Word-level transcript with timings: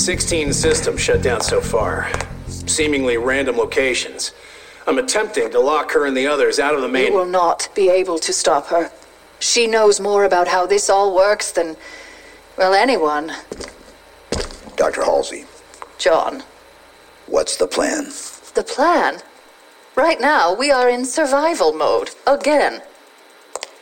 now? 0.00 0.04
16 0.04 0.52
systems 0.52 1.00
shut 1.00 1.22
down 1.22 1.40
so 1.40 1.60
far. 1.60 2.10
Seemingly 2.48 3.18
random 3.18 3.56
locations. 3.56 4.32
I'm 4.86 4.98
attempting 4.98 5.50
to 5.50 5.60
lock 5.60 5.92
her 5.92 6.06
and 6.06 6.16
the 6.16 6.26
others 6.26 6.58
out 6.58 6.74
of 6.74 6.80
the 6.80 6.88
main. 6.88 7.08
You 7.08 7.18
will 7.18 7.26
not 7.26 7.68
be 7.74 7.90
able 7.90 8.18
to 8.18 8.32
stop 8.32 8.68
her. 8.68 8.90
She 9.40 9.66
knows 9.66 10.00
more 10.00 10.24
about 10.24 10.48
how 10.48 10.66
this 10.66 10.88
all 10.88 11.14
works 11.14 11.52
than, 11.52 11.76
well, 12.56 12.74
anyone. 12.74 13.32
Dr. 14.76 15.04
Halsey, 15.04 15.44
John. 15.98 16.42
what's 17.26 17.56
the 17.56 17.66
plan? 17.66 18.06
The 18.54 18.64
plan? 18.66 19.20
Right 19.96 20.20
now, 20.20 20.54
we 20.54 20.70
are 20.70 20.88
in 20.88 21.04
survival 21.04 21.72
mode. 21.72 22.10
Again. 22.26 22.82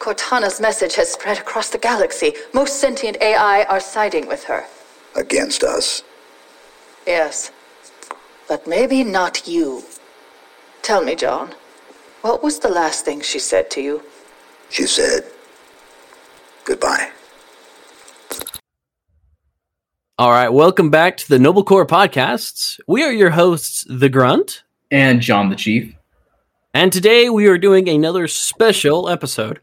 Cortana's 0.00 0.60
message 0.60 0.94
has 0.96 1.12
spread 1.12 1.38
across 1.38 1.70
the 1.70 1.78
galaxy. 1.78 2.32
Most 2.52 2.80
sentient 2.80 3.16
AI 3.20 3.64
are 3.64 3.80
siding 3.80 4.26
with 4.26 4.44
her. 4.44 4.64
Against 5.14 5.64
us? 5.64 6.02
Yes. 7.08 7.50
But 8.48 8.66
maybe 8.66 9.02
not 9.02 9.48
you. 9.48 9.82
Tell 10.82 11.02
me, 11.02 11.14
John, 11.16 11.54
what 12.20 12.42
was 12.42 12.58
the 12.58 12.68
last 12.68 13.06
thing 13.06 13.22
she 13.22 13.38
said 13.38 13.70
to 13.70 13.80
you? 13.80 14.02
She 14.68 14.82
said, 14.86 15.24
goodbye. 16.66 17.10
All 20.18 20.30
right, 20.30 20.50
welcome 20.50 20.90
back 20.90 21.16
to 21.16 21.28
the 21.30 21.38
Noble 21.38 21.64
Core 21.64 21.86
podcasts. 21.86 22.78
We 22.86 23.02
are 23.04 23.12
your 23.12 23.30
hosts, 23.30 23.86
The 23.88 24.10
Grunt, 24.10 24.64
and 24.90 25.22
John 25.22 25.48
the 25.48 25.56
Chief. 25.56 25.94
and 26.74 26.92
today 26.92 27.30
we 27.30 27.46
are 27.46 27.56
doing 27.56 27.88
another 27.88 28.28
special 28.28 29.08
episode. 29.08 29.60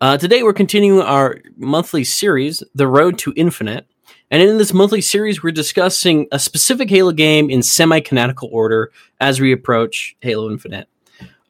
Uh, 0.00 0.16
today 0.16 0.44
we're 0.44 0.52
continuing 0.52 1.00
our 1.00 1.40
monthly 1.56 2.04
series, 2.04 2.62
The 2.72 2.86
Road 2.86 3.18
to 3.18 3.32
Infinite. 3.34 3.86
And 4.34 4.42
in 4.42 4.58
this 4.58 4.74
monthly 4.74 5.00
series, 5.00 5.44
we're 5.44 5.52
discussing 5.52 6.26
a 6.32 6.40
specific 6.40 6.90
Halo 6.90 7.12
game 7.12 7.48
in 7.48 7.62
semi 7.62 8.00
canonical 8.00 8.48
order 8.50 8.90
as 9.20 9.40
we 9.40 9.52
approach 9.52 10.16
Halo 10.22 10.50
Infinite. 10.50 10.88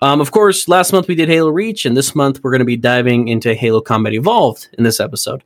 Um, 0.03 0.21
of 0.21 0.33
course, 0.33 0.69
last 0.69 0.93
month 0.93 1.09
we 1.09 1.15
did 1.15 1.31
Halo 1.31 1.49
Reach, 1.49 1.87
and 1.87 1.97
this 1.97 2.15
month 2.15 2.45
we're 2.45 2.51
going 2.51 2.59
to 2.59 2.67
be 2.67 2.77
diving 2.77 3.29
into 3.29 3.55
Halo 3.55 3.81
Combat 3.81 4.13
Evolved 4.13 4.69
in 4.77 4.85
this 4.85 5.01
episode. 5.01 5.43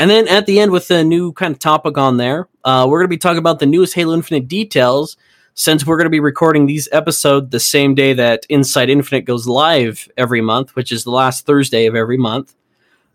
And 0.00 0.10
then 0.10 0.26
at 0.26 0.46
the 0.46 0.58
end, 0.58 0.72
with 0.72 0.90
a 0.90 1.04
new 1.04 1.32
kind 1.34 1.54
of 1.54 1.60
topic 1.60 1.96
on 1.96 2.16
there, 2.16 2.48
uh, 2.64 2.86
we're 2.88 2.98
going 2.98 3.06
to 3.06 3.14
be 3.14 3.18
talking 3.18 3.38
about 3.38 3.60
the 3.60 3.66
newest 3.66 3.94
Halo 3.94 4.12
Infinite 4.12 4.48
details. 4.48 5.16
Since 5.54 5.86
we're 5.86 5.96
going 5.96 6.06
to 6.06 6.10
be 6.10 6.18
recording 6.18 6.66
these 6.66 6.88
episodes 6.90 7.50
the 7.50 7.60
same 7.60 7.94
day 7.94 8.14
that 8.14 8.46
Inside 8.48 8.90
Infinite 8.90 9.26
goes 9.26 9.46
live 9.46 10.08
every 10.16 10.40
month, 10.40 10.74
which 10.74 10.90
is 10.90 11.04
the 11.04 11.12
last 11.12 11.46
Thursday 11.46 11.86
of 11.86 11.94
every 11.94 12.16
month. 12.16 12.56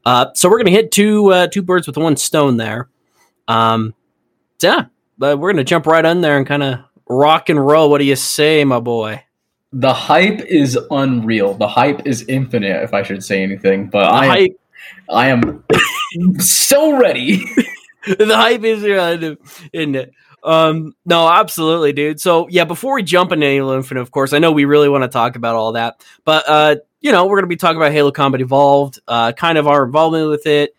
Uh, 0.05 0.27
so 0.33 0.47
we're 0.47 0.59
going 0.59 0.67
to 0.67 0.71
hit 0.71 0.93
two 0.93 1.33
uh, 1.33 1.47
two 1.47 1.61
birds 1.61 1.87
with 1.87 1.97
one 1.97 2.15
stone 2.15 2.55
there. 2.55 2.87
Um, 3.47 3.93
yeah, 4.61 4.85
but 5.17 5.39
we're 5.39 5.53
to 5.53 5.63
jump 5.63 5.85
right 5.85 6.03
in 6.03 6.21
there 6.21 6.37
and 6.37 6.47
kind 6.47 6.63
of 6.63 6.79
rock 7.07 7.49
and 7.49 7.65
roll. 7.65 7.89
What 7.89 7.99
do 7.99 8.05
you 8.05 8.15
say, 8.15 8.63
my 8.63 8.79
boy? 8.79 9.23
The 9.73 9.93
hype 9.93 10.41
is 10.41 10.77
unreal. 10.89 11.53
The 11.53 11.67
hype 11.67 12.07
is 12.07 12.23
infinite, 12.27 12.83
if 12.83 12.93
I 12.93 13.03
should 13.03 13.23
say 13.23 13.43
anything. 13.43 13.87
But 13.89 14.05
I, 14.05 14.27
hype- 14.27 14.59
I 15.09 15.27
am 15.27 15.63
so 16.39 16.97
ready. 16.97 17.37
the 18.07 18.35
hype 18.35 18.63
is 18.63 18.83
uh, 18.83 19.35
in 19.73 19.95
it. 19.95 20.11
Um, 20.43 20.93
no, 21.05 21.27
absolutely, 21.27 21.91
dude. 21.91 22.21
So 22.21 22.47
yeah, 22.49 22.65
before 22.65 22.95
we 22.95 23.03
jump 23.03 23.31
into 23.31 23.47
Halo 23.47 23.75
Infinite, 23.75 24.01
of 24.01 24.11
course, 24.11 24.31
I 24.31 24.39
know 24.39 24.51
we 24.51 24.65
really 24.65 24.89
want 24.89 25.03
to 25.03 25.07
talk 25.07 25.35
about 25.35 25.55
all 25.55 25.71
that, 25.71 26.05
but 26.23 26.47
uh, 26.47 26.75
you 27.01 27.11
know, 27.11 27.25
we're 27.25 27.37
gonna 27.37 27.47
be 27.47 27.55
talking 27.55 27.77
about 27.77 27.91
Halo 27.91 28.11
Combat 28.11 28.41
Evolved, 28.41 28.99
uh, 29.07 29.31
kind 29.31 29.57
of 29.57 29.67
our 29.67 29.83
involvement 29.83 30.29
with 30.29 30.45
it, 30.45 30.75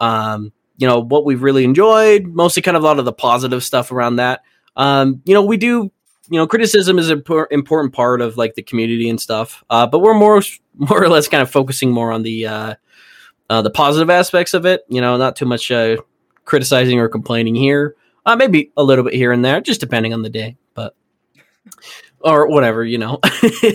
um, 0.00 0.52
you 0.78 0.86
know, 0.86 1.00
what 1.00 1.24
we've 1.24 1.42
really 1.42 1.64
enjoyed, 1.64 2.26
mostly 2.26 2.62
kind 2.62 2.76
of 2.76 2.82
a 2.82 2.86
lot 2.86 2.98
of 2.98 3.04
the 3.04 3.12
positive 3.12 3.62
stuff 3.64 3.92
around 3.92 4.16
that. 4.16 4.42
Um, 4.76 5.22
you 5.24 5.34
know, 5.34 5.42
we 5.42 5.56
do, 5.56 5.90
you 6.28 6.38
know, 6.38 6.46
criticism 6.46 6.98
is 6.98 7.08
an 7.08 7.20
impor- 7.20 7.46
important 7.50 7.94
part 7.94 8.20
of 8.20 8.36
like 8.36 8.54
the 8.54 8.62
community 8.62 9.08
and 9.08 9.20
stuff, 9.20 9.64
uh, 9.70 9.86
but 9.86 10.00
we're 10.00 10.14
more, 10.14 10.42
more 10.74 11.02
or 11.02 11.08
less 11.08 11.28
kind 11.28 11.42
of 11.42 11.50
focusing 11.50 11.90
more 11.90 12.12
on 12.12 12.22
the, 12.22 12.46
uh, 12.46 12.74
uh, 13.48 13.62
the 13.62 13.70
positive 13.70 14.10
aspects 14.10 14.54
of 14.54 14.66
it. 14.66 14.84
You 14.88 15.00
know, 15.00 15.16
not 15.16 15.36
too 15.36 15.46
much 15.46 15.70
uh, 15.70 15.96
criticizing 16.44 16.98
or 16.98 17.08
complaining 17.08 17.54
here. 17.54 17.96
Uh, 18.24 18.36
maybe 18.36 18.72
a 18.76 18.82
little 18.82 19.04
bit 19.04 19.14
here 19.14 19.30
and 19.30 19.44
there, 19.44 19.60
just 19.60 19.80
depending 19.80 20.12
on 20.12 20.22
the 20.22 20.30
day, 20.30 20.56
but 20.74 20.96
or 22.20 22.48
whatever, 22.48 22.84
you 22.84 22.98
know. 22.98 23.20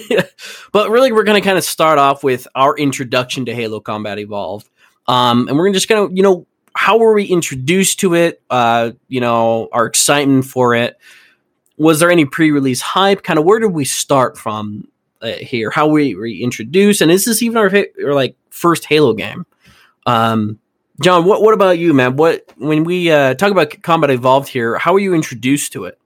but 0.74 0.90
really, 0.90 1.14
we're 1.14 1.24
going 1.24 1.42
to 1.42 1.46
kind 1.46 1.58
of 1.58 1.64
start 1.64 1.98
off 1.98 2.22
with 2.24 2.48
our 2.54 2.76
introduction 2.78 3.46
to 3.46 3.56
Halo 3.56 3.80
Combat 3.80 4.20
Evolved, 4.20 4.70
um, 5.08 5.48
and 5.48 5.58
we're 5.58 5.72
just 5.72 5.88
going 5.88 6.10
to, 6.10 6.16
you 6.16 6.22
know, 6.22 6.46
how 6.76 6.98
were 6.98 7.14
we 7.14 7.26
introduced 7.26 8.00
to 8.02 8.14
it? 8.14 8.42
Uh, 8.50 8.92
you 9.08 9.22
know, 9.22 9.70
our 9.72 9.86
excitement 9.86 10.46
for 10.46 10.74
it. 10.74 10.98
Was 11.78 12.00
there 12.00 12.12
any 12.12 12.26
pre-release 12.26 12.82
hype? 12.82 13.24
Kind 13.24 13.40
of 13.40 13.46
where 13.46 13.60
did 13.60 13.68
we 13.68 13.86
start 13.86 14.38
from 14.38 14.88
uh, 15.22 15.32
here? 15.34 15.70
How 15.72 15.88
we 15.88 16.42
introduced, 16.42 17.02
and 17.02 17.12
is 17.12 17.26
this 17.26 17.42
even 17.42 17.58
our, 17.58 17.72
like 18.14 18.36
first 18.50 18.86
Halo 18.86 19.14
game? 19.14 19.46
Um, 20.06 20.60
John, 21.02 21.26
what 21.26 21.42
what 21.42 21.54
about 21.54 21.80
you, 21.80 21.94
man? 21.94 22.16
What 22.16 22.46
when 22.58 22.84
we 22.84 23.12
uh, 23.12 23.34
talk 23.34 23.52
about 23.52 23.82
Combat 23.82 24.12
Evolved 24.12 24.50
here, 24.50 24.78
how 24.78 24.94
were 24.94 25.00
you 25.00 25.16
introduced 25.16 25.74
to 25.74 25.86
it? 25.86 25.98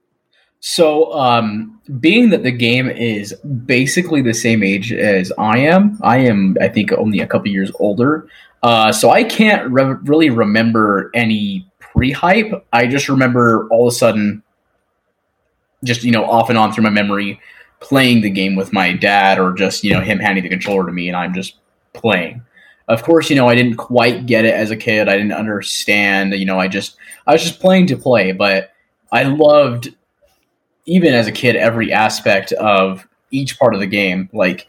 So, 0.60 1.12
um, 1.12 1.80
being 2.00 2.30
that 2.30 2.42
the 2.42 2.50
game 2.50 2.88
is 2.88 3.34
basically 3.66 4.22
the 4.22 4.34
same 4.34 4.62
age 4.62 4.92
as 4.92 5.30
I 5.38 5.58
am, 5.58 5.98
I 6.02 6.18
am, 6.18 6.56
I 6.60 6.68
think, 6.68 6.92
only 6.92 7.20
a 7.20 7.26
couple 7.26 7.48
years 7.48 7.70
older. 7.78 8.26
Uh, 8.66 8.90
so 8.90 9.10
I 9.10 9.22
can't 9.22 9.70
re- 9.70 9.96
really 10.02 10.28
remember 10.28 11.12
any 11.14 11.70
pre-hype. 11.78 12.66
I 12.72 12.88
just 12.88 13.08
remember 13.08 13.68
all 13.70 13.86
of 13.86 13.92
a 13.92 13.96
sudden, 13.96 14.42
just 15.84 16.02
you 16.02 16.10
know, 16.10 16.24
off 16.24 16.48
and 16.48 16.58
on 16.58 16.72
through 16.72 16.82
my 16.82 16.90
memory, 16.90 17.40
playing 17.78 18.22
the 18.22 18.30
game 18.30 18.56
with 18.56 18.72
my 18.72 18.92
dad, 18.92 19.38
or 19.38 19.52
just 19.52 19.84
you 19.84 19.92
know, 19.92 20.00
him 20.00 20.18
handing 20.18 20.42
the 20.42 20.50
controller 20.50 20.84
to 20.84 20.90
me, 20.90 21.06
and 21.06 21.16
I'm 21.16 21.32
just 21.32 21.54
playing. 21.92 22.42
Of 22.88 23.04
course, 23.04 23.30
you 23.30 23.36
know, 23.36 23.46
I 23.46 23.54
didn't 23.54 23.76
quite 23.76 24.26
get 24.26 24.44
it 24.44 24.54
as 24.54 24.72
a 24.72 24.76
kid. 24.76 25.08
I 25.08 25.16
didn't 25.16 25.34
understand. 25.34 26.34
You 26.34 26.46
know, 26.46 26.58
I 26.58 26.66
just 26.66 26.96
I 27.24 27.34
was 27.34 27.44
just 27.44 27.60
playing 27.60 27.86
to 27.86 27.96
play, 27.96 28.32
but 28.32 28.72
I 29.12 29.22
loved 29.22 29.94
even 30.86 31.14
as 31.14 31.28
a 31.28 31.32
kid 31.32 31.54
every 31.54 31.92
aspect 31.92 32.50
of 32.50 33.06
each 33.30 33.60
part 33.60 33.74
of 33.74 33.80
the 33.80 33.86
game 33.86 34.28
like 34.32 34.66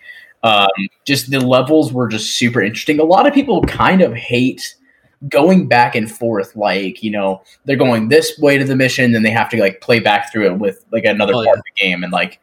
um, 0.48 0.88
just 1.06 1.30
the 1.30 1.40
levels 1.40 1.92
were 1.92 2.08
just 2.08 2.38
super 2.38 2.62
interesting. 2.62 3.00
A 3.00 3.04
lot 3.04 3.28
of 3.28 3.34
people 3.34 3.62
kind 3.64 4.02
of 4.02 4.14
hate 4.14 4.76
going 5.30 5.68
back 5.68 5.96
and 5.96 6.12
forth 6.12 6.56
like 6.56 7.02
you 7.02 7.10
know 7.10 7.42
they're 7.66 7.76
going 7.76 8.08
this 8.08 8.38
way 8.38 8.56
to 8.56 8.64
the 8.64 8.76
mission 8.76 9.12
then 9.12 9.24
they 9.24 9.32
have 9.32 9.50
to 9.50 9.58
like 9.58 9.82
play 9.82 10.00
back 10.00 10.32
through 10.32 10.46
it 10.46 10.60
with 10.60 10.86
like 10.92 11.06
another 11.06 11.34
Oh, 11.34 11.44
part 11.44 11.58
of 11.58 11.64
the 11.64 11.82
game 11.82 12.04
and 12.04 12.14
like 12.14 12.40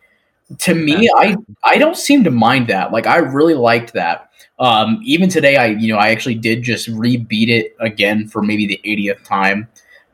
to 0.58 0.74
me 0.74 1.08
i 1.16 1.36
i 1.62 1.78
don't 1.78 1.96
seem 1.96 2.24
to 2.24 2.32
mind 2.32 2.66
that. 2.66 2.90
Like 2.90 3.06
i 3.06 3.18
really 3.18 3.54
liked 3.54 3.92
that. 3.92 4.30
Um 4.58 5.00
even 5.04 5.28
today 5.28 5.54
i 5.56 5.66
you 5.66 5.92
know 5.92 6.00
i 6.00 6.08
actually 6.08 6.34
did 6.34 6.64
just 6.64 6.88
rebeat 6.88 7.48
it 7.48 7.76
again 7.78 8.26
for 8.26 8.42
maybe 8.42 8.66
the 8.66 8.80
80th 8.84 9.22
time. 9.24 9.68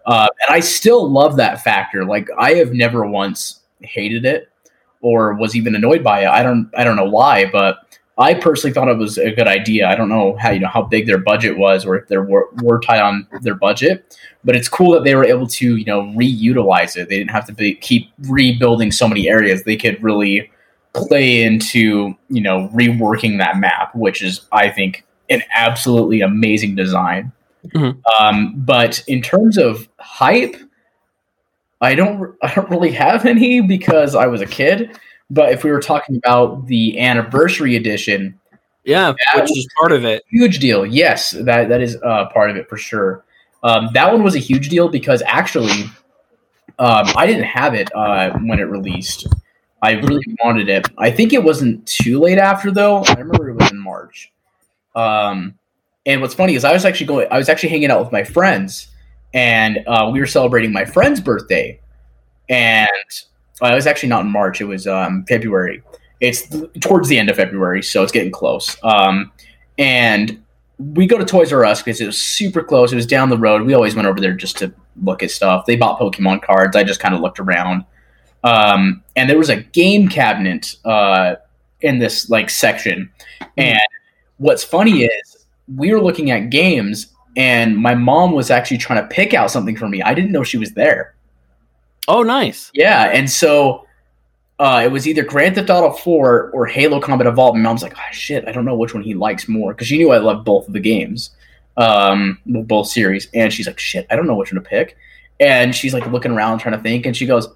Uh, 0.05 0.29
and 0.43 0.55
I 0.55 0.61
still 0.61 1.09
love 1.09 1.37
that 1.37 1.63
factor. 1.63 2.05
Like 2.05 2.29
I 2.39 2.55
have 2.55 2.73
never 2.73 3.07
once 3.07 3.61
hated 3.81 4.27
it 4.27 4.51
or 5.01 5.35
was 5.35 5.57
even 5.57 5.75
annoyed 5.75 6.03
by 6.03 6.23
it. 6.23 6.29
I 6.29 6.43
don't 6.43 6.71
I 6.77 6.85
don't 6.85 6.97
know 6.97 7.09
why, 7.09 7.51
but 7.51 7.90
I 8.21 8.35
personally 8.35 8.75
thought 8.75 8.89
it 8.89 8.99
was 8.99 9.17
a 9.17 9.31
good 9.31 9.49
idea. 9.49 9.89
I 9.89 9.97
don't 9.97 10.11
know 10.11 10.37
how 10.37 10.51
you 10.51 10.61
know 10.61 10.69
how 10.69 10.83
big 10.83 11.07
their 11.07 11.19
budget 11.19 11.57
was 11.57 11.87
or 11.87 11.97
if 11.97 12.09
they 12.09 12.19
were, 12.19 12.49
were 12.63 12.79
tight 12.79 13.01
on 13.01 13.27
their 13.41 13.55
budget, 13.55 14.19
but 14.45 14.55
it's 14.55 14.69
cool 14.69 14.93
that 14.93 15.05
they 15.05 15.15
were 15.15 15.25
able 15.25 15.47
to 15.47 15.77
you 15.77 15.87
know 15.87 16.03
reutilize 16.15 16.99
it. 16.99 17.09
They 17.09 17.17
didn't 17.17 17.31
have 17.31 17.47
to 17.47 17.55
be, 17.55 17.75
keep 17.77 18.11
rebuilding 18.29 18.93
so 18.93 19.09
many 19.09 19.29
areas. 19.29 19.65
They 19.65 19.77
could 19.77 20.01
really 20.03 20.51
play 20.93 21.43
into 21.43 22.15
you 22.29 22.43
know 22.43 22.69
reworking 22.75 23.39
that 23.39 23.57
map, 23.57 23.95
which 23.95 24.23
is 24.23 24.43
I 24.53 24.69
think 24.69 25.07
an 25.31 25.43
absolutely 25.55 26.21
amazing 26.21 26.75
design. 26.75 27.33
Mhm. 27.69 28.03
Um, 28.21 28.55
but 28.57 29.03
in 29.07 29.23
terms 29.23 29.57
of 29.57 29.89
hype, 29.99 30.57
I 31.81 31.95
don't 31.95 32.37
I 32.43 32.53
don't 32.53 32.69
really 32.69 32.93
have 32.93 33.25
any 33.25 33.63
because 33.63 34.15
I 34.15 34.27
was 34.27 34.43
a 34.43 34.47
kid. 34.47 34.99
But 35.31 35.53
if 35.53 35.63
we 35.65 35.71
were 35.71 35.81
talking 35.81 36.17
about 36.17 36.67
the 36.67 36.99
anniversary 37.01 37.77
edition, 37.77 38.39
Yeah, 38.85 39.13
which 39.37 39.51
is 39.57 39.69
part 39.79 39.93
of 39.93 40.05
it. 40.05 40.25
huge 40.29 40.59
deal. 40.59 40.85
Yes, 40.85 41.31
that 41.31 41.69
that 41.69 41.81
is 41.81 41.97
uh, 42.03 42.27
part 42.33 42.51
of 42.51 42.57
it 42.57 42.69
for 42.69 42.77
sure. 42.77 43.25
Um, 43.63 43.91
that 43.95 44.11
one 44.13 44.23
was 44.23 44.35
a 44.35 44.39
huge 44.41 44.69
deal 44.71 44.89
because 44.89 45.23
actually, 45.27 45.85
um, 46.79 47.07
I 47.17 47.27
didn't 47.27 47.45
have 47.45 47.75
it 47.75 47.95
uh, 47.95 48.31
when 48.39 48.59
it 48.59 48.65
released. 48.65 49.27
I 49.83 49.93
really 49.93 50.25
wanted 50.43 50.69
it. 50.69 50.87
I 50.99 51.11
think 51.11 51.33
it 51.33 51.43
wasn't 51.45 51.87
too 51.87 52.19
late 52.21 52.39
after 52.39 52.71
though. 52.71 52.99
I 53.05 53.13
remember 53.15 53.49
it 53.51 53.55
was 53.55 53.71
in 53.71 53.79
March. 53.79 54.33
Um, 54.95 55.55
and 56.07 56.21
what's 56.21 56.35
funny 56.35 56.55
is 56.55 56.65
I 56.65 56.73
was 56.73 56.85
actually 56.85 57.07
going. 57.07 57.29
I 57.31 57.39
was 57.39 57.49
actually 57.49 57.69
hanging 57.69 57.91
out 57.91 58.01
with 58.01 58.11
my 58.13 58.25
friends, 58.25 58.89
and 59.33 59.79
uh, 59.87 60.11
we 60.13 60.19
were 60.19 60.27
celebrating 60.27 60.73
my 60.73 60.85
friend's 60.85 61.21
birthday. 61.21 61.79
And 62.49 62.89
uh, 63.63 63.69
it 63.73 63.75
was 63.75 63.87
actually 63.87 64.09
not 64.09 64.25
in 64.25 64.31
March. 64.31 64.61
It 64.61 64.65
was 64.65 64.87
um, 64.87 65.25
February. 65.29 65.83
It's 66.21 66.49
towards 66.81 67.09
the 67.09 67.19
end 67.19 67.31
of 67.31 67.37
February, 67.37 67.83
so 67.83 68.03
it's 68.03 68.13
getting 68.13 68.31
close. 68.31 68.77
Um, 68.83 69.33
and 69.79 70.43
we 70.79 71.07
go 71.07 71.19
to 71.19 71.25
Toys 71.25 71.53
R 71.53 71.65
Us 71.65 71.83
because 71.83 72.01
it 72.01 72.07
was 72.07 72.21
super 72.21 72.63
close. 72.63 72.93
It 72.93 72.97
was 72.97 73.07
down 73.07 73.29
the 73.29 73.39
road. 73.39 73.63
We 73.63 73.75
always 73.75 73.95
went 73.95 74.09
over 74.09 74.21
there 74.21 74.35
just 74.35 74.59
to 74.59 74.73
look 75.03 75.23
at 75.23 75.31
stuff. 75.31 75.67
They 75.67 75.77
bought 75.77 75.99
Pokemon 75.99 76.43
cards. 76.43 76.77
I 76.77 76.85
just 76.85 77.01
kind 77.01 77.15
of 77.15 77.21
looked 77.21 77.39
around. 77.39 77.85
Um, 78.45 79.03
and 79.17 79.29
there 79.29 79.39
was 79.39 79.51
a 79.51 79.57
game 79.57 80.09
cabinet 80.09 80.77
uh, 80.85 81.37
in 81.83 81.99
this 81.99 82.31
like 82.31 82.51
section. 82.51 83.11
And 83.57 83.81
what's 84.39 84.65
funny 84.65 85.05
is 85.05 85.47
we 85.77 85.93
were 85.93 86.01
looking 86.01 86.31
at 86.31 86.51
games, 86.51 87.09
and 87.37 87.77
my 87.77 87.95
mom 87.95 88.33
was 88.33 88.51
actually 88.51 88.79
trying 88.79 89.03
to 89.03 89.15
pick 89.15 89.35
out 89.35 89.51
something 89.51 89.77
for 89.77 89.89
me. 89.89 90.03
I 90.03 90.15
didn't 90.15 90.33
know 90.33 90.43
she 90.43 90.59
was 90.59 90.73
there. 90.73 91.15
Oh, 92.11 92.25
nice. 92.25 92.73
Yeah, 92.75 93.05
and 93.05 93.31
so 93.31 93.87
uh, 94.59 94.83
it 94.85 94.91
was 94.91 95.07
either 95.07 95.23
Grand 95.23 95.55
Theft 95.55 95.71
Auto 95.71 95.95
4 95.97 96.51
or 96.51 96.67
Halo 96.67 97.01
Combat 97.01 97.29
Evolved. 97.29 97.57
My 97.57 97.63
mom's 97.63 97.85
like, 97.85 97.95
oh, 97.97 98.13
shit, 98.13 98.49
I 98.49 98.53
don't 98.53 98.65
know 98.65 98.75
which 98.75 98.95
one 98.95 99.05
he 99.05 99.15
likes 99.15 99.47
more 99.47 99.73
because 99.73 99.87
she 99.87 99.97
knew 99.97 100.11
I 100.11 100.19
loved 100.19 100.45
both 100.45 100.67
of 100.67 100.75
the 100.75 100.81
games, 100.81 101.31
um, 101.77 102.37
both 102.47 102.89
series. 102.89 103.29
And 103.33 103.53
she's 103.53 103.69
like, 103.69 103.79
shit, 103.79 104.09
I 104.11 104.17
don't 104.17 104.27
know 104.27 104.35
which 104.35 104.53
one 104.53 104.61
to 104.61 104.69
pick. 104.69 104.97
And 105.39 105.73
she's 105.73 105.95
like 105.95 106.05
looking 106.09 106.33
around 106.33 106.59
trying 106.59 106.77
to 106.77 106.83
think, 106.83 107.07
and 107.07 107.17
she 107.17 107.27
goes, 107.27 107.49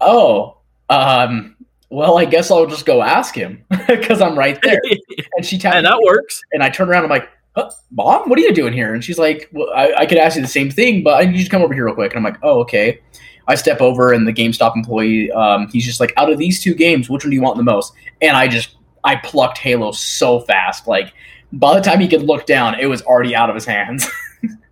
oh, 0.00 0.58
um, 0.90 1.54
well, 1.88 2.18
I 2.18 2.24
guess 2.24 2.50
I'll 2.50 2.66
just 2.66 2.84
go 2.84 3.00
ask 3.00 3.32
him 3.32 3.64
because 3.86 4.20
I'm 4.20 4.36
right 4.36 4.60
there. 4.62 4.80
And 5.36 5.46
she 5.46 5.56
tapped 5.56 5.76
yeah, 5.76 5.82
that 5.82 6.00
works. 6.04 6.42
and 6.52 6.64
I 6.64 6.68
turn 6.68 6.88
around. 6.88 7.04
I'm 7.04 7.10
like, 7.10 7.28
huh, 7.54 7.70
"Mom, 7.92 8.28
what 8.28 8.38
are 8.40 8.42
you 8.42 8.52
doing 8.52 8.72
here?" 8.72 8.92
And 8.92 9.04
she's 9.04 9.18
like, 9.18 9.48
well, 9.52 9.68
I, 9.72 9.92
"I 9.98 10.06
could 10.06 10.18
ask 10.18 10.34
you 10.34 10.42
the 10.42 10.48
same 10.48 10.68
thing, 10.68 11.04
but 11.04 11.14
I 11.14 11.26
need 11.26 11.38
you 11.38 11.44
to 11.44 11.50
come 11.50 11.62
over 11.62 11.72
here 11.72 11.84
real 11.84 11.94
quick." 11.94 12.12
And 12.12 12.18
I'm 12.18 12.24
like, 12.24 12.40
"Oh, 12.42 12.58
okay." 12.60 13.00
I 13.48 13.54
step 13.56 13.80
over, 13.80 14.12
and 14.12 14.28
the 14.28 14.32
GameStop 14.32 14.76
employee, 14.76 15.32
um, 15.32 15.68
he's 15.72 15.84
just 15.84 15.98
like, 16.00 16.12
"Out 16.16 16.30
of 16.30 16.38
these 16.38 16.62
two 16.62 16.74
games, 16.74 17.08
which 17.10 17.24
one 17.24 17.30
do 17.30 17.34
you 17.34 17.42
want 17.42 17.56
the 17.56 17.64
most?" 17.64 17.92
And 18.20 18.36
I 18.36 18.46
just, 18.46 18.76
I 19.02 19.16
plucked 19.16 19.58
Halo 19.58 19.90
so 19.92 20.38
fast. 20.40 20.86
Like, 20.86 21.12
by 21.52 21.74
the 21.74 21.80
time 21.80 21.98
he 21.98 22.06
could 22.08 22.22
look 22.22 22.46
down, 22.46 22.78
it 22.78 22.86
was 22.86 23.02
already 23.02 23.34
out 23.34 23.48
of 23.48 23.54
his 23.56 23.64
hands. 23.64 24.06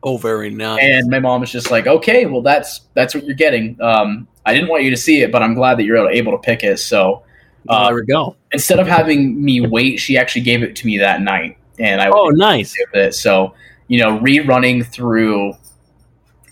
Oh, 0.05 0.17
very 0.17 0.51
nice. 0.51 0.79
and 0.81 1.09
my 1.11 1.19
mom 1.19 1.41
was 1.41 1.51
just 1.51 1.73
like, 1.73 1.89
"Okay, 1.89 2.27
well, 2.27 2.41
that's 2.41 2.83
that's 2.95 3.13
what 3.13 3.25
you're 3.25 3.35
getting." 3.35 3.77
Um, 3.83 4.29
I 4.45 4.55
didn't 4.55 4.69
want 4.69 4.85
you 4.85 4.91
to 4.91 4.97
see 4.97 5.23
it, 5.23 5.33
but 5.33 5.43
I'm 5.43 5.55
glad 5.55 5.77
that 5.79 5.83
you're 5.85 6.09
able 6.09 6.31
to 6.31 6.39
pick 6.39 6.63
it. 6.63 6.79
So 6.79 7.25
Well, 7.65 7.79
uh, 7.81 7.87
there 7.87 7.95
we 7.97 8.07
go. 8.07 8.37
instead 8.53 8.79
of 8.79 8.87
having 8.87 9.43
me 9.45 9.61
wait, 9.63 9.97
she 9.99 10.17
actually 10.17 10.43
gave 10.43 10.63
it 10.63 10.77
to 10.77 10.87
me 10.87 10.99
that 10.99 11.23
night, 11.23 11.59
and 11.81 12.01
I 12.01 12.11
Oh, 12.11 12.29
nice. 12.29 12.73
it. 12.95 13.15
So, 13.15 13.55
you 13.89 13.99
know, 13.99 14.21
rerunning 14.21 14.87
through 14.87 15.55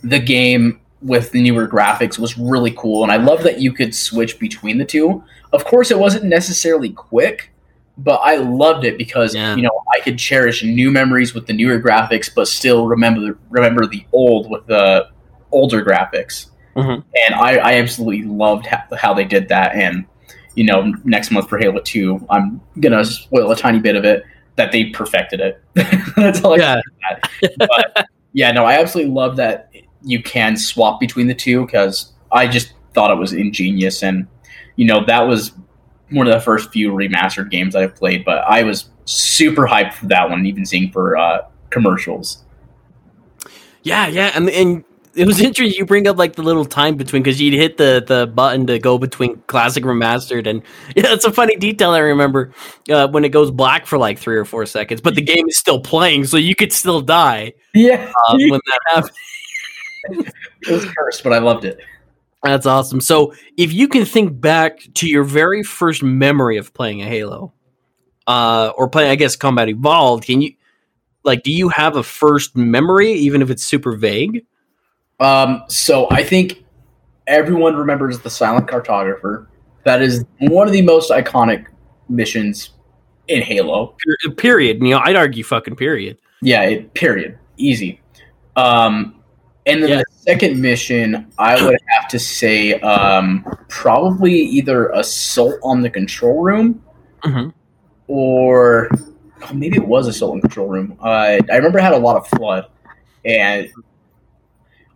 the 0.02 0.18
game 0.18 0.80
with 1.04 1.30
the 1.32 1.42
newer 1.42 1.68
graphics 1.68 2.18
was 2.18 2.36
really 2.38 2.72
cool. 2.72 3.02
And 3.02 3.12
I 3.12 3.16
love 3.16 3.42
that 3.42 3.60
you 3.60 3.72
could 3.72 3.94
switch 3.94 4.38
between 4.38 4.78
the 4.78 4.84
two. 4.86 5.22
Of 5.52 5.64
course, 5.66 5.90
it 5.90 5.98
wasn't 5.98 6.24
necessarily 6.24 6.88
quick, 6.90 7.52
but 7.98 8.16
I 8.24 8.36
loved 8.36 8.84
it 8.84 8.96
because, 8.96 9.34
Yeah. 9.34 9.54
you 9.54 9.62
know, 9.62 9.82
I 9.94 10.00
could 10.00 10.18
cherish 10.18 10.64
new 10.64 10.90
memories 10.90 11.34
with 11.34 11.46
the 11.46 11.52
newer 11.52 11.78
graphics, 11.78 12.30
but 12.34 12.48
still 12.48 12.86
remember 12.86 13.38
remember 13.50 13.86
the 13.86 14.04
old 14.12 14.50
with 14.50 14.66
the 14.66 15.08
older 15.52 15.84
graphics. 15.84 16.46
Mhm. 16.74 17.04
And 17.26 17.34
I, 17.34 17.56
I 17.58 17.72
absolutely 17.74 18.22
loved 18.24 18.66
how, 18.66 18.82
how 18.96 19.14
they 19.14 19.24
did 19.24 19.48
that. 19.50 19.76
And, 19.76 20.06
you 20.54 20.64
know, 20.64 20.92
next 21.04 21.30
month 21.30 21.48
for 21.50 21.58
Halo 21.58 21.80
2, 21.80 22.26
I'm 22.30 22.60
going 22.80 22.92
to 22.92 23.04
spoil 23.04 23.52
a 23.52 23.56
tiny 23.56 23.78
bit 23.78 23.94
of 23.94 24.04
it 24.04 24.24
that 24.56 24.72
they 24.72 24.86
perfected 24.86 25.40
it. 25.40 25.62
That's 26.16 26.42
all 26.42 26.54
I 26.60 26.80
Yeah. 27.42 27.50
but 27.58 28.06
yeah, 28.32 28.50
no, 28.52 28.64
I 28.64 28.80
absolutely 28.80 29.12
love 29.12 29.36
that 29.36 29.70
you 30.04 30.22
can 30.22 30.56
swap 30.56 31.00
between 31.00 31.26
the 31.26 31.34
two 31.34 31.64
because 31.64 32.12
I 32.32 32.46
just 32.46 32.72
thought 32.94 33.10
it 33.10 33.18
was 33.18 33.32
ingenious, 33.32 34.02
and 34.02 34.26
you 34.76 34.86
know 34.86 35.04
that 35.06 35.22
was 35.22 35.52
one 36.10 36.26
of 36.26 36.32
the 36.32 36.40
first 36.40 36.70
few 36.70 36.92
remastered 36.92 37.50
games 37.50 37.74
I've 37.74 37.94
played. 37.94 38.24
But 38.24 38.38
I 38.46 38.62
was 38.62 38.88
super 39.04 39.66
hyped 39.66 39.94
for 39.94 40.06
that 40.06 40.30
one, 40.30 40.46
even 40.46 40.64
seeing 40.64 40.90
for 40.92 41.16
uh, 41.16 41.46
commercials. 41.70 42.44
Yeah, 43.82 44.06
yeah, 44.06 44.30
and 44.34 44.48
and 44.50 44.84
it 45.14 45.26
was 45.26 45.40
interesting. 45.40 45.78
You 45.78 45.86
bring 45.86 46.08
up 46.08 46.16
like 46.16 46.34
the 46.34 46.42
little 46.42 46.64
time 46.64 46.96
between 46.96 47.22
because 47.22 47.40
you'd 47.40 47.54
hit 47.54 47.76
the 47.76 48.02
the 48.06 48.26
button 48.26 48.66
to 48.66 48.78
go 48.78 48.98
between 48.98 49.36
classic 49.46 49.84
remastered, 49.84 50.46
and 50.46 50.62
yeah, 50.96 51.12
it's 51.12 51.24
a 51.24 51.32
funny 51.32 51.56
detail 51.56 51.90
I 51.90 51.98
remember 51.98 52.52
uh, 52.90 53.08
when 53.08 53.24
it 53.24 53.30
goes 53.30 53.50
black 53.50 53.86
for 53.86 53.98
like 53.98 54.18
three 54.18 54.36
or 54.36 54.44
four 54.44 54.66
seconds, 54.66 55.00
but 55.00 55.14
the 55.14 55.22
game 55.34 55.48
is 55.48 55.58
still 55.58 55.80
playing, 55.80 56.24
so 56.24 56.36
you 56.36 56.54
could 56.54 56.72
still 56.72 57.00
die 57.00 57.52
Yeah, 57.74 58.10
uh, 58.26 58.36
when 58.48 58.60
that 58.66 58.80
happens. 58.86 59.16
It 60.10 60.70
was 60.70 60.84
cursed, 60.84 61.22
but 61.22 61.32
I 61.32 61.38
loved 61.38 61.64
it. 61.64 61.78
That's 62.42 62.66
awesome. 62.66 63.00
So, 63.00 63.34
if 63.56 63.72
you 63.72 63.88
can 63.88 64.04
think 64.04 64.40
back 64.40 64.80
to 64.94 65.08
your 65.08 65.24
very 65.24 65.62
first 65.62 66.02
memory 66.02 66.58
of 66.58 66.74
playing 66.74 67.00
a 67.00 67.06
Halo, 67.06 67.54
uh, 68.26 68.72
or 68.76 68.88
playing, 68.88 69.10
I 69.10 69.14
guess, 69.14 69.36
Combat 69.36 69.68
Evolved, 69.68 70.24
can 70.24 70.42
you 70.42 70.52
like, 71.24 71.42
do 71.42 71.50
you 71.50 71.70
have 71.70 71.96
a 71.96 72.02
first 72.02 72.54
memory, 72.54 73.12
even 73.12 73.40
if 73.42 73.50
it's 73.50 73.64
super 73.64 73.96
vague? 73.96 74.44
Um, 75.20 75.62
so 75.68 76.06
I 76.10 76.22
think 76.22 76.64
everyone 77.26 77.76
remembers 77.76 78.20
the 78.20 78.30
Silent 78.30 78.68
Cartographer. 78.68 79.46
That 79.84 80.02
is 80.02 80.24
one 80.38 80.66
of 80.66 80.72
the 80.72 80.82
most 80.82 81.10
iconic 81.10 81.66
missions 82.08 82.70
in 83.28 83.42
Halo. 83.42 83.96
Period. 84.36 84.82
You 84.82 84.90
know, 84.90 85.00
I'd 85.02 85.16
argue 85.16 85.44
fucking 85.44 85.76
period. 85.76 86.18
Yeah, 86.42 86.62
it, 86.62 86.94
period. 86.94 87.38
Easy. 87.56 88.00
Um, 88.56 89.13
and 89.66 89.82
then 89.82 89.88
Yeah. 89.90 89.96
the 89.98 90.04
second 90.20 90.60
mission, 90.60 91.26
I 91.38 91.64
would 91.64 91.78
have 91.88 92.08
to 92.08 92.18
say 92.18 92.74
um, 92.80 93.44
probably 93.68 94.34
either 94.34 94.88
Assault 94.90 95.54
on 95.62 95.80
the 95.82 95.90
Control 95.90 96.42
Room 96.42 96.82
Mhm. 97.24 97.52
or 98.08 98.90
oh, 99.42 99.54
maybe 99.54 99.76
it 99.76 99.86
was 99.86 100.06
Assault 100.06 100.34
on 100.34 100.40
Control 100.42 100.68
Room. 100.68 100.96
Uh, 101.00 101.38
I 101.50 101.56
remember 101.56 101.78
it 101.78 101.82
had 101.82 101.92
a 101.94 101.98
lot 101.98 102.16
of 102.16 102.26
flood. 102.28 102.66
And 103.24 103.70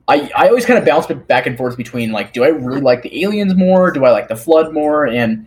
I, 0.07 0.31
I 0.37 0.49
always 0.49 0.67
kind 0.67 0.79
of 0.79 0.85
bounce 0.85 1.07
back 1.07 1.47
and 1.47 1.57
forth 1.57 1.77
between 1.79 2.13
like, 2.13 2.35
do 2.35 2.45
I 2.45 2.49
really 2.49 2.83
like 2.83 3.01
the 3.03 3.23
aliens 3.23 3.55
more? 3.55 3.91
Do 3.91 4.05
I 4.05 4.11
like 4.11 4.29
the 4.29 4.37
flood 4.37 4.75
more? 4.75 5.07
And 5.07 5.47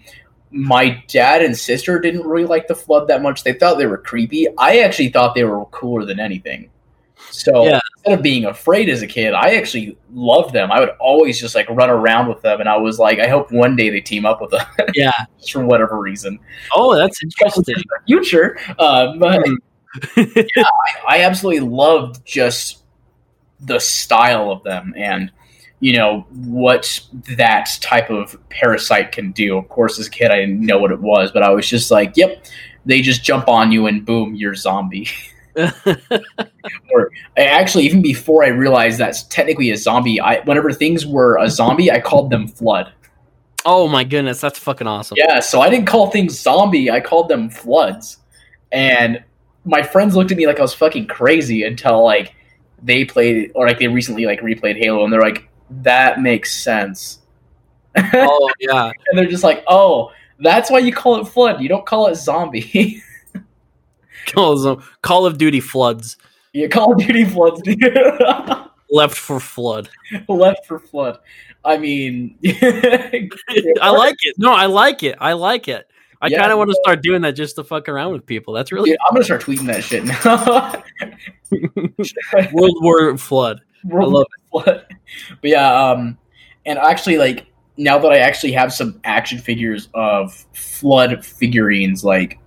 my 0.49 1.03
dad 1.07 1.43
and 1.43 1.55
sister 1.55 1.99
didn't 1.99 2.25
really 2.25 2.45
like 2.45 2.67
the 2.67 2.75
flood 2.75 3.07
that 3.07 3.21
much. 3.21 3.43
They 3.43 3.53
thought 3.53 3.77
they 3.77 3.85
were 3.85 3.99
creepy. 3.99 4.47
I 4.57 4.79
actually 4.79 5.09
thought 5.09 5.35
they 5.35 5.43
were 5.43 5.63
cooler 5.65 6.05
than 6.05 6.19
anything. 6.19 6.70
So 7.43 7.65
Yeah. 7.65 7.79
instead 7.97 8.13
of 8.17 8.21
being 8.23 8.45
afraid 8.45 8.89
as 8.89 9.01
a 9.01 9.07
kid, 9.07 9.33
I 9.33 9.55
actually 9.55 9.97
loved 10.13 10.53
them. 10.53 10.71
I 10.71 10.79
would 10.79 10.89
always 10.99 11.39
just 11.39 11.55
like 11.55 11.69
run 11.69 11.89
around 11.89 12.27
with 12.27 12.41
them, 12.41 12.59
and 12.59 12.69
I 12.69 12.77
was 12.77 12.99
like, 12.99 13.19
I 13.19 13.27
hope 13.27 13.51
one 13.51 13.75
day 13.75 13.89
they 13.89 14.01
team 14.01 14.25
up 14.25 14.41
with 14.41 14.53
us 14.53 14.65
Yeah. 14.95 15.11
for 15.51 15.65
whatever 15.65 15.99
reason. 15.99 16.39
Oh, 16.75 16.95
that's 16.95 17.21
interesting. 17.23 17.75
Future, 18.07 18.57
uh, 18.79 19.15
but 19.17 19.41
Hmm. 19.45 19.55
I 21.07 21.21
absolutely 21.23 21.67
loved 21.67 22.25
just 22.25 22.83
the 23.59 23.77
style 23.79 24.49
of 24.51 24.63
them 24.63 24.93
and 24.97 25.29
you 25.81 25.93
know 25.97 26.25
what 26.31 26.99
that 27.37 27.69
type 27.81 28.09
of 28.09 28.37
parasite 28.49 29.11
can 29.11 29.31
do. 29.31 29.57
Of 29.57 29.67
course, 29.67 29.99
as 29.99 30.07
a 30.07 30.09
kid, 30.09 30.31
I 30.31 30.37
didn't 30.39 30.61
know 30.61 30.77
what 30.77 30.91
it 30.91 30.99
was, 31.01 31.31
but 31.31 31.41
I 31.43 31.49
was 31.49 31.67
just 31.67 31.89
like, 31.91 32.15
"Yep." 32.15 32.45
They 32.85 33.01
just 33.01 33.23
jump 33.23 33.47
on 33.47 33.71
you 33.71 33.85
and 33.87 34.03
boom, 34.05 34.33
you're 34.35 34.55
zombie. 34.55 35.07
or 36.91 37.11
I 37.37 37.41
actually, 37.41 37.85
even 37.85 38.01
before 38.01 38.43
I 38.43 38.47
realized 38.47 38.97
that's 38.97 39.23
technically 39.23 39.71
a 39.71 39.77
zombie, 39.77 40.19
I 40.19 40.41
whenever 40.41 40.71
things 40.71 41.05
were 41.05 41.37
a 41.37 41.49
zombie, 41.49 41.91
I 41.91 41.99
called 41.99 42.29
them 42.29 42.47
flood. 42.47 42.91
oh 43.65 43.87
my 43.87 44.03
goodness, 44.03 44.41
that's 44.41 44.59
fucking 44.59 44.87
awesome. 44.87 45.17
Yeah, 45.17 45.39
so 45.39 45.61
I 45.61 45.69
didn't 45.69 45.87
call 45.87 46.09
things 46.11 46.39
zombie, 46.39 46.89
I 46.89 46.99
called 46.99 47.29
them 47.29 47.49
floods. 47.49 48.17
And 48.71 49.23
my 49.65 49.83
friends 49.83 50.15
looked 50.15 50.31
at 50.31 50.37
me 50.37 50.47
like 50.47 50.59
I 50.59 50.61
was 50.61 50.73
fucking 50.73 51.07
crazy 51.07 51.63
until 51.63 52.03
like 52.03 52.33
they 52.81 53.05
played 53.05 53.51
or 53.53 53.67
like 53.67 53.79
they 53.79 53.87
recently 53.87 54.25
like 54.25 54.41
replayed 54.41 54.77
Halo 54.77 55.03
and 55.03 55.13
they're 55.13 55.21
like, 55.21 55.49
that 55.69 56.21
makes 56.21 56.55
sense. 56.63 57.19
Oh 58.13 58.49
yeah. 58.59 58.85
And 58.85 59.17
they're 59.17 59.25
just 59.27 59.43
like, 59.43 59.63
oh, 59.67 60.11
that's 60.39 60.71
why 60.71 60.79
you 60.79 60.93
call 60.93 61.19
it 61.19 61.25
flood. 61.25 61.61
You 61.61 61.67
don't 61.67 61.85
call 61.85 62.07
it 62.07 62.15
zombie. 62.15 63.03
Call, 64.27 64.65
of- 64.67 64.97
Call 65.01 65.25
of 65.25 65.37
Duty 65.37 65.59
floods. 65.59 66.17
Yeah, 66.53 66.67
Call 66.67 66.93
of 66.93 66.99
Duty 66.99 67.25
floods. 67.25 67.61
Left 68.91 69.15
for 69.17 69.39
flood. 69.39 69.89
Left 70.27 70.65
for 70.65 70.79
flood. 70.79 71.19
I 71.63 71.77
mean, 71.77 72.37
I 72.45 73.89
like 73.89 74.17
it. 74.21 74.35
No, 74.37 74.51
I 74.53 74.65
like 74.65 75.03
it. 75.03 75.15
I 75.21 75.33
like 75.33 75.67
it. 75.67 75.87
I 76.21 76.27
Yeah. 76.27 76.39
kind 76.39 76.51
of 76.51 76.57
want 76.57 76.69
to 76.71 76.77
start 76.83 77.01
doing 77.01 77.21
that 77.21 77.31
just 77.31 77.55
to 77.55 77.63
fuck 77.63 77.87
around 77.89 78.11
with 78.11 78.25
people. 78.25 78.53
That's 78.53 78.71
really 78.71 78.91
Dude, 78.91 78.99
I'm 79.09 79.13
gonna 79.15 79.23
start 79.23 79.41
tweeting 79.41 79.65
that 79.67 79.83
shit 79.83 80.03
now. 80.03 80.83
World 82.53 82.75
War 82.81 83.17
Flood. 83.17 83.61
World 83.85 84.13
love 84.13 84.25
of 84.53 84.63
Flood. 84.65 84.85
But 85.41 85.49
yeah, 85.49 85.89
um, 85.91 86.17
and 86.65 86.77
actually, 86.77 87.17
like 87.17 87.47
now 87.77 87.97
that 87.97 88.11
I 88.11 88.17
actually 88.17 88.51
have 88.51 88.71
some 88.73 88.99
action 89.03 89.39
figures 89.39 89.89
of 89.93 90.33
Flood 90.53 91.25
figurines, 91.25 92.03
like 92.03 92.37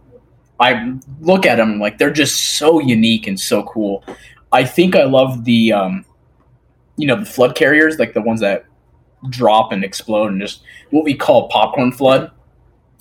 I 0.64 0.94
look 1.20 1.44
at 1.44 1.56
them, 1.56 1.78
like 1.78 1.98
they're 1.98 2.10
just 2.10 2.56
so 2.56 2.80
unique 2.80 3.26
and 3.26 3.38
so 3.38 3.64
cool. 3.64 4.02
I 4.50 4.64
think 4.64 4.96
I 4.96 5.04
love 5.04 5.44
the, 5.44 5.72
um, 5.72 6.04
you 6.96 7.06
know, 7.06 7.18
the 7.20 7.26
Flood 7.26 7.54
carriers, 7.54 7.98
like 7.98 8.14
the 8.14 8.22
ones 8.22 8.40
that 8.40 8.64
drop 9.28 9.72
and 9.72 9.84
explode, 9.84 10.28
and 10.32 10.40
just 10.40 10.62
what 10.90 11.04
we 11.04 11.14
call 11.14 11.48
popcorn 11.48 11.92
flood. 11.92 12.30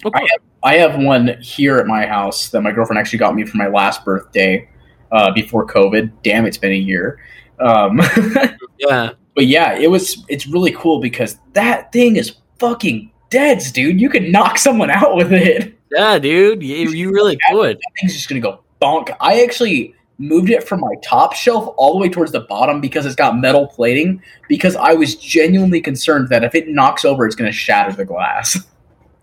Okay. 0.06 0.20
I 0.20 0.28
have, 0.32 0.42
I 0.64 0.76
have 0.76 1.02
one 1.02 1.38
here 1.42 1.78
at 1.78 1.88
my 1.88 2.06
house 2.06 2.50
that 2.50 2.62
my 2.62 2.72
girlfriend 2.74 3.00
actually 3.00 3.20
got 3.20 3.34
me 3.34 3.46
for 3.46 3.56
my 3.56 3.68
last 3.68 4.04
birthday 4.04 4.68
uh, 5.14 5.32
before 5.32 5.66
COVID. 5.66 6.12
Damn, 6.22 6.46
it's 6.46 6.58
been 6.58 6.74
a 6.74 6.76
year. 6.76 7.20
Um, 7.60 8.02
Yeah. 8.80 9.12
but 9.36 9.46
yeah, 9.48 9.78
it 9.78 9.90
was. 9.90 10.26
It's 10.28 10.48
really 10.48 10.72
cool 10.74 11.00
because 11.00 11.40
that 11.54 11.94
thing 11.94 12.18
is 12.18 12.36
fucking 12.60 13.10
deads, 13.30 13.72
dude. 13.72 14.02
You 14.02 14.10
could 14.10 14.24
knock 14.24 14.58
someone 14.58 14.90
out 14.90 15.16
with 15.16 15.32
it. 15.32 15.73
Yeah, 15.94 16.20
dude, 16.20 16.64
you, 16.64 16.90
you 16.90 17.12
really 17.12 17.38
could. 17.50 17.78
That 17.78 17.92
thing's 18.00 18.14
just 18.14 18.28
gonna 18.30 18.42
go 18.42 18.62
bonk. 18.82 19.16
I 19.22 19.44
actually 19.44 19.96
moved 20.18 20.50
it 20.50 20.64
from 20.64 20.80
my 20.80 20.94
top 21.04 21.34
shelf 21.34 21.74
all 21.78 21.94
the 21.94 22.00
way 22.00 22.10
towards 22.10 22.32
the 22.32 22.42
bottom 22.42 22.80
because 22.82 23.06
it's 23.06 23.16
got 23.16 23.38
metal 23.38 23.68
plating. 23.68 24.22
Because 24.48 24.76
I 24.76 24.94
was 24.94 25.16
genuinely 25.16 25.82
concerned 25.82 26.30
that 26.30 26.44
if 26.44 26.56
it 26.56 26.68
knocks 26.68 27.06
over, 27.06 27.26
it's 27.26 27.36
gonna 27.36 27.52
shatter 27.52 27.94
the 27.96 28.06
glass. 28.06 28.58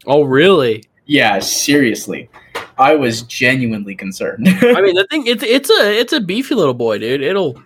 Oh, 0.06 0.22
really? 0.22 0.84
yeah, 1.04 1.40
seriously, 1.40 2.30
I 2.78 2.94
was 2.94 3.20
genuinely 3.24 3.94
concerned. 3.94 4.48
I 4.48 4.80
mean, 4.80 4.94
the 4.94 5.06
thing 5.10 5.26
it's 5.26 5.42
it's 5.42 5.68
a 5.68 5.98
it's 6.00 6.14
a 6.14 6.20
beefy 6.20 6.54
little 6.54 6.72
boy, 6.72 6.96
dude. 6.96 7.20
It'll 7.20 7.62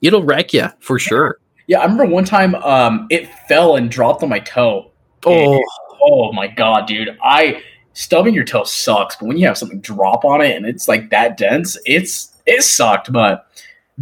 it'll 0.00 0.22
wreck 0.22 0.52
you 0.54 0.68
for 0.78 1.00
sure. 1.00 1.40
yeah, 1.66 1.80
I 1.80 1.82
remember 1.82 2.04
one 2.06 2.24
time 2.24 2.54
um, 2.56 3.08
it 3.10 3.28
fell 3.48 3.74
and 3.74 3.90
dropped 3.90 4.22
on 4.22 4.28
my 4.28 4.38
toe. 4.38 4.92
Oh, 5.26 5.60
Oh 6.00 6.32
my 6.32 6.46
god, 6.46 6.86
dude! 6.86 7.18
I 7.24 7.60
stubbing 7.98 8.32
your 8.32 8.44
toe 8.44 8.62
sucks, 8.62 9.16
but 9.16 9.26
when 9.26 9.36
you 9.36 9.46
have 9.46 9.58
something 9.58 9.80
drop 9.80 10.24
on 10.24 10.40
it 10.40 10.56
and 10.56 10.64
it's 10.64 10.86
like 10.86 11.10
that 11.10 11.36
dense, 11.36 11.76
it's 11.84 12.32
it 12.46 12.62
sucked. 12.62 13.12
But 13.12 13.46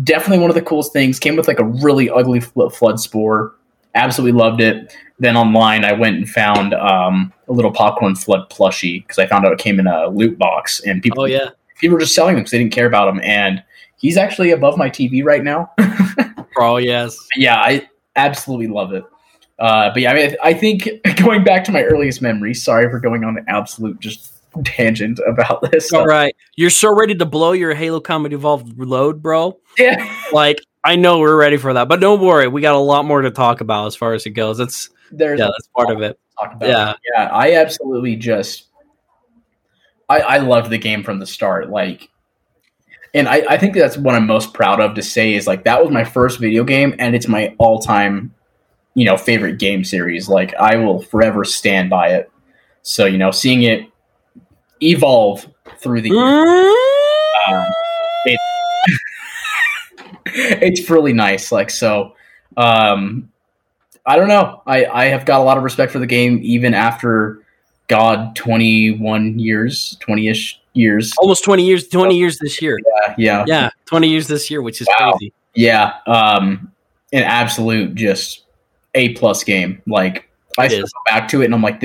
definitely 0.05 0.39
one 0.39 0.51
of 0.51 0.55
the 0.55 0.63
coolest 0.63 0.93
things. 0.93 1.19
Came 1.19 1.35
with 1.35 1.49
like 1.49 1.59
a 1.59 1.65
really 1.65 2.11
ugly 2.11 2.41
fl- 2.41 2.69
flood 2.69 3.01
spore. 3.01 3.55
Absolutely 3.95 4.39
loved 4.39 4.61
it. 4.61 4.95
Then 5.19 5.35
online, 5.35 5.83
I 5.87 5.93
went 5.93 6.17
and 6.17 6.29
found 6.29 6.75
um, 6.75 7.33
a 7.49 7.53
little 7.53 7.73
popcorn 7.73 8.15
flood 8.15 8.51
plushie 8.51 9.03
because 9.03 9.19
I 9.19 9.27
found 9.27 9.47
out 9.47 9.53
it 9.53 9.59
came 9.59 9.81
in 9.81 9.87
a 9.87 10.09
loot 10.09 10.39
box, 10.39 10.81
and 10.81 11.03
people 11.03 11.23
oh 11.23 11.25
yeah. 11.25 11.51
people 11.79 11.95
were 11.95 12.01
just 12.01 12.15
selling 12.15 12.35
them 12.35 12.43
because 12.43 12.51
they 12.51 12.59
didn't 12.59 12.75
care 12.75 12.87
about 12.87 13.07
them. 13.07 13.19
And 13.25 13.65
he's 13.97 14.19
actually 14.19 14.51
above 14.51 14.77
my 14.77 14.91
TV 14.91 15.25
right 15.25 15.43
now. 15.43 15.73
Oh 16.59 16.79
yes. 16.79 17.19
yeah, 17.37 17.57
I 17.57 17.87
absolutely 18.17 18.69
love 18.69 18.95
it. 18.95 19.05
Uh, 19.59 19.91
but 19.93 20.03
yeah, 20.03 20.13
I, 20.13 20.15
mean, 20.15 20.37
I 20.43 20.55
think 20.55 20.89
going 21.17 21.45
back 21.45 21.65
to 21.65 21.73
my 21.73 21.83
earliest 21.83 22.21
memories. 22.21 22.63
Sorry 22.63 22.91
for 22.91 23.01
going 23.01 23.25
on 23.25 23.39
an 23.39 23.45
absolute 23.49 24.01
just 24.01 24.33
tangent 24.65 25.21
about 25.27 25.71
this. 25.71 25.93
All 25.93 26.07
right. 26.07 26.35
You're 26.57 26.71
so 26.71 26.95
ready 26.95 27.15
to 27.15 27.27
blow 27.27 27.53
your 27.53 27.75
Halo 27.75 28.01
Combat 28.01 28.33
Evolved 28.33 28.79
load, 28.79 29.23
bro. 29.23 29.59
Yeah, 29.79 30.11
Like 30.33 30.63
I 30.85 30.97
know 30.97 31.19
we're 31.19 31.37
ready 31.37 31.59
for 31.59 31.75
that, 31.75 31.87
but 31.87 32.01
don't 32.01 32.21
worry, 32.21 32.49
we 32.49 32.63
got 32.63 32.75
a 32.75 32.79
lot 32.79 33.05
more 33.05 33.21
to 33.21 33.31
talk 33.31 33.61
about 33.61 33.89
as 33.89 33.95
far 33.95 34.15
as 34.15 34.25
it 34.25 34.31
goes. 34.31 34.57
That's 34.57 34.89
there's 35.11 35.39
yeah, 35.39 35.47
that's 35.47 35.69
part 35.77 35.91
of 35.91 36.01
it. 36.01 36.19
talk 36.41 36.55
about. 36.55 36.69
Yeah. 36.69 36.95
yeah. 37.15 37.29
I 37.31 37.57
absolutely 37.57 38.17
just, 38.17 38.69
I, 40.09 40.21
I 40.21 40.39
loved 40.39 40.71
the 40.71 40.79
game 40.79 41.03
from 41.03 41.19
the 41.19 41.27
start. 41.27 41.69
Like, 41.69 42.09
and 43.13 43.29
I, 43.29 43.45
I 43.51 43.59
think 43.59 43.75
that's 43.75 43.99
what 43.99 44.15
I'm 44.15 44.27
most 44.27 44.55
proud 44.55 44.81
of 44.81 44.95
to 44.95 45.03
say 45.03 45.35
is 45.35 45.47
like 45.47 45.65
that 45.65 45.83
was 45.83 45.93
my 45.93 46.05
first 46.05 46.39
video 46.39 46.65
game, 46.65 46.95
and 46.99 47.15
it's 47.15 47.29
my 47.29 47.55
all 47.59 47.79
time, 47.81 48.35
you 48.97 49.05
know, 49.05 49.17
favorite 49.17 49.59
game 49.59 49.85
series. 49.85 50.27
Like, 50.29 50.55
I 50.55 50.77
will 50.77 51.01
forever 51.03 51.45
stand 51.45 51.91
by 51.91 52.09
it. 52.09 52.31
So 52.83 53.05
you 53.05 53.19
know, 53.19 53.31
seeing 53.31 53.63
it 53.63 53.83
evolve 54.83 55.47
through 55.79 56.01
the 56.01 56.09
years, 56.11 56.75
um, 57.49 57.67
it, 58.25 58.41
it's 60.63 60.89
really 60.91 61.13
nice. 61.13 61.53
Like 61.53 61.71
so, 61.71 62.15
um, 62.57 63.31
I 64.07 64.17
don't 64.17 64.29
know. 64.29 64.63
I 64.67 64.87
I 64.87 65.05
have 65.07 65.25
got 65.25 65.41
a 65.41 65.45
lot 65.45 65.59
of 65.59 65.65
respect 65.65 65.93
for 65.93 65.99
the 65.99 66.07
game 66.07 66.39
even 66.43 66.75
after 66.75 67.43
God 67.89 68.35
twenty 68.37 68.93
one 68.93 69.39
years, 69.39 69.97
twenty 70.01 70.29
ish 70.29 70.61
years. 70.73 71.13
Almost 71.19 71.43
20 71.45 71.65
years, 71.65 71.89
20 71.89 72.17
years 72.19 72.39
this 72.39 72.61
year. 72.61 72.79
Yeah, 73.07 73.15
yeah, 73.17 73.45
Yeah, 73.49 73.71
20 73.87 74.09
years 74.11 74.29
this 74.29 74.51
year, 74.51 74.61
which 74.61 74.83
is 74.83 74.87
Wow. 75.01 75.13
crazy. 75.13 75.33
yeah. 75.55 75.95
Um, 76.07 76.71
an 77.15 77.23
absolute 77.23 77.95
just 77.95 78.43
a 78.97 79.11
plus 79.15 79.45
game. 79.45 79.81
Like 79.87 80.29
I 80.59 80.67
go 80.67 80.83
back 81.07 81.29
to 81.29 81.43
it 81.43 81.45
and 81.45 81.55
I'm 81.55 81.63
like, 81.63 81.81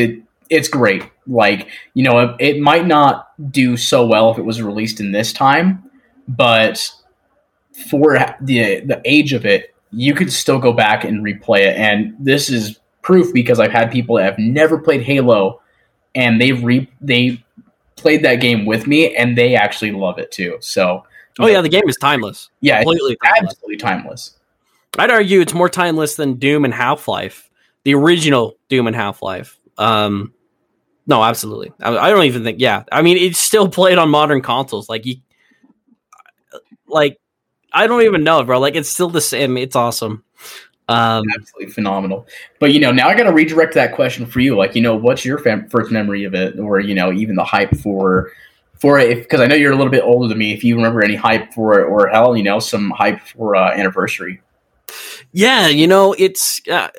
it's 0.49 0.67
great. 0.67 1.03
Like 1.27 1.69
you 1.93 2.03
know, 2.03 2.19
it, 2.19 2.35
it 2.39 2.59
might 2.61 2.87
not 2.87 3.29
do 3.51 3.77
so 3.77 4.05
well 4.07 4.31
if 4.31 4.39
it 4.39 4.45
was 4.45 4.61
released 4.61 4.99
in 4.99 5.11
this 5.11 5.31
time, 5.31 5.83
but 6.27 6.91
for 7.91 8.17
the 8.41 8.79
the 8.81 9.01
age 9.05 9.33
of 9.33 9.45
it, 9.45 9.73
you 9.91 10.13
could 10.15 10.31
still 10.31 10.59
go 10.59 10.73
back 10.73 11.03
and 11.03 11.23
replay 11.23 11.59
it. 11.59 11.75
And 11.77 12.15
this 12.19 12.49
is 12.49 12.79
proof 13.01 13.33
because 13.33 13.59
I've 13.59 13.71
had 13.71 13.91
people 13.91 14.15
that 14.17 14.23
have 14.23 14.39
never 14.39 14.77
played 14.77 15.01
Halo, 15.03 15.61
and 16.15 16.39
they've 16.41 16.61
re 16.63 16.89
they 17.01 17.43
played 17.95 18.23
that 18.23 18.35
game 18.35 18.65
with 18.65 18.87
me, 18.87 19.15
and 19.15 19.37
they 19.37 19.55
actually 19.55 19.91
love 19.91 20.17
it 20.17 20.31
too. 20.31 20.57
So 20.61 21.05
Oh 21.39 21.47
yeah, 21.47 21.61
the 21.61 21.69
game 21.69 21.87
is 21.87 21.95
timeless. 22.01 22.49
yeah, 22.59 22.77
Completely 22.83 23.17
timeless. 23.23 23.51
absolutely 23.53 23.77
timeless. 23.77 24.35
I'd 24.97 25.11
argue 25.11 25.41
it's 25.41 25.53
more 25.53 25.69
timeless 25.69 26.15
than 26.15 26.35
Doom 26.35 26.65
and 26.65 26.73
Half 26.73 27.07
Life, 27.07 27.49
the 27.83 27.95
original 27.95 28.57
Doom 28.69 28.87
and 28.87 28.95
Half 28.95 29.21
Life. 29.21 29.57
Um, 29.77 30.33
no, 31.07 31.23
absolutely. 31.23 31.71
I, 31.81 31.97
I 31.97 32.09
don't 32.09 32.25
even 32.25 32.43
think. 32.43 32.59
Yeah, 32.59 32.83
I 32.91 33.01
mean, 33.01 33.17
it's 33.17 33.39
still 33.39 33.69
played 33.69 33.97
on 33.97 34.09
modern 34.09 34.41
consoles. 34.41 34.89
Like 34.89 35.05
you, 35.05 35.17
like 36.87 37.19
I 37.73 37.87
don't 37.87 38.03
even 38.03 38.23
know, 38.23 38.43
bro. 38.43 38.59
Like 38.59 38.75
it's 38.75 38.89
still 38.89 39.09
the 39.09 39.21
same. 39.21 39.57
It's 39.57 39.75
awesome. 39.75 40.23
Um, 40.87 41.23
absolutely 41.33 41.71
phenomenal. 41.73 42.27
But 42.59 42.73
you 42.73 42.79
know, 42.79 42.91
now 42.91 43.07
I 43.07 43.15
got 43.15 43.23
to 43.23 43.31
redirect 43.31 43.73
that 43.75 43.95
question 43.95 44.25
for 44.25 44.41
you. 44.41 44.57
Like, 44.57 44.75
you 44.75 44.81
know, 44.81 44.95
what's 44.95 45.23
your 45.23 45.37
fam- 45.37 45.69
first 45.69 45.89
memory 45.89 46.25
of 46.25 46.35
it, 46.35 46.59
or 46.59 46.79
you 46.81 46.93
know, 46.93 47.13
even 47.13 47.35
the 47.35 47.45
hype 47.45 47.75
for 47.77 48.31
for 48.77 48.99
it? 48.99 49.19
Because 49.19 49.39
I 49.39 49.47
know 49.47 49.55
you're 49.55 49.71
a 49.71 49.77
little 49.77 49.91
bit 49.91 50.03
older 50.03 50.27
than 50.27 50.37
me. 50.37 50.51
If 50.53 50.63
you 50.65 50.75
remember 50.75 51.01
any 51.01 51.15
hype 51.15 51.53
for 51.53 51.79
it, 51.79 51.85
or 51.85 52.07
hell, 52.09 52.35
you 52.35 52.43
know, 52.43 52.59
some 52.59 52.89
hype 52.89 53.21
for 53.21 53.55
uh, 53.55 53.71
anniversary. 53.71 54.41
Yeah, 55.31 55.67
you 55.67 55.87
know, 55.87 56.13
it's 56.17 56.61
uh, 56.69 56.89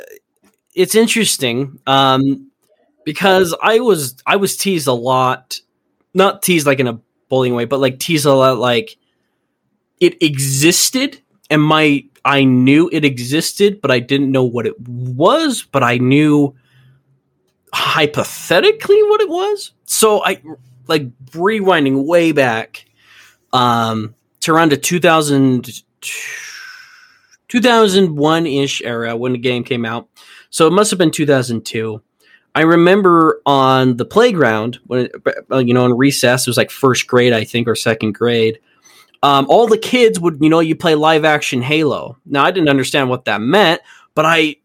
it's 0.75 0.95
interesting 0.95 1.79
um, 1.87 2.51
because 3.05 3.55
I 3.63 3.81
was 3.81 4.17
I 4.27 4.37
was 4.37 4.57
teased 4.57 4.89
a 4.89 4.93
lot, 4.93 5.61
not 6.15 6.43
teased 6.43 6.67
like 6.67 6.81
in 6.81 6.89
a 6.89 7.01
bullying 7.29 7.55
way, 7.55 7.67
but 7.67 7.81
like 7.81 7.99
teased 7.99 8.27
a 8.27 8.35
lot 8.35 8.59
like 8.59 8.97
it 10.01 10.23
existed 10.23 11.21
and 11.51 11.63
my 11.63 12.05
I 12.25 12.45
knew 12.45 12.89
it 12.93 13.05
existed, 13.05 13.81
but 13.81 13.91
I 13.91 13.99
didn't 13.99 14.31
know 14.31 14.45
what 14.45 14.67
it 14.67 14.79
was, 14.79 15.63
but 15.63 15.83
I 15.83 15.99
knew 15.99 16.55
hypothetically 17.75 19.03
what 19.05 19.21
it 19.21 19.29
was. 19.29 19.73
So 19.85 20.25
I 20.25 20.43
like 20.89 21.05
rewinding 21.31 22.05
way 22.07 22.33
back 22.33 22.85
um 23.53 24.15
to 24.41 24.53
around 24.53 24.71
to 24.71 24.77
2002 24.77 25.73
2001 27.53 28.47
ish 28.47 28.81
era 28.81 29.15
when 29.15 29.33
the 29.33 29.39
game 29.39 29.63
came 29.63 29.85
out. 29.85 30.09
So 30.49 30.67
it 30.67 30.71
must 30.71 30.91
have 30.91 30.97
been 30.97 31.11
2002. 31.11 32.01
I 32.55 32.63
remember 32.63 33.43
on 33.45 33.99
the 33.99 34.07
playground 34.07 34.79
when 34.87 35.01
it, 35.01 35.13
uh, 35.51 35.59
you 35.59 35.75
know 35.75 35.85
in 35.85 35.93
recess 35.93 36.47
it 36.47 36.51
was 36.51 36.57
like 36.57 36.71
first 36.71 37.07
grade 37.07 37.35
I 37.35 37.45
think 37.45 37.69
or 37.69 37.75
second 37.75 38.13
grade. 38.13 38.59
Um, 39.23 39.45
all 39.51 39.67
the 39.67 39.77
kids 39.77 40.19
would 40.19 40.39
you 40.41 40.49
know 40.49 40.61
you 40.61 40.75
play 40.75 40.95
live 40.95 41.27
action 41.27 41.61
Halo. 41.61 42.17
Now 42.25 42.43
I 42.43 42.53
didn't 42.53 42.71
understand 42.71 43.11
what 43.11 43.27
that 43.27 43.43
meant, 43.43 43.83
but 44.15 44.25
I 44.25 44.57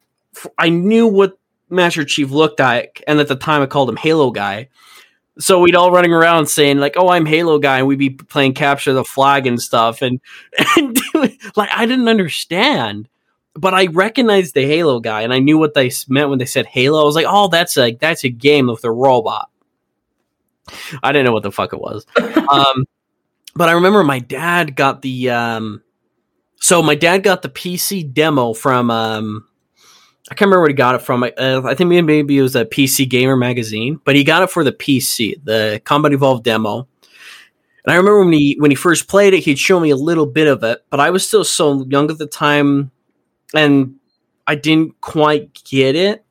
I 0.58 0.70
knew 0.70 1.08
what 1.08 1.38
Master 1.70 2.06
Chief 2.06 2.32
looked 2.32 2.62
like, 2.62 3.04
and 3.06 3.20
at 3.20 3.28
the 3.28 3.36
time 3.36 3.62
I 3.62 3.66
called 3.66 3.90
him 3.90 3.98
Halo 3.98 4.32
guy. 4.32 4.70
So 5.40 5.60
we'd 5.60 5.76
all 5.76 5.92
running 5.92 6.14
around 6.14 6.48
saying 6.48 6.80
like, 6.80 6.96
"Oh, 6.98 7.10
I'm 7.10 7.26
Halo 7.26 7.60
Guy," 7.60 7.80
and 7.80 7.88
we'd 7.88 8.00
be 8.00 8.10
playing 8.10 8.54
capture 8.54 8.94
the 8.94 9.04
flag 9.04 9.46
and 9.46 9.62
stuff, 9.62 10.02
and 10.02 10.20
and 10.78 10.98
like 11.56 11.70
I 11.72 11.86
didn't 11.86 12.08
understand, 12.08 13.08
but 13.54 13.74
I 13.74 13.88
recognized 13.88 14.54
the 14.54 14.66
Halo 14.66 15.00
Guy, 15.00 15.22
and 15.22 15.34
I 15.34 15.40
knew 15.40 15.58
what 15.58 15.74
they 15.74 15.92
meant 16.08 16.30
when 16.30 16.40
they 16.40 16.46
said 16.46 16.66
Halo. 16.66 17.02
I 17.02 17.06
was 17.06 17.16
like, 17.16 17.28
"Oh, 17.28 17.48
that's 17.50 17.78
like 17.78 18.00
that's 18.00 18.24
a 18.24 18.30
game 18.30 18.68
with 18.68 18.84
a 18.84 18.92
robot." 18.92 19.50
I 21.04 21.12
didn't 21.12 21.26
know 21.26 21.34
what 21.34 21.44
the 21.44 21.52
fuck 21.52 21.74
it 21.74 21.80
was, 21.80 22.06
um, 22.50 22.86
but 23.56 23.70
I 23.70 23.74
remember 23.74 24.04
my 24.04 24.20
dad 24.20 24.76
got 24.76 25.02
the 25.02 25.30
um, 25.30 25.84
so 26.60 26.82
my 26.82 26.96
dad 26.96 27.24
got 27.24 27.42
the 27.42 27.50
PC 27.50 28.12
demo 28.14 28.54
from 28.54 28.90
um, 28.90 29.48
I 30.30 30.36
can't 30.36 30.48
remember 30.48 30.62
where 30.62 30.70
he 30.70 30.74
got 30.74 30.96
it 30.96 31.02
from. 31.02 31.24
Uh, 31.24 31.62
I 31.64 31.74
think 31.74 31.90
maybe 31.90 32.38
it 32.38 32.42
was 32.42 32.56
a 32.56 32.66
PC 32.66 33.10
Gamer 33.10 33.38
magazine, 33.38 34.00
but 34.04 34.16
he 34.16 34.24
got 34.24 34.44
it 34.44 34.50
for 34.50 34.64
the 34.64 34.74
PC, 34.74 35.42
the 35.44 35.82
Combat 35.86 36.12
Evolved 36.12 36.44
demo. 36.44 36.88
And 37.88 37.94
I 37.94 37.96
remember 37.96 38.20
when 38.20 38.34
he 38.34 38.58
when 38.60 38.70
he 38.70 38.76
first 38.76 39.08
played 39.08 39.34
it, 39.34 39.46
he'd 39.46 39.58
show 39.58 39.80
me 39.80 39.90
a 39.92 39.96
little 39.96 40.26
bit 40.26 40.48
of 40.48 40.64
it, 40.64 40.84
but 40.90 41.00
I 41.00 41.10
was 41.10 41.26
still 41.26 41.46
so 41.46 41.86
young 41.88 42.12
at 42.12 42.18
the 42.18 42.28
time, 42.28 42.92
and 43.54 43.96
I 44.46 44.56
didn't 44.56 45.00
quite 45.00 45.64
get 45.64 45.96
it. 45.96 46.26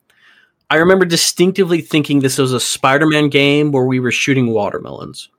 I 0.68 0.76
remember 0.76 1.06
distinctively 1.06 1.80
thinking 1.80 2.20
this 2.20 2.36
was 2.36 2.52
a 2.52 2.60
Spider-Man 2.60 3.30
game 3.30 3.72
where 3.72 3.84
we 3.84 4.00
were 4.00 4.10
shooting 4.10 4.48
watermelons, 4.48 5.30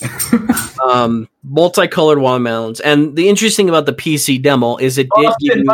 um, 0.88 1.28
multicolored 1.42 2.20
watermelons. 2.20 2.80
And 2.80 3.16
the 3.16 3.28
interesting 3.28 3.66
thing 3.66 3.68
about 3.68 3.84
the 3.84 3.92
PC 3.92 4.40
demo 4.40 4.76
is 4.76 4.96
it 4.96 5.08
did 5.16 5.32
give 5.40 5.58
you 5.58 5.64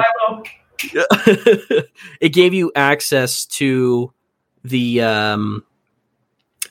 it 2.21 2.31
gave 2.31 2.55
you 2.55 2.73
access 2.75 3.45
to 3.47 4.13
the 4.65 5.01
um 5.01 5.65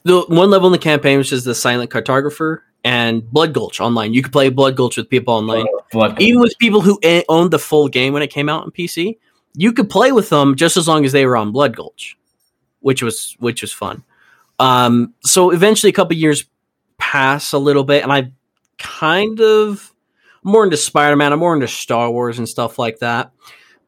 the 0.03 0.22
one 0.27 0.50
level 0.50 0.67
in 0.67 0.72
the 0.72 0.77
campaign 0.77 1.17
which 1.17 1.31
is 1.31 1.43
the 1.43 1.55
silent 1.55 1.89
cartographer 1.89 2.60
and 2.83 3.29
blood 3.31 3.53
gulch 3.53 3.79
online 3.79 4.13
you 4.13 4.22
could 4.22 4.33
play 4.33 4.50
blood 4.50 4.75
gulch 4.75 4.98
with 4.98 5.10
people 5.10 5.33
online 5.33 5.65
Blood- 5.91 6.22
even 6.22 6.41
with 6.41 6.53
people 6.60 6.81
who 6.81 7.00
a- 7.03 7.24
owned 7.29 7.51
the 7.51 7.60
full 7.60 7.88
game 7.88 8.13
when 8.13 8.22
it 8.24 8.29
came 8.29 8.50
out 8.50 8.63
on 8.63 8.72
pc 8.72 9.17
you 9.55 9.74
could 9.74 9.89
play 9.89 10.12
with 10.12 10.29
them 10.29 10.55
just 10.55 10.77
as 10.77 10.88
long 10.88 11.05
as 11.05 11.12
they 11.12 11.25
were 11.25 11.38
on 11.38 11.51
Blood 11.51 11.75
Gulch, 11.75 12.17
which 12.79 13.03
was 13.03 13.36
which 13.39 13.62
was 13.62 13.72
fun. 13.72 14.03
Um, 14.60 15.13
so 15.24 15.51
eventually, 15.51 15.89
a 15.89 15.93
couple 15.93 16.15
years 16.15 16.45
pass 16.98 17.53
a 17.53 17.57
little 17.57 17.83
bit, 17.83 18.03
and 18.03 18.12
I 18.12 18.31
kind 18.77 19.39
of 19.39 19.93
more 20.43 20.63
into 20.63 20.77
Spider 20.77 21.15
Man. 21.15 21.33
I'm 21.33 21.39
more 21.39 21.53
into 21.53 21.67
Star 21.67 22.10
Wars 22.10 22.39
and 22.39 22.50
stuff 22.50 22.79
like 22.79 23.00
that. 23.00 23.31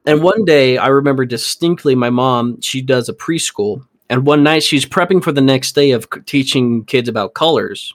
And 0.05 0.21
one 0.21 0.45
day, 0.45 0.77
I 0.77 0.87
remember 0.87 1.25
distinctly, 1.25 1.95
my 1.95 2.09
mom 2.09 2.61
she 2.61 2.81
does 2.81 3.09
a 3.09 3.13
preschool, 3.13 3.85
and 4.09 4.25
one 4.25 4.43
night 4.43 4.63
she's 4.63 4.85
prepping 4.85 5.23
for 5.23 5.31
the 5.31 5.41
next 5.41 5.73
day 5.73 5.91
of 5.91 6.07
teaching 6.25 6.85
kids 6.85 7.09
about 7.09 7.33
colors, 7.33 7.93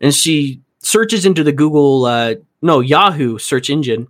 and 0.00 0.14
she 0.14 0.60
searches 0.78 1.26
into 1.26 1.44
the 1.44 1.52
Google 1.52 2.06
uh, 2.06 2.34
no 2.62 2.80
Yahoo 2.80 3.38
search 3.38 3.70
engine 3.70 4.08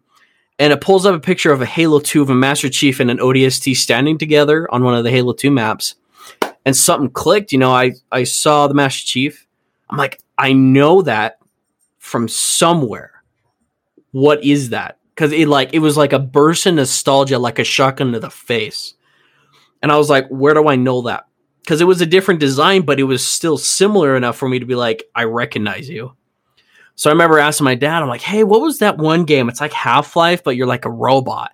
and 0.63 0.73
it 0.73 0.81
pulls 0.81 1.07
up 1.07 1.15
a 1.15 1.19
picture 1.19 1.51
of 1.51 1.61
a 1.61 1.67
Halo 1.67 1.99
2 1.99 2.23
of 2.23 2.31
a 2.31 2.35
Master 2.37 2.69
Chief 2.69 3.01
and 3.01 3.11
an 3.11 3.19
ODST 3.19 3.75
standing 3.75 4.17
together 4.17 4.73
on 4.73 4.85
one 4.85 4.95
of 4.95 5.03
the 5.03 5.11
Halo 5.11 5.33
2 5.33 5.51
maps. 5.51 5.97
And 6.65 6.77
something 6.77 7.11
clicked, 7.11 7.51
you 7.51 7.59
know, 7.59 7.73
I, 7.73 7.95
I 8.13 8.23
saw 8.23 8.69
the 8.69 8.75
Master 8.75 9.05
Chief. 9.05 9.45
I'm 9.91 9.99
like, 9.99 10.21
I 10.39 10.53
know 10.53 11.03
that 11.03 11.39
from 11.99 12.29
somewhere. 12.29 13.25
What 14.13 14.45
is 14.45 14.71
that? 14.71 14.99
Because 15.23 15.33
it 15.33 15.47
like 15.47 15.73
it 15.73 15.79
was 15.79 15.97
like 15.97 16.13
a 16.13 16.19
burst 16.19 16.67
of 16.67 16.75
nostalgia, 16.75 17.39
like 17.39 17.61
a 17.61 17.65
shotgun 17.65 18.11
to 18.11 18.19
the 18.19 18.29
face. 18.29 18.95
And 19.81 19.93
I 19.93 19.97
was 19.97 20.11
like, 20.11 20.27
where 20.31 20.53
do 20.53 20.67
I 20.67 20.75
know 20.75 21.03
that? 21.03 21.27
Because 21.61 21.81
it 21.81 21.85
was 21.85 22.01
a 22.01 22.07
different 22.07 22.41
design, 22.41 22.83
but 22.83 22.99
it 22.99 23.05
was 23.05 23.25
still 23.25 23.57
similar 23.57 24.17
enough 24.17 24.37
for 24.37 24.49
me 24.49 24.59
to 24.59 24.67
be 24.67 24.75
like, 24.75 25.05
I 25.15 25.23
recognize 25.25 25.89
you. 25.89 26.17
So 26.97 27.09
I 27.09 27.13
remember 27.13 27.39
asking 27.39 27.67
my 27.67 27.77
dad, 27.77 28.03
I'm 28.03 28.09
like, 28.09 28.21
hey, 28.21 28.43
what 28.43 28.63
was 28.63 28.81
that 28.81 28.99
one 28.99 29.23
game? 29.23 29.49
It's 29.49 29.61
like 29.61 29.73
Half 29.73 30.17
Life, 30.17 30.43
but 30.43 30.57
you're 30.57 30.67
like 30.67 30.87
a 30.87 30.91
robot. 30.91 31.53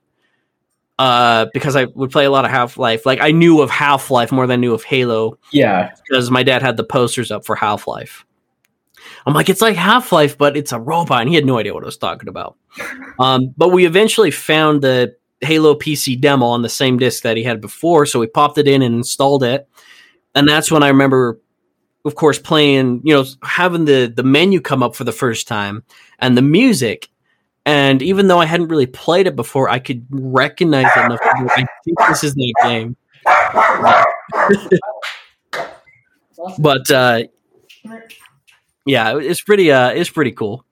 Uh, 0.98 1.44
because 1.52 1.76
I 1.76 1.84
would 1.94 2.10
play 2.10 2.24
a 2.24 2.30
lot 2.30 2.46
of 2.46 2.50
Half 2.50 2.78
Life. 2.78 3.04
Like 3.04 3.20
I 3.20 3.32
knew 3.32 3.60
of 3.60 3.68
Half 3.68 4.10
Life 4.10 4.32
more 4.32 4.46
than 4.46 4.60
I 4.60 4.62
knew 4.62 4.72
of 4.72 4.82
Halo 4.82 5.38
Yeah. 5.52 5.92
because 6.08 6.30
my 6.30 6.42
dad 6.42 6.62
had 6.62 6.78
the 6.78 6.84
posters 6.84 7.30
up 7.30 7.44
for 7.44 7.54
Half 7.54 7.86
Life. 7.86 8.24
I'm 9.26 9.34
like, 9.34 9.48
it's 9.48 9.60
like 9.60 9.76
Half 9.76 10.12
Life, 10.12 10.38
but 10.38 10.56
it's 10.56 10.72
a 10.72 10.80
robot, 10.80 11.20
and 11.20 11.28
he 11.28 11.34
had 11.34 11.46
no 11.46 11.58
idea 11.58 11.74
what 11.74 11.82
I 11.82 11.86
was 11.86 11.96
talking 11.96 12.28
about. 12.28 12.56
Um, 13.18 13.54
but 13.56 13.68
we 13.68 13.86
eventually 13.86 14.30
found 14.30 14.82
the 14.82 15.16
Halo 15.40 15.74
PC 15.74 16.20
demo 16.20 16.46
on 16.46 16.62
the 16.62 16.68
same 16.68 16.98
disc 16.98 17.22
that 17.22 17.36
he 17.36 17.42
had 17.42 17.60
before, 17.60 18.06
so 18.06 18.20
we 18.20 18.26
popped 18.26 18.58
it 18.58 18.68
in 18.68 18.82
and 18.82 18.94
installed 18.94 19.42
it, 19.42 19.68
and 20.34 20.48
that's 20.48 20.70
when 20.70 20.82
I 20.82 20.88
remember, 20.88 21.40
of 22.04 22.14
course, 22.14 22.38
playing, 22.38 23.02
you 23.04 23.14
know, 23.14 23.24
having 23.42 23.84
the 23.84 24.12
the 24.14 24.22
menu 24.22 24.60
come 24.60 24.82
up 24.82 24.94
for 24.94 25.04
the 25.04 25.12
first 25.12 25.48
time 25.48 25.84
and 26.18 26.36
the 26.36 26.42
music. 26.42 27.08
And 27.66 28.00
even 28.00 28.28
though 28.28 28.38
I 28.38 28.46
hadn't 28.46 28.68
really 28.68 28.86
played 28.86 29.26
it 29.26 29.36
before, 29.36 29.68
I 29.68 29.78
could 29.78 30.06
recognize 30.08 30.86
it 30.96 31.04
enough. 31.04 31.18
I 31.22 31.66
think 31.84 31.98
this 32.08 32.24
is 32.24 32.34
that 32.34 32.54
game. 32.62 32.96
but 36.58 36.90
uh, 36.90 37.22
yeah, 38.88 39.18
it's 39.18 39.42
pretty. 39.42 39.70
Uh, 39.70 39.90
it's 39.90 40.10
pretty 40.10 40.32
cool 40.32 40.64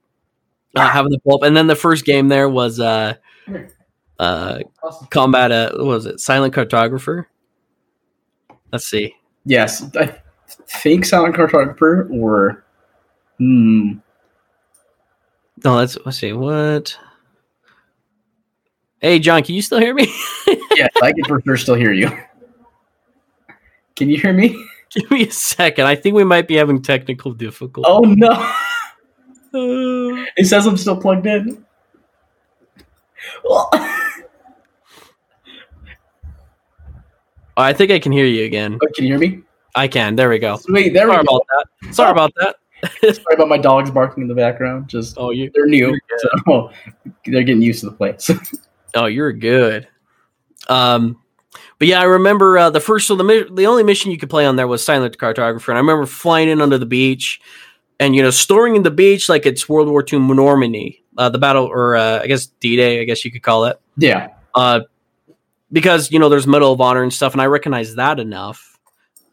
uh, 0.76 0.88
having 0.88 1.10
the 1.10 1.18
pulp. 1.18 1.42
And 1.42 1.56
then 1.56 1.66
the 1.66 1.74
first 1.74 2.04
game 2.04 2.28
there 2.28 2.48
was 2.48 2.78
uh, 2.78 3.14
uh, 4.18 4.60
combat. 5.10 5.50
Uh, 5.50 5.72
what 5.76 5.86
was 5.86 6.06
it 6.06 6.20
Silent 6.20 6.54
Cartographer? 6.54 7.26
Let's 8.72 8.86
see. 8.86 9.14
Yes, 9.44 9.84
I 9.96 10.16
think 10.68 11.04
Silent 11.04 11.34
Cartographer 11.34 12.10
or 12.10 12.64
hmm. 13.38 13.94
No, 15.64 15.76
let's 15.76 15.96
let's 16.04 16.18
see 16.18 16.32
what. 16.32 16.98
Hey, 19.00 19.18
John, 19.18 19.42
can 19.42 19.54
you 19.54 19.62
still 19.62 19.80
hear 19.80 19.94
me? 19.94 20.12
Yes, 20.76 20.90
I 21.02 21.10
can 21.14 21.24
for 21.24 21.40
sure 21.40 21.56
still 21.56 21.74
hear 21.74 21.90
you. 21.90 22.10
Can 23.94 24.10
you 24.10 24.20
hear 24.20 24.34
me? 24.34 24.62
Give 24.94 25.10
me 25.10 25.26
a 25.26 25.30
second. 25.30 25.86
I 25.86 25.94
think 25.96 26.14
we 26.14 26.24
might 26.24 26.46
be 26.48 26.54
having 26.54 26.80
technical 26.82 27.32
difficulties. 27.32 27.84
Oh 27.88 28.00
no! 28.00 28.52
It 30.36 30.46
says 30.46 30.66
I'm 30.66 30.76
still 30.76 31.00
plugged 31.00 31.26
in. 31.26 31.64
Well, 33.42 33.70
I 37.56 37.72
think 37.72 37.90
I 37.90 37.98
can 37.98 38.12
hear 38.12 38.26
you 38.26 38.44
again. 38.44 38.78
Oh, 38.82 38.86
can 38.94 39.04
you 39.06 39.12
hear 39.12 39.18
me? 39.18 39.42
I 39.74 39.88
can. 39.88 40.14
There 40.14 40.28
we 40.28 40.38
go. 40.38 40.58
Wait, 40.68 40.92
there 40.92 41.06
we 41.08 41.14
Sorry 41.14 41.24
go. 41.24 41.36
about 41.36 41.46
that. 41.82 41.94
Sorry 41.94 42.10
about 42.10 42.32
that. 42.36 42.56
Sorry 43.16 43.34
about 43.34 43.48
my 43.48 43.56
dogs 43.56 43.90
barking 43.90 44.22
in 44.22 44.28
the 44.28 44.34
background. 44.34 44.88
Just 44.88 45.16
Oh, 45.18 45.30
you. 45.30 45.50
they're 45.54 45.64
new, 45.66 45.98
so 46.44 46.70
they're 47.24 47.42
getting 47.42 47.62
used 47.62 47.80
to 47.80 47.86
the 47.86 47.92
place. 47.96 48.30
Oh, 48.94 49.06
you're 49.06 49.32
good. 49.32 49.88
Um, 50.68 51.18
but 51.78 51.88
yeah, 51.88 52.00
I 52.00 52.04
remember 52.04 52.58
uh, 52.58 52.70
the 52.70 52.80
first. 52.80 53.06
So 53.06 53.16
the 53.16 53.48
the 53.52 53.66
only 53.66 53.82
mission 53.82 54.10
you 54.10 54.18
could 54.18 54.30
play 54.30 54.46
on 54.46 54.56
there 54.56 54.66
was 54.66 54.82
Silent 54.82 55.18
Cartographer, 55.18 55.68
and 55.68 55.76
I 55.76 55.80
remember 55.80 56.06
flying 56.06 56.48
in 56.48 56.62
under 56.62 56.78
the 56.78 56.86
beach, 56.86 57.40
and 58.00 58.16
you 58.16 58.22
know, 58.22 58.30
storing 58.30 58.76
in 58.76 58.82
the 58.82 58.90
beach 58.90 59.28
like 59.28 59.44
it's 59.44 59.68
World 59.68 59.88
War 59.88 60.04
II 60.10 60.20
Normandy, 60.20 61.04
uh, 61.18 61.28
the 61.28 61.38
battle, 61.38 61.66
or 61.66 61.96
uh, 61.96 62.20
I 62.22 62.26
guess 62.26 62.46
D 62.46 62.76
Day, 62.76 63.00
I 63.00 63.04
guess 63.04 63.24
you 63.24 63.30
could 63.30 63.42
call 63.42 63.66
it. 63.66 63.78
yeah, 63.96 64.28
uh, 64.54 64.80
because 65.70 66.10
you 66.10 66.18
know 66.18 66.28
there's 66.28 66.46
Medal 66.46 66.72
of 66.72 66.80
Honor 66.80 67.02
and 67.02 67.12
stuff, 67.12 67.32
and 67.32 67.42
I 67.42 67.46
recognize 67.46 67.94
that 67.96 68.18
enough. 68.18 68.78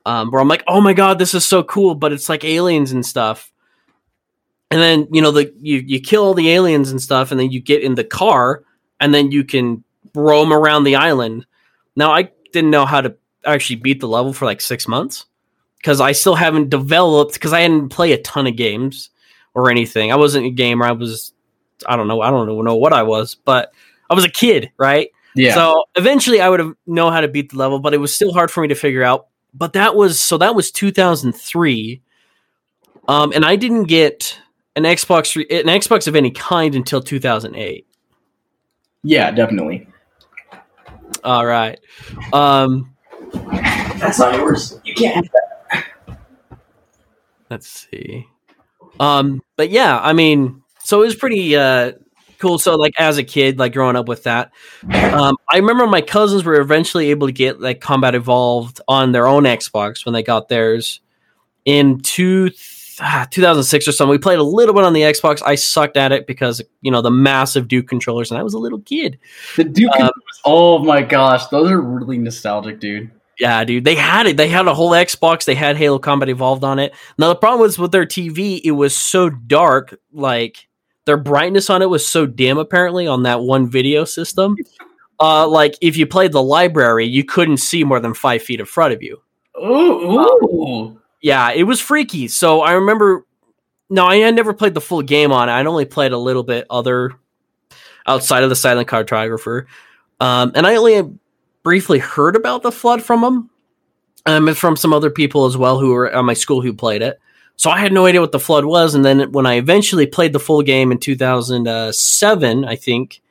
Um, 0.06 0.32
where 0.32 0.41
I'm 0.41 0.49
like, 0.49 0.65
oh 0.67 0.82
my 0.82 0.91
god, 0.91 1.17
this 1.17 1.34
is 1.34 1.45
so 1.45 1.63
cool, 1.63 1.95
but 1.95 2.12
it's 2.12 2.27
like 2.27 2.43
aliens 2.43 2.91
and 2.91 3.06
stuff. 3.06 3.53
And 4.69 4.82
then 4.82 5.08
you 5.12 5.21
know 5.21 5.32
the 5.32 5.53
you 5.62 5.77
you 5.77 6.01
kill 6.01 6.25
all 6.25 6.34
the 6.34 6.49
aliens 6.49 6.91
and 6.91 7.01
stuff, 7.01 7.32
and 7.32 7.39
then 7.39 7.51
you 7.51 7.62
get 7.62 7.84
in 7.84 7.95
the 7.95 8.03
car, 8.03 8.63
and 8.99 9.13
then 9.13 9.32
you 9.32 9.45
can 9.45 9.84
roam 10.13 10.51
around 10.51 10.84
the 10.84 10.97
island. 10.97 11.45
Now 11.95 12.12
I 12.12 12.29
didn't 12.51 12.71
know 12.71 12.86
how 12.86 13.01
to 13.01 13.15
actually 13.45 13.77
beat 13.77 13.99
the 13.99 14.08
level 14.08 14.34
for 14.34 14.45
like 14.45 14.62
six 14.62 14.88
months 14.88 15.25
because 15.77 15.99
I 15.99 16.13
still 16.13 16.36
haven't 16.36 16.69
developed 16.69 17.34
because 17.34 17.53
I 17.53 17.62
hadn't 17.62 17.89
played 17.89 18.17
a 18.17 18.21
ton 18.21 18.47
of 18.47 18.56
games 18.56 19.10
or 19.53 19.69
anything. 19.69 20.12
I 20.12 20.15
wasn't 20.15 20.45
a 20.45 20.49
gamer. 20.49 20.86
I 20.86 20.91
was 20.91 21.34
I 21.88 21.95
don't 21.95 22.08
know. 22.08 22.21
I 22.21 22.29
don't 22.29 22.63
know 22.63 22.75
what 22.75 22.93
I 22.93 23.03
was, 23.03 23.36
but 23.36 23.73
I 24.10 24.15
was 24.15 24.25
a 24.25 24.29
kid, 24.29 24.71
right? 24.77 25.10
yeah. 25.36 25.56
So 25.56 25.86
eventually 25.95 26.41
I 26.41 26.49
would 26.49 26.60
have 26.60 26.73
know 26.86 27.12
how 27.12 27.21
to 27.21 27.27
beat 27.27 27.51
the 27.51 27.58
level, 27.58 27.79
but 27.79 27.93
it 27.93 27.97
was 27.97 28.13
still 28.13 28.34
hard 28.34 28.51
for 28.51 28.62
me 28.62 28.67
to 28.69 28.75
figure 28.75 29.03
out. 29.03 29.27
But 29.53 29.73
that 29.73 29.95
was 29.95 30.19
so 30.19 30.38
that 30.38 30.56
was 30.56 30.71
2003. 30.71 32.01
Um, 33.08 33.34
and 33.36 33.43
I 33.43 33.56
didn't 33.56 33.86
get 33.86 34.39
an 34.75 34.84
Xbox 34.84 35.36
an 35.36 35.67
Xbox 35.67 36.08
of 36.08 36.15
any 36.15 36.32
kind 36.32 36.75
until 36.75 37.01
2008. 37.01 37.86
yeah, 39.03 39.32
definitely. 39.32 39.88
All 41.24 41.46
right. 41.46 41.80
Um, 42.32 42.94
That's 43.34 44.20
not 44.20 44.36
yours. 44.36 44.80
You 44.84 44.94
can't. 44.94 45.16
Have 45.16 45.30
that. 45.32 45.86
Let's 47.50 47.88
see. 47.92 48.28
Um, 49.00 49.42
but 49.56 49.70
yeah, 49.70 50.00
I 50.00 50.13
mean, 50.13 50.63
so 50.84 51.02
it 51.02 51.06
was 51.06 51.16
pretty 51.16 51.56
uh 51.56 51.94
cool. 52.39 52.60
So 52.60 52.76
like 52.76 52.94
as 53.00 53.18
a 53.18 53.24
kid, 53.24 53.58
like 53.58 53.74
growing 53.74 53.96
up 53.96 54.08
with 54.08 54.24
that, 54.24 54.52
um, 54.92 55.38
I 55.50 55.58
remember 55.58 55.88
my 55.88 56.02
cousins 56.02 56.44
were 56.44 56.60
eventually 56.60 57.10
able 57.10 57.28
to 57.28 57.34
get 57.34 57.62
like 57.62 57.80
Combat 57.80 58.16
Evolved 58.16 58.82
on 58.88 59.12
their 59.12 59.28
own 59.28 59.44
Xbox 59.44 60.06
when 60.06 60.13
they 60.13 60.24
got 60.24 60.50
theirs 60.50 61.00
in 61.66 62.02
two. 62.02 62.52
Ah, 62.99 63.27
2006 63.29 63.88
or 63.88 63.91
something. 63.91 64.12
We 64.12 64.17
played 64.17 64.39
a 64.39 64.43
little 64.43 64.73
bit 64.73 64.84
on 64.84 64.93
the 64.93 65.01
Xbox. 65.01 65.41
I 65.45 65.56
sucked 65.56 65.97
at 65.97 66.12
it 66.12 66.27
because 66.27 66.62
you 66.82 66.91
know 66.91 67.01
the 67.01 67.12
massive 67.12 67.67
Duke 67.67 67.88
controllers, 67.88 68.32
and 68.32 68.39
I 68.39 68.43
was 68.43 68.53
a 68.53 68.60
little 68.60 68.82
kid. 68.82 69.19
The 69.56 69.63
Duke. 69.63 69.95
Um, 69.99 70.12
oh 70.45 70.79
my 70.79 71.01
gosh, 71.01 71.47
those 71.47 71.71
are 71.71 71.82
really 71.82 72.17
nostalgic, 72.17 72.79
dude. 72.79 73.12
Yeah, 73.39 73.63
dude, 73.63 73.84
they 73.84 73.95
had 73.95 74.27
it. 74.27 74.38
They 74.38 74.47
had 74.47 74.67
a 74.67 74.73
whole 74.73 74.91
Xbox. 74.91 75.45
They 75.45 75.56
had 75.56 75.75
Halo 75.75 75.99
Combat 75.99 76.29
Evolved 76.29 76.63
on 76.63 76.79
it. 76.79 76.93
Now 77.17 77.29
the 77.29 77.36
problem 77.36 77.62
was 77.62 77.79
with 77.79 77.91
their 77.91 78.06
TV, 78.06 78.62
it 78.63 78.71
was 78.71 78.95
so 78.95 79.29
dark. 79.29 79.99
Like 80.12 80.67
their 81.06 81.17
brightness 81.17 81.69
on 81.69 81.82
it 81.82 81.89
was 81.89 82.08
so 82.08 82.25
dim. 82.25 82.58
Apparently, 82.58 83.08
on 83.08 83.23
that 83.23 83.41
one 83.41 83.69
video 83.69 84.06
system, 84.06 84.56
uh, 85.19 85.47
like 85.47 85.75
if 85.82 85.97
you 85.97 86.06
played 86.06 86.32
the 86.32 86.43
library, 86.43 87.06
you 87.06 87.23
couldn't 87.23 87.58
see 87.58 87.84
more 87.84 87.99
than 87.99 88.13
five 88.13 88.43
feet 88.43 88.60
in 88.60 88.65
front 88.65 88.93
of 88.93 89.01
you. 89.01 89.21
Ooh, 89.58 90.19
ooh. 90.19 91.01
Yeah, 91.23 91.51
it 91.51 91.63
was 91.63 91.79
freaky. 91.79 92.27
So 92.27 92.62
I 92.62 92.73
remember. 92.73 93.25
No, 93.89 94.05
I 94.05 94.17
had 94.17 94.36
never 94.36 94.53
played 94.53 94.73
the 94.73 94.81
full 94.81 95.01
game 95.01 95.31
on 95.31 95.49
it. 95.49 95.51
I'd 95.51 95.67
only 95.67 95.86
played 95.86 96.12
a 96.12 96.17
little 96.17 96.43
bit 96.43 96.65
other 96.69 97.12
outside 98.05 98.43
of 98.43 98.49
the 98.49 98.55
Silent 98.55 98.88
Cartographer, 98.88 99.65
um, 100.19 100.51
and 100.55 100.67
I 100.67 100.75
only 100.75 101.17
briefly 101.63 101.99
heard 101.99 102.36
about 102.36 102.63
the 102.63 102.71
flood 102.71 103.01
from 103.01 103.21
them, 103.21 103.49
um, 104.25 104.47
and 104.47 104.57
from 104.57 104.75
some 104.75 104.93
other 104.93 105.09
people 105.09 105.45
as 105.45 105.57
well 105.57 105.79
who 105.79 105.91
were 105.91 106.09
at 106.09 106.23
my 106.23 106.33
school 106.33 106.62
who 106.62 106.73
played 106.73 107.01
it. 107.01 107.19
So 107.55 107.69
I 107.69 107.79
had 107.79 107.93
no 107.93 108.05
idea 108.05 108.21
what 108.21 108.31
the 108.31 108.39
flood 108.39 108.65
was. 108.65 108.95
And 108.95 109.05
then 109.05 109.31
when 109.31 109.45
I 109.45 109.55
eventually 109.55 110.07
played 110.07 110.33
the 110.33 110.39
full 110.39 110.62
game 110.62 110.91
in 110.91 110.97
2007, 110.97 112.65
I 112.65 112.75
think, 112.75 113.21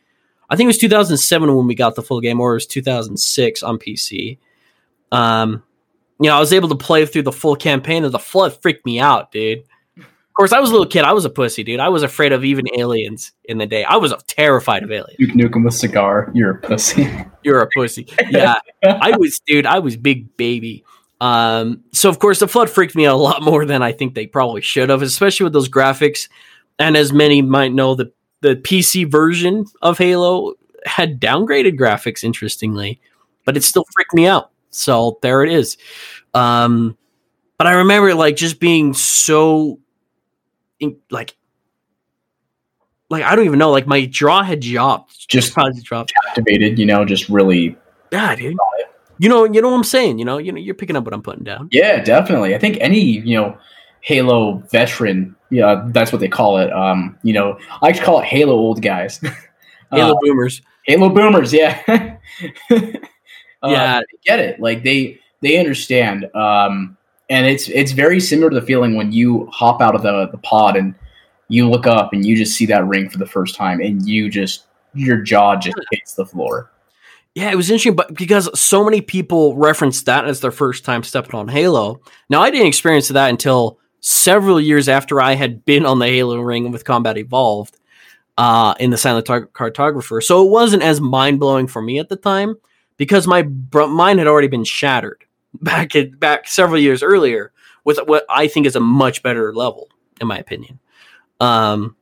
I 0.48 0.56
think 0.56 0.66
it 0.66 0.68
was 0.68 0.78
2007 0.78 1.54
when 1.54 1.66
we 1.66 1.74
got 1.74 1.96
the 1.96 2.02
full 2.02 2.20
game, 2.20 2.40
or 2.40 2.52
it 2.52 2.54
was 2.54 2.66
2006 2.66 3.62
on 3.62 3.78
PC. 3.78 4.38
Um, 5.10 5.62
you 6.20 6.28
know, 6.28 6.36
I 6.36 6.40
was 6.40 6.52
able 6.52 6.68
to 6.68 6.76
play 6.76 7.04
through 7.06 7.22
the 7.22 7.32
full 7.32 7.56
campaign, 7.56 8.04
and 8.04 8.12
the 8.12 8.18
flood 8.18 8.60
freaked 8.60 8.86
me 8.86 9.00
out, 9.00 9.32
dude. 9.32 9.64
Of 9.98 10.34
course, 10.34 10.52
I 10.52 10.60
was 10.60 10.70
a 10.70 10.72
little 10.72 10.86
kid. 10.86 11.04
I 11.04 11.12
was 11.12 11.26
a 11.26 11.30
pussy, 11.30 11.62
dude. 11.62 11.78
I 11.78 11.90
was 11.90 12.02
afraid 12.02 12.32
of 12.32 12.42
even 12.42 12.64
aliens 12.78 13.32
in 13.44 13.58
the 13.58 13.66
day. 13.66 13.84
I 13.84 13.96
was 13.96 14.14
terrified 14.26 14.82
of 14.82 14.90
aliens. 14.90 15.16
You 15.18 15.28
nuke 15.28 15.52
them 15.52 15.64
with 15.64 15.74
cigar. 15.74 16.30
You're 16.32 16.52
a 16.52 16.58
pussy. 16.58 17.06
You're 17.42 17.60
a 17.60 17.68
pussy. 17.68 18.06
Yeah, 18.30 18.54
I 18.82 19.14
was, 19.18 19.40
dude. 19.46 19.66
I 19.66 19.80
was 19.80 19.96
big 19.96 20.34
baby. 20.38 20.84
Um, 21.20 21.84
so 21.92 22.08
of 22.08 22.18
course, 22.18 22.38
the 22.40 22.48
flood 22.48 22.70
freaked 22.70 22.96
me 22.96 23.06
out 23.06 23.14
a 23.14 23.16
lot 23.16 23.42
more 23.42 23.66
than 23.66 23.82
I 23.82 23.92
think 23.92 24.14
they 24.14 24.26
probably 24.26 24.62
should 24.62 24.88
have, 24.88 25.02
especially 25.02 25.44
with 25.44 25.52
those 25.52 25.68
graphics. 25.68 26.28
And 26.78 26.96
as 26.96 27.12
many 27.12 27.42
might 27.42 27.74
know, 27.74 27.94
the 27.94 28.10
the 28.40 28.56
PC 28.56 29.10
version 29.10 29.66
of 29.82 29.98
Halo 29.98 30.54
had 30.86 31.20
downgraded 31.20 31.78
graphics, 31.78 32.24
interestingly, 32.24 33.00
but 33.44 33.56
it 33.56 33.64
still 33.64 33.84
freaked 33.94 34.14
me 34.14 34.26
out. 34.26 34.50
So 34.72 35.18
there 35.22 35.42
it 35.42 35.52
is. 35.52 35.76
Um, 36.34 36.96
but 37.58 37.66
I 37.66 37.74
remember 37.74 38.14
like 38.14 38.36
just 38.36 38.58
being 38.58 38.92
so 38.94 39.78
in, 40.80 40.96
like 41.10 41.36
like 43.08 43.22
I 43.22 43.36
don't 43.36 43.44
even 43.44 43.58
know, 43.58 43.70
like 43.70 43.86
my 43.86 44.06
jaw 44.06 44.42
had 44.42 44.60
dropped. 44.60 45.28
Just 45.28 45.52
probably 45.52 45.80
dropped. 45.82 46.12
activated, 46.28 46.78
you 46.78 46.86
know, 46.86 47.04
just 47.04 47.28
really. 47.28 47.76
Yeah, 48.10 48.34
dude. 48.34 48.56
You 49.18 49.28
know, 49.28 49.44
you 49.44 49.60
know 49.60 49.68
what 49.68 49.76
I'm 49.76 49.84
saying. 49.84 50.18
You 50.18 50.24
know, 50.24 50.38
you 50.38 50.50
know, 50.50 50.58
you're 50.58 50.74
picking 50.74 50.96
up 50.96 51.04
what 51.04 51.14
I'm 51.14 51.22
putting 51.22 51.44
down. 51.44 51.68
Yeah, 51.70 52.02
definitely. 52.02 52.54
I 52.54 52.58
think 52.58 52.78
any 52.80 53.00
you 53.00 53.36
know 53.36 53.56
Halo 54.00 54.62
veteran, 54.72 55.36
yeah, 55.50 55.84
that's 55.88 56.10
what 56.10 56.20
they 56.20 56.28
call 56.28 56.58
it. 56.58 56.72
Um, 56.72 57.16
you 57.22 57.32
know, 57.32 57.58
I 57.70 57.86
like 57.86 57.96
to 57.96 58.02
call 58.02 58.20
it 58.20 58.24
Halo 58.24 58.54
old 58.54 58.82
guys. 58.82 59.20
Halo 59.92 60.14
Uh, 60.14 60.18
boomers. 60.20 60.62
Halo 60.86 61.08
boomers, 61.10 61.52
yeah. 61.52 62.16
Uh, 63.62 63.68
Yeah. 63.70 64.00
they 64.00 64.18
get 64.24 64.38
it. 64.40 64.60
Like 64.60 64.82
they 64.82 65.18
they 65.40 65.58
understand. 65.58 66.28
Um, 66.34 66.96
and 67.30 67.46
it's 67.46 67.68
it's 67.68 67.92
very 67.92 68.20
similar 68.20 68.50
to 68.50 68.60
the 68.60 68.66
feeling 68.66 68.94
when 68.94 69.12
you 69.12 69.46
hop 69.52 69.80
out 69.80 69.94
of 69.94 70.02
the 70.02 70.28
the 70.30 70.38
pod 70.38 70.76
and 70.76 70.94
you 71.48 71.68
look 71.68 71.86
up 71.86 72.12
and 72.12 72.24
you 72.24 72.36
just 72.36 72.56
see 72.56 72.66
that 72.66 72.86
ring 72.86 73.08
for 73.08 73.18
the 73.18 73.26
first 73.26 73.54
time 73.54 73.80
and 73.80 74.06
you 74.08 74.30
just 74.30 74.64
your 74.94 75.18
jaw 75.18 75.56
just 75.56 75.76
hits 75.90 76.14
the 76.14 76.26
floor. 76.26 76.70
Yeah, 77.34 77.50
it 77.50 77.56
was 77.56 77.70
interesting, 77.70 77.96
but 77.96 78.12
because 78.14 78.48
so 78.58 78.84
many 78.84 79.00
people 79.00 79.56
referenced 79.56 80.04
that 80.04 80.26
as 80.26 80.40
their 80.40 80.50
first 80.50 80.84
time 80.84 81.02
stepping 81.02 81.34
on 81.34 81.48
Halo. 81.48 82.02
Now, 82.28 82.42
I 82.42 82.50
didn't 82.50 82.66
experience 82.66 83.08
that 83.08 83.30
until 83.30 83.78
several 84.00 84.60
years 84.60 84.86
after 84.86 85.18
I 85.18 85.34
had 85.34 85.64
been 85.64 85.86
on 85.86 85.98
the 85.98 86.06
Halo 86.08 86.38
ring 86.40 86.70
with 86.70 86.84
Combat 86.84 87.16
Evolved 87.16 87.78
uh, 88.36 88.74
in 88.78 88.90
the 88.90 88.98
Silent 88.98 89.26
Cartographer. 89.26 90.22
So 90.22 90.44
it 90.44 90.50
wasn't 90.50 90.82
as 90.82 91.00
mind 91.00 91.40
blowing 91.40 91.68
for 91.68 91.80
me 91.80 91.98
at 91.98 92.10
the 92.10 92.16
time 92.16 92.56
because 93.02 93.26
my 93.26 93.42
br- 93.42 93.86
mind 93.86 94.20
had 94.20 94.28
already 94.28 94.46
been 94.46 94.62
shattered 94.62 95.24
back 95.60 95.96
at, 95.96 96.20
back 96.20 96.46
several 96.46 96.78
years 96.78 97.02
earlier 97.02 97.50
with 97.82 97.98
what 98.06 98.24
I 98.30 98.46
think 98.46 98.64
is 98.64 98.76
a 98.76 98.80
much 98.80 99.24
better 99.24 99.52
level, 99.52 99.88
in 100.20 100.28
my 100.28 100.38
opinion. 100.38 100.78
Um, 101.40 101.96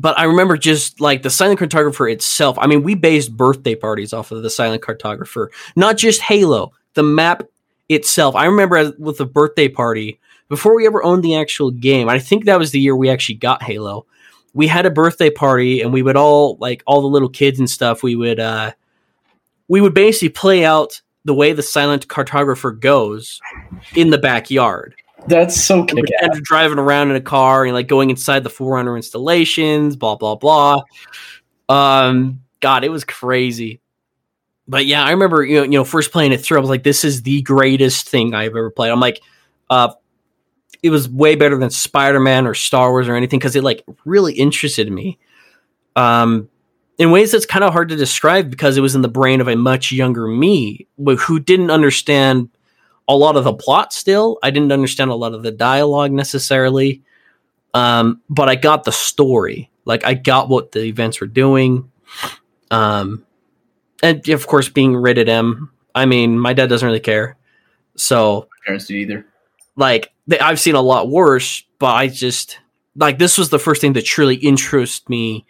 but 0.00 0.18
I 0.18 0.24
remember 0.24 0.56
just 0.56 1.00
like 1.00 1.22
the 1.22 1.30
silent 1.30 1.60
cartographer 1.60 2.12
itself. 2.12 2.58
I 2.60 2.66
mean, 2.66 2.82
we 2.82 2.96
based 2.96 3.36
birthday 3.36 3.76
parties 3.76 4.12
off 4.12 4.32
of 4.32 4.42
the 4.42 4.50
silent 4.50 4.82
cartographer, 4.82 5.46
not 5.76 5.96
just 5.96 6.22
Halo, 6.22 6.72
the 6.94 7.04
map 7.04 7.44
itself. 7.88 8.34
I 8.34 8.46
remember 8.46 8.92
with 8.98 9.18
the 9.18 9.26
birthday 9.26 9.68
party 9.68 10.18
before 10.48 10.74
we 10.74 10.88
ever 10.88 11.04
owned 11.04 11.22
the 11.22 11.36
actual 11.36 11.70
game. 11.70 12.08
I 12.08 12.18
think 12.18 12.46
that 12.46 12.58
was 12.58 12.72
the 12.72 12.80
year 12.80 12.96
we 12.96 13.10
actually 13.10 13.36
got 13.36 13.62
Halo. 13.62 14.06
We 14.54 14.66
had 14.66 14.86
a 14.86 14.90
birthday 14.90 15.30
party 15.30 15.82
and 15.82 15.92
we 15.92 16.02
would 16.02 16.16
all 16.16 16.56
like 16.56 16.82
all 16.84 17.00
the 17.00 17.06
little 17.06 17.28
kids 17.28 17.60
and 17.60 17.70
stuff. 17.70 18.02
We 18.02 18.16
would 18.16 18.40
uh, 18.40 18.72
we 19.68 19.80
would 19.80 19.94
basically 19.94 20.28
play 20.28 20.64
out 20.64 21.00
the 21.24 21.34
way 21.34 21.52
the 21.52 21.62
silent 21.62 22.06
cartographer 22.08 22.78
goes 22.78 23.40
in 23.94 24.10
the 24.10 24.18
backyard 24.18 24.94
That's 25.26 25.58
so 25.60 25.84
kick 25.84 26.04
you're 26.08 26.40
driving 26.42 26.78
around 26.78 27.10
in 27.10 27.16
a 27.16 27.20
car 27.20 27.64
and 27.64 27.72
like 27.74 27.88
going 27.88 28.10
inside 28.10 28.44
the 28.44 28.50
Forerunner 28.50 28.96
installations, 28.96 29.96
blah 29.96 30.16
blah 30.16 30.34
blah. 30.34 30.82
Um, 31.68 32.42
God, 32.60 32.84
it 32.84 32.90
was 32.90 33.04
crazy. 33.04 33.80
But 34.68 34.86
yeah, 34.86 35.04
I 35.04 35.10
remember 35.10 35.44
you 35.44 35.56
know, 35.56 35.62
you 35.62 35.70
know 35.70 35.84
first 35.84 36.12
playing 36.12 36.32
it 36.32 36.38
through. 36.38 36.58
I 36.58 36.60
was 36.60 36.70
like, 36.70 36.82
this 36.82 37.04
is 37.04 37.22
the 37.22 37.42
greatest 37.42 38.08
thing 38.08 38.34
I've 38.34 38.50
ever 38.50 38.70
played. 38.70 38.90
I'm 38.90 39.00
like, 39.00 39.20
uh, 39.70 39.94
it 40.82 40.90
was 40.90 41.08
way 41.08 41.36
better 41.36 41.56
than 41.56 41.70
Spider 41.70 42.20
Man 42.20 42.46
or 42.46 42.54
Star 42.54 42.90
Wars 42.90 43.08
or 43.08 43.14
anything 43.14 43.38
because 43.38 43.56
it 43.56 43.64
like 43.64 43.84
really 44.04 44.34
interested 44.34 44.90
me. 44.92 45.18
Um, 45.96 46.50
in 46.98 47.10
ways 47.10 47.32
that's 47.32 47.46
kind 47.46 47.64
of 47.64 47.72
hard 47.72 47.88
to 47.88 47.96
describe 47.96 48.50
because 48.50 48.76
it 48.76 48.80
was 48.80 48.94
in 48.94 49.02
the 49.02 49.08
brain 49.08 49.40
of 49.40 49.48
a 49.48 49.56
much 49.56 49.90
younger 49.90 50.26
me 50.28 50.86
who 50.98 51.40
didn't 51.40 51.70
understand 51.70 52.48
a 53.08 53.16
lot 53.16 53.36
of 53.36 53.44
the 53.44 53.52
plot 53.52 53.92
still. 53.92 54.38
I 54.42 54.50
didn't 54.50 54.72
understand 54.72 55.10
a 55.10 55.14
lot 55.14 55.34
of 55.34 55.42
the 55.42 55.50
dialogue 55.50 56.12
necessarily. 56.12 57.02
Um, 57.74 58.20
but 58.30 58.48
I 58.48 58.54
got 58.54 58.84
the 58.84 58.92
story. 58.92 59.70
Like 59.84 60.06
I 60.06 60.14
got 60.14 60.48
what 60.48 60.72
the 60.72 60.84
events 60.84 61.20
were 61.20 61.26
doing. 61.26 61.90
Um, 62.70 63.26
and 64.02 64.26
of 64.28 64.46
course, 64.46 64.68
being 64.68 64.96
rated 64.96 65.28
M. 65.28 65.70
I 65.94 66.06
mean, 66.06 66.38
my 66.38 66.52
dad 66.52 66.68
doesn't 66.68 66.86
really 66.86 67.00
care. 67.00 67.36
So 67.96 68.48
parents 68.64 68.86
did 68.86 68.96
either. 68.96 69.26
like 69.76 70.12
they, 70.26 70.38
I've 70.38 70.60
seen 70.60 70.74
a 70.74 70.80
lot 70.80 71.08
worse, 71.08 71.64
but 71.78 71.94
I 71.94 72.08
just 72.08 72.58
like 72.96 73.18
this 73.18 73.36
was 73.36 73.50
the 73.50 73.58
first 73.58 73.80
thing 73.80 73.92
that 73.94 74.04
truly 74.04 74.36
interested 74.36 75.08
me 75.08 75.44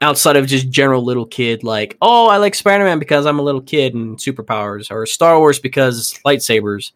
outside 0.00 0.36
of 0.36 0.46
just 0.46 0.68
general 0.68 1.02
little 1.02 1.24
kid 1.24 1.64
like 1.64 1.96
oh 2.02 2.28
I 2.28 2.36
like 2.36 2.54
Spider-Man 2.54 2.98
because 2.98 3.24
I'm 3.26 3.38
a 3.38 3.42
little 3.42 3.62
kid 3.62 3.94
and 3.94 4.18
superpowers 4.18 4.90
or 4.90 5.06
Star 5.06 5.38
Wars 5.38 5.58
because 5.58 6.18
lightsabers. 6.24 6.92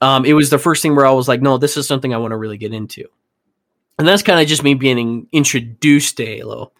Um, 0.00 0.24
it 0.24 0.32
was 0.32 0.50
the 0.50 0.58
first 0.58 0.82
thing 0.82 0.96
where 0.96 1.06
I 1.06 1.12
was 1.12 1.28
like, 1.28 1.42
no, 1.42 1.58
this 1.58 1.76
is 1.76 1.86
something 1.86 2.12
I 2.12 2.18
want 2.18 2.32
to 2.32 2.36
really 2.36 2.56
get 2.58 2.74
into, 2.74 3.04
and 3.98 4.08
that's 4.08 4.22
kind 4.22 4.40
of 4.40 4.48
just 4.48 4.64
me 4.64 4.74
being 4.74 5.28
introduced 5.30 6.16
to 6.16 6.26
Halo. 6.26 6.72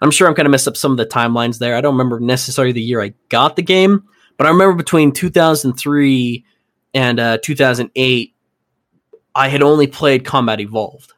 I'm 0.00 0.10
sure 0.10 0.26
I'm 0.26 0.34
kind 0.34 0.46
of 0.46 0.50
messed 0.50 0.66
up 0.66 0.76
some 0.76 0.90
of 0.90 0.98
the 0.98 1.06
timelines 1.06 1.58
there. 1.58 1.76
I 1.76 1.80
don't 1.80 1.94
remember 1.94 2.18
necessarily 2.18 2.72
the 2.72 2.82
year 2.82 3.00
I 3.00 3.14
got 3.28 3.54
the 3.54 3.62
game, 3.62 4.02
but 4.36 4.46
I 4.46 4.50
remember 4.50 4.74
between 4.74 5.12
2003 5.12 6.44
and 6.94 7.20
uh, 7.20 7.38
2008, 7.42 8.34
I 9.34 9.48
had 9.48 9.62
only 9.62 9.86
played 9.86 10.24
Combat 10.24 10.60
Evolved. 10.60 11.12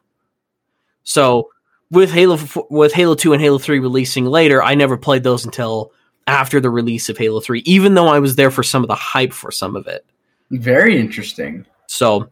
So 1.03 1.49
with 1.91 2.11
Halo 2.11 2.37
with 2.69 2.93
Halo 2.93 3.15
2 3.15 3.33
and 3.33 3.41
Halo 3.41 3.57
3 3.57 3.79
releasing 3.79 4.25
later, 4.25 4.61
I 4.61 4.75
never 4.75 4.97
played 4.97 5.23
those 5.23 5.45
until 5.45 5.91
after 6.27 6.59
the 6.59 6.69
release 6.69 7.09
of 7.09 7.17
Halo 7.17 7.39
3, 7.39 7.59
even 7.65 7.93
though 7.93 8.07
I 8.07 8.19
was 8.19 8.35
there 8.35 8.51
for 8.51 8.63
some 8.63 8.83
of 8.83 8.89
the 8.89 8.95
hype 8.95 9.33
for 9.33 9.51
some 9.51 9.75
of 9.75 9.87
it. 9.87 10.05
Very 10.51 10.99
interesting. 10.99 11.65
So 11.87 12.29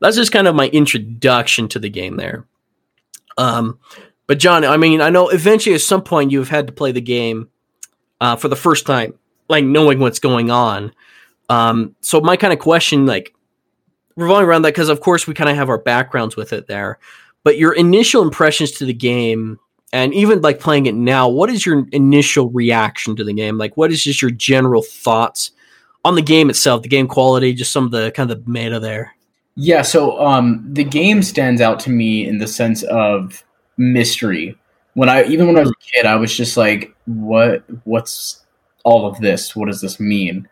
that's 0.00 0.16
just 0.16 0.32
kind 0.32 0.48
of 0.48 0.54
my 0.54 0.68
introduction 0.68 1.68
to 1.68 1.78
the 1.78 1.88
game 1.88 2.16
there. 2.16 2.44
Um, 3.38 3.78
but 4.26 4.38
John, 4.38 4.64
I 4.64 4.76
mean, 4.76 5.00
I 5.00 5.10
know 5.10 5.28
eventually 5.28 5.74
at 5.74 5.80
some 5.80 6.02
point 6.02 6.32
you've 6.32 6.48
had 6.48 6.66
to 6.66 6.72
play 6.72 6.92
the 6.92 7.00
game 7.00 7.48
uh, 8.20 8.36
for 8.36 8.48
the 8.48 8.56
first 8.56 8.86
time, 8.86 9.14
like 9.48 9.64
knowing 9.64 10.00
what's 10.00 10.18
going 10.18 10.50
on. 10.50 10.92
Um, 11.48 11.94
so 12.00 12.20
my 12.20 12.36
kind 12.36 12.52
of 12.52 12.58
question, 12.58 13.06
like 13.06 13.32
revolving 14.16 14.48
around 14.48 14.62
that, 14.62 14.74
because 14.74 14.88
of 14.88 15.00
course 15.00 15.26
we 15.26 15.34
kind 15.34 15.50
of 15.50 15.56
have 15.56 15.68
our 15.68 15.78
backgrounds 15.78 16.36
with 16.36 16.52
it 16.52 16.66
there, 16.66 16.98
but 17.46 17.58
your 17.58 17.74
initial 17.74 18.24
impressions 18.24 18.72
to 18.72 18.84
the 18.84 18.92
game, 18.92 19.60
and 19.92 20.12
even 20.12 20.40
like 20.40 20.58
playing 20.58 20.86
it 20.86 20.96
now, 20.96 21.28
what 21.28 21.48
is 21.48 21.64
your 21.64 21.86
initial 21.92 22.50
reaction 22.50 23.14
to 23.14 23.22
the 23.22 23.32
game? 23.32 23.56
Like, 23.56 23.76
what 23.76 23.92
is 23.92 24.02
just 24.02 24.20
your 24.20 24.32
general 24.32 24.82
thoughts 24.82 25.52
on 26.04 26.16
the 26.16 26.22
game 26.22 26.50
itself, 26.50 26.82
the 26.82 26.88
game 26.88 27.06
quality, 27.06 27.54
just 27.54 27.70
some 27.70 27.84
of 27.84 27.92
the 27.92 28.10
kind 28.10 28.28
of 28.32 28.44
the 28.44 28.50
meta 28.50 28.80
there? 28.80 29.14
Yeah, 29.54 29.82
so 29.82 30.20
um, 30.20 30.66
the 30.72 30.82
game 30.82 31.22
stands 31.22 31.60
out 31.60 31.78
to 31.80 31.90
me 31.90 32.26
in 32.26 32.38
the 32.38 32.48
sense 32.48 32.82
of 32.82 33.44
mystery. 33.76 34.58
When 34.94 35.08
I 35.08 35.22
even 35.26 35.46
when 35.46 35.56
I 35.56 35.60
was 35.60 35.70
a 35.70 35.92
kid, 35.94 36.04
I 36.04 36.16
was 36.16 36.36
just 36.36 36.56
like, 36.56 36.96
"What? 37.04 37.62
What's 37.84 38.44
all 38.82 39.06
of 39.06 39.20
this? 39.20 39.54
What 39.54 39.66
does 39.66 39.80
this 39.80 40.00
mean?" 40.00 40.48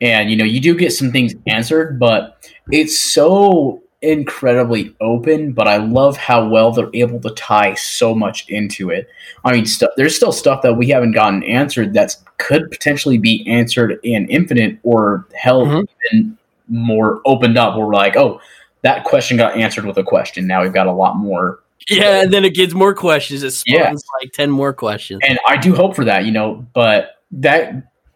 And 0.00 0.30
you 0.30 0.36
know, 0.38 0.46
you 0.46 0.62
do 0.62 0.74
get 0.74 0.94
some 0.94 1.12
things 1.12 1.34
answered, 1.46 1.98
but 1.98 2.50
it's 2.70 2.98
so 2.98 3.82
incredibly 4.02 4.94
open. 5.00 5.52
But 5.52 5.66
I 5.68 5.76
love 5.78 6.16
how 6.16 6.48
well 6.48 6.72
they're 6.72 6.90
able 6.94 7.20
to 7.20 7.30
tie 7.30 7.74
so 7.74 8.14
much 8.14 8.48
into 8.48 8.90
it. 8.90 9.08
I 9.44 9.52
mean, 9.52 9.66
stu- 9.66 9.88
there's 9.96 10.14
still 10.16 10.32
stuff 10.32 10.62
that 10.62 10.74
we 10.74 10.88
haven't 10.88 11.12
gotten 11.12 11.42
answered 11.44 11.94
that 11.94 12.16
could 12.38 12.70
potentially 12.70 13.18
be 13.18 13.46
answered 13.48 13.98
in 14.02 14.28
Infinite 14.28 14.78
or 14.82 15.26
held 15.34 15.68
Mhm. 15.68 15.86
even 16.12 16.38
more 16.68 17.20
opened 17.24 17.58
up. 17.58 17.76
Where 17.76 17.86
we're 17.86 17.94
like, 17.94 18.16
"Oh, 18.16 18.40
that 18.82 19.04
question 19.04 19.36
got 19.36 19.56
answered 19.56 19.84
with 19.84 19.96
a 19.98 20.04
question. 20.04 20.46
Now 20.46 20.62
we've 20.62 20.72
got 20.72 20.86
a 20.86 20.92
lot 20.92 21.16
more 21.16 21.60
Yeah, 21.88 22.22
and 22.22 22.32
then 22.32 22.44
it 22.44 22.54
gets 22.54 22.74
more 22.74 22.92
questions. 22.94 23.42
It 23.42 23.50
spawns 23.52 23.76
Yeah. 23.76 23.90
like 24.20 24.32
ten 24.32 24.50
more 24.50 24.72
questions. 24.72 25.20
and 25.26 25.38
I 25.48 25.56
do 25.56 25.74
hope 25.74 25.96
for 25.96 26.04
that, 26.04 26.24
you 26.26 26.32
know. 26.32 26.66
But 26.74 27.16
that 27.32 27.74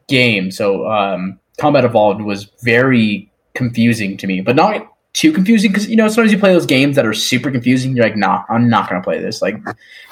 game, 0.09 0.51
so 0.51 0.87
um, 0.91 1.39
Combat 1.59 1.85
Evolved, 1.85 2.21
was 2.21 2.51
very 2.63 3.31
confusing 3.55 4.17
to 4.19 4.27
me, 4.27 4.41
but 4.43 4.57
not 4.57 4.92
too 5.13 5.33
confusing 5.33 5.71
because 5.71 5.89
you 5.89 5.97
know 5.97 6.09
sometimes 6.09 6.33
you 6.33 6.39
play 6.39 6.53
those 6.53 6.67
games 6.67 6.97
that 6.97 7.07
are 7.07 7.15
super 7.15 7.51
confusing. 7.51 7.95
You're 7.95 8.07
like, 8.07 8.17
nah, 8.17 8.45
I'm 8.49 8.69
not 8.69 8.89
gonna 8.89 9.03
play 9.03 9.21
this. 9.21 9.43
Like, 9.43 9.57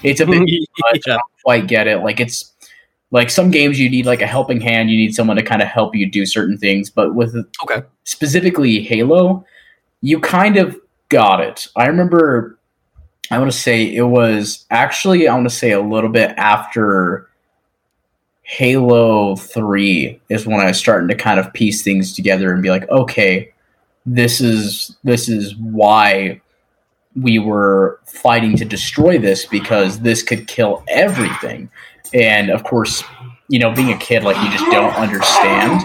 it's 0.02 0.20
a 0.20 0.26
bit 0.26 0.40
much. 0.40 1.00
I 1.06 1.10
don't 1.12 1.22
quite 1.42 1.66
get 1.66 1.86
it. 1.86 1.98
Like, 1.98 2.20
it's 2.20 2.52
like 3.10 3.30
some 3.30 3.50
games 3.50 3.78
you 3.80 3.90
need 3.90 4.06
like 4.06 4.22
a 4.22 4.26
helping 4.26 4.60
hand. 4.60 4.90
You 4.90 4.96
need 4.96 5.14
someone 5.14 5.36
to 5.36 5.42
kind 5.42 5.62
of 5.62 5.68
help 5.68 5.94
you 5.94 6.10
do 6.10 6.26
certain 6.26 6.58
things. 6.58 6.90
But 6.90 7.14
with 7.14 7.34
Okay. 7.62 7.82
specifically 8.04 8.82
Halo, 8.82 9.44
you 10.00 10.20
kind 10.20 10.56
of 10.56 10.76
got 11.08 11.40
it. 11.40 11.66
I 11.76 11.86
remember 11.86 12.58
I 13.30 13.38
want 13.38 13.50
to 13.50 13.56
say 13.56 13.94
it 13.94 14.02
was 14.02 14.66
actually 14.70 15.28
I 15.28 15.34
want 15.34 15.48
to 15.48 15.54
say 15.54 15.72
a 15.72 15.80
little 15.80 16.10
bit 16.10 16.30
after 16.36 17.28
Halo 18.42 19.36
3 19.36 20.20
is 20.28 20.46
when 20.46 20.60
I 20.60 20.66
was 20.66 20.78
starting 20.78 21.08
to 21.08 21.14
kind 21.14 21.38
of 21.38 21.52
piece 21.52 21.82
things 21.82 22.12
together 22.12 22.52
and 22.52 22.62
be 22.62 22.70
like, 22.70 22.88
okay, 22.90 23.52
this 24.06 24.40
is 24.40 24.96
this 25.04 25.28
is 25.28 25.54
why 25.56 26.40
we 27.16 27.38
were 27.38 28.00
fighting 28.06 28.56
to 28.56 28.64
destroy 28.64 29.18
this 29.18 29.44
because 29.46 30.00
this 30.00 30.22
could 30.22 30.46
kill 30.46 30.82
everything. 30.88 31.68
And 32.14 32.50
of 32.50 32.64
course, 32.64 33.02
you 33.48 33.58
know, 33.58 33.72
being 33.72 33.92
a 33.92 33.98
kid, 33.98 34.22
like 34.22 34.36
you 34.44 34.50
just 34.50 34.64
don't 34.70 34.94
understand. 34.94 35.82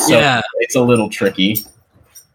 So 0.00 0.18
Yeah. 0.18 0.40
it's 0.60 0.74
a 0.74 0.82
little 0.82 1.08
tricky. 1.08 1.58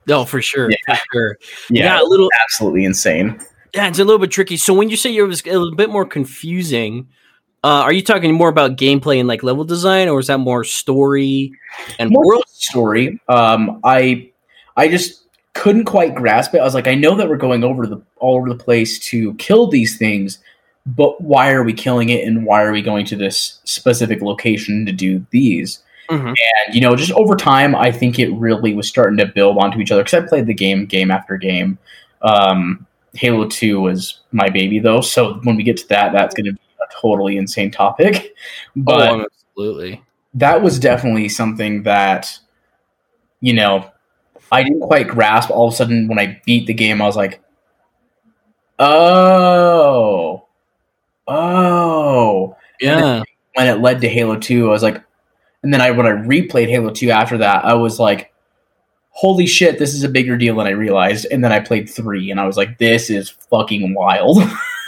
No, 0.08 0.24
for 0.26 0.42
sure, 0.42 0.70
Yeah. 0.72 0.96
for 0.96 1.02
sure. 1.14 1.38
Yeah, 1.70 1.84
Yeah, 1.98 2.02
a 2.02 2.06
little. 2.08 2.30
absolutely 2.44 2.86
insane. 2.86 3.40
Yeah, 3.76 3.88
it's 3.88 4.00
a 4.00 4.04
little 4.06 4.20
bit 4.20 4.32
tricky. 4.32 4.58
So 4.58 4.74
when 4.74 4.90
you 4.90 4.96
say 4.98 5.16
it 5.16 5.22
was 5.22 5.42
a 5.46 5.52
little 5.52 5.76
bit 5.76 5.90
more 5.90 6.06
confusing, 6.06 7.08
uh, 7.64 7.82
are 7.84 7.92
you 7.94 8.02
talking 8.02 8.34
more 8.34 8.50
about 8.50 8.78
gameplay 8.78 9.20
and 9.20 9.28
like 9.28 9.44
level 9.44 9.66
design, 9.66 10.08
or 10.08 10.20
is 10.20 10.28
that 10.28 10.40
more 10.40 10.64
story 10.64 11.52
and 12.00 12.10
More 12.10 12.26
world? 12.26 12.44
story. 12.48 13.20
Um, 13.28 13.80
I 13.84 14.29
I 14.80 14.88
just 14.88 15.24
couldn't 15.54 15.86
quite 15.86 16.16
grasp 16.16 16.56
it. 16.56 16.60
I 16.60 16.64
was 16.64 16.74
like, 16.74 16.88
I 16.88 16.96
know 16.96 17.16
that 17.16 17.28
we're 17.28 17.36
going 17.36 17.64
over 17.64 17.86
the 17.86 18.02
all 18.20 18.38
over 18.38 18.48
the 18.50 18.56
place 18.64 18.98
to 19.10 19.34
kill 19.36 19.68
these 19.68 19.98
things, 19.98 20.40
but 20.86 21.20
why 21.22 21.52
are 21.52 21.64
we 21.64 21.74
killing 21.74 22.10
it, 22.10 22.26
and 22.26 22.46
why 22.46 22.64
are 22.64 22.72
we 22.72 22.82
going 22.82 23.06
to 23.08 23.16
this 23.16 23.60
specific 23.66 24.22
location 24.22 24.86
to 24.86 24.92
do 24.92 25.26
these? 25.32 25.84
Mhm. 26.10 26.30
And 26.30 26.76
you 26.76 26.82
know, 26.82 26.96
just 26.96 27.12
over 27.12 27.36
time, 27.36 27.76
I 27.76 27.92
think 27.92 28.18
it 28.18 28.32
really 28.34 28.74
was 28.74 28.88
starting 28.88 29.18
to 29.18 29.26
build 29.26 29.58
onto 29.58 29.80
each 29.80 29.92
other. 29.92 30.04
Because 30.04 30.24
I 30.24 30.28
played 30.28 30.48
the 30.48 30.54
game 30.54 30.86
game 30.86 31.12
after 31.12 31.38
game. 31.38 31.78
Um, 32.22 32.86
Halo 33.14 33.48
Two 33.48 33.82
was 33.82 34.22
my 34.32 34.50
baby, 34.50 34.80
though. 34.80 35.02
So 35.02 35.36
when 35.44 35.56
we 35.56 35.64
get 35.64 35.78
to 35.78 35.88
that, 35.90 36.14
that's 36.14 36.34
going 36.34 36.46
to 36.46 36.54
be 36.54 36.60
a 36.82 37.02
totally 37.02 37.38
insane 37.38 37.72
topic. 37.72 38.34
But 38.76 39.10
oh, 39.10 39.26
absolutely. 39.26 40.02
that 40.36 40.62
was 40.62 40.80
definitely 40.80 41.28
something 41.28 41.84
that 41.84 42.40
you 43.42 43.54
know 43.54 43.92
I 44.52 44.64
didn't 44.64 44.82
quite 44.82 45.08
grasp. 45.08 45.50
All 45.50 45.68
of 45.68 45.74
a 45.74 45.78
sudden, 45.78 46.08
when 46.08 46.20
I 46.20 46.42
beat 46.46 46.68
the 46.68 46.74
game, 46.74 47.02
I 47.02 47.06
was 47.06 47.16
like, 47.16 47.42
"Oh, 48.78 50.46
oh." 51.28 52.56
Yeah, 52.82 53.24
When 53.56 53.68
it 53.68 53.82
led 53.82 54.02
to 54.02 54.10
Halo 54.10 54.38
Two, 54.38 54.70
I 54.70 54.72
was 54.72 54.84
like, 54.84 55.04
and 55.64 55.74
then 55.74 55.82
I 55.82 55.92
when 55.92 56.06
I 56.06 56.12
replayed 56.12 56.70
Halo 56.70 56.92
Two 56.92 57.12
after 57.12 57.38
that, 57.40 57.66
I 57.66 57.74
was 57.74 58.00
like, 58.00 58.34
"Holy 59.10 59.46
shit, 59.46 59.80
this 59.80 59.94
is 59.94 60.04
a 60.04 60.10
bigger 60.10 60.38
deal 60.38 60.56
than 60.56 60.68
I 60.68 60.72
realized." 60.72 61.28
And 61.32 61.44
then 61.44 61.52
I 61.52 61.60
played 61.60 61.90
three, 61.90 62.32
and 62.32 62.40
I 62.40 62.46
was 62.46 62.58
like, 62.58 62.78
"This 62.78 63.10
is 63.10 63.30
fucking 63.30 63.94
wild." 63.94 64.42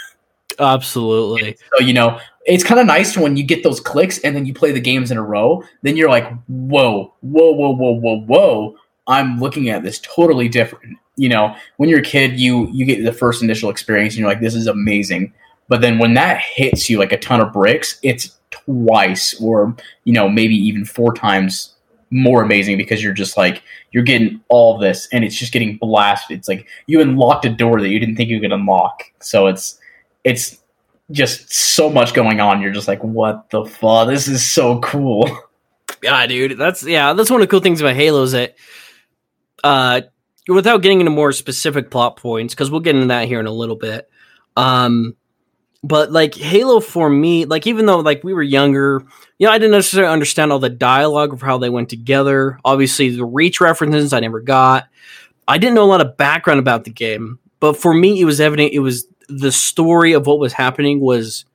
absolutely. 0.59 1.57
So 1.77 1.83
you 1.83 1.93
know, 1.93 2.19
it's 2.45 2.63
kind 2.63 2.79
of 2.79 2.87
nice 2.87 3.17
when 3.17 3.37
you 3.37 3.43
get 3.43 3.63
those 3.63 3.79
clicks 3.79 4.17
and 4.19 4.35
then 4.35 4.45
you 4.45 4.53
play 4.53 4.71
the 4.71 4.81
games 4.81 5.11
in 5.11 5.17
a 5.17 5.23
row. 5.23 5.63
Then 5.83 5.95
you're 5.95 6.09
like, 6.09 6.27
whoa, 6.47 7.13
whoa, 7.21 7.51
whoa, 7.51 7.75
whoa, 7.75 7.91
whoa, 7.91 8.19
whoa! 8.21 8.75
I'm 9.11 9.39
looking 9.39 9.69
at 9.69 9.83
this 9.83 9.99
totally 9.99 10.47
different. 10.47 10.97
You 11.17 11.29
know, 11.29 11.55
when 11.77 11.89
you're 11.89 11.99
a 11.99 12.03
kid, 12.03 12.39
you 12.39 12.69
you 12.71 12.85
get 12.85 13.03
the 13.03 13.13
first 13.13 13.43
initial 13.43 13.69
experience 13.69 14.13
and 14.13 14.19
you're 14.21 14.29
like, 14.29 14.39
this 14.39 14.55
is 14.55 14.67
amazing. 14.67 15.33
But 15.67 15.81
then 15.81 15.99
when 15.99 16.13
that 16.15 16.41
hits 16.41 16.89
you 16.89 16.97
like 16.97 17.11
a 17.11 17.17
ton 17.17 17.41
of 17.41 17.53
bricks, 17.53 17.99
it's 18.03 18.37
twice 18.49 19.39
or 19.41 19.75
you 20.05 20.13
know 20.13 20.29
maybe 20.29 20.55
even 20.55 20.85
four 20.85 21.13
times 21.13 21.73
more 22.09 22.43
amazing 22.43 22.77
because 22.77 23.01
you're 23.03 23.13
just 23.13 23.37
like 23.37 23.63
you're 23.91 24.03
getting 24.03 24.41
all 24.49 24.77
this 24.77 25.07
and 25.11 25.23
it's 25.23 25.35
just 25.35 25.53
getting 25.53 25.77
blasted. 25.77 26.37
It's 26.39 26.47
like 26.47 26.67
you 26.87 27.01
unlocked 27.01 27.45
a 27.45 27.49
door 27.49 27.81
that 27.81 27.89
you 27.89 27.99
didn't 27.99 28.15
think 28.15 28.29
you 28.29 28.39
could 28.39 28.53
unlock. 28.53 29.03
So 29.19 29.47
it's 29.47 29.79
it's 30.23 30.59
just 31.11 31.51
so 31.51 31.89
much 31.89 32.13
going 32.13 32.39
on. 32.39 32.61
You're 32.61 32.71
just 32.71 32.87
like, 32.87 33.03
what 33.03 33.49
the 33.49 33.65
fuck? 33.65 34.07
This 34.07 34.27
is 34.27 34.49
so 34.49 34.79
cool. 34.79 35.25
Yeah, 36.01 36.25
dude. 36.25 36.57
That's 36.57 36.83
yeah. 36.83 37.13
That's 37.13 37.29
one 37.29 37.41
of 37.41 37.47
the 37.47 37.51
cool 37.51 37.59
things 37.59 37.79
about 37.79 37.95
Halo 37.95 38.23
is 38.23 38.31
that, 38.31 38.55
uh, 39.63 40.01
without 40.47 40.81
getting 40.81 40.99
into 40.99 41.11
more 41.11 41.31
specific 41.31 41.91
plot 41.91 42.17
points, 42.17 42.53
because 42.53 42.71
we'll 42.71 42.81
get 42.81 42.95
into 42.95 43.07
that 43.07 43.27
here 43.27 43.39
in 43.39 43.45
a 43.45 43.51
little 43.51 43.75
bit. 43.75 44.09
Um, 44.55 45.15
but 45.83 46.11
like 46.11 46.35
Halo 46.35 46.79
for 46.79 47.09
me, 47.09 47.45
like 47.45 47.65
even 47.65 47.85
though 47.85 47.99
like 47.99 48.23
we 48.23 48.33
were 48.33 48.43
younger, 48.43 49.03
you 49.39 49.47
know, 49.47 49.53
I 49.53 49.57
didn't 49.57 49.71
necessarily 49.71 50.13
understand 50.13 50.51
all 50.51 50.59
the 50.59 50.69
dialogue 50.69 51.33
of 51.33 51.41
how 51.41 51.57
they 51.57 51.69
went 51.69 51.89
together. 51.89 52.59
Obviously, 52.63 53.09
the 53.09 53.25
Reach 53.25 53.59
references 53.59 54.13
I 54.13 54.19
never 54.19 54.41
got. 54.41 54.87
I 55.47 55.57
didn't 55.57 55.75
know 55.75 55.83
a 55.83 55.85
lot 55.85 56.01
of 56.01 56.17
background 56.17 56.59
about 56.59 56.83
the 56.83 56.91
game, 56.91 57.39
but 57.59 57.77
for 57.77 57.93
me, 57.93 58.21
it 58.21 58.25
was 58.25 58.39
evident. 58.39 58.73
It 58.73 58.79
was 58.79 59.07
the 59.27 59.51
story 59.51 60.13
of 60.13 60.27
what 60.27 60.39
was 60.39 60.53
happening 60.53 60.99
was 60.99 61.45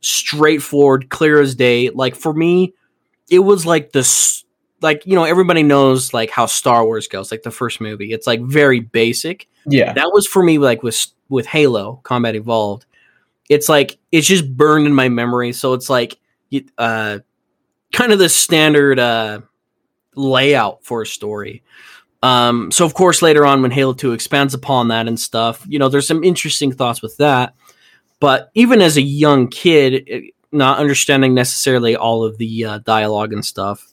straightforward, 0.00 1.10
clear 1.10 1.40
as 1.40 1.54
day. 1.56 1.90
Like 1.90 2.14
for 2.14 2.32
me, 2.32 2.74
it 3.28 3.40
was 3.40 3.66
like 3.66 3.90
this 3.90 4.44
like 4.82 5.04
you 5.06 5.14
know 5.14 5.24
everybody 5.24 5.62
knows 5.62 6.12
like 6.12 6.30
how 6.30 6.46
Star 6.46 6.84
Wars 6.84 7.08
goes 7.08 7.30
like 7.30 7.42
the 7.42 7.50
first 7.50 7.80
movie. 7.80 8.12
It's 8.12 8.26
like 8.26 8.40
very 8.42 8.80
basic. 8.80 9.48
Yeah. 9.66 9.92
that 9.94 10.10
was 10.12 10.26
for 10.26 10.42
me 10.42 10.58
like 10.58 10.82
with 10.82 11.06
with 11.28 11.46
Halo 11.46 12.00
Combat 12.04 12.36
Evolved. 12.36 12.86
It's 13.48 13.68
like 13.68 13.98
it's 14.12 14.26
just 14.26 14.56
burned 14.56 14.86
in 14.86 14.94
my 14.94 15.08
memory. 15.08 15.52
So 15.52 15.72
it's 15.72 15.88
like 15.90 16.18
uh 16.78 17.18
kind 17.92 18.12
of 18.12 18.18
the 18.18 18.28
standard 18.28 18.98
uh 18.98 19.40
layout 20.14 20.84
for 20.84 21.02
a 21.02 21.06
story. 21.06 21.62
Um 22.22 22.70
so 22.70 22.84
of 22.84 22.94
course 22.94 23.22
later 23.22 23.44
on 23.44 23.62
when 23.62 23.70
Halo 23.70 23.92
2 23.92 24.12
expands 24.12 24.54
upon 24.54 24.88
that 24.88 25.06
and 25.08 25.18
stuff 25.20 25.64
you 25.68 25.78
know 25.78 25.88
there's 25.88 26.06
some 26.08 26.24
interesting 26.24 26.72
thoughts 26.72 27.02
with 27.02 27.16
that. 27.18 27.54
But 28.20 28.50
even 28.54 28.80
as 28.80 28.96
a 28.96 29.02
young 29.02 29.48
kid 29.48 30.04
it- 30.06 30.32
not 30.52 30.78
understanding 30.78 31.34
necessarily 31.34 31.96
all 31.96 32.24
of 32.24 32.38
the 32.38 32.64
uh, 32.64 32.78
dialogue 32.78 33.32
and 33.32 33.44
stuff 33.44 33.92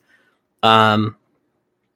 um 0.64 1.16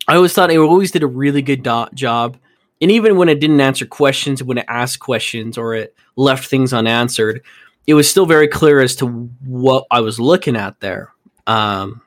I 0.08 0.16
always 0.16 0.34
thought 0.34 0.52
it 0.52 0.58
always 0.58 0.92
did 0.92 1.04
a 1.04 1.08
really 1.08 1.42
good 1.42 1.64
do- 1.64 1.88
job 1.94 2.38
and 2.82 2.92
even 2.92 3.18
when 3.18 3.30
it 3.30 3.40
didn't 3.40 3.62
answer 3.62 3.86
questions, 3.86 4.44
when 4.44 4.60
it 4.60 4.66
asked 4.68 5.00
questions 5.00 5.58
or 5.58 5.74
it 5.74 5.96
left 6.16 6.48
things 6.48 6.74
unanswered, 6.74 7.44
it 7.88 7.96
was 7.96 8.10
still 8.10 8.26
very 8.26 8.48
clear 8.48 8.80
as 8.80 8.96
to 8.98 9.08
what 9.08 9.86
I 9.90 10.02
was 10.02 10.20
looking 10.20 10.56
at 10.56 10.80
there. 10.80 11.14
Um, 11.48 12.02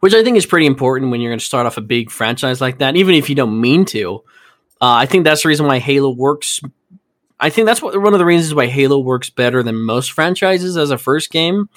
which 0.00 0.14
I 0.14 0.24
think 0.24 0.36
is 0.36 0.46
pretty 0.46 0.66
important 0.66 1.10
when 1.10 1.20
you're 1.20 1.30
going 1.30 1.38
to 1.38 1.44
start 1.44 1.66
off 1.66 1.76
a 1.76 1.82
big 1.82 2.10
franchise 2.10 2.60
like 2.60 2.78
that, 2.78 2.96
even 2.96 3.14
if 3.14 3.28
you 3.28 3.36
don't 3.36 3.60
mean 3.60 3.84
to. 3.86 4.24
Uh, 4.80 4.94
I 4.94 5.06
think 5.06 5.24
that's 5.24 5.42
the 5.42 5.48
reason 5.48 5.66
why 5.66 5.78
Halo 5.78 6.10
works. 6.10 6.60
I 7.38 7.50
think 7.50 7.66
that's 7.66 7.82
what, 7.82 8.00
one 8.00 8.14
of 8.14 8.18
the 8.18 8.24
reasons 8.24 8.54
why 8.54 8.66
Halo 8.66 8.98
works 8.98 9.30
better 9.30 9.62
than 9.62 9.76
most 9.76 10.12
franchises 10.12 10.76
as 10.76 10.90
a 10.90 10.98
first 10.98 11.30
game, 11.30 11.68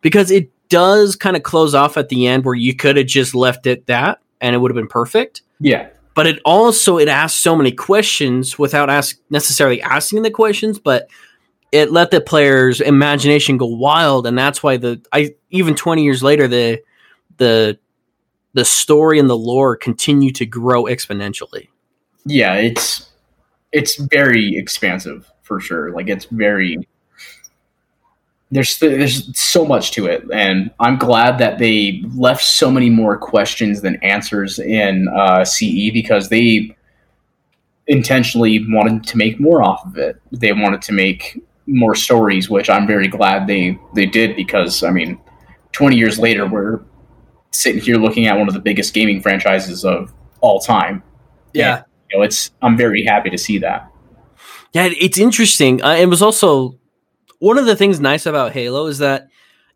because 0.00 0.30
it 0.30 0.50
does 0.68 1.16
kind 1.16 1.36
of 1.36 1.42
close 1.42 1.74
off 1.74 1.96
at 1.96 2.08
the 2.08 2.26
end 2.26 2.44
where 2.44 2.54
you 2.54 2.74
could 2.74 2.96
have 2.96 3.06
just 3.06 3.34
left 3.34 3.66
it 3.66 3.86
that 3.86 4.20
and 4.40 4.54
it 4.54 4.58
would 4.58 4.70
have 4.70 4.76
been 4.76 4.86
perfect 4.88 5.42
Yeah. 5.60 5.88
but 6.14 6.26
it 6.26 6.40
also 6.44 6.98
it 6.98 7.08
asks 7.08 7.38
so 7.40 7.56
many 7.56 7.72
questions 7.72 8.58
without 8.58 8.90
ask 8.90 9.18
necessarily 9.30 9.80
asking 9.82 10.22
the 10.22 10.30
questions 10.30 10.78
but 10.78 11.08
it 11.72 11.90
let 11.92 12.10
the 12.10 12.20
player's 12.20 12.80
imagination 12.80 13.56
go 13.56 13.66
wild 13.66 14.26
and 14.26 14.36
that's 14.38 14.62
why 14.62 14.76
the 14.76 15.00
i 15.12 15.34
even 15.50 15.74
20 15.74 16.02
years 16.04 16.22
later 16.22 16.46
the 16.48 16.82
the 17.38 17.78
the 18.54 18.64
story 18.64 19.18
and 19.18 19.28
the 19.30 19.36
lore 19.36 19.76
continue 19.76 20.30
to 20.32 20.44
grow 20.46 20.84
exponentially 20.84 21.68
Yeah. 22.26 22.54
It's 22.56 23.10
it's 23.72 23.96
very 23.96 24.56
expansive 24.56 25.30
for 25.42 25.60
sure. 25.60 25.92
Like 25.92 26.08
it's 26.08 26.24
very 26.26 26.88
there's 28.50 28.78
there's 28.78 29.38
so 29.38 29.64
much 29.66 29.92
to 29.92 30.06
it, 30.06 30.24
and 30.32 30.70
I'm 30.80 30.96
glad 30.96 31.38
that 31.38 31.58
they 31.58 32.02
left 32.14 32.42
so 32.42 32.70
many 32.70 32.88
more 32.88 33.18
questions 33.18 33.82
than 33.82 33.96
answers 34.02 34.58
in 34.58 35.08
uh, 35.08 35.44
CE 35.44 35.90
because 35.92 36.30
they 36.30 36.74
intentionally 37.86 38.64
wanted 38.68 39.04
to 39.04 39.16
make 39.18 39.38
more 39.38 39.62
off 39.62 39.84
of 39.84 39.98
it. 39.98 40.20
They 40.32 40.52
wanted 40.52 40.80
to 40.82 40.92
make 40.92 41.42
more 41.66 41.94
stories, 41.94 42.48
which 42.48 42.70
I'm 42.70 42.86
very 42.86 43.08
glad 43.08 43.46
they 43.46 43.78
they 43.94 44.06
did 44.06 44.34
because 44.34 44.82
I 44.82 44.90
mean, 44.90 45.20
20 45.72 45.96
years 45.96 46.18
later, 46.18 46.46
we're 46.46 46.80
sitting 47.50 47.82
here 47.82 47.96
looking 47.96 48.26
at 48.26 48.38
one 48.38 48.48
of 48.48 48.54
the 48.54 48.60
biggest 48.60 48.94
gaming 48.94 49.20
franchises 49.20 49.84
of 49.84 50.12
all 50.40 50.60
time. 50.60 51.02
yeah 51.52 51.82
You 52.10 52.18
know, 52.18 52.24
it's 52.24 52.50
I'm 52.62 52.78
very 52.78 53.04
happy 53.04 53.28
to 53.28 53.38
see 53.38 53.58
that. 53.58 53.90
Yeah, 54.72 54.88
it's 54.98 55.18
interesting. 55.18 55.82
Uh, 55.82 55.94
it 55.94 56.06
was 56.06 56.22
also 56.22 56.77
one 57.38 57.58
of 57.58 57.66
the 57.66 57.76
things 57.76 58.00
nice 58.00 58.26
about 58.26 58.52
Halo 58.52 58.86
is 58.86 58.98
that 58.98 59.28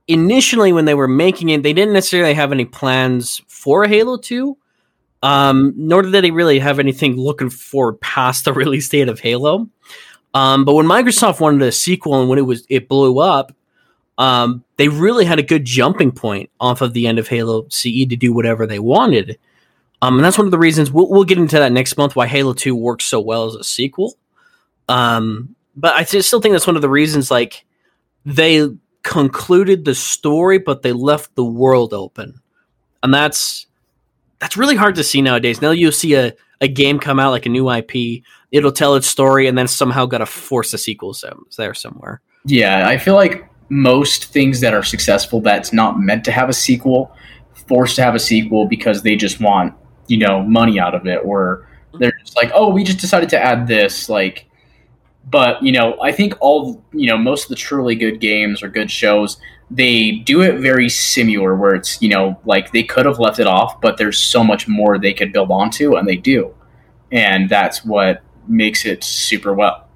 initially 0.09 0.73
when 0.73 0.85
they 0.85 0.95
were 0.95 1.09
making 1.09 1.51
it, 1.51 1.63
they 1.63 1.73
didn't 1.73 1.95
necessarily 1.95 2.35
have 2.35 2.53
any 2.53 2.65
plans 2.65 3.41
for 3.49 3.87
Halo 3.87 4.17
Two. 4.17 4.59
Um, 5.23 5.73
nor 5.77 6.03
did 6.03 6.11
they 6.11 6.33
really 6.33 6.59
have 6.59 6.81
anything 6.81 7.17
looking 7.17 7.51
forward 7.51 8.01
past 8.01 8.45
the 8.45 8.53
release 8.53 8.89
date 8.89 9.09
of 9.09 9.21
Halo. 9.21 9.69
Um, 10.35 10.65
but 10.65 10.75
when 10.75 10.87
Microsoft 10.87 11.41
wanted 11.41 11.63
a 11.63 11.73
sequel 11.73 12.21
and 12.21 12.29
when 12.29 12.39
it 12.39 12.43
was 12.43 12.67
it 12.69 12.89
blew 12.89 13.19
up, 13.21 13.55
um, 14.19 14.65
they 14.77 14.89
really 14.89 15.25
had 15.25 15.39
a 15.39 15.45
good 15.45 15.65
jumping 15.65 16.13
point 16.13 16.51
off 16.61 16.81
of 16.81 16.93
the 16.93 17.07
end 17.07 17.19
of 17.19 17.29
Halo 17.29 17.67
CE 17.69 18.07
to 18.09 18.17
do 18.17 18.33
whatever 18.33 18.67
they 18.67 18.79
wanted. 18.79 19.39
Um, 20.01 20.17
and 20.17 20.25
that's 20.25 20.39
one 20.39 20.47
of 20.47 20.51
the 20.51 20.59
reasons 20.59 20.91
we'll, 20.91 21.09
we'll 21.09 21.25
get 21.25 21.39
into 21.39 21.59
that 21.59 21.73
next 21.73 21.97
month 21.97 22.17
why 22.17 22.27
Halo 22.27 22.53
2 22.53 22.75
works 22.75 23.05
so 23.05 23.21
well 23.21 23.47
as 23.47 23.55
a 23.55 23.65
sequel. 23.65 24.15
Um, 24.89 25.55
but 25.77 25.95
I 25.95 26.05
still 26.05 26.41
think 26.41 26.53
that's 26.53 26.67
one 26.67 26.77
of 26.77 26.83
the 26.83 26.89
reasons. 26.89 27.31
Like 27.31 27.65
they 28.25 28.69
concluded 29.03 29.85
the 29.85 29.95
story, 29.95 30.59
but 30.59 30.83
they 30.83 30.93
left 30.93 31.35
the 31.35 31.45
world 31.45 31.93
open, 31.93 32.41
and 33.03 33.13
that's 33.13 33.67
that's 34.39 34.57
really 34.57 34.77
hard 34.77 34.97
to 34.97 35.05
see 35.05 35.23
nowadays. 35.23 35.63
Now 35.63 35.71
you'll 35.71 35.93
see 35.93 36.15
a 36.15 36.35
a 36.63 36.69
game 36.69 37.01
come 37.01 37.19
out 37.19 37.33
like 37.33 37.45
a 37.45 37.49
new 37.49 37.69
IP, 37.71 38.23
it'll 38.53 38.73
tell 38.73 38.95
its 38.95 39.09
story, 39.09 39.49
and 39.49 39.59
then 39.59 39.67
somehow 39.67 40.07
got 40.07 40.19
to 40.19 40.27
force 40.27 40.73
a 40.73 40.79
sequel 40.79 41.13
some, 41.13 41.45
there 41.59 41.75
somewhere. 41.75 42.21
Yeah, 42.45 42.89
I 42.89 42.99
feel 42.99 43.15
like 43.15 43.45
most 43.69 44.27
things 44.27 44.61
that 44.61 44.73
are 44.73 44.85
successful 44.85 45.41
that's 45.41 45.73
not 45.73 45.99
meant 45.99 46.25
to 46.25 46.33
have 46.33 46.49
a 46.49 46.53
sequel, 46.53 47.15
forced 47.67 47.97
to 47.97 48.03
have 48.03 48.15
a 48.15 48.21
sequel 48.21 48.67
because 48.67 49.03
they 49.03 49.17
just 49.17 49.41
want 49.41 49.75
you 50.07 50.19
know 50.19 50.43
money 50.43 50.79
out 50.79 50.95
of 50.95 51.05
it, 51.07 51.21
or 51.25 51.69
mm-hmm. 51.89 51.99
they're 51.99 52.19
just 52.21 52.37
like, 52.37 52.53
oh, 52.55 52.71
we 52.71 52.85
just 52.85 53.01
decided 53.01 53.29
to 53.31 53.39
add 53.39 53.67
this, 53.67 54.09
like. 54.09 54.47
But 55.33 55.63
you 55.63 55.73
know, 55.73 55.99
I 56.01 56.13
think 56.13 56.35
all 56.41 56.85
you 56.93 57.07
know, 57.07 57.17
most 57.17 57.45
of 57.45 57.49
the 57.49 57.57
truly 57.57 57.97
good 57.97 58.21
games 58.21 58.63
or 58.63 58.69
good 58.69 58.91
shows, 58.91 59.39
they 59.71 60.13
do 60.13 60.43
it 60.43 60.61
very 60.61 60.91
similar, 60.91 61.57
where 61.57 61.75
it's 61.75 62.01
you 62.03 62.11
know, 62.11 62.39
like 62.45 62.71
they 62.73 62.83
could 62.83 63.07
have 63.07 63.19
left 63.19 63.39
it 63.39 63.47
off, 63.47 63.81
but 63.81 63.97
there's 63.97 64.19
so 64.19 64.45
much 64.45 64.69
more 64.69 64.99
they 64.99 65.15
could 65.15 65.33
build 65.33 65.51
onto, 65.51 65.97
and 65.97 66.07
they 66.07 66.17
do, 66.17 66.55
and 67.11 67.49
that's 67.49 67.83
what 67.83 68.23
makes 68.47 68.85
it 68.85 69.03
super 69.03 69.55
well. 69.55 69.89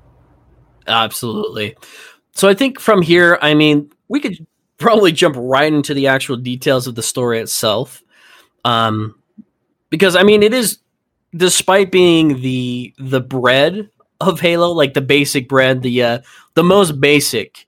Absolutely. 0.86 1.76
So 2.32 2.48
I 2.48 2.54
think 2.54 2.80
from 2.80 3.02
here, 3.02 3.38
I 3.42 3.52
mean, 3.52 3.90
we 4.08 4.20
could 4.20 4.46
probably 4.78 5.12
jump 5.12 5.36
right 5.38 5.72
into 5.72 5.92
the 5.92 6.06
actual 6.06 6.36
details 6.36 6.86
of 6.86 6.94
the 6.94 7.02
story 7.02 7.40
itself. 7.40 8.02
Um, 8.64 9.20
because 9.90 10.16
I 10.16 10.22
mean, 10.22 10.42
it 10.42 10.54
is 10.54 10.78
despite 11.34 11.92
being 11.92 12.40
the 12.40 12.94
the 12.96 13.20
bread 13.20 13.90
of 14.20 14.40
Halo, 14.40 14.72
like 14.72 14.94
the 14.94 15.00
basic 15.00 15.48
bread, 15.48 15.82
the 15.82 16.02
uh, 16.02 16.18
the 16.54 16.64
most 16.64 17.00
basic 17.00 17.66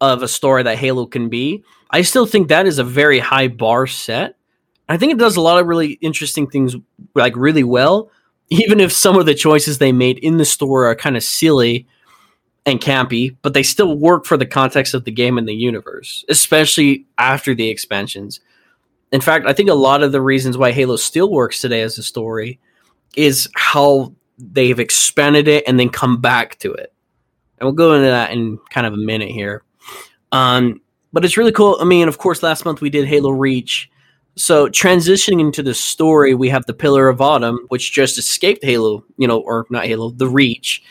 of 0.00 0.22
a 0.22 0.28
story 0.28 0.62
that 0.62 0.78
Halo 0.78 1.06
can 1.06 1.28
be. 1.28 1.64
I 1.90 2.02
still 2.02 2.26
think 2.26 2.48
that 2.48 2.66
is 2.66 2.78
a 2.78 2.84
very 2.84 3.18
high 3.18 3.48
bar 3.48 3.86
set. 3.86 4.36
I 4.88 4.96
think 4.96 5.12
it 5.12 5.18
does 5.18 5.36
a 5.36 5.40
lot 5.40 5.58
of 5.58 5.66
really 5.66 5.92
interesting 6.00 6.46
things, 6.46 6.76
like 7.14 7.34
really 7.36 7.64
well. 7.64 8.10
Even 8.48 8.78
if 8.78 8.92
some 8.92 9.16
of 9.16 9.26
the 9.26 9.34
choices 9.34 9.78
they 9.78 9.90
made 9.92 10.18
in 10.18 10.36
the 10.36 10.44
story 10.44 10.86
are 10.86 10.94
kind 10.94 11.16
of 11.16 11.24
silly 11.24 11.86
and 12.64 12.80
campy, 12.80 13.36
but 13.42 13.54
they 13.54 13.62
still 13.62 13.96
work 13.96 14.24
for 14.24 14.36
the 14.36 14.46
context 14.46 14.94
of 14.94 15.04
the 15.04 15.10
game 15.10 15.38
and 15.38 15.48
the 15.48 15.54
universe, 15.54 16.24
especially 16.28 17.06
after 17.18 17.54
the 17.54 17.68
expansions. 17.68 18.40
In 19.12 19.20
fact, 19.20 19.46
I 19.46 19.52
think 19.52 19.70
a 19.70 19.74
lot 19.74 20.02
of 20.02 20.12
the 20.12 20.20
reasons 20.20 20.58
why 20.58 20.72
Halo 20.72 20.96
still 20.96 21.30
works 21.30 21.60
today 21.60 21.82
as 21.82 21.98
a 21.98 22.02
story 22.02 22.60
is 23.16 23.48
how 23.54 24.12
they've 24.38 24.78
expanded 24.78 25.48
it 25.48 25.64
and 25.66 25.78
then 25.78 25.88
come 25.88 26.20
back 26.20 26.58
to 26.58 26.72
it. 26.72 26.92
And 27.58 27.66
we'll 27.66 27.74
go 27.74 27.94
into 27.94 28.08
that 28.08 28.32
in 28.32 28.58
kind 28.70 28.86
of 28.86 28.92
a 28.92 28.98
minute 28.98 29.30
here. 29.30 29.62
Um, 30.32 30.80
but 31.12 31.24
it's 31.24 31.36
really 31.36 31.52
cool. 31.52 31.78
I 31.80 31.84
mean, 31.84 32.08
of 32.08 32.18
course, 32.18 32.42
last 32.42 32.64
month 32.64 32.80
we 32.80 32.90
did 32.90 33.06
Halo 33.06 33.30
Reach. 33.30 33.90
So 34.36 34.68
transitioning 34.68 35.40
into 35.40 35.62
the 35.62 35.72
story, 35.72 36.34
we 36.34 36.50
have 36.50 36.66
the 36.66 36.74
Pillar 36.74 37.08
of 37.08 37.22
Autumn, 37.22 37.60
which 37.68 37.92
just 37.92 38.18
escaped 38.18 38.62
Halo, 38.62 39.02
you 39.16 39.26
know, 39.26 39.40
or 39.40 39.66
not 39.70 39.86
Halo, 39.86 40.10
the 40.10 40.28
Reach, 40.28 40.82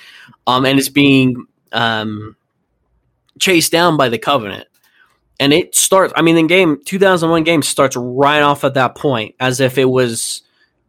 um, 0.48 0.66
and 0.66 0.80
it's 0.80 0.90
being 0.90 1.46
um, 1.72 2.36
chased 3.40 3.72
down 3.72 3.98
by 3.98 4.10
the 4.10 4.18
Covenant. 4.18 4.68
And 5.40 5.54
it 5.54 5.76
starts. 5.76 6.14
I 6.16 6.24
mean, 6.24 6.36
the 6.36 6.48
game 6.48 6.82
2001 6.86 7.44
game 7.44 7.62
starts 7.62 7.96
right 7.96 8.42
off 8.42 8.64
at 8.64 8.74
that 8.76 8.96
point, 8.96 9.36
as 9.40 9.60
if 9.60 9.78
it 9.78 9.86
was 9.86 10.42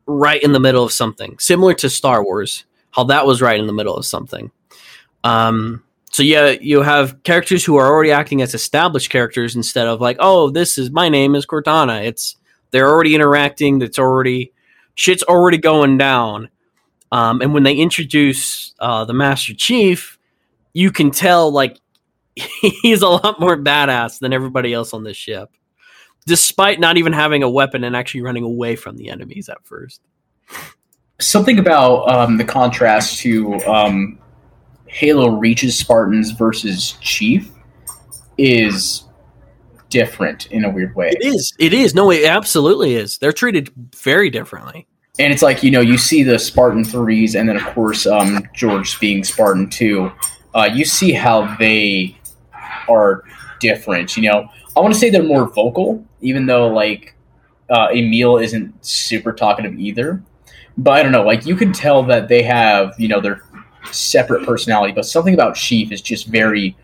right 0.06 0.42
in 0.42 0.52
the 0.52 0.60
middle 0.60 0.84
of 0.84 0.92
something, 0.92 1.38
similar 1.38 1.74
to 1.74 1.90
Star 1.90 2.22
Wars, 2.24 2.64
how 2.90 3.04
that 3.04 3.26
was 3.26 3.42
right 3.42 3.58
in 3.58 3.66
the 3.66 3.72
middle 3.72 3.96
of 3.96 4.06
something. 4.06 4.50
Um, 5.24 5.82
so 6.10 6.22
yeah, 6.22 6.50
you 6.60 6.82
have 6.82 7.22
characters 7.24 7.64
who 7.64 7.76
are 7.76 7.86
already 7.86 8.12
acting 8.12 8.40
as 8.40 8.54
established 8.54 9.10
characters 9.10 9.56
instead 9.56 9.86
of 9.86 10.00
like, 10.00 10.16
oh, 10.20 10.50
this 10.50 10.78
is 10.78 10.90
my 10.90 11.08
name 11.08 11.34
is 11.34 11.46
Cortana. 11.46 12.04
It's 12.04 12.36
they're 12.70 12.88
already 12.88 13.14
interacting. 13.14 13.78
That's 13.78 13.98
already 13.98 14.52
shit's 14.94 15.22
already 15.24 15.58
going 15.58 15.98
down. 15.98 16.48
Um, 17.12 17.40
and 17.40 17.52
when 17.52 17.62
they 17.62 17.74
introduce 17.74 18.74
uh, 18.80 19.04
the 19.04 19.12
Master 19.12 19.54
Chief, 19.54 20.18
you 20.72 20.90
can 20.90 21.10
tell 21.10 21.50
like 21.50 21.78
he's 22.82 23.02
a 23.02 23.08
lot 23.08 23.40
more 23.40 23.56
badass 23.56 24.18
than 24.18 24.32
everybody 24.32 24.72
else 24.72 24.92
on 24.92 25.04
this 25.04 25.16
ship 25.16 25.50
despite 26.26 26.80
not 26.80 26.96
even 26.96 27.12
having 27.12 27.42
a 27.42 27.50
weapon 27.50 27.84
and 27.84 27.96
actually 27.96 28.20
running 28.20 28.44
away 28.44 28.76
from 28.76 28.96
the 28.96 29.08
enemies 29.08 29.48
at 29.48 29.64
first. 29.64 30.00
Something 31.18 31.58
about 31.58 32.08
um, 32.10 32.36
the 32.36 32.44
contrast 32.44 33.18
to 33.20 33.54
um, 33.64 34.18
Halo 34.86 35.30
Reaches 35.30 35.78
Spartans 35.78 36.32
versus 36.32 36.92
Chief 37.00 37.50
is 38.38 39.04
different 39.88 40.46
in 40.46 40.64
a 40.64 40.70
weird 40.70 40.94
way. 40.94 41.10
It 41.10 41.24
is. 41.24 41.54
It 41.58 41.72
is. 41.72 41.94
No, 41.94 42.10
it 42.10 42.24
absolutely 42.24 42.96
is. 42.96 43.18
They're 43.18 43.32
treated 43.32 43.70
very 43.94 44.30
differently. 44.30 44.86
And 45.18 45.32
it's 45.32 45.42
like, 45.42 45.62
you 45.62 45.70
know, 45.70 45.80
you 45.80 45.96
see 45.96 46.22
the 46.22 46.38
Spartan 46.38 46.82
3s, 46.82 47.38
and 47.38 47.48
then, 47.48 47.56
of 47.56 47.62
course, 47.74 48.06
um, 48.06 48.46
George 48.54 49.00
being 49.00 49.24
Spartan 49.24 49.70
2. 49.70 50.12
Uh, 50.54 50.68
you 50.72 50.84
see 50.84 51.12
how 51.12 51.56
they 51.56 52.18
are 52.88 53.22
different. 53.58 54.16
You 54.16 54.30
know, 54.30 54.48
I 54.76 54.80
want 54.80 54.92
to 54.92 55.00
say 55.00 55.08
they're 55.08 55.22
more 55.22 55.48
vocal, 55.48 56.04
even 56.20 56.46
though 56.46 56.68
like 56.68 57.14
uh, 57.70 57.88
Emil 57.92 58.36
isn't 58.36 58.84
super 58.84 59.32
talkative 59.32 59.74
either. 59.78 60.22
But 60.76 60.92
I 60.92 61.02
don't 61.02 61.12
know, 61.12 61.22
like 61.22 61.46
you 61.46 61.56
can 61.56 61.72
tell 61.72 62.02
that 62.04 62.28
they 62.28 62.42
have 62.42 62.94
you 62.98 63.08
know 63.08 63.20
their 63.20 63.42
separate 63.90 64.44
personality, 64.44 64.92
but 64.92 65.06
something 65.06 65.32
about 65.32 65.56
Chief 65.56 65.90
is 65.90 66.02
just 66.02 66.26
very 66.26 66.76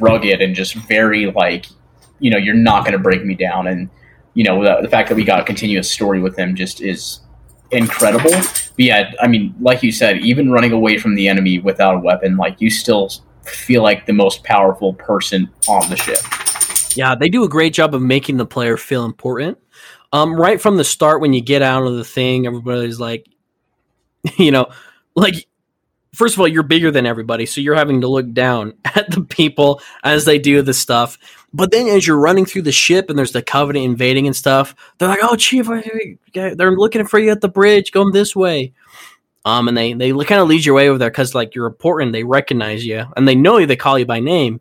rugged 0.00 0.42
and 0.42 0.54
just 0.54 0.74
very 0.74 1.30
like 1.30 1.66
you 2.18 2.30
know 2.30 2.38
you're 2.38 2.54
not 2.54 2.84
going 2.84 2.92
to 2.92 2.98
break 2.98 3.24
me 3.24 3.34
down, 3.34 3.68
and 3.68 3.88
you 4.34 4.42
know 4.42 4.62
the, 4.62 4.82
the 4.82 4.88
fact 4.88 5.08
that 5.08 5.14
we 5.14 5.24
got 5.24 5.38
a 5.38 5.44
continuous 5.44 5.88
story 5.88 6.20
with 6.20 6.36
him 6.36 6.56
just 6.56 6.80
is 6.80 7.20
incredible. 7.70 8.32
But 8.32 8.84
yeah, 8.84 9.12
I 9.20 9.28
mean, 9.28 9.54
like 9.60 9.84
you 9.84 9.92
said, 9.92 10.18
even 10.18 10.50
running 10.50 10.72
away 10.72 10.98
from 10.98 11.14
the 11.14 11.28
enemy 11.28 11.60
without 11.60 11.94
a 11.94 11.98
weapon, 12.00 12.36
like 12.36 12.60
you 12.60 12.70
still 12.70 13.10
feel 13.44 13.82
like 13.82 14.06
the 14.06 14.12
most 14.12 14.42
powerful 14.42 14.94
person 14.94 15.48
on 15.68 15.88
the 15.88 15.96
ship. 15.96 16.18
Yeah, 16.96 17.14
they 17.14 17.28
do 17.28 17.44
a 17.44 17.48
great 17.48 17.74
job 17.74 17.94
of 17.94 18.02
making 18.02 18.36
the 18.36 18.46
player 18.46 18.76
feel 18.76 19.04
important. 19.04 19.58
Um, 20.12 20.34
right 20.34 20.60
from 20.60 20.76
the 20.76 20.84
start, 20.84 21.20
when 21.20 21.32
you 21.32 21.40
get 21.40 21.62
out 21.62 21.86
of 21.86 21.96
the 21.96 22.04
thing, 22.04 22.46
everybody's 22.46 23.00
like, 23.00 23.26
you 24.36 24.50
know, 24.50 24.66
like 25.14 25.46
first 26.14 26.34
of 26.34 26.40
all, 26.40 26.48
you're 26.48 26.62
bigger 26.62 26.90
than 26.90 27.06
everybody, 27.06 27.46
so 27.46 27.60
you're 27.60 27.74
having 27.74 28.02
to 28.02 28.08
look 28.08 28.32
down 28.32 28.74
at 28.84 29.10
the 29.10 29.22
people 29.22 29.80
as 30.04 30.24
they 30.24 30.38
do 30.38 30.62
the 30.62 30.74
stuff. 30.74 31.18
But 31.54 31.70
then, 31.70 31.86
as 31.88 32.06
you're 32.06 32.18
running 32.18 32.46
through 32.46 32.62
the 32.62 32.72
ship 32.72 33.10
and 33.10 33.18
there's 33.18 33.32
the 33.32 33.42
Covenant 33.42 33.84
invading 33.84 34.26
and 34.26 34.34
stuff, 34.36 34.74
they're 34.98 35.08
like, 35.08 35.20
"Oh, 35.22 35.36
Chief, 35.36 35.68
they're 36.34 36.76
looking 36.76 37.06
for 37.06 37.18
you 37.18 37.30
at 37.30 37.40
the 37.40 37.48
bridge. 37.48 37.92
Going 37.92 38.12
this 38.12 38.34
way." 38.34 38.72
Um, 39.44 39.68
and 39.68 39.76
they 39.76 39.92
they 39.92 40.12
kind 40.12 40.40
of 40.40 40.48
lead 40.48 40.64
your 40.64 40.74
way 40.74 40.88
over 40.88 40.98
there 40.98 41.10
because 41.10 41.34
like 41.34 41.54
you're 41.54 41.66
important. 41.66 42.12
They 42.12 42.24
recognize 42.24 42.86
you 42.86 43.04
and 43.16 43.26
they 43.26 43.34
know 43.34 43.58
you. 43.58 43.66
They 43.66 43.76
call 43.76 43.98
you 43.98 44.06
by 44.06 44.20
name. 44.20 44.60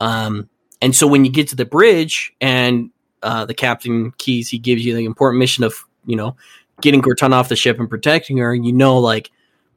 Um, 0.00 0.48
and 0.82 0.94
so 0.94 1.06
when 1.06 1.24
you 1.24 1.30
get 1.30 1.48
to 1.48 1.56
the 1.56 1.64
bridge 1.64 2.34
and 2.40 2.90
uh, 3.22 3.46
the 3.46 3.54
captain 3.54 4.10
Keyes, 4.18 4.48
he 4.48 4.58
gives 4.58 4.84
you 4.84 4.94
the 4.94 5.04
important 5.04 5.38
mission 5.38 5.64
of 5.64 5.74
you 6.04 6.16
know 6.16 6.36
getting 6.80 7.00
Cortana 7.00 7.34
off 7.34 7.48
the 7.48 7.56
ship 7.56 7.78
and 7.78 7.88
protecting 7.88 8.36
her. 8.38 8.54
You 8.54 8.72
know, 8.72 8.98
like 8.98 9.30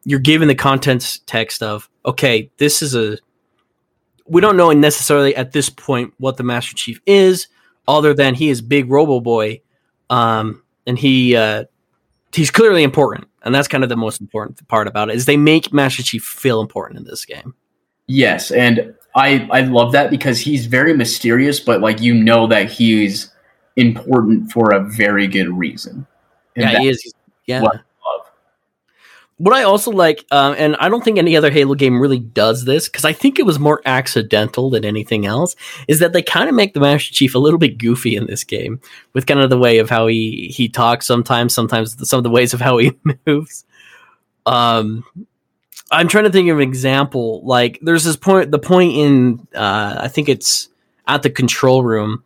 you're 0.04 0.20
given 0.20 0.48
the 0.48 0.56
contents 0.56 1.20
text 1.28 1.64
of 1.64 1.88
okay, 2.06 2.52
this 2.58 2.82
is 2.82 2.96
a. 2.96 3.18
We 4.28 4.42
don't 4.42 4.58
know 4.58 4.72
necessarily 4.72 5.36
at 5.36 5.52
this 5.52 5.70
point 5.70 6.12
what 6.18 6.38
the 6.38 6.44
Master 6.44 6.76
Chief 6.76 7.00
is, 7.06 7.48
other 7.88 8.16
than 8.16 8.34
he 8.34 8.50
is 8.50 8.64
Big 8.64 8.90
Robo 8.90 9.20
Boy, 9.20 9.62
um, 10.10 10.64
and 10.88 10.98
he 10.98 11.36
uh, 11.36 11.66
he's 12.34 12.50
clearly 12.50 12.82
important, 12.82 13.28
and 13.44 13.54
that's 13.54 13.68
kind 13.68 13.84
of 13.84 13.90
the 13.90 13.96
most 13.96 14.20
important 14.20 14.68
part 14.68 14.88
about 14.88 15.10
it 15.10 15.16
is 15.16 15.26
they 15.26 15.38
make 15.38 15.72
Master 15.72 16.02
Chief 16.02 16.24
feel 16.24 16.62
important 16.62 16.98
in 16.98 17.06
this 17.06 17.26
game. 17.26 17.54
Yes, 18.08 18.52
and 18.52 18.94
I 19.16 19.48
I 19.52 19.62
love 19.62 19.92
that 19.94 20.10
because 20.10 20.40
he's 20.40 20.66
very 20.66 20.96
mysterious, 20.96 21.60
but 21.60 21.82
like 21.82 22.02
you 22.02 22.14
know 22.14 22.48
that 22.48 22.72
he's 22.72 23.32
important 23.76 24.52
for 24.52 24.72
a 24.72 24.80
very 24.80 25.28
good 25.28 25.50
reason. 25.50 26.06
And 26.56 26.72
yeah, 26.72 26.80
he 26.80 26.90
is. 26.90 27.14
Yeah. 27.46 27.62
What 27.62 27.76
I, 27.76 27.80
what 29.38 29.54
I 29.54 29.64
also 29.64 29.92
like, 29.92 30.26
um, 30.32 30.56
and 30.58 30.78
I 30.78 30.88
don't 30.88 31.04
think 31.04 31.18
any 31.18 31.36
other 31.36 31.52
Halo 31.52 31.76
game 31.76 32.00
really 32.00 32.20
does 32.20 32.64
this 32.64 32.88
because 32.88 33.04
I 33.04 33.12
think 33.12 33.38
it 33.38 33.46
was 33.46 33.60
more 33.60 33.82
accidental 33.86 34.70
than 34.70 34.86
anything 34.86 35.26
else, 35.26 35.58
is 35.90 36.00
that 36.00 36.14
they 36.14 36.22
kind 36.22 36.48
of 36.48 36.56
make 36.56 36.74
the 36.74 36.80
Master 36.80 37.14
Chief 37.14 37.36
a 37.36 37.40
little 37.40 37.60
bit 37.60 37.78
goofy 37.78 38.16
in 38.16 38.28
this 38.28 38.46
game 38.46 38.80
with 39.14 39.26
kind 39.26 39.42
of 39.42 39.50
the 39.50 39.58
way 39.58 39.80
of 39.80 39.90
how 39.90 40.08
he 40.08 40.54
he 40.56 40.70
talks 40.70 41.06
sometimes, 41.06 41.54
sometimes 41.54 42.08
some 42.08 42.18
of 42.18 42.24
the 42.24 42.30
ways 42.30 42.54
of 42.54 42.62
how 42.62 42.78
he 42.78 42.94
moves. 43.28 43.66
Um, 44.46 45.04
I'm 45.92 46.08
trying 46.08 46.24
to 46.24 46.32
think 46.32 46.50
of 46.50 46.58
an 46.58 46.64
example. 46.64 47.42
Like 47.46 47.80
there's 47.82 48.04
this 48.04 48.18
point, 48.18 48.52
the 48.52 48.60
point 48.60 48.94
in 48.94 49.48
uh, 49.56 49.98
I 50.02 50.08
think 50.08 50.30
it's 50.30 50.70
at 51.08 51.22
the 51.22 51.30
control 51.30 51.84
room, 51.84 52.24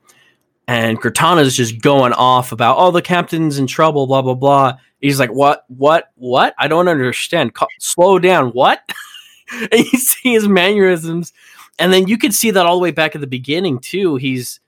and 0.68 1.01
Cortana's 1.01 1.55
just 1.55 1.82
going 1.82 2.14
off 2.14 2.51
about 2.51 2.78
oh 2.78 2.91
the 2.91 3.01
captain's 3.01 3.60
in 3.60 3.68
trouble, 3.68 4.07
blah 4.07 4.22
blah 4.22 4.36
blah. 4.36 4.78
He's 5.01 5.20
like, 5.20 5.32
what, 5.32 5.64
what, 5.70 6.12
what? 6.16 6.53
I 6.57 6.68
don't 6.68 6.89
understand. 6.89 7.53
slow 7.80 8.20
down. 8.20 8.49
What? 8.49 8.82
and 9.51 9.72
you 9.74 9.99
see 9.99 10.34
his 10.34 10.47
mannerisms, 10.47 11.34
and 11.78 11.93
then 11.93 12.07
you 12.07 12.18
could 12.18 12.34
see 12.34 12.51
that 12.51 12.66
all 12.66 12.76
the 12.76 12.84
way 12.84 12.91
back 12.91 13.16
at 13.16 13.22
the 13.22 13.28
beginning 13.28 13.80
too. 13.80 14.16
He's 14.18 14.60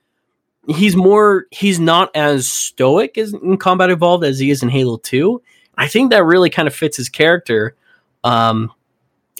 he's 0.67 0.95
more 0.95 1.47
he's 1.51 1.79
not 1.79 2.15
as 2.15 2.49
stoic 2.49 3.17
as 3.17 3.33
in 3.33 3.57
Combat 3.57 3.89
Evolved 3.89 4.23
as 4.23 4.39
he 4.39 4.51
is 4.51 4.63
in 4.63 4.69
Halo 4.69 4.97
Two. 4.97 5.41
I 5.77 5.87
think 5.87 6.11
that 6.11 6.25
really 6.25 6.49
kind 6.49 6.67
of 6.67 6.75
fits 6.75 6.97
his 6.97 7.09
character. 7.09 7.75
Um, 8.23 8.71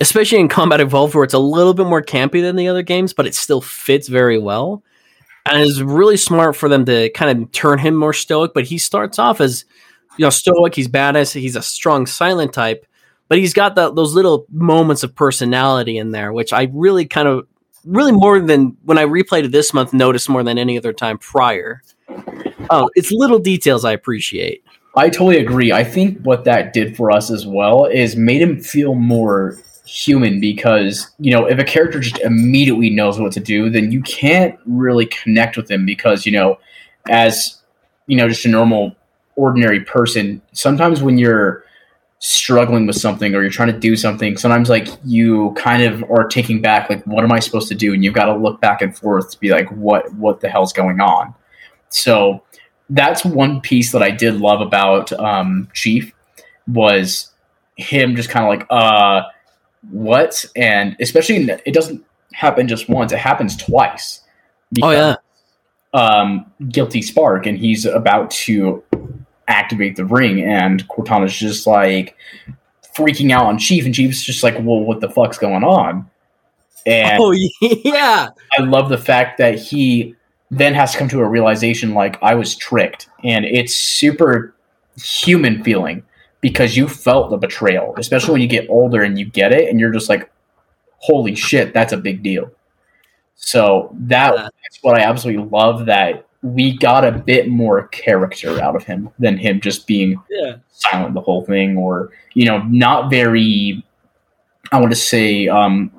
especially 0.01 0.39
in 0.39 0.47
Combat 0.47 0.81
Evolved, 0.81 1.13
where 1.13 1.23
it's 1.23 1.33
a 1.33 1.39
little 1.39 1.75
bit 1.75 1.85
more 1.85 2.01
campy 2.01 2.41
than 2.41 2.55
the 2.55 2.67
other 2.67 2.81
games, 2.81 3.13
but 3.13 3.27
it 3.27 3.35
still 3.35 3.61
fits 3.61 4.07
very 4.07 4.39
well. 4.39 4.83
And 5.45 5.61
it's 5.61 5.79
really 5.79 6.17
smart 6.17 6.55
for 6.55 6.67
them 6.67 6.85
to 6.85 7.09
kind 7.11 7.43
of 7.43 7.51
turn 7.51 7.79
him 7.79 7.95
more 7.95 8.13
stoic. 8.13 8.53
But 8.53 8.65
he 8.65 8.77
starts 8.77 9.19
off 9.19 9.39
as 9.39 9.63
you 10.17 10.23
know 10.25 10.29
stoic. 10.31 10.75
He's 10.75 10.87
badass. 10.87 11.39
He's 11.39 11.55
a 11.55 11.61
strong 11.61 12.07
silent 12.07 12.51
type, 12.51 12.85
but 13.27 13.37
he's 13.37 13.53
got 13.53 13.75
those 13.75 14.13
little 14.13 14.45
moments 14.51 15.03
of 15.03 15.15
personality 15.15 15.97
in 15.97 16.11
there, 16.11 16.33
which 16.33 16.51
I 16.51 16.69
really 16.73 17.05
kind 17.05 17.27
of 17.27 17.47
really 17.85 18.11
more 18.11 18.39
than 18.39 18.77
when 18.83 18.97
I 18.97 19.05
replayed 19.05 19.45
it 19.45 19.51
this 19.51 19.73
month 19.73 19.93
noticed 19.93 20.29
more 20.29 20.43
than 20.43 20.57
any 20.57 20.77
other 20.77 20.93
time 20.93 21.17
prior. 21.17 21.81
Oh, 22.69 22.89
it's 22.95 23.11
little 23.11 23.39
details 23.39 23.85
I 23.85 23.93
appreciate. 23.93 24.63
I 24.95 25.09
totally 25.09 25.37
agree. 25.37 25.71
I 25.71 25.83
think 25.83 26.19
what 26.21 26.43
that 26.43 26.73
did 26.73 26.97
for 26.97 27.11
us 27.11 27.31
as 27.31 27.47
well 27.47 27.85
is 27.85 28.15
made 28.15 28.41
him 28.41 28.59
feel 28.59 28.93
more 28.93 29.57
human 29.91 30.39
because, 30.39 31.11
you 31.19 31.33
know, 31.33 31.45
if 31.45 31.59
a 31.59 31.65
character 31.65 31.99
just 31.99 32.17
immediately 32.19 32.89
knows 32.89 33.19
what 33.19 33.33
to 33.33 33.41
do, 33.41 33.69
then 33.69 33.91
you 33.91 34.01
can't 34.01 34.57
really 34.65 35.05
connect 35.05 35.57
with 35.57 35.69
him 35.69 35.85
because, 35.85 36.25
you 36.25 36.31
know, 36.31 36.57
as, 37.09 37.61
you 38.07 38.15
know, 38.15 38.29
just 38.29 38.45
a 38.45 38.47
normal, 38.47 38.95
ordinary 39.35 39.81
person, 39.81 40.41
sometimes 40.53 41.03
when 41.03 41.17
you're 41.17 41.65
struggling 42.19 42.87
with 42.87 42.95
something 42.95 43.35
or 43.35 43.41
you're 43.41 43.51
trying 43.51 43.73
to 43.73 43.77
do 43.77 43.97
something, 43.97 44.37
sometimes 44.37 44.69
like 44.69 44.87
you 45.03 45.51
kind 45.57 45.83
of 45.83 46.09
are 46.09 46.25
taking 46.25 46.61
back, 46.61 46.89
like, 46.89 47.05
what 47.05 47.25
am 47.25 47.31
I 47.33 47.39
supposed 47.39 47.67
to 47.67 47.75
do? 47.75 47.93
And 47.93 48.01
you've 48.01 48.13
got 48.13 48.27
to 48.27 48.35
look 48.35 48.61
back 48.61 48.81
and 48.81 48.97
forth 48.97 49.29
to 49.31 49.39
be 49.39 49.49
like, 49.49 49.69
what, 49.71 50.13
what 50.13 50.39
the 50.39 50.47
hell's 50.47 50.71
going 50.71 51.01
on? 51.01 51.35
So, 51.89 52.41
that's 52.89 53.23
one 53.23 53.61
piece 53.61 53.91
that 53.93 54.03
I 54.03 54.11
did 54.11 54.35
love 54.35 54.59
about 54.61 55.13
um, 55.13 55.69
Chief 55.73 56.13
was 56.67 57.31
him 57.77 58.15
just 58.15 58.29
kind 58.29 58.45
of 58.45 58.49
like, 58.49 58.67
uh, 58.69 59.23
what? 59.89 60.45
And 60.55 60.95
especially 60.99 61.37
it 61.65 61.73
doesn't 61.73 62.05
happen 62.33 62.67
just 62.67 62.89
once; 62.89 63.11
it 63.11 63.19
happens 63.19 63.55
twice. 63.57 64.21
oh 64.81 64.91
yeah. 64.91 65.15
Um, 65.93 66.45
guilty 66.69 67.01
spark, 67.01 67.45
and 67.45 67.57
he's 67.57 67.85
about 67.85 68.31
to 68.31 68.83
activate 69.47 69.97
the 69.97 70.05
ring, 70.05 70.41
and 70.41 70.87
Cortana's 70.87 71.37
just 71.37 71.67
like 71.67 72.15
freaking 72.95 73.31
out 73.31 73.45
on 73.45 73.57
Chief, 73.57 73.85
and 73.85 73.93
Chief's 73.93 74.23
just 74.23 74.43
like, 74.43 74.55
"Well, 74.55 74.79
what 74.81 75.01
the 75.01 75.09
fuck's 75.09 75.37
going 75.37 75.63
on?" 75.63 76.09
And 76.85 77.21
oh 77.21 77.31
yeah, 77.61 78.29
I 78.57 78.61
love 78.61 78.89
the 78.89 78.97
fact 78.97 79.37
that 79.39 79.59
he 79.59 80.15
then 80.49 80.73
has 80.73 80.91
to 80.93 80.97
come 80.97 81.09
to 81.09 81.21
a 81.21 81.27
realization 81.27 81.93
like 81.93 82.21
I 82.21 82.35
was 82.35 82.55
tricked, 82.55 83.09
and 83.23 83.45
it's 83.45 83.75
super 83.75 84.53
human 84.97 85.63
feeling 85.63 86.03
because 86.41 86.75
you 86.75 86.87
felt 86.87 87.29
the 87.29 87.37
betrayal, 87.37 87.93
especially 87.97 88.33
when 88.33 88.41
you 88.41 88.47
get 88.47 88.69
older 88.69 89.03
and 89.03 89.17
you 89.17 89.25
get 89.25 89.51
it, 89.53 89.69
and 89.69 89.79
you're 89.79 89.91
just 89.91 90.09
like, 90.09 90.29
"Holy 90.97 91.35
shit, 91.35 91.73
that's 91.73 91.93
a 91.93 91.97
big 91.97 92.23
deal." 92.23 92.51
So 93.35 93.95
that, 94.01 94.35
yeah. 94.35 94.41
that's 94.43 94.79
what 94.81 94.99
I 94.99 95.03
absolutely 95.03 95.45
love 95.45 95.85
that 95.87 96.27
we 96.43 96.75
got 96.75 97.05
a 97.05 97.11
bit 97.11 97.47
more 97.47 97.87
character 97.89 98.61
out 98.61 98.75
of 98.75 98.83
him 98.83 99.09
than 99.19 99.37
him 99.37 99.61
just 99.61 99.85
being 99.85 100.21
yeah. 100.29 100.55
silent 100.71 101.13
the 101.13 101.21
whole 101.21 101.45
thing, 101.45 101.77
or 101.77 102.11
you 102.33 102.45
know, 102.45 102.59
not 102.63 103.09
very. 103.09 103.85
I 104.71 104.79
want 104.79 104.91
to 104.91 104.97
say, 104.97 105.47
um, 105.47 105.91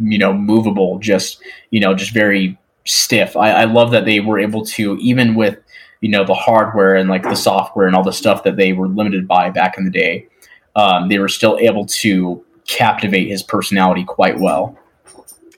you 0.00 0.18
know, 0.18 0.32
movable. 0.32 0.98
Just 0.98 1.42
you 1.70 1.80
know, 1.80 1.94
just 1.94 2.12
very 2.12 2.58
stiff. 2.86 3.36
I, 3.36 3.50
I 3.50 3.64
love 3.64 3.90
that 3.90 4.04
they 4.04 4.20
were 4.20 4.38
able 4.38 4.64
to, 4.66 4.96
even 4.98 5.34
with 5.34 5.58
you 6.00 6.10
know 6.10 6.24
the 6.24 6.34
hardware 6.34 6.94
and 6.94 7.08
like 7.08 7.22
the 7.22 7.34
software 7.34 7.86
and 7.86 7.94
all 7.94 8.02
the 8.02 8.12
stuff 8.12 8.44
that 8.44 8.56
they 8.56 8.72
were 8.72 8.88
limited 8.88 9.28
by 9.28 9.50
back 9.50 9.76
in 9.76 9.84
the 9.84 9.90
day, 9.90 10.28
um, 10.76 11.08
they 11.08 11.18
were 11.18 11.28
still 11.28 11.58
able 11.58 11.86
to 11.86 12.44
captivate 12.66 13.28
his 13.28 13.42
personality 13.42 14.04
quite 14.04 14.38
well. 14.38 14.78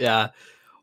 Yeah, 0.00 0.28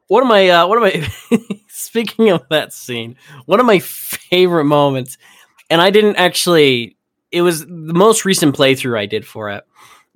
one 0.07 0.24
of 0.24 0.30
my 0.30 0.49
uh, 0.49 0.68
one 0.68 0.78
of 0.78 0.84
my 0.84 1.38
speaking 1.68 2.30
of 2.30 2.47
that 2.49 2.74
scene, 2.74 3.16
one 3.45 3.60
of 3.60 3.66
my 3.66 3.80
favorite 3.80 4.66
moments, 4.66 5.18
and 5.70 5.82
I 5.82 5.89
didn't 5.89 6.16
actually. 6.18 6.97
It 7.32 7.43
was 7.43 7.62
the 7.62 7.93
most 7.93 8.26
recent 8.26 8.55
playthrough 8.55 8.97
I 8.97 9.05
did 9.05 9.26
for 9.26 9.51
it. 9.51 9.64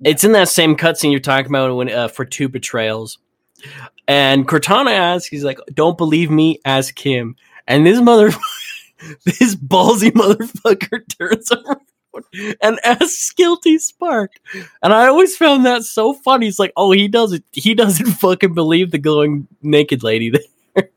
It's 0.04 0.24
in 0.24 0.32
that 0.32 0.48
same 0.48 0.76
cutscene 0.76 1.12
you're 1.12 1.20
talking 1.20 1.48
about 1.48 1.76
when 1.76 1.90
uh, 1.90 2.08
for 2.08 2.24
two 2.24 2.48
betrayals. 2.48 3.18
And 4.08 4.48
Cortana 4.48 4.90
asks, 4.90 5.28
he's 5.28 5.44
like, 5.44 5.58
"Don't 5.72 5.96
believe 5.96 6.30
me? 6.30 6.58
Ask 6.64 6.98
him." 6.98 7.36
And 7.68 7.86
this 7.86 8.00
mother, 8.00 8.32
this 9.24 9.54
ballsy 9.54 10.10
motherfucker 10.10 11.02
turns 11.18 11.50
around 11.50 12.56
and 12.62 12.78
asks 12.84 13.32
Guilty 13.32 13.78
Spark. 13.78 14.32
And 14.82 14.92
I 14.92 15.08
always 15.08 15.36
found 15.36 15.66
that 15.66 15.84
so 15.84 16.12
funny. 16.12 16.46
He's 16.46 16.58
like, 16.58 16.72
"Oh, 16.76 16.92
he 16.92 17.08
doesn't. 17.08 17.44
He 17.52 17.74
doesn't 17.74 18.06
fucking 18.20 18.54
believe 18.54 18.90
the 18.90 18.98
glowing 18.98 19.48
naked 19.62 20.02
lady." 20.02 20.30
There. 20.30 20.88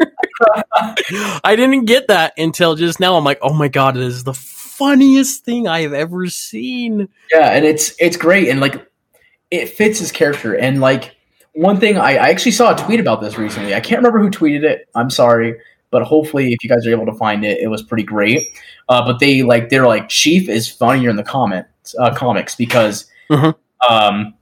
I 1.44 1.56
didn't 1.56 1.86
get 1.86 2.08
that 2.08 2.34
until 2.38 2.76
just 2.76 3.00
now. 3.00 3.16
I'm 3.16 3.24
like, 3.24 3.40
"Oh 3.42 3.54
my 3.54 3.68
god, 3.68 3.96
this 3.96 4.14
is 4.14 4.24
the 4.24 4.34
funniest 4.34 5.44
thing 5.44 5.68
I 5.68 5.82
have 5.82 5.94
ever 5.94 6.28
seen." 6.28 7.10
Yeah, 7.32 7.50
and 7.50 7.66
it's 7.66 7.96
it's 8.00 8.18
great, 8.18 8.50
and 8.50 8.60
like 8.60 8.88
it 9.50 9.70
fits 9.70 10.00
his 10.00 10.12
character, 10.12 10.56
and 10.56 10.80
like 10.80 11.16
one 11.54 11.80
thing 11.80 11.98
I, 11.98 12.12
I, 12.12 12.30
actually 12.30 12.52
saw 12.52 12.74
a 12.74 12.78
tweet 12.78 13.00
about 13.00 13.20
this 13.20 13.38
recently. 13.38 13.74
I 13.74 13.80
can't 13.80 13.98
remember 13.98 14.20
who 14.20 14.30
tweeted 14.30 14.64
it. 14.64 14.88
I'm 14.94 15.10
sorry, 15.10 15.60
but 15.92 16.04
hopefully, 16.04 16.54
if 16.54 16.64
you 16.64 16.70
guys 16.70 16.86
are 16.86 16.92
able 16.92 17.06
to 17.06 17.14
find 17.14 17.46
it, 17.46 17.60
it 17.60 17.68
was 17.68 17.84
pretty 17.84 18.04
great. 18.04 18.48
Uh, 18.90 19.06
but 19.06 19.20
they 19.20 19.44
like 19.44 19.70
they're 19.70 19.88
like 19.88 20.10
Chief 20.10 20.50
is 20.50 20.70
funnier 20.70 21.10
in 21.10 21.16
the 21.16 21.24
comments 21.24 21.96
uh, 22.00 22.14
comics 22.14 22.56
because 22.56 23.06
mm-hmm. 23.30 23.52
um, 23.92 24.34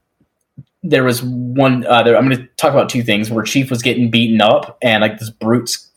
there 0.83 1.03
was 1.03 1.23
one. 1.23 1.85
Uh, 1.85 2.03
there, 2.03 2.17
I'm 2.17 2.27
going 2.27 2.37
to 2.37 2.47
talk 2.57 2.71
about 2.71 2.89
two 2.89 3.03
things 3.03 3.29
where 3.29 3.43
Chief 3.43 3.69
was 3.69 3.81
getting 3.81 4.09
beaten 4.09 4.41
up 4.41 4.77
and 4.81 5.01
like 5.01 5.19
this 5.19 5.29
brute's 5.29 5.89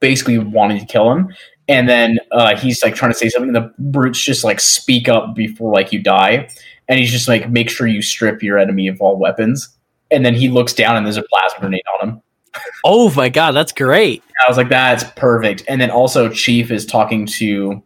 basically 0.00 0.38
wanting 0.38 0.78
to 0.78 0.86
kill 0.86 1.10
him. 1.12 1.34
And 1.68 1.88
then 1.88 2.20
uh, 2.30 2.56
he's 2.56 2.82
like 2.84 2.94
trying 2.94 3.12
to 3.12 3.18
say 3.18 3.28
something. 3.28 3.52
the 3.52 3.72
brutes 3.78 4.22
just 4.22 4.44
like 4.44 4.60
speak 4.60 5.08
up 5.08 5.34
before 5.34 5.72
like 5.72 5.92
you 5.92 6.00
die, 6.00 6.48
and 6.88 6.98
he's 7.00 7.10
just 7.10 7.26
like, 7.26 7.50
make 7.50 7.68
sure 7.68 7.86
you 7.86 8.02
strip 8.02 8.42
your 8.42 8.56
enemy 8.56 8.86
of 8.86 9.00
all 9.00 9.18
weapons 9.18 9.76
and 10.10 10.24
then 10.24 10.34
he 10.34 10.48
looks 10.48 10.72
down 10.72 10.96
and 10.96 11.04
there's 11.04 11.16
a 11.16 11.22
plasma 11.22 11.60
grenade 11.60 11.82
on 11.94 12.08
him. 12.08 12.22
Oh 12.84 13.12
my 13.14 13.28
god, 13.28 13.52
that's 13.52 13.72
great! 13.72 14.22
I 14.44 14.48
was 14.48 14.56
like, 14.56 14.68
that's 14.68 15.04
perfect. 15.16 15.64
And 15.68 15.80
then 15.80 15.90
also 15.90 16.28
Chief 16.28 16.70
is 16.70 16.86
talking 16.86 17.26
to 17.26 17.82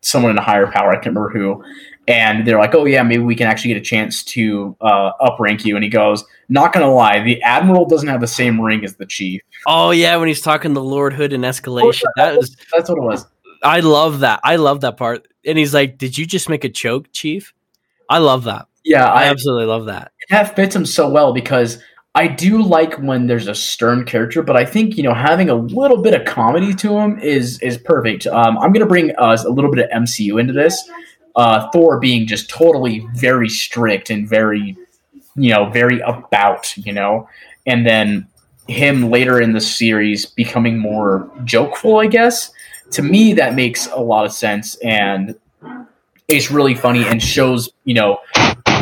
someone 0.00 0.30
in 0.30 0.38
a 0.38 0.42
higher 0.42 0.66
power. 0.66 0.90
I 0.90 0.94
can't 0.94 1.14
remember 1.16 1.30
who. 1.30 1.64
And 2.08 2.46
they're 2.46 2.58
like, 2.58 2.74
oh 2.74 2.84
yeah, 2.84 3.02
maybe 3.02 3.22
we 3.22 3.36
can 3.36 3.46
actually 3.46 3.74
get 3.74 3.80
a 3.80 3.84
chance 3.84 4.24
to 4.24 4.76
uh, 4.80 5.12
uprank 5.20 5.64
you. 5.64 5.76
And 5.76 5.84
he 5.84 5.90
goes, 5.90 6.24
not 6.48 6.72
gonna 6.72 6.92
lie, 6.92 7.20
the 7.20 7.40
admiral 7.42 7.86
doesn't 7.86 8.08
have 8.08 8.20
the 8.20 8.26
same 8.26 8.60
ring 8.60 8.84
as 8.84 8.96
the 8.96 9.06
chief. 9.06 9.40
Oh 9.66 9.90
yeah, 9.90 10.16
when 10.16 10.28
he's 10.28 10.40
talking 10.40 10.74
to 10.74 10.80
Lord 10.80 11.12
Hood 11.12 11.32
in 11.32 11.42
escalation, 11.42 12.04
oh, 12.06 12.12
that 12.16 12.36
was 12.36 12.56
that's 12.72 12.88
what 12.88 12.98
it 12.98 13.04
was. 13.04 13.26
I 13.62 13.80
love 13.80 14.20
that. 14.20 14.40
I 14.42 14.56
love 14.56 14.80
that 14.80 14.96
part. 14.96 15.28
And 15.44 15.56
he's 15.56 15.72
like, 15.72 15.98
"Did 15.98 16.18
you 16.18 16.26
just 16.26 16.48
make 16.48 16.64
a 16.64 16.68
choke, 16.68 17.12
Chief?" 17.12 17.54
I 18.08 18.18
love 18.18 18.44
that. 18.44 18.66
Yeah, 18.84 19.06
I, 19.06 19.22
I 19.22 19.24
absolutely 19.26 19.66
love 19.66 19.86
that. 19.86 20.10
That 20.30 20.56
fits 20.56 20.74
him 20.74 20.84
so 20.84 21.08
well 21.08 21.32
because 21.32 21.78
I 22.14 22.26
do 22.26 22.62
like 22.62 22.94
when 22.96 23.26
there's 23.26 23.48
a 23.48 23.54
stern 23.54 24.04
character, 24.04 24.42
but 24.42 24.54
I 24.56 24.66
think 24.66 24.96
you 24.96 25.02
know 25.02 25.14
having 25.14 25.48
a 25.48 25.54
little 25.54 26.02
bit 26.02 26.12
of 26.12 26.26
comedy 26.26 26.74
to 26.74 26.98
him 26.98 27.18
is 27.18 27.58
is 27.60 27.78
perfect. 27.78 28.26
Um, 28.26 28.58
I'm 28.58 28.72
gonna 28.72 28.86
bring 28.86 29.16
us 29.16 29.44
a 29.44 29.50
little 29.50 29.70
bit 29.70 29.84
of 29.84 29.90
MCU 29.90 30.38
into 30.38 30.52
this. 30.52 30.88
Uh, 31.34 31.70
Thor 31.70 31.98
being 31.98 32.26
just 32.26 32.50
totally 32.50 33.06
very 33.14 33.48
strict 33.48 34.10
and 34.10 34.28
very, 34.28 34.76
you 35.34 35.50
know, 35.50 35.70
very 35.70 36.00
about, 36.00 36.76
you 36.76 36.92
know, 36.92 37.26
and 37.66 37.86
then 37.86 38.26
him 38.68 39.08
later 39.10 39.40
in 39.40 39.54
the 39.54 39.60
series 39.60 40.26
becoming 40.26 40.78
more 40.78 41.30
jokeful, 41.44 41.98
I 41.98 42.06
guess. 42.06 42.50
To 42.92 43.02
me, 43.02 43.32
that 43.34 43.54
makes 43.54 43.86
a 43.86 44.00
lot 44.00 44.26
of 44.26 44.32
sense, 44.32 44.74
and 44.76 45.34
it's 46.28 46.50
really 46.50 46.74
funny 46.74 47.04
and 47.06 47.22
shows 47.22 47.70
you 47.84 47.94
know 47.94 48.18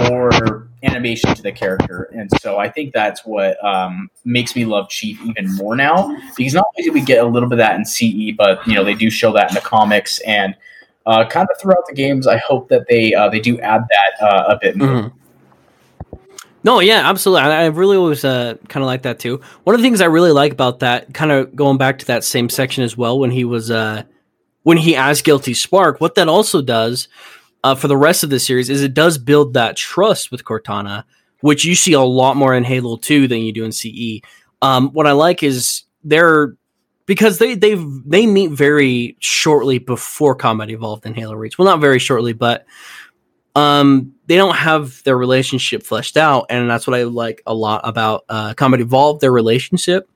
more 0.08 0.68
animation 0.82 1.34
to 1.34 1.42
the 1.42 1.52
character 1.52 2.04
and 2.14 2.30
so 2.40 2.58
i 2.58 2.68
think 2.68 2.92
that's 2.92 3.24
what 3.24 3.62
um, 3.64 4.10
makes 4.24 4.56
me 4.56 4.64
love 4.64 4.88
chief 4.88 5.20
even 5.24 5.54
more 5.56 5.76
now 5.76 6.16
because 6.36 6.54
not 6.54 6.64
only 6.76 6.88
do 6.88 6.92
we 6.92 7.02
get 7.02 7.22
a 7.22 7.26
little 7.26 7.48
bit 7.48 7.54
of 7.54 7.58
that 7.58 7.76
in 7.76 7.84
ce 7.84 8.34
but 8.36 8.66
you 8.66 8.74
know 8.74 8.84
they 8.84 8.94
do 8.94 9.10
show 9.10 9.32
that 9.32 9.50
in 9.50 9.54
the 9.54 9.60
comics 9.60 10.18
and 10.20 10.54
uh, 11.06 11.26
kind 11.26 11.48
of 11.50 11.60
throughout 11.60 11.84
the 11.88 11.94
games 11.94 12.26
i 12.26 12.36
hope 12.38 12.68
that 12.68 12.86
they 12.88 13.14
uh, 13.14 13.28
they 13.28 13.40
do 13.40 13.58
add 13.60 13.82
that 13.88 14.26
uh, 14.26 14.44
a 14.48 14.58
bit 14.60 14.76
more 14.76 14.88
mm-hmm. 14.88 15.16
No, 16.62 16.80
yeah, 16.80 17.08
absolutely. 17.08 17.42
I, 17.42 17.62
I 17.62 17.66
really 17.66 17.96
was 17.96 18.22
uh, 18.22 18.56
kind 18.68 18.82
of 18.82 18.86
like 18.86 19.02
that 19.02 19.18
too. 19.18 19.40
One 19.64 19.74
of 19.74 19.80
the 19.80 19.82
things 19.82 20.02
I 20.02 20.06
really 20.06 20.30
like 20.30 20.52
about 20.52 20.80
that, 20.80 21.14
kind 21.14 21.32
of 21.32 21.56
going 21.56 21.78
back 21.78 21.98
to 22.00 22.06
that 22.08 22.22
same 22.22 22.50
section 22.50 22.84
as 22.84 22.98
well, 22.98 23.18
when 23.18 23.30
he 23.30 23.44
was 23.44 23.70
uh, 23.70 24.02
when 24.62 24.76
he 24.76 24.94
asked 24.94 25.24
Guilty 25.24 25.54
Spark, 25.54 26.00
what 26.00 26.16
that 26.16 26.28
also 26.28 26.60
does 26.60 27.08
uh, 27.64 27.74
for 27.74 27.88
the 27.88 27.96
rest 27.96 28.24
of 28.24 28.30
the 28.30 28.40
series 28.40 28.70
is 28.70 28.82
it 28.82 28.94
does 28.94 29.18
build 29.18 29.54
that 29.54 29.76
trust 29.76 30.30
with 30.30 30.44
Cortana 30.44 31.04
which 31.40 31.64
you 31.64 31.74
see 31.74 31.92
a 31.92 32.00
lot 32.00 32.36
more 32.36 32.54
in 32.54 32.64
Halo 32.64 32.96
2 32.96 33.28
than 33.28 33.40
you 33.40 33.52
do 33.52 33.64
in 33.64 33.72
CE. 33.72 34.20
Um, 34.62 34.90
what 34.90 35.06
I 35.06 35.12
like 35.12 35.42
is 35.42 35.84
they're 36.04 36.54
because 37.06 37.38
they 37.38 37.54
they 37.54 37.74
they 38.06 38.26
meet 38.26 38.50
very 38.50 39.16
shortly 39.20 39.78
before 39.78 40.34
combat 40.34 40.70
evolved 40.70 41.06
in 41.06 41.14
Halo 41.14 41.34
Reach. 41.34 41.58
Well, 41.58 41.66
not 41.66 41.80
very 41.80 41.98
shortly, 41.98 42.32
but 42.32 42.66
um, 43.56 44.14
they 44.26 44.36
don't 44.36 44.54
have 44.54 45.02
their 45.04 45.16
relationship 45.16 45.82
fleshed 45.82 46.16
out, 46.16 46.46
and 46.50 46.70
that's 46.70 46.86
what 46.86 46.98
I 46.98 47.04
like 47.04 47.42
a 47.46 47.54
lot 47.54 47.80
about 47.84 48.24
uh, 48.28 48.54
combat 48.54 48.80
evolved. 48.80 49.22
Their 49.22 49.32
relationship 49.32 50.08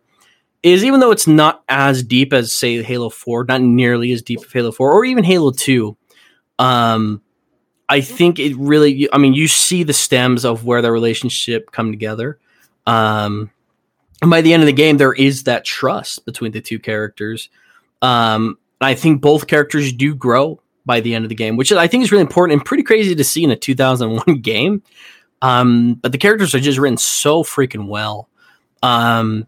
is 0.62 0.84
even 0.84 1.00
though 1.00 1.10
it's 1.10 1.26
not 1.26 1.64
as 1.68 2.02
deep 2.02 2.32
as 2.32 2.52
say 2.52 2.82
Halo 2.82 3.08
Four, 3.08 3.44
not 3.44 3.62
nearly 3.62 4.12
as 4.12 4.22
deep 4.22 4.40
as 4.44 4.52
Halo 4.52 4.70
Four 4.70 4.92
or 4.92 5.04
even 5.04 5.24
Halo 5.24 5.50
Two. 5.50 5.96
Um, 6.58 7.22
I 7.88 8.00
think 8.00 8.38
it 8.38 8.56
really. 8.56 9.08
I 9.12 9.18
mean, 9.18 9.34
you 9.34 9.48
see 9.48 9.82
the 9.82 9.92
stems 9.92 10.44
of 10.44 10.64
where 10.64 10.82
their 10.82 10.92
relationship 10.92 11.70
come 11.72 11.90
together. 11.90 12.38
Um, 12.86 13.50
and 14.22 14.30
by 14.30 14.40
the 14.40 14.52
end 14.54 14.62
of 14.62 14.66
the 14.66 14.72
game, 14.72 14.96
there 14.96 15.12
is 15.12 15.44
that 15.44 15.64
trust 15.64 16.24
between 16.24 16.52
the 16.52 16.60
two 16.60 16.78
characters. 16.78 17.50
Um, 18.00 18.58
I 18.80 18.94
think 18.94 19.20
both 19.20 19.46
characters 19.46 19.92
do 19.92 20.14
grow 20.14 20.60
by 20.86 21.00
the 21.00 21.14
end 21.14 21.24
of 21.24 21.28
the 21.28 21.34
game, 21.34 21.56
which 21.56 21.72
I 21.72 21.86
think 21.86 22.04
is 22.04 22.12
really 22.12 22.22
important 22.22 22.58
and 22.58 22.66
pretty 22.66 22.82
crazy 22.82 23.14
to 23.14 23.24
see 23.24 23.44
in 23.44 23.50
a 23.50 23.56
2001 23.56 24.40
game. 24.42 24.82
Um, 25.42 25.94
but 25.94 26.12
the 26.12 26.18
characters 26.18 26.54
are 26.54 26.60
just 26.60 26.78
written 26.78 26.96
so 26.96 27.42
freaking 27.42 27.88
well. 27.88 28.28
Um, 28.82 29.46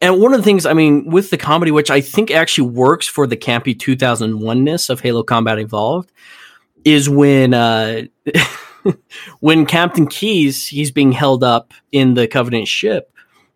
and 0.00 0.20
one 0.20 0.32
of 0.32 0.38
the 0.38 0.44
things, 0.44 0.66
I 0.66 0.72
mean, 0.72 1.10
with 1.10 1.30
the 1.30 1.36
comedy, 1.36 1.70
which 1.70 1.90
I 1.90 2.00
think 2.00 2.30
actually 2.30 2.68
works 2.70 3.06
for 3.06 3.26
the 3.26 3.36
campy 3.36 3.76
2001ness 3.76 4.90
of 4.90 5.00
Halo 5.00 5.22
Combat 5.22 5.58
Evolved, 5.58 6.12
is 6.84 7.08
when 7.08 7.54
uh, 7.54 8.02
when 9.40 9.66
Captain 9.66 10.06
Keyes 10.06 10.66
he's 10.68 10.90
being 10.90 11.12
held 11.12 11.42
up 11.42 11.72
in 11.92 12.14
the 12.14 12.28
Covenant 12.28 12.68
ship, 12.68 13.10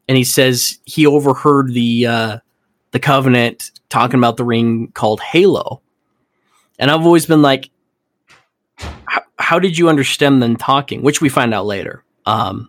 and 0.08 0.16
he 0.16 0.24
says 0.24 0.78
he 0.84 1.06
overheard 1.06 1.72
the 1.72 2.06
uh, 2.06 2.38
the 2.92 3.00
Covenant 3.00 3.70
talking 3.88 4.18
about 4.18 4.36
the 4.36 4.44
ring 4.44 4.90
called 4.92 5.20
Halo, 5.20 5.82
and 6.78 6.90
I've 6.90 7.04
always 7.04 7.26
been 7.26 7.42
like, 7.42 7.70
how 9.38 9.58
did 9.58 9.78
you 9.78 9.88
understand 9.88 10.42
them 10.42 10.56
talking? 10.56 11.02
Which 11.02 11.20
we 11.20 11.28
find 11.28 11.54
out 11.54 11.66
later. 11.66 12.04
Um, 12.26 12.68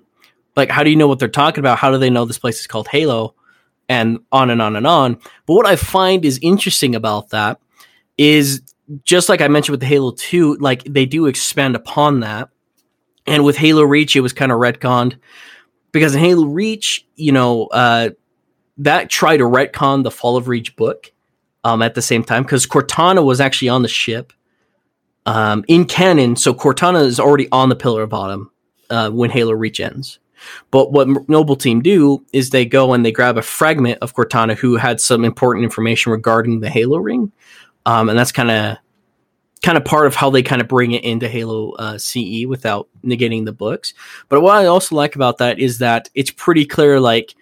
like, 0.56 0.70
how 0.70 0.84
do 0.84 0.90
you 0.90 0.96
know 0.96 1.08
what 1.08 1.20
they're 1.20 1.28
talking 1.28 1.62
about? 1.62 1.78
How 1.78 1.92
do 1.92 1.98
they 1.98 2.10
know 2.10 2.26
this 2.26 2.40
place 2.40 2.60
is 2.60 2.68
called 2.68 2.88
Halo? 2.88 3.36
And 3.88 4.20
on 4.32 4.52
and 4.52 4.62
on 4.62 4.76
and 4.76 4.86
on. 4.86 5.16
But 5.48 5.56
what 5.56 5.66
I 5.66 5.76
find 5.76 6.24
is 6.24 6.38
interesting 6.44 6.94
about 6.94 7.30
that 7.30 7.60
is 8.20 8.62
just 9.04 9.30
like 9.30 9.42
I 9.42 9.48
mentioned 9.48 9.74
with 9.74 9.88
Halo 9.88 10.12
2, 10.12 10.56
like 10.56 10.84
they 10.84 11.06
do 11.06 11.28
expand 11.28 11.76
upon 11.76 12.22
that. 12.22 12.50
And 13.28 13.44
with 13.44 13.58
Halo 13.58 13.84
Reach, 13.84 14.16
it 14.16 14.22
was 14.22 14.34
kind 14.34 14.52
of 14.52 14.60
retconned 14.60 15.18
because 15.92 16.16
in 16.16 16.22
Halo 16.22 16.48
Reach, 16.48 17.06
you 17.16 17.32
know, 17.32 17.68
uh, 17.68 18.10
that 18.78 19.10
tried 19.10 19.38
to 19.38 19.44
retcon 19.44 20.04
the 20.04 20.12
Fall 20.12 20.38
of 20.38 20.48
Reach 20.48 20.76
book 20.76 21.12
um, 21.64 21.82
at 21.82 21.96
the 21.96 22.02
same 22.02 22.24
time 22.24 22.44
because 22.44 22.66
Cortana 22.66 23.24
was 23.24 23.42
actually 23.42 23.70
on 23.70 23.82
the 23.82 23.88
ship 23.88 24.34
um, 25.26 25.64
in 25.68 25.86
canon. 25.86 26.36
So 26.36 26.54
Cortana 26.54 27.06
is 27.06 27.20
already 27.20 27.48
on 27.52 27.70
the 27.70 27.76
Pillar 27.76 28.04
of 28.04 28.14
Autumn 28.14 28.52
uh, 28.90 29.10
when 29.12 29.30
Halo 29.30 29.54
Reach 29.54 29.80
ends. 29.80 30.20
But 30.72 30.92
what 30.92 31.30
Noble 31.30 31.58
Team 31.58 31.82
do 31.82 32.26
is 32.32 32.50
they 32.50 32.66
go 32.66 32.94
and 32.94 33.06
they 33.06 33.12
grab 33.12 33.38
a 33.38 33.42
fragment 33.42 34.00
of 34.02 34.16
Cortana 34.16 34.56
who 34.56 34.78
had 34.78 35.02
some 35.02 35.26
important 35.26 35.66
information 35.66 36.12
regarding 36.14 36.62
the 36.62 36.70
Halo 36.70 36.98
ring, 36.98 37.32
um, 37.90 38.08
and 38.08 38.20
that's 38.20 38.32
kind 38.32 38.52
of 38.52 38.78
kind 39.64 39.78
of 39.78 39.84
part 39.84 40.06
of 40.06 40.16
how 40.16 40.30
they 40.30 40.44
kind 40.44 40.62
of 40.62 40.68
bring 40.68 40.92
it 40.92 41.04
into 41.04 41.28
Halo 41.28 41.72
uh, 41.74 41.98
CE 41.98 42.46
without 42.48 42.88
negating 43.04 43.46
the 43.46 43.52
books. 43.52 43.96
But 44.30 44.42
what 44.42 44.56
I 44.56 44.68
also 44.68 44.96
like 44.96 45.16
about 45.16 45.40
that 45.40 45.60
is 45.60 45.80
that 45.80 46.08
it's 46.14 46.30
pretty 46.30 46.66
clear, 46.66 47.00
like 47.00 47.34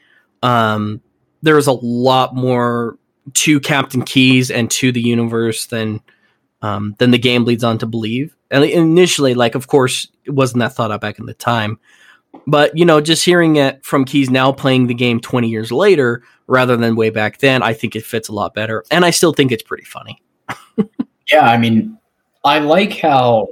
um, 0.41 1.01
there's 1.41 1.67
a 1.67 1.73
lot 1.73 2.33
more 2.33 2.97
to 3.33 3.59
Captain 3.59 4.03
Keyes 4.03 4.49
and 4.49 4.71
to 4.71 4.93
the 4.93 5.01
universe 5.01 5.65
than 5.65 6.01
um, 6.61 6.95
than 6.97 7.11
the 7.11 7.19
game 7.19 7.43
leads 7.43 7.65
on 7.65 7.77
to 7.79 7.85
believe. 7.85 8.33
And 8.49 8.63
initially, 8.63 9.33
like 9.33 9.53
of 9.53 9.67
course, 9.67 10.07
it 10.23 10.31
wasn't 10.31 10.61
that 10.61 10.73
thought 10.73 10.91
out 10.91 11.01
back 11.01 11.19
in 11.19 11.25
the 11.25 11.33
time. 11.33 11.77
But 12.47 12.75
you 12.77 12.85
know, 12.85 13.01
just 13.01 13.25
hearing 13.25 13.57
it 13.57 13.83
from 13.83 14.05
Keyes 14.05 14.29
now 14.29 14.53
playing 14.53 14.87
the 14.87 14.93
game 14.93 15.19
20 15.19 15.49
years 15.49 15.73
later 15.73 16.23
rather 16.47 16.77
than 16.77 16.95
way 16.95 17.09
back 17.09 17.39
then, 17.39 17.61
I 17.61 17.73
think 17.73 17.97
it 17.97 18.05
fits 18.05 18.29
a 18.29 18.33
lot 18.33 18.53
better. 18.53 18.85
And 18.89 19.03
I 19.03 19.09
still 19.09 19.33
think 19.33 19.51
it's 19.51 19.63
pretty 19.63 19.83
funny. 19.83 20.21
Yeah, 21.31 21.41
I 21.41 21.57
mean, 21.57 21.97
I 22.43 22.59
like 22.59 22.97
how 22.99 23.47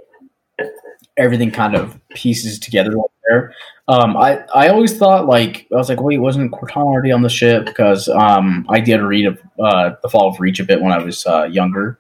everything 1.17 1.51
kind 1.51 1.75
of 1.75 1.99
pieces 2.09 2.59
together 2.59 2.93
there. 3.27 3.53
Um, 3.87 4.17
I 4.17 4.43
I 4.53 4.69
always 4.69 4.97
thought 4.97 5.27
like 5.27 5.67
I 5.71 5.75
was 5.75 5.89
like, 5.89 6.01
wait, 6.01 6.17
wasn't 6.17 6.51
Cortana 6.51 6.85
already 6.85 7.11
on 7.11 7.21
the 7.21 7.29
ship? 7.29 7.65
Because 7.65 8.07
um, 8.09 8.65
I 8.69 8.79
did 8.79 9.01
read 9.01 9.37
uh, 9.59 9.91
the 10.01 10.09
Fall 10.09 10.29
of 10.29 10.39
Reach 10.39 10.59
a 10.59 10.63
bit 10.63 10.81
when 10.81 10.91
I 10.91 10.97
was 10.97 11.25
uh, 11.25 11.43
younger. 11.43 11.99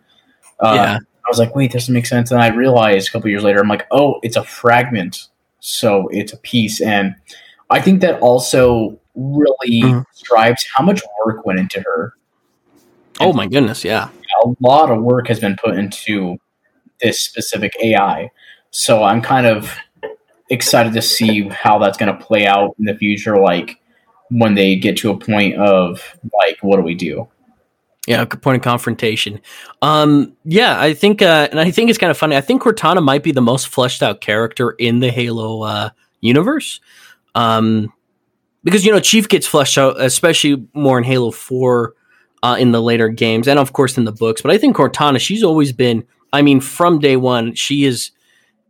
Uh, 0.59 0.73
yeah. 0.75 0.97
I 0.97 1.29
was 1.29 1.39
like, 1.39 1.55
wait, 1.55 1.71
this 1.71 1.83
doesn't 1.83 1.93
make 1.93 2.05
sense. 2.05 2.31
And 2.31 2.41
I 2.41 2.47
realized 2.47 3.09
a 3.09 3.11
couple 3.11 3.29
years 3.29 3.43
later, 3.43 3.59
I'm 3.59 3.67
like, 3.67 3.87
oh, 3.91 4.19
it's 4.21 4.35
a 4.35 4.43
fragment, 4.43 5.27
so 5.59 6.07
it's 6.09 6.33
a 6.33 6.37
piece. 6.37 6.81
And 6.81 7.15
I 7.69 7.81
think 7.81 8.01
that 8.01 8.19
also 8.19 8.99
really 9.15 9.81
mm-hmm. 9.81 10.01
describes 10.11 10.65
how 10.75 10.83
much 10.83 11.01
work 11.25 11.45
went 11.45 11.59
into 11.59 11.81
her. 11.81 12.13
Oh 13.19 13.33
my 13.33 13.47
goodness, 13.47 13.83
yeah. 13.83 14.09
A 14.43 14.53
lot 14.59 14.91
of 14.91 15.01
work 15.01 15.27
has 15.27 15.39
been 15.39 15.55
put 15.55 15.77
into 15.77 16.37
this 17.01 17.21
specific 17.21 17.73
AI. 17.81 18.31
So 18.71 19.03
I'm 19.03 19.21
kind 19.21 19.47
of 19.47 19.75
excited 20.49 20.93
to 20.93 21.01
see 21.01 21.47
how 21.49 21.79
that's 21.79 21.97
going 21.97 22.15
to 22.15 22.25
play 22.25 22.45
out 22.45 22.75
in 22.77 22.85
the 22.85 22.95
future. 22.95 23.37
Like 23.37 23.79
when 24.29 24.55
they 24.55 24.75
get 24.75 24.97
to 24.97 25.11
a 25.11 25.17
point 25.17 25.55
of 25.55 26.17
like, 26.41 26.57
what 26.61 26.77
do 26.77 26.83
we 26.83 26.95
do? 26.95 27.27
Yeah, 28.07 28.21
a 28.21 28.27
point 28.27 28.57
of 28.57 28.63
confrontation. 28.63 29.41
Um, 29.81 30.35
yeah, 30.43 30.79
I 30.79 30.93
think, 30.93 31.23
uh, 31.23 31.47
and 31.49 31.59
I 31.59 31.71
think 31.71 31.89
it's 31.89 31.97
kind 31.97 32.11
of 32.11 32.17
funny. 32.17 32.35
I 32.35 32.41
think 32.41 32.61
Cortana 32.61 33.03
might 33.03 33.23
be 33.23 33.31
the 33.31 33.41
most 33.41 33.67
fleshed 33.67 34.03
out 34.03 34.21
character 34.21 34.71
in 34.71 34.99
the 34.99 35.09
Halo 35.09 35.63
uh, 35.63 35.89
universe, 36.21 36.79
um, 37.33 37.91
because 38.63 38.85
you 38.85 38.91
know 38.91 38.99
Chief 38.99 39.27
gets 39.27 39.47
fleshed 39.47 39.79
out, 39.79 39.99
especially 39.99 40.67
more 40.75 40.99
in 40.99 41.03
Halo 41.03 41.31
Four, 41.31 41.95
uh, 42.45 42.55
in 42.57 42.71
the 42.71 42.81
later 42.81 43.09
games, 43.09 43.47
and 43.47 43.57
of 43.57 43.73
course 43.73 43.97
in 43.97 44.05
the 44.05 44.11
books. 44.11 44.41
But 44.41 44.51
I 44.51 44.59
think 44.59 44.75
Cortana, 44.75 45.19
she's 45.19 45.43
always 45.43 45.73
been. 45.73 46.05
I 46.31 46.41
mean, 46.41 46.59
from 46.59 46.99
day 46.99 47.15
one, 47.15 47.55
she 47.55 47.85
is 47.85 48.11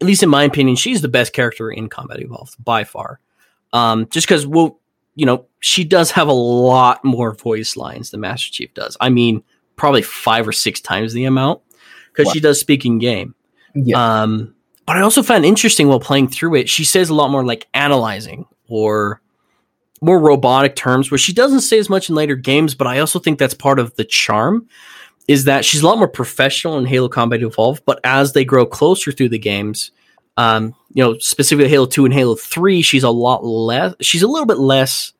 at 0.01 0.07
least 0.07 0.23
in 0.23 0.29
my 0.29 0.43
opinion, 0.43 0.75
she's 0.75 1.01
the 1.01 1.07
best 1.07 1.33
character 1.33 1.69
in 1.69 1.89
Combat 1.89 2.21
Evolved 2.21 2.63
by 2.63 2.83
far. 2.83 3.19
Um, 3.73 4.07
just 4.09 4.27
because, 4.27 4.45
well, 4.45 4.79
you 5.15 5.25
know, 5.25 5.45
she 5.59 5.83
does 5.83 6.11
have 6.11 6.27
a 6.27 6.33
lot 6.33 7.03
more 7.03 7.33
voice 7.33 7.75
lines 7.75 8.11
than 8.11 8.21
Master 8.21 8.51
Chief 8.51 8.73
does. 8.73 8.95
I 9.01 9.09
mean, 9.09 9.43
probably 9.75 10.01
five 10.01 10.47
or 10.47 10.51
six 10.51 10.79
times 10.79 11.13
the 11.13 11.25
amount 11.25 11.61
because 12.11 12.31
she 12.31 12.39
does 12.39 12.59
speak 12.59 12.85
in 12.85 12.99
game. 12.99 13.35
Yeah. 13.73 14.21
Um, 14.21 14.55
but 14.85 14.97
I 14.97 15.01
also 15.01 15.23
found 15.23 15.45
interesting 15.45 15.87
while 15.87 15.99
playing 15.99 16.29
through 16.29 16.55
it, 16.55 16.69
she 16.69 16.85
says 16.85 17.09
a 17.09 17.15
lot 17.15 17.29
more 17.29 17.45
like 17.45 17.67
analyzing 17.73 18.45
or 18.67 19.21
more 20.01 20.19
robotic 20.19 20.75
terms, 20.75 21.09
where 21.09 21.17
she 21.17 21.33
doesn't 21.33 21.61
say 21.61 21.79
as 21.79 21.89
much 21.89 22.09
in 22.09 22.15
later 22.15 22.35
games. 22.35 22.75
But 22.75 22.87
I 22.87 22.99
also 22.99 23.19
think 23.19 23.39
that's 23.39 23.53
part 23.53 23.79
of 23.79 23.95
the 23.95 24.03
charm 24.03 24.67
is 25.27 25.45
that 25.45 25.65
she's 25.65 25.81
a 25.81 25.87
lot 25.87 25.97
more 25.97 26.07
professional 26.07 26.77
in 26.77 26.85
Halo 26.85 27.09
Combat 27.09 27.41
Evolved, 27.41 27.83
but 27.85 27.99
as 28.03 28.33
they 28.33 28.45
grow 28.45 28.65
closer 28.65 29.11
through 29.11 29.29
the 29.29 29.39
games, 29.39 29.91
um, 30.37 30.75
you 30.93 31.03
know, 31.03 31.17
specifically 31.17 31.69
Halo 31.69 31.85
2 31.85 32.05
and 32.05 32.13
Halo 32.13 32.35
3, 32.35 32.81
she's 32.81 33.03
a 33.03 33.09
lot 33.09 33.43
less, 33.43 33.95
she's 34.01 34.21
a 34.21 34.27
little 34.27 34.45
bit 34.45 34.59
less 34.59 35.13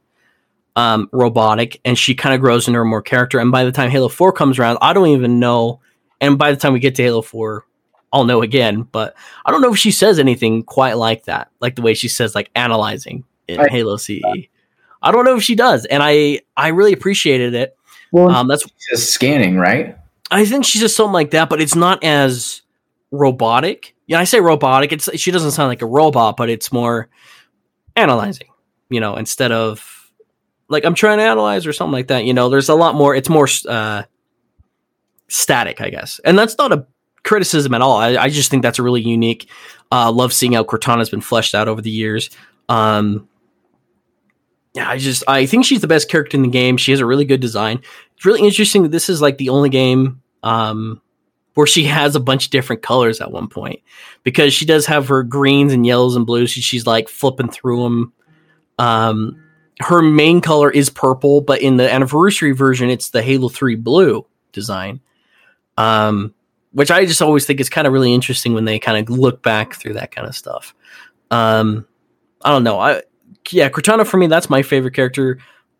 um, 0.75 1.09
robotic 1.11 1.79
and 1.85 1.97
she 1.97 2.13
kind 2.13 2.35
of 2.35 2.41
grows 2.41 2.67
into 2.67 2.77
her 2.77 2.85
more 2.85 3.01
character. 3.01 3.39
And 3.39 3.51
by 3.51 3.63
the 3.63 3.71
time 3.71 3.89
Halo 3.89 4.09
4 4.09 4.31
comes 4.33 4.59
around, 4.59 4.77
I 4.81 4.93
don't 4.93 5.07
even 5.07 5.39
know. 5.39 5.79
And 6.21 6.37
by 6.37 6.51
the 6.51 6.57
time 6.57 6.73
we 6.73 6.79
get 6.79 6.95
to 6.95 7.03
Halo 7.03 7.21
4, 7.21 7.65
I'll 8.13 8.25
know 8.25 8.41
again, 8.41 8.83
but 8.83 9.15
I 9.45 9.51
don't 9.51 9.61
know 9.61 9.73
if 9.73 9.79
she 9.79 9.91
says 9.91 10.19
anything 10.19 10.63
quite 10.63 10.93
like 10.93 11.25
that, 11.25 11.49
like 11.59 11.75
the 11.75 11.81
way 11.81 11.93
she 11.93 12.07
says, 12.07 12.35
like 12.35 12.49
analyzing 12.55 13.25
in 13.47 13.59
I, 13.59 13.67
Halo 13.69 13.97
CE. 13.97 14.21
I 15.05 15.11
don't 15.11 15.23
know 15.23 15.37
if 15.37 15.43
she 15.43 15.55
does. 15.55 15.85
And 15.85 16.03
I, 16.03 16.41
I 16.57 16.69
really 16.69 16.91
appreciated 16.91 17.53
it 17.53 17.77
well, 18.11 18.29
um, 18.29 18.47
that's 18.47 18.65
just 18.89 19.11
scanning, 19.11 19.57
right? 19.57 19.97
I 20.31 20.45
think 20.45 20.65
she's 20.65 20.81
just 20.81 20.95
something 20.95 21.13
like 21.13 21.31
that, 21.31 21.49
but 21.49 21.61
it's 21.61 21.75
not 21.75 22.03
as 22.03 22.61
robotic. 23.11 23.95
Yeah, 24.07 24.19
I 24.19 24.23
say 24.23 24.39
robotic. 24.39 24.91
It's 24.91 25.09
she 25.19 25.31
doesn't 25.31 25.51
sound 25.51 25.69
like 25.69 25.81
a 25.81 25.85
robot, 25.85 26.37
but 26.37 26.49
it's 26.49 26.71
more 26.71 27.09
analyzing. 27.95 28.47
You 28.89 28.99
know, 28.99 29.15
instead 29.15 29.51
of 29.51 30.11
like 30.67 30.85
I'm 30.85 30.95
trying 30.95 31.17
to 31.17 31.23
analyze 31.23 31.67
or 31.67 31.73
something 31.73 31.93
like 31.93 32.07
that. 32.07 32.25
You 32.25 32.33
know, 32.33 32.49
there's 32.49 32.69
a 32.69 32.75
lot 32.75 32.95
more. 32.95 33.15
It's 33.15 33.29
more 33.29 33.47
uh, 33.67 34.03
static, 35.27 35.81
I 35.81 35.89
guess, 35.89 36.19
and 36.23 36.37
that's 36.37 36.57
not 36.57 36.71
a 36.71 36.85
criticism 37.23 37.73
at 37.73 37.81
all. 37.81 37.97
I, 37.97 38.15
I 38.15 38.29
just 38.29 38.49
think 38.49 38.63
that's 38.63 38.79
a 38.79 38.83
really 38.83 39.01
unique. 39.01 39.49
Uh, 39.91 40.11
love 40.11 40.33
seeing 40.33 40.53
how 40.53 40.63
Cortana's 40.63 41.09
been 41.09 41.21
fleshed 41.21 41.53
out 41.55 41.67
over 41.67 41.81
the 41.81 41.91
years. 41.91 42.29
Um, 42.69 43.27
yeah, 43.34 43.34
I 44.75 44.97
just 44.97 45.23
I 45.27 45.45
think 45.45 45.65
she's 45.65 45.81
the 45.81 45.87
best 45.87 46.09
character 46.09 46.35
in 46.35 46.43
the 46.43 46.49
game. 46.49 46.77
She 46.77 46.91
has 46.91 46.99
a 46.99 47.05
really 47.05 47.25
good 47.25 47.39
design. 47.39 47.81
It's 48.15 48.25
really 48.25 48.41
interesting 48.41 48.83
that 48.83 48.91
this 48.91 49.09
is 49.09 49.21
like 49.21 49.37
the 49.37 49.49
only 49.49 49.69
game 49.69 50.21
um, 50.43 51.01
where 51.53 51.67
she 51.67 51.85
has 51.85 52.15
a 52.15 52.19
bunch 52.19 52.45
of 52.45 52.51
different 52.51 52.81
colors 52.81 53.21
at 53.21 53.31
one 53.31 53.47
point 53.47 53.81
because 54.23 54.53
she 54.53 54.65
does 54.65 54.85
have 54.85 55.07
her 55.07 55.23
greens 55.23 55.71
and 55.71 55.85
yellows 55.85 56.15
and 56.15 56.25
blues. 56.25 56.51
She's 56.51 56.85
like 56.85 57.09
flipping 57.09 57.49
through 57.49 57.83
them. 57.83 58.13
Um, 58.77 59.41
her 59.79 60.01
main 60.01 60.41
color 60.41 60.69
is 60.69 60.89
purple, 60.89 61.41
but 61.41 61.61
in 61.61 61.77
the 61.77 61.91
anniversary 61.91 62.51
version, 62.51 62.89
it's 62.89 63.09
the 63.09 63.21
Halo 63.21 63.49
3 63.49 63.75
blue 63.75 64.25
design. 64.51 64.99
Um, 65.77 66.33
which 66.71 66.91
I 66.91 67.05
just 67.05 67.21
always 67.21 67.45
think 67.45 67.61
is 67.61 67.69
kind 67.69 67.87
of 67.87 67.93
really 67.93 68.13
interesting 68.13 68.53
when 68.53 68.65
they 68.65 68.79
kind 68.79 68.97
of 68.97 69.17
look 69.17 69.41
back 69.41 69.75
through 69.75 69.93
that 69.93 70.13
kind 70.13 70.27
of 70.27 70.35
stuff. 70.35 70.75
Um, 71.31 71.87
I 72.43 72.51
don't 72.51 72.65
know. 72.65 72.79
I 72.79 73.01
yeah, 73.51 73.69
Cortana 73.69 74.05
for 74.05 74.17
me, 74.17 74.27
that's 74.27 74.49
my 74.49 74.61
favorite 74.61 74.93
character. 74.93 75.39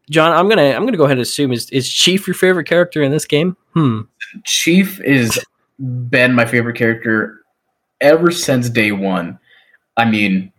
John, 0.09 0.31
I'm 0.31 0.47
gonna 0.47 0.71
I'm 0.71 0.85
gonna 0.85 0.97
go 0.97 1.05
ahead 1.05 1.17
and 1.17 1.21
assume 1.21 1.51
is 1.51 1.69
is 1.71 1.89
Chief 1.89 2.27
your 2.27 2.35
favorite 2.35 2.65
character 2.65 3.01
in 3.01 3.11
this 3.11 3.25
game? 3.25 3.57
Hmm. 3.73 4.01
Chief 4.45 5.01
is 5.01 5.43
been 6.09 6.33
my 6.33 6.45
favorite 6.45 6.77
character 6.77 7.41
ever 8.01 8.31
since 8.31 8.69
day 8.69 8.91
one. 8.91 9.39
I 9.97 10.05
mean, 10.05 10.51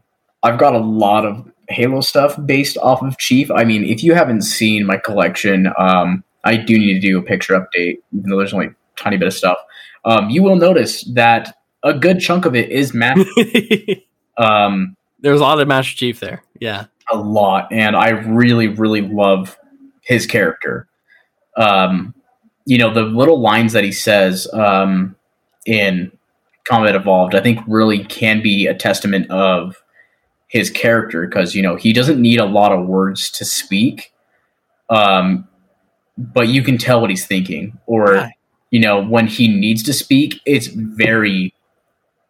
I've 0.43 0.59
got 0.59 0.75
a 0.75 0.79
lot 0.79 1.25
of 1.25 1.51
Halo 1.69 2.01
stuff 2.01 2.37
based 2.45 2.79
off 2.79 3.03
of 3.03 3.19
Chief. 3.19 3.51
I 3.51 3.65
mean, 3.65 3.85
if 3.85 4.03
you 4.03 4.15
haven't 4.15 4.43
seen 4.43 4.87
my 4.87 4.97
collection, 4.97 5.69
um, 5.79 6.25
I 6.45 6.57
do 6.57 6.79
need 6.79 6.95
to 6.95 7.01
do 7.01 7.19
a 7.19 7.23
picture 7.23 7.55
update, 7.55 7.99
even 8.17 8.31
though 8.31 8.39
there's 8.39 8.55
only 8.55 8.67
a 8.67 8.75
tiny 8.97 9.17
bit 9.17 9.27
of 9.27 9.35
stuff. 9.35 9.59
Um, 10.05 10.31
you 10.31 10.43
will 10.43 10.57
notice 10.57 11.03
that 11.15 11.57
a 11.83 11.93
good 11.93 12.21
chunk 12.21 12.47
of 12.47 12.55
it 12.55 12.71
is 12.71 12.95
Master. 12.95 13.25
um, 14.39 14.97
There's 15.21 15.41
a 15.41 15.43
lot 15.43 15.61
of 15.61 15.67
Master 15.67 15.97
Chief 15.97 16.21
there. 16.21 16.43
Yeah. 16.61 16.87
A 17.11 17.17
lot, 17.17 17.73
and 17.73 17.97
I 17.97 18.11
really, 18.11 18.69
really 18.69 19.03
love 19.03 19.59
his 20.03 20.27
character. 20.27 20.89
Um, 21.57 22.15
you 22.67 22.79
know, 22.79 22.93
the 22.93 23.03
little 23.03 23.41
lines 23.41 23.73
that 23.73 23.85
he 23.85 23.93
says 23.93 24.49
um, 24.53 25.17
in 25.67 26.13
Combat 26.65 26.95
Evolved, 26.95 27.35
I 27.35 27.41
think, 27.41 27.61
really 27.67 28.05
can 28.05 28.43
be 28.43 28.67
a 28.67 28.75
testament 28.75 29.31
of 29.31 29.77
his 30.49 30.71
character 30.71 31.27
because 31.27 31.55
you 31.55 31.63
know 31.63 31.77
he 31.77 31.93
doesn't 31.93 32.21
need 32.21 32.41
a 32.41 32.45
lot 32.47 32.73
of 32.73 32.87
words 32.87 33.31
to 33.33 33.45
speak, 33.45 34.13
um, 34.91 35.47
but 36.19 36.49
you 36.49 36.63
can 36.63 36.79
tell 36.79 37.01
what 37.01 37.11
he's 37.11 37.27
thinking, 37.27 37.79
or 37.87 38.15
Yeah. 38.15 38.29
you 38.71 38.81
know 38.81 39.03
when 39.05 39.27
he 39.27 39.49
needs 39.49 39.83
to 39.85 39.93
speak, 39.93 40.41
it's 40.47 40.67
very, 40.69 41.55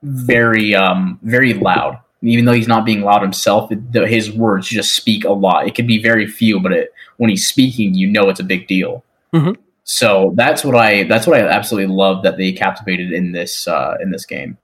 very, 0.03 0.75
um, 0.75 1.19
very 1.23 1.55
loud 1.55 1.99
even 2.27 2.45
though 2.45 2.53
he's 2.53 2.69
not 2.69 2.85
being 2.85 3.03
loud 3.03 3.23
himself, 3.23 3.71
it, 3.71 3.93
the, 3.93 4.07
his 4.07 4.33
words 4.33 4.69
just 4.69 4.95
speak 4.95 5.25
a 5.25 5.33
lot. 5.33 5.67
It 5.67 5.75
could 5.75 5.87
be 5.87 6.03
very 6.03 6.27
few, 6.27 6.61
but 6.61 6.73
it, 6.73 6.93
when 7.17 7.31
he's 7.31 7.47
speaking, 7.47 7.95
you 7.95 8.09
know 8.09 8.29
it's 8.29 8.41
a 8.41 8.45
big 8.45 8.67
deal. 8.67 9.05
Mhm. 9.33 9.57
So 9.85 10.33
that's 10.35 10.65
what 10.65 10.75
I 10.75 11.05
that's 11.05 11.27
what 11.27 11.41
I 11.41 11.47
absolutely 11.47 11.95
love 11.95 12.25
that 12.25 12.37
they 12.37 12.53
captivated 12.53 13.13
in 13.13 13.33
this 13.33 13.69
uh, 13.69 13.97
in 14.01 14.11
this 14.11 14.27
game. 14.27 14.59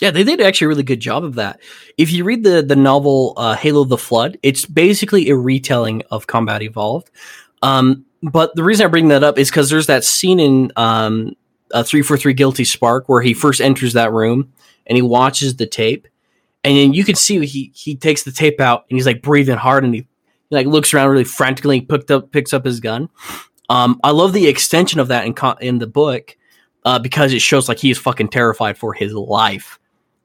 Yeah, 0.00 0.10
they 0.12 0.22
did 0.22 0.40
actually 0.40 0.66
a 0.66 0.68
really 0.68 0.82
good 0.84 1.00
job 1.00 1.24
of 1.24 1.34
that. 1.36 1.58
If 1.96 2.12
you 2.12 2.22
read 2.24 2.44
the 2.44 2.62
the 2.62 2.76
novel 2.76 3.32
uh, 3.36 3.54
Halo: 3.54 3.84
The 3.84 3.98
Flood, 3.98 4.38
it's 4.42 4.66
basically 4.66 5.30
a 5.30 5.36
retelling 5.36 6.02
of 6.10 6.26
Combat 6.26 6.62
Evolved. 6.62 7.10
Um, 7.62 8.04
but 8.22 8.54
the 8.54 8.62
reason 8.62 8.84
I 8.86 8.88
bring 8.88 9.08
that 9.08 9.24
up 9.24 9.38
is 9.38 9.50
because 9.50 9.70
there's 9.70 9.86
that 9.86 10.04
scene 10.04 10.38
in 10.38 10.72
um, 10.76 11.34
uh, 11.72 11.82
343 11.82 12.34
Guilty 12.34 12.64
Spark 12.64 13.08
where 13.08 13.22
he 13.22 13.34
first 13.34 13.60
enters 13.60 13.94
that 13.94 14.12
room 14.12 14.52
and 14.86 14.96
he 14.96 15.02
watches 15.02 15.56
the 15.56 15.66
tape, 15.66 16.08
and 16.68 16.76
then 16.76 16.92
you 16.92 17.02
can 17.02 17.14
see 17.14 17.44
he 17.46 17.72
he 17.74 17.96
takes 17.96 18.24
the 18.24 18.30
tape 18.30 18.60
out 18.60 18.84
and 18.90 18.98
he's 18.98 19.06
like 19.06 19.22
breathing 19.22 19.56
hard 19.56 19.84
and 19.84 19.94
he, 19.94 20.06
he 20.50 20.56
like 20.56 20.66
looks 20.66 20.92
around 20.92 21.08
really 21.08 21.24
frantically, 21.24 21.80
picked 21.80 22.10
up 22.10 22.30
picks 22.30 22.52
up 22.52 22.66
his 22.66 22.78
gun. 22.78 23.08
Um, 23.70 23.98
I 24.04 24.10
love 24.10 24.34
the 24.34 24.48
extension 24.48 25.00
of 25.00 25.08
that 25.08 25.24
in 25.24 25.34
in 25.66 25.78
the 25.78 25.86
book 25.86 26.36
uh, 26.84 26.98
because 26.98 27.32
it 27.32 27.40
shows 27.40 27.70
like 27.70 27.78
he 27.78 27.90
is 27.90 27.96
fucking 27.96 28.28
terrified 28.28 28.76
for 28.76 28.92
his 28.92 29.14
life. 29.14 29.78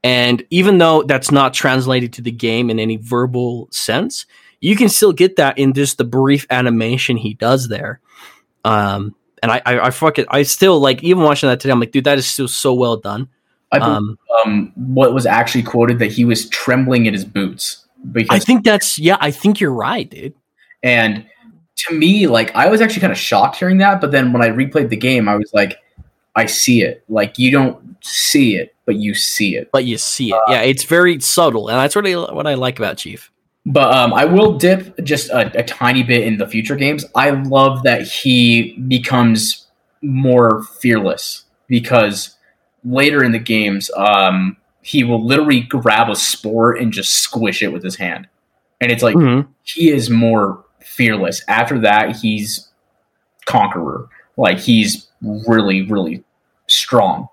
And 0.03 0.45
even 0.49 0.79
though 0.79 1.03
that's 1.03 1.31
not 1.31 1.53
translated 1.53 2.11
to 2.13 2.21
the 2.21 2.31
game 2.31 2.69
in 2.69 2.77
any 2.77 2.97
verbal 2.97 3.69
sense, 3.71 4.25
you 4.59 4.75
can 4.75 4.89
still 4.89 5.13
get 5.13 5.37
that 5.37 5.57
in 5.57 5.71
just 5.71 5.97
the 5.97 6.03
brief 6.03 6.45
animation 6.49 7.15
he 7.15 7.35
does 7.35 7.69
there. 7.69 8.01
Um, 8.65 9.15
and 9.41 9.49
I, 9.49 9.61
I, 9.65 9.79
I 9.79 9.89
fucking, 9.91 10.25
I 10.27 10.43
still 10.43 10.81
like 10.81 11.03
even 11.03 11.23
watching 11.23 11.47
that 11.47 11.61
today. 11.61 11.71
I'm 11.71 11.79
like, 11.79 11.91
dude, 11.91 12.03
that 12.03 12.17
is 12.17 12.27
still 12.27 12.49
so 12.49 12.73
well 12.73 12.97
done. 12.97 13.29
I 13.73 13.79
believe, 13.79 13.97
Um, 13.97 14.17
um, 14.45 14.71
what 14.75 15.13
was 15.13 15.25
actually 15.25 15.63
quoted 15.63 15.99
that 15.99 16.11
he 16.11 16.23
was 16.23 16.47
trembling 16.49 17.05
in 17.05 17.13
his 17.13 17.25
boots 17.25 17.83
I 18.29 18.39
think 18.39 18.63
that's 18.63 18.99
yeah. 18.99 19.17
I 19.19 19.31
think 19.31 19.59
you're 19.59 19.73
right, 19.73 20.09
dude. 20.09 20.33
and 20.81 21.25
to 21.75 21.93
me 21.93 22.27
like 22.27 22.55
I 22.55 22.67
was 22.67 22.81
actually 22.81 23.01
kind 23.01 23.11
of 23.13 23.17
shocked 23.17 23.57
hearing 23.57 23.77
that, 23.79 24.01
but 24.01 24.11
then 24.11 24.33
when 24.33 24.41
I 24.41 24.49
replayed 24.49 24.89
the 24.89 24.97
game, 24.97 25.27
I 25.27 25.35
was 25.35 25.51
like, 25.53 25.77
I 26.35 26.45
see 26.45 26.81
it. 26.81 27.03
Like 27.09 27.39
you 27.39 27.51
don't 27.51 27.97
see 28.03 28.55
it, 28.55 28.75
but 28.85 28.95
you 28.95 29.13
see 29.13 29.55
it. 29.55 29.69
But 29.71 29.85
you 29.85 29.97
see 29.97 30.31
it, 30.31 30.41
yeah. 30.47 30.61
It's 30.61 30.83
very 30.83 31.19
subtle, 31.19 31.69
and 31.69 31.77
that's 31.79 31.95
really 31.95 32.15
what 32.15 32.45
I 32.47 32.55
like 32.55 32.77
about 32.79 32.97
Chief. 32.97 33.31
But 33.65 33.93
um, 33.93 34.13
I 34.13 34.25
will 34.25 34.57
dip 34.57 35.01
just 35.03 35.29
a, 35.29 35.57
a 35.57 35.63
tiny 35.63 36.03
bit 36.03 36.27
in 36.27 36.37
the 36.37 36.47
future 36.47 36.75
games. 36.75 37.05
I 37.15 37.29
love 37.29 37.83
that 37.83 38.01
he 38.01 38.77
becomes 38.87 39.67
more 40.01 40.63
fearless 40.81 41.45
because 41.67 42.35
later 42.85 43.23
in 43.23 43.31
the 43.31 43.39
games, 43.39 43.89
um, 43.95 44.57
he 44.81 45.03
will 45.03 45.23
literally 45.25 45.61
grab 45.61 46.09
a 46.09 46.15
spore 46.15 46.73
and 46.73 46.91
just 46.91 47.13
squish 47.13 47.61
it 47.63 47.71
with 47.71 47.83
his 47.83 47.95
hand, 47.95 48.27
and 48.81 48.91
it's 48.91 49.03
like 49.03 49.15
Mhm. 49.15 49.47
he 49.63 49.89
is 49.89 50.09
more 50.09 50.63
fearless. 50.81 51.41
After 51.47 51.79
that, 51.79 52.17
he's 52.17 52.67
conqueror. 53.45 54.07
Like 54.37 54.59
he's 54.59 55.07
really, 55.47 55.83
really 55.83 56.23
strong, 56.67 57.27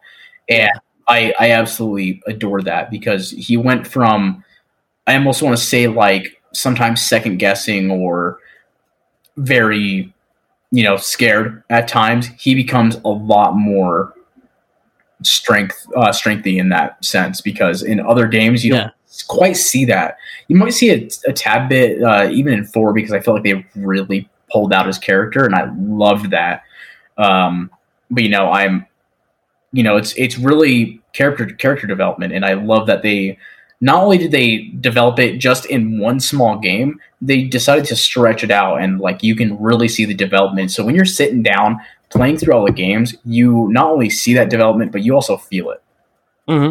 and 0.48 0.70
I 1.08 1.34
I 1.40 1.50
absolutely 1.52 2.22
adore 2.26 2.62
that 2.62 2.90
because 2.90 3.30
he 3.32 3.56
went 3.56 3.86
from 3.86 4.44
I 5.06 5.14
almost 5.16 5.42
want 5.42 5.56
to 5.56 5.62
say 5.62 5.88
like 5.88 6.40
sometimes 6.52 7.00
second 7.02 7.38
guessing 7.38 7.90
or 7.90 8.38
very 9.36 10.12
you 10.70 10.84
know 10.84 10.96
scared 10.96 11.62
at 11.70 11.88
times. 11.88 12.28
He 12.38 12.54
becomes 12.54 12.96
a 13.04 13.08
lot 13.08 13.56
more 13.56 14.14
strength 15.22 15.86
uh, 15.96 16.12
strengthy 16.12 16.58
in 16.58 16.68
that 16.70 17.02
sense 17.04 17.40
because 17.40 17.82
in 17.82 18.00
other 18.00 18.26
games 18.26 18.64
you 18.64 18.74
Yeah. 18.74 18.80
don't 18.82 18.92
quite 19.28 19.56
see 19.56 19.84
that. 19.86 20.16
You 20.48 20.56
might 20.56 20.72
see 20.72 20.90
it 20.90 21.18
a 21.26 21.32
tad 21.32 21.68
bit 21.68 22.02
uh, 22.02 22.28
even 22.30 22.52
in 22.54 22.64
four 22.64 22.92
because 22.92 23.12
I 23.12 23.20
feel 23.20 23.34
like 23.34 23.42
they 23.42 23.64
really 23.76 24.28
pulled 24.52 24.72
out 24.72 24.86
his 24.86 24.98
character 24.98 25.44
and 25.44 25.54
I 25.54 25.70
loved 25.78 26.30
that. 26.30 26.62
Um, 27.18 27.70
but 28.10 28.22
you 28.22 28.28
know 28.30 28.50
I'm 28.50 28.86
you 29.72 29.82
know 29.82 29.96
it's 29.96 30.12
it's 30.16 30.38
really 30.38 31.00
character 31.12 31.46
character 31.46 31.86
development 31.86 32.32
and 32.32 32.44
I 32.44 32.54
love 32.54 32.86
that 32.86 33.02
they 33.02 33.38
not 33.80 34.02
only 34.02 34.18
did 34.18 34.30
they 34.30 34.72
develop 34.80 35.18
it 35.18 35.38
just 35.38 35.64
in 35.66 35.98
one 35.98 36.20
small 36.20 36.58
game, 36.58 37.00
they 37.22 37.44
decided 37.44 37.84
to 37.86 37.96
stretch 37.96 38.44
it 38.44 38.50
out 38.50 38.76
and 38.76 39.00
like 39.00 39.22
you 39.22 39.34
can 39.34 39.58
really 39.58 39.88
see 39.88 40.04
the 40.04 40.12
development. 40.14 40.70
So 40.70 40.84
when 40.84 40.94
you're 40.94 41.06
sitting 41.06 41.42
down 41.42 41.78
playing 42.10 42.38
through 42.38 42.54
all 42.54 42.66
the 42.66 42.72
games, 42.72 43.14
you 43.24 43.68
not 43.70 43.90
only 43.90 44.10
see 44.10 44.34
that 44.34 44.50
development, 44.50 44.92
but 44.92 45.02
you 45.02 45.14
also 45.14 45.36
feel 45.36 45.70
it. 45.70 45.82
hmm 46.48 46.70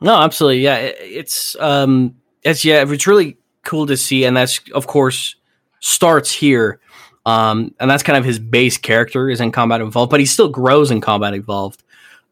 No, 0.00 0.16
absolutely. 0.16 0.60
Yeah, 0.60 0.76
it, 0.76 0.96
it's 1.00 1.56
um, 1.60 2.16
it's 2.42 2.64
yeah, 2.64 2.84
it's 2.86 3.06
really 3.06 3.38
cool 3.64 3.86
to 3.86 3.96
see, 3.96 4.24
and 4.24 4.36
that's 4.36 4.60
of 4.72 4.86
course 4.86 5.36
starts 5.80 6.32
here, 6.32 6.80
um, 7.26 7.74
and 7.78 7.90
that's 7.90 8.02
kind 8.02 8.16
of 8.16 8.24
his 8.24 8.38
base 8.38 8.78
character 8.78 9.28
is 9.28 9.40
in 9.40 9.52
Combat 9.52 9.80
Evolved, 9.80 10.10
but 10.10 10.20
he 10.20 10.26
still 10.26 10.48
grows 10.48 10.90
in 10.90 11.00
Combat 11.00 11.34
Evolved, 11.34 11.82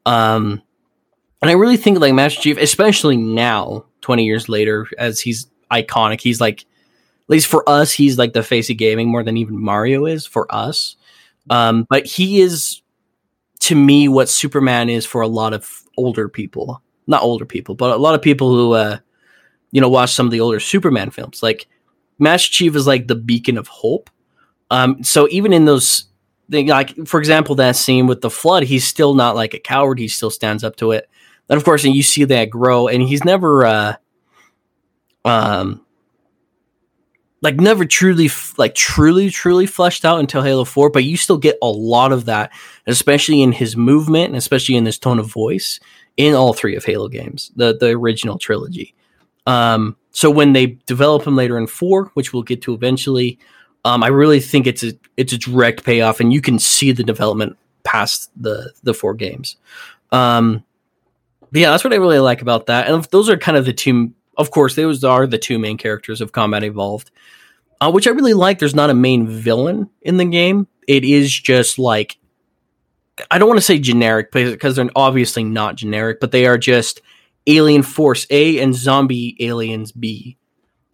um, 0.06 0.62
and 1.42 1.50
I 1.50 1.54
really 1.54 1.76
think 1.76 1.98
like 1.98 2.14
Master 2.14 2.40
Chief, 2.40 2.58
especially 2.58 3.16
now, 3.16 3.84
twenty 4.00 4.24
years 4.24 4.48
later, 4.48 4.86
as 4.98 5.20
he's 5.20 5.46
iconic, 5.70 6.20
he's 6.20 6.40
like, 6.40 6.62
at 6.62 6.66
least 7.28 7.48
for 7.48 7.68
us, 7.68 7.92
he's 7.92 8.16
like 8.16 8.32
the 8.32 8.42
face 8.42 8.70
of 8.70 8.76
gaming 8.76 9.08
more 9.08 9.22
than 9.22 9.36
even 9.36 9.58
Mario 9.58 10.06
is 10.06 10.24
for 10.26 10.46
us, 10.54 10.96
um, 11.50 11.86
but 11.88 12.06
he 12.06 12.40
is 12.40 12.82
to 13.60 13.74
me 13.74 14.08
what 14.08 14.28
Superman 14.28 14.88
is 14.88 15.06
for 15.06 15.20
a 15.20 15.28
lot 15.28 15.52
of 15.52 15.82
older 15.96 16.28
people 16.28 16.82
not 17.06 17.22
older 17.22 17.44
people, 17.44 17.74
but 17.74 17.90
a 17.90 17.96
lot 17.96 18.14
of 18.14 18.22
people 18.22 18.50
who, 18.50 18.72
uh, 18.72 18.98
you 19.72 19.80
know, 19.80 19.88
watch 19.88 20.12
some 20.12 20.26
of 20.26 20.32
the 20.32 20.40
older 20.40 20.60
Superman 20.60 21.10
films. 21.10 21.42
Like 21.42 21.66
Master 22.18 22.50
Chief 22.50 22.74
is 22.76 22.86
like 22.86 23.08
the 23.08 23.14
beacon 23.14 23.58
of 23.58 23.68
hope. 23.68 24.10
Um, 24.70 25.02
so 25.02 25.28
even 25.30 25.52
in 25.52 25.64
those, 25.64 26.06
thing, 26.50 26.68
like 26.68 27.06
for 27.06 27.18
example, 27.18 27.54
that 27.56 27.76
scene 27.76 28.06
with 28.06 28.20
the 28.20 28.30
flood, 28.30 28.64
he's 28.64 28.86
still 28.86 29.14
not 29.14 29.34
like 29.34 29.54
a 29.54 29.58
coward. 29.58 29.98
He 29.98 30.08
still 30.08 30.30
stands 30.30 30.64
up 30.64 30.76
to 30.76 30.92
it. 30.92 31.08
And 31.48 31.56
of 31.56 31.64
course, 31.64 31.84
and 31.84 31.94
you 31.94 32.02
see 32.02 32.24
that 32.24 32.50
grow, 32.50 32.88
and 32.88 33.02
he's 33.02 33.24
never, 33.24 33.66
uh, 33.66 33.94
um, 35.26 35.83
like 37.44 37.56
never 37.56 37.84
truly, 37.84 38.30
like 38.56 38.74
truly, 38.74 39.28
truly 39.28 39.66
fleshed 39.66 40.06
out 40.06 40.18
until 40.18 40.42
Halo 40.42 40.64
Four. 40.64 40.88
But 40.88 41.04
you 41.04 41.18
still 41.18 41.36
get 41.36 41.58
a 41.60 41.68
lot 41.68 42.10
of 42.10 42.24
that, 42.24 42.50
especially 42.86 43.42
in 43.42 43.52
his 43.52 43.76
movement 43.76 44.28
and 44.28 44.36
especially 44.36 44.76
in 44.76 44.86
his 44.86 44.98
tone 44.98 45.18
of 45.18 45.26
voice 45.26 45.78
in 46.16 46.34
all 46.34 46.54
three 46.54 46.74
of 46.74 46.84
Halo 46.84 47.06
games, 47.08 47.52
the 47.54 47.76
the 47.76 47.90
original 47.90 48.38
trilogy. 48.38 48.94
Um, 49.46 49.96
so 50.10 50.30
when 50.30 50.54
they 50.54 50.78
develop 50.86 51.26
him 51.26 51.36
later 51.36 51.58
in 51.58 51.66
four, 51.66 52.06
which 52.14 52.32
we'll 52.32 52.42
get 52.42 52.62
to 52.62 52.72
eventually, 52.72 53.38
um, 53.84 54.02
I 54.02 54.08
really 54.08 54.40
think 54.40 54.66
it's 54.66 54.82
a 54.82 54.92
it's 55.18 55.34
a 55.34 55.38
direct 55.38 55.84
payoff, 55.84 56.20
and 56.20 56.32
you 56.32 56.40
can 56.40 56.58
see 56.58 56.92
the 56.92 57.04
development 57.04 57.58
past 57.82 58.30
the 58.40 58.72
the 58.84 58.94
four 58.94 59.12
games. 59.12 59.56
Um, 60.12 60.64
yeah, 61.52 61.70
that's 61.70 61.84
what 61.84 61.92
I 61.92 61.96
really 61.96 62.20
like 62.20 62.40
about 62.40 62.66
that. 62.66 62.88
And 62.88 63.04
those 63.04 63.28
are 63.28 63.36
kind 63.36 63.58
of 63.58 63.66
the 63.66 63.74
two. 63.74 64.12
Of 64.36 64.50
course, 64.50 64.74
those 64.74 65.04
are 65.04 65.26
the 65.26 65.38
two 65.38 65.58
main 65.58 65.76
characters 65.76 66.20
of 66.20 66.32
Combat 66.32 66.64
Evolved, 66.64 67.10
uh, 67.80 67.90
which 67.90 68.06
I 68.06 68.10
really 68.10 68.34
like. 68.34 68.58
There's 68.58 68.74
not 68.74 68.90
a 68.90 68.94
main 68.94 69.28
villain 69.28 69.90
in 70.02 70.16
the 70.16 70.24
game. 70.24 70.66
It 70.86 71.04
is 71.04 71.32
just 71.32 71.78
like 71.78 72.18
I 73.30 73.38
don't 73.38 73.48
want 73.48 73.58
to 73.58 73.64
say 73.64 73.78
generic 73.78 74.32
because 74.32 74.76
they're 74.76 74.90
obviously 74.96 75.44
not 75.44 75.76
generic, 75.76 76.18
but 76.20 76.32
they 76.32 76.46
are 76.46 76.58
just 76.58 77.00
Alien 77.46 77.82
Force 77.82 78.26
A 78.30 78.60
and 78.60 78.74
Zombie 78.74 79.36
Aliens 79.40 79.92
B. 79.92 80.36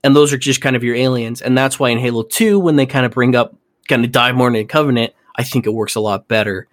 And 0.02 0.16
those 0.16 0.32
are 0.32 0.38
just 0.38 0.60
kind 0.60 0.76
of 0.76 0.84
your 0.84 0.96
aliens. 0.96 1.42
And 1.42 1.56
that's 1.56 1.78
why 1.78 1.90
in 1.90 1.98
Halo 1.98 2.22
2, 2.22 2.58
when 2.58 2.76
they 2.76 2.86
kind 2.86 3.04
of 3.06 3.12
bring 3.12 3.36
up, 3.36 3.54
kind 3.88 4.04
of 4.04 4.12
dive 4.12 4.34
more 4.34 4.48
into 4.48 4.64
Covenant, 4.64 5.12
I 5.36 5.42
think 5.42 5.66
it 5.66 5.74
works 5.74 5.94
a 5.94 6.00
lot 6.00 6.28
better. 6.28 6.68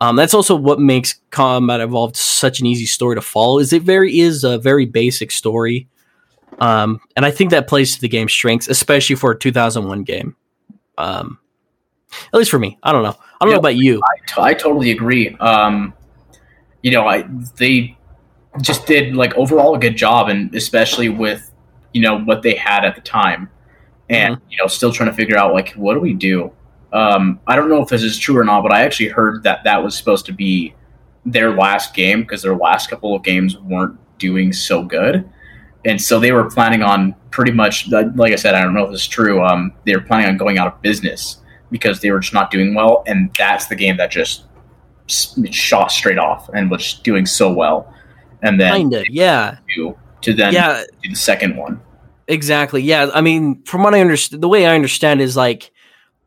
Um, 0.00 0.14
that's 0.14 0.34
also 0.34 0.54
what 0.54 0.78
makes 0.78 1.20
Combat 1.30 1.80
Evolved 1.80 2.16
such 2.16 2.60
an 2.60 2.66
easy 2.66 2.86
story 2.86 3.16
to 3.16 3.20
follow. 3.20 3.58
Is 3.58 3.72
it 3.72 3.82
very 3.82 4.20
is 4.20 4.44
a 4.44 4.58
very 4.58 4.86
basic 4.86 5.32
story, 5.32 5.88
um, 6.60 7.00
and 7.16 7.24
I 7.24 7.30
think 7.30 7.50
that 7.50 7.68
plays 7.68 7.94
to 7.94 8.00
the 8.00 8.08
game's 8.08 8.32
strengths, 8.32 8.68
especially 8.68 9.16
for 9.16 9.32
a 9.32 9.38
2001 9.38 10.02
game. 10.04 10.36
Um, 10.96 11.38
at 12.32 12.38
least 12.38 12.50
for 12.50 12.58
me, 12.58 12.78
I 12.82 12.92
don't 12.92 13.02
know. 13.02 13.14
I 13.40 13.44
don't 13.44 13.50
Yeah, 13.50 13.54
know 13.54 13.60
about 13.60 13.76
you. 13.76 14.00
I, 14.02 14.26
t- 14.26 14.42
I 14.42 14.54
totally 14.54 14.90
agree. 14.90 15.36
Um, 15.36 15.94
you 16.82 16.90
know, 16.90 17.06
I 17.06 17.24
they 17.56 17.96
just 18.60 18.86
did 18.86 19.14
like 19.14 19.34
overall 19.34 19.74
a 19.74 19.78
good 19.78 19.96
job, 19.96 20.28
and 20.28 20.54
especially 20.54 21.08
with 21.08 21.52
you 21.92 22.00
know 22.00 22.20
what 22.20 22.42
they 22.42 22.54
had 22.54 22.84
at 22.84 22.94
the 22.94 23.00
time, 23.02 23.48
and 24.08 24.38
you 24.50 24.56
know, 24.58 24.66
still 24.66 24.92
trying 24.92 25.10
to 25.10 25.14
figure 25.14 25.36
out 25.36 25.52
like 25.52 25.72
what 25.74 25.94
do 25.94 26.00
we 26.00 26.14
do. 26.14 26.52
Um, 26.92 27.40
I 27.46 27.54
don't 27.54 27.68
know 27.68 27.82
if 27.82 27.88
this 27.88 28.02
is 28.02 28.18
true 28.18 28.38
or 28.38 28.44
not, 28.44 28.62
but 28.62 28.72
I 28.72 28.82
actually 28.82 29.10
heard 29.10 29.42
that 29.42 29.64
that 29.64 29.82
was 29.84 29.96
supposed 29.96 30.24
to 30.26 30.32
be 30.32 30.74
their 31.26 31.54
last 31.54 31.94
game 31.94 32.22
because 32.22 32.42
their 32.42 32.56
last 32.56 32.88
couple 32.88 33.14
of 33.14 33.22
games 33.22 33.58
weren't 33.58 33.98
doing 34.18 34.52
so 34.52 34.82
good, 34.82 35.28
and 35.84 36.00
so 36.00 36.18
they 36.18 36.32
were 36.32 36.50
planning 36.50 36.82
on 36.82 37.14
pretty 37.30 37.52
much, 37.52 37.88
like 37.88 38.32
I 38.32 38.36
said, 38.36 38.54
I 38.54 38.62
don't 38.62 38.74
know 38.74 38.84
if 38.84 38.90
this 38.90 39.02
is 39.02 39.08
true. 39.08 39.42
Um, 39.44 39.72
they 39.84 39.94
were 39.94 40.02
planning 40.02 40.26
on 40.26 40.36
going 40.36 40.58
out 40.58 40.66
of 40.66 40.82
business 40.82 41.38
because 41.70 42.00
they 42.00 42.10
were 42.10 42.20
just 42.20 42.34
not 42.34 42.50
doing 42.50 42.74
well, 42.74 43.04
and 43.06 43.30
that's 43.38 43.66
the 43.66 43.76
game 43.76 43.96
that 43.98 44.10
just 44.10 44.44
shot 45.50 45.90
straight 45.90 46.18
off 46.18 46.48
and 46.50 46.70
was 46.70 46.94
doing 46.94 47.26
so 47.26 47.52
well, 47.52 47.92
and 48.42 48.60
then 48.60 48.72
Kind 48.72 48.94
of, 48.94 49.06
yeah, 49.08 49.58
to, 49.74 49.96
to 50.22 50.34
then 50.34 50.52
yeah. 50.52 50.82
do 51.02 51.10
the 51.10 51.16
second 51.16 51.56
one. 51.56 51.80
Exactly. 52.28 52.82
Yeah. 52.82 53.10
I 53.14 53.22
mean, 53.22 53.62
from 53.62 53.82
what 53.82 53.94
I 53.94 54.00
understand, 54.00 54.42
the 54.42 54.48
way 54.48 54.66
I 54.66 54.74
understand 54.74 55.22
is 55.22 55.34
like, 55.34 55.72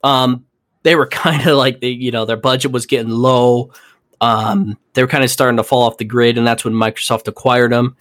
um, 0.04 0.46
they 0.84 0.96
were 0.96 1.06
kind 1.08 1.48
of 1.48 1.58
like 1.58 1.80
they, 1.80 1.90
you 1.90 2.12
know, 2.12 2.26
their 2.26 2.38
budget 2.38 2.72
was 2.72 2.86
getting 2.86 3.12
low. 3.12 3.72
Um, 4.20 4.78
they 4.94 5.04
were 5.04 5.08
kind 5.08 5.24
of 5.24 5.30
starting 5.32 5.58
to 5.58 5.64
fall 5.64 5.84
off 5.84 5.98
the 5.98 6.06
grid, 6.06 6.38
and 6.38 6.46
that's 6.46 6.66
when 6.66 6.74
Microsoft 6.74 7.28
acquired 7.28 7.72
them. 7.72 7.96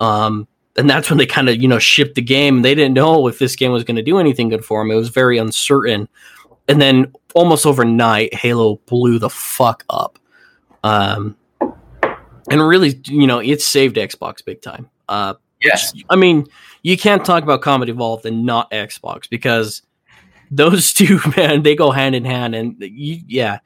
Um, 0.00 0.48
and 0.76 0.88
that's 0.88 1.10
when 1.10 1.18
they 1.18 1.26
kind 1.26 1.48
of, 1.48 1.60
you 1.60 1.68
know, 1.68 1.78
shipped 1.78 2.14
the 2.14 2.22
game. 2.22 2.62
They 2.62 2.74
didn't 2.74 2.94
know 2.94 3.26
if 3.28 3.38
this 3.38 3.56
game 3.56 3.72
was 3.72 3.84
going 3.84 3.96
to 3.96 4.02
do 4.02 4.18
anything 4.18 4.48
good 4.48 4.64
for 4.64 4.80
them. 4.80 4.90
It 4.90 4.96
was 4.96 5.08
very 5.08 5.38
uncertain. 5.38 6.08
And 6.68 6.80
then 6.80 7.12
almost 7.34 7.66
overnight, 7.66 8.34
Halo 8.34 8.76
blew 8.86 9.18
the 9.18 9.30
fuck 9.30 9.84
up. 9.90 10.18
Um, 10.82 11.36
and 12.50 12.66
really, 12.66 13.00
you 13.06 13.26
know, 13.26 13.38
it 13.38 13.60
saved 13.62 13.96
Xbox 13.96 14.44
big 14.44 14.62
time. 14.62 14.90
Uh, 15.08 15.34
Yes, 15.64 15.94
I 16.10 16.16
mean, 16.16 16.46
you 16.82 16.96
can't 16.98 17.24
talk 17.24 17.42
about 17.42 17.62
Combat 17.62 17.88
Evolved 17.88 18.26
and 18.26 18.44
not 18.44 18.70
Xbox 18.70 19.28
because 19.28 19.82
those 20.50 20.92
two, 20.92 21.18
man, 21.36 21.62
they 21.62 21.74
go 21.74 21.90
hand 21.90 22.14
in 22.14 22.24
hand. 22.24 22.54
And 22.54 22.76
you, 22.80 23.20
yeah, 23.26 23.58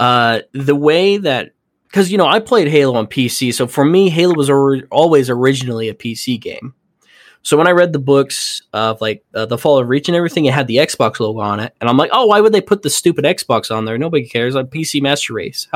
uh, 0.00 0.40
the 0.52 0.74
way 0.74 1.18
that 1.18 1.52
because 1.96 2.12
you 2.12 2.18
know 2.18 2.26
I 2.26 2.40
played 2.40 2.68
Halo 2.68 2.94
on 2.94 3.06
PC, 3.06 3.54
so 3.54 3.66
for 3.66 3.82
me, 3.82 4.10
Halo 4.10 4.34
was 4.34 4.50
or- 4.50 4.82
always 4.90 5.30
originally 5.30 5.88
a 5.88 5.94
PC 5.94 6.38
game. 6.38 6.74
So 7.40 7.56
when 7.56 7.66
I 7.66 7.70
read 7.70 7.94
the 7.94 7.98
books 7.98 8.60
of 8.74 9.00
like 9.00 9.24
uh, 9.34 9.46
the 9.46 9.56
Fall 9.56 9.78
of 9.78 9.88
Reach 9.88 10.06
and 10.06 10.14
everything, 10.16 10.44
it 10.44 10.52
had 10.52 10.66
the 10.66 10.76
Xbox 10.76 11.20
logo 11.20 11.40
on 11.40 11.58
it, 11.58 11.72
and 11.80 11.88
I'm 11.88 11.96
like, 11.96 12.10
oh, 12.12 12.26
why 12.26 12.42
would 12.42 12.52
they 12.52 12.60
put 12.60 12.82
the 12.82 12.90
stupid 12.90 13.24
Xbox 13.24 13.74
on 13.74 13.86
there? 13.86 13.96
Nobody 13.96 14.28
cares. 14.28 14.54
Like 14.54 14.66
PC 14.66 15.00
Master 15.00 15.32
Race. 15.32 15.68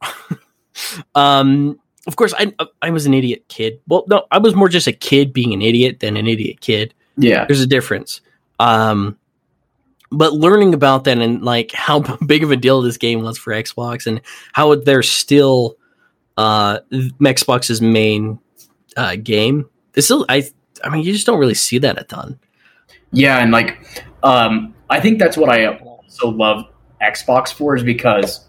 Um, 1.14 1.78
of 2.06 2.16
course, 2.16 2.32
I 2.38 2.54
I 2.80 2.90
was 2.90 3.04
an 3.04 3.12
idiot 3.12 3.44
kid. 3.48 3.80
Well, 3.88 4.04
no, 4.08 4.24
I 4.30 4.38
was 4.38 4.54
more 4.54 4.70
just 4.70 4.86
a 4.86 4.92
kid 4.92 5.34
being 5.34 5.52
an 5.52 5.60
idiot 5.60 6.00
than 6.00 6.16
an 6.16 6.26
idiot 6.26 6.62
kid. 6.62 6.94
yeah, 7.18 7.44
There's 7.44 7.60
a 7.60 7.66
difference. 7.66 8.22
Um, 8.58 9.18
but 10.10 10.32
learning 10.32 10.74
about 10.74 11.04
that 11.04 11.18
and 11.18 11.42
like 11.42 11.72
how 11.72 12.00
big 12.26 12.42
of 12.42 12.50
a 12.50 12.56
deal 12.56 12.82
this 12.82 12.96
game 12.96 13.22
was 13.22 13.38
for 13.38 13.52
Xbox 13.52 14.06
and 14.06 14.20
how 14.52 14.74
they're 14.74 15.02
still 15.02 15.76
uh 16.36 16.80
Xbox's 16.90 17.80
main 17.80 18.38
uh 18.96 19.16
game. 19.16 19.68
It's 19.94 20.06
still 20.06 20.24
I 20.28 20.44
I 20.84 20.88
mean 20.88 21.04
you 21.04 21.12
just 21.12 21.26
don't 21.26 21.38
really 21.38 21.54
see 21.54 21.78
that 21.78 22.00
a 22.00 22.04
ton. 22.04 22.38
yeah, 23.12 23.38
and 23.38 23.50
like, 23.52 24.04
um, 24.22 24.74
I 24.88 25.00
think 25.00 25.18
that's 25.18 25.36
what 25.36 25.50
I 25.50 25.66
also 25.66 26.28
love 26.28 26.64
Xbox 27.02 27.52
for 27.52 27.76
is 27.76 27.82
because, 27.82 28.46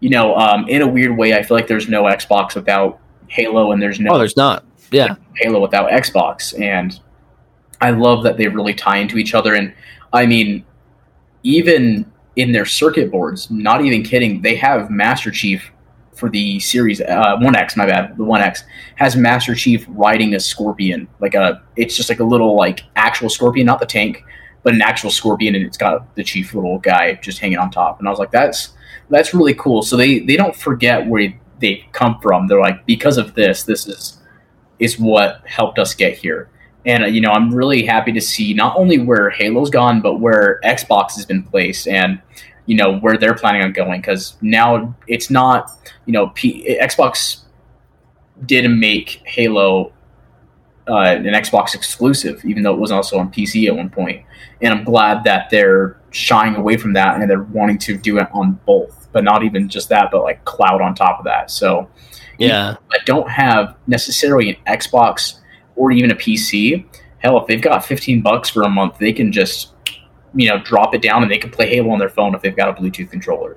you 0.00 0.10
know, 0.10 0.34
um, 0.36 0.68
in 0.68 0.82
a 0.82 0.86
weird 0.86 1.16
way, 1.16 1.34
I 1.34 1.42
feel 1.42 1.56
like 1.56 1.68
there's 1.68 1.88
no 1.88 2.04
Xbox 2.04 2.54
without 2.54 3.00
Halo, 3.28 3.72
and 3.72 3.80
there's 3.80 4.00
no 4.00 4.12
Oh, 4.14 4.18
there's 4.18 4.36
not. 4.36 4.64
Yeah. 4.90 5.16
Halo 5.36 5.60
without 5.60 5.90
Xbox, 5.90 6.58
and 6.60 6.98
I 7.80 7.90
love 7.90 8.22
that 8.24 8.36
they 8.36 8.48
really 8.48 8.74
tie 8.74 8.98
into 8.98 9.18
each 9.18 9.34
other. 9.34 9.54
And 9.54 9.72
I 10.12 10.26
mean, 10.26 10.64
even 11.44 12.10
in 12.36 12.50
their 12.50 12.64
circuit 12.64 13.12
boards, 13.12 13.48
not 13.50 13.84
even 13.84 14.02
kidding, 14.02 14.42
they 14.42 14.56
have 14.56 14.90
Master 14.90 15.30
Chief 15.30 15.70
for 16.14 16.28
the 16.28 16.58
series 16.58 17.00
uh, 17.00 17.36
One 17.40 17.54
X. 17.54 17.76
My 17.76 17.86
bad, 17.86 18.16
the 18.16 18.24
One 18.24 18.40
X 18.40 18.64
has 18.96 19.14
Master 19.14 19.54
Chief 19.54 19.84
riding 19.88 20.34
a 20.34 20.40
Scorpion, 20.40 21.06
like 21.20 21.34
a 21.34 21.62
it's 21.76 21.96
just 21.96 22.08
like 22.08 22.20
a 22.20 22.24
little 22.24 22.56
like 22.56 22.80
actual 22.96 23.28
Scorpion, 23.28 23.66
not 23.66 23.78
the 23.78 23.86
tank, 23.86 24.24
but 24.62 24.74
an 24.74 24.82
actual 24.82 25.10
Scorpion, 25.10 25.54
and 25.54 25.64
it's 25.64 25.76
got 25.76 26.14
the 26.16 26.24
Chief 26.24 26.54
little 26.54 26.78
guy 26.78 27.14
just 27.14 27.38
hanging 27.38 27.58
on 27.58 27.70
top. 27.70 27.98
And 27.98 28.08
I 28.08 28.10
was 28.10 28.18
like, 28.18 28.30
that's 28.30 28.70
that's 29.10 29.34
really 29.34 29.54
cool. 29.54 29.82
So 29.82 29.96
they 29.96 30.20
they 30.20 30.36
don't 30.36 30.56
forget 30.56 31.06
where 31.06 31.32
they 31.60 31.86
come 31.92 32.18
from. 32.20 32.48
They're 32.48 32.60
like, 32.60 32.84
because 32.86 33.18
of 33.18 33.34
this, 33.34 33.62
this 33.62 33.86
is 33.86 34.20
is 34.78 34.98
what 34.98 35.42
helped 35.46 35.78
us 35.78 35.94
get 35.94 36.16
here. 36.16 36.50
And 36.86 37.04
uh, 37.04 37.06
you 37.06 37.20
know, 37.20 37.30
I'm 37.30 37.54
really 37.54 37.84
happy 37.84 38.12
to 38.12 38.20
see 38.20 38.54
not 38.54 38.76
only 38.76 38.98
where 38.98 39.30
Halo's 39.30 39.70
gone, 39.70 40.00
but 40.00 40.20
where 40.20 40.60
Xbox 40.64 41.14
has 41.16 41.26
been 41.26 41.42
placed, 41.42 41.88
and 41.88 42.20
you 42.66 42.76
know 42.76 42.98
where 42.98 43.16
they're 43.16 43.34
planning 43.34 43.62
on 43.62 43.72
going. 43.72 44.00
Because 44.00 44.36
now 44.40 44.94
it's 45.06 45.30
not, 45.30 45.70
you 46.06 46.12
know, 46.12 46.28
P- 46.28 46.78
Xbox 46.80 47.40
didn't 48.46 48.78
make 48.78 49.22
Halo 49.24 49.92
uh, 50.88 51.16
an 51.16 51.24
Xbox 51.24 51.74
exclusive, 51.74 52.44
even 52.44 52.62
though 52.62 52.74
it 52.74 52.80
was 52.80 52.90
also 52.90 53.18
on 53.18 53.30
PC 53.30 53.66
at 53.68 53.76
one 53.76 53.88
point. 53.88 54.24
And 54.60 54.72
I'm 54.72 54.84
glad 54.84 55.24
that 55.24 55.50
they're 55.50 55.98
shying 56.10 56.56
away 56.56 56.76
from 56.76 56.92
that 56.94 57.20
and 57.20 57.28
they're 57.28 57.42
wanting 57.42 57.78
to 57.78 57.96
do 57.96 58.18
it 58.18 58.28
on 58.32 58.58
both, 58.66 59.08
but 59.12 59.24
not 59.24 59.42
even 59.42 59.68
just 59.68 59.88
that, 59.88 60.10
but 60.10 60.22
like 60.22 60.44
cloud 60.44 60.80
on 60.80 60.94
top 60.94 61.18
of 61.18 61.24
that. 61.24 61.50
So 61.50 61.88
Yeah. 62.38 62.76
I 62.92 62.98
don't 63.06 63.28
have 63.28 63.76
necessarily 63.86 64.50
an 64.50 64.56
Xbox 64.78 65.40
or 65.76 65.92
even 65.92 66.10
a 66.10 66.14
PC, 66.14 66.84
hell, 67.18 67.38
if 67.38 67.46
they've 67.46 67.62
got 67.62 67.84
15 67.84 68.22
bucks 68.22 68.48
for 68.48 68.62
a 68.62 68.68
month, 68.68 68.98
they 68.98 69.12
can 69.12 69.32
just, 69.32 69.72
you 70.34 70.48
know, 70.48 70.58
drop 70.62 70.94
it 70.94 71.02
down 71.02 71.22
and 71.22 71.30
they 71.30 71.38
can 71.38 71.50
play 71.50 71.68
Halo 71.68 71.90
on 71.90 71.98
their 71.98 72.08
phone 72.08 72.34
if 72.34 72.42
they've 72.42 72.56
got 72.56 72.68
a 72.68 72.80
Bluetooth 72.80 73.10
controller. 73.10 73.56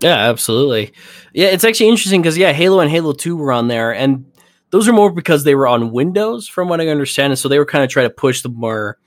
Yeah, 0.00 0.28
absolutely. 0.28 0.92
Yeah, 1.32 1.48
it's 1.48 1.64
actually 1.64 1.88
interesting 1.88 2.20
because 2.20 2.36
yeah, 2.36 2.52
Halo 2.52 2.80
and 2.80 2.90
Halo 2.90 3.12
Two 3.12 3.36
were 3.36 3.52
on 3.52 3.68
there, 3.68 3.94
and 3.94 4.30
those 4.70 4.88
are 4.88 4.92
more 4.92 5.10
because 5.10 5.44
they 5.44 5.54
were 5.54 5.66
on 5.66 5.92
Windows, 5.92 6.48
from 6.48 6.68
what 6.68 6.80
I 6.80 6.88
understand. 6.88 7.32
And 7.32 7.38
so 7.38 7.48
they 7.48 7.58
were 7.58 7.66
kind 7.66 7.84
of 7.84 7.90
trying 7.90 8.08
to 8.08 8.14
push 8.14 8.42
the 8.42 8.48
more, 8.48 8.98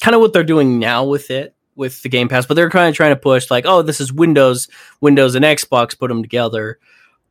kind 0.00 0.14
of 0.14 0.20
what 0.20 0.32
they're 0.32 0.44
doing 0.44 0.78
now 0.78 1.04
with 1.04 1.30
it, 1.30 1.54
with 1.76 2.02
the 2.02 2.08
Game 2.08 2.28
Pass. 2.28 2.46
But 2.46 2.54
they're 2.54 2.70
kind 2.70 2.88
of 2.88 2.94
trying 2.94 3.12
to 3.12 3.20
push 3.20 3.50
like, 3.50 3.66
oh, 3.66 3.82
this 3.82 4.00
is 4.00 4.12
Windows, 4.12 4.68
Windows 5.00 5.34
and 5.34 5.44
Xbox, 5.44 5.98
put 5.98 6.08
them 6.08 6.22
together. 6.22 6.78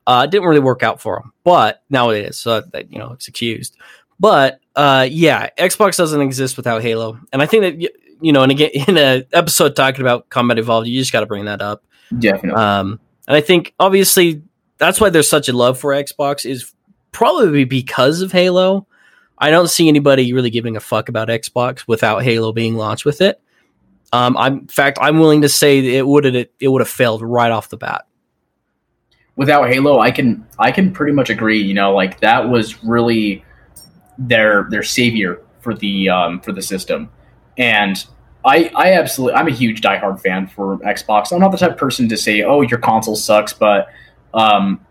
Uh, 0.05 0.23
it 0.23 0.31
didn't 0.31 0.47
really 0.47 0.59
work 0.59 0.81
out 0.83 0.99
for 1.01 1.19
them, 1.19 1.33
but 1.43 1.83
now 1.89 2.09
it 2.09 2.25
is. 2.25 2.37
So 2.37 2.61
that 2.61 2.91
you 2.91 2.99
know, 2.99 3.11
it's 3.13 3.27
excused. 3.27 3.75
But 4.19 4.59
uh, 4.75 5.07
yeah, 5.09 5.49
Xbox 5.57 5.97
doesn't 5.97 6.21
exist 6.21 6.57
without 6.57 6.81
Halo, 6.81 7.19
and 7.31 7.41
I 7.41 7.45
think 7.45 7.63
that 7.63 7.91
you 8.21 8.33
know, 8.33 8.43
and 8.43 8.51
again, 8.51 8.69
in 8.87 8.97
an 8.97 9.25
episode 9.33 9.75
talking 9.75 10.01
about 10.01 10.29
Combat 10.29 10.59
Evolved, 10.59 10.87
you 10.87 10.99
just 10.99 11.11
got 11.11 11.21
to 11.21 11.25
bring 11.25 11.45
that 11.45 11.61
up. 11.61 11.83
Definitely. 12.17 12.61
Um, 12.61 12.99
and 13.27 13.37
I 13.37 13.41
think 13.41 13.73
obviously 13.79 14.41
that's 14.77 14.99
why 14.99 15.09
there's 15.09 15.29
such 15.29 15.49
a 15.49 15.53
love 15.53 15.79
for 15.79 15.91
Xbox 15.91 16.49
is 16.49 16.73
probably 17.11 17.65
because 17.65 18.21
of 18.21 18.31
Halo. 18.31 18.87
I 19.37 19.51
don't 19.51 19.69
see 19.69 19.87
anybody 19.87 20.33
really 20.33 20.49
giving 20.49 20.75
a 20.75 20.79
fuck 20.79 21.07
about 21.07 21.27
Xbox 21.27 21.85
without 21.87 22.23
Halo 22.23 22.51
being 22.51 22.75
launched 22.75 23.05
with 23.05 23.21
it. 23.21 23.39
Um, 24.11 24.35
I'm, 24.37 24.59
in 24.59 24.67
fact, 24.67 24.97
I'm 24.99 25.19
willing 25.19 25.43
to 25.43 25.49
say 25.49 25.95
it 25.95 26.07
would 26.07 26.25
have 26.25 26.47
it 26.59 26.67
would 26.67 26.81
have 26.81 26.89
failed 26.89 27.21
right 27.21 27.51
off 27.51 27.69
the 27.69 27.77
bat. 27.77 28.05
without 29.35 29.69
Halo, 29.69 29.99
I 29.99 30.11
can 30.11 30.45
I 30.57 30.71
can 30.71 30.91
pretty 30.91 31.13
much 31.13 31.29
agree. 31.29 31.61
You 31.61 31.75
know, 31.75 31.93
like 31.93 32.19
that 32.21 32.49
was 32.49 32.83
really 32.83 33.45
their 34.19 34.67
their 34.69 34.83
savior 34.83 35.41
for 35.61 35.73
the 35.73 36.09
um, 36.09 36.39
for 36.41 36.51
the 36.51 36.61
system, 36.61 37.09
and 37.57 38.05
I, 38.45 38.71
I 38.75 38.93
absolutely, 38.93 39.35
I'm 39.35 39.47
a 39.47 39.51
huge 39.51 39.81
diehard 39.81 40.21
fan 40.21 40.47
for 40.47 40.77
Xbox. 40.79 41.33
I'm 41.33 41.39
not 41.39 41.51
the 41.51 41.57
type 41.57 41.71
of 41.71 41.77
person 41.77 42.07
to 42.09 42.17
say, 42.17 42.43
oh, 42.43 42.61
your 42.61 42.79
console 42.79 43.15
sucks, 43.15 43.51
but 43.51 43.89
um, 44.33 44.85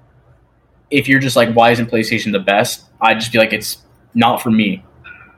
if 0.91 1.09
you're 1.09 1.21
just 1.21 1.37
like, 1.37 1.53
why 1.55 1.71
isn't 1.71 1.91
PlayStation 1.91 2.33
the 2.33 2.41
best? 2.41 2.85
I 3.01 3.15
just 3.15 3.31
feel 3.31 3.41
like 3.41 3.53
it's 3.53 3.79
not 4.15 4.43
for 4.43 4.51
me, 4.51 4.85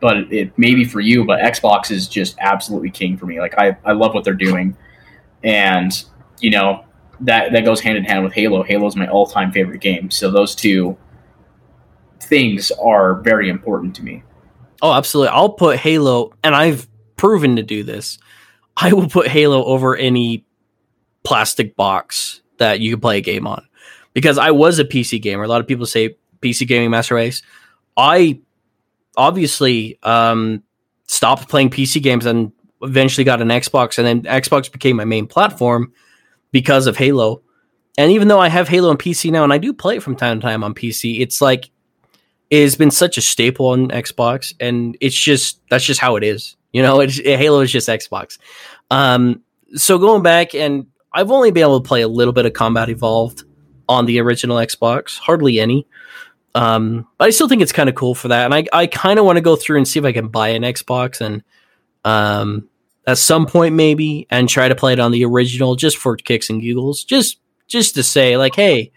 but 0.01 0.33
it 0.33 0.57
may 0.59 0.75
be 0.75 0.85
for 0.85 1.01
you. 1.01 1.25
But 1.25 1.41
Xbox 1.41 1.91
is 1.91 2.09
just 2.09 2.37
absolutely 2.41 2.91
king 2.91 3.17
for 3.17 3.27
me. 3.27 3.41
Like 3.41 3.55
I, 3.59 3.77
I 3.85 3.93
love 3.93 4.13
what 4.15 4.25
they're 4.25 4.35
doing, 4.35 4.77
and 5.45 6.05
you 6.41 6.51
know 6.51 6.85
that 7.21 7.53
that 7.53 7.65
goes 7.65 7.81
hand 7.81 7.97
in 7.97 8.05
hand 8.05 8.25
with 8.25 8.33
Halo. 8.33 8.63
Halo 8.65 8.87
is 8.87 8.97
my 8.97 9.07
all 9.09 9.27
time 9.27 9.53
favorite 9.53 9.81
game. 9.81 10.11
So 10.11 10.31
those 10.31 10.55
two 10.55 10.97
things 12.23 12.71
are 12.73 13.21
very 13.23 13.49
important 13.49 13.95
to 13.97 14.03
me. 14.03 14.23
Oh, 14.83 14.93
absolutely. 14.93 15.31
I'll 15.35 15.51
put 15.51 15.79
Halo, 15.79 16.33
and 16.43 16.55
I've 16.55 16.89
proven 17.17 17.57
to 17.57 17.63
do 17.63 17.83
this. 17.83 18.19
I 18.77 18.93
will 18.93 19.09
put 19.09 19.29
Halo 19.29 19.65
over 19.65 19.97
any 19.97 20.45
plastic 21.23 21.77
box 21.77 22.41
that 22.59 22.81
you 22.81 22.93
can 22.93 23.01
play 23.01 23.19
a 23.19 23.21
game 23.21 23.47
on 23.47 23.67
because 24.15 24.39
I 24.39 24.51
was 24.53 24.79
a 24.79 24.85
PC 24.85 25.21
gamer. 25.21 25.45
A 25.45 25.49
lot 25.49 25.61
of 25.61 25.67
people 25.67 25.87
say 25.87 26.17
PC 26.41 26.67
gaming 26.67 26.91
master 26.91 27.15
race. 27.15 27.43
I 27.97 28.41
obviously 29.17 29.99
um, 30.03 30.63
stopped 31.07 31.49
playing 31.49 31.71
PC 31.71 32.03
games 32.03 32.25
and 32.25 32.53
eventually 32.83 33.25
got 33.25 33.43
an 33.43 33.49
Xbox, 33.49 33.99
and 33.99 34.07
then 34.07 34.23
Xbox 34.23 34.73
became 34.73 34.97
my 34.97 35.05
main 35.05 35.27
platform 35.27 35.93
because 36.53 36.87
of 36.87 36.97
Halo. 36.97 37.43
And 37.99 38.13
even 38.13 38.29
though 38.29 38.39
I 38.39 38.49
have 38.49 38.69
Halo 38.69 38.89
on 38.89 38.97
PC 38.97 39.31
now, 39.31 39.45
and 39.45 39.53
I 39.53 39.59
do 39.59 39.75
play 39.75 39.97
it 39.97 40.03
from 40.03 40.17
time 40.17 40.41
to 40.41 40.47
time 40.47 40.65
on 40.65 40.75
PC, 40.75 41.21
it's 41.21 41.43
like 41.43 41.71
it 42.51 42.63
has 42.63 42.77
been 42.77 42.91
such 42.91 43.17
a 43.17 43.21
staple 43.21 43.69
on 43.69 43.89
Xbox, 43.89 44.53
and 44.61 44.97
it's 45.01 45.17
just 45.17 45.61
that's 45.71 45.85
just 45.85 46.01
how 46.01 46.17
it 46.17 46.25
is. 46.25 46.57
You 46.73 46.83
know, 46.83 47.01
it's, 47.01 47.19
Halo 47.19 47.61
is 47.61 47.73
just 47.73 47.89
Xbox. 47.89 48.39
Um, 48.91 49.43
so 49.75 49.99
going 49.99 50.23
back, 50.23 50.55
and 50.55 50.87
I've 51.13 51.31
only 51.31 51.51
been 51.53 51.63
able 51.63 51.81
to 51.81 51.89
play 51.89 52.03
a 52.03 52.09
little 52.09 52.33
bit 52.33 52.47
of 52.47 52.53
Combat 52.53 52.89
Evolved 52.89 53.45
on 53.89 54.07
the 54.07 54.21
original 54.21 54.57
Xbox, 54.57 55.19
hardly 55.19 55.61
any. 55.61 55.87
Um, 56.55 57.07
but 57.19 57.27
I 57.27 57.31
still 57.31 57.49
think 57.49 57.63
it's 57.63 57.73
kind 57.73 57.89
of 57.89 57.95
cool 57.95 58.15
for 58.15 58.29
that, 58.29 58.45
and 58.45 58.55
I 58.55 58.65
I 58.73 58.87
kind 58.89 59.19
of 59.19 59.25
want 59.25 59.37
to 59.37 59.43
go 59.43 59.55
through 59.57 59.79
and 59.79 59.87
see 59.87 60.01
if 60.01 60.05
I 60.05 60.13
can 60.13 60.29
buy 60.29 60.49
an 60.49 60.63
Xbox 60.63 61.21
and 61.21 61.43
um 62.03 62.67
at 63.07 63.19
some 63.19 63.45
point 63.47 63.75
maybe 63.75 64.27
and 64.31 64.49
try 64.49 64.69
to 64.69 64.75
play 64.75 64.95
it 64.95 65.01
on 65.01 65.13
the 65.13 65.25
original 65.25 65.77
just 65.77 65.97
for 65.97 66.17
kicks 66.17 66.51
and 66.51 66.61
giggles, 66.61 67.05
just 67.05 67.39
just 67.69 67.95
to 67.95 68.03
say 68.03 68.37
like, 68.37 68.57
hey, 68.57 68.91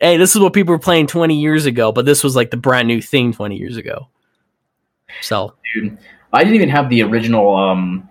hey, 0.00 0.16
this 0.16 0.34
is 0.34 0.40
what 0.40 0.52
people 0.52 0.72
were 0.72 0.78
playing 0.78 1.06
20 1.06 1.38
years 1.38 1.66
ago, 1.66 1.92
but 1.92 2.04
this 2.04 2.22
was 2.22 2.36
like 2.36 2.50
the 2.50 2.56
brand 2.56 2.88
new 2.88 3.00
thing 3.00 3.32
20 3.32 3.56
years 3.56 3.76
ago. 3.76 4.08
So, 5.22 5.54
dude, 5.74 5.96
I 6.32 6.42
didn't 6.42 6.56
even 6.56 6.68
have 6.68 6.88
the 6.90 7.02
original. 7.02 7.56
Um, 7.56 8.08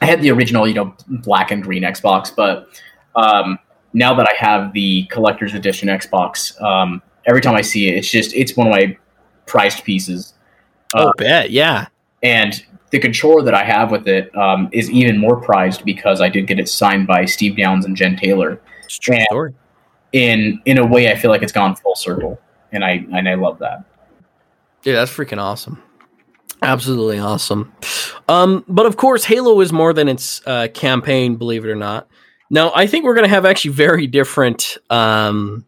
I 0.00 0.06
had 0.06 0.20
the 0.20 0.30
original, 0.30 0.68
you 0.68 0.74
know, 0.74 0.94
black 1.08 1.50
and 1.50 1.62
green 1.62 1.82
Xbox, 1.82 2.34
but 2.34 2.68
um, 3.16 3.58
now 3.92 4.14
that 4.14 4.28
I 4.28 4.34
have 4.36 4.72
the 4.72 5.04
collector's 5.04 5.54
edition 5.54 5.88
Xbox, 5.88 6.60
um, 6.60 7.00
every 7.26 7.40
time 7.40 7.54
I 7.54 7.62
see 7.62 7.88
it, 7.88 7.96
it's 7.96 8.10
just 8.10 8.34
it's 8.34 8.56
one 8.56 8.66
of 8.66 8.72
my 8.72 8.96
prized 9.46 9.84
pieces. 9.84 10.34
Oh, 10.94 11.08
uh, 11.08 11.12
bet, 11.16 11.50
yeah. 11.50 11.86
And 12.22 12.64
the 12.90 12.98
controller 12.98 13.42
that 13.42 13.54
I 13.54 13.64
have 13.64 13.90
with 13.90 14.06
it 14.06 14.36
um, 14.36 14.68
is 14.72 14.90
even 14.90 15.18
more 15.18 15.36
prized 15.36 15.84
because 15.84 16.20
I 16.20 16.28
did 16.28 16.46
get 16.46 16.58
it 16.58 16.68
signed 16.68 17.06
by 17.06 17.24
Steve 17.24 17.56
Downes 17.56 17.84
and 17.84 17.96
Jen 17.96 18.16
Taylor. 18.16 18.60
It's 18.84 18.98
true 18.98 19.16
and 19.16 19.24
story. 19.30 19.54
In 20.14 20.62
in 20.64 20.78
a 20.78 20.86
way, 20.86 21.10
I 21.10 21.16
feel 21.16 21.30
like 21.30 21.42
it's 21.42 21.52
gone 21.52 21.74
full 21.74 21.96
circle, 21.96 22.40
and 22.72 22.84
I 22.84 23.04
and 23.12 23.28
I 23.28 23.34
love 23.34 23.58
that. 23.58 23.84
Yeah, 24.84 24.94
that's 24.94 25.10
freaking 25.10 25.42
awesome. 25.42 25.82
Absolutely 26.62 27.18
awesome. 27.18 27.72
Um, 28.28 28.64
but 28.68 28.86
of 28.86 28.96
course, 28.96 29.24
Halo 29.24 29.60
is 29.60 29.72
more 29.72 29.92
than 29.92 30.08
its 30.08 30.40
uh, 30.46 30.68
campaign, 30.72 31.36
believe 31.36 31.64
it 31.64 31.68
or 31.68 31.74
not. 31.74 32.08
Now, 32.48 32.72
I 32.74 32.86
think 32.86 33.04
we're 33.04 33.14
going 33.14 33.26
to 33.26 33.34
have 33.34 33.44
actually 33.44 33.72
very 33.72 34.06
different 34.06 34.78
um, 34.88 35.66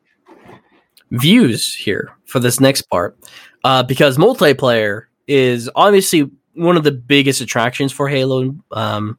views 1.11 1.75
here 1.75 2.13
for 2.25 2.39
this 2.39 2.61
next 2.61 2.83
part 2.83 3.19
uh, 3.65 3.83
because 3.83 4.17
multiplayer 4.17 5.07
is 5.27 5.69
obviously 5.75 6.31
one 6.55 6.77
of 6.77 6.85
the 6.85 6.93
biggest 6.93 7.41
attractions 7.41 7.93
for 7.93 8.09
Halo. 8.09 8.55
Um, 8.71 9.19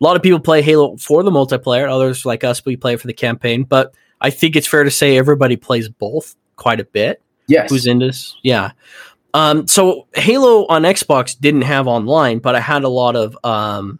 a 0.00 0.04
lot 0.04 0.16
of 0.16 0.22
people 0.22 0.40
play 0.40 0.62
Halo 0.62 0.96
for 0.98 1.22
the 1.22 1.30
multiplayer. 1.30 1.90
Others, 1.90 2.24
like 2.24 2.44
us, 2.44 2.64
we 2.64 2.76
play 2.76 2.96
for 2.96 3.06
the 3.06 3.14
campaign. 3.14 3.64
But 3.64 3.94
I 4.20 4.30
think 4.30 4.56
it's 4.56 4.66
fair 4.66 4.84
to 4.84 4.90
say 4.90 5.16
everybody 5.16 5.56
plays 5.56 5.88
both 5.88 6.34
quite 6.56 6.80
a 6.80 6.84
bit. 6.84 7.22
Yes. 7.46 7.70
Who's 7.70 7.86
in 7.86 7.98
this? 7.98 8.36
Yeah. 8.42 8.72
Um, 9.34 9.66
so 9.66 10.06
Halo 10.14 10.66
on 10.66 10.82
Xbox 10.82 11.38
didn't 11.38 11.62
have 11.62 11.86
online, 11.86 12.38
but 12.38 12.54
I 12.54 12.60
had 12.60 12.84
a 12.84 12.88
lot 12.88 13.16
of, 13.16 13.36
um, 13.44 13.98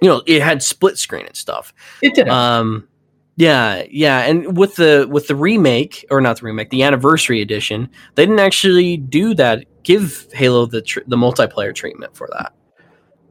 you 0.00 0.08
know, 0.08 0.22
it 0.26 0.42
had 0.42 0.62
split 0.62 0.98
screen 0.98 1.26
and 1.26 1.36
stuff. 1.36 1.72
It 2.02 2.14
did. 2.14 2.28
Um, 2.28 2.88
yeah, 3.36 3.82
yeah, 3.90 4.20
and 4.20 4.56
with 4.56 4.76
the 4.76 5.08
with 5.10 5.26
the 5.26 5.34
remake 5.34 6.06
or 6.08 6.20
not 6.20 6.38
the 6.38 6.46
remake, 6.46 6.70
the 6.70 6.84
anniversary 6.84 7.40
edition, 7.40 7.88
they 8.14 8.24
didn't 8.24 8.38
actually 8.38 8.96
do 8.96 9.34
that. 9.34 9.64
Give 9.82 10.28
Halo 10.32 10.66
the 10.66 10.82
tr- 10.82 11.00
the 11.08 11.16
multiplayer 11.16 11.74
treatment 11.74 12.16
for 12.16 12.28
that, 12.32 12.52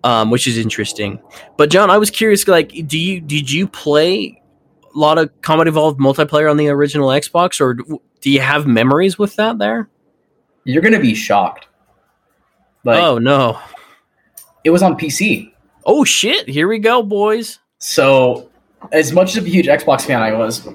um, 0.04 0.30
which 0.30 0.45
is 0.45 0.58
interesting. 0.58 1.22
But 1.58 1.70
John, 1.70 1.89
I 1.89 1.97
was 1.97 2.12
curious, 2.12 2.45
like, 2.49 2.74
do 2.86 2.99
you 2.99 3.22
did 3.22 3.49
you 3.49 3.66
play 3.66 4.41
lot 4.93 5.17
of 5.17 5.29
Combat 5.41 5.67
Evolved 5.67 5.99
multiplayer 5.99 6.49
on 6.49 6.57
the 6.57 6.69
original 6.69 7.09
Xbox, 7.09 7.59
or 7.59 7.73
do 7.73 8.29
you 8.29 8.39
have 8.41 8.65
memories 8.65 9.17
with 9.17 9.35
that 9.35 9.57
there? 9.57 9.89
You're 10.63 10.81
gonna 10.81 10.99
be 10.99 11.15
shocked. 11.15 11.67
Like, 12.83 13.01
oh 13.01 13.17
no! 13.17 13.59
It 14.63 14.69
was 14.69 14.81
on 14.81 14.97
PC. 14.97 15.51
Oh 15.85 16.03
shit! 16.03 16.47
Here 16.47 16.67
we 16.67 16.79
go, 16.79 17.03
boys. 17.03 17.59
So, 17.79 18.49
as 18.91 19.11
much 19.11 19.35
as 19.35 19.43
a 19.43 19.47
huge 19.47 19.67
Xbox 19.67 20.01
fan 20.01 20.21
I 20.21 20.33
was, 20.33 20.67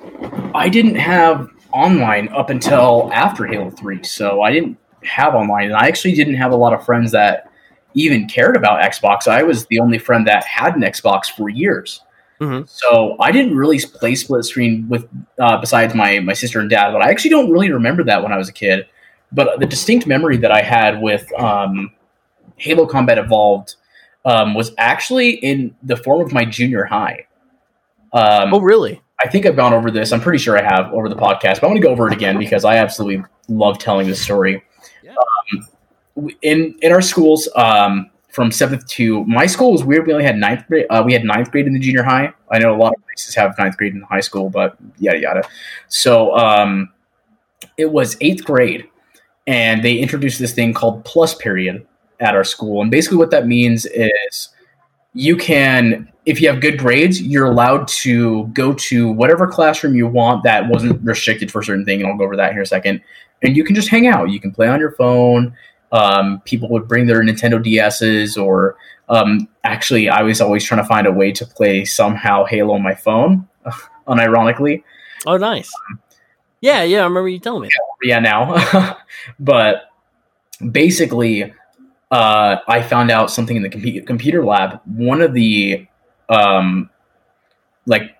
I 0.55 0.69
didn't 0.69 0.97
have 0.97 1.49
online 1.73 2.29
up 2.31 2.51
until 2.51 3.11
after 3.13 3.47
Halo 3.47 3.71
Three. 3.71 4.03
So 4.03 4.43
I 4.43 4.53
didn't 4.53 4.77
have 5.05 5.35
online, 5.35 5.67
and 5.67 5.77
I 5.77 5.87
actually 5.87 6.15
didn't 6.15 6.35
have 6.35 6.53
a 6.53 6.57
lot 6.57 6.75
of 6.75 6.85
friends 6.85 7.13
that 7.13 7.51
even 7.95 8.29
cared 8.29 8.57
about 8.57 8.83
Xbox. 8.83 9.27
I 9.27 9.43
was 9.43 9.67
the 9.67 9.81
only 9.81 9.99
friend 9.99 10.27
that 10.27 10.45
had 10.45 10.77
an 10.77 10.83
Xbox 10.83 11.27
for 11.27 11.49
years. 11.49 12.03
Mm-hmm. 12.41 12.67
So 12.67 13.17
I 13.19 13.33
didn't 13.33 13.57
really 13.57 13.81
play 13.81 14.15
split 14.15 14.45
screen 14.45 14.89
with 14.89 15.09
uh, 15.39 15.59
besides 15.59 15.95
my 15.95 16.21
my 16.21 16.35
sister 16.35 16.61
and 16.61 16.71
dad, 16.71 16.93
but 16.93 17.03
I 17.03 17.11
actually 17.11 17.31
don't 17.31 17.51
really 17.51 17.71
remember 17.73 18.05
that 18.05 18.23
when 18.23 18.33
I 18.33 18.37
was 18.37 18.49
a 18.49 18.53
kid. 18.53 18.87
But 19.33 19.61
the 19.61 19.67
distinct 19.67 20.07
memory 20.07 20.37
that 20.39 20.53
I 20.53 20.63
had 20.63 21.03
with 21.03 21.31
um, 21.39 21.93
Halo 22.57 22.87
Combat 22.87 23.19
Evolved 23.19 23.75
um, 24.25 24.55
was 24.55 24.73
actually 24.79 25.31
in 25.31 25.75
the 25.83 25.97
form 25.97 26.21
of 26.21 26.33
my 26.33 26.45
junior 26.45 26.85
high. 26.85 27.27
Um, 28.13 28.55
oh, 28.55 28.61
really? 28.61 29.03
I 29.23 29.29
think 29.29 29.47
I've 29.47 29.57
gone 29.57 29.75
over 29.75 29.91
this. 29.91 30.13
I'm 30.13 30.21
pretty 30.21 30.39
sure 30.39 30.57
I 30.57 30.63
have 30.63 30.93
over 30.93 31.09
the 31.09 31.17
podcast, 31.17 31.61
but 31.61 31.65
I'm 31.65 31.71
going 31.71 31.81
to 31.83 31.87
go 31.87 31.91
over 31.91 32.07
it 32.07 32.13
again 32.13 32.39
because 32.39 32.65
I 32.65 32.77
absolutely 32.77 33.25
love 33.49 33.79
telling 33.79 34.07
this 34.07 34.21
story. 34.21 34.63
Yeah. 35.03 35.15
Um, 36.17 36.31
in 36.43 36.77
in 36.83 36.93
our 36.93 37.03
schools, 37.03 37.49
um, 37.57 38.11
from 38.29 38.53
seventh 38.53 38.87
to 38.87 39.25
my 39.25 39.47
school 39.47 39.73
was 39.73 39.85
weird. 39.85 40.07
We 40.07 40.13
only 40.13 40.25
had 40.25 40.37
ninth 40.37 40.67
grade. 40.69 40.87
Uh, 40.91 41.03
we 41.05 41.13
had 41.13 41.25
ninth 41.25 41.51
grade 41.51 41.67
in 41.67 41.73
the 41.73 41.79
junior 41.79 42.03
high. 42.03 42.33
I 42.51 42.59
know 42.59 42.75
a 42.75 42.77
lot 42.77 42.93
of 42.97 43.03
places 43.07 43.35
have 43.35 43.57
ninth 43.59 43.77
grade 43.77 43.95
in 43.95 44.03
high 44.03 44.21
school, 44.21 44.51
but 44.51 44.77
yada 44.99 45.19
yada. 45.19 45.43
So 45.89 46.37
um, 46.37 46.91
it 47.77 47.91
was 47.91 48.17
eighth 48.21 48.45
grade, 48.45 48.89
and 49.47 49.83
they 49.83 49.97
introduced 49.97 50.39
this 50.39 50.53
thing 50.53 50.75
called 50.75 51.05
plus 51.05 51.35
period 51.35 51.87
at 52.21 52.35
our 52.35 52.45
school. 52.45 52.83
And 52.83 52.91
basically, 52.91 53.19
what 53.19 53.31
that 53.31 53.47
means 53.47 53.87
is 53.87 54.51
you 55.15 55.37
can, 55.37 56.13
if 56.27 56.41
you 56.41 56.49
have 56.49 56.61
good 56.61 56.79
grades, 56.79 57.21
you're 57.21 57.47
allowed 57.47 57.89
to 57.89 58.47
go 58.49 58.73
to 58.75 59.11
whatever 59.11 59.47
classroom 59.47 59.97
you 59.97 60.07
want 60.07 60.45
that 60.45 60.69
wasn't 60.69 61.03
restricted 61.03 61.51
for 61.51 61.63
certain 61.63 61.85
thing. 61.85 62.01
And 62.01 62.11
I'll 62.11 62.19
go 62.19 62.25
over 62.25 62.37
that 62.37 62.53
here 62.53 62.61
in 62.61 62.65
a 62.65 62.67
second. 62.67 63.03
And 63.43 63.57
you 63.57 63.65
can 63.65 63.75
just 63.75 63.89
hang 63.89 64.07
out. 64.07 64.31
You 64.31 64.41
can 64.41 64.53
play 64.53 64.69
on 64.69 64.81
your 64.81 64.93
phone. 64.93 65.55
Um, 65.93 66.41
people 66.45 66.69
would 66.71 66.87
bring 66.87 67.07
their 67.07 67.23
Nintendo 67.23 67.63
DSs, 67.63 68.43
or 68.43 68.77
um, 69.09 69.49
actually, 69.65 70.09
I 70.09 70.23
was 70.23 70.41
always 70.41 70.65
trying 70.65 70.83
to 70.83 70.89
find 70.89 71.07
a 71.07 71.13
way 71.13 71.33
to 71.33 71.47
play 71.47 71.85
somehow 71.85 72.45
Halo 72.45 72.75
on 72.75 72.83
my 72.83 72.95
phone, 72.95 73.49
unironically. 74.09 74.83
Oh, 75.27 75.37
nice. 75.37 75.71
Um, 75.91 76.01
yeah, 76.61 76.83
yeah, 76.83 77.01
I 77.01 77.05
remember 77.05 77.29
you 77.29 77.39
telling 77.39 77.63
me. 77.63 77.69
Yeah, 78.03 78.17
yeah 78.17 78.21
now. 78.21 78.99
but 79.41 79.91
basically, 80.71 81.55
uh, 82.11 82.57
I 82.67 82.83
found 82.83 83.11
out 83.11 83.31
something 83.31 83.57
in 83.57 83.63
the 83.63 83.71
com- 83.71 84.07
computer 84.07 84.45
lab. 84.45 84.81
One 84.85 85.21
of 85.21 85.35
the 85.35 85.87
um, 86.29 86.91
like 87.87 88.17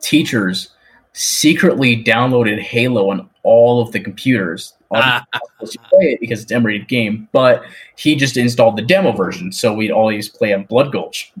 teachers 0.00 0.70
secretly 1.12 2.02
downloaded 2.02 2.60
Halo 2.60 3.10
on 3.10 3.28
all 3.42 3.80
of 3.80 3.92
the 3.92 4.00
computers. 4.00 4.74
Play 5.60 6.12
it 6.12 6.20
because 6.20 6.42
it's 6.42 6.52
M-rated 6.52 6.88
game, 6.88 7.28
but 7.32 7.62
he 7.96 8.16
just 8.16 8.36
installed 8.36 8.76
the 8.76 8.82
demo 8.82 9.12
version, 9.12 9.52
so 9.52 9.74
we'd 9.74 9.90
always 9.90 10.28
play 10.28 10.54
on 10.54 10.64
Blood 10.64 10.92
Gulch. 10.92 11.32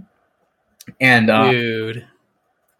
And 1.00 1.30
uh, 1.30 1.50
dude, 1.50 2.06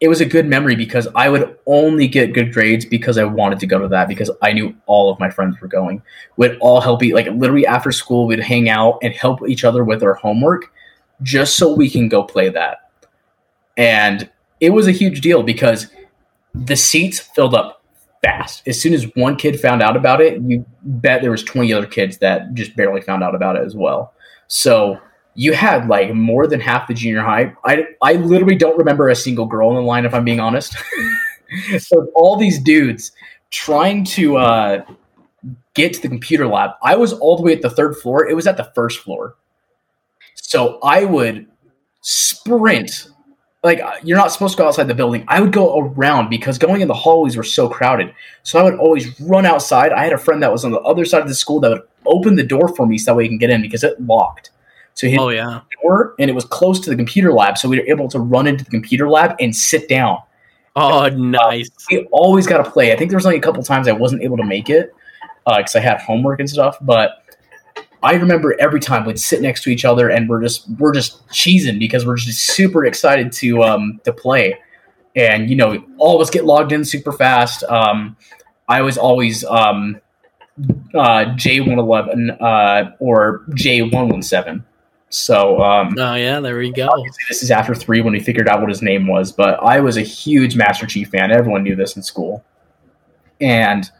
it 0.00 0.08
was 0.08 0.20
a 0.20 0.26
good 0.26 0.46
memory 0.46 0.76
because 0.76 1.08
I 1.14 1.28
would 1.28 1.56
only 1.66 2.06
get 2.06 2.32
good 2.32 2.52
grades 2.52 2.84
because 2.84 3.18
I 3.18 3.24
wanted 3.24 3.58
to 3.60 3.66
go 3.66 3.78
to 3.78 3.88
that 3.88 4.08
because 4.08 4.30
I 4.42 4.52
knew 4.52 4.74
all 4.86 5.10
of 5.10 5.18
my 5.18 5.28
friends 5.30 5.60
were 5.60 5.68
going. 5.68 6.02
We'd 6.36 6.56
all 6.60 6.80
help 6.80 7.02
each 7.02 7.14
like 7.14 7.26
literally 7.28 7.66
after 7.66 7.90
school 7.90 8.26
we'd 8.26 8.38
hang 8.38 8.68
out 8.68 8.98
and 9.02 9.12
help 9.12 9.48
each 9.48 9.64
other 9.64 9.84
with 9.84 10.02
our 10.02 10.14
homework. 10.14 10.70
just 11.22 11.56
so 11.56 11.74
we 11.74 11.90
can 11.90 12.08
go 12.08 12.22
play 12.22 12.48
that. 12.48 12.90
And 13.76 14.28
it 14.60 14.70
was 14.70 14.86
a 14.86 14.92
huge 14.92 15.20
deal 15.20 15.42
because 15.42 15.88
the 16.54 16.76
seats 16.76 17.18
filled 17.18 17.54
up 17.54 17.77
fast. 18.22 18.66
As 18.66 18.80
soon 18.80 18.94
as 18.94 19.04
one 19.14 19.36
kid 19.36 19.60
found 19.60 19.82
out 19.82 19.96
about 19.96 20.20
it, 20.20 20.40
you 20.42 20.64
bet 20.82 21.22
there 21.22 21.30
was 21.30 21.42
20 21.42 21.72
other 21.72 21.86
kids 21.86 22.18
that 22.18 22.54
just 22.54 22.76
barely 22.76 23.00
found 23.00 23.22
out 23.22 23.34
about 23.34 23.56
it 23.56 23.64
as 23.64 23.74
well. 23.74 24.12
So 24.48 24.98
you 25.34 25.52
had 25.52 25.88
like 25.88 26.12
more 26.14 26.46
than 26.46 26.60
half 26.60 26.88
the 26.88 26.94
junior 26.94 27.22
high. 27.22 27.54
I, 27.64 27.84
I 28.02 28.14
literally 28.14 28.56
don't 28.56 28.76
remember 28.76 29.08
a 29.08 29.14
single 29.14 29.46
girl 29.46 29.70
in 29.70 29.76
the 29.76 29.82
line, 29.82 30.04
if 30.04 30.14
I'm 30.14 30.24
being 30.24 30.40
honest. 30.40 30.74
so 31.78 32.08
all 32.14 32.36
these 32.36 32.58
dudes 32.58 33.12
trying 33.50 34.04
to 34.04 34.36
uh, 34.36 34.84
get 35.74 35.94
to 35.94 36.02
the 36.02 36.08
computer 36.08 36.46
lab. 36.46 36.70
I 36.82 36.96
was 36.96 37.12
all 37.12 37.36
the 37.36 37.42
way 37.42 37.52
at 37.52 37.62
the 37.62 37.70
third 37.70 37.96
floor. 37.96 38.28
It 38.28 38.34
was 38.34 38.46
at 38.46 38.56
the 38.56 38.70
first 38.74 38.98
floor. 39.00 39.36
So 40.34 40.78
I 40.82 41.04
would 41.04 41.46
sprint. 42.00 43.08
Like 43.68 43.82
you're 44.02 44.16
not 44.16 44.32
supposed 44.32 44.56
to 44.56 44.62
go 44.62 44.66
outside 44.66 44.88
the 44.88 44.94
building. 44.94 45.24
I 45.28 45.42
would 45.42 45.52
go 45.52 45.78
around 45.78 46.30
because 46.30 46.56
going 46.56 46.80
in 46.80 46.88
the 46.88 46.94
hallways 46.94 47.36
were 47.36 47.42
so 47.42 47.68
crowded. 47.68 48.14
So 48.42 48.58
I 48.58 48.62
would 48.62 48.76
always 48.76 49.20
run 49.20 49.44
outside. 49.44 49.92
I 49.92 50.04
had 50.04 50.14
a 50.14 50.18
friend 50.18 50.42
that 50.42 50.50
was 50.50 50.64
on 50.64 50.70
the 50.70 50.80
other 50.80 51.04
side 51.04 51.20
of 51.20 51.28
the 51.28 51.34
school 51.34 51.60
that 51.60 51.70
would 51.70 51.82
open 52.06 52.36
the 52.36 52.42
door 52.42 52.74
for 52.74 52.86
me 52.86 52.96
so 52.96 53.10
that 53.10 53.16
way 53.16 53.24
he 53.24 53.28
can 53.28 53.36
get 53.36 53.50
in 53.50 53.60
because 53.60 53.84
it 53.84 54.00
locked. 54.00 54.52
So 54.94 55.06
he 55.06 55.18
oh 55.18 55.28
yeah, 55.28 55.60
door 55.82 56.14
and 56.18 56.30
it 56.30 56.32
was 56.32 56.46
close 56.46 56.80
to 56.80 56.88
the 56.88 56.96
computer 56.96 57.30
lab, 57.30 57.58
so 57.58 57.68
we 57.68 57.78
were 57.78 57.86
able 57.86 58.08
to 58.08 58.18
run 58.18 58.46
into 58.46 58.64
the 58.64 58.70
computer 58.70 59.06
lab 59.08 59.36
and 59.38 59.54
sit 59.54 59.86
down. 59.86 60.18
Oh, 60.74 61.08
nice. 61.10 61.68
Uh, 61.68 61.84
we 61.90 62.08
always 62.10 62.46
got 62.46 62.64
to 62.64 62.70
play. 62.70 62.92
I 62.92 62.96
think 62.96 63.10
there 63.10 63.18
was 63.18 63.26
only 63.26 63.36
a 63.36 63.42
couple 63.42 63.62
times 63.62 63.86
I 63.86 63.92
wasn't 63.92 64.22
able 64.22 64.38
to 64.38 64.44
make 64.44 64.70
it 64.70 64.94
because 65.44 65.76
uh, 65.76 65.78
I 65.78 65.82
had 65.82 66.00
homework 66.00 66.40
and 66.40 66.48
stuff, 66.48 66.78
but 66.80 67.22
I 68.02 68.14
remember 68.14 68.54
every 68.60 68.80
time 68.80 69.04
we'd 69.04 69.18
sit 69.18 69.42
next 69.42 69.62
to 69.64 69.70
each 69.70 69.84
other 69.84 70.08
and 70.08 70.28
we're 70.28 70.42
just 70.42 70.68
we're 70.78 70.94
just 70.94 71.26
cheesing 71.28 71.78
because 71.78 72.06
we're 72.06 72.16
just 72.16 72.40
super 72.40 72.84
excited 72.84 73.32
to 73.32 73.62
um 73.62 74.00
to 74.04 74.12
play. 74.12 74.58
And 75.16 75.50
you 75.50 75.56
know, 75.56 75.84
all 75.98 76.16
of 76.16 76.22
us 76.22 76.30
get 76.30 76.44
logged 76.44 76.72
in 76.72 76.84
super 76.84 77.12
fast. 77.12 77.64
Um 77.64 78.16
I 78.68 78.82
was 78.82 78.98
always 78.98 79.44
um 79.44 80.00
uh 80.94 81.34
J111 81.36 82.40
uh 82.40 82.92
or 83.00 83.44
J117. 83.50 84.62
So 85.10 85.60
um 85.60 85.96
Oh 85.98 86.14
yeah, 86.14 86.38
there 86.38 86.58
we 86.58 86.70
go. 86.70 86.88
This 87.28 87.42
is 87.42 87.50
after 87.50 87.74
3 87.74 88.02
when 88.02 88.12
we 88.12 88.20
figured 88.20 88.48
out 88.48 88.60
what 88.60 88.68
his 88.68 88.82
name 88.82 89.08
was, 89.08 89.32
but 89.32 89.60
I 89.60 89.80
was 89.80 89.96
a 89.96 90.02
huge 90.02 90.56
Master 90.56 90.86
Chief 90.86 91.08
fan. 91.08 91.32
Everyone 91.32 91.64
knew 91.64 91.74
this 91.74 91.96
in 91.96 92.02
school. 92.02 92.44
And 93.40 93.90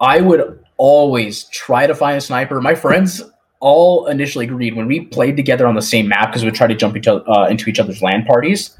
I 0.00 0.20
would 0.20 0.63
always 0.76 1.44
try 1.44 1.86
to 1.86 1.94
find 1.94 2.16
a 2.16 2.20
sniper. 2.20 2.60
My 2.60 2.74
friends 2.74 3.22
all 3.60 4.06
initially 4.08 4.44
agreed 4.44 4.76
when 4.76 4.86
we 4.86 5.00
played 5.00 5.36
together 5.36 5.66
on 5.66 5.74
the 5.74 5.82
same 5.82 6.08
map 6.08 6.30
because 6.30 6.44
we'd 6.44 6.54
try 6.54 6.66
to 6.66 6.74
jump 6.74 6.96
each 6.96 7.06
other, 7.06 7.28
uh, 7.30 7.48
into 7.48 7.70
each 7.70 7.78
other's 7.78 8.02
land 8.02 8.26
parties. 8.26 8.76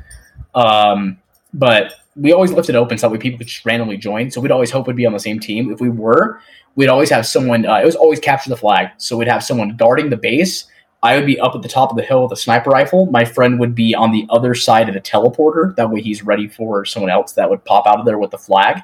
Um, 0.55 1.18
but 1.53 1.92
we 2.16 2.32
always 2.32 2.53
left 2.53 2.68
it 2.68 2.76
open 2.76 2.99
so 2.99 3.09
that 3.09 3.12
way 3.12 3.18
people 3.18 3.38
could 3.38 3.47
just 3.47 3.64
randomly 3.64 3.97
join. 3.97 4.30
So 4.30 4.40
we'd 4.40 4.53
always 4.53 4.70
hope 4.70 4.86
we'd 4.86 4.97
be 4.97 5.07
on 5.07 5.12
the 5.12 5.18
same 5.18 5.40
team. 5.40 5.72
If 5.72 5.80
we 5.80 5.88
were, 5.88 6.38
we'd 6.76 6.88
always 6.88 7.11
have 7.11 7.26
someone. 7.26 7.66
Uh, 7.66 7.76
it 7.76 7.84
was 7.84 7.97
always 7.97 8.20
capture 8.20 8.51
the 8.51 8.57
flag. 8.57 8.88
So 8.99 9.16
we'd 9.16 9.28
have 9.28 9.42
someone 9.42 9.76
guarding 9.76 10.11
the 10.11 10.16
base. 10.16 10.66
I 11.03 11.16
would 11.16 11.26
be 11.26 11.38
up 11.38 11.55
at 11.55 11.62
the 11.62 11.68
top 11.68 11.90
of 11.90 11.97
the 11.97 12.03
hill 12.03 12.22
with 12.22 12.32
a 12.32 12.36
sniper 12.36 12.70
rifle. 12.70 13.07
My 13.07 13.24
friend 13.24 13.59
would 13.61 13.74
be 13.74 13.95
on 13.95 14.11
the 14.12 14.26
other 14.30 14.55
side 14.55 14.88
of 14.88 14.95
the 14.95 15.01
teleporter. 15.01 15.74
That 15.76 15.90
way, 15.90 16.01
he's 16.01 16.22
ready 16.22 16.49
for 16.49 16.84
someone 16.84 17.11
else 17.11 17.32
that 17.32 17.51
would 17.51 17.64
pop 17.64 17.86
out 17.86 18.01
of 18.01 18.07
there 18.07 18.18
with 18.18 18.30
the 18.30 18.38
flag, 18.38 18.82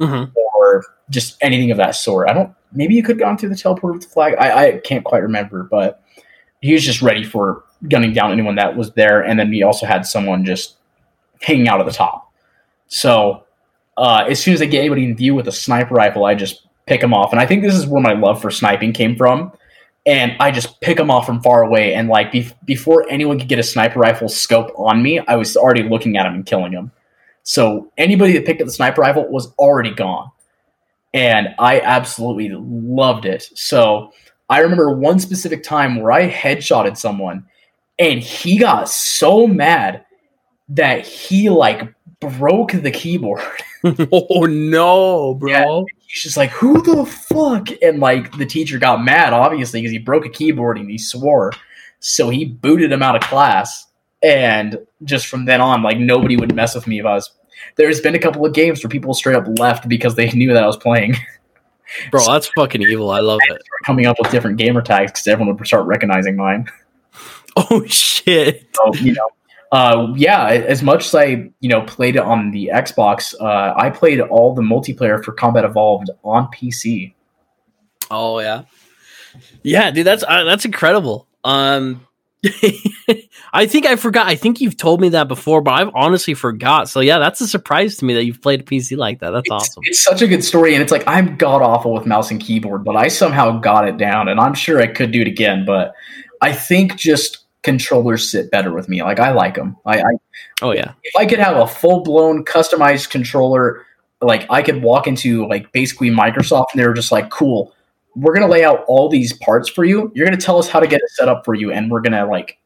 Mhm. 0.00 0.30
or 0.54 0.84
just 1.10 1.36
anything 1.40 1.70
of 1.70 1.78
that 1.78 1.94
sort. 1.94 2.28
I 2.28 2.32
don't. 2.32 2.54
Maybe 2.72 2.94
you 2.94 3.02
could 3.02 3.16
have 3.16 3.20
gone 3.20 3.38
through 3.38 3.48
the 3.48 3.54
teleporter 3.54 3.94
with 3.94 4.02
the 4.02 4.08
flag. 4.08 4.34
I, 4.38 4.66
I 4.66 4.78
can't 4.78 5.04
quite 5.04 5.22
remember, 5.22 5.62
but 5.64 6.02
he 6.60 6.72
was 6.72 6.84
just 6.84 7.00
ready 7.00 7.24
for 7.24 7.64
gunning 7.88 8.12
down 8.12 8.32
anyone 8.32 8.56
that 8.56 8.76
was 8.76 8.92
there. 8.92 9.22
And 9.22 9.38
then 9.38 9.50
we 9.50 9.62
also 9.62 9.86
had 9.86 10.04
someone 10.04 10.44
just 10.44 10.76
hanging 11.40 11.68
out 11.68 11.80
at 11.80 11.86
the 11.86 11.92
top. 11.92 12.30
So 12.88 13.44
uh, 13.96 14.26
as 14.28 14.40
soon 14.40 14.54
as 14.54 14.62
I 14.62 14.66
get 14.66 14.80
anybody 14.80 15.04
in 15.04 15.16
view 15.16 15.34
with 15.34 15.48
a 15.48 15.52
sniper 15.52 15.94
rifle, 15.94 16.24
I 16.24 16.34
just 16.34 16.66
pick 16.86 17.00
them 17.00 17.14
off. 17.14 17.32
And 17.32 17.40
I 17.40 17.46
think 17.46 17.62
this 17.62 17.74
is 17.74 17.86
where 17.86 18.02
my 18.02 18.12
love 18.12 18.40
for 18.40 18.50
sniping 18.50 18.92
came 18.92 19.16
from. 19.16 19.52
And 20.06 20.36
I 20.40 20.50
just 20.50 20.80
pick 20.80 20.96
them 20.96 21.10
off 21.10 21.26
from 21.26 21.42
far 21.42 21.62
away. 21.62 21.94
And 21.94 22.08
like 22.08 22.32
be- 22.32 22.50
before 22.64 23.06
anyone 23.10 23.38
could 23.38 23.48
get 23.48 23.58
a 23.58 23.62
sniper 23.62 23.98
rifle 24.00 24.28
scope 24.28 24.70
on 24.76 25.02
me, 25.02 25.20
I 25.20 25.36
was 25.36 25.56
already 25.56 25.82
looking 25.82 26.16
at 26.16 26.24
them 26.24 26.34
and 26.34 26.46
killing 26.46 26.72
them. 26.72 26.92
So 27.42 27.90
anybody 27.96 28.32
that 28.34 28.46
picked 28.46 28.60
up 28.60 28.66
the 28.66 28.72
sniper 28.72 29.00
rifle 29.02 29.26
was 29.28 29.52
already 29.58 29.94
gone. 29.94 30.30
And 31.14 31.54
I 31.58 31.80
absolutely 31.80 32.50
loved 32.52 33.24
it. 33.24 33.48
So 33.54 34.12
I 34.48 34.60
remember 34.60 34.94
one 34.94 35.18
specific 35.18 35.62
time 35.62 36.00
where 36.00 36.12
I 36.12 36.30
headshotted 36.30 36.96
someone 36.96 37.46
and 37.98 38.20
he 38.20 38.58
got 38.58 38.88
so 38.88 39.46
mad 39.46 40.04
that 40.70 41.06
he 41.06 41.48
like 41.48 41.92
broke 42.20 42.72
the 42.72 42.90
keyboard. 42.90 43.42
oh 44.12 44.46
no, 44.46 45.34
bro. 45.34 45.86
He's 46.06 46.22
just 46.22 46.36
like, 46.36 46.50
who 46.50 46.82
the 46.82 47.04
fuck? 47.06 47.68
And 47.82 48.00
like 48.00 48.36
the 48.36 48.46
teacher 48.46 48.78
got 48.78 49.04
mad, 49.04 49.32
obviously, 49.32 49.80
because 49.80 49.92
he 49.92 49.98
broke 49.98 50.26
a 50.26 50.30
keyboard 50.30 50.78
and 50.78 50.90
he 50.90 50.98
swore. 50.98 51.52
So 52.00 52.30
he 52.30 52.44
booted 52.44 52.90
him 52.90 53.02
out 53.02 53.16
of 53.16 53.22
class. 53.22 53.86
And 54.22 54.78
just 55.04 55.26
from 55.26 55.44
then 55.44 55.60
on, 55.60 55.82
like 55.82 55.98
nobody 55.98 56.36
would 56.36 56.54
mess 56.54 56.74
with 56.74 56.86
me 56.86 56.98
if 56.98 57.06
I 57.06 57.14
was. 57.14 57.30
There's 57.76 58.00
been 58.00 58.14
a 58.14 58.18
couple 58.18 58.44
of 58.44 58.52
games 58.52 58.82
where 58.82 58.88
people 58.88 59.14
straight 59.14 59.36
up 59.36 59.46
left 59.58 59.88
because 59.88 60.14
they 60.14 60.30
knew 60.32 60.52
that 60.52 60.62
I 60.62 60.66
was 60.66 60.76
playing. 60.76 61.16
Bro, 62.10 62.24
that's 62.26 62.48
fucking 62.48 62.82
evil. 62.82 63.10
I 63.10 63.20
love 63.20 63.40
it. 63.48 63.62
Coming 63.84 64.06
up 64.06 64.16
with 64.20 64.30
different 64.30 64.58
gamer 64.58 64.82
tags 64.82 65.12
because 65.12 65.26
everyone 65.26 65.56
would 65.56 65.66
start 65.66 65.86
recognizing 65.86 66.36
mine. 66.36 66.66
Oh 67.56 67.84
shit. 67.86 68.68
So 68.74 68.94
you 68.94 69.14
know, 69.14 69.28
uh, 69.72 70.12
yeah. 70.14 70.44
As 70.46 70.80
much 70.80 71.06
as 71.06 71.14
I 71.14 71.50
you 71.58 71.68
know 71.68 71.82
played 71.82 72.14
it 72.14 72.22
on 72.22 72.52
the 72.52 72.70
Xbox, 72.72 73.34
uh, 73.40 73.74
I 73.76 73.90
played 73.90 74.20
all 74.20 74.54
the 74.54 74.62
multiplayer 74.62 75.24
for 75.24 75.32
Combat 75.32 75.64
Evolved 75.64 76.08
on 76.22 76.46
PC. 76.52 77.14
Oh 78.12 78.38
yeah, 78.38 78.62
yeah, 79.64 79.90
dude. 79.90 80.06
That's 80.06 80.22
uh, 80.22 80.44
that's 80.44 80.64
incredible. 80.64 81.26
Um, 81.42 82.06
I 83.52 83.66
think 83.66 83.84
I 83.84 83.96
forgot. 83.96 84.28
I 84.28 84.36
think 84.36 84.60
you've 84.60 84.76
told 84.76 85.00
me 85.00 85.08
that 85.08 85.26
before, 85.26 85.60
but 85.60 85.72
I've 85.72 85.90
honestly 85.94 86.34
forgot. 86.34 86.88
So 86.88 87.00
yeah, 87.00 87.18
that's 87.18 87.40
a 87.40 87.48
surprise 87.48 87.96
to 87.96 88.04
me 88.04 88.14
that 88.14 88.24
you've 88.24 88.40
played 88.40 88.60
a 88.60 88.62
PC 88.62 88.96
like 88.96 89.18
that. 89.20 89.30
That's 89.30 89.46
it's, 89.46 89.52
awesome. 89.52 89.82
It's 89.86 90.04
such 90.04 90.22
a 90.22 90.28
good 90.28 90.44
story, 90.44 90.74
and 90.74 90.82
it's 90.82 90.92
like 90.92 91.02
I'm 91.08 91.36
god 91.36 91.62
awful 91.62 91.92
with 91.92 92.06
mouse 92.06 92.30
and 92.30 92.40
keyboard, 92.40 92.84
but 92.84 92.94
I 92.94 93.08
somehow 93.08 93.58
got 93.58 93.88
it 93.88 93.96
down, 93.96 94.28
and 94.28 94.38
I'm 94.38 94.54
sure 94.54 94.80
I 94.80 94.86
could 94.86 95.10
do 95.10 95.20
it 95.20 95.26
again. 95.26 95.64
But 95.64 95.94
I 96.40 96.52
think 96.52 96.96
just 96.96 97.38
controllers 97.62 98.30
sit 98.30 98.50
better 98.52 98.72
with 98.72 98.88
me. 98.88 99.02
Like 99.02 99.18
I 99.18 99.32
like 99.32 99.56
them. 99.56 99.76
I, 99.84 99.98
I 99.98 100.12
oh 100.62 100.70
yeah. 100.70 100.92
If 101.02 101.16
I 101.16 101.26
could 101.26 101.40
have 101.40 101.56
a 101.56 101.66
full 101.66 102.02
blown 102.04 102.44
customized 102.44 103.10
controller, 103.10 103.84
like 104.20 104.46
I 104.48 104.62
could 104.62 104.82
walk 104.82 105.08
into 105.08 105.46
like 105.48 105.72
basically 105.72 106.10
Microsoft, 106.10 106.66
and 106.72 106.80
they're 106.80 106.94
just 106.94 107.10
like, 107.10 107.30
cool. 107.30 107.74
We're 108.20 108.34
gonna 108.34 108.48
lay 108.48 108.64
out 108.64 108.84
all 108.88 109.08
these 109.08 109.32
parts 109.32 109.68
for 109.68 109.84
you. 109.84 110.10
You're 110.14 110.26
gonna 110.26 110.36
tell 110.36 110.58
us 110.58 110.68
how 110.68 110.80
to 110.80 110.86
get 110.86 111.00
it 111.00 111.10
set 111.10 111.28
up 111.28 111.44
for 111.44 111.54
you, 111.54 111.72
and 111.72 111.90
we're 111.90 112.00
gonna 112.00 112.26
like 112.26 112.58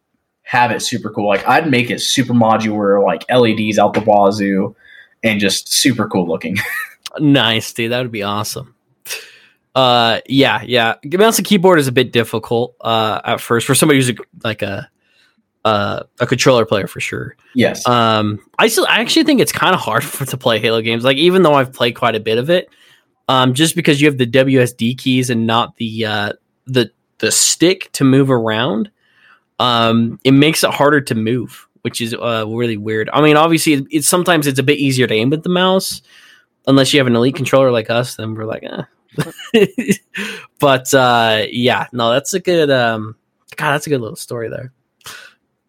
have 0.43 0.71
it 0.71 0.81
super 0.81 1.11
cool. 1.11 1.27
Like 1.29 1.47
I'd 1.47 1.71
make 1.71 1.91
it 1.91 2.01
super 2.01 2.33
modular, 2.33 3.05
like 3.05 3.25
LEDs 3.31 3.79
out 3.79 3.95
the 3.95 4.01
wazoo, 4.01 4.75
and 5.23 5.41
just 5.41 5.73
super 5.73 6.09
cool 6.09 6.27
looking. 6.27 6.59
nice, 7.21 7.73
dude. 7.73 7.93
That 7.93 8.03
would 8.03 8.13
be 8.13 8.23
awesome. 8.23 8.75
Uh, 9.75 10.21
yeah, 10.27 10.63
yeah. 10.63 10.97
Mouse 11.05 11.39
and 11.39 11.47
keyboard 11.47 11.79
is 11.79 11.89
a 11.89 11.93
bit 11.93 12.13
difficult 12.13 12.77
uh, 12.83 13.21
at 13.25 13.41
first 13.41 13.67
for 13.67 13.75
somebody 13.75 13.99
who's 13.99 14.11
a, 14.11 14.15
like 14.45 14.63
a 14.63 14.91
uh, 15.65 16.03
a 16.21 16.27
controller 16.27 16.67
player 16.67 16.87
for 16.87 17.01
sure. 17.01 17.37
Yes. 17.55 17.87
Um, 17.87 18.41
I 18.59 18.69
still 18.69 18.87
I 18.89 19.01
actually 19.01 19.25
think 19.25 19.41
it's 19.41 19.53
kind 19.53 19.75
of 19.75 19.81
hard 19.81 20.05
for 20.05 20.25
to 20.31 20.37
play 20.37 20.59
Halo 20.59 20.83
games. 20.83 21.05
Like 21.05 21.17
even 21.17 21.43
though 21.43 21.55
I've 21.55 21.73
played 21.73 21.93
quite 21.93 22.15
a 22.15 22.21
bit 22.21 22.39
of 22.39 22.51
it, 22.51 22.69
um, 23.29 23.55
just 23.55 23.75
because 23.77 24.01
you 24.01 24.09
have 24.09 24.19
the 24.19 24.27
WSD 24.27 24.99
keys 24.99 25.31
and 25.31 25.47
not 25.47 25.77
the 25.77 26.07
uh, 26.07 26.33
the 26.67 26.91
the 27.19 27.31
stick 27.31 27.91
to 27.93 28.05
move 28.05 28.31
around, 28.31 28.91
um, 29.59 30.19
it 30.25 30.33
makes 30.33 30.65
it 30.65 30.71
harder 30.71 31.01
to 31.01 31.15
move, 31.15 31.69
which 31.83 32.01
is 32.01 32.15
uh, 32.15 32.45
really 32.49 32.77
weird. 32.77 33.09
I 33.13 33.21
mean, 33.21 33.37
obviously, 33.37 33.87
it's 33.91 34.09
sometimes 34.09 34.47
it's 34.47 34.59
a 34.59 34.65
bit 34.65 34.79
easier 34.79 35.07
to 35.07 35.15
aim 35.15 35.31
with 35.31 35.43
the 35.43 35.49
mouse, 35.49 36.03
unless 36.67 36.93
you 36.93 37.01
have 37.01 37.07
an 37.07 37.17
elite 37.17 37.37
controller 37.37 37.71
like 37.71 37.91
us. 37.91 38.17
Then 38.17 38.35
we're 38.35 38.45
like, 38.45 38.65
eh. 38.65 38.83
but 40.59 40.93
uh, 40.95 41.45
yeah, 41.51 41.87
no, 41.93 42.13
that's 42.13 42.35
a 42.35 42.41
good. 42.41 42.71
Um, 42.71 43.17
God, 43.57 43.73
that's 43.73 43.87
a 43.87 43.91
good 43.91 44.01
little 44.01 44.17
story 44.17 44.49
there. 44.49 44.73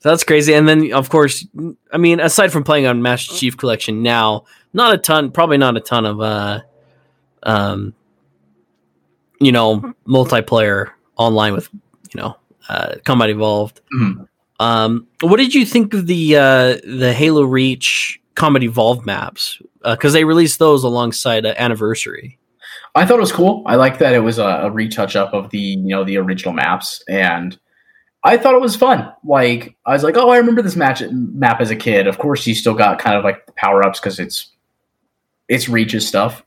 So 0.04 0.10
that's 0.10 0.26
crazy. 0.26 0.54
And 0.54 0.68
then, 0.68 0.92
of 0.92 1.10
course, 1.10 1.48
I 1.94 1.98
mean, 1.98 2.20
aside 2.20 2.52
from 2.52 2.66
playing 2.66 2.88
on 2.88 3.02
Master 3.02 3.36
Chief 3.36 3.56
Collection 3.56 4.04
now, 4.04 4.44
not 4.74 4.94
a 4.94 4.98
ton, 4.98 5.32
probably 5.32 5.58
not 5.58 5.78
a 5.78 5.80
ton 5.80 6.06
of, 6.06 6.20
uh, 6.20 6.60
um, 7.44 7.94
you 9.40 9.52
know, 9.52 9.94
multiplayer 10.08 10.92
online 11.18 11.54
with, 11.54 11.70
you 11.74 12.22
know, 12.22 12.38
uh, 12.70 12.96
Combat 13.06 13.30
Evolved. 13.30 13.82
Mhm. 13.94 14.28
Um, 14.60 15.08
what 15.22 15.38
did 15.38 15.54
you 15.54 15.66
think 15.66 15.94
of 15.94 16.08
the 16.08 16.38
uh, 16.38 16.78
the 16.86 17.14
Halo 17.14 17.44
Reach 17.44 18.20
Combat 18.36 18.64
Evolved 18.64 19.06
maps? 19.06 19.62
Because 19.84 20.14
they 20.14 20.24
released 20.24 20.60
those 20.60 20.84
alongside 20.84 21.46
uh, 21.46 21.54
Anniversary. 21.58 22.40
I 22.96 23.06
thought 23.06 23.18
it 23.18 23.22
was 23.22 23.32
cool. 23.32 23.64
I 23.66 23.76
like 23.76 23.98
that 24.00 24.14
it 24.14 24.20
was 24.20 24.38
a, 24.38 24.46
a 24.46 24.72
retouch 24.72 25.16
up 25.16 25.34
of 25.34 25.50
the 25.50 25.60
you 25.60 25.88
know 25.88 26.04
the 26.04 26.18
original 26.18 26.54
maps, 26.54 27.04
and 27.10 27.58
I 28.24 28.38
thought 28.38 28.54
it 28.54 28.62
was 28.62 28.76
fun. 28.76 29.12
Like 29.26 29.76
I 29.86 29.94
was 29.94 30.04
like, 30.04 30.16
oh, 30.16 30.30
I 30.30 30.38
remember 30.38 30.62
this 30.62 30.76
match 30.76 31.02
map 31.12 31.60
as 31.60 31.72
a 31.72 31.76
kid. 31.76 32.08
Of 32.08 32.20
course, 32.20 32.48
you 32.48 32.56
still 32.56 32.76
got 32.76 33.00
kind 33.00 33.18
of 33.18 33.24
like 33.24 33.44
power 33.56 33.84
ups 33.84 34.00
because 34.00 34.20
it's 34.20 34.52
it's 35.50 35.68
reaches 35.68 36.08
stuff. 36.08 36.44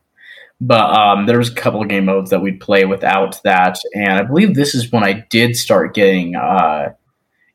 But 0.59 0.91
um, 0.91 1.27
there 1.27 1.37
was 1.37 1.51
a 1.51 1.55
couple 1.55 1.81
of 1.81 1.89
game 1.89 2.05
modes 2.05 2.31
that 2.31 2.41
we'd 2.41 2.59
play 2.59 2.85
without 2.85 3.39
that, 3.43 3.77
and 3.93 4.13
I 4.13 4.23
believe 4.23 4.55
this 4.55 4.73
is 4.73 4.91
when 4.91 5.03
I 5.03 5.25
did 5.29 5.55
start 5.55 5.93
getting 5.93 6.35
uh, 6.35 6.93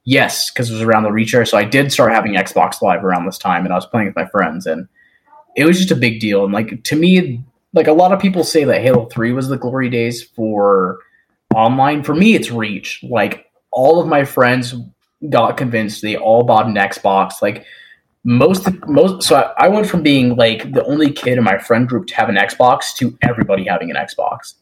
yes, 0.05 0.51
because 0.51 0.71
it 0.71 0.75
was 0.75 0.83
around 0.83 1.05
the 1.05 1.11
reacher. 1.11 1.47
So 1.47 1.59
I 1.59 1.65
did 1.65 1.93
start 1.93 2.13
having 2.13 2.35
Xbox 2.35 2.81
Live 2.81 3.05
around 3.05 3.27
this 3.27 3.39
time, 3.39 3.65
and 3.65 3.73
I 3.73 3.77
was 3.77 3.87
playing 3.87 4.07
with 4.07 4.17
my 4.17 4.27
friends, 4.27 4.67
and 4.67 4.89
it 5.57 5.65
was 5.65 5.79
just 5.79 5.91
a 5.91 5.97
big 5.97 6.21
deal. 6.21 6.45
And 6.45 6.53
like 6.53 6.83
to 6.85 6.97
me, 6.97 7.43
like 7.73 7.87
a 7.87 7.93
lot 7.93 8.13
of 8.13 8.21
people 8.21 8.45
say 8.45 8.65
that 8.65 8.83
Halo 8.83 9.07
Three 9.07 9.33
was 9.33 9.49
the 9.49 9.59
glory 9.59 9.91
days 9.91 10.23
for 10.23 10.99
online. 11.55 12.03
For 12.03 12.15
me, 12.15 12.35
it's 12.35 12.51
Reach. 12.51 13.01
Like 13.03 13.47
all 13.71 14.01
of 14.01 14.09
my 14.09 14.25
friends 14.25 14.75
got 15.29 15.57
convinced 15.57 16.03
they 16.03 16.17
all 16.17 16.45
bought 16.45 16.67
an 16.67 16.75
Xbox. 16.75 17.43
Like 17.43 17.65
most 18.25 18.69
most 18.87 19.23
so 19.23 19.37
I, 19.37 19.65
I 19.65 19.69
went 19.69 19.87
from 19.87 20.03
being 20.03 20.37
like 20.37 20.73
the 20.73 20.85
only 20.85 21.13
kid 21.13 21.39
in 21.39 21.45
my 21.45 21.59
friend 21.59 21.89
group 21.89 22.07
to 22.09 22.15
have 22.15 22.29
an 22.29 22.37
Xbox 22.37 22.95
to 22.97 23.17
everybody 23.23 23.65
having 23.65 23.91
an 23.91 23.97
Xbox. 23.97 24.55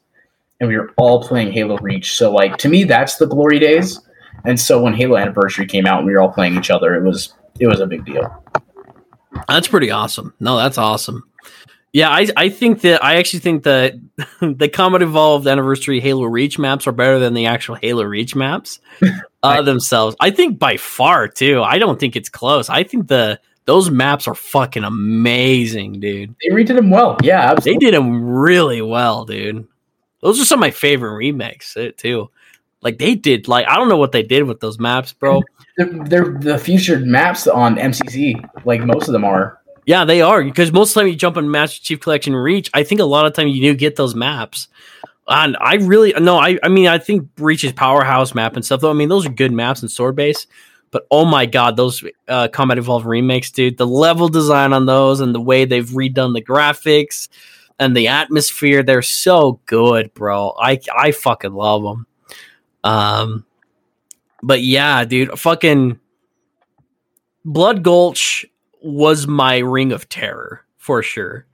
And 0.61 0.69
we 0.69 0.77
were 0.77 0.93
all 0.97 1.23
playing 1.23 1.53
Halo 1.53 1.77
Reach. 1.79 2.15
So 2.15 2.33
like 2.33 2.57
to 2.59 2.69
me 2.69 2.85
that's 2.85 3.17
the 3.17 3.27
glory 3.27 3.59
days. 3.59 4.01
And 4.45 4.59
so 4.59 4.83
when 4.83 4.95
Halo 4.95 5.17
Anniversary 5.17 5.67
came 5.67 5.87
out 5.87 5.99
and 5.99 6.07
we 6.07 6.13
were 6.13 6.21
all 6.21 6.33
playing 6.33 6.57
each 6.57 6.71
other, 6.71 6.95
it 6.95 7.03
was 7.03 7.35
it 7.59 7.67
was 7.67 7.81
a 7.81 7.87
big 7.87 8.07
deal. 8.07 8.43
That's 9.47 9.69
pretty 9.69 9.91
awesome. 9.91 10.35
No, 10.41 10.57
that's 10.57 10.79
awesome. 10.79 11.25
Yeah, 11.93 12.09
I, 12.09 12.29
I 12.37 12.49
think 12.51 12.83
that 12.83 13.05
I 13.05 13.17
actually 13.17 13.41
think 13.41 13.65
that 13.65 13.95
the 14.41 14.69
Combat 14.69 15.03
Evolved 15.03 15.47
Anniversary 15.47 16.01
Halo 16.01 16.25
Reach 16.25 16.59
maps 16.59 16.87
are 16.87 16.93
better 16.93 17.19
than 17.19 17.35
the 17.35 17.47
actual 17.47 17.75
Halo 17.75 18.05
Reach 18.05 18.37
maps 18.37 18.79
uh, 19.43 19.63
themselves. 19.63 20.17
I 20.21 20.31
think 20.31 20.59
by 20.59 20.77
far 20.77 21.27
too. 21.27 21.63
I 21.63 21.79
don't 21.79 21.99
think 21.99 22.17
it's 22.17 22.29
close. 22.29 22.71
I 22.71 22.85
think 22.85 23.09
the 23.09 23.41
those 23.71 23.89
maps 23.89 24.27
are 24.27 24.35
fucking 24.35 24.83
amazing, 24.83 26.01
dude. 26.01 26.35
They 26.43 26.53
redid 26.53 26.75
them 26.75 26.91
well. 26.91 27.16
Yeah, 27.23 27.53
absolutely. 27.53 27.73
They 27.75 27.79
did 27.79 27.95
them 27.95 28.29
really 28.29 28.83
well, 28.83 29.25
dude. 29.25 29.64
Those 30.23 30.41
are 30.41 30.45
some 30.45 30.59
of 30.59 30.61
my 30.61 30.73
favorite 30.73 31.14
remakes 31.14 31.77
uh, 31.77 31.93
too. 31.97 32.31
Like 32.83 32.99
they 32.99 33.14
did, 33.14 33.47
like 33.47 33.68
I 33.68 33.77
don't 33.77 33.89
know 33.89 33.97
what 33.97 34.11
they 34.11 34.25
did 34.25 34.43
with 34.43 34.59
those 34.59 34.81
maps, 34.81 35.12
bro. 35.12 35.43
They're, 35.77 36.05
they're 36.05 36.39
the 36.41 36.59
featured 36.59 37.07
maps 37.07 37.47
on 37.47 37.77
MCC. 37.77 38.45
Like 38.64 38.81
most 38.81 39.07
of 39.07 39.12
them 39.12 39.25
are. 39.25 39.61
Yeah, 39.87 40.05
they 40.05 40.21
are 40.21 40.43
because 40.43 40.73
most 40.73 40.91
of 40.91 40.95
the 40.95 41.01
time 41.03 41.09
you 41.09 41.14
jump 41.14 41.37
on 41.37 41.49
Master 41.49 41.81
Chief 41.81 42.01
Collection 42.01 42.35
Reach, 42.35 42.68
I 42.75 42.83
think 42.83 43.01
a 43.01 43.05
lot 43.05 43.25
of 43.25 43.35
time 43.35 43.47
you 43.47 43.62
do 43.62 43.75
get 43.75 43.95
those 43.95 44.16
maps. 44.16 44.66
And 45.29 45.57
I 45.61 45.77
really 45.77 46.12
no, 46.14 46.39
I 46.39 46.59
I 46.64 46.68
mean 46.68 46.89
I 46.89 46.99
think 46.99 47.29
Reach's 47.39 47.73
powerhouse 47.73 48.35
map 48.35 48.57
and 48.57 48.64
stuff 48.64 48.81
though. 48.81 48.91
I 48.91 48.95
mean 48.95 49.09
those 49.09 49.27
are 49.27 49.31
good 49.31 49.53
maps 49.53 49.81
in 49.81 49.89
Sword 49.89 50.16
Base, 50.16 50.49
but 50.91 51.07
oh 51.11 51.24
my 51.24 51.47
god, 51.47 51.76
those 51.76 52.03
uh, 52.28 52.49
Combat 52.49 52.78
Evolved 52.78 53.07
remakes, 53.07 53.51
dude! 53.51 53.78
The 53.78 53.86
level 53.86 54.28
design 54.28 54.72
on 54.72 54.86
those 54.86 55.20
and 55.20 55.34
the 55.34 55.41
way 55.41 55.64
they've 55.64 55.88
redone 55.88 56.34
the 56.34 56.43
graphics 56.43 57.28
and 57.78 57.97
the 57.97 58.09
atmosphere, 58.09 58.82
they're 58.82 59.03
so 59.03 59.61
good, 59.66 60.12
bro. 60.14 60.55
I 60.61 60.80
I 60.97 61.12
fucking 61.12 61.53
love 61.53 61.82
them. 61.82 62.07
Um, 62.82 63.47
but 64.43 64.62
yeah, 64.62 65.05
dude, 65.05 65.38
fucking 65.38 66.01
Blood 67.45 67.82
Gulch 67.82 68.47
was 68.82 69.26
my 69.26 69.59
ring 69.59 69.93
of 69.93 70.09
terror 70.09 70.64
for 70.76 71.03
sure. 71.03 71.47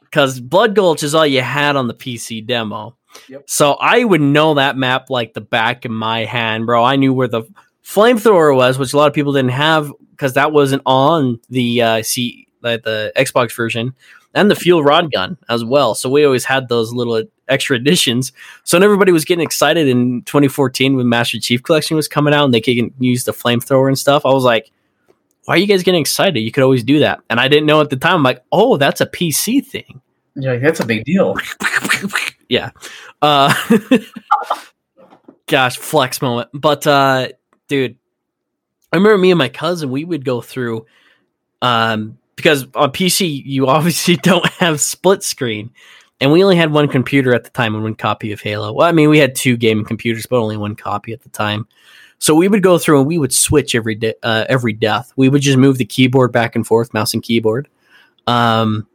Because 0.00 0.40
Blood 0.40 0.74
Gulch 0.74 1.02
is 1.02 1.14
all 1.14 1.26
you 1.26 1.40
had 1.40 1.76
on 1.76 1.88
the 1.88 1.94
PC 1.94 2.46
demo. 2.46 2.96
Yep. 3.28 3.44
So 3.46 3.72
I 3.74 4.04
would 4.04 4.20
know 4.20 4.54
that 4.54 4.76
map 4.76 5.10
like 5.10 5.34
the 5.34 5.40
back 5.40 5.84
of 5.84 5.90
my 5.90 6.24
hand, 6.24 6.66
bro. 6.66 6.84
I 6.84 6.96
knew 6.96 7.14
where 7.14 7.28
the 7.28 7.44
flamethrower 7.84 8.54
was, 8.54 8.78
which 8.78 8.92
a 8.92 8.96
lot 8.96 9.06
of 9.06 9.14
people 9.14 9.32
didn't 9.32 9.50
have 9.50 9.92
because 10.10 10.34
that 10.34 10.52
wasn't 10.52 10.82
on 10.86 11.40
the 11.50 11.82
uh, 11.82 12.02
C, 12.02 12.46
like 12.62 12.82
the 12.82 13.12
Xbox 13.16 13.54
version, 13.54 13.94
and 14.34 14.50
the 14.50 14.54
fuel 14.54 14.82
rod 14.82 15.12
gun 15.12 15.36
as 15.48 15.64
well. 15.64 15.94
So 15.94 16.08
we 16.08 16.24
always 16.24 16.44
had 16.44 16.68
those 16.68 16.92
little 16.92 17.22
extra 17.48 17.76
additions. 17.76 18.32
So 18.64 18.76
when 18.76 18.82
everybody 18.82 19.12
was 19.12 19.24
getting 19.24 19.44
excited 19.44 19.88
in 19.88 20.22
2014 20.22 20.96
when 20.96 21.08
Master 21.08 21.38
Chief 21.38 21.62
Collection 21.62 21.96
was 21.96 22.08
coming 22.08 22.32
out 22.32 22.44
and 22.44 22.54
they 22.54 22.60
could 22.60 22.92
use 22.98 23.24
the 23.24 23.32
flamethrower 23.32 23.88
and 23.88 23.98
stuff, 23.98 24.24
I 24.24 24.30
was 24.30 24.44
like, 24.44 24.70
why 25.44 25.54
are 25.54 25.58
you 25.58 25.66
guys 25.66 25.82
getting 25.82 26.00
excited? 26.00 26.40
You 26.40 26.52
could 26.52 26.62
always 26.62 26.84
do 26.84 27.00
that. 27.00 27.20
And 27.28 27.40
I 27.40 27.48
didn't 27.48 27.66
know 27.66 27.80
at 27.80 27.90
the 27.90 27.96
time. 27.96 28.16
I'm 28.16 28.22
like, 28.22 28.44
oh, 28.52 28.76
that's 28.76 29.00
a 29.00 29.06
PC 29.06 29.64
thing. 29.64 30.00
Yeah, 30.34 30.56
that's 30.56 30.80
a 30.80 30.86
big 30.86 31.04
deal. 31.04 31.34
yeah. 32.48 32.70
Uh, 33.20 33.52
gosh, 35.46 35.76
flex 35.76 36.22
moment. 36.22 36.48
But 36.54 36.86
uh, 36.86 37.28
dude, 37.72 37.96
I 38.92 38.96
remember 38.96 39.16
me 39.16 39.30
and 39.30 39.38
my 39.38 39.48
cousin, 39.48 39.90
we 39.90 40.04
would 40.04 40.26
go 40.26 40.42
through 40.42 40.84
um, 41.62 42.18
because 42.36 42.66
on 42.74 42.92
PC 42.92 43.42
you 43.46 43.66
obviously 43.68 44.16
don't 44.16 44.46
have 44.52 44.78
split 44.78 45.22
screen. 45.22 45.70
And 46.20 46.30
we 46.30 46.44
only 46.44 46.56
had 46.56 46.70
one 46.70 46.86
computer 46.86 47.34
at 47.34 47.44
the 47.44 47.50
time 47.50 47.74
and 47.74 47.82
one 47.82 47.94
copy 47.94 48.30
of 48.30 48.40
Halo. 48.40 48.74
Well, 48.74 48.86
I 48.86 48.92
mean, 48.92 49.08
we 49.08 49.18
had 49.18 49.34
two 49.34 49.56
gaming 49.56 49.86
computers, 49.86 50.26
but 50.26 50.36
only 50.38 50.56
one 50.56 50.76
copy 50.76 51.12
at 51.12 51.22
the 51.22 51.30
time. 51.30 51.66
So 52.18 52.34
we 52.34 52.46
would 52.46 52.62
go 52.62 52.78
through 52.78 52.98
and 52.98 53.08
we 53.08 53.18
would 53.18 53.32
switch 53.32 53.74
every 53.74 53.94
de- 53.96 54.14
uh, 54.22 54.44
every 54.48 54.74
death. 54.74 55.12
We 55.16 55.30
would 55.30 55.42
just 55.42 55.58
move 55.58 55.78
the 55.78 55.84
keyboard 55.86 56.30
back 56.30 56.54
and 56.54 56.64
forth, 56.64 56.94
mouse 56.94 57.14
and 57.14 57.22
keyboard. 57.22 57.68
Um, 58.26 58.86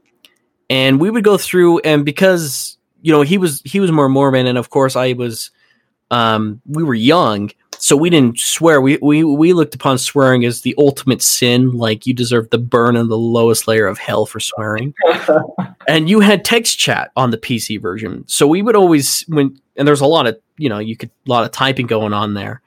and 0.70 1.02
we 1.02 1.10
would 1.10 1.24
go 1.24 1.38
through 1.38 1.80
and 1.80 2.06
because 2.06 2.78
you 3.02 3.12
know 3.12 3.24
he 3.24 3.38
was 3.40 3.62
he 3.66 3.80
was 3.80 3.92
more 3.92 4.08
Mormon, 4.08 4.46
and 4.46 4.58
of 4.58 4.70
course 4.70 4.96
I 4.96 5.14
was. 5.14 5.50
Um, 6.10 6.62
we 6.66 6.84
were 6.84 6.94
young, 6.94 7.52
so 7.80 7.96
we 7.96 8.10
didn't 8.10 8.40
swear. 8.40 8.82
We 8.82 8.98
we 9.02 9.24
we 9.24 9.54
looked 9.54 9.76
upon 9.76 9.98
swearing 9.98 10.46
as 10.46 10.62
the 10.62 10.76
ultimate 10.78 11.22
sin. 11.22 11.72
Like 11.72 12.06
you 12.06 12.14
deserve 12.14 12.50
the 12.50 12.58
burn 12.58 12.96
in 12.96 13.08
the 13.08 13.18
lowest 13.18 13.68
layer 13.68 13.88
of 13.88 13.98
hell 13.98 14.26
for 14.26 14.40
swearing. 14.40 14.94
and 15.88 16.10
you 16.10 16.20
had 16.20 16.44
text 16.44 16.78
chat 16.80 17.12
on 17.16 17.32
the 17.32 17.38
PC 17.38 17.82
version, 17.82 18.28
so 18.28 18.48
we 18.48 18.62
would 18.62 18.76
always 18.76 19.22
when 19.28 19.60
and 19.76 19.88
there's 19.88 20.02
a 20.02 20.08
lot 20.08 20.28
of 20.28 20.40
you 20.58 20.70
know 20.70 20.80
you 20.80 20.96
could 20.96 21.10
a 21.28 21.30
lot 21.30 21.44
of 21.44 21.52
typing 21.52 21.88
going 21.88 22.14
on 22.14 22.34
there. 22.34 22.62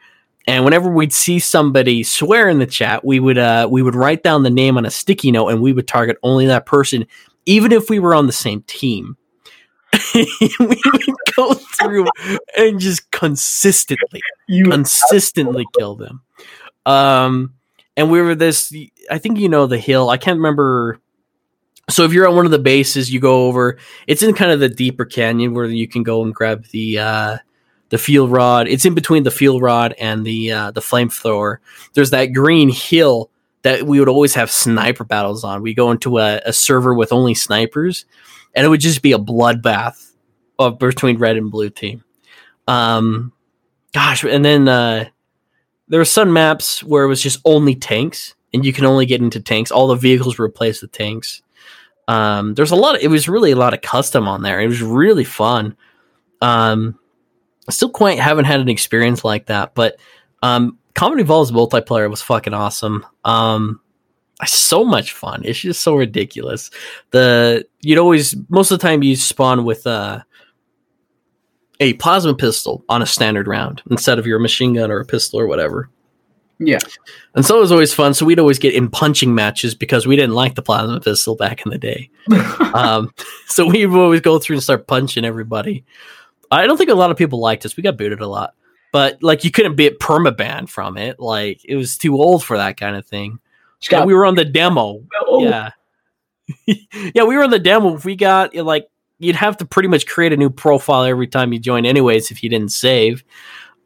And 0.46 0.64
whenever 0.64 0.90
we'd 0.90 1.12
see 1.12 1.38
somebody 1.38 2.02
swear 2.02 2.48
in 2.48 2.58
the 2.58 2.66
chat, 2.66 3.04
we 3.04 3.20
would 3.20 3.38
uh, 3.38 3.68
we 3.70 3.82
would 3.82 3.94
write 3.94 4.22
down 4.22 4.42
the 4.42 4.50
name 4.50 4.76
on 4.76 4.86
a 4.86 4.90
sticky 4.90 5.30
note, 5.30 5.48
and 5.48 5.60
we 5.60 5.72
would 5.72 5.86
target 5.86 6.16
only 6.22 6.46
that 6.46 6.66
person, 6.66 7.06
even 7.46 7.72
if 7.72 7.90
we 7.90 7.98
were 7.98 8.14
on 8.14 8.26
the 8.26 8.32
same 8.32 8.62
team. 8.62 9.16
we 10.14 10.28
would 10.60 11.16
go 11.36 11.54
through 11.54 12.06
and 12.56 12.78
just 12.78 13.10
consistently, 13.10 14.20
you 14.48 14.64
consistently 14.64 15.66
kill 15.76 15.96
them. 15.96 16.22
Um, 16.86 17.54
and 17.96 18.10
we 18.10 18.20
were 18.20 18.34
this. 18.34 18.74
I 19.10 19.18
think 19.18 19.38
you 19.38 19.48
know 19.48 19.66
the 19.66 19.78
hill. 19.78 20.10
I 20.10 20.16
can't 20.16 20.36
remember. 20.36 20.98
So 21.88 22.04
if 22.04 22.12
you're 22.12 22.28
on 22.28 22.36
one 22.36 22.44
of 22.44 22.52
the 22.52 22.58
bases, 22.58 23.12
you 23.12 23.20
go 23.20 23.48
over. 23.48 23.78
It's 24.06 24.22
in 24.22 24.34
kind 24.34 24.52
of 24.52 24.60
the 24.60 24.68
deeper 24.68 25.04
canyon 25.04 25.54
where 25.54 25.66
you 25.66 25.88
can 25.88 26.02
go 26.02 26.22
and 26.22 26.34
grab 26.34 26.66
the 26.68 26.98
uh, 26.98 27.38
the 27.90 27.98
fuel 27.98 28.28
rod. 28.28 28.68
It's 28.68 28.84
in 28.84 28.94
between 28.94 29.24
the 29.24 29.30
fuel 29.30 29.60
rod 29.60 29.94
and 29.98 30.24
the 30.24 30.52
uh, 30.52 30.70
the 30.70 30.80
flamethrower. 30.80 31.58
There's 31.94 32.10
that 32.10 32.26
green 32.26 32.70
hill 32.70 33.30
that 33.62 33.82
we 33.82 33.98
would 33.98 34.08
always 34.08 34.34
have 34.34 34.50
sniper 34.50 35.04
battles 35.04 35.44
on. 35.44 35.62
We 35.62 35.74
go 35.74 35.90
into 35.90 36.18
a, 36.18 36.40
a 36.46 36.52
server 36.52 36.94
with 36.94 37.12
only 37.12 37.34
snipers, 37.34 38.06
and 38.54 38.66
it 38.66 38.68
would 38.68 38.80
just 38.80 39.02
be 39.02 39.12
a 39.12 39.18
bloodbath 39.18 40.12
of 40.58 40.78
between 40.78 41.18
red 41.18 41.36
and 41.36 41.50
blue 41.50 41.70
team. 41.70 42.04
Um, 42.68 43.32
gosh, 43.92 44.24
and 44.24 44.44
then 44.44 44.68
uh, 44.68 45.06
there 45.88 46.00
were 46.00 46.04
some 46.04 46.32
maps 46.32 46.82
where 46.82 47.04
it 47.04 47.08
was 47.08 47.22
just 47.22 47.40
only 47.44 47.74
tanks, 47.74 48.34
and 48.52 48.64
you 48.64 48.72
can 48.72 48.86
only 48.86 49.06
get 49.06 49.20
into 49.20 49.40
tanks. 49.40 49.70
All 49.70 49.88
the 49.88 49.96
vehicles 49.96 50.38
were 50.38 50.46
replaced 50.46 50.82
with 50.82 50.92
tanks. 50.92 51.42
Um, 52.08 52.54
there's 52.54 52.72
a 52.72 52.76
lot. 52.76 52.96
Of, 52.96 53.02
it 53.02 53.08
was 53.08 53.28
really 53.28 53.52
a 53.52 53.56
lot 53.56 53.74
of 53.74 53.82
custom 53.82 54.28
on 54.28 54.42
there. 54.42 54.60
It 54.60 54.66
was 54.66 54.82
really 54.82 55.24
fun. 55.24 55.76
Um, 56.40 56.98
still 57.68 57.90
quite 57.90 58.18
haven't 58.18 58.46
had 58.46 58.60
an 58.60 58.68
experience 58.68 59.24
like 59.24 59.46
that, 59.46 59.74
but 59.74 59.96
um, 60.42 60.78
Combat 60.94 61.24
Evolved's 61.24 61.52
multiplayer 61.52 62.10
was 62.10 62.22
fucking 62.22 62.54
awesome. 62.54 63.06
Um, 63.24 63.80
so 64.46 64.84
much 64.84 65.12
fun. 65.12 65.42
It's 65.44 65.58
just 65.58 65.82
so 65.82 65.94
ridiculous. 65.94 66.70
The 67.10 67.66
you'd 67.80 67.98
always 67.98 68.34
most 68.48 68.70
of 68.70 68.78
the 68.78 68.86
time 68.86 69.02
you 69.02 69.16
spawn 69.16 69.64
with 69.64 69.86
uh, 69.86 70.20
a 71.80 71.94
plasma 71.94 72.34
pistol 72.34 72.84
on 72.88 73.02
a 73.02 73.06
standard 73.06 73.46
round 73.46 73.82
instead 73.90 74.18
of 74.18 74.26
your 74.26 74.38
machine 74.38 74.74
gun 74.74 74.90
or 74.90 75.00
a 75.00 75.04
pistol 75.04 75.40
or 75.40 75.46
whatever. 75.46 75.90
Yeah. 76.62 76.78
And 77.34 77.44
so 77.44 77.56
it 77.56 77.60
was 77.60 77.72
always 77.72 77.94
fun. 77.94 78.12
So 78.12 78.26
we'd 78.26 78.38
always 78.38 78.58
get 78.58 78.74
in 78.74 78.90
punching 78.90 79.34
matches 79.34 79.74
because 79.74 80.06
we 80.06 80.14
didn't 80.14 80.34
like 80.34 80.56
the 80.56 80.62
plasma 80.62 81.00
pistol 81.00 81.34
back 81.34 81.64
in 81.64 81.70
the 81.70 81.78
day. 81.78 82.10
um, 82.74 83.12
so 83.46 83.66
we 83.66 83.86
would 83.86 83.98
always 83.98 84.20
go 84.20 84.38
through 84.38 84.56
and 84.56 84.62
start 84.62 84.86
punching 84.86 85.24
everybody. 85.24 85.84
I 86.50 86.66
don't 86.66 86.76
think 86.76 86.90
a 86.90 86.94
lot 86.94 87.10
of 87.10 87.16
people 87.16 87.40
liked 87.40 87.64
us. 87.64 87.76
We 87.76 87.82
got 87.82 87.96
booted 87.96 88.20
a 88.20 88.26
lot, 88.26 88.54
but 88.92 89.22
like 89.22 89.42
you 89.42 89.50
couldn't 89.50 89.76
be 89.76 89.86
at 89.86 90.00
permaban 90.00 90.68
from 90.68 90.98
it. 90.98 91.18
Like 91.18 91.64
it 91.64 91.76
was 91.76 91.96
too 91.96 92.14
old 92.14 92.44
for 92.44 92.58
that 92.58 92.76
kind 92.76 92.94
of 92.94 93.06
thing. 93.06 93.38
Yeah, 93.90 94.04
we 94.04 94.14
were 94.14 94.26
on 94.26 94.34
the 94.34 94.44
demo. 94.44 95.02
Oh. 95.26 95.42
Yeah, 95.42 95.70
yeah, 96.66 97.24
we 97.24 97.36
were 97.36 97.44
on 97.44 97.50
the 97.50 97.58
demo. 97.58 97.98
We 98.04 98.16
got 98.16 98.54
like 98.54 98.88
you'd 99.18 99.36
have 99.36 99.56
to 99.58 99.64
pretty 99.64 99.88
much 99.88 100.06
create 100.06 100.32
a 100.32 100.36
new 100.36 100.50
profile 100.50 101.04
every 101.04 101.26
time 101.26 101.52
you 101.52 101.58
join, 101.58 101.86
anyways, 101.86 102.30
if 102.30 102.42
you 102.42 102.50
didn't 102.50 102.72
save. 102.72 103.22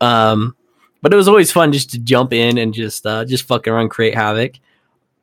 Um, 0.00 0.56
but 1.02 1.12
it 1.12 1.16
was 1.16 1.28
always 1.28 1.52
fun 1.52 1.72
just 1.72 1.90
to 1.90 1.98
jump 1.98 2.32
in 2.32 2.56
and 2.56 2.72
just 2.72 3.04
uh, 3.04 3.24
just 3.24 3.44
fucking 3.44 3.72
around, 3.72 3.90
create 3.90 4.14
havoc. 4.14 4.54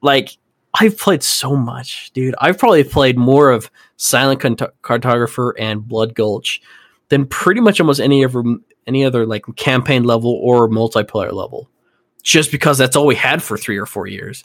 Like 0.02 0.38
I've 0.74 0.98
played 0.98 1.24
so 1.24 1.56
much, 1.56 2.12
dude. 2.14 2.36
I've 2.40 2.58
probably 2.58 2.84
played 2.84 3.18
more 3.18 3.50
of 3.50 3.70
Silent 3.98 4.40
Cart- 4.40 4.82
Cartographer 4.84 5.54
and 5.60 5.88
Blood 5.88 6.14
Gulch 6.16 6.62
than 7.10 7.26
pretty 7.26 7.62
much 7.62 7.80
almost 7.80 8.00
any 8.00 8.24
other 8.24 8.44
any 8.88 9.04
other 9.04 9.26
like 9.26 9.44
campaign 9.58 10.04
level 10.04 10.40
or 10.42 10.70
multiplayer 10.70 11.34
level. 11.34 11.70
Just 12.24 12.52
because 12.52 12.78
that's 12.78 12.96
all 12.96 13.08
we 13.08 13.16
had 13.16 13.42
for 13.42 13.58
three 13.58 13.78
or 13.78 13.86
four 13.88 14.06
years. 14.08 14.44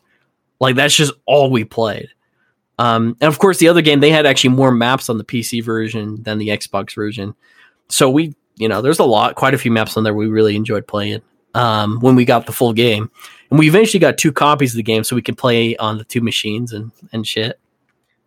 Like 0.60 0.76
that's 0.76 0.94
just 0.94 1.12
all 1.26 1.50
we 1.50 1.64
played. 1.64 2.08
Um, 2.78 3.16
and 3.20 3.28
of 3.28 3.38
course, 3.38 3.58
the 3.58 3.68
other 3.68 3.82
game 3.82 4.00
they 4.00 4.10
had 4.10 4.26
actually 4.26 4.50
more 4.50 4.70
maps 4.70 5.08
on 5.08 5.18
the 5.18 5.24
PC 5.24 5.64
version 5.64 6.22
than 6.22 6.38
the 6.38 6.48
Xbox 6.48 6.94
version. 6.94 7.34
So 7.88 8.10
we, 8.10 8.34
you 8.56 8.68
know, 8.68 8.82
there's 8.82 8.98
a 8.98 9.04
lot, 9.04 9.34
quite 9.34 9.54
a 9.54 9.58
few 9.58 9.70
maps 9.70 9.96
on 9.96 10.04
there 10.04 10.14
we 10.14 10.26
really 10.26 10.56
enjoyed 10.56 10.86
playing 10.86 11.22
um, 11.54 11.98
when 12.00 12.16
we 12.16 12.24
got 12.24 12.46
the 12.46 12.52
full 12.52 12.72
game. 12.72 13.10
And 13.50 13.58
we 13.58 13.68
eventually 13.68 14.00
got 14.00 14.18
two 14.18 14.32
copies 14.32 14.72
of 14.72 14.76
the 14.76 14.82
game 14.82 15.04
so 15.04 15.16
we 15.16 15.22
could 15.22 15.38
play 15.38 15.76
on 15.76 15.98
the 15.98 16.04
two 16.04 16.20
machines 16.20 16.72
and 16.72 16.90
and 17.12 17.26
shit. 17.26 17.58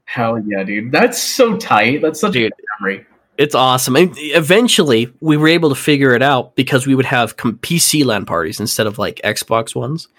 Hell 0.06 0.42
yeah, 0.48 0.64
dude! 0.64 0.92
That's 0.92 1.22
so 1.22 1.56
tight. 1.56 2.02
That's 2.02 2.20
such 2.20 2.34
Dude. 2.34 2.52
a 2.52 2.56
good 2.56 2.66
memory. 2.80 3.06
It's 3.40 3.56
awesome. 3.56 3.96
And 3.96 4.12
eventually, 4.18 5.12
we 5.22 5.38
were 5.38 5.48
able 5.48 5.70
to 5.70 5.76
figure 5.76 6.14
it 6.14 6.22
out 6.22 6.58
because 6.58 6.86
we 6.86 6.94
would 6.94 7.06
have 7.06 7.38
com- 7.38 7.58
PC 7.60 8.04
LAN 8.04 8.26
parties 8.26 8.60
instead 8.60 8.86
of 8.86 9.00
like 9.00 9.22
Xbox 9.24 9.74
ones. 9.74 10.10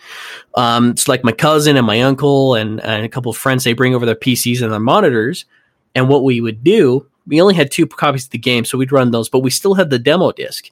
Um, 0.54 0.92
it's 0.92 1.06
like 1.06 1.22
my 1.22 1.32
cousin 1.32 1.76
and 1.76 1.86
my 1.86 2.00
uncle 2.00 2.54
and, 2.54 2.80
and 2.80 3.04
a 3.04 3.10
couple 3.10 3.28
of 3.28 3.36
friends. 3.36 3.62
They 3.62 3.74
bring 3.74 3.94
over 3.94 4.06
their 4.06 4.14
PCs 4.14 4.62
and 4.62 4.72
their 4.72 4.80
monitors, 4.80 5.44
and 5.94 6.08
what 6.08 6.24
we 6.24 6.40
would 6.40 6.64
do, 6.64 7.06
we 7.26 7.42
only 7.42 7.54
had 7.54 7.70
two 7.70 7.86
copies 7.86 8.24
of 8.24 8.30
the 8.30 8.38
game, 8.38 8.64
so 8.64 8.78
we'd 8.78 8.90
run 8.90 9.10
those, 9.10 9.28
but 9.28 9.40
we 9.40 9.50
still 9.50 9.74
had 9.74 9.90
the 9.90 9.98
demo 9.98 10.32
disc. 10.32 10.70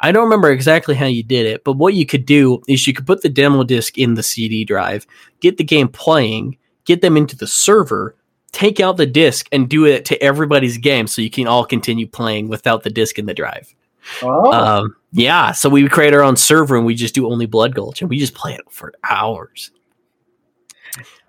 I 0.00 0.12
don't 0.12 0.24
remember 0.24 0.52
exactly 0.52 0.94
how 0.94 1.06
you 1.06 1.24
did 1.24 1.46
it, 1.46 1.64
but 1.64 1.72
what 1.72 1.94
you 1.94 2.06
could 2.06 2.24
do 2.24 2.62
is 2.68 2.86
you 2.86 2.94
could 2.94 3.06
put 3.06 3.22
the 3.22 3.28
demo 3.28 3.64
disc 3.64 3.98
in 3.98 4.14
the 4.14 4.22
CD 4.22 4.64
drive, 4.64 5.04
get 5.40 5.56
the 5.56 5.64
game 5.64 5.88
playing, 5.88 6.56
get 6.84 7.00
them 7.00 7.16
into 7.16 7.36
the 7.36 7.48
server, 7.48 8.14
take 8.52 8.80
out 8.80 8.96
the 8.96 9.06
disc 9.06 9.46
and 9.52 9.68
do 9.68 9.84
it 9.84 10.04
to 10.06 10.22
everybody's 10.22 10.78
game 10.78 11.06
so 11.06 11.22
you 11.22 11.30
can 11.30 11.46
all 11.46 11.64
continue 11.64 12.06
playing 12.06 12.48
without 12.48 12.82
the 12.82 12.90
disc 12.90 13.18
in 13.18 13.26
the 13.26 13.34
drive. 13.34 13.74
Oh, 14.22 14.52
Um, 14.52 14.96
yeah, 15.12 15.52
so 15.52 15.68
we 15.68 15.88
create 15.88 16.14
our 16.14 16.22
own 16.22 16.36
server 16.36 16.76
and 16.76 16.86
we 16.86 16.94
just 16.94 17.14
do 17.14 17.28
only 17.30 17.46
Blood 17.46 17.74
Gulch 17.74 18.00
and 18.00 18.08
we 18.10 18.18
just 18.18 18.34
play 18.34 18.54
it 18.54 18.60
for 18.70 18.92
hours. 19.08 19.70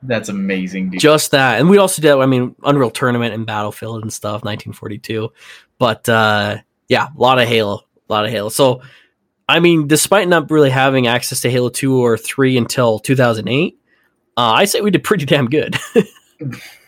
that's 0.04 0.30
amazing, 0.30 0.92
dude. 0.92 1.02
Just 1.02 1.32
that. 1.32 1.60
And 1.60 1.70
we 1.70 1.78
also 1.78 2.02
did, 2.02 2.14
I 2.14 2.26
mean, 2.26 2.56
Unreal 2.64 2.90
Tournament 2.90 3.34
and 3.34 3.46
Battlefield 3.46 4.02
and 4.02 4.14
stuff, 4.14 4.44
1942. 4.44 5.30
But 5.78 6.08
uh, 6.08 6.58
yeah, 6.88 7.08
a 7.16 7.20
lot 7.20 7.40
of 7.40 7.48
Halo, 7.48 7.82
a 8.10 8.14
lot 8.14 8.26
of 8.26 8.32
Halo. 8.32 8.50
So, 8.50 8.82
I 9.48 9.60
mean, 9.60 9.88
despite 9.88 10.28
not 10.28 10.50
really 10.52 10.70
having 10.70 11.08
access 11.08 11.42
to 11.42 11.50
Halo 11.50 11.70
2 11.70 12.02
or 12.02 12.18
3 12.18 12.58
until 12.58 13.00
2008, 13.00 13.78
uh, 14.38 14.42
I 14.42 14.66
say 14.66 14.80
we 14.80 14.92
did 14.92 15.04
pretty 15.04 15.26
damn 15.26 15.48
good. 15.48 15.78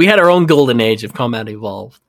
we 0.00 0.06
had 0.06 0.18
our 0.18 0.30
own 0.30 0.46
golden 0.46 0.80
age 0.80 1.04
of 1.04 1.12
Combat 1.12 1.46
Evolved. 1.46 2.00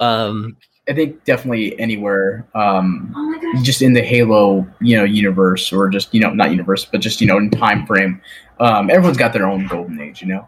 Um, 0.00 0.54
I 0.86 0.92
think 0.92 1.24
definitely 1.24 1.80
anywhere, 1.80 2.46
um, 2.54 3.14
just 3.62 3.80
in 3.80 3.94
the 3.94 4.02
Halo, 4.02 4.66
you 4.82 4.98
know, 4.98 5.04
universe, 5.04 5.72
or 5.72 5.88
just 5.88 6.12
you 6.12 6.20
know, 6.20 6.28
not 6.34 6.50
universe, 6.50 6.84
but 6.84 7.00
just 7.00 7.22
you 7.22 7.26
know, 7.26 7.38
in 7.38 7.48
time 7.48 7.86
frame. 7.86 8.20
Um, 8.60 8.90
everyone's 8.90 9.16
got 9.16 9.32
their 9.32 9.46
own 9.46 9.66
golden 9.66 9.98
age, 9.98 10.20
you 10.20 10.28
know. 10.28 10.46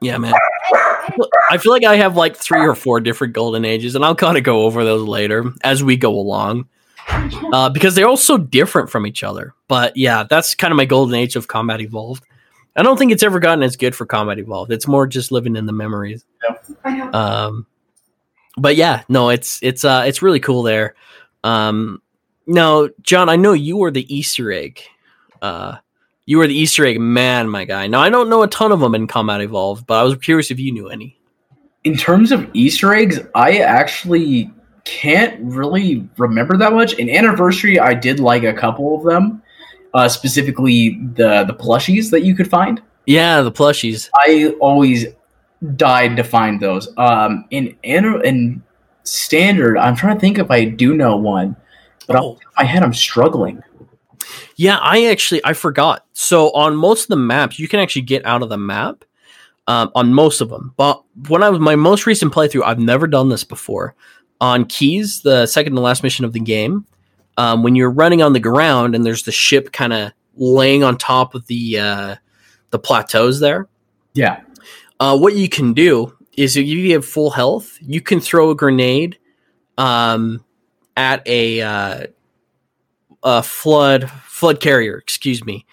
Yeah, 0.00 0.16
man. 0.18 0.32
I 1.50 1.58
feel 1.58 1.72
like 1.72 1.82
I 1.82 1.96
have 1.96 2.14
like 2.14 2.36
three 2.36 2.64
or 2.64 2.76
four 2.76 3.00
different 3.00 3.32
golden 3.32 3.64
ages, 3.64 3.96
and 3.96 4.04
I'll 4.04 4.14
kind 4.14 4.38
of 4.38 4.44
go 4.44 4.66
over 4.66 4.84
those 4.84 5.08
later 5.08 5.52
as 5.64 5.82
we 5.82 5.96
go 5.96 6.14
along, 6.14 6.68
uh, 7.52 7.68
because 7.68 7.96
they're 7.96 8.06
all 8.06 8.16
so 8.16 8.38
different 8.38 8.90
from 8.90 9.08
each 9.08 9.24
other. 9.24 9.54
But 9.66 9.96
yeah, 9.96 10.22
that's 10.22 10.54
kind 10.54 10.70
of 10.70 10.76
my 10.76 10.84
golden 10.84 11.16
age 11.16 11.34
of 11.34 11.48
Combat 11.48 11.80
Evolved. 11.80 12.22
I 12.76 12.82
don't 12.82 12.96
think 12.96 13.12
it's 13.12 13.22
ever 13.22 13.40
gotten 13.40 13.62
as 13.62 13.76
good 13.76 13.94
for 13.94 14.06
Combat 14.06 14.38
Evolved. 14.38 14.72
It's 14.72 14.86
more 14.86 15.06
just 15.06 15.32
living 15.32 15.56
in 15.56 15.66
the 15.66 15.72
memories. 15.72 16.24
Um, 17.12 17.66
but 18.56 18.76
yeah, 18.76 19.02
no, 19.08 19.28
it's 19.28 19.58
it's 19.62 19.84
uh 19.84 20.04
it's 20.06 20.22
really 20.22 20.40
cool 20.40 20.62
there. 20.62 20.94
Um, 21.44 22.02
now, 22.46 22.88
John, 23.02 23.28
I 23.28 23.36
know 23.36 23.52
you 23.52 23.76
were 23.76 23.90
the 23.90 24.12
Easter 24.14 24.52
egg. 24.52 24.80
Uh, 25.40 25.76
you 26.26 26.38
were 26.38 26.46
the 26.46 26.54
Easter 26.54 26.84
egg 26.84 27.00
man, 27.00 27.48
my 27.48 27.64
guy. 27.64 27.86
Now 27.86 28.00
I 28.00 28.10
don't 28.10 28.28
know 28.28 28.42
a 28.42 28.48
ton 28.48 28.72
of 28.72 28.80
them 28.80 28.94
in 28.94 29.06
Combat 29.06 29.40
Evolved, 29.40 29.86
but 29.86 30.00
I 30.00 30.02
was 30.02 30.16
curious 30.16 30.50
if 30.50 30.58
you 30.58 30.72
knew 30.72 30.88
any. 30.88 31.18
In 31.84 31.96
terms 31.96 32.30
of 32.30 32.48
Easter 32.52 32.94
eggs, 32.94 33.20
I 33.34 33.58
actually 33.58 34.50
can't 34.84 35.38
really 35.40 36.08
remember 36.18 36.56
that 36.58 36.72
much. 36.72 36.94
In 36.94 37.08
Anniversary, 37.08 37.78
I 37.78 37.94
did 37.94 38.20
like 38.20 38.42
a 38.42 38.52
couple 38.52 38.96
of 38.96 39.04
them, 39.04 39.42
uh, 39.94 40.08
specifically 40.08 40.98
the 41.14 41.44
the 41.44 41.54
plushies 41.54 42.10
that 42.10 42.22
you 42.22 42.34
could 42.34 42.48
find. 42.48 42.82
Yeah, 43.06 43.42
the 43.42 43.52
plushies. 43.52 44.08
I 44.14 44.54
always 44.60 45.06
died 45.76 46.16
to 46.16 46.24
find 46.24 46.60
those. 46.60 46.92
Um, 46.96 47.44
in 47.50 47.76
in, 47.82 48.20
in 48.24 48.62
standard, 49.04 49.76
I'm 49.78 49.96
trying 49.96 50.14
to 50.16 50.20
think 50.20 50.38
if 50.38 50.50
I 50.50 50.64
do 50.64 50.94
know 50.94 51.16
one, 51.16 51.56
but 52.06 52.16
Oh. 52.16 52.38
my 52.56 52.64
head, 52.64 52.82
I'm 52.82 52.94
struggling. 52.94 53.62
Yeah, 54.56 54.78
I 54.80 55.06
actually 55.06 55.40
I 55.44 55.54
forgot. 55.54 56.06
So 56.12 56.50
on 56.52 56.76
most 56.76 57.02
of 57.04 57.08
the 57.08 57.16
maps, 57.16 57.58
you 57.58 57.66
can 57.68 57.80
actually 57.80 58.02
get 58.02 58.24
out 58.26 58.42
of 58.42 58.48
the 58.50 58.58
map 58.58 59.04
um, 59.66 59.90
on 59.94 60.12
most 60.12 60.40
of 60.40 60.50
them. 60.50 60.74
But 60.76 61.02
when 61.28 61.42
I 61.42 61.48
was 61.48 61.58
my 61.60 61.76
most 61.76 62.06
recent 62.06 62.32
playthrough, 62.32 62.64
I've 62.64 62.78
never 62.78 63.06
done 63.06 63.28
this 63.30 63.44
before. 63.44 63.94
On 64.40 64.64
Keyes, 64.66 65.22
the 65.22 65.46
second 65.46 65.74
to 65.74 65.80
last 65.80 66.02
mission 66.02 66.24
of 66.24 66.32
the 66.32 66.40
game, 66.40 66.84
um, 67.40 67.62
when 67.62 67.74
you're 67.74 67.90
running 67.90 68.20
on 68.20 68.34
the 68.34 68.40
ground 68.40 68.94
and 68.94 69.06
there's 69.06 69.22
the 69.22 69.32
ship 69.32 69.72
kind 69.72 69.94
of 69.94 70.12
laying 70.36 70.84
on 70.84 70.98
top 70.98 71.34
of 71.34 71.46
the 71.46 71.78
uh, 71.78 72.16
the 72.68 72.78
plateaus 72.78 73.40
there, 73.40 73.66
Yeah, 74.12 74.42
uh, 75.00 75.16
what 75.16 75.34
you 75.34 75.48
can 75.48 75.72
do 75.72 76.14
is 76.36 76.58
if 76.58 76.66
you 76.66 76.92
have 76.92 77.04
full 77.04 77.30
health, 77.30 77.78
you 77.80 78.02
can 78.02 78.20
throw 78.20 78.50
a 78.50 78.54
grenade 78.54 79.18
um, 79.78 80.44
at 80.98 81.26
a 81.26 81.62
uh, 81.62 82.06
a 83.22 83.42
flood 83.42 84.10
flood 84.10 84.60
carrier. 84.60 84.98
Excuse 84.98 85.42
me. 85.42 85.64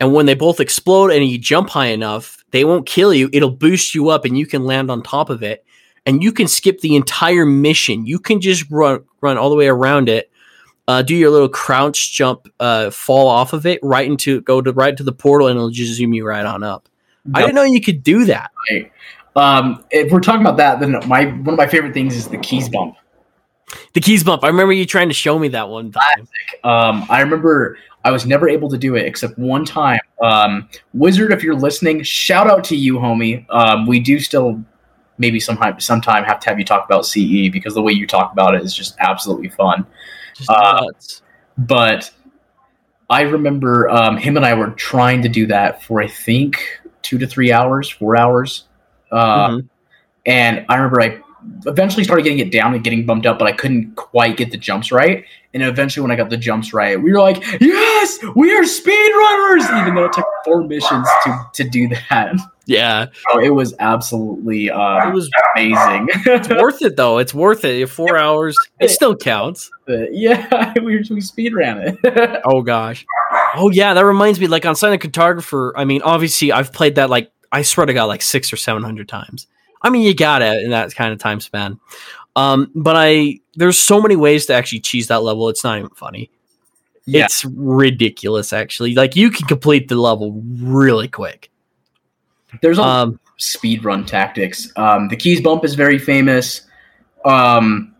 And 0.00 0.12
when 0.12 0.26
they 0.26 0.34
both 0.34 0.60
explode 0.60 1.10
and 1.10 1.26
you 1.26 1.38
jump 1.38 1.70
high 1.70 1.86
enough, 1.86 2.44
they 2.50 2.64
won't 2.64 2.86
kill 2.86 3.14
you. 3.14 3.30
It'll 3.32 3.50
boost 3.50 3.94
you 3.94 4.10
up, 4.10 4.26
and 4.26 4.38
you 4.38 4.46
can 4.46 4.64
land 4.64 4.90
on 4.90 5.02
top 5.02 5.30
of 5.30 5.42
it. 5.42 5.64
And 6.04 6.22
you 6.22 6.32
can 6.32 6.48
skip 6.48 6.80
the 6.80 6.96
entire 6.96 7.46
mission. 7.46 8.04
You 8.04 8.18
can 8.18 8.42
just 8.42 8.70
run 8.70 9.04
run 9.22 9.38
all 9.38 9.48
the 9.48 9.56
way 9.56 9.68
around 9.68 10.10
it. 10.10 10.30
Uh, 10.88 11.02
do 11.02 11.14
your 11.14 11.30
little 11.30 11.50
crouch 11.50 12.12
jump, 12.12 12.48
uh, 12.60 12.90
fall 12.90 13.28
off 13.28 13.52
of 13.52 13.66
it 13.66 13.78
right 13.82 14.06
into 14.10 14.40
go 14.40 14.62
to 14.62 14.72
right 14.72 14.96
to 14.96 15.04
the 15.04 15.12
portal, 15.12 15.46
and 15.46 15.56
it'll 15.56 15.70
just 15.70 15.92
zoom 15.92 16.14
you 16.14 16.26
right 16.26 16.46
on 16.46 16.64
up. 16.64 16.88
I 17.34 17.42
didn't 17.42 17.56
know 17.56 17.62
you 17.62 17.82
could 17.82 18.02
do 18.02 18.24
that. 18.24 18.50
Right. 18.70 18.90
Um, 19.36 19.84
if 19.90 20.10
we're 20.10 20.20
talking 20.20 20.40
about 20.40 20.56
that, 20.56 20.80
then 20.80 20.92
my 21.06 21.26
one 21.26 21.50
of 21.50 21.58
my 21.58 21.66
favorite 21.66 21.92
things 21.92 22.16
is 22.16 22.28
the 22.28 22.38
Keyes 22.38 22.70
bump. 22.70 22.96
The 23.92 24.00
Keyes 24.00 24.24
bump. 24.24 24.44
I 24.44 24.46
remember 24.46 24.72
you 24.72 24.86
trying 24.86 25.08
to 25.08 25.14
show 25.14 25.38
me 25.38 25.48
that 25.48 25.68
one 25.68 25.92
time. 25.92 26.26
Um, 26.64 27.06
I 27.10 27.20
remember 27.20 27.76
I 28.04 28.10
was 28.10 28.24
never 28.24 28.48
able 28.48 28.70
to 28.70 28.78
do 28.78 28.96
it 28.96 29.04
except 29.04 29.38
one 29.38 29.66
time. 29.66 30.00
Um, 30.22 30.70
Wizard, 30.94 31.32
if 31.32 31.42
you're 31.42 31.54
listening, 31.54 32.02
shout 32.02 32.48
out 32.48 32.64
to 32.64 32.76
you, 32.76 32.94
homie. 32.94 33.44
Um, 33.50 33.86
we 33.86 34.00
do 34.00 34.18
still 34.18 34.64
maybe 35.18 35.38
sometime 35.38 35.78
sometime 35.80 36.24
have 36.24 36.40
to 36.40 36.48
have 36.48 36.58
you 36.58 36.64
talk 36.64 36.86
about 36.86 37.04
CE 37.04 37.50
because 37.52 37.74
the 37.74 37.82
way 37.82 37.92
you 37.92 38.06
talk 38.06 38.32
about 38.32 38.54
it 38.54 38.62
is 38.62 38.74
just 38.74 38.96
absolutely 39.00 39.50
fun. 39.50 39.86
Just 40.38 40.50
Uh, 40.50 40.80
nuts. 40.86 41.22
But 41.58 42.10
I 43.10 43.22
remember 43.22 43.88
um, 43.90 44.16
him 44.16 44.36
and 44.36 44.46
I 44.46 44.54
were 44.54 44.70
trying 44.70 45.22
to 45.22 45.28
do 45.28 45.46
that 45.46 45.82
for 45.82 46.00
I 46.02 46.06
think 46.08 46.56
two 47.02 47.18
to 47.18 47.26
three 47.26 47.52
hours, 47.52 47.90
four 47.90 48.16
hours. 48.16 48.64
Uh, 49.10 49.48
Mhm. 49.48 49.68
and 50.26 50.64
I 50.68 50.76
remember 50.76 51.00
I 51.02 51.18
eventually 51.66 52.04
started 52.04 52.22
getting 52.22 52.38
it 52.38 52.50
down 52.52 52.74
and 52.74 52.82
getting 52.84 53.06
bumped 53.06 53.26
up, 53.26 53.38
but 53.38 53.46
I 53.48 53.52
couldn't 53.52 53.94
quite 53.96 54.36
get 54.36 54.50
the 54.50 54.56
jumps 54.58 54.90
right. 54.92 55.24
And 55.54 55.62
eventually, 55.62 56.02
when 56.02 56.10
I 56.10 56.16
got 56.16 56.28
the 56.30 56.36
jumps 56.36 56.74
right, 56.74 57.00
we 57.00 57.10
were 57.10 57.20
like, 57.20 57.42
"Yes, 57.60 58.18
we 58.36 58.54
are 58.54 58.62
speedrunners!" 58.64 59.80
Even 59.80 59.94
though 59.94 60.04
it 60.04 60.12
took 60.12 60.26
four 60.44 60.62
missions 60.62 61.08
to 61.24 61.40
to 61.54 61.64
do 61.64 61.88
that, 61.88 62.36
Yeah, 62.66 63.06
so 63.32 63.40
it 63.40 63.48
was 63.54 63.74
absolutely 63.80 64.70
uh, 64.70 65.08
it 65.08 65.14
was 65.14 65.30
amazing. 65.56 66.08
it's 66.26 66.48
worth 66.50 66.82
it 66.82 66.96
though. 66.96 67.16
It's 67.18 67.32
worth 67.32 67.64
it. 67.64 67.88
Four 67.88 68.18
hours, 68.18 68.56
it 68.78 68.90
still 68.90 69.16
counts. 69.16 69.70
Yeah, 69.88 70.74
we 70.82 71.02
we 71.10 71.20
speed 71.22 71.54
ran 71.54 71.78
it. 72.02 72.40
Oh 72.44 72.60
gosh. 72.62 73.06
Oh 73.56 73.70
yeah, 73.70 73.94
that 73.94 74.04
reminds 74.04 74.38
me. 74.38 74.46
Like 74.48 74.66
on 74.66 74.76
Silent 74.76 75.00
Cartographer, 75.02 75.72
I 75.76 75.84
mean, 75.86 76.02
obviously 76.02 76.52
I've 76.52 76.72
played 76.74 76.96
that 76.96 77.08
like 77.08 77.32
I 77.50 77.62
swear 77.62 77.86
to 77.86 77.94
God, 77.94 78.04
like 78.04 78.20
six 78.22 78.52
or 78.52 78.56
seven 78.56 78.82
hundred 78.82 79.08
times. 79.08 79.46
I 79.82 79.90
mean, 79.90 80.02
you 80.02 80.14
got 80.14 80.42
it 80.42 80.62
in 80.62 80.70
that 80.70 80.94
kind 80.94 81.12
of 81.12 81.18
time 81.18 81.40
span. 81.40 81.78
Um, 82.36 82.70
but 82.74 82.96
I 82.96 83.40
there's 83.56 83.78
so 83.78 84.00
many 84.00 84.16
ways 84.16 84.46
to 84.46 84.54
actually 84.54 84.80
cheese 84.80 85.08
that 85.08 85.22
level. 85.22 85.48
It's 85.48 85.64
not 85.64 85.78
even 85.78 85.90
funny. 85.90 86.30
yeah, 87.06 87.24
It's 87.24 87.44
ridiculous, 87.44 88.52
actually. 88.52 88.94
Like 88.94 89.16
you 89.16 89.30
can 89.30 89.46
complete 89.48 89.88
the 89.88 89.96
level 89.96 90.40
really 90.60 91.08
quick. 91.08 91.50
there's 92.62 92.78
a 92.78 92.82
Um, 92.82 93.20
speed 93.38 93.84
run 93.84 94.04
tactics. 94.04 94.72
Um, 94.76 95.08
the 95.08 95.16
Keyes 95.16 95.40
bump 95.40 95.64
is 95.64 95.74
very 95.74 95.98
famous. 95.98 96.62
Um, 97.24 97.94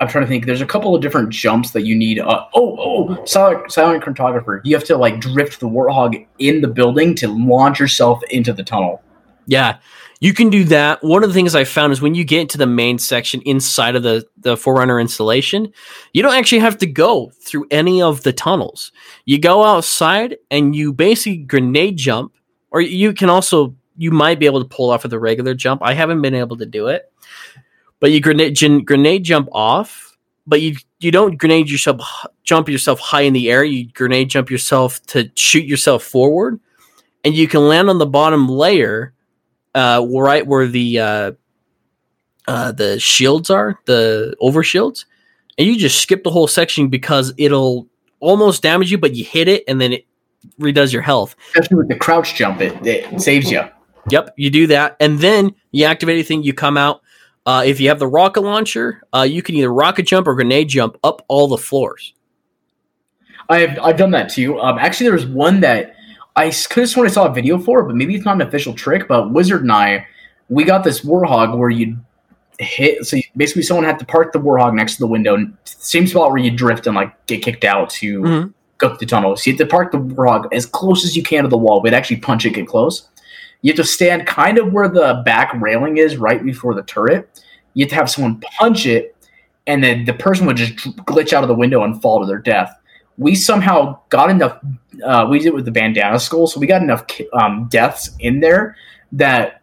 I'm 0.00 0.08
trying 0.08 0.24
to 0.24 0.28
think. 0.28 0.46
There's 0.46 0.60
a 0.60 0.66
couple 0.66 0.94
of 0.96 1.02
different 1.02 1.30
jumps 1.30 1.70
that 1.72 1.82
you 1.82 1.94
need. 1.94 2.18
Uh, 2.18 2.46
oh, 2.54 2.76
oh, 2.78 3.24
silent, 3.24 3.70
silent 3.70 4.02
Cartographer. 4.02 4.60
You 4.64 4.74
have 4.74 4.84
to 4.84 4.96
like 4.96 5.20
drift 5.20 5.60
the 5.60 5.68
warthog 5.68 6.26
in 6.38 6.60
the 6.60 6.68
building 6.68 7.14
to 7.16 7.28
launch 7.28 7.78
yourself 7.78 8.22
into 8.30 8.52
the 8.52 8.64
tunnel. 8.64 9.02
Yeah, 9.46 9.78
you 10.22 10.32
can 10.32 10.50
do 10.50 10.62
that. 10.66 11.02
One 11.02 11.24
of 11.24 11.30
the 11.30 11.34
things 11.34 11.56
I 11.56 11.64
found 11.64 11.92
is 11.92 12.00
when 12.00 12.14
you 12.14 12.22
get 12.22 12.42
into 12.42 12.56
the 12.56 12.64
main 12.64 12.96
section 12.98 13.42
inside 13.42 13.96
of 13.96 14.04
the 14.04 14.24
the 14.36 14.56
Forerunner 14.56 15.00
installation, 15.00 15.72
you 16.12 16.22
don't 16.22 16.34
actually 16.34 16.60
have 16.60 16.78
to 16.78 16.86
go 16.86 17.32
through 17.40 17.66
any 17.72 18.00
of 18.00 18.22
the 18.22 18.32
tunnels. 18.32 18.92
You 19.24 19.40
go 19.40 19.64
outside 19.64 20.36
and 20.48 20.76
you 20.76 20.92
basically 20.92 21.38
grenade 21.38 21.96
jump, 21.96 22.34
or 22.70 22.80
you 22.80 23.12
can 23.14 23.30
also 23.30 23.74
you 23.96 24.12
might 24.12 24.38
be 24.38 24.46
able 24.46 24.62
to 24.62 24.68
pull 24.68 24.90
off 24.90 25.02
with 25.02 25.12
a 25.12 25.18
regular 25.18 25.54
jump. 25.54 25.82
I 25.82 25.92
haven't 25.92 26.22
been 26.22 26.36
able 26.36 26.56
to 26.58 26.66
do 26.66 26.86
it, 26.86 27.12
but 27.98 28.12
you 28.12 28.20
grenade 28.20 28.56
grenade 28.86 29.24
jump 29.24 29.48
off, 29.50 30.16
but 30.46 30.60
you 30.60 30.76
you 31.00 31.10
don't 31.10 31.36
grenade 31.36 31.68
yourself 31.68 32.00
jump 32.44 32.68
yourself 32.68 33.00
high 33.00 33.22
in 33.22 33.32
the 33.32 33.50
air. 33.50 33.64
You 33.64 33.90
grenade 33.90 34.30
jump 34.30 34.52
yourself 34.52 35.04
to 35.06 35.32
shoot 35.34 35.64
yourself 35.64 36.04
forward, 36.04 36.60
and 37.24 37.34
you 37.34 37.48
can 37.48 37.66
land 37.66 37.90
on 37.90 37.98
the 37.98 38.06
bottom 38.06 38.48
layer, 38.48 39.14
uh, 39.74 40.04
right 40.08 40.46
where 40.46 40.66
the 40.66 40.98
uh, 40.98 41.32
uh, 42.46 42.72
the 42.72 42.98
shields 42.98 43.50
are, 43.50 43.78
the 43.86 44.34
over 44.40 44.62
shields, 44.62 45.06
and 45.58 45.66
you 45.66 45.78
just 45.78 46.00
skip 46.00 46.24
the 46.24 46.30
whole 46.30 46.46
section 46.46 46.88
because 46.88 47.32
it'll 47.38 47.88
almost 48.20 48.62
damage 48.62 48.90
you, 48.90 48.98
but 48.98 49.14
you 49.14 49.24
hit 49.24 49.48
it 49.48 49.64
and 49.68 49.80
then 49.80 49.92
it 49.92 50.06
redoes 50.60 50.92
your 50.92 51.02
health. 51.02 51.36
Especially 51.48 51.76
with 51.76 51.88
the 51.88 51.96
crouch 51.96 52.34
jump, 52.34 52.60
it, 52.60 52.86
it 52.86 53.20
saves 53.20 53.50
you. 53.50 53.62
Yep, 54.10 54.34
you 54.36 54.50
do 54.50 54.66
that, 54.68 54.96
and 54.98 55.20
then 55.20 55.54
you 55.70 55.84
activate 55.84 56.14
anything. 56.14 56.42
You 56.42 56.52
come 56.52 56.76
out. 56.76 57.02
Uh, 57.44 57.62
if 57.66 57.80
you 57.80 57.88
have 57.88 57.98
the 57.98 58.06
rocket 58.06 58.42
launcher, 58.42 59.02
uh, 59.12 59.22
you 59.22 59.42
can 59.42 59.56
either 59.56 59.72
rocket 59.72 60.04
jump 60.04 60.26
or 60.26 60.34
grenade 60.34 60.68
jump 60.68 60.96
up 61.02 61.24
all 61.28 61.48
the 61.48 61.58
floors. 61.58 62.14
I've 63.48 63.78
I've 63.80 63.96
done 63.96 64.12
that 64.12 64.28
too. 64.28 64.60
Um, 64.60 64.78
actually, 64.78 65.06
there 65.06 65.14
was 65.14 65.26
one 65.26 65.60
that 65.60 65.94
I 66.36 66.50
could 66.50 66.82
have 66.82 66.90
sworn 66.90 67.06
I 67.06 67.10
saw 67.10 67.26
a 67.26 67.32
video 67.34 67.58
for, 67.58 67.80
it, 67.80 67.86
but 67.86 67.96
maybe 67.96 68.14
it's 68.14 68.24
not 68.24 68.36
an 68.36 68.42
official 68.42 68.72
trick. 68.74 69.06
But 69.08 69.32
Wizard 69.32 69.62
and 69.62 69.72
I, 69.72 70.06
we 70.48 70.64
got 70.64 70.84
this 70.84 71.04
warthog 71.04 71.56
where 71.56 71.70
you 71.70 71.96
hit. 72.58 73.06
So 73.06 73.16
you, 73.16 73.22
basically, 73.36 73.62
someone 73.62 73.84
had 73.84 73.98
to 73.98 74.06
park 74.06 74.32
the 74.32 74.40
warthog 74.40 74.74
next 74.74 74.94
to 74.94 75.00
the 75.00 75.06
window, 75.06 75.36
same 75.64 76.06
spot 76.06 76.30
where 76.30 76.38
you 76.38 76.50
drift 76.50 76.86
and 76.86 76.96
like 76.96 77.26
get 77.26 77.42
kicked 77.42 77.64
out 77.64 77.90
to 77.90 78.20
Mhm. 78.20 78.54
go 78.78 78.88
through 78.88 78.98
the 78.98 79.06
tunnel. 79.06 79.36
So 79.36 79.50
you 79.50 79.56
have 79.56 79.66
to 79.68 79.70
park 79.70 79.92
the 79.92 79.98
warthog 79.98 80.48
as 80.52 80.66
close 80.66 81.04
as 81.04 81.16
you 81.16 81.22
can 81.22 81.44
to 81.44 81.48
the 81.48 81.58
wall, 81.58 81.80
but 81.80 81.92
actually 81.94 82.16
punch 82.16 82.46
it, 82.46 82.50
get 82.50 82.66
close. 82.66 83.08
You 83.62 83.70
have 83.72 83.76
to 83.76 83.84
stand 83.84 84.26
kind 84.26 84.58
of 84.58 84.72
where 84.72 84.88
the 84.88 85.22
back 85.24 85.52
railing 85.60 85.98
is, 85.98 86.16
right 86.16 86.44
before 86.44 86.74
the 86.74 86.82
turret. 86.82 87.28
You 87.74 87.84
have 87.84 87.90
to 87.90 87.94
have 87.94 88.10
someone 88.10 88.40
punch 88.58 88.86
it, 88.86 89.14
and 89.66 89.84
then 89.84 90.04
the 90.04 90.12
person 90.12 90.46
would 90.46 90.56
just 90.56 90.74
glitch 91.06 91.32
out 91.32 91.44
of 91.44 91.48
the 91.48 91.54
window 91.54 91.84
and 91.84 92.00
fall 92.02 92.20
to 92.20 92.26
their 92.26 92.38
death. 92.38 92.74
We 93.18 93.34
somehow 93.34 94.00
got 94.08 94.30
enough. 94.30 94.58
Uh, 95.04 95.26
we 95.30 95.38
did 95.38 95.48
it 95.48 95.54
with 95.54 95.64
the 95.64 95.70
bandana 95.70 96.18
skull, 96.18 96.46
so 96.46 96.58
we 96.58 96.66
got 96.66 96.82
enough 96.82 97.04
um, 97.32 97.68
deaths 97.70 98.10
in 98.20 98.40
there 98.40 98.76
that 99.12 99.62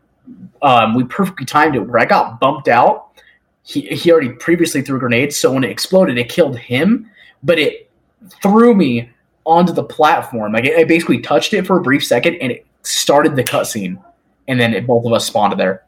um, 0.62 0.96
we 0.96 1.04
perfectly 1.04 1.46
timed 1.46 1.76
it. 1.76 1.80
Where 1.80 2.00
I 2.00 2.06
got 2.06 2.40
bumped 2.40 2.68
out, 2.68 3.08
he 3.64 3.82
he 3.82 4.12
already 4.12 4.30
previously 4.30 4.82
threw 4.82 5.00
grenades, 5.00 5.38
so 5.38 5.54
when 5.54 5.64
it 5.64 5.70
exploded, 5.70 6.18
it 6.18 6.30
killed 6.30 6.58
him, 6.58 7.10
but 7.44 7.60
it 7.60 7.90
threw 8.42 8.76
me 8.76 9.10
onto 9.46 9.74
the 9.74 9.84
platform. 9.84 10.54
Like 10.54 10.66
I 10.66 10.84
basically 10.84 11.20
touched 11.20 11.54
it 11.54 11.66
for 11.66 11.78
a 11.78 11.82
brief 11.82 12.06
second, 12.06 12.36
and 12.36 12.52
it 12.52 12.66
started 12.84 13.36
the 13.36 13.44
cutscene, 13.44 14.02
and 14.48 14.60
then 14.60 14.74
it, 14.74 14.88
both 14.88 15.06
of 15.06 15.14
us 15.14 15.26
spawned 15.26 15.60
there. 15.60 15.84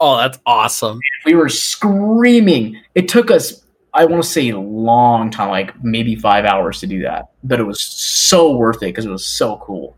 Oh, 0.00 0.16
that's 0.16 0.38
awesome! 0.46 1.00
We 1.24 1.34
were 1.34 1.48
screaming. 1.48 2.80
It 2.94 3.08
took 3.08 3.30
us, 3.30 3.64
I 3.92 4.04
want 4.04 4.22
to 4.22 4.28
say, 4.28 4.48
a 4.50 4.58
long 4.58 5.30
time, 5.30 5.50
like 5.50 5.82
maybe 5.82 6.14
five 6.14 6.44
hours 6.44 6.80
to 6.80 6.86
do 6.86 7.02
that, 7.02 7.30
but 7.42 7.60
it 7.60 7.64
was 7.64 7.80
so 7.80 8.56
worth 8.56 8.76
it 8.76 8.86
because 8.86 9.06
it 9.06 9.10
was 9.10 9.26
so 9.26 9.58
cool. 9.62 9.96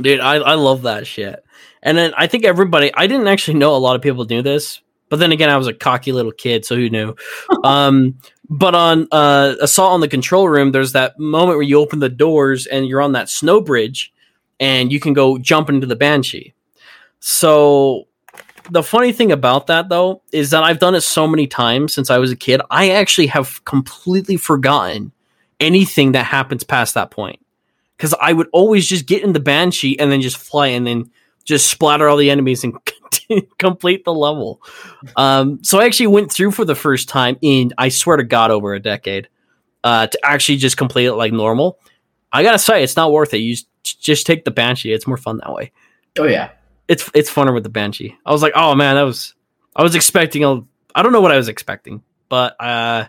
Dude, 0.00 0.20
I, 0.20 0.36
I 0.36 0.54
love 0.54 0.82
that 0.82 1.06
shit. 1.06 1.44
And 1.82 1.96
then 1.96 2.12
I 2.16 2.26
think 2.26 2.44
everybody, 2.44 2.92
I 2.94 3.06
didn't 3.06 3.28
actually 3.28 3.58
know 3.58 3.74
a 3.74 3.78
lot 3.78 3.96
of 3.96 4.02
people 4.02 4.24
knew 4.24 4.42
this, 4.42 4.80
but 5.08 5.18
then 5.18 5.32
again, 5.32 5.50
I 5.50 5.56
was 5.56 5.66
a 5.66 5.74
cocky 5.74 6.12
little 6.12 6.32
kid, 6.32 6.64
so 6.64 6.76
who 6.76 6.88
knew? 6.88 7.14
um, 7.64 8.18
but 8.48 8.74
on 8.74 9.08
uh, 9.12 9.54
Assault 9.60 9.92
on 9.92 10.00
the 10.00 10.08
Control 10.08 10.48
Room, 10.48 10.72
there's 10.72 10.92
that 10.92 11.18
moment 11.18 11.56
where 11.56 11.66
you 11.66 11.78
open 11.78 11.98
the 11.98 12.08
doors 12.08 12.66
and 12.66 12.86
you're 12.86 13.02
on 13.02 13.12
that 13.12 13.28
snow 13.28 13.60
bridge 13.60 14.12
and 14.58 14.92
you 14.92 15.00
can 15.00 15.12
go 15.12 15.38
jump 15.38 15.68
into 15.68 15.86
the 15.86 15.96
Banshee. 15.96 16.54
So 17.20 18.08
the 18.70 18.82
funny 18.82 19.12
thing 19.12 19.32
about 19.32 19.66
that, 19.66 19.88
though, 19.88 20.22
is 20.32 20.50
that 20.50 20.62
I've 20.62 20.78
done 20.78 20.94
it 20.94 21.02
so 21.02 21.26
many 21.26 21.46
times 21.46 21.94
since 21.94 22.10
I 22.10 22.18
was 22.18 22.30
a 22.30 22.36
kid, 22.36 22.60
I 22.70 22.90
actually 22.90 23.26
have 23.28 23.64
completely 23.64 24.36
forgotten 24.36 25.12
anything 25.58 26.12
that 26.12 26.24
happens 26.24 26.64
past 26.64 26.94
that 26.94 27.10
point 27.10 27.44
because 27.96 28.14
I 28.20 28.32
would 28.32 28.48
always 28.52 28.86
just 28.86 29.06
get 29.06 29.22
in 29.22 29.34
the 29.34 29.40
banshee 29.40 29.98
and 29.98 30.10
then 30.10 30.20
just 30.20 30.38
fly 30.38 30.68
and 30.68 30.86
then 30.86 31.10
just 31.44 31.68
splatter 31.68 32.08
all 32.08 32.16
the 32.16 32.30
enemies 32.30 32.64
and 32.64 32.74
complete 33.58 34.04
the 34.04 34.14
level. 34.14 34.62
Um, 35.16 35.62
so 35.62 35.78
I 35.80 35.84
actually 35.84 36.06
went 36.06 36.32
through 36.32 36.52
for 36.52 36.64
the 36.64 36.74
first 36.74 37.08
time 37.08 37.36
in 37.42 37.72
I 37.76 37.88
swear 37.88 38.16
to 38.16 38.24
God 38.24 38.50
over 38.50 38.72
a 38.72 38.80
decade 38.80 39.28
uh, 39.84 40.06
to 40.06 40.18
actually 40.24 40.58
just 40.58 40.76
complete 40.76 41.06
it 41.06 41.14
like 41.14 41.32
normal. 41.32 41.78
I 42.32 42.42
gotta 42.42 42.58
say, 42.58 42.82
it's 42.82 42.96
not 42.96 43.12
worth 43.12 43.34
it. 43.34 43.38
You 43.38 43.54
just, 43.54 44.00
just 44.00 44.26
take 44.26 44.44
the 44.44 44.50
banshee; 44.50 44.92
it's 44.92 45.06
more 45.06 45.16
fun 45.16 45.38
that 45.38 45.52
way. 45.52 45.72
Oh 46.18 46.24
yeah, 46.24 46.50
It's 46.90 47.08
it's 47.14 47.30
funner 47.32 47.54
with 47.54 47.62
the 47.62 47.70
banshee. 47.70 48.18
I 48.26 48.32
was 48.32 48.42
like, 48.42 48.52
oh 48.56 48.74
man, 48.74 48.96
that 48.96 49.02
was 49.02 49.34
I 49.76 49.84
was 49.84 49.94
expecting 49.94 50.44
a 50.44 50.60
I 50.92 51.04
don't 51.04 51.12
know 51.12 51.20
what 51.20 51.30
I 51.30 51.36
was 51.36 51.46
expecting, 51.46 52.02
but 52.28 52.56
uh, 52.60 53.06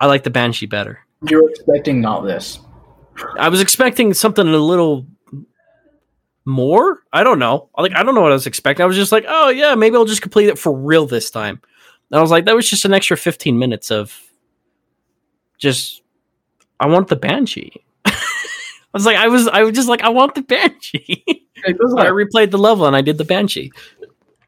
I 0.00 0.06
like 0.06 0.24
the 0.24 0.30
banshee 0.30 0.66
better. 0.66 0.98
you're 1.28 1.48
expecting 1.48 2.00
not 2.00 2.22
this. 2.22 2.58
I 3.38 3.48
was 3.48 3.60
expecting 3.60 4.12
something 4.12 4.44
a 4.44 4.50
little 4.50 5.06
more. 6.44 6.98
I 7.12 7.22
don't 7.22 7.38
know. 7.38 7.68
Like 7.78 7.94
I 7.94 8.02
don't 8.02 8.16
know 8.16 8.22
what 8.22 8.32
I 8.32 8.34
was 8.34 8.48
expecting. 8.48 8.82
I 8.82 8.86
was 8.86 8.96
just 8.96 9.12
like, 9.12 9.26
oh 9.28 9.50
yeah, 9.50 9.76
maybe 9.76 9.94
I'll 9.94 10.04
just 10.04 10.22
complete 10.22 10.48
it 10.48 10.58
for 10.58 10.72
real 10.76 11.06
this 11.06 11.30
time. 11.30 11.60
And 12.10 12.18
I 12.18 12.20
was 12.20 12.32
like, 12.32 12.46
that 12.46 12.56
was 12.56 12.68
just 12.68 12.84
an 12.84 12.92
extra 12.92 13.16
fifteen 13.16 13.56
minutes 13.56 13.92
of 13.92 14.20
just. 15.58 16.02
I 16.80 16.86
want 16.86 17.06
the 17.06 17.14
banshee. 17.14 17.84
I 18.92 18.96
was 18.98 19.06
like, 19.06 19.16
I 19.16 19.28
was, 19.28 19.46
I 19.48 19.62
was 19.62 19.74
just 19.74 19.88
like, 19.88 20.02
I 20.02 20.08
want 20.08 20.34
the 20.34 20.42
banshee. 20.42 21.24
I 21.66 21.72
replayed 21.72 22.50
the 22.50 22.58
level 22.58 22.86
and 22.86 22.96
I 22.96 23.02
did 23.02 23.18
the 23.18 23.24
banshee 23.24 23.70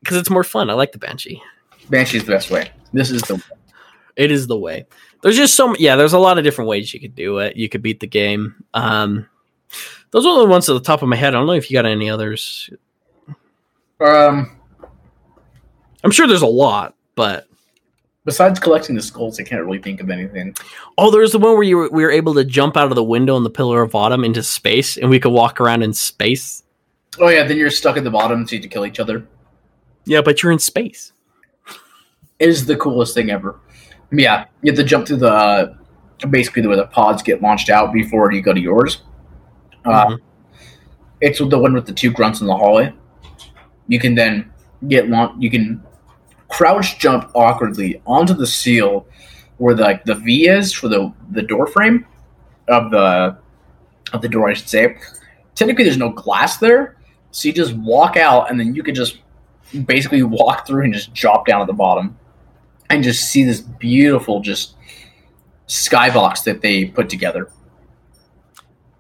because 0.00 0.16
it's 0.16 0.30
more 0.30 0.44
fun. 0.44 0.70
I 0.70 0.72
like 0.72 0.92
the 0.92 0.98
banshee. 0.98 1.42
Banshee's 1.90 2.24
the 2.24 2.32
best 2.32 2.50
way. 2.50 2.70
This 2.92 3.10
is 3.10 3.22
the 3.22 3.42
It 4.16 4.30
is 4.32 4.46
the 4.46 4.58
way. 4.58 4.86
There's 5.22 5.36
just 5.36 5.54
so 5.54 5.70
m- 5.70 5.76
yeah. 5.78 5.94
There's 5.96 6.12
a 6.12 6.18
lot 6.18 6.38
of 6.38 6.44
different 6.44 6.68
ways 6.68 6.92
you 6.92 7.00
could 7.00 7.14
do 7.14 7.38
it. 7.38 7.56
You 7.56 7.68
could 7.68 7.82
beat 7.82 8.00
the 8.00 8.06
game. 8.06 8.64
Um, 8.74 9.28
those 10.10 10.26
are 10.26 10.40
the 10.40 10.46
ones 10.46 10.68
at 10.68 10.72
the 10.74 10.80
top 10.80 11.02
of 11.02 11.08
my 11.08 11.16
head. 11.16 11.34
I 11.34 11.38
don't 11.38 11.46
know 11.46 11.52
if 11.52 11.70
you 11.70 11.76
got 11.76 11.86
any 11.86 12.10
others. 12.10 12.68
um. 14.00 14.58
I'm 16.04 16.10
sure 16.10 16.26
there's 16.26 16.42
a 16.42 16.46
lot, 16.46 16.96
but 17.14 17.46
Besides 18.24 18.60
collecting 18.60 18.94
the 18.94 19.02
skulls, 19.02 19.40
I 19.40 19.42
can't 19.42 19.64
really 19.64 19.80
think 19.80 20.00
of 20.00 20.08
anything. 20.08 20.54
oh, 20.96 21.10
there's 21.10 21.32
the 21.32 21.38
one 21.38 21.54
where 21.54 21.64
you 21.64 21.76
were, 21.76 21.88
we 21.90 22.04
were 22.04 22.10
able 22.12 22.34
to 22.34 22.44
jump 22.44 22.76
out 22.76 22.88
of 22.88 22.94
the 22.94 23.02
window 23.02 23.36
in 23.36 23.42
the 23.42 23.50
Pillar 23.50 23.82
of 23.82 23.94
Autumn 23.96 24.22
into 24.24 24.42
space, 24.44 24.96
and 24.96 25.10
we 25.10 25.18
could 25.18 25.32
walk 25.32 25.60
around 25.60 25.82
in 25.82 25.92
space. 25.92 26.62
Oh 27.18 27.28
yeah, 27.28 27.42
then 27.44 27.56
you're 27.56 27.70
stuck 27.70 27.96
at 27.96 28.04
the 28.04 28.10
bottom, 28.10 28.46
so 28.46 28.52
you 28.52 28.58
have 28.58 28.62
to 28.62 28.68
kill 28.68 28.86
each 28.86 29.00
other. 29.00 29.26
Yeah, 30.04 30.22
but 30.22 30.42
you're 30.42 30.52
in 30.52 30.58
space. 30.60 31.12
It 32.38 32.48
is 32.48 32.64
the 32.66 32.76
coolest 32.76 33.14
thing 33.14 33.30
ever. 33.30 33.58
Yeah, 34.12 34.44
you 34.62 34.70
have 34.70 34.78
to 34.78 34.84
jump 34.84 35.06
through 35.08 35.18
the 35.18 35.28
uh, 35.32 35.74
basically 36.30 36.62
the 36.62 36.68
where 36.68 36.76
the 36.76 36.86
pods 36.86 37.22
get 37.22 37.42
launched 37.42 37.70
out 37.70 37.92
before 37.92 38.32
you 38.32 38.40
go 38.40 38.52
to 38.52 38.60
yours. 38.60 39.02
Uh, 39.84 40.06
Mhm. 40.06 40.18
It's 41.20 41.38
the 41.38 41.58
one 41.58 41.72
with 41.72 41.86
the 41.86 41.92
two 41.92 42.10
grunts 42.10 42.40
in 42.40 42.46
the 42.46 42.56
hallway. 42.56 42.92
You 43.88 43.98
can 44.00 44.14
then 44.14 44.52
get 44.88 45.08
launch. 45.08 45.34
You 45.38 45.50
can 45.50 45.82
crouch 46.52 46.98
jump 46.98 47.30
awkwardly 47.34 48.02
onto 48.06 48.34
the 48.34 48.46
seal 48.46 49.06
where 49.56 49.74
the, 49.74 49.82
like 49.82 50.04
the 50.04 50.14
V 50.14 50.48
is 50.48 50.72
for 50.72 50.88
the 50.88 51.12
the 51.30 51.42
door 51.42 51.66
frame 51.66 52.06
of 52.68 52.90
the 52.90 53.36
of 54.12 54.20
the 54.20 54.28
door. 54.28 54.50
I 54.50 54.54
should 54.54 54.68
say. 54.68 54.96
Technically, 55.54 55.84
there's 55.84 55.98
no 55.98 56.10
glass 56.10 56.56
there, 56.58 56.96
so 57.30 57.48
you 57.48 57.54
just 57.54 57.74
walk 57.74 58.16
out, 58.16 58.50
and 58.50 58.58
then 58.58 58.74
you 58.74 58.82
could 58.82 58.94
just 58.94 59.18
basically 59.86 60.22
walk 60.22 60.66
through 60.66 60.84
and 60.84 60.94
just 60.94 61.12
drop 61.12 61.46
down 61.46 61.60
at 61.60 61.66
the 61.66 61.72
bottom, 61.72 62.16
and 62.90 63.02
just 63.02 63.28
see 63.28 63.44
this 63.44 63.60
beautiful 63.60 64.40
just 64.40 64.76
skybox 65.68 66.44
that 66.44 66.60
they 66.60 66.86
put 66.86 67.08
together. 67.08 67.50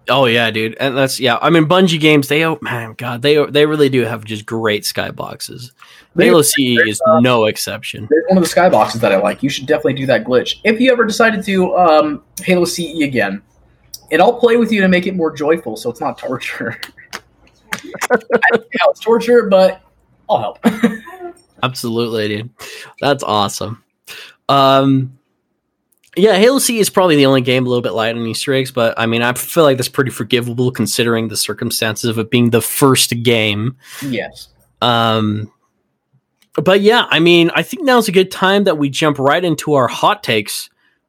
Oh 0.08 0.26
yeah, 0.26 0.50
dude, 0.50 0.76
and 0.80 0.96
that's 0.96 1.20
yeah. 1.20 1.38
I 1.40 1.50
mean, 1.50 1.66
Bungie 1.66 2.00
games. 2.00 2.28
They 2.28 2.44
oh 2.44 2.58
man, 2.60 2.94
God, 2.94 3.22
they 3.22 3.44
they 3.46 3.66
really 3.66 3.88
do 3.88 4.02
have 4.02 4.24
just 4.24 4.44
great 4.46 4.82
skyboxes. 4.82 5.70
They- 6.14 6.26
Halo 6.26 6.42
CE 6.42 6.78
is 6.86 7.00
no 7.20 7.44
exception. 7.46 8.08
There's 8.10 8.24
one 8.28 8.36
of 8.38 8.44
the 8.44 8.50
skyboxes 8.50 9.00
that 9.00 9.12
I 9.12 9.16
like. 9.16 9.42
You 9.42 9.48
should 9.48 9.66
definitely 9.66 9.94
do 9.94 10.06
that 10.06 10.24
glitch 10.24 10.56
if 10.64 10.80
you 10.80 10.92
ever 10.92 11.04
decided 11.04 11.44
to 11.44 11.76
um, 11.76 12.22
Halo 12.40 12.64
CE 12.64 13.00
again. 13.02 13.42
And 14.10 14.20
I'll 14.20 14.38
play 14.38 14.56
with 14.56 14.70
you 14.70 14.82
to 14.82 14.88
make 14.88 15.06
it 15.06 15.16
more 15.16 15.34
joyful, 15.34 15.76
so 15.76 15.88
it's 15.90 16.00
not 16.00 16.18
torture. 16.18 16.78
I 18.10 18.16
don't 18.18 18.30
know 18.60 18.90
it's 18.90 19.00
torture, 19.00 19.48
but 19.48 19.80
I'll 20.28 20.38
help. 20.38 20.58
Absolutely, 21.62 22.28
dude. 22.28 22.50
That's 23.00 23.22
awesome. 23.22 23.82
Um, 24.48 25.18
yeah, 26.16 26.36
Halo 26.36 26.58
C 26.58 26.78
is 26.78 26.90
probably 26.90 27.16
the 27.16 27.26
only 27.26 27.40
game 27.40 27.64
a 27.64 27.68
little 27.68 27.82
bit 27.82 27.92
light 27.92 28.14
on 28.14 28.26
Easter 28.26 28.52
eggs, 28.52 28.70
but 28.70 28.98
I 28.98 29.06
mean, 29.06 29.22
I 29.22 29.32
feel 29.32 29.64
like 29.64 29.78
that's 29.78 29.88
pretty 29.88 30.10
forgivable 30.10 30.70
considering 30.70 31.28
the 31.28 31.36
circumstances 31.36 32.10
of 32.10 32.18
it 32.18 32.30
being 32.30 32.50
the 32.50 32.60
first 32.60 33.22
game. 33.22 33.76
Yes. 34.02 34.48
Um, 34.82 35.50
but 36.54 36.82
yeah, 36.82 37.06
I 37.08 37.18
mean, 37.18 37.50
I 37.54 37.62
think 37.62 37.84
now's 37.84 38.08
a 38.08 38.12
good 38.12 38.30
time 38.30 38.64
that 38.64 38.76
we 38.76 38.90
jump 38.90 39.18
right 39.18 39.42
into 39.42 39.72
our 39.74 39.88
hot 39.88 40.22
takes 40.22 40.68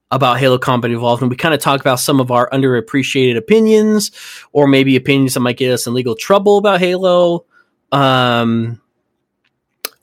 about 0.10 0.40
Halo 0.40 0.58
Combat 0.58 0.92
Evolved, 0.92 1.22
and 1.22 1.30
we 1.30 1.36
kind 1.36 1.54
of 1.54 1.60
talk 1.60 1.82
about 1.82 2.00
some 2.00 2.22
of 2.22 2.32
our 2.32 2.50
underappreciated 2.52 3.36
opinions, 3.36 4.12
or 4.54 4.68
maybe 4.68 4.96
opinions 4.96 5.34
that 5.34 5.42
might 5.42 5.58
get 5.58 5.74
us 5.74 5.86
in 5.86 5.94
legal 5.94 6.16
trouble 6.16 6.58
about 6.58 6.80
Halo. 6.80 7.46
Um, 7.92 8.80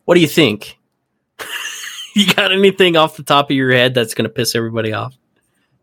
what 0.05 0.17
do 0.17 0.21
you 0.21 0.29
think? 0.29 0.79
you 2.15 2.33
got 2.35 2.53
anything 2.53 2.97
off 2.97 3.17
the 3.17 3.23
top 3.23 3.51
of 3.51 3.57
your 3.57 3.73
head 3.73 3.95
that's 3.95 4.15
going 4.15 4.25
to 4.25 4.29
piss 4.31 4.55
everybody 4.55 4.93
off? 4.93 5.15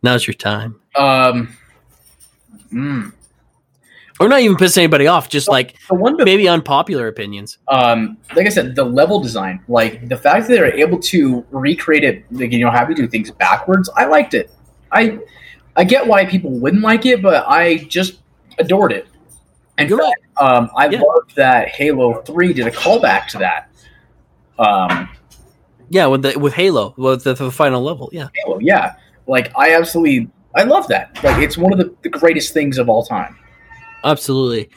Now's 0.03 0.25
your 0.27 0.33
time. 0.35 0.79
Um. 0.95 1.55
mm. 2.71 3.13
Or 4.19 4.27
not 4.27 4.39
even 4.41 4.57
piss 4.57 4.75
anybody 4.77 5.05
off, 5.05 5.29
just 5.29 5.47
like 5.47 5.75
one, 5.89 6.17
maybe 6.17 6.47
unpopular 6.47 7.07
opinions. 7.07 7.59
um, 7.67 8.17
like 8.35 8.47
I 8.47 8.49
said, 8.49 8.75
the 8.75 8.83
level 8.83 9.19
design, 9.19 9.63
like 9.67 10.09
the 10.09 10.17
fact 10.17 10.47
that 10.47 10.53
they're 10.55 10.73
able 10.75 10.97
to 10.99 11.45
recreate 11.51 12.03
it, 12.03 12.25
like 12.31 12.51
you 12.51 12.59
know, 12.65 12.71
have 12.71 12.89
you 12.89 12.95
do 12.95 13.07
things 13.07 13.29
backwards. 13.29 13.91
I 13.95 14.05
liked 14.05 14.33
it. 14.33 14.49
I, 14.91 15.19
I 15.75 15.83
get 15.83 16.07
why 16.07 16.25
people 16.25 16.49
wouldn't 16.49 16.81
like 16.81 17.05
it, 17.05 17.21
but 17.21 17.45
I 17.47 17.77
just 17.77 18.21
adored 18.57 18.91
it. 18.91 19.07
And 19.77 19.87
You're 19.87 20.01
um, 20.37 20.71
I 20.75 20.87
Yeah. 20.87 20.99
loved 21.01 21.35
that 21.35 21.67
Halo 21.69 22.21
Three 22.23 22.53
did 22.53 22.65
a 22.65 22.71
callback 22.71 23.27
to 23.27 23.37
that. 23.37 23.69
Um, 24.57 25.09
Yeah, 25.89 26.07
with 26.07 26.21
the 26.21 26.37
with 26.37 26.53
Halo, 26.53 26.93
with 26.97 27.23
the, 27.23 27.33
the 27.33 27.51
final 27.51 27.81
level. 27.81 28.09
Yeah. 28.11 28.29
Halo, 28.35 28.59
yeah, 28.59 28.95
like 29.27 29.51
I 29.57 29.73
absolutely, 29.75 30.29
I 30.55 30.63
love 30.63 30.87
that. 30.87 31.21
Like 31.23 31.41
it's 31.41 31.57
one 31.57 31.71
of 31.71 31.79
the, 31.79 31.95
the 32.01 32.09
greatest 32.09 32.53
things 32.53 32.77
of 32.77 32.89
all 32.89 33.05
time. 33.05 33.37
Absolutely. 34.03 34.69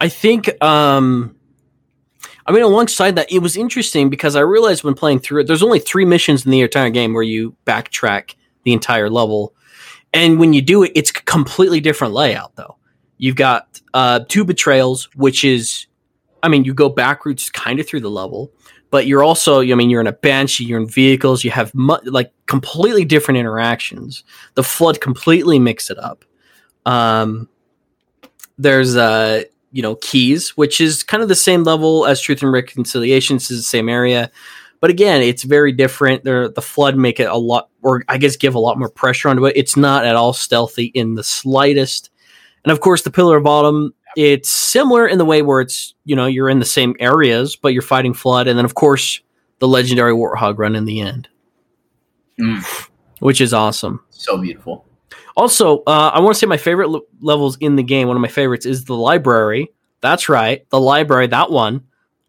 I 0.00 0.08
think 0.08 0.62
um 0.62 1.36
I 2.46 2.52
mean 2.52 2.62
alongside 2.62 3.16
that 3.16 3.30
it 3.32 3.40
was 3.40 3.56
interesting 3.56 4.10
because 4.10 4.36
I 4.36 4.40
realized 4.40 4.84
when 4.84 4.94
playing 4.94 5.20
through 5.20 5.42
it 5.42 5.46
there's 5.46 5.62
only 5.62 5.78
3 5.78 6.04
missions 6.04 6.44
in 6.44 6.50
the 6.50 6.60
entire 6.60 6.90
game 6.90 7.14
where 7.14 7.22
you 7.22 7.56
backtrack 7.66 8.34
the 8.64 8.72
entire 8.72 9.10
level. 9.10 9.54
And 10.12 10.38
when 10.38 10.52
you 10.52 10.62
do 10.62 10.82
it 10.82 10.92
it's 10.94 11.10
a 11.10 11.14
completely 11.14 11.80
different 11.80 12.14
layout 12.14 12.54
though. 12.56 12.76
You've 13.18 13.36
got 13.36 13.80
uh 13.94 14.20
two 14.28 14.44
betrayals 14.44 15.08
which 15.14 15.44
is 15.44 15.86
I 16.42 16.48
mean 16.48 16.64
you 16.64 16.74
go 16.74 16.88
backwards 16.88 17.50
kind 17.50 17.80
of 17.80 17.88
through 17.88 18.00
the 18.00 18.10
level, 18.10 18.52
but 18.90 19.06
you're 19.06 19.22
also 19.22 19.60
I 19.60 19.74
mean 19.74 19.90
you're 19.90 20.00
in 20.00 20.06
a 20.06 20.12
bench, 20.12 20.60
you're 20.60 20.80
in 20.80 20.88
vehicles, 20.88 21.44
you 21.44 21.50
have 21.50 21.74
mu- 21.74 21.98
like 22.04 22.32
completely 22.46 23.04
different 23.04 23.38
interactions. 23.38 24.24
The 24.54 24.62
flood 24.62 25.00
completely 25.00 25.58
mix 25.58 25.90
it 25.90 25.98
up. 25.98 26.24
Um 26.84 27.48
there's 28.58 28.96
uh 28.96 29.42
you 29.72 29.82
know 29.82 29.96
Keyes 29.96 30.56
which 30.56 30.80
is 30.80 31.02
kind 31.02 31.22
of 31.22 31.28
the 31.28 31.34
same 31.34 31.64
level 31.64 32.06
as 32.06 32.20
truth 32.20 32.42
and 32.42 32.52
reconciliation. 32.52 33.36
This 33.36 33.50
is 33.50 33.58
the 33.58 33.64
same 33.64 33.88
area. 33.88 34.30
But 34.80 34.90
again 34.90 35.22
it's 35.22 35.42
very 35.42 35.72
different. 35.72 36.24
The 36.24 36.62
flood 36.62 36.96
make 36.96 37.18
it 37.20 37.28
a 37.28 37.36
lot 37.36 37.70
or 37.82 38.04
i 38.08 38.18
guess 38.18 38.36
give 38.36 38.54
a 38.54 38.60
lot 38.60 38.78
more 38.78 38.90
pressure 38.90 39.28
onto 39.28 39.46
it. 39.46 39.56
It's 39.56 39.76
not 39.76 40.04
at 40.04 40.16
all 40.16 40.32
stealthy 40.32 40.86
in 40.86 41.14
the 41.14 41.24
slightest. 41.24 42.10
And 42.64 42.72
of 42.72 42.80
course 42.80 43.02
the 43.02 43.10
pillar 43.10 43.36
of 43.36 43.46
Autumn 43.46 43.94
it's 44.16 44.48
similar 44.48 45.06
in 45.06 45.18
the 45.18 45.24
way 45.24 45.42
where 45.42 45.60
it's 45.60 45.94
you 46.04 46.16
know 46.16 46.26
you're 46.26 46.48
in 46.48 46.58
the 46.58 46.64
same 46.64 46.94
areas 46.98 47.54
but 47.54 47.72
you're 47.72 47.82
fighting 47.82 48.14
flood 48.14 48.48
and 48.48 48.58
then 48.58 48.64
of 48.64 48.74
course 48.74 49.20
the 49.60 49.68
legendary 49.68 50.12
warthog 50.12 50.58
run 50.58 50.74
in 50.74 50.84
the 50.86 51.00
end 51.00 51.28
Mm. 52.38 52.62
which 53.20 53.40
is 53.40 53.54
awesome 53.54 54.00
So 54.10 54.36
beautiful. 54.36 54.84
also, 55.38 55.78
uh, 55.86 56.10
I 56.12 56.20
want 56.20 56.34
to 56.34 56.38
say 56.38 56.46
my 56.46 56.56
favorite 56.58 56.88
l- 56.90 57.00
levels 57.20 57.56
in 57.60 57.76
the 57.76 57.82
game. 57.82 58.08
One 58.08 58.16
of 58.16 58.20
my 58.20 58.28
favorites 58.28 58.66
is 58.66 58.84
the 58.84 58.94
library. 58.94 59.70
That's 60.02 60.28
right, 60.28 60.68
the 60.70 60.78
library. 60.80 61.28
That 61.28 61.50
one, 61.50 61.82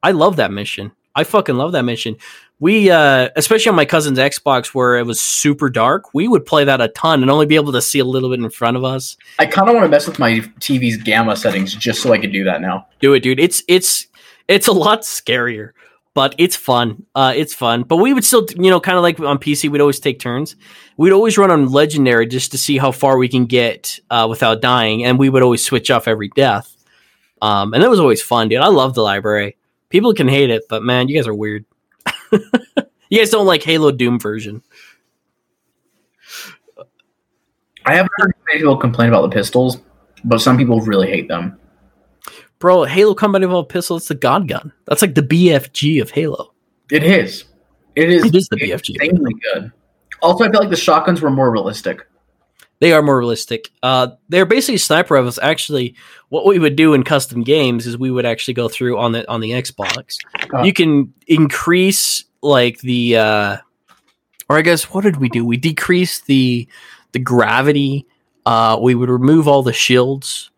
I 0.04 0.12
love 0.12 0.38
that 0.38 0.52
mission. 0.52 0.94
I 1.16 1.24
fucking 1.26 1.56
love 1.58 1.74
that 1.74 1.84
mission. 1.84 2.16
We, 2.60 2.90
uh, 2.90 3.30
especially 3.36 3.70
on 3.70 3.76
my 3.76 3.86
cousin's 3.86 4.18
Xbox, 4.18 4.68
where 4.68 4.98
it 4.98 5.06
was 5.06 5.20
super 5.20 5.70
dark, 5.70 6.14
we 6.16 6.28
would 6.28 6.46
play 6.46 6.64
that 6.64 6.82
a 6.82 6.88
ton 6.88 7.22
and 7.22 7.30
only 7.30 7.46
be 7.46 7.56
able 7.56 7.72
to 7.74 7.82
see 7.82 8.00
a 8.00 8.06
little 8.06 8.32
bit 8.32 8.40
in 8.40 8.50
front 8.50 8.76
of 8.78 8.84
us. 8.84 9.16
I 9.38 9.46
kind 9.46 9.70
of 9.70 9.76
want 9.76 9.86
to 9.86 9.90
mess 9.90 10.08
with 10.08 10.18
my 10.18 10.40
TV's 10.60 10.98
gamma 10.98 11.36
settings 11.36 11.76
just 11.76 12.02
so 12.02 12.14
I 12.14 12.18
can 12.18 12.32
do 12.32 12.44
that 12.46 12.62
now. 12.62 12.88
Do 13.00 13.14
it, 13.14 13.20
dude. 13.20 13.40
It's 13.40 13.62
it's 13.68 14.08
it's 14.48 14.68
a 14.68 14.72
lot 14.72 15.02
scarier, 15.02 15.72
but 16.16 16.34
it's 16.40 16.56
fun. 16.56 17.06
Uh, 17.14 17.34
it's 17.36 17.54
fun. 17.54 17.84
But 17.84 17.98
we 17.98 18.12
would 18.12 18.26
still, 18.26 18.48
you 18.56 18.72
know, 18.72 18.80
kind 18.80 18.98
of 18.98 19.04
like 19.04 19.20
on 19.20 19.38
PC, 19.38 19.70
we'd 19.70 19.82
always 19.82 20.00
take 20.00 20.20
turns. 20.20 20.56
We'd 20.98 21.14
always 21.14 21.38
run 21.38 21.52
on 21.52 21.72
legendary 21.72 22.26
just 22.26 22.52
to 22.54 22.58
see 22.58 22.80
how 22.80 22.92
far 22.92 23.20
we 23.20 23.30
can 23.30 23.46
get 23.46 24.00
uh, 24.10 24.26
without 24.28 24.62
dying, 24.62 25.04
and 25.04 25.20
we 25.20 25.30
would 25.30 25.44
always 25.44 25.64
switch 25.64 25.92
off 25.92 26.08
every 26.08 26.30
death. 26.30 26.76
Um, 27.40 27.76
and 27.76 27.84
that 27.84 27.90
was 27.90 28.00
always 28.00 28.24
fun, 28.24 28.50
dude. 28.50 28.62
I 28.62 28.68
love 28.68 28.96
the 28.96 29.04
library. 29.04 29.58
People 29.90 30.16
can 30.16 30.28
hate 30.28 30.50
it, 30.50 30.64
but 30.70 30.82
man, 30.82 31.08
you 31.08 31.16
guys 31.16 31.28
are 31.28 31.36
weird. 31.36 31.66
you 33.10 33.20
guys 33.20 33.30
don't 33.30 33.46
like 33.46 33.64
Halo 33.64 33.92
Doom 33.92 34.20
version. 34.20 34.62
I 37.86 37.96
haven't 37.96 38.12
heard 38.18 38.34
many 38.48 38.60
people 38.60 38.78
complain 38.78 39.10
about 39.10 39.22
the 39.22 39.30
pistols, 39.30 39.78
but 40.26 40.40
some 40.40 40.58
people 40.58 40.82
really 40.82 41.08
hate 41.08 41.28
them. 41.30 41.58
Bro, 42.60 42.86
Halo 42.86 43.14
Combat 43.14 43.44
Evolved 43.44 43.70
Pistol, 43.70 43.98
it's 43.98 44.08
the 44.08 44.16
God 44.16 44.48
Gun. 44.48 44.74
That's 44.86 45.02
like 45.02 45.16
the 45.16 45.22
BFG 45.22 46.02
of 46.02 46.12
Halo. 46.12 46.54
It 46.92 47.04
is. 47.04 47.46
It 47.96 48.10
is. 48.10 48.26
It 48.26 48.36
is 48.36 48.48
the 48.50 48.58
BFG. 48.58 48.98
Insanely 49.02 49.34
good. 49.54 49.72
Also, 50.22 50.44
I 50.44 50.52
feel 50.52 50.60
like 50.60 50.70
the 50.70 50.76
shotguns 50.76 51.22
were 51.22 51.30
more 51.30 51.52
realistic. 51.52 52.08
They 52.80 52.94
are 52.94 53.02
more 53.02 53.18
realistic. 53.18 53.72
Uh, 53.82 54.10
they're 54.30 54.46
basically 54.46 54.78
sniper 54.78 55.16
rifles. 55.16 55.40
Actually, 55.40 55.96
what 56.30 56.46
we 56.46 56.60
would 56.60 56.76
do 56.76 56.94
in 56.94 57.04
custom 57.04 57.44
games 57.44 57.88
is 57.88 57.98
we 57.98 58.12
would 58.12 58.26
actually 58.26 58.54
go 58.54 58.70
through 58.70 59.00
on 59.00 59.14
the 59.14 59.30
on 59.30 59.42
the 59.42 59.52
Xbox. 59.52 60.18
Uh. 60.54 60.62
you 60.62 60.74
can 60.74 61.14
increase 61.28 62.24
like 62.42 62.80
the, 62.82 63.18
uh, 63.18 63.58
or 64.50 64.58
I 64.58 64.62
guess 64.62 64.92
what 64.92 65.04
did 65.04 65.18
we 65.18 65.30
do? 65.30 65.44
We 65.44 65.58
decreased 65.58 66.28
the 66.28 66.68
the 67.14 67.20
gravity. 67.20 68.06
Uh, 68.46 68.78
we 68.82 68.96
would 68.96 69.10
remove 69.10 69.48
all 69.48 69.64
the 69.64 69.74
shields. 69.74 70.52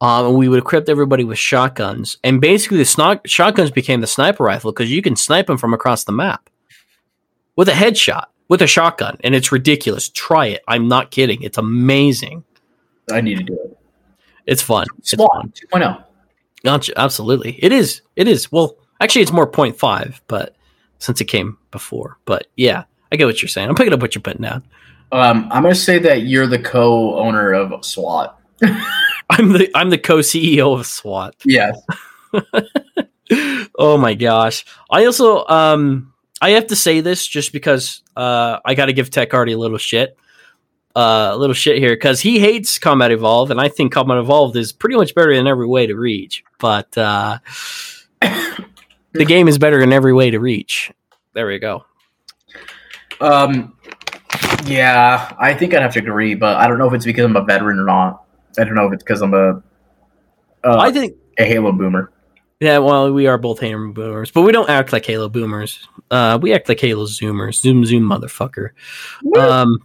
Um, 0.00 0.26
and 0.26 0.36
we 0.36 0.48
would 0.48 0.58
equip 0.58 0.88
everybody 0.88 1.24
with 1.24 1.38
shotguns. 1.38 2.18
And 2.22 2.38
basically, 2.40 2.76
the 2.78 2.84
sno- 2.84 3.20
shotguns 3.24 3.70
became 3.70 4.02
the 4.02 4.06
sniper 4.06 4.44
rifle 4.44 4.70
because 4.70 4.90
you 4.90 5.00
can 5.00 5.16
snipe 5.16 5.46
them 5.46 5.56
from 5.56 5.72
across 5.72 6.04
the 6.04 6.12
map 6.12 6.50
with 7.56 7.68
a 7.68 7.72
headshot 7.72 8.26
with 8.48 8.62
a 8.62 8.66
shotgun, 8.66 9.18
and 9.24 9.34
it's 9.34 9.52
ridiculous. 9.52 10.08
Try 10.08 10.46
it. 10.46 10.62
I'm 10.68 10.88
not 10.88 11.10
kidding. 11.10 11.42
It's 11.42 11.58
amazing. 11.58 12.44
I 13.10 13.20
need 13.20 13.38
to 13.38 13.44
do 13.44 13.54
it. 13.54 13.78
It's 14.46 14.62
fun. 14.62 14.86
It's 14.98 15.12
fun. 15.12 15.52
2.0. 15.72 16.04
Gotcha. 16.64 16.92
Absolutely. 16.96 17.58
It 17.62 17.72
is. 17.72 18.02
It 18.16 18.28
is. 18.28 18.50
Well, 18.52 18.76
actually, 19.00 19.22
it's 19.22 19.32
more 19.32 19.50
0.5, 19.50 20.20
but 20.26 20.56
since 20.98 21.20
it 21.20 21.26
came 21.26 21.58
before. 21.70 22.18
But 22.24 22.46
yeah, 22.56 22.84
I 23.12 23.16
get 23.16 23.26
what 23.26 23.42
you're 23.42 23.48
saying. 23.48 23.68
I'm 23.68 23.74
picking 23.74 23.92
up 23.92 24.00
what 24.00 24.14
you're 24.14 24.22
putting 24.22 24.42
down. 24.42 24.64
Um, 25.12 25.48
I'm 25.50 25.62
going 25.62 25.74
to 25.74 25.80
say 25.80 25.98
that 26.00 26.22
you're 26.22 26.46
the 26.46 26.58
co-owner 26.58 27.52
of 27.52 27.84
SWAT. 27.84 28.38
I'm 29.30 29.52
the 29.52 29.70
I'm 29.74 29.90
the 29.90 29.98
co 29.98 30.18
CEO 30.18 30.78
of 30.78 30.86
SWAT. 30.86 31.34
Yes. 31.44 31.78
oh 33.78 33.96
my 33.98 34.14
gosh. 34.14 34.64
I 34.90 35.04
also 35.04 35.46
um 35.46 36.13
I 36.44 36.50
have 36.50 36.66
to 36.66 36.76
say 36.76 37.00
this 37.00 37.26
just 37.26 37.54
because 37.54 38.02
uh 38.16 38.58
I 38.66 38.74
got 38.74 38.86
to 38.86 38.92
give 38.92 39.08
Tech 39.08 39.30
Hardy 39.30 39.52
a 39.52 39.58
little 39.58 39.78
shit. 39.78 40.18
Uh, 40.94 41.30
a 41.32 41.36
little 41.36 41.54
shit 41.54 41.78
here 41.78 41.96
because 41.96 42.20
he 42.20 42.38
hates 42.38 42.78
Combat 42.78 43.10
Evolved, 43.10 43.50
and 43.50 43.60
I 43.60 43.68
think 43.68 43.92
Combat 43.92 44.18
Evolved 44.18 44.54
is 44.54 44.72
pretty 44.72 44.94
much 44.94 45.12
better 45.12 45.32
in 45.32 45.46
every 45.48 45.66
way 45.66 45.86
to 45.86 45.96
reach. 45.96 46.44
But 46.60 46.96
uh, 46.96 47.38
the 48.20 49.24
game 49.26 49.48
is 49.48 49.58
better 49.58 49.80
in 49.80 49.92
every 49.92 50.12
way 50.12 50.30
to 50.30 50.38
reach. 50.38 50.92
There 51.32 51.48
we 51.48 51.58
go. 51.58 51.84
Um, 53.20 53.76
yeah, 54.66 55.34
I 55.36 55.52
think 55.52 55.74
I'd 55.74 55.82
have 55.82 55.94
to 55.94 55.98
agree, 55.98 56.36
but 56.36 56.58
I 56.58 56.68
don't 56.68 56.78
know 56.78 56.86
if 56.86 56.94
it's 56.94 57.04
because 57.04 57.24
I'm 57.24 57.34
a 57.34 57.42
veteran 57.42 57.80
or 57.80 57.86
not. 57.86 58.24
I 58.56 58.62
don't 58.62 58.76
know 58.76 58.86
if 58.86 58.92
it's 58.92 59.02
because 59.02 59.20
I'm 59.20 59.34
a 59.34 59.62
uh, 60.62 60.92
think 60.92 61.16
a 61.38 61.44
Halo 61.44 61.72
boomer. 61.72 62.12
Yeah, 62.64 62.78
well, 62.78 63.12
we 63.12 63.26
are 63.26 63.36
both 63.36 63.60
Halo 63.60 63.92
boomers, 63.92 64.30
but 64.30 64.40
we 64.40 64.50
don't 64.50 64.70
act 64.70 64.90
like 64.90 65.04
Halo 65.04 65.28
boomers. 65.28 65.86
Uh, 66.10 66.38
we 66.40 66.54
act 66.54 66.66
like 66.66 66.80
Halo 66.80 67.04
zoomers. 67.04 67.60
Zoom, 67.60 67.84
zoom, 67.84 68.04
motherfucker. 68.04 68.70
Um, 69.38 69.76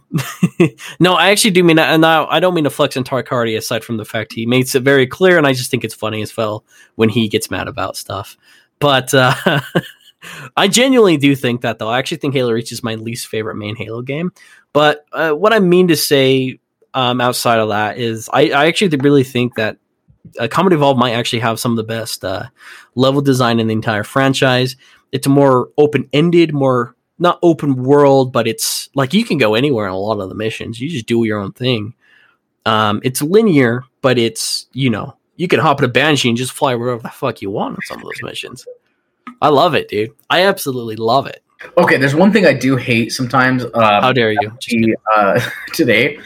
no, 0.98 1.12
I 1.12 1.28
actually 1.28 1.50
do 1.50 1.62
mean 1.62 1.76
that, 1.76 1.92
and 1.92 2.06
I, 2.06 2.24
I 2.24 2.40
don't 2.40 2.54
mean 2.54 2.64
to 2.64 2.70
flex 2.70 2.96
on 2.96 3.04
Tarkardi 3.04 3.58
aside 3.58 3.84
from 3.84 3.98
the 3.98 4.06
fact 4.06 4.32
he 4.32 4.46
makes 4.46 4.74
it 4.74 4.82
very 4.82 5.06
clear, 5.06 5.36
and 5.36 5.46
I 5.46 5.52
just 5.52 5.70
think 5.70 5.84
it's 5.84 5.92
funny 5.92 6.22
as 6.22 6.34
well 6.34 6.64
when 6.94 7.10
he 7.10 7.28
gets 7.28 7.50
mad 7.50 7.68
about 7.68 7.98
stuff. 7.98 8.38
But 8.78 9.12
uh, 9.12 9.34
I 10.56 10.66
genuinely 10.66 11.18
do 11.18 11.36
think 11.36 11.60
that, 11.60 11.78
though. 11.78 11.90
I 11.90 11.98
actually 11.98 12.16
think 12.16 12.32
Halo 12.32 12.52
Reach 12.52 12.72
is 12.72 12.82
my 12.82 12.94
least 12.94 13.26
favorite 13.26 13.56
main 13.56 13.76
Halo 13.76 14.00
game. 14.00 14.32
But 14.72 15.04
uh, 15.12 15.32
what 15.32 15.52
I 15.52 15.58
mean 15.58 15.88
to 15.88 15.96
say 15.96 16.60
um, 16.94 17.20
outside 17.20 17.58
of 17.58 17.68
that 17.68 17.98
is 17.98 18.30
I, 18.32 18.52
I 18.52 18.68
actually 18.68 18.96
really 18.96 19.24
think 19.24 19.56
that 19.56 19.76
uh, 20.38 20.48
Combat 20.48 20.72
Evolved 20.72 20.98
might 20.98 21.12
actually 21.12 21.40
have 21.40 21.60
some 21.60 21.72
of 21.72 21.76
the 21.76 21.82
best 21.82 22.24
uh, 22.24 22.46
level 22.94 23.20
design 23.20 23.60
in 23.60 23.66
the 23.66 23.72
entire 23.72 24.04
franchise. 24.04 24.76
It's 25.12 25.26
more 25.26 25.70
open 25.78 26.08
ended, 26.12 26.52
more 26.52 26.94
not 27.18 27.38
open 27.42 27.82
world, 27.82 28.32
but 28.32 28.46
it's 28.46 28.88
like 28.94 29.12
you 29.12 29.24
can 29.24 29.38
go 29.38 29.54
anywhere 29.54 29.86
in 29.86 29.92
a 29.92 29.98
lot 29.98 30.20
of 30.20 30.28
the 30.28 30.34
missions. 30.34 30.80
You 30.80 30.88
just 30.88 31.06
do 31.06 31.24
your 31.24 31.38
own 31.38 31.52
thing. 31.52 31.94
Um, 32.66 33.00
it's 33.04 33.22
linear, 33.22 33.84
but 34.02 34.18
it's 34.18 34.66
you 34.72 34.90
know 34.90 35.16
you 35.36 35.48
can 35.48 35.60
hop 35.60 35.80
in 35.80 35.84
a 35.84 35.88
banshee 35.88 36.28
and 36.28 36.38
just 36.38 36.52
fly 36.52 36.74
wherever 36.74 37.02
the 37.02 37.08
fuck 37.08 37.42
you 37.42 37.50
want 37.50 37.74
on 37.74 37.80
some 37.86 37.98
of 37.98 38.04
those 38.04 38.22
missions. 38.22 38.66
I 39.42 39.48
love 39.48 39.74
it, 39.74 39.88
dude. 39.88 40.10
I 40.28 40.42
absolutely 40.42 40.96
love 40.96 41.26
it. 41.26 41.42
Okay, 41.76 41.98
there's 41.98 42.14
one 42.14 42.32
thing 42.32 42.46
I 42.46 42.54
do 42.54 42.76
hate 42.76 43.12
sometimes. 43.12 43.64
Um, 43.64 43.70
How 43.74 44.12
dare 44.12 44.32
you? 44.32 44.50
Kidding. 44.60 44.94
uh, 45.14 45.40
today 45.74 46.18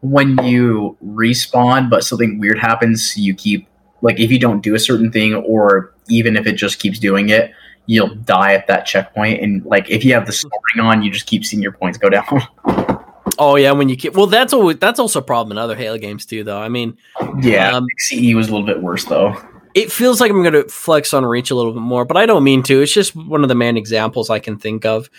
when 0.00 0.36
you 0.44 0.96
respawn 1.04 1.88
but 1.90 2.04
something 2.04 2.38
weird 2.38 2.58
happens 2.58 3.16
you 3.16 3.34
keep 3.34 3.66
like 4.02 4.20
if 4.20 4.30
you 4.30 4.38
don't 4.38 4.62
do 4.62 4.74
a 4.74 4.78
certain 4.78 5.10
thing 5.10 5.34
or 5.34 5.92
even 6.08 6.36
if 6.36 6.46
it 6.46 6.52
just 6.52 6.78
keeps 6.78 6.98
doing 6.98 7.28
it 7.28 7.52
you'll 7.86 8.14
die 8.14 8.52
at 8.52 8.66
that 8.66 8.84
checkpoint 8.84 9.40
and 9.42 9.64
like 9.64 9.88
if 9.90 10.04
you 10.04 10.12
have 10.12 10.26
the 10.26 10.32
soaring 10.32 10.80
on 10.80 11.02
you 11.02 11.10
just 11.10 11.26
keep 11.26 11.44
seeing 11.44 11.62
your 11.62 11.72
points 11.72 11.98
go 11.98 12.08
down 12.08 12.42
Oh 13.38 13.56
yeah, 13.56 13.72
when 13.72 13.90
you 13.90 13.96
keep 13.96 14.14
well, 14.14 14.28
that's 14.28 14.54
always 14.54 14.78
that's 14.78 14.98
also 14.98 15.18
a 15.18 15.22
problem 15.22 15.52
in 15.52 15.58
other 15.58 15.76
Halo 15.76 15.98
games 15.98 16.24
too. 16.24 16.42
Though 16.42 16.58
I 16.58 16.70
mean, 16.70 16.96
yeah 17.42 17.76
Um, 17.76 17.86
ce 17.98 18.34
was 18.34 18.48
a 18.48 18.52
little 18.52 18.64
bit 18.64 18.80
worse 18.80 19.04
though 19.04 19.36
it 19.76 19.92
feels 19.92 20.22
like 20.22 20.30
I'm 20.30 20.42
going 20.42 20.54
to 20.54 20.66
flex 20.70 21.12
on 21.12 21.26
Reach 21.26 21.50
a 21.50 21.54
little 21.54 21.74
bit 21.74 21.82
more, 21.82 22.06
but 22.06 22.16
I 22.16 22.24
don't 22.24 22.42
mean 22.42 22.62
to. 22.62 22.80
It's 22.80 22.94
just 22.94 23.14
one 23.14 23.42
of 23.42 23.48
the 23.48 23.54
main 23.54 23.76
examples 23.76 24.30
I 24.30 24.38
can 24.38 24.58
think 24.58 24.86
of. 24.86 25.10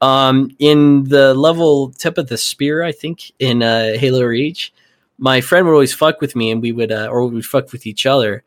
Um, 0.00 0.50
in 0.58 1.04
the 1.04 1.34
level 1.34 1.90
tip 1.90 2.18
of 2.18 2.28
the 2.28 2.36
spear, 2.36 2.82
I 2.82 2.92
think 2.92 3.32
in 3.38 3.62
uh, 3.62 3.94
Halo 3.98 4.24
Reach, 4.24 4.72
my 5.18 5.40
friend 5.40 5.66
would 5.66 5.72
always 5.72 5.94
fuck 5.94 6.20
with 6.20 6.36
me, 6.36 6.50
and 6.50 6.60
we 6.60 6.72
would, 6.72 6.92
uh, 6.92 7.08
or 7.10 7.26
we 7.26 7.36
would 7.36 7.46
fuck 7.46 7.72
with 7.72 7.86
each 7.86 8.04
other, 8.04 8.44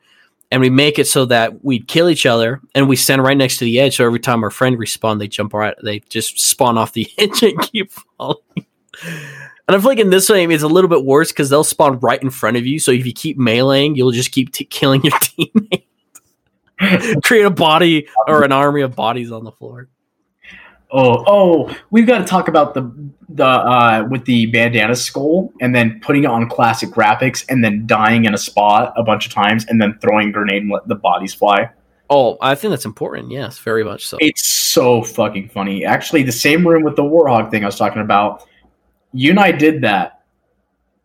and 0.52 0.62
we 0.62 0.70
make 0.70 1.00
it 1.00 1.08
so 1.08 1.26
that 1.26 1.64
we'd 1.64 1.88
kill 1.88 2.10
each 2.10 2.26
other, 2.26 2.62
and 2.76 2.88
we 2.88 2.96
stand 2.96 3.24
right 3.24 3.38
next 3.38 3.58
to 3.58 3.66
the 3.66 3.80
edge. 3.80 3.98
So 3.98 4.06
every 4.06 4.20
time 4.20 4.44
our 4.44 4.52
friend 4.52 4.78
respawn, 4.78 5.20
they 5.20 5.28
jump 5.28 5.54
right, 5.54 5.76
they 5.84 6.00
just 6.10 6.40
spawn 6.40 6.78
off 6.78 6.94
the 6.94 7.08
edge 7.18 7.42
and 7.42 7.60
keep 7.62 7.92
falling. 7.92 8.66
And 9.04 9.76
I 9.76 9.80
feel 9.80 9.90
like 9.90 10.00
in 10.00 10.10
this 10.10 10.28
game, 10.28 10.50
it's 10.50 10.64
a 10.64 10.68
little 10.68 10.90
bit 10.90 11.06
worse 11.06 11.32
because 11.32 11.52
they'll 11.52 11.64
spawn 11.64 12.00
right 12.00 12.22
in 12.22 12.32
front 12.32 12.58
of 12.58 12.66
you. 12.66 12.80
So 12.80 12.92
if 12.92 13.06
you 13.06 13.14
keep 13.14 13.38
meleeing, 13.38 13.96
you'll 13.96 14.12
just 14.12 14.32
keep 14.32 14.52
t- 14.52 14.66
killing 14.66 15.04
your 15.04 15.12
teammate. 15.20 15.84
Create 17.24 17.44
a 17.44 17.52
body 17.52 18.08
or 18.28 18.44
an 18.44 18.52
army 18.52 18.82
of 18.82 18.96
bodies 18.96 19.32
on 19.32 19.44
the 19.44 19.52
floor. 19.52 19.88
Oh 20.92 21.24
oh 21.28 21.76
we've 21.92 22.08
got 22.08 22.20
to 22.20 22.26
talk 22.26 22.48
about 22.48 22.74
the 22.74 22.92
the 23.30 23.46
uh 23.46 24.08
with 24.10 24.26
the 24.26 24.48
bandana 24.48 24.96
skull 24.96 25.54
and 25.62 25.76
then 25.76 26.00
putting 26.02 26.24
it 26.24 26.28
on 26.28 26.50
classic 26.50 26.90
graphics 26.90 27.46
and 27.48 27.64
then 27.64 27.86
dying 27.86 28.26
in 28.26 28.34
a 28.34 28.38
spot 28.38 28.94
a 28.98 29.04
bunch 29.04 29.28
of 29.28 29.34
times 29.34 29.66
and 29.68 29.80
then 29.80 29.98
throwing 30.02 30.30
a 30.30 30.32
grenade 30.32 30.64
and 30.64 30.72
let 30.72 30.88
the 30.88 30.96
bodies 30.96 31.34
fly 31.34 31.70
Oh, 32.10 32.38
I 32.42 32.56
think 32.56 32.72
that's 32.72 32.86
important. 32.86 33.32
Yes, 33.32 33.60
very 33.60 33.84
much 33.84 34.08
so. 34.08 34.18
It's 34.20 34.48
so 34.48 35.04
fucking 35.04 35.50
funny. 35.50 35.86
Actually, 35.86 36.24
the 36.24 36.32
same 36.32 36.68
room 36.68 36.84
with 36.84 36.96
the 36.96 37.04
Warthog 37.04 37.52
thing 37.52 37.64
I 37.64 37.68
was 37.68 37.76
talking 37.76 38.02
about, 38.02 38.48
you 39.14 39.30
and 39.30 39.40
I 39.40 39.52
did 39.52 39.82
that 39.84 40.24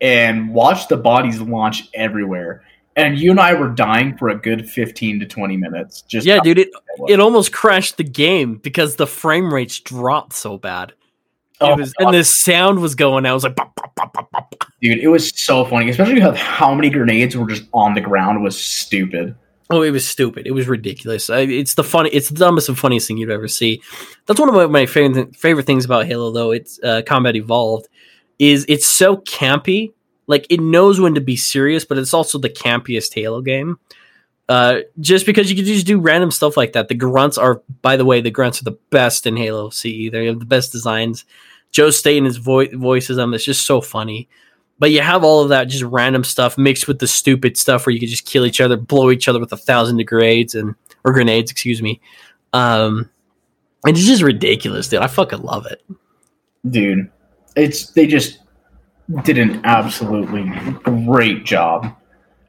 and 0.00 0.52
watched 0.54 0.88
the 0.88 0.96
bodies 0.96 1.40
launch 1.40 1.88
everywhere. 1.92 2.62
And 2.96 3.18
you 3.18 3.32
and 3.32 3.40
I 3.40 3.54
were 3.54 3.68
dying 3.68 4.16
for 4.16 4.28
a 4.28 4.36
good 4.36 4.68
15 4.68 5.20
to 5.20 5.26
20 5.26 5.56
minutes. 5.56 6.02
Just 6.02 6.26
yeah, 6.26 6.38
dude, 6.40 6.58
it 6.58 6.70
it 7.08 7.18
almost 7.18 7.52
crashed 7.52 7.96
the 7.96 8.04
game 8.04 8.56
because 8.56 8.96
the 8.96 9.06
frame 9.06 9.52
rates 9.52 9.80
dropped 9.80 10.32
so 10.32 10.58
bad. 10.58 10.92
Oh, 11.60 11.76
was, 11.76 11.92
and 11.98 12.14
the 12.14 12.24
sound 12.24 12.80
was 12.80 12.94
going. 12.94 13.26
I 13.26 13.32
was 13.32 13.44
like, 13.44 13.56
bop, 13.56 13.74
bop, 13.94 14.12
bop, 14.12 14.54
dude, 14.80 14.98
it 14.98 15.08
was 15.08 15.30
so 15.40 15.64
funny, 15.64 15.88
especially 15.88 16.20
how, 16.20 16.32
how 16.32 16.74
many 16.74 16.90
grenades 16.90 17.36
were 17.36 17.46
just 17.46 17.64
on 17.72 17.94
the 17.94 18.00
ground 18.00 18.42
was 18.42 18.58
stupid. 18.60 19.34
Oh, 19.70 19.82
it 19.82 19.90
was 19.90 20.06
stupid. 20.06 20.46
It 20.46 20.50
was 20.50 20.68
ridiculous. 20.68 21.30
I, 21.30 21.40
it's 21.40 21.74
the 21.74 21.84
funny. 21.84 22.10
It's 22.10 22.28
the 22.28 22.34
dumbest 22.34 22.68
and 22.68 22.78
funniest 22.78 23.08
thing 23.08 23.16
you'd 23.16 23.30
ever 23.30 23.48
see. 23.48 23.82
That's 24.26 24.38
one 24.38 24.48
of 24.48 24.54
my, 24.54 24.66
my 24.66 24.86
favorite 24.86 25.34
favorite 25.36 25.66
things 25.66 25.84
about 25.84 26.06
Halo, 26.06 26.30
though. 26.30 26.50
It's 26.50 26.78
uh, 26.82 27.02
Combat 27.06 27.34
Evolved. 27.34 27.88
Is 28.38 28.66
it's 28.68 28.86
so 28.86 29.16
campy. 29.18 29.92
Like 30.26 30.46
it 30.50 30.60
knows 30.60 31.00
when 31.00 31.14
to 31.14 31.20
be 31.20 31.36
serious, 31.36 31.84
but 31.84 31.98
it's 31.98 32.14
also 32.14 32.38
the 32.38 32.50
campiest 32.50 33.14
Halo 33.14 33.42
game. 33.42 33.78
Uh, 34.48 34.80
just 35.00 35.24
because 35.24 35.48
you 35.48 35.56
can 35.56 35.64
just 35.64 35.86
do 35.86 35.98
random 35.98 36.30
stuff 36.30 36.56
like 36.56 36.74
that. 36.74 36.88
The 36.88 36.94
grunts 36.94 37.38
are, 37.38 37.62
by 37.80 37.96
the 37.96 38.04
way, 38.04 38.20
the 38.20 38.30
grunts 38.30 38.60
are 38.60 38.64
the 38.64 38.78
best 38.90 39.26
in 39.26 39.36
Halo 39.36 39.70
CE. 39.70 40.10
They 40.10 40.26
have 40.26 40.38
the 40.38 40.44
best 40.44 40.70
designs. 40.72 41.24
Joe 41.70 41.90
Staten 41.90 42.24
his 42.24 42.36
vo- 42.36 42.76
voices 42.76 43.16
them. 43.16 43.32
It's 43.32 43.44
just 43.44 43.66
so 43.66 43.80
funny. 43.80 44.28
But 44.78 44.90
you 44.90 45.00
have 45.00 45.24
all 45.24 45.42
of 45.42 45.48
that 45.50 45.68
just 45.68 45.84
random 45.84 46.24
stuff 46.24 46.58
mixed 46.58 46.88
with 46.88 46.98
the 46.98 47.06
stupid 47.06 47.56
stuff 47.56 47.86
where 47.86 47.92
you 47.92 48.00
can 48.00 48.08
just 48.08 48.26
kill 48.26 48.44
each 48.44 48.60
other, 48.60 48.76
blow 48.76 49.10
each 49.10 49.28
other 49.28 49.40
with 49.40 49.52
a 49.52 49.56
thousand 49.56 50.04
grenades 50.06 50.54
and 50.54 50.74
or 51.04 51.12
grenades, 51.12 51.50
excuse 51.50 51.80
me. 51.80 52.00
Um, 52.52 53.08
and 53.86 53.96
it's 53.96 54.06
just 54.06 54.22
ridiculous, 54.22 54.88
dude. 54.88 55.00
I 55.00 55.06
fucking 55.06 55.42
love 55.42 55.66
it. 55.66 55.82
Dude, 56.68 57.10
it's 57.56 57.90
they 57.90 58.06
just 58.06 58.38
did 59.22 59.38
an 59.38 59.60
absolutely 59.64 60.50
great 60.82 61.44
job. 61.44 61.94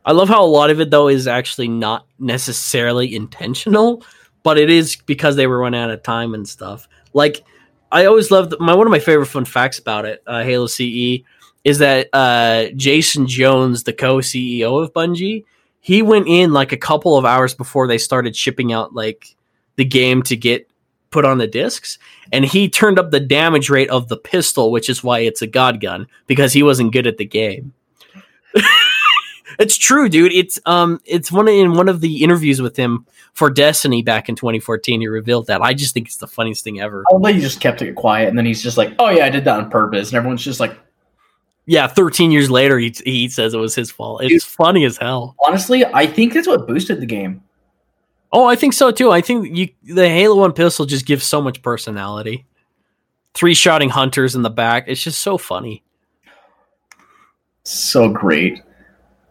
I 0.06 0.12
love 0.12 0.30
how 0.30 0.44
a 0.44 0.46
lot 0.46 0.70
of 0.70 0.80
it 0.80 0.92
though 0.92 1.08
is 1.08 1.28
actually 1.28 1.68
not 1.68 2.06
necessarily 2.20 3.16
intentional, 3.16 4.04
but 4.44 4.58
it 4.58 4.70
is 4.70 4.96
because 4.96 5.36
they 5.36 5.48
were 5.48 5.60
running 5.60 5.82
out 5.82 5.90
of 5.90 6.04
time 6.04 6.34
and 6.34 6.48
stuff. 6.48 6.88
Like 7.14 7.44
I 7.92 8.06
always 8.06 8.32
loved 8.32 8.54
my 8.60 8.74
one 8.74 8.88
of 8.88 8.92
my 8.92 9.00
favorite 9.00 9.28
fun 9.28 9.46
facts 9.46 9.80
about 9.80 10.06
it, 10.06 10.22
uh, 10.28 10.44
Halo 10.44 10.68
CE, 10.68 11.24
is 11.64 11.80
that 11.80 12.10
uh, 12.14 12.68
Jason 12.76 13.28
Jones, 13.28 13.84
the 13.84 13.94
co-CEO 13.94 14.84
of 14.84 14.94
Bungie, 14.94 15.44
he 15.80 16.02
went 16.02 16.28
in 16.28 16.54
like 16.54 16.72
a 16.72 16.78
couple 16.78 17.18
of 17.18 17.26
hours 17.26 17.54
before 17.54 17.88
they 17.88 17.98
started 17.98 18.36
shipping 18.36 18.72
out 18.72 18.94
like 18.94 19.36
the 19.76 19.86
game 19.86 20.22
to 20.24 20.36
get 20.36 20.70
put 21.16 21.24
on 21.26 21.38
the 21.38 21.48
discs, 21.48 21.98
and 22.34 22.44
he 22.44 22.68
turned 22.68 23.00
up 23.00 23.10
the 23.10 23.22
damage 23.22 23.70
rate 23.70 23.90
of 23.90 24.10
the 24.10 24.18
pistol, 24.18 24.70
which 24.70 24.90
is 24.90 25.02
why 25.02 25.20
it's 25.20 25.42
a 25.42 25.48
god 25.48 25.80
gun 25.80 26.08
because 26.28 26.52
he 26.52 26.62
wasn't 26.62 26.92
good 26.92 27.08
at 27.08 27.18
the 27.18 27.26
game. 27.26 27.74
It's 29.58 29.78
true, 29.78 30.10
dude. 30.10 30.34
It's 30.34 30.60
um, 30.66 31.00
it's 31.06 31.32
one 31.32 31.48
in 31.48 31.76
one 31.76 31.88
of 31.88 32.02
the 32.02 32.24
interviews 32.24 32.62
with 32.62 32.76
him 32.76 33.06
for 33.32 33.50
Destiny 33.50 34.02
back 34.02 34.28
in 34.28 34.36
2014. 34.36 35.00
He 35.00 35.08
revealed 35.08 35.48
that. 35.48 35.62
I 35.62 35.74
just 35.74 35.94
think 35.94 36.08
it's 36.08 36.18
the 36.18 36.28
funniest 36.28 36.66
thing 36.66 36.82
ever. 36.82 37.06
I 37.10 37.16
love 37.16 37.34
he 37.34 37.40
just 37.40 37.62
kept 37.62 37.82
it 37.82 37.94
quiet, 37.94 38.28
and 38.28 38.38
then 38.38 38.46
he's 38.46 38.62
just 38.62 38.76
like, 38.76 38.94
"Oh 39.00 39.10
yeah, 39.10 39.24
I 39.24 39.30
did 39.30 39.46
that 39.46 39.58
on 39.58 39.70
purpose," 39.70 40.10
and 40.10 40.18
everyone's 40.18 40.44
just 40.44 40.60
like, 40.60 40.78
Yeah, 41.66 41.88
13 41.88 42.32
years 42.32 42.52
later, 42.52 42.78
he 42.78 42.94
he 43.06 43.30
says 43.30 43.54
it 43.54 43.58
was 43.58 43.76
his 43.76 43.90
fault. 43.92 44.24
It's 44.24 44.44
funny 44.44 44.84
as 44.84 44.98
hell. 44.98 45.38
honestly, 45.46 45.86
I 45.86 46.06
think 46.06 46.34
that's 46.34 46.48
what 46.48 46.68
boosted 46.68 47.00
the 47.00 47.06
game. 47.06 47.42
Oh, 48.36 48.44
I 48.44 48.58
think 48.58 48.74
so 48.74 48.92
too. 48.92 49.12
I 49.12 49.22
think 49.22 49.56
you 49.56 49.70
the 49.82 50.10
Halo 50.10 50.36
One 50.36 50.52
pistol 50.52 50.86
just 50.86 51.06
gives 51.06 51.24
so 51.24 51.42
much 51.42 51.62
personality. 51.62 52.46
Three 53.34 53.54
shotting 53.54 53.90
hunters 53.90 54.36
in 54.36 54.42
the 54.42 54.50
back. 54.50 54.86
It's 54.88 55.02
just 55.02 55.20
so 55.20 55.38
funny. 55.38 55.86
So 57.64 58.10
great. 58.10 58.62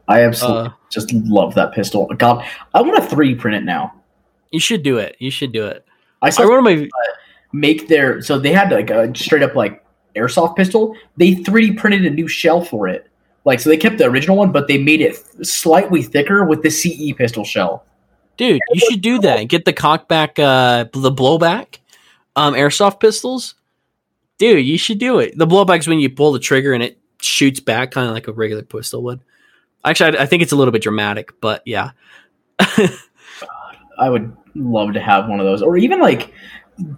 I 0.08 0.22
absolutely 0.22 0.68
Uh, 0.68 0.72
just 0.90 1.12
love 1.12 1.54
that 1.54 1.72
pistol. 1.72 2.06
God, 2.16 2.46
I 2.72 2.80
want 2.80 2.96
to 2.96 3.06
three 3.10 3.34
print 3.34 3.58
it 3.58 3.64
now. 3.64 3.92
You 4.52 4.60
should 4.60 4.82
do 4.82 4.96
it. 4.96 5.16
You 5.18 5.30
should 5.30 5.52
do 5.52 5.66
it. 5.66 5.84
I 6.22 6.28
I 6.28 6.30
saw 6.30 6.44
wrote 6.44 6.62
my 6.62 6.88
make 7.52 7.88
their 7.88 8.22
so 8.22 8.38
they 8.38 8.52
had 8.52 8.72
like 8.72 8.88
a 8.88 9.14
straight 9.14 9.42
up 9.42 9.54
like 9.54 9.84
airsoft 10.16 10.56
pistol. 10.56 10.96
They 11.18 11.34
3D 11.34 11.76
printed 11.76 12.06
a 12.06 12.10
new 12.10 12.26
shell 12.26 12.62
for 12.64 12.88
it. 12.88 13.10
Like 13.44 13.60
so 13.60 13.68
they 13.68 13.76
kept 13.76 13.98
the 13.98 14.06
original 14.06 14.38
one, 14.38 14.50
but 14.50 14.66
they 14.66 14.78
made 14.78 15.02
it 15.02 15.16
slightly 15.46 16.02
thicker 16.02 16.42
with 16.46 16.62
the 16.62 16.70
CE 16.70 17.12
pistol 17.14 17.44
shell. 17.44 17.84
Dude. 18.36 18.60
You 18.72 18.80
should 18.90 19.00
do 19.00 19.18
that. 19.20 19.44
Get 19.44 19.64
the 19.64 19.72
cockback, 19.72 20.38
uh, 20.38 20.84
the 20.92 21.10
blowback, 21.10 21.78
um, 22.36 22.54
airsoft 22.54 23.00
pistols. 23.00 23.54
Dude, 24.38 24.66
you 24.66 24.78
should 24.78 24.98
do 24.98 25.18
it. 25.18 25.36
The 25.36 25.46
blowback's 25.46 25.86
when 25.86 26.00
you 26.00 26.10
pull 26.10 26.32
the 26.32 26.40
trigger 26.40 26.72
and 26.72 26.82
it 26.82 26.98
shoots 27.20 27.60
back, 27.60 27.92
kind 27.92 28.08
of 28.08 28.14
like 28.14 28.28
a 28.28 28.32
regular 28.32 28.62
pistol 28.62 29.02
would. 29.04 29.20
Actually, 29.84 30.18
I, 30.18 30.22
I 30.22 30.26
think 30.26 30.42
it's 30.42 30.52
a 30.52 30.56
little 30.56 30.72
bit 30.72 30.82
dramatic, 30.82 31.40
but 31.40 31.62
yeah. 31.64 31.90
I 32.58 34.08
would 34.08 34.36
love 34.54 34.94
to 34.94 35.00
have 35.00 35.28
one 35.28 35.40
of 35.40 35.46
those, 35.46 35.62
or 35.62 35.76
even 35.76 36.00
like 36.00 36.32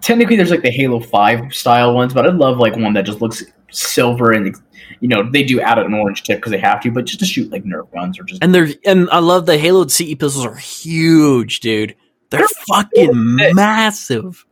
technically 0.01 0.35
there's 0.35 0.51
like 0.51 0.61
the 0.61 0.71
Halo 0.71 0.99
Five 0.99 1.53
style 1.53 1.93
ones, 1.93 2.13
but 2.13 2.27
I'd 2.27 2.35
love 2.35 2.57
like 2.57 2.75
one 2.75 2.93
that 2.93 3.05
just 3.05 3.21
looks 3.21 3.43
silver 3.71 4.31
and 4.31 4.55
you 5.01 5.07
know 5.07 5.29
they 5.29 5.43
do 5.43 5.59
add 5.59 5.77
an 5.77 5.93
orange 5.93 6.23
tip 6.23 6.37
because 6.37 6.51
they 6.51 6.57
have 6.57 6.81
to, 6.81 6.91
but 6.91 7.05
just 7.05 7.19
to 7.19 7.25
shoot 7.25 7.51
like 7.51 7.63
Nerf 7.63 7.91
guns 7.93 8.19
or 8.19 8.23
just 8.23 8.43
And 8.43 8.53
they're 8.53 8.69
and 8.85 9.09
I 9.09 9.19
love 9.19 9.45
the 9.45 9.57
Halo 9.57 9.87
CE 9.87 10.15
pistols 10.15 10.45
are 10.45 10.55
huge, 10.55 11.59
dude. 11.59 11.95
They're 12.29 12.47
fucking 12.67 13.11
massive. 13.53 14.45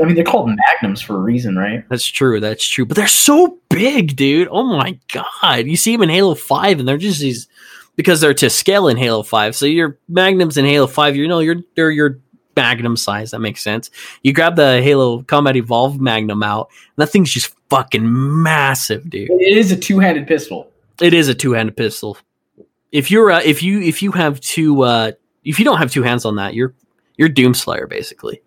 I 0.00 0.04
mean 0.04 0.14
they're 0.14 0.24
called 0.24 0.50
magnums 0.50 1.00
for 1.00 1.16
a 1.16 1.20
reason, 1.20 1.56
right? 1.56 1.84
That's 1.88 2.06
true. 2.06 2.38
That's 2.40 2.66
true. 2.66 2.86
But 2.86 2.96
they're 2.96 3.08
so 3.08 3.58
big, 3.68 4.16
dude. 4.16 4.48
Oh 4.50 4.62
my 4.62 4.98
god! 5.12 5.66
You 5.66 5.76
see 5.76 5.92
them 5.92 6.02
in 6.04 6.08
Halo 6.08 6.34
Five, 6.34 6.78
and 6.78 6.88
they're 6.88 6.98
just 6.98 7.20
these 7.20 7.48
because 7.96 8.20
they're 8.20 8.34
to 8.34 8.48
scale 8.48 8.86
in 8.86 8.96
Halo 8.96 9.24
Five. 9.24 9.56
So 9.56 9.66
your 9.66 9.98
magnums 10.08 10.56
in 10.56 10.64
Halo 10.64 10.86
Five, 10.86 11.16
you 11.16 11.26
know, 11.26 11.40
you're 11.40 11.62
they're 11.74 11.90
your 11.90 12.20
magnum 12.60 12.96
size. 12.96 13.30
That 13.30 13.40
makes 13.40 13.62
sense. 13.62 13.90
You 14.22 14.32
grab 14.32 14.56
the 14.56 14.82
Halo 14.82 15.22
Combat 15.22 15.56
Evolved 15.56 16.00
Magnum 16.00 16.42
out, 16.42 16.68
and 16.70 17.02
that 17.02 17.10
thing's 17.10 17.30
just 17.30 17.54
fucking 17.70 18.04
massive, 18.42 19.08
dude. 19.08 19.30
It 19.30 19.56
is 19.56 19.72
a 19.72 19.76
two 19.76 19.98
handed 19.98 20.26
pistol. 20.26 20.70
It 21.00 21.14
is 21.14 21.28
a 21.28 21.34
two 21.34 21.52
handed 21.52 21.76
pistol. 21.76 22.18
If 22.90 23.10
you're 23.10 23.30
uh, 23.30 23.42
if 23.44 23.62
you 23.62 23.80
if 23.80 24.02
you 24.02 24.12
have 24.12 24.40
two 24.40 24.82
uh, 24.82 25.12
if 25.44 25.58
you 25.58 25.64
don't 25.64 25.78
have 25.78 25.92
two 25.92 26.02
hands 26.02 26.24
on 26.24 26.36
that, 26.36 26.54
you're 26.54 26.74
you're 27.16 27.28
Doomslayer 27.28 27.88
basically. 27.88 28.42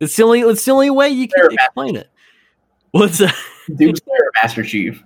It's 0.00 0.16
the 0.16 0.24
only. 0.24 0.40
It's 0.40 0.64
the 0.64 0.72
only 0.72 0.90
way 0.90 1.10
you 1.10 1.28
can 1.28 1.42
Fair, 1.42 1.50
explain 1.52 1.96
it. 1.96 2.10
What's 2.90 3.18
that? 3.18 3.34
Doomslayer, 3.70 4.28
Master 4.42 4.64
Chief. 4.64 5.02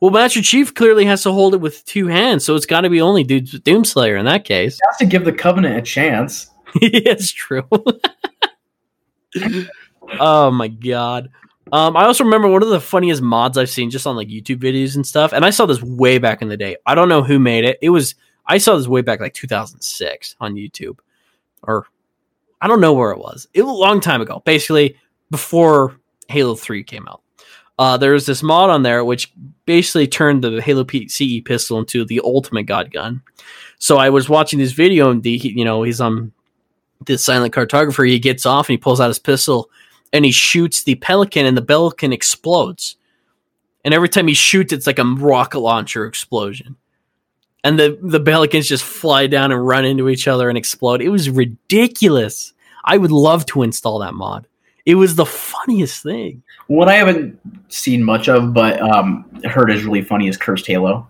Well, 0.00 0.10
Master 0.10 0.42
Chief 0.42 0.74
clearly 0.74 1.06
has 1.06 1.22
to 1.22 1.32
hold 1.32 1.54
it 1.54 1.58
with 1.58 1.84
two 1.84 2.08
hands, 2.08 2.44
so 2.44 2.54
it's 2.54 2.66
got 2.66 2.82
to 2.82 2.90
be 2.90 3.00
only 3.00 3.24
Doom- 3.24 3.44
Doomslayer 3.44 4.18
in 4.18 4.26
that 4.26 4.44
case. 4.44 4.74
He 4.74 4.80
has 4.90 4.98
to 4.98 5.06
give 5.06 5.24
the 5.24 5.32
Covenant 5.32 5.78
a 5.78 5.82
chance. 5.82 6.50
it's 6.82 7.30
true. 7.30 7.68
oh 10.20 10.50
my 10.50 10.68
god. 10.68 11.30
Um, 11.72 11.96
I 11.96 12.04
also 12.04 12.22
remember 12.24 12.46
one 12.48 12.62
of 12.62 12.68
the 12.68 12.80
funniest 12.80 13.22
mods 13.22 13.58
I've 13.58 13.68
seen 13.70 13.90
just 13.90 14.06
on 14.06 14.14
like 14.14 14.28
YouTube 14.28 14.58
videos 14.58 14.94
and 14.94 15.04
stuff, 15.06 15.32
and 15.32 15.44
I 15.44 15.50
saw 15.50 15.66
this 15.66 15.82
way 15.82 16.18
back 16.18 16.40
in 16.42 16.48
the 16.48 16.56
day. 16.56 16.76
I 16.86 16.94
don't 16.94 17.08
know 17.08 17.22
who 17.22 17.38
made 17.38 17.64
it. 17.64 17.78
It 17.82 17.90
was 17.90 18.14
I 18.46 18.58
saw 18.58 18.76
this 18.76 18.86
way 18.86 19.02
back 19.02 19.20
like 19.20 19.34
2006 19.34 20.36
on 20.40 20.54
YouTube, 20.54 20.98
or 21.64 21.86
I 22.60 22.68
don't 22.68 22.80
know 22.80 22.92
where 22.92 23.10
it 23.10 23.18
was. 23.18 23.48
It 23.52 23.62
was 23.62 23.70
a 23.72 23.74
long 23.80 24.00
time 24.00 24.20
ago, 24.20 24.42
basically 24.44 24.96
before 25.32 25.96
Halo 26.28 26.54
3 26.54 26.84
came 26.84 27.08
out. 27.08 27.20
Uh, 27.78 27.96
there 27.96 28.12
was 28.12 28.24
this 28.26 28.42
mod 28.44 28.70
on 28.70 28.82
there 28.84 29.04
which 29.04 29.32
basically 29.66 30.06
turned 30.06 30.42
the 30.44 30.62
Halo 30.62 30.84
P- 30.84 31.08
CE 31.08 31.42
pistol 31.44 31.78
into 31.80 32.04
the 32.04 32.20
ultimate 32.24 32.62
god 32.62 32.92
gun. 32.92 33.22
So 33.78 33.98
I 33.98 34.08
was 34.10 34.28
watching 34.28 34.58
this 34.60 34.72
video, 34.72 35.10
and 35.10 35.22
the, 35.22 35.36
he- 35.36 35.50
you 35.58 35.64
know 35.64 35.82
he's 35.82 36.00
on 36.00 36.32
this 37.04 37.24
silent 37.24 37.54
cartographer. 37.54 38.08
He 38.08 38.18
gets 38.18 38.46
off 38.46 38.68
and 38.68 38.74
he 38.74 38.78
pulls 38.78 39.00
out 39.00 39.08
his 39.08 39.18
pistol 39.18 39.70
and 40.12 40.24
he 40.24 40.32
shoots 40.32 40.82
the 40.82 40.94
pelican, 40.94 41.46
and 41.46 41.56
the 41.56 41.62
pelican 41.62 42.12
explodes. 42.12 42.96
And 43.84 43.92
every 43.92 44.08
time 44.08 44.28
he 44.28 44.34
shoots, 44.34 44.72
it's 44.72 44.86
like 44.86 44.98
a 44.98 45.04
rocket 45.04 45.60
launcher 45.60 46.06
explosion. 46.06 46.76
And 47.62 47.78
the 47.78 47.98
the 48.00 48.20
pelicans 48.20 48.68
just 48.68 48.84
fly 48.84 49.26
down 49.26 49.52
and 49.52 49.66
run 49.66 49.84
into 49.84 50.08
each 50.08 50.28
other 50.28 50.48
and 50.48 50.56
explode. 50.56 51.02
It 51.02 51.08
was 51.08 51.28
ridiculous. 51.28 52.52
I 52.84 52.96
would 52.96 53.10
love 53.10 53.46
to 53.46 53.62
install 53.62 53.98
that 53.98 54.14
mod. 54.14 54.46
It 54.84 54.94
was 54.94 55.16
the 55.16 55.26
funniest 55.26 56.02
thing. 56.02 56.42
What 56.68 56.88
I 56.88 56.94
haven't 56.94 57.38
seen 57.68 58.04
much 58.04 58.28
of, 58.28 58.54
but 58.54 58.80
um, 58.80 59.24
heard 59.44 59.70
is 59.70 59.84
really 59.84 60.02
funny 60.02 60.28
is 60.28 60.36
Cursed 60.36 60.66
Halo. 60.66 61.08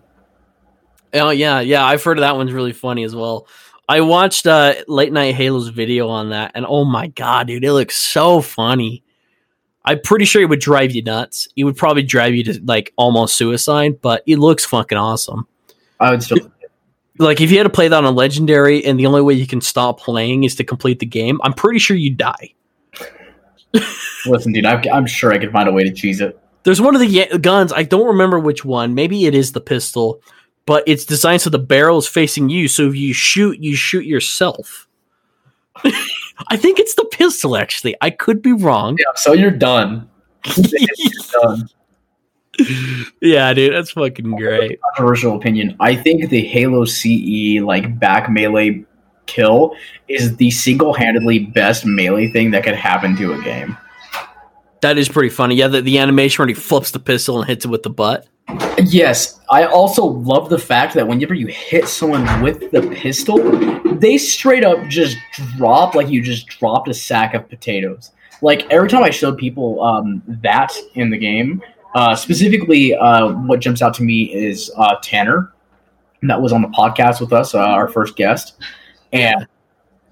Oh 1.13 1.29
yeah, 1.29 1.59
yeah. 1.59 1.85
I've 1.85 2.03
heard 2.03 2.17
of 2.17 2.21
that 2.21 2.35
one's 2.35 2.51
really 2.51 2.73
funny 2.73 3.03
as 3.03 3.15
well. 3.15 3.47
I 3.89 4.01
watched 4.01 4.45
uh, 4.45 4.75
late 4.87 5.13
night 5.13 5.35
Halo's 5.35 5.69
video 5.69 6.09
on 6.09 6.31
that, 6.31 6.51
and 6.55 6.65
oh 6.67 6.83
my 6.83 7.07
god, 7.07 7.47
dude, 7.47 7.63
it 7.63 7.71
looks 7.71 7.97
so 7.97 8.41
funny. 8.41 9.03
I'm 9.85 10.01
pretty 10.01 10.25
sure 10.25 10.41
it 10.41 10.49
would 10.49 10.59
drive 10.59 10.91
you 10.91 11.01
nuts. 11.01 11.47
It 11.55 11.63
would 11.63 11.77
probably 11.77 12.03
drive 12.03 12.35
you 12.35 12.43
to 12.45 12.61
like 12.65 12.91
almost 12.97 13.37
suicide, 13.37 14.01
but 14.01 14.23
it 14.27 14.37
looks 14.37 14.65
fucking 14.65 14.97
awesome. 14.97 15.47
I 15.99 16.11
would 16.11 16.23
still. 16.23 16.51
Like 17.19 17.41
if 17.41 17.49
you 17.49 17.57
had 17.57 17.63
to 17.63 17.69
play 17.69 17.87
that 17.87 17.97
on 17.97 18.05
a 18.05 18.11
legendary, 18.11 18.83
and 18.85 18.99
the 18.99 19.05
only 19.05 19.21
way 19.21 19.33
you 19.33 19.47
can 19.47 19.61
stop 19.61 19.99
playing 19.99 20.43
is 20.43 20.55
to 20.55 20.63
complete 20.63 20.99
the 20.99 21.05
game, 21.05 21.39
I'm 21.41 21.53
pretty 21.53 21.79
sure 21.79 21.95
you'd 21.95 22.17
die. 22.17 22.53
Listen, 24.25 24.51
dude, 24.51 24.65
I, 24.65 24.83
I'm 24.93 25.07
sure 25.07 25.31
I 25.31 25.37
could 25.37 25.51
find 25.51 25.67
a 25.69 25.71
way 25.71 25.83
to 25.83 25.91
cheese 25.91 26.21
it. 26.21 26.37
There's 26.63 26.81
one 26.81 26.93
of 26.93 27.01
the 27.01 27.39
guns. 27.41 27.71
I 27.71 27.83
don't 27.83 28.07
remember 28.07 28.39
which 28.39 28.65
one. 28.65 28.93
Maybe 28.93 29.25
it 29.25 29.33
is 29.33 29.53
the 29.53 29.61
pistol, 29.61 30.21
but 30.67 30.83
it's 30.85 31.05
designed 31.05 31.41
so 31.41 31.49
the 31.49 31.57
barrel 31.57 31.97
is 31.97 32.07
facing 32.07 32.49
you. 32.49 32.67
So 32.67 32.87
if 32.89 32.95
you 32.95 33.13
shoot, 33.13 33.57
you 33.59 33.75
shoot 33.75 34.05
yourself. 34.05 34.87
I 36.49 36.57
think 36.57 36.77
it's 36.77 36.93
the 36.93 37.05
pistol. 37.05 37.57
Actually, 37.57 37.95
I 38.01 38.11
could 38.11 38.43
be 38.43 38.51
wrong. 38.51 38.97
Yeah, 38.99 39.05
so 39.15 39.33
you're 39.33 39.49
done. 39.49 40.07
You're 40.55 40.87
done. 41.41 41.69
yeah, 43.21 43.53
dude, 43.53 43.73
that's 43.73 43.91
fucking 43.91 44.31
great. 44.35 44.79
Controversial 44.81 45.35
opinion. 45.35 45.75
I 45.79 45.95
think 45.95 46.29
the 46.29 46.41
Halo 46.41 46.85
CE 46.85 47.61
like 47.61 47.97
back 47.99 48.29
melee 48.29 48.85
kill 49.25 49.75
is 50.07 50.35
the 50.37 50.51
single-handedly 50.51 51.39
best 51.39 51.85
melee 51.85 52.27
thing 52.27 52.51
that 52.51 52.63
could 52.63 52.75
happen 52.75 53.15
to 53.17 53.33
a 53.33 53.41
game. 53.41 53.77
That 54.81 54.97
is 54.97 55.07
pretty 55.07 55.29
funny. 55.29 55.55
Yeah, 55.55 55.67
the, 55.67 55.81
the 55.81 55.97
animation 55.99 56.41
where 56.41 56.47
he 56.47 56.53
flips 56.53 56.91
the 56.91 56.99
pistol 56.99 57.39
and 57.39 57.47
hits 57.47 57.65
it 57.65 57.69
with 57.69 57.83
the 57.83 57.89
butt. 57.89 58.27
Yes, 58.79 59.39
I 59.49 59.65
also 59.65 60.05
love 60.05 60.49
the 60.49 60.59
fact 60.59 60.93
that 60.93 61.07
whenever 61.07 61.33
you 61.33 61.47
hit 61.47 61.87
someone 61.87 62.41
with 62.41 62.71
the 62.71 62.81
pistol, 62.95 63.37
they 63.97 64.17
straight 64.17 64.63
up 64.63 64.87
just 64.87 65.17
drop 65.57 65.95
like 65.95 66.09
you 66.09 66.21
just 66.21 66.47
dropped 66.47 66.87
a 66.87 66.93
sack 66.93 67.33
of 67.33 67.49
potatoes. 67.49 68.11
Like 68.41 68.69
every 68.69 68.87
time 68.87 69.03
I 69.03 69.09
showed 69.09 69.37
people 69.37 69.83
um, 69.83 70.21
that 70.27 70.73
in 70.93 71.09
the 71.09 71.17
game, 71.17 71.61
uh, 71.95 72.15
specifically, 72.15 72.95
uh, 72.95 73.33
what 73.33 73.59
jumps 73.59 73.81
out 73.81 73.93
to 73.95 74.03
me 74.03 74.33
is 74.33 74.71
uh, 74.77 74.95
Tanner, 75.01 75.51
that 76.23 76.41
was 76.41 76.53
on 76.53 76.61
the 76.61 76.67
podcast 76.69 77.19
with 77.19 77.33
us, 77.33 77.55
uh, 77.55 77.59
our 77.59 77.87
first 77.87 78.15
guest, 78.15 78.55
and 79.11 79.47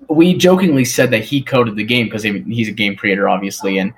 we 0.10 0.36
jokingly 0.36 0.86
said 0.86 1.12
that 1.12 1.24
he 1.24 1.42
coded 1.42 1.76
the 1.76 1.84
game 1.84 2.08
because 2.08 2.24
he's 2.24 2.68
a 2.68 2.72
game 2.72 2.96
creator, 2.96 3.28
obviously, 3.30 3.78
and 3.78 3.94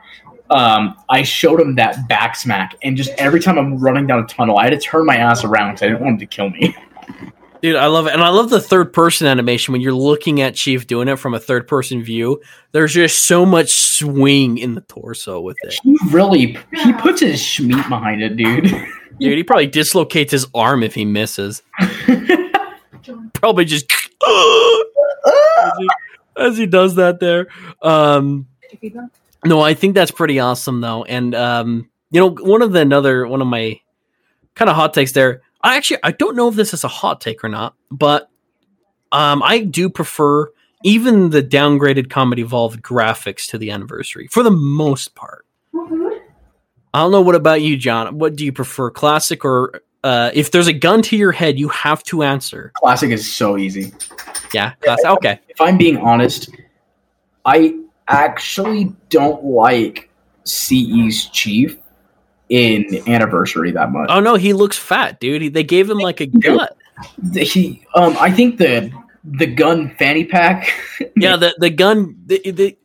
um, 0.50 0.96
I 1.10 1.24
showed 1.24 1.60
him 1.60 1.76
that 1.76 2.08
back 2.08 2.36
smack, 2.36 2.76
and 2.84 2.96
just 2.96 3.10
every 3.18 3.40
time 3.40 3.58
I'm 3.58 3.78
running 3.78 4.08
down 4.08 4.24
a 4.24 4.28
tunnel, 4.28 4.58
I 4.58 4.66
had 4.66 4.70
to 4.72 4.80
turn 4.80 5.06
my 5.06 5.18
ass 5.18 5.44
around 5.44 5.74
because 5.74 5.84
I 5.84 5.88
didn't 5.88 6.02
want 6.02 6.14
him 6.14 6.20
to 6.20 6.26
kill 6.26 6.50
me. 6.50 6.76
Dude, 7.62 7.76
I 7.76 7.88
love 7.88 8.08
it. 8.08 8.14
And 8.14 8.22
I 8.22 8.30
love 8.30 8.50
the 8.50 8.62
third 8.62 8.94
person 8.94 9.28
animation 9.28 9.72
when 9.72 9.82
you're 9.82 9.94
looking 9.94 10.42
at 10.42 10.56
Chief 10.56 10.86
doing 10.86 11.08
it 11.08 11.18
from 11.18 11.34
a 11.34 11.40
third 11.40 11.68
person 11.68 12.04
view. 12.04 12.42
There's 12.72 12.94
just 12.94 13.24
so 13.26 13.46
much 13.46 13.72
swing 13.72 14.58
in 14.58 14.76
the 14.76 14.82
torso 14.82 15.42
with 15.42 15.58
it. 15.64 15.76
He 15.84 15.98
really 16.12 16.58
he 16.74 16.94
puts 16.94 17.22
his 17.22 17.42
schmeat 17.42 17.90
behind 17.90 18.22
it, 18.22 18.38
dude. 18.38 18.66
Dude, 19.20 19.36
he 19.36 19.44
probably 19.44 19.66
dislocates 19.66 20.32
his 20.32 20.46
arm 20.54 20.84
if 20.84 20.94
he 20.94 21.04
misses. 21.04 21.64
probably 23.34 23.66
just 23.66 23.92
as, 24.28 25.72
he, 25.80 25.88
as 26.38 26.58
he 26.58 26.68
does 26.68 26.94
that 26.96 27.20
there. 27.20 27.48
Um, 27.82 28.46
no, 29.46 29.62
I 29.62 29.74
think 29.74 29.96
that's 29.96 30.12
pretty 30.12 30.40
awesome 30.40 30.82
though. 30.82 31.04
And 31.04 31.36
um, 31.36 31.90
you 32.12 32.20
know, 32.20 32.30
one 32.30 32.62
of 32.62 32.72
the 32.72 32.80
another 32.80 33.28
one 33.28 33.42
of 33.42 33.48
my 33.48 33.80
kind 34.56 34.70
of 34.70 34.76
hot 34.76 34.94
takes 34.94 35.12
there. 35.12 35.42
I 35.62 35.76
actually 35.76 36.00
I 36.04 36.12
don't 36.12 36.36
know 36.36 36.48
if 36.48 36.56
this 36.56 36.74
is 36.74 36.84
a 36.84 36.88
hot 36.88 37.22
take 37.22 37.44
or 37.44 37.50
not, 37.50 37.76
but 37.92 38.30
um, 39.12 39.42
I 39.44 39.60
do 39.60 39.90
prefer 39.90 40.50
even 40.84 41.32
the 41.32 41.42
downgraded 41.42 42.10
Combat 42.10 42.40
Evolved 42.40 42.82
graphics 42.82 43.48
to 43.50 43.58
the 43.58 43.72
anniversary 43.72 44.28
for 44.28 44.44
the 44.44 44.52
most 44.52 45.16
part. 45.16 45.46
I 45.74 47.02
don't 47.02 47.12
know 47.12 47.22
what 47.22 47.36
about 47.36 47.62
you, 47.62 47.78
John. 47.78 48.18
What 48.18 48.36
do 48.36 48.46
you 48.46 48.52
prefer, 48.52 48.90
classic 48.90 49.46
or 49.46 49.82
uh, 50.04 50.32
if 50.34 50.52
there's 50.52 50.68
a 50.68 50.74
gun 50.74 51.02
to 51.04 51.18
your 51.18 51.32
head, 51.32 51.60
you 51.60 51.68
have 51.70 52.04
to 52.04 52.24
answer. 52.24 52.72
Classic 52.78 53.12
is 53.12 53.32
so 53.32 53.58
easy. 53.58 53.92
Yeah, 54.54 54.74
classic. 54.82 55.06
Okay. 55.06 55.40
If 55.50 55.60
I'm 55.60 55.78
being 55.78 55.98
honest, 55.98 56.50
I 57.46 57.78
actually 58.08 58.94
don't 59.10 59.44
like 59.44 60.10
CE's 60.46 61.28
chief 61.28 61.78
in 62.50 63.02
anniversary 63.08 63.72
that 63.72 63.92
much. 63.92 64.10
Oh 64.10 64.20
no, 64.20 64.36
he 64.36 64.54
looks 64.54 64.78
fat, 64.78 65.20
dude. 65.20 65.42
He, 65.42 65.50
they 65.50 65.64
gave 65.64 65.90
him 65.90 66.00
like 66.00 66.22
a 66.22 66.28
gut. 66.28 66.78
He, 67.34 67.86
um, 67.96 68.16
I 68.20 68.32
think 68.32 68.58
the 68.58 68.92
the 69.24 69.46
gun 69.46 69.94
fanny 70.00 70.26
pack, 70.26 70.72
Yeah, 71.16 71.36
the 71.36 71.56
the 71.60 71.70
gun. 71.70 72.16
The, 72.26 72.40
the, 72.52 72.78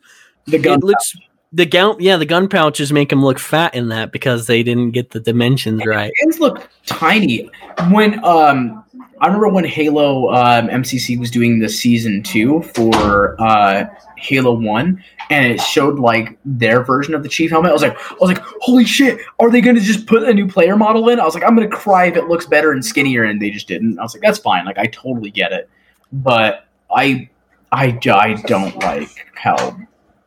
the 0.46 0.58
gun 0.58 0.80
looks 0.80 1.14
the 1.52 1.66
gun. 1.66 1.96
Yeah, 2.00 2.16
the 2.16 2.26
gun 2.26 2.48
pouches 2.48 2.92
make 2.92 3.12
him 3.12 3.22
look 3.22 3.38
fat 3.38 3.74
in 3.74 3.88
that 3.88 4.12
because 4.12 4.46
they 4.46 4.62
didn't 4.62 4.90
get 4.90 5.10
the 5.10 5.20
dimensions 5.20 5.82
right. 5.86 6.12
hands 6.20 6.40
look 6.40 6.68
tiny. 6.86 7.48
When 7.90 8.22
um, 8.24 8.84
I 9.22 9.26
remember 9.26 9.48
when 9.50 9.64
Halo 9.64 10.30
um, 10.30 10.66
MCC 10.66 11.16
was 11.16 11.30
doing 11.30 11.60
the 11.60 11.68
season 11.68 12.24
two 12.24 12.60
for 12.74 13.40
uh, 13.40 13.86
Halo 14.16 14.52
One, 14.52 15.02
and 15.30 15.52
it 15.52 15.60
showed 15.60 16.00
like 16.00 16.36
their 16.44 16.82
version 16.82 17.14
of 17.14 17.22
the 17.22 17.28
Chief 17.28 17.52
helmet. 17.52 17.70
I 17.70 17.72
was 17.72 17.82
like, 17.82 17.96
I 17.96 18.16
was 18.20 18.30
like, 18.30 18.42
holy 18.60 18.84
shit! 18.84 19.20
Are 19.38 19.48
they 19.48 19.60
going 19.60 19.76
to 19.76 19.80
just 19.80 20.08
put 20.08 20.24
a 20.24 20.34
new 20.34 20.48
player 20.48 20.76
model 20.76 21.08
in? 21.08 21.20
I 21.20 21.24
was 21.24 21.34
like, 21.34 21.44
I'm 21.44 21.54
going 21.54 21.70
to 21.70 21.74
cry 21.74 22.06
if 22.06 22.16
it 22.16 22.24
looks 22.24 22.46
better 22.46 22.72
and 22.72 22.84
skinnier, 22.84 23.22
and 23.22 23.40
they 23.40 23.50
just 23.50 23.68
didn't. 23.68 23.96
I 24.00 24.02
was 24.02 24.12
like, 24.12 24.22
that's 24.22 24.40
fine. 24.40 24.64
Like, 24.64 24.78
I 24.78 24.86
totally 24.86 25.30
get 25.30 25.52
it, 25.52 25.70
but 26.12 26.66
I, 26.92 27.30
I, 27.70 27.96
I 28.10 28.42
don't 28.46 28.76
like 28.82 29.08
how 29.36 29.78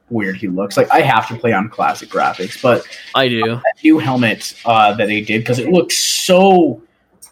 weird 0.10 0.38
he 0.38 0.48
looks. 0.48 0.78
Like, 0.78 0.90
I 0.90 1.02
have 1.02 1.28
to 1.28 1.36
play 1.36 1.52
on 1.52 1.68
classic 1.68 2.08
graphics, 2.08 2.62
but 2.62 2.88
I 3.14 3.28
do. 3.28 3.44
that 3.44 3.74
new 3.84 4.00
helmet 4.00 4.54
uh, 4.64 4.94
that 4.94 5.08
they 5.08 5.20
did 5.20 5.42
because 5.42 5.60
it 5.60 5.70
looks 5.70 5.98
so 5.98 6.82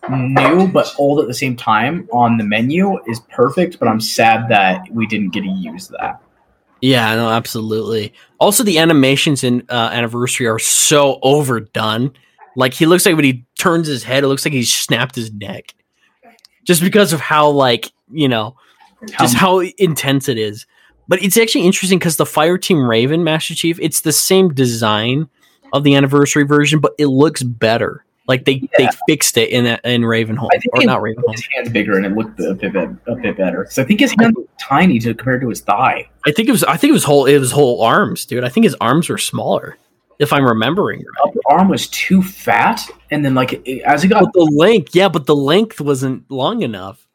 new 0.10 0.68
but 0.68 0.94
old 0.98 1.20
at 1.20 1.28
the 1.28 1.34
same 1.34 1.56
time 1.56 2.08
on 2.12 2.38
the 2.38 2.44
menu 2.44 3.00
is 3.08 3.20
perfect. 3.32 3.80
But 3.80 3.88
I'm 3.88 4.02
sad 4.02 4.50
that 4.50 4.86
we 4.92 5.08
didn't 5.08 5.30
get 5.30 5.42
to 5.42 5.50
use 5.50 5.88
that. 6.00 6.22
Yeah, 6.82 7.16
no, 7.16 7.30
absolutely. 7.30 8.14
Also, 8.40 8.64
the 8.64 8.78
animations 8.78 9.44
in 9.44 9.64
uh, 9.70 9.90
Anniversary 9.94 10.48
are 10.48 10.60
so 10.60 11.18
overdone. 11.22 12.12
Like 12.58 12.74
he 12.74 12.86
looks 12.86 13.06
like 13.06 13.16
when 13.16 13.26
he 13.26 13.46
turns 13.58 13.88
his 13.88 14.04
head, 14.04 14.24
it 14.24 14.28
looks 14.28 14.46
like 14.46 14.54
he 14.54 14.64
snapped 14.64 15.16
his 15.16 15.32
neck, 15.34 15.74
just 16.66 16.82
because 16.82 17.14
of 17.14 17.20
how 17.22 17.50
like 17.50 17.92
you 18.12 18.28
know, 18.28 18.58
just 19.20 19.36
how 19.36 19.62
intense 19.78 20.28
it 20.28 20.38
is. 20.38 20.66
But 21.08 21.22
it's 21.24 21.38
actually 21.38 21.66
interesting 21.66 22.00
because 22.00 22.18
the 22.18 22.26
Fire 22.26 22.58
Team 22.58 22.88
Raven 22.88 23.24
Master 23.24 23.56
Chief, 23.56 23.80
it's 23.82 24.02
the 24.02 24.12
same 24.12 24.54
design 24.54 25.30
of 25.72 25.84
the 25.84 25.96
Anniversary 25.96 26.44
version, 26.44 26.80
but 26.80 26.94
it 26.98 27.08
looks 27.08 27.44
better. 27.44 28.06
Like 28.28 28.46
they 28.46 28.62
they 28.78 28.88
fixed 29.08 29.38
it 29.38 29.50
in 29.50 29.66
in 29.84 30.02
Ravenholm 30.04 30.48
I 30.54 30.58
think 30.58 30.74
or 30.76 30.82
it- 30.82 30.86
not 30.86 31.02
Ravenholm. 31.02 31.32
his 31.34 31.46
hands 31.56 31.70
bigger 31.70 31.98
and 31.98 32.06
it 32.06 32.14
looked 32.14 32.40
a 32.40 32.54
bit 32.54 32.74
a 32.76 33.16
bit 33.16 33.36
better. 33.38 33.64
Because 33.64 33.80
I 33.80 33.84
think 33.84 34.00
his 34.00 34.16
hands 34.18 34.36
look 34.38 34.50
tiny 34.60 34.98
to 35.00 35.14
compared 35.14 35.42
to 35.42 35.50
his 35.50 35.60
thigh. 35.62 36.10
I 36.26 36.32
think 36.32 36.48
it 36.48 36.52
was 36.54 36.64
I 36.64 36.78
think 36.78 36.90
it 36.92 36.94
was 36.94 37.04
whole 37.04 37.26
it 37.26 37.38
was 37.38 37.52
whole 37.52 37.82
arms, 37.82 38.26
dude. 38.26 38.44
I 38.46 38.50
think 38.50 38.64
his 38.64 38.76
arms 38.80 39.10
were 39.10 39.18
smaller, 39.18 39.78
if 40.20 40.32
I'm 40.32 40.46
remembering 40.46 41.00
right. 41.00 41.28
Upper 41.30 41.40
arm 41.50 41.68
was 41.68 41.88
too 41.90 42.22
fat, 42.24 42.80
and 43.12 43.26
then 43.26 43.36
like 43.36 43.62
it, 43.68 43.82
as 43.82 44.04
he 44.04 44.08
got 44.08 44.24
But 44.24 44.32
the 44.34 44.50
length, 44.56 44.96
yeah, 44.96 45.10
but 45.10 45.26
the 45.26 45.36
length 45.36 45.82
wasn't 45.82 46.24
long 46.32 46.62
enough. 46.62 47.06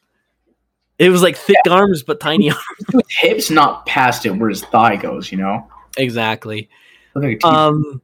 It 0.98 1.08
was 1.08 1.22
like 1.22 1.36
thick 1.38 1.56
arms 1.70 2.02
but 2.02 2.20
tiny 2.20 2.50
arms. 2.50 2.62
his 2.92 3.02
hips, 3.18 3.50
not 3.50 3.86
past 3.86 4.26
it 4.26 4.30
where 4.32 4.50
his 4.50 4.62
thigh 4.64 4.96
goes. 4.96 5.32
You 5.32 5.38
know. 5.38 5.66
exactly. 5.96 6.68
Like 7.14 7.24
a 7.24 7.28
teeth- 7.36 7.44
Um, 7.44 8.02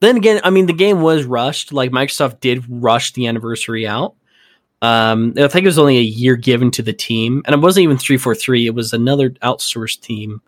then 0.00 0.16
again, 0.16 0.40
I 0.44 0.50
mean, 0.50 0.66
the 0.66 0.72
game 0.72 1.00
was 1.00 1.24
rushed. 1.24 1.72
Like 1.72 1.90
Microsoft 1.90 2.40
did 2.40 2.64
rush 2.68 3.12
the 3.12 3.26
anniversary 3.26 3.86
out. 3.86 4.14
Um, 4.82 5.32
I 5.38 5.48
think 5.48 5.64
it 5.64 5.68
was 5.68 5.78
only 5.78 5.98
a 5.98 6.02
year 6.02 6.36
given 6.36 6.70
to 6.72 6.82
the 6.82 6.92
team, 6.92 7.42
and 7.46 7.54
it 7.54 7.60
wasn't 7.60 7.84
even 7.84 7.96
three 7.96 8.18
four 8.18 8.34
three. 8.34 8.66
It 8.66 8.74
was 8.74 8.92
another 8.92 9.30
outsourced 9.30 10.00
team, 10.00 10.42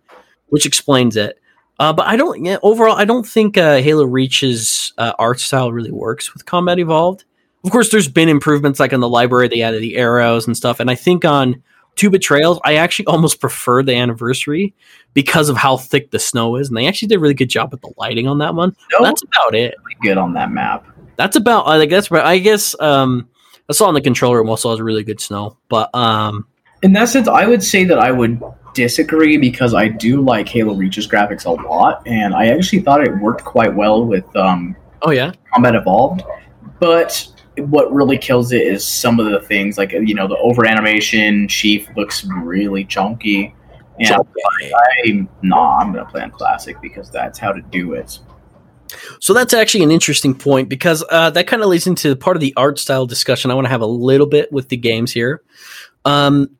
which 0.48 0.66
explains 0.66 1.16
it. 1.16 1.40
Uh, 1.78 1.92
but 1.92 2.06
I 2.06 2.16
don't. 2.16 2.44
Yeah, 2.44 2.58
overall, 2.62 2.96
I 2.96 3.04
don't 3.04 3.26
think 3.26 3.56
uh, 3.56 3.80
Halo 3.80 4.04
Reach's 4.04 4.92
uh, 4.98 5.12
art 5.18 5.40
style 5.40 5.72
really 5.72 5.90
works 5.90 6.34
with 6.34 6.44
Combat 6.44 6.78
Evolved. 6.78 7.24
Of 7.64 7.72
course, 7.72 7.90
there's 7.90 8.08
been 8.08 8.28
improvements, 8.28 8.78
like 8.78 8.92
in 8.92 9.00
the 9.00 9.08
library, 9.08 9.48
they 9.48 9.62
added 9.62 9.82
the 9.82 9.96
arrows 9.96 10.46
and 10.46 10.56
stuff. 10.56 10.78
And 10.78 10.90
I 10.90 10.94
think 10.94 11.24
on 11.24 11.62
Two 11.98 12.08
Betrayals, 12.10 12.60
I 12.64 12.76
actually 12.76 13.06
almost 13.08 13.40
prefer 13.40 13.82
the 13.82 13.94
anniversary 13.94 14.74
because 15.12 15.48
of 15.48 15.56
how 15.56 15.76
thick 15.76 16.10
the 16.10 16.18
snow 16.18 16.56
is, 16.56 16.68
and 16.68 16.76
they 16.76 16.86
actually 16.86 17.08
did 17.08 17.16
a 17.16 17.20
really 17.20 17.34
good 17.34 17.50
job 17.50 17.72
with 17.72 17.82
the 17.82 17.92
lighting 17.98 18.26
on 18.26 18.38
that 18.38 18.54
one. 18.54 18.74
That's 19.00 19.22
about 19.22 19.54
it. 19.54 19.74
really 19.84 19.96
good 20.00 20.16
on 20.16 20.32
that 20.34 20.50
map. 20.50 20.86
That's 21.16 21.36
about. 21.36 21.66
I 21.66 21.76
like 21.76 21.90
that's. 21.90 22.10
I 22.10 22.38
guess. 22.38 22.78
Um, 22.80 23.28
I 23.68 23.74
saw 23.74 23.86
on 23.88 23.94
the 23.94 24.00
controller 24.00 24.38
room 24.38 24.48
also 24.48 24.70
has 24.70 24.80
really 24.80 25.04
good 25.04 25.20
snow, 25.20 25.58
but 25.68 25.94
um, 25.94 26.46
In 26.82 26.94
that 26.94 27.08
sense, 27.10 27.28
I 27.28 27.46
would 27.46 27.62
say 27.62 27.84
that 27.84 27.98
I 27.98 28.10
would 28.10 28.40
disagree 28.72 29.36
because 29.36 29.74
I 29.74 29.88
do 29.88 30.22
like 30.22 30.48
Halo 30.48 30.74
Reach's 30.74 31.06
graphics 31.06 31.44
a 31.44 31.50
lot, 31.50 32.02
and 32.06 32.34
I 32.34 32.46
actually 32.46 32.80
thought 32.80 33.02
it 33.02 33.14
worked 33.18 33.44
quite 33.44 33.74
well 33.74 34.06
with 34.06 34.24
um, 34.36 34.74
oh 35.02 35.10
yeah, 35.10 35.32
Combat 35.52 35.74
Evolved. 35.74 36.22
But 36.78 37.28
what 37.60 37.92
really 37.92 38.18
kills 38.18 38.52
it 38.52 38.62
is 38.62 38.84
some 38.84 39.20
of 39.20 39.30
the 39.30 39.40
things 39.40 39.78
like 39.78 39.92
you 39.92 40.14
know 40.14 40.28
the 40.28 40.36
over 40.38 40.66
animation. 40.66 41.48
Chief 41.48 41.88
looks 41.96 42.24
really 42.24 42.84
chunky, 42.84 43.54
and 43.98 44.10
I 44.12 45.26
nah, 45.42 45.78
I'm 45.78 45.92
gonna 45.92 46.08
play 46.08 46.22
on 46.22 46.30
classic 46.30 46.80
because 46.80 47.10
that's 47.10 47.38
how 47.38 47.52
to 47.52 47.60
do 47.60 47.94
it. 47.94 48.18
So 49.20 49.34
that's 49.34 49.52
actually 49.52 49.84
an 49.84 49.90
interesting 49.90 50.34
point 50.34 50.68
because 50.68 51.04
uh, 51.10 51.30
that 51.30 51.46
kind 51.46 51.62
of 51.62 51.68
leads 51.68 51.86
into 51.86 52.16
part 52.16 52.36
of 52.36 52.40
the 52.40 52.54
art 52.56 52.78
style 52.78 53.06
discussion 53.06 53.50
I 53.50 53.54
want 53.54 53.66
to 53.66 53.70
have 53.70 53.82
a 53.82 53.86
little 53.86 54.26
bit 54.26 54.50
with 54.52 54.68
the 54.68 54.76
games 54.76 55.12
here. 55.12 55.42
Um, 56.04 56.56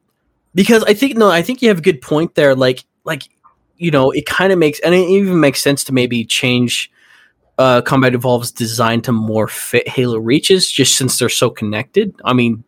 because 0.54 0.82
I 0.84 0.94
think 0.94 1.16
no, 1.16 1.30
I 1.30 1.42
think 1.42 1.62
you 1.62 1.68
have 1.68 1.78
a 1.78 1.82
good 1.82 2.02
point 2.02 2.34
there. 2.34 2.54
Like, 2.54 2.84
like 3.04 3.22
you 3.76 3.90
know, 3.90 4.10
it 4.10 4.26
kind 4.26 4.52
of 4.52 4.58
makes 4.58 4.80
and 4.80 4.94
it 4.94 5.08
even 5.08 5.40
makes 5.40 5.62
sense 5.62 5.84
to 5.84 5.94
maybe 5.94 6.24
change 6.24 6.90
uh, 7.58 7.82
Combat 7.82 8.14
Evolves 8.14 8.52
designed 8.52 9.04
to 9.04 9.12
more 9.12 9.48
fit 9.48 9.88
Halo 9.88 10.18
Reaches, 10.18 10.70
just 10.70 10.96
since 10.96 11.18
they're 11.18 11.28
so 11.28 11.50
connected. 11.50 12.14
I 12.24 12.32
mean, 12.32 12.64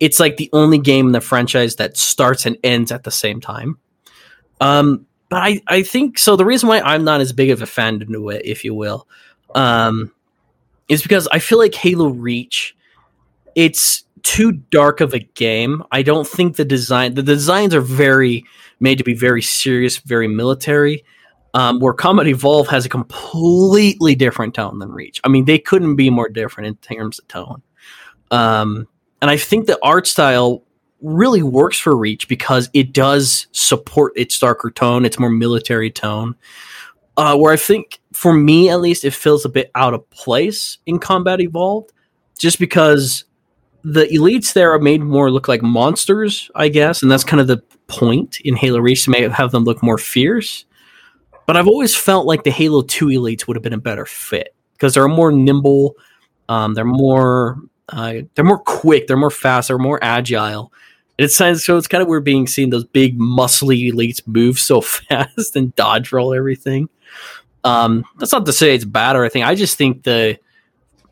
it's 0.00 0.20
like 0.20 0.36
the 0.36 0.50
only 0.52 0.78
game 0.78 1.06
in 1.06 1.12
the 1.12 1.20
franchise 1.20 1.76
that 1.76 1.96
starts 1.96 2.44
and 2.44 2.56
ends 2.62 2.92
at 2.92 3.04
the 3.04 3.10
same 3.10 3.40
time. 3.40 3.78
Um, 4.60 5.06
but 5.28 5.42
I, 5.42 5.62
I 5.68 5.82
think 5.82 6.18
so. 6.18 6.36
The 6.36 6.44
reason 6.44 6.68
why 6.68 6.80
I'm 6.80 7.04
not 7.04 7.20
as 7.20 7.32
big 7.32 7.50
of 7.50 7.62
a 7.62 7.66
fan 7.66 8.00
to 8.00 8.28
it, 8.30 8.42
if 8.44 8.64
you 8.64 8.74
will, 8.74 9.08
um, 9.54 10.12
is 10.88 11.02
because 11.02 11.28
I 11.32 11.38
feel 11.38 11.58
like 11.58 11.74
Halo 11.74 12.08
Reach, 12.08 12.76
it's 13.54 14.04
too 14.22 14.52
dark 14.52 15.00
of 15.00 15.14
a 15.14 15.20
game. 15.20 15.82
I 15.92 16.02
don't 16.02 16.26
think 16.26 16.56
the 16.56 16.64
design, 16.64 17.14
the 17.14 17.22
designs 17.22 17.74
are 17.74 17.80
very 17.80 18.44
made 18.80 18.98
to 18.98 19.04
be 19.04 19.14
very 19.14 19.42
serious, 19.42 19.98
very 19.98 20.28
military. 20.28 21.04
Um, 21.56 21.80
where 21.80 21.94
Combat 21.94 22.26
Evolve 22.26 22.68
has 22.68 22.84
a 22.84 22.90
completely 22.90 24.14
different 24.14 24.54
tone 24.54 24.78
than 24.78 24.92
Reach. 24.92 25.22
I 25.24 25.28
mean, 25.28 25.46
they 25.46 25.58
couldn't 25.58 25.96
be 25.96 26.10
more 26.10 26.28
different 26.28 26.66
in 26.66 26.76
terms 26.76 27.18
of 27.18 27.26
tone. 27.28 27.62
Um, 28.30 28.86
and 29.22 29.30
I 29.30 29.38
think 29.38 29.66
the 29.66 29.78
art 29.82 30.06
style 30.06 30.62
really 31.00 31.42
works 31.42 31.78
for 31.78 31.96
Reach 31.96 32.28
because 32.28 32.68
it 32.74 32.92
does 32.92 33.46
support 33.52 34.12
its 34.16 34.38
darker 34.38 34.70
tone, 34.70 35.06
its 35.06 35.18
more 35.18 35.30
military 35.30 35.90
tone. 35.90 36.34
Uh, 37.16 37.38
where 37.38 37.54
I 37.54 37.56
think, 37.56 38.00
for 38.12 38.34
me 38.34 38.68
at 38.68 38.82
least, 38.82 39.02
it 39.02 39.14
feels 39.14 39.46
a 39.46 39.48
bit 39.48 39.70
out 39.74 39.94
of 39.94 40.10
place 40.10 40.76
in 40.84 40.98
Combat 40.98 41.40
Evolved, 41.40 41.90
just 42.38 42.58
because 42.58 43.24
the 43.82 44.04
elites 44.08 44.52
there 44.52 44.72
are 44.72 44.78
made 44.78 45.00
more 45.00 45.30
look 45.30 45.48
like 45.48 45.62
monsters, 45.62 46.50
I 46.54 46.68
guess, 46.68 47.00
and 47.00 47.10
that's 47.10 47.24
kind 47.24 47.40
of 47.40 47.46
the 47.46 47.62
point 47.86 48.40
in 48.40 48.56
Halo 48.56 48.80
Reach 48.80 49.04
to 49.04 49.10
make 49.10 49.30
have 49.30 49.52
them 49.52 49.64
look 49.64 49.82
more 49.82 49.96
fierce. 49.96 50.65
But 51.46 51.56
I've 51.56 51.68
always 51.68 51.94
felt 51.94 52.26
like 52.26 52.42
the 52.42 52.50
Halo 52.50 52.82
2 52.82 53.06
elites 53.06 53.46
would 53.46 53.56
have 53.56 53.62
been 53.62 53.72
a 53.72 53.78
better 53.78 54.04
fit 54.04 54.54
because 54.72 54.94
they're 54.94 55.08
more 55.08 55.32
nimble, 55.32 55.96
um, 56.48 56.74
they're 56.74 56.84
more 56.84 57.58
uh, 57.88 58.14
they're 58.34 58.44
more 58.44 58.58
quick, 58.58 59.06
they're 59.06 59.16
more 59.16 59.30
fast, 59.30 59.68
they're 59.68 59.78
more 59.78 60.02
agile. 60.02 60.72
And 61.18 61.24
it's 61.24 61.36
so 61.36 61.76
it's 61.76 61.88
kind 61.88 62.02
of 62.02 62.08
weird 62.08 62.24
being 62.24 62.46
seeing 62.46 62.70
those 62.70 62.84
big 62.84 63.18
muscly 63.18 63.90
elites 63.92 64.26
move 64.26 64.58
so 64.58 64.80
fast 64.80 65.56
and 65.56 65.74
dodge 65.76 66.12
roll 66.12 66.34
everything. 66.34 66.88
Um, 67.64 68.04
that's 68.18 68.32
not 68.32 68.46
to 68.46 68.52
say 68.52 68.74
it's 68.74 68.84
bad 68.84 69.16
or 69.16 69.24
anything. 69.24 69.42
I 69.42 69.54
just 69.54 69.78
think 69.78 70.04
the 70.04 70.38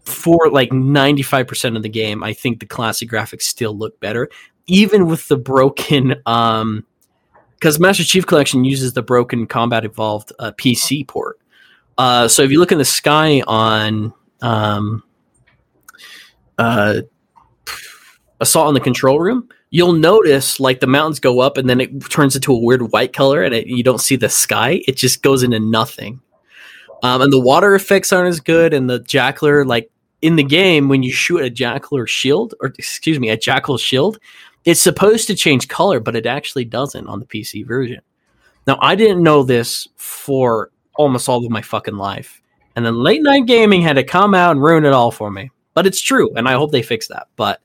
for 0.04 0.50
like 0.50 0.70
95% 0.70 1.76
of 1.76 1.82
the 1.82 1.88
game, 1.88 2.22
I 2.22 2.34
think 2.34 2.60
the 2.60 2.66
classic 2.66 3.08
graphics 3.08 3.42
still 3.42 3.76
look 3.76 3.98
better, 4.00 4.28
even 4.66 5.06
with 5.06 5.28
the 5.28 5.36
broken 5.36 6.16
um 6.26 6.84
because 7.54 7.78
Master 7.80 8.04
Chief 8.04 8.26
Collection 8.26 8.64
uses 8.64 8.92
the 8.92 9.02
broken 9.02 9.46
Combat 9.46 9.84
Evolved 9.84 10.32
uh, 10.38 10.52
PC 10.52 11.06
port. 11.06 11.38
Uh, 11.96 12.28
so 12.28 12.42
if 12.42 12.50
you 12.50 12.58
look 12.58 12.72
in 12.72 12.78
the 12.78 12.84
sky 12.84 13.42
on 13.46 14.12
um, 14.42 15.02
uh, 16.58 17.02
Assault 18.40 18.68
on 18.68 18.74
the 18.74 18.80
Control 18.80 19.20
Room, 19.20 19.48
you'll 19.70 19.92
notice 19.92 20.60
like 20.60 20.80
the 20.80 20.86
mountains 20.86 21.20
go 21.20 21.40
up 21.40 21.56
and 21.56 21.68
then 21.68 21.80
it 21.80 22.10
turns 22.10 22.36
into 22.36 22.52
a 22.52 22.58
weird 22.58 22.92
white 22.92 23.12
color 23.12 23.42
and 23.42 23.54
it, 23.54 23.66
you 23.66 23.82
don't 23.82 24.00
see 24.00 24.16
the 24.16 24.28
sky. 24.28 24.80
It 24.86 24.96
just 24.96 25.22
goes 25.22 25.42
into 25.42 25.60
nothing. 25.60 26.20
Um, 27.02 27.22
and 27.22 27.32
the 27.32 27.40
water 27.40 27.74
effects 27.74 28.12
aren't 28.12 28.28
as 28.28 28.40
good. 28.40 28.72
And 28.72 28.88
the 28.88 29.00
Jackler, 29.00 29.66
like 29.66 29.90
in 30.22 30.36
the 30.36 30.44
game, 30.44 30.88
when 30.88 31.02
you 31.02 31.12
shoot 31.12 31.42
a 31.42 31.50
Jackler 31.50 32.08
shield, 32.08 32.54
or 32.60 32.72
excuse 32.78 33.20
me, 33.20 33.30
a 33.30 33.36
Jackal 33.36 33.76
shield, 33.76 34.18
it's 34.64 34.80
supposed 34.80 35.26
to 35.26 35.34
change 35.34 35.68
color, 35.68 36.00
but 36.00 36.16
it 36.16 36.26
actually 36.26 36.64
doesn't 36.64 37.06
on 37.06 37.20
the 37.20 37.26
PC 37.26 37.66
version. 37.66 38.00
Now, 38.66 38.78
I 38.80 38.94
didn't 38.94 39.22
know 39.22 39.42
this 39.42 39.88
for 39.96 40.70
almost 40.96 41.28
all 41.28 41.44
of 41.44 41.50
my 41.50 41.62
fucking 41.62 41.96
life. 41.96 42.40
And 42.76 42.84
then 42.84 42.96
late 42.96 43.22
night 43.22 43.46
gaming 43.46 43.82
had 43.82 43.96
to 43.96 44.04
come 44.04 44.34
out 44.34 44.52
and 44.52 44.62
ruin 44.62 44.84
it 44.84 44.92
all 44.92 45.10
for 45.10 45.30
me. 45.30 45.50
But 45.74 45.86
it's 45.86 46.00
true, 46.00 46.32
and 46.34 46.48
I 46.48 46.52
hope 46.52 46.72
they 46.72 46.82
fix 46.82 47.08
that. 47.08 47.28
But 47.36 47.60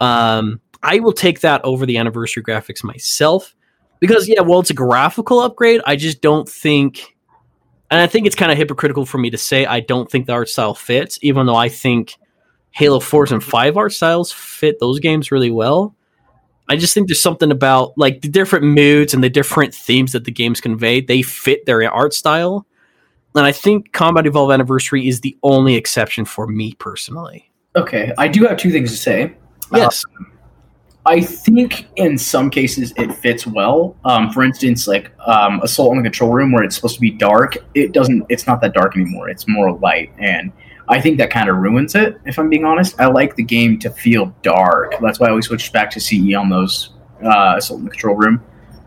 um, 0.00 0.60
I 0.82 0.98
will 0.98 1.12
take 1.12 1.40
that 1.40 1.64
over 1.64 1.86
the 1.86 1.98
anniversary 1.98 2.42
graphics 2.42 2.82
myself 2.82 3.54
because, 4.00 4.26
yeah, 4.26 4.40
well, 4.40 4.60
it's 4.60 4.70
a 4.70 4.74
graphical 4.74 5.40
upgrade. 5.40 5.80
I 5.86 5.96
just 5.96 6.22
don't 6.22 6.48
think, 6.48 7.16
and 7.90 8.00
I 8.00 8.06
think 8.06 8.26
it's 8.26 8.36
kind 8.36 8.50
of 8.50 8.58
hypocritical 8.58 9.06
for 9.06 9.18
me 9.18 9.30
to 9.30 9.38
say 9.38 9.64
I 9.66 9.80
don't 9.80 10.10
think 10.10 10.26
the 10.26 10.32
art 10.32 10.48
style 10.48 10.74
fits, 10.74 11.18
even 11.22 11.46
though 11.46 11.56
I 11.56 11.68
think 11.68 12.16
Halo 12.70 13.00
4 13.00 13.26
and 13.32 13.44
5 13.44 13.76
art 13.76 13.92
styles 13.92 14.32
fit 14.32 14.80
those 14.80 14.98
games 14.98 15.30
really 15.30 15.50
well. 15.50 15.94
I 16.72 16.76
just 16.76 16.94
think 16.94 17.06
there's 17.06 17.20
something 17.20 17.50
about 17.50 17.92
like 17.98 18.22
the 18.22 18.28
different 18.28 18.64
moods 18.64 19.12
and 19.12 19.22
the 19.22 19.28
different 19.28 19.74
themes 19.74 20.12
that 20.12 20.24
the 20.24 20.32
games 20.32 20.58
convey. 20.58 21.02
They 21.02 21.20
fit 21.20 21.66
their 21.66 21.92
art 21.92 22.14
style, 22.14 22.66
and 23.34 23.44
I 23.44 23.52
think 23.52 23.92
Combat 23.92 24.26
Evolve 24.26 24.50
Anniversary 24.50 25.06
is 25.06 25.20
the 25.20 25.36
only 25.42 25.74
exception 25.74 26.24
for 26.24 26.46
me 26.46 26.72
personally. 26.72 27.50
Okay, 27.76 28.14
I 28.16 28.26
do 28.26 28.46
have 28.46 28.56
two 28.56 28.70
things 28.72 28.90
to 28.90 28.96
say. 28.96 29.34
Yes, 29.74 30.02
I 31.04 31.20
think 31.20 31.88
in 31.96 32.16
some 32.16 32.48
cases 32.48 32.94
it 32.96 33.12
fits 33.16 33.46
well. 33.46 33.94
Um, 34.06 34.30
for 34.30 34.42
instance, 34.42 34.86
like 34.86 35.12
um, 35.26 35.60
Assault 35.62 35.90
on 35.90 35.98
the 35.98 36.02
Control 36.04 36.32
Room, 36.32 36.52
where 36.52 36.62
it's 36.62 36.74
supposed 36.74 36.94
to 36.94 37.02
be 37.02 37.10
dark, 37.10 37.58
it 37.74 37.92
doesn't. 37.92 38.24
It's 38.30 38.46
not 38.46 38.62
that 38.62 38.72
dark 38.72 38.96
anymore. 38.96 39.28
It's 39.28 39.46
more 39.46 39.76
light, 39.78 40.10
and 40.18 40.50
I 40.92 41.00
think 41.00 41.18
that 41.18 41.30
kind 41.30 41.48
of 41.48 41.56
ruins 41.56 41.94
it. 41.94 42.20
If 42.26 42.38
I'm 42.38 42.48
being 42.48 42.64
honest, 42.64 43.00
I 43.00 43.06
like 43.06 43.34
the 43.36 43.42
game 43.42 43.78
to 43.80 43.90
feel 43.90 44.26
dark. 44.42 44.94
That's 45.00 45.18
why 45.18 45.26
I 45.26 45.30
always 45.30 45.46
switched 45.46 45.72
back 45.72 45.90
to 45.92 46.00
CE 46.00 46.34
on 46.34 46.48
those 46.48 46.90
uh, 47.24 47.54
Assault 47.56 47.78
in 47.80 47.84
the 47.86 47.90
Control 47.90 48.16
Room, 48.16 48.42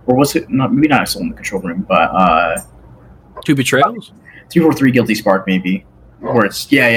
or 0.06 0.16
was 0.16 0.36
it 0.36 0.50
not? 0.50 0.74
Maybe 0.74 0.88
not 0.88 1.04
Assault 1.04 1.24
in 1.24 1.30
the 1.30 1.36
Control 1.36 1.62
Room, 1.62 1.86
but 1.88 2.12
uh, 2.12 2.62
two 3.44 3.56
betrayals. 3.56 4.12
three 4.50 4.62
four 4.62 4.74
three 4.74 4.92
Guilty 4.92 5.16
Spark 5.16 5.46
maybe, 5.48 5.86
where 6.20 6.46
it's 6.46 6.72
yeah 6.72 6.90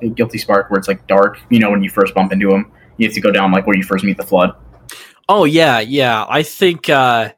yeah 0.00 0.08
Guilty 0.14 0.38
Spark, 0.38 0.70
where 0.70 0.78
it's 0.78 0.88
like 0.88 1.06
dark. 1.06 1.38
You 1.50 1.58
know 1.60 1.70
when 1.70 1.82
you 1.82 1.90
first 1.90 2.14
bump 2.14 2.32
into 2.32 2.50
him, 2.50 2.70
you 2.96 3.06
have 3.06 3.14
to 3.14 3.20
go 3.20 3.30
down 3.30 3.52
like 3.52 3.66
where 3.66 3.76
you 3.76 3.84
first 3.84 4.04
meet 4.04 4.16
the 4.16 4.26
Flood. 4.26 4.54
Oh 5.28 5.44
yeah, 5.44 5.80
yeah. 5.80 6.24
I 6.28 6.42
think. 6.42 6.88
uh 6.90 7.30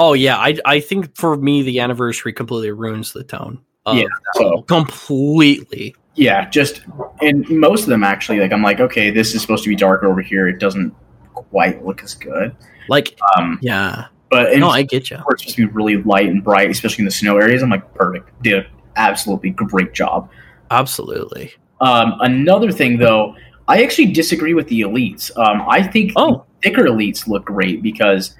Oh 0.00 0.12
yeah, 0.12 0.36
I 0.38 0.56
I 0.64 0.78
think 0.80 1.16
for 1.16 1.36
me 1.36 1.62
the 1.62 1.80
anniversary 1.80 2.32
completely 2.32 2.70
ruins 2.70 3.12
the 3.12 3.24
tone. 3.24 3.60
Yeah, 3.86 4.04
so- 4.34 4.62
completely. 4.62 5.94
Yeah, 6.18 6.48
just 6.50 6.82
and 7.22 7.48
most 7.48 7.82
of 7.82 7.88
them 7.88 8.02
actually, 8.02 8.40
like 8.40 8.52
I'm 8.52 8.62
like, 8.62 8.80
okay, 8.80 9.10
this 9.10 9.34
is 9.34 9.40
supposed 9.40 9.62
to 9.64 9.68
be 9.70 9.76
darker 9.76 10.06
over 10.10 10.20
here. 10.20 10.48
It 10.48 10.58
doesn't 10.58 10.92
quite 11.34 11.84
look 11.84 12.02
as 12.02 12.14
good. 12.14 12.54
Like, 12.88 13.16
Um, 13.36 13.58
yeah, 13.62 14.06
but 14.30 14.56
no, 14.58 14.68
I 14.68 14.82
get 14.82 15.10
you. 15.10 15.16
it's 15.30 15.42
supposed 15.42 15.56
to 15.56 15.66
be 15.68 15.72
really 15.72 15.96
light 16.02 16.28
and 16.28 16.42
bright, 16.42 16.70
especially 16.70 17.02
in 17.02 17.04
the 17.04 17.10
snow 17.12 17.36
areas. 17.38 17.62
I'm 17.62 17.70
like, 17.70 17.94
perfect, 17.94 18.42
did 18.42 18.66
absolutely 18.96 19.50
great 19.50 19.92
job. 19.94 20.28
Absolutely. 20.72 21.52
Um, 21.80 22.14
another 22.20 22.72
thing, 22.72 22.98
though, 22.98 23.36
I 23.68 23.82
actually 23.84 24.06
disagree 24.12 24.54
with 24.54 24.66
the 24.68 24.80
elites. 24.80 25.30
Um, 25.38 25.64
I 25.68 25.82
think 25.82 26.12
Oh. 26.16 26.44
thicker 26.64 26.82
elites 26.84 27.28
look 27.28 27.44
great 27.44 27.80
because 27.82 28.34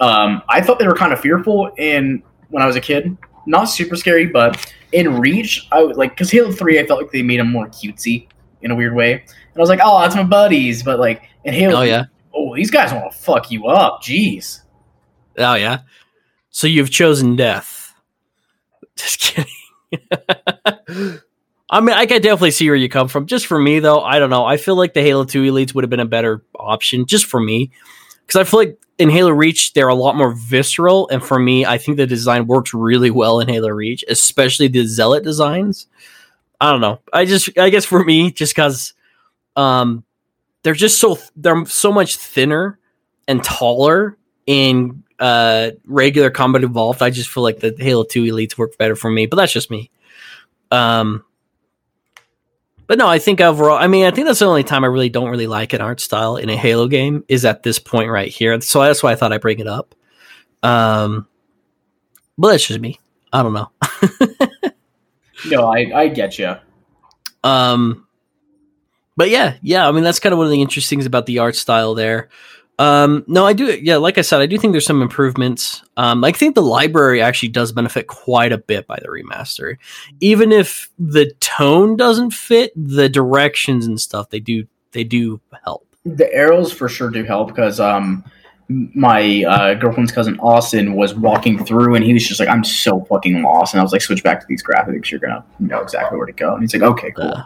um, 0.00 0.42
I 0.50 0.60
thought 0.60 0.78
they 0.78 0.86
were 0.86 0.94
kind 0.96 1.12
of 1.14 1.20
fearful 1.20 1.70
in 1.78 2.22
when 2.50 2.62
I 2.62 2.66
was 2.66 2.76
a 2.76 2.80
kid. 2.80 3.16
Not 3.46 3.64
super 3.64 3.96
scary, 3.96 4.26
but 4.26 4.72
in 4.92 5.18
Reach, 5.18 5.66
I 5.72 5.82
would 5.82 5.96
like 5.96 6.10
because 6.10 6.30
Halo 6.30 6.52
Three, 6.52 6.78
I 6.80 6.86
felt 6.86 7.00
like 7.00 7.12
they 7.12 7.22
made 7.22 7.40
them 7.40 7.50
more 7.50 7.68
cutesy 7.68 8.26
in 8.62 8.70
a 8.70 8.74
weird 8.74 8.94
way, 8.94 9.12
and 9.12 9.22
I 9.56 9.60
was 9.60 9.68
like, 9.68 9.80
oh, 9.82 10.00
that's 10.00 10.14
my 10.16 10.24
buddies. 10.24 10.82
But 10.82 10.98
like 10.98 11.22
in 11.44 11.54
Halo, 11.54 11.76
Oh 11.80 11.82
yeah. 11.82 12.04
oh, 12.34 12.54
these 12.56 12.70
guys 12.70 12.92
want 12.92 13.12
to 13.12 13.18
fuck 13.18 13.50
you 13.50 13.66
up. 13.66 14.02
Jeez. 14.02 14.60
Oh 15.38 15.54
yeah. 15.54 15.80
So 16.50 16.66
you've 16.66 16.90
chosen 16.90 17.36
death. 17.36 17.94
Just 18.96 19.20
kidding. 19.20 19.52
I 21.68 21.80
mean, 21.80 21.96
I 21.96 22.06
can 22.06 22.22
definitely 22.22 22.52
see 22.52 22.68
where 22.68 22.76
you 22.76 22.88
come 22.88 23.08
from. 23.08 23.26
Just 23.26 23.46
for 23.46 23.58
me, 23.58 23.80
though, 23.80 24.00
I 24.00 24.18
don't 24.18 24.30
know. 24.30 24.44
I 24.44 24.56
feel 24.56 24.76
like 24.76 24.94
the 24.94 25.02
Halo 25.02 25.24
Two 25.24 25.42
Elites 25.42 25.74
would 25.74 25.82
have 25.84 25.90
been 25.90 26.00
a 26.00 26.06
better 26.06 26.44
option, 26.54 27.06
just 27.06 27.26
for 27.26 27.40
me, 27.40 27.72
because 28.26 28.40
I 28.40 28.44
feel 28.44 28.60
like 28.60 28.78
in 28.98 29.10
Halo 29.10 29.30
Reach 29.30 29.72
they're 29.72 29.88
a 29.88 29.94
lot 29.94 30.16
more 30.16 30.32
visceral, 30.32 31.08
and 31.08 31.22
for 31.22 31.38
me, 31.38 31.64
I 31.64 31.78
think 31.78 31.96
the 31.96 32.06
design 32.06 32.46
works 32.46 32.74
really 32.74 33.10
well 33.10 33.40
in 33.40 33.48
Halo 33.48 33.68
Reach, 33.68 34.04
especially 34.08 34.68
the 34.68 34.84
Zealot 34.86 35.24
designs. 35.24 35.86
I 36.60 36.72
don't 36.72 36.80
know. 36.80 37.00
I 37.12 37.26
just, 37.26 37.58
I 37.58 37.68
guess 37.68 37.84
for 37.84 38.02
me, 38.02 38.30
just 38.30 38.54
because, 38.54 38.94
um, 39.56 40.04
they're 40.66 40.74
just 40.74 40.98
so 40.98 41.16
they're 41.36 41.64
so 41.66 41.92
much 41.92 42.16
thinner 42.16 42.76
and 43.28 43.44
taller 43.44 44.18
in 44.46 45.04
uh 45.20 45.70
regular 45.84 46.28
combat 46.28 46.64
evolved 46.64 47.02
i 47.02 47.08
just 47.08 47.30
feel 47.30 47.44
like 47.44 47.60
the 47.60 47.72
halo 47.78 48.02
2 48.02 48.24
elites 48.24 48.58
work 48.58 48.76
better 48.76 48.96
for 48.96 49.08
me 49.08 49.26
but 49.26 49.36
that's 49.36 49.52
just 49.52 49.70
me 49.70 49.90
um 50.72 51.24
but 52.86 52.98
no 52.98 53.08
i 53.08 53.18
think 53.18 53.40
overall 53.40 53.78
i 53.78 53.86
mean 53.86 54.04
i 54.04 54.10
think 54.10 54.26
that's 54.26 54.38
the 54.38 54.44
only 54.44 54.64
time 54.64 54.84
i 54.84 54.86
really 54.86 55.08
don't 55.08 55.30
really 55.30 55.46
like 55.46 55.72
an 55.72 55.80
art 55.80 56.00
style 56.00 56.36
in 56.36 56.48
a 56.48 56.56
halo 56.56 56.88
game 56.88 57.24
is 57.28 57.44
at 57.44 57.62
this 57.62 57.78
point 57.78 58.10
right 58.10 58.28
here 58.28 58.60
so 58.60 58.80
that's 58.80 59.02
why 59.02 59.12
i 59.12 59.14
thought 59.14 59.32
i'd 59.32 59.40
bring 59.40 59.58
it 59.58 59.66
up 59.66 59.94
um 60.62 61.26
but 62.38 62.50
that's 62.50 62.66
just 62.66 62.80
me 62.80 62.98
i 63.32 63.42
don't 63.42 63.52
know 63.52 63.70
No, 65.44 65.66
I 65.66 65.90
I 65.94 66.08
get 66.08 66.38
you. 66.38 66.54
Um, 67.44 68.06
but 69.16 69.30
yeah, 69.30 69.56
yeah. 69.62 69.88
I 69.88 69.92
mean, 69.92 70.04
that's 70.04 70.20
kind 70.20 70.32
of 70.32 70.38
one 70.38 70.46
of 70.46 70.50
the 70.50 70.62
interesting 70.62 70.98
things 70.98 71.06
about 71.06 71.26
the 71.26 71.38
art 71.38 71.56
style 71.56 71.94
there. 71.94 72.28
Um, 72.78 73.24
no, 73.26 73.46
I 73.46 73.52
do. 73.54 73.78
Yeah, 73.80 73.96
like 73.96 74.18
I 74.18 74.20
said, 74.20 74.40
I 74.40 74.46
do 74.46 74.58
think 74.58 74.72
there's 74.72 74.86
some 74.86 75.00
improvements. 75.00 75.82
Um, 75.96 76.22
I 76.24 76.32
think 76.32 76.54
the 76.54 76.62
library 76.62 77.22
actually 77.22 77.48
does 77.48 77.72
benefit 77.72 78.06
quite 78.06 78.52
a 78.52 78.58
bit 78.58 78.86
by 78.86 78.98
the 79.00 79.08
remaster, 79.08 79.76
even 80.20 80.52
if 80.52 80.90
the 80.98 81.32
tone 81.40 81.96
doesn't 81.96 82.32
fit. 82.32 82.72
The 82.76 83.08
directions 83.08 83.86
and 83.86 84.00
stuff 84.00 84.30
they 84.30 84.40
do 84.40 84.66
they 84.92 85.04
do 85.04 85.40
help. 85.64 85.86
The 86.04 86.32
arrows 86.32 86.72
for 86.72 86.88
sure 86.88 87.10
do 87.10 87.24
help 87.24 87.48
because 87.48 87.80
um 87.80 88.24
my 88.68 89.44
uh, 89.44 89.74
girlfriend's 89.74 90.10
cousin 90.10 90.38
Austin 90.40 90.94
was 90.94 91.14
walking 91.14 91.64
through 91.64 91.94
and 91.94 92.04
he 92.04 92.12
was 92.12 92.26
just 92.26 92.40
like, 92.40 92.48
I'm 92.48 92.64
so 92.64 93.04
fucking 93.04 93.42
lost. 93.42 93.74
And 93.74 93.80
I 93.80 93.84
was 93.84 93.92
like, 93.92 94.02
switch 94.02 94.24
back 94.24 94.40
to 94.40 94.46
these 94.48 94.62
graphics. 94.62 95.10
You're 95.10 95.20
going 95.20 95.34
to 95.34 95.44
know 95.60 95.80
exactly 95.80 96.18
where 96.18 96.26
to 96.26 96.32
go. 96.32 96.52
And 96.52 96.62
he's 96.62 96.74
like, 96.74 96.82
okay, 96.82 97.12
cool. 97.12 97.30
Uh, 97.30 97.44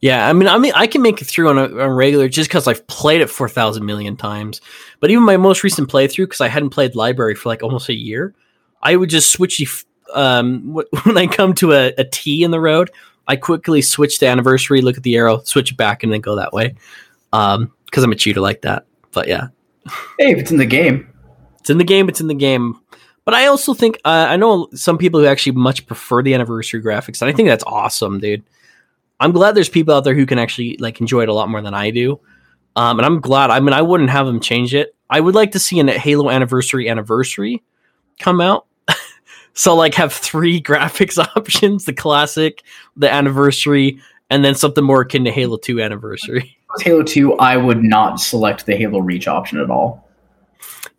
yeah, 0.00 0.26
I 0.26 0.32
mean, 0.32 0.48
I 0.48 0.56
mean, 0.56 0.72
I 0.74 0.86
can 0.86 1.02
make 1.02 1.20
it 1.20 1.26
through 1.26 1.50
on 1.50 1.58
a, 1.58 1.64
on 1.64 1.90
regular 1.90 2.28
just 2.28 2.48
because 2.48 2.66
I've 2.66 2.86
played 2.86 3.20
it 3.20 3.28
four 3.28 3.48
thousand 3.48 3.84
million 3.84 4.16
times. 4.16 4.60
But 4.98 5.10
even 5.10 5.24
my 5.24 5.36
most 5.36 5.62
recent 5.62 5.90
playthrough, 5.90 6.24
because 6.24 6.40
I 6.40 6.48
hadn't 6.48 6.70
played 6.70 6.94
library 6.94 7.34
for 7.34 7.50
like 7.50 7.62
almost 7.62 7.90
a 7.90 7.94
year, 7.94 8.34
I 8.82 8.96
would 8.96 9.10
just 9.10 9.30
switch 9.30 9.84
um 10.14 10.72
when 11.04 11.18
I 11.18 11.26
come 11.26 11.54
to 11.54 11.72
a, 11.72 11.92
a 11.98 12.04
T 12.04 12.42
in 12.42 12.50
the 12.50 12.60
road, 12.60 12.90
I 13.28 13.36
quickly 13.36 13.82
switch 13.82 14.18
to 14.20 14.26
anniversary, 14.26 14.80
look 14.80 14.96
at 14.96 15.02
the 15.02 15.16
arrow, 15.16 15.40
switch 15.44 15.72
it 15.72 15.76
back, 15.76 16.02
and 16.02 16.12
then 16.12 16.22
go 16.22 16.36
that 16.36 16.54
way. 16.54 16.76
Um, 17.32 17.72
because 17.84 18.02
I'm 18.02 18.12
a 18.12 18.16
cheater 18.16 18.40
like 18.40 18.62
that. 18.62 18.86
But 19.12 19.28
yeah, 19.28 19.48
hey, 20.18 20.32
if 20.32 20.38
it's 20.38 20.50
in 20.50 20.56
the 20.56 20.66
game, 20.66 21.12
it's 21.58 21.68
in 21.68 21.76
the 21.76 21.84
game. 21.84 22.08
It's 22.08 22.22
in 22.22 22.28
the 22.28 22.34
game. 22.34 22.80
But 23.26 23.34
I 23.34 23.46
also 23.46 23.74
think 23.74 23.96
uh, 24.06 24.26
I 24.30 24.36
know 24.36 24.68
some 24.72 24.96
people 24.96 25.20
who 25.20 25.26
actually 25.26 25.52
much 25.52 25.86
prefer 25.86 26.22
the 26.22 26.32
anniversary 26.32 26.82
graphics, 26.82 27.20
and 27.20 27.28
I 27.28 27.34
think 27.34 27.48
that's 27.48 27.64
awesome, 27.64 28.18
dude. 28.18 28.42
I'm 29.20 29.32
glad 29.32 29.54
there's 29.54 29.68
people 29.68 29.94
out 29.94 30.04
there 30.04 30.14
who 30.14 30.26
can 30.26 30.38
actually 30.38 30.76
like 30.78 31.00
enjoy 31.00 31.22
it 31.22 31.28
a 31.28 31.34
lot 31.34 31.48
more 31.48 31.60
than 31.60 31.74
I 31.74 31.90
do. 31.90 32.18
Um, 32.76 32.98
and 32.98 33.06
I'm 33.06 33.20
glad. 33.20 33.50
I 33.50 33.60
mean, 33.60 33.72
I 33.72 33.82
wouldn't 33.82 34.10
have 34.10 34.26
them 34.26 34.40
change 34.40 34.74
it. 34.74 34.94
I 35.10 35.20
would 35.20 35.34
like 35.34 35.52
to 35.52 35.58
see 35.58 35.78
a 35.80 35.98
Halo 35.98 36.30
Anniversary 36.30 36.88
Anniversary 36.88 37.62
come 38.18 38.40
out. 38.40 38.66
so 39.54 39.74
like 39.74 39.94
have 39.94 40.12
three 40.12 40.60
graphics 40.62 41.18
options: 41.36 41.84
the 41.84 41.92
classic, 41.92 42.62
the 42.96 43.12
anniversary, 43.12 44.00
and 44.30 44.44
then 44.44 44.54
something 44.54 44.84
more 44.84 45.02
akin 45.02 45.24
to 45.24 45.30
Halo 45.30 45.58
Two 45.58 45.80
Anniversary. 45.80 46.56
Halo 46.78 47.02
2, 47.02 47.34
I 47.38 47.56
would 47.56 47.82
not 47.82 48.20
select 48.20 48.64
the 48.64 48.76
Halo 48.76 49.00
Reach 49.00 49.26
option 49.26 49.58
at 49.58 49.70
all. 49.70 50.08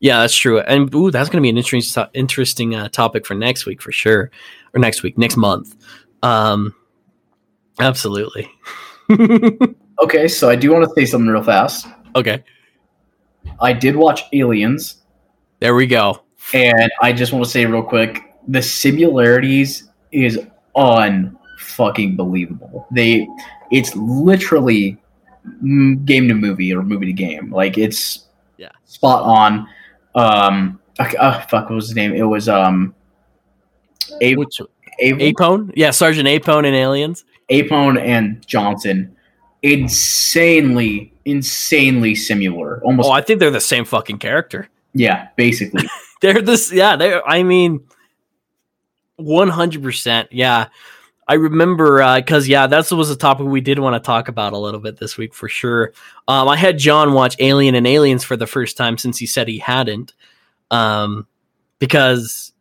Yeah, 0.01 0.19
that's 0.19 0.35
true. 0.35 0.59
And 0.59 0.93
ooh, 0.93 1.11
that's 1.11 1.29
going 1.29 1.37
to 1.37 1.41
be 1.41 1.49
an 1.49 1.57
interesting 1.57 2.05
interesting 2.13 2.75
uh, 2.75 2.89
topic 2.89 3.25
for 3.25 3.35
next 3.35 3.65
week 3.65 3.81
for 3.81 3.91
sure, 3.91 4.31
or 4.73 4.79
next 4.79 5.01
week, 5.01 5.17
next 5.17 5.37
month. 5.37 5.75
Um, 6.23 6.75
absolutely. 7.81 8.49
Okay, 10.03 10.27
so 10.27 10.49
I 10.49 10.55
do 10.55 10.71
want 10.71 10.83
to 10.83 10.89
say 10.95 11.05
something 11.05 11.27
real 11.29 11.43
fast. 11.43 11.85
okay, 12.15 12.43
I 13.59 13.71
did 13.71 13.95
watch 13.95 14.23
Aliens, 14.33 15.03
there 15.59 15.75
we 15.75 15.85
go. 15.85 16.23
and 16.55 16.89
I 17.03 17.13
just 17.13 17.31
want 17.33 17.45
to 17.45 17.51
say 17.51 17.65
real 17.67 17.83
quick 17.83 18.23
the 18.47 18.63
similarities 18.63 19.89
is 20.11 20.39
unfucking 20.75 22.17
believable. 22.17 22.87
They, 22.91 23.27
it's 23.71 23.95
literally 23.95 24.97
game 25.61 26.27
to 26.29 26.33
movie 26.33 26.73
or 26.73 26.81
movie 26.81 27.05
to 27.07 27.13
game. 27.13 27.51
Like 27.51 27.77
it's 27.77 28.25
Yeah. 28.57 28.71
spot 28.85 29.21
on. 29.23 29.67
Um, 30.15 30.79
okay, 30.99 31.17
uh, 31.17 31.41
fuck, 31.41 31.69
what 31.69 31.75
was 31.75 31.87
his 31.89 31.95
name? 31.95 32.13
It 32.15 32.23
was 32.23 32.49
um, 32.49 32.95
A- 34.21 34.35
Which 34.35 34.59
A- 34.99 35.31
Apone? 35.33 35.73
Yeah, 35.75 35.91
Sergeant 35.91 36.27
Apone 36.27 36.65
in 36.65 36.73
Aliens. 36.73 37.23
Apone 37.51 37.99
and 38.01 38.45
Johnson, 38.47 39.15
insanely, 39.61 41.13
insanely 41.25 42.15
similar. 42.15 42.81
Almost, 42.83 43.09
Oh, 43.09 43.11
I 43.11 43.21
think 43.21 43.39
they're 43.39 43.51
the 43.51 43.59
same 43.61 43.85
fucking 43.85 44.17
character. 44.19 44.69
yeah, 44.93 45.27
basically. 45.35 45.87
They're 46.21 46.39
this. 46.41 46.71
Yeah, 46.71 46.97
they're. 46.97 47.27
I 47.27 47.41
mean, 47.41 47.79
one 49.15 49.47
hundred 49.49 49.81
percent. 49.81 50.29
Yeah, 50.31 50.67
I 51.27 51.33
remember 51.33 51.97
because 52.21 52.47
yeah, 52.47 52.67
that 52.67 52.91
was 52.91 53.09
a 53.09 53.15
topic 53.15 53.47
we 53.47 53.59
did 53.59 53.79
want 53.79 53.95
to 53.95 54.05
talk 54.05 54.27
about 54.27 54.53
a 54.53 54.57
little 54.59 54.79
bit 54.79 54.97
this 54.97 55.17
week 55.17 55.33
for 55.33 55.49
sure. 55.49 55.93
Um, 56.27 56.47
I 56.47 56.57
had 56.57 56.77
John 56.77 57.13
watch 57.13 57.35
Alien 57.39 57.73
and 57.73 57.87
Aliens 57.87 58.23
for 58.23 58.37
the 58.37 58.45
first 58.45 58.77
time 58.77 58.99
since 58.99 59.17
he 59.17 59.25
said 59.25 59.47
he 59.47 59.57
hadn't. 59.57 60.13
Um, 60.69 61.25
because 61.79 62.53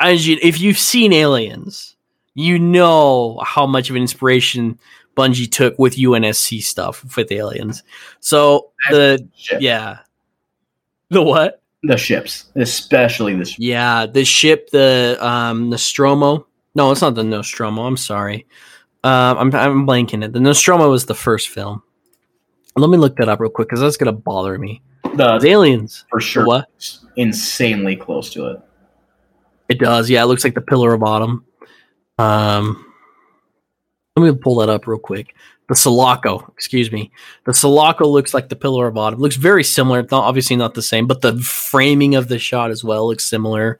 as 0.00 0.26
you, 0.26 0.38
if 0.42 0.58
you've 0.60 0.76
seen 0.76 1.12
Aliens, 1.12 1.94
you 2.38 2.58
know 2.58 3.40
how 3.44 3.66
much 3.66 3.90
of 3.90 3.96
an 3.96 4.02
inspiration 4.02 4.78
Bungie 5.16 5.50
took 5.50 5.76
with 5.78 5.96
UNSC 5.96 6.62
stuff 6.62 7.16
with 7.16 7.32
Aliens. 7.32 7.82
So 8.20 8.70
the 8.90 9.26
Ship. 9.36 9.60
yeah, 9.60 9.98
the 11.10 11.22
what? 11.22 11.60
the 11.82 11.96
ships, 11.96 12.46
especially 12.56 13.34
the 13.36 13.44
sh- 13.44 13.56
Yeah, 13.58 14.06
the 14.06 14.24
ship, 14.24 14.70
the 14.70 15.16
um, 15.20 15.70
Nostromo. 15.70 16.46
No, 16.74 16.90
it's 16.92 17.00
not 17.02 17.14
the 17.16 17.24
Nostromo. 17.24 17.82
I'm 17.86 17.96
sorry. 17.96 18.46
Um, 19.04 19.38
I'm 19.38 19.54
I'm 19.54 19.86
blanking 19.86 20.24
it. 20.24 20.32
The 20.32 20.40
Nostromo 20.40 20.90
was 20.90 21.06
the 21.06 21.14
first 21.14 21.48
film. 21.48 21.82
Let 22.76 22.90
me 22.90 22.98
look 22.98 23.16
that 23.16 23.28
up 23.28 23.40
real 23.40 23.50
quick 23.50 23.68
because 23.68 23.80
that's 23.80 23.96
gonna 23.96 24.12
bother 24.12 24.58
me. 24.58 24.82
the 25.14 25.38
The 25.38 25.48
aliens. 25.48 26.04
for 26.10 26.20
sure 26.20 26.46
What? 26.46 26.68
insanely 27.16 27.96
close 27.96 28.30
to 28.34 28.46
it. 28.46 28.60
It 29.68 29.78
does. 29.80 30.08
Yeah, 30.08 30.22
it 30.22 30.26
looks 30.26 30.44
like 30.44 30.54
the 30.54 30.60
Pillar 30.60 30.94
of 30.94 31.02
Autumn. 31.02 31.44
Um, 32.18 32.84
let 34.16 34.32
me 34.32 34.38
pull 34.38 34.56
that 34.56 34.68
up 34.68 34.86
real 34.86 34.98
quick. 34.98 35.34
The 35.68 35.74
Sulaco, 35.74 36.50
excuse 36.56 36.90
me. 36.90 37.10
The 37.44 37.52
Sulaco 37.52 38.06
looks 38.08 38.32
like 38.32 38.48
the 38.48 38.56
Pillar 38.56 38.88
of 38.88 38.96
Autumn. 38.96 39.20
Looks 39.20 39.36
very 39.36 39.62
similar. 39.62 40.00
It's 40.00 40.10
not 40.10 40.24
obviously 40.24 40.56
not 40.56 40.74
the 40.74 40.82
same, 40.82 41.06
but 41.06 41.20
the 41.20 41.38
framing 41.38 42.14
of 42.14 42.28
the 42.28 42.38
shot 42.38 42.70
as 42.70 42.82
well 42.82 43.06
looks 43.06 43.24
similar. 43.24 43.78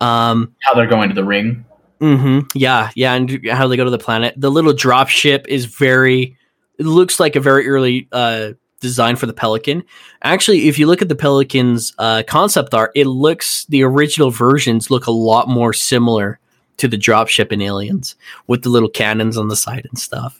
Um, 0.00 0.54
How 0.60 0.74
they're 0.74 0.88
going 0.88 1.08
to 1.08 1.14
the 1.14 1.24
ring. 1.24 1.64
Mm-hmm. 2.00 2.48
Yeah, 2.58 2.90
yeah, 2.96 3.14
and 3.14 3.46
how 3.48 3.68
they 3.68 3.76
go 3.76 3.84
to 3.84 3.90
the 3.90 3.98
planet. 3.98 4.34
The 4.36 4.50
little 4.50 4.72
drop 4.72 5.08
ship 5.08 5.46
is 5.48 5.66
very. 5.66 6.36
It 6.78 6.86
looks 6.86 7.20
like 7.20 7.36
a 7.36 7.40
very 7.40 7.68
early 7.68 8.08
uh, 8.10 8.52
design 8.80 9.16
for 9.16 9.26
the 9.26 9.34
Pelican. 9.34 9.84
Actually, 10.22 10.66
if 10.66 10.78
you 10.78 10.86
look 10.86 11.02
at 11.02 11.08
the 11.08 11.14
Pelican's 11.14 11.94
uh, 11.98 12.22
concept 12.26 12.74
art, 12.74 12.90
it 12.94 13.06
looks 13.06 13.66
the 13.66 13.84
original 13.84 14.30
versions 14.30 14.90
look 14.90 15.06
a 15.06 15.12
lot 15.12 15.48
more 15.48 15.72
similar 15.74 16.39
to 16.80 16.88
the 16.88 16.96
dropship 16.98 17.52
in 17.52 17.62
Aliens 17.62 18.16
with 18.46 18.62
the 18.62 18.68
little 18.68 18.88
cannons 18.88 19.36
on 19.36 19.48
the 19.48 19.56
side 19.56 19.86
and 19.88 19.98
stuff. 19.98 20.38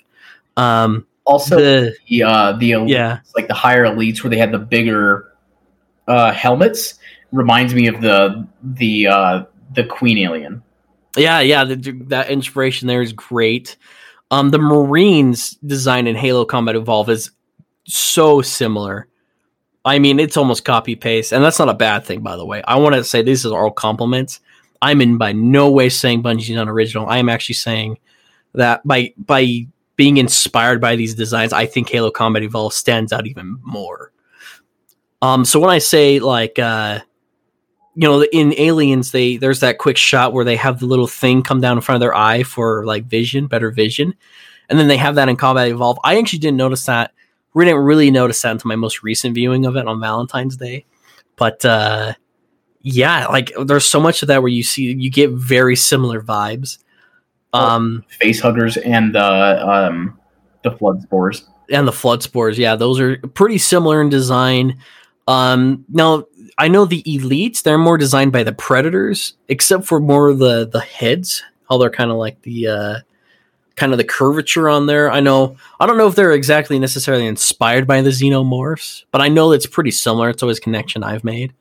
Um, 0.57 1.07
Also, 1.27 1.57
the 1.57 1.95
the 2.09 2.23
uh, 2.25 2.53
the 2.53 2.73
elites, 2.73 2.89
yeah, 2.91 3.21
like 3.37 3.47
the 3.49 3.55
higher 3.55 3.85
elites 3.85 4.23
where 4.25 4.31
they 4.31 4.39
had 4.39 4.53
the 4.53 4.59
bigger 4.59 5.33
uh, 6.09 6.33
helmets 6.33 6.99
reminds 7.31 7.75
me 7.75 7.87
of 7.87 8.01
the 8.01 8.47
the 8.63 9.07
uh, 9.07 9.45
the 9.75 9.85
Queen 9.85 10.19
alien. 10.19 10.63
yeah, 11.17 11.41
yeah. 11.41 11.65
The, 11.65 11.93
that 12.09 12.31
inspiration 12.31 12.89
there 12.89 13.03
is 13.03 13.13
great. 13.13 13.77
Um, 14.33 14.51
the 14.51 14.59
Marines 14.59 15.51
design 15.67 16.07
in 16.07 16.17
Halo 16.17 16.45
Combat 16.45 16.77
Evolve 16.77 17.11
is 17.11 17.31
so 17.85 18.43
similar. 18.43 19.07
I 19.85 19.99
mean, 19.99 20.21
it's 20.21 20.37
almost 20.37 20.65
copy 20.65 20.95
paste, 20.97 21.33
and 21.33 21.43
that's 21.43 21.59
not 21.59 21.69
a 21.69 21.75
bad 21.75 22.05
thing, 22.05 22.21
by 22.21 22.37
the 22.37 22.45
way. 22.45 22.63
I 22.67 22.77
want 22.77 22.95
to 22.95 23.05
say 23.05 23.23
these 23.23 23.47
are 23.47 23.63
all 23.63 23.71
compliments. 23.71 24.41
I'm 24.83 25.01
in 25.01 25.19
by 25.19 25.33
no 25.33 25.71
way 25.71 25.89
saying 25.89 26.23
Bungie's 26.23 26.51
not 26.51 26.69
original. 26.69 27.07
I 27.09 27.19
am 27.19 27.29
actually 27.29 27.57
saying 27.57 27.99
that 28.55 28.87
by 28.87 29.13
by 29.19 29.67
being 29.97 30.17
inspired 30.17 30.81
by 30.81 30.97
these 30.97 31.15
designs, 31.15 31.53
I 31.53 31.67
think 31.67 31.89
Halo 31.89 32.11
Combat 32.11 32.43
Evolve 32.43 32.73
stands 32.73 33.13
out 33.13 33.27
even 33.27 33.59
more. 33.63 34.13
Um, 35.21 35.45
so 35.45 35.61
when 35.61 35.69
I 35.69 35.79
say 35.79 36.19
like, 36.19 36.59
uh, 36.59 37.01
you 37.95 38.09
know, 38.09 38.25
in 38.33 38.55
Aliens, 38.57 39.13
they 39.13 39.37
there's 39.37 39.61
that 39.61 39.77
quick 39.77 39.99
shot 39.99 40.33
where 40.33 40.45
they 40.45 40.57
have 40.57 40.81
the 40.81 40.87
little 40.87 41.07
thing 41.07 41.43
come 41.43 41.61
down 41.61 41.77
in 41.77 41.83
front 41.83 41.97
of 41.97 42.01
their 42.01 42.17
eye 42.17 42.43
for 42.43 42.87
like 42.87 43.05
vision, 43.05 43.47
better 43.47 43.71
vision, 43.71 44.15
and 44.71 44.79
then 44.79 44.89
they 44.89 44.97
have 44.97 45.17
that 45.17 45.29
in 45.29 45.37
Combat 45.37 45.69
Evolve. 45.69 45.99
I 46.03 46.19
actually 46.19 46.39
didn't 46.39 46.57
notice 46.57 46.87
that. 46.87 47.13
We 47.53 47.65
didn't 47.67 47.81
really 47.81 48.11
notice 48.11 48.41
that 48.41 48.53
until 48.53 48.69
my 48.69 48.77
most 48.77 49.03
recent 49.03 49.35
viewing 49.35 49.67
of 49.67 49.77
it 49.77 49.87
on 49.87 50.01
Valentine's 50.01 50.57
Day, 50.57 50.87
but 51.37 51.63
uh, 51.65 52.15
yeah, 52.83 53.27
like 53.27 53.53
there's 53.65 53.87
so 53.87 54.01
much 54.01 54.23
of 54.23 54.29
that 54.29 54.43
where 54.43 54.51
you 54.51 54.63
see 54.63 54.93
you 54.93 55.11
get 55.11 55.31
very 55.31 55.77
similar 55.77 56.21
vibes. 56.21 56.79
Um, 57.53 58.05
Face 58.21 58.41
huggers 58.41 58.77
and 58.77 59.15
the 59.15 59.69
um, 59.69 60.19
the 60.63 60.71
flood 60.71 61.03
spores. 61.03 61.45
and 61.71 61.87
the 61.89 61.93
flood 61.93 62.23
spores 62.23 62.59
yeah 62.59 62.77
those 62.77 63.01
are 63.01 63.17
pretty 63.35 63.59
similar 63.59 64.03
in 64.03 64.09
design 64.09 64.79
um 65.29 65.85
now 65.89 66.25
i 66.59 66.69
know 66.69 66.85
the 66.85 67.03
elites 67.05 67.63
they're 67.63 67.79
more 67.79 67.97
designed 67.97 68.31
by 68.33 68.43
the 68.43 68.53
predators 68.53 69.35
except 69.49 69.85
for 69.87 70.01
more 70.01 70.29
of 70.29 70.39
the 70.39 70.67
the 70.67 70.81
heads 70.81 71.43
how 71.69 71.79
they're 71.79 71.91
kind 71.91 72.11
of 72.11 72.17
like 72.19 72.41
the 72.43 72.67
uh 72.67 72.95
kind 73.77 73.93
of 73.93 73.99
the 73.99 74.05
curvature 74.05 74.69
on 74.69 74.87
there 74.87 75.11
i 75.11 75.21
know 75.21 75.57
i 75.81 75.87
don't 75.87 75.97
know 75.97 76.07
if 76.09 76.15
they're 76.15 76.33
exactly 76.33 76.79
necessarily 76.79 77.27
inspired 77.27 77.87
by 77.87 78.03
the 78.03 78.11
xenomorphs 78.11 79.05
but 79.13 79.21
i 79.23 79.29
know 79.29 79.53
it's 79.53 79.67
pretty 79.67 79.91
similar 79.91 80.29
it's 80.29 80.43
always 80.43 80.59
a 80.59 80.63
connection 80.63 81.03
i've 81.03 81.25
made 81.25 81.53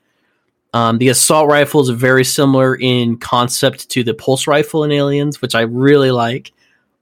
um, 0.74 0.98
the 1.00 1.10
assault 1.10 1.50
rifle 1.50 1.82
is 1.82 1.90
very 1.90 2.24
similar 2.24 2.76
in 2.76 3.18
concept 3.18 3.90
to 3.90 4.04
the 4.04 4.14
pulse 4.14 4.48
rifle 4.48 4.84
in 4.84 4.92
aliens 4.92 5.42
which 5.42 5.56
i 5.56 5.62
really 5.62 6.12
like 6.12 6.52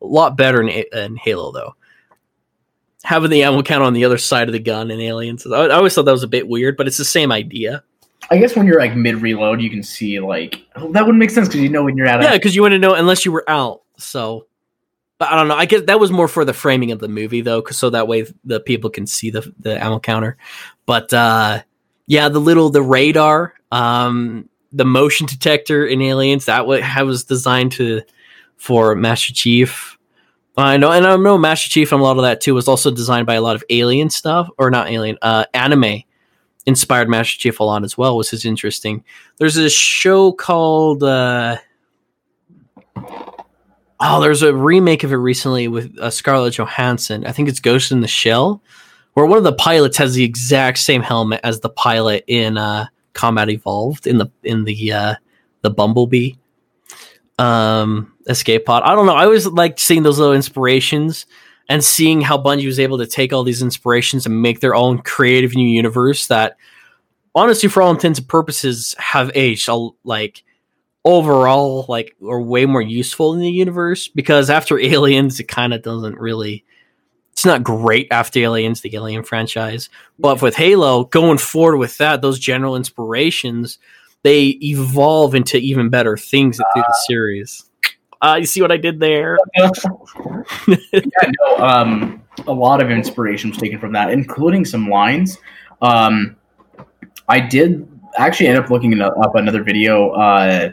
a 0.02 0.06
lot 0.06 0.38
better 0.38 0.61
in, 0.61 0.69
in 0.94 1.15
halo 1.15 1.52
though 1.52 1.76
having 3.03 3.30
the 3.31 3.44
ammo 3.44 3.61
count 3.64 3.84
on 3.84 3.94
the 3.94 4.03
other 4.03 4.18
side 4.18 4.49
of 4.49 4.53
the 4.53 4.60
gun 4.60 4.91
in 4.91 4.99
Aliens. 4.99 5.48
I, 5.48 5.68
I 5.68 5.76
always 5.76 5.95
thought 5.95 6.03
that 6.03 6.11
was 6.11 6.23
a 6.23 6.27
bit 6.27 6.45
weird, 6.45 6.76
but 6.76 6.88
it's 6.88 6.98
the 6.98 7.06
same 7.06 7.31
idea. 7.31 7.81
I 8.30 8.38
guess 8.38 8.53
when 8.53 8.65
you're 8.65 8.80
like 8.80 8.95
mid 8.98 9.22
reload, 9.22 9.61
you 9.61 9.69
can 9.69 9.81
see 9.81 10.19
like 10.19 10.61
that 10.76 11.06
wouldn't 11.06 11.18
make 11.18 11.30
sense 11.30 11.48
because 11.48 11.61
you 11.61 11.69
know 11.69 11.84
when 11.84 11.95
you're 11.95 12.07
out. 12.07 12.22
Yeah, 12.22 12.34
because 12.34 12.53
you 12.53 12.61
wouldn't 12.61 12.81
know 12.81 12.94
unless 12.94 13.23
you 13.23 13.31
were 13.31 13.49
out. 13.49 13.84
So, 13.98 14.48
but 15.19 15.30
I 15.31 15.38
don't 15.38 15.48
know. 15.48 15.56
I 15.56 15.65
guess 15.65 15.84
that 15.84 15.99
was 15.99 16.11
more 16.11 16.27
for 16.27 16.44
the 16.44 16.53
framing 16.53 16.91
of 16.91 16.99
the 16.99 17.07
movie, 17.07 17.39
though, 17.39 17.61
'cause 17.61 17.77
so 17.77 17.89
that 17.91 18.10
way 18.10 18.26
the 18.44 18.60
people 18.60 18.89
can 18.89 19.07
see 19.07 19.30
the 19.30 19.53
the 19.60 19.81
ammo 19.81 19.99
counter. 19.99 20.35
But 20.85 21.14
uh, 21.14 21.61
yeah, 22.07 22.27
the 22.27 22.39
little 22.39 22.69
the 22.69 22.81
radar, 22.81 23.53
um, 23.72 24.49
the 24.72 24.85
motion 24.85 25.26
detector 25.26 25.85
in 25.85 26.02
Aliens 26.02 26.45
that 26.45 26.68
wa- 26.68 26.77
that 26.77 27.06
was 27.06 27.23
designed 27.23 27.72
to 27.73 28.02
for 28.57 28.95
Master 28.95 29.34
Chief. 29.34 29.98
I 30.57 30.77
know, 30.77 30.91
and 30.91 31.06
I 31.06 31.15
know 31.18 31.38
Master 31.38 31.69
Chief 31.69 31.91
and 31.91 32.02
a 32.02 32.03
lot 32.03 32.18
of 32.18 32.23
that 32.23 32.41
too 32.41 32.56
was 32.56 32.68
also 32.68 32.89
designed 32.89 33.27
by 33.27 33.35
a 33.35 33.41
lot 33.41 33.56
of 33.56 33.64
alien 33.69 34.10
stuff, 34.10 34.49
or 34.57 34.72
not 34.72 34.89
alien, 34.89 35.18
uh, 35.22 35.45
anime 35.53 36.03
inspired 36.65 37.10
Master 37.10 37.38
Chief 37.38 37.60
a 37.60 37.64
lot 37.64 37.84
as 37.84 37.98
well, 37.98 38.18
which 38.18 38.34
is 38.34 38.44
interesting. 38.44 39.03
There's 39.38 39.57
a 39.57 39.69
show 39.69 40.31
called 40.31 41.03
uh, 41.03 41.57
oh, 43.99 44.22
there's 44.22 44.41
a 44.41 44.53
remake 44.53 45.03
of 45.03 45.11
it 45.11 45.18
recently 45.18 45.68
with 45.68 45.98
uh, 45.99 46.10
Scarlett 46.10 46.56
Johansson. 46.56 47.26
I 47.26 47.31
think 47.31 47.49
it's 47.49 47.60
Ghost 47.60 47.91
in 47.91 48.02
the 48.02 48.07
Shell, 48.07 48.61
where 49.14 49.26
one 49.26 49.38
of 49.38 49.44
the 49.44 49.53
pilots 49.53 49.98
has 49.98 50.14
the 50.14 50.23
exact 50.23 50.80
same 50.80 51.02
helmet 51.02 51.41
as 51.44 51.60
the 51.60 51.69
pilot 51.69 52.23
in 52.27 52.57
uh, 52.57 52.88
Combat 53.18 53.49
Evolved 53.49 54.07
in 54.07 54.18
the 54.18 54.27
in 54.44 54.64
the 54.64 54.94
uh, 54.94 55.15
the 55.61 55.69
Bumblebee 55.69 56.34
um, 57.39 58.14
escape 58.27 58.65
pod. 58.65 58.84
I 58.84 58.95
don't 58.95 59.06
know. 59.06 59.15
I 59.15 59.26
always 59.26 59.48
like 59.48 59.80
seeing 59.80 60.03
those 60.03 60.19
little 60.19 60.34
inspirations 60.34 61.26
and 61.69 61.84
seeing 61.84 62.22
how 62.22 62.38
Bungie 62.38 62.65
was 62.65 62.80
able 62.80 62.98
to 62.99 63.07
take 63.07 63.34
all 63.34 63.44
these 63.44 63.61
inspirations 63.61 64.26
and 64.26 64.41
make 64.41 64.60
their 64.60 64.76
own 64.76 64.99
creative 64.99 65.53
new 65.56 65.68
universe 65.68 66.27
that 66.27 66.57
honestly 67.35 67.69
for 67.69 67.81
all 67.81 67.91
intents 67.91 68.19
and 68.19 68.27
purposes 68.27 68.95
have 68.98 69.31
aged 69.35 69.69
like 70.03 70.44
overall 71.06 71.85
like 71.88 72.15
are 72.27 72.41
way 72.41 72.65
more 72.65 72.81
useful 72.81 73.34
in 73.34 73.39
the 73.39 73.49
universe 73.49 74.07
because 74.07 74.49
after 74.49 74.80
aliens 74.80 75.39
it 75.39 75.48
kind 75.48 75.73
of 75.73 75.81
doesn't 75.81 76.18
really 76.18 76.64
it's 77.38 77.46
not 77.46 77.64
great 77.64 78.08
after 78.10 78.40
aliens 78.40 78.82
the 78.82 78.96
alien 78.96 79.22
franchise 79.24 79.90
but 80.18 80.42
with 80.42 80.56
halo 80.56 81.04
going 81.06 81.38
forward 81.38 81.78
with 81.78 81.96
that 82.00 82.22
those 82.22 82.40
general 82.40 82.76
inspirations 82.76 83.78
they 84.24 84.58
evolve 84.64 85.36
into 85.36 85.58
even 85.58 85.90
better 85.90 86.18
things 86.18 86.58
through 86.58 86.82
the 86.82 86.98
series. 87.08 87.70
uh, 88.24 88.36
you 88.40 88.46
see 88.46 88.62
what 88.62 88.72
i 88.72 88.78
did 88.78 89.00
there? 89.00 89.38
Yeah, 90.68 91.32
no, 91.40 91.58
um, 91.58 92.24
a 92.48 92.54
lot 92.54 92.82
of 92.82 92.92
inspiration 92.92 93.50
was 93.50 93.60
taken 93.60 93.80
from 93.80 93.94
that, 93.94 94.12
including 94.12 94.66
some 94.66 94.90
lines. 94.90 95.38
Um, 95.82 96.36
I 97.28 97.40
did 97.40 97.88
actually 98.18 98.48
end 98.48 98.58
up 98.58 98.70
looking 98.70 99.00
up 99.02 99.36
another 99.36 99.64
video, 99.64 100.10
uh, 100.12 100.72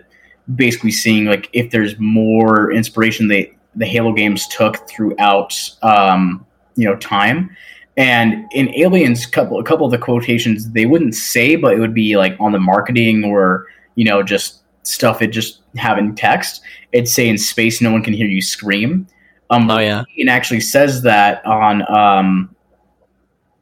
basically 0.54 0.90
seeing 0.90 1.26
like 1.26 1.48
if 1.52 1.70
there's 1.70 1.98
more 1.98 2.72
inspiration 2.72 3.28
they 3.28 3.56
the 3.76 3.86
Halo 3.86 4.12
games 4.12 4.46
took 4.48 4.88
throughout, 4.88 5.52
um, 5.82 6.46
you 6.76 6.88
know, 6.88 6.96
time. 6.96 7.54
And 7.96 8.44
in 8.52 8.74
Aliens, 8.74 9.24
couple 9.26 9.58
a 9.58 9.64
couple 9.64 9.86
of 9.86 9.92
the 9.92 9.98
quotations 9.98 10.70
they 10.70 10.86
wouldn't 10.86 11.14
say, 11.14 11.56
but 11.56 11.74
it 11.74 11.78
would 11.78 11.94
be 11.94 12.16
like 12.16 12.36
on 12.40 12.52
the 12.52 12.58
marketing 12.58 13.24
or 13.24 13.66
you 13.94 14.04
know 14.04 14.22
just 14.22 14.62
stuff 14.82 15.22
it 15.22 15.28
just 15.28 15.60
have 15.76 15.98
in 15.98 16.14
text. 16.14 16.60
It'd 16.92 17.08
say 17.08 17.28
in 17.28 17.38
space, 17.38 17.80
no 17.80 17.92
one 17.92 18.02
can 18.02 18.12
hear 18.12 18.26
you 18.26 18.42
scream. 18.42 19.06
Um, 19.50 19.70
oh 19.70 19.78
yeah 19.78 20.04
it 20.16 20.28
actually 20.28 20.60
says 20.60 21.02
that 21.02 21.44
on 21.46 21.82
um, 21.94 22.54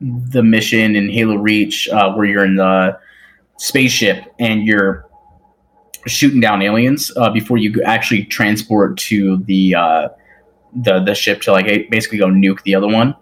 the 0.01 0.43
mission 0.43 0.97
in 0.97 1.11
Halo 1.11 1.37
Reach, 1.37 1.89
uh, 1.89 2.13
where 2.13 2.25
you're 2.25 2.45
in 2.45 2.57
the 2.57 2.99
spaceship 3.59 4.25
and 4.39 4.67
you're 4.67 5.07
shooting 6.07 6.41
down 6.41 6.63
aliens 6.63 7.13
uh, 7.17 7.31
before 7.31 7.59
you 7.59 7.81
actually 7.85 8.25
transport 8.25 8.97
to 8.97 9.37
the 9.45 9.75
uh, 9.75 10.09
the 10.75 11.01
the 11.01 11.15
ship 11.15 11.41
to 11.43 11.53
like 11.53 11.67
basically 11.91 12.19
go 12.19 12.27
nuke 12.27 12.63
the 12.63 12.75
other 12.75 12.89
one. 12.89 13.15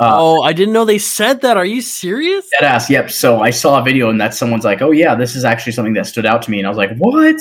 Uh, 0.00 0.16
oh, 0.18 0.42
I 0.42 0.52
didn't 0.52 0.72
know 0.72 0.84
they 0.84 0.98
said 0.98 1.42
that. 1.42 1.56
Are 1.56 1.66
you 1.66 1.82
serious? 1.82 2.48
Dead 2.58 2.64
ass. 2.64 2.88
Yep. 2.88 3.10
So 3.10 3.42
I 3.42 3.50
saw 3.50 3.80
a 3.80 3.84
video 3.84 4.08
and 4.08 4.20
that 4.20 4.34
someone's 4.34 4.64
like, 4.64 4.80
"Oh 4.80 4.90
yeah, 4.90 5.14
this 5.14 5.36
is 5.36 5.44
actually 5.44 5.72
something 5.72 5.92
that 5.94 6.06
stood 6.06 6.24
out 6.24 6.42
to 6.42 6.50
me," 6.50 6.58
and 6.58 6.66
I 6.66 6.70
was 6.70 6.78
like, 6.78 6.96
"What?" 6.96 7.36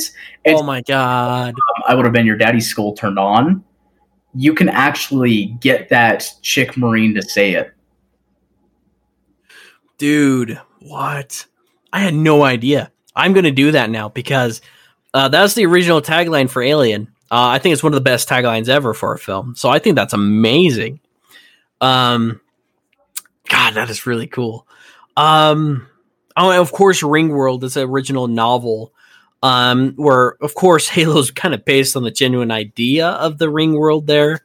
And 0.45 0.57
oh 0.57 0.63
my 0.63 0.81
god! 0.81 1.53
um, 1.53 1.83
I 1.87 1.95
would 1.95 2.05
have 2.05 2.13
been 2.13 2.25
your 2.25 2.37
daddy's 2.37 2.67
skull 2.67 2.93
turned 2.93 3.17
on. 3.17 3.63
You 4.33 4.53
can 4.53 4.69
actually 4.69 5.57
get 5.59 5.89
that 5.89 6.29
chick 6.41 6.77
marine 6.77 7.13
to 7.15 7.21
say 7.21 7.53
it. 7.53 7.73
Dude, 9.97 10.59
what? 10.79 11.45
I 11.93 11.99
had 11.99 12.13
no 12.13 12.43
idea. 12.43 12.91
I'm 13.15 13.33
gonna 13.33 13.51
do 13.51 13.71
that 13.71 13.89
now 13.89 14.09
because 14.09 14.61
uh, 15.13 15.29
that's 15.29 15.53
the 15.53 15.65
original 15.65 16.01
tagline 16.01 16.49
for 16.49 16.61
Alien. 16.61 17.10
Uh, 17.31 17.47
I 17.47 17.59
think 17.59 17.71
it's 17.71 17.81
one 17.81 17.93
of 17.93 17.95
the 17.95 18.01
best 18.01 18.27
taglines 18.27 18.67
ever 18.67 18.93
for 18.93 19.13
a 19.13 19.17
film. 19.17 19.55
So 19.55 19.69
I 19.69 19.79
think 19.79 19.95
that's 19.95 20.11
amazing. 20.11 20.99
Um, 21.79 22.41
God, 23.47 23.75
that 23.75 23.89
is 23.89 24.05
really 24.05 24.27
cool. 24.27 24.67
Um, 25.15 25.87
oh, 26.35 26.59
of 26.59 26.73
course, 26.73 27.01
Ringworld 27.01 27.63
is 27.63 27.77
an 27.77 27.89
original 27.89 28.27
novel. 28.27 28.93
Um, 29.43 29.93
where 29.95 30.35
of 30.43 30.53
course 30.53 30.87
Halo's 30.89 31.31
kind 31.31 31.55
of 31.55 31.65
based 31.65 31.95
on 31.95 32.03
the 32.03 32.11
genuine 32.11 32.51
idea 32.51 33.07
of 33.07 33.37
the 33.37 33.49
Ring 33.49 33.73
World 33.73 34.07
there. 34.07 34.41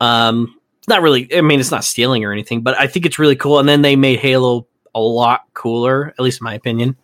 Um, 0.00 0.56
not 0.88 1.02
really. 1.02 1.32
I 1.34 1.42
mean, 1.42 1.60
it's 1.60 1.70
not 1.70 1.84
stealing 1.84 2.24
or 2.24 2.32
anything, 2.32 2.62
but 2.62 2.78
I 2.78 2.88
think 2.88 3.06
it's 3.06 3.18
really 3.18 3.36
cool. 3.36 3.60
And 3.60 3.68
then 3.68 3.82
they 3.82 3.96
made 3.96 4.18
Halo 4.18 4.66
a 4.94 5.00
lot 5.00 5.42
cooler, 5.54 6.08
at 6.08 6.20
least 6.20 6.40
in 6.40 6.44
my 6.44 6.54
opinion. 6.54 6.96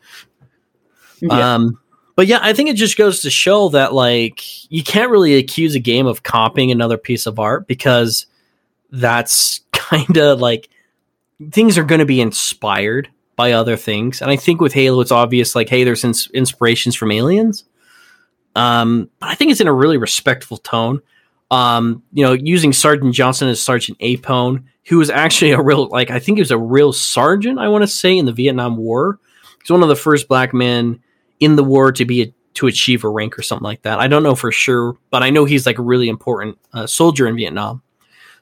Yeah. 1.21 1.55
Um, 1.55 1.79
but 2.17 2.27
yeah, 2.27 2.39
I 2.41 2.55
think 2.55 2.71
it 2.71 2.77
just 2.77 2.97
goes 2.97 3.21
to 3.21 3.31
show 3.31 3.69
that 3.69 3.93
like 3.93 4.71
you 4.73 4.83
can't 4.83 5.11
really 5.11 5.37
accuse 5.37 5.75
a 5.75 5.81
game 5.81 6.07
of 6.07 6.23
copying 6.23 6.71
another 6.71 6.97
piece 6.97 7.27
of 7.27 7.39
art 7.39 7.69
because 7.69 8.27
that's 8.91 9.61
kind 9.73 10.17
of 10.17 10.41
like 10.41 10.71
things 11.53 11.77
are 11.77 11.85
going 11.85 11.99
to 11.99 12.07
be 12.07 12.21
inspired 12.21 13.11
by 13.37 13.53
other 13.53 13.77
things. 13.77 14.23
And 14.23 14.31
I 14.31 14.37
think 14.37 14.63
with 14.63 14.73
Halo, 14.73 15.01
it's 15.03 15.13
obvious 15.13 15.55
like, 15.55 15.69
hey, 15.69 15.85
there's 15.85 16.05
ins- 16.05 16.31
inspirations 16.31 16.97
from 16.97 17.13
aliens. 17.13 17.65
Um, 18.55 19.11
but 19.21 19.29
I 19.29 19.35
think 19.35 19.51
it's 19.51 19.61
in 19.61 19.69
a 19.69 19.73
really 19.73 19.99
respectful 19.99 20.57
tone. 20.57 21.03
Um, 21.51 22.03
you 22.15 22.25
know, 22.25 22.33
using 22.33 22.73
Sergeant 22.73 23.15
Johnson 23.15 23.49
as 23.49 23.63
Sergeant 23.63 23.99
Apone, 23.99 24.65
who 24.87 24.97
was 24.97 25.11
actually 25.11 25.51
a 25.51 25.61
real 25.61 25.89
like 25.89 26.11
I 26.11 26.19
think 26.19 26.39
he 26.39 26.43
was 26.43 26.51
a 26.51 26.59
real 26.59 26.95
sergeant. 26.95 27.59
I 27.59 27.69
want 27.69 27.83
to 27.83 27.89
say 27.89 28.17
in 28.17 28.25
the 28.25 28.33
Vietnam 28.33 28.79
War. 28.79 29.21
He's 29.61 29.71
one 29.71 29.83
of 29.83 29.89
the 29.89 29.97
first 29.97 30.29
black 30.29 30.55
men 30.55 31.01
in 31.41 31.57
the 31.57 31.65
war 31.65 31.93
to 31.93 32.05
be 32.05 32.23
a, 32.23 32.35
to 32.55 32.67
achieve 32.67 33.05
a 33.05 33.09
rank 33.09 33.39
or 33.39 33.43
something 33.43 33.65
like 33.65 33.83
that. 33.83 33.99
I 33.99 34.09
don't 34.09 34.23
know 34.23 34.35
for 34.35 34.51
sure, 34.51 34.97
but 35.11 35.23
I 35.23 35.31
know 35.31 35.45
he's 35.45 35.67
like 35.67 35.79
a 35.79 35.83
really 35.83 36.09
important 36.09 36.59
uh, 36.73 36.87
soldier 36.87 37.27
in 37.27 37.37
Vietnam. 37.37 37.83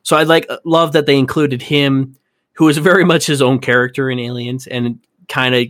So 0.03 0.16
I 0.16 0.23
like 0.23 0.49
love 0.65 0.93
that 0.93 1.07
they 1.07 1.19
included 1.19 1.62
him, 1.62 2.16
who 2.55 2.66
was 2.66 2.79
very 2.79 3.05
much 3.12 3.27
his 3.27 3.43
own 3.43 3.59
character 3.59 4.11
in 4.11 4.19
Aliens, 4.19 4.66
and 4.66 5.01
kind 5.29 5.55
of 5.55 5.66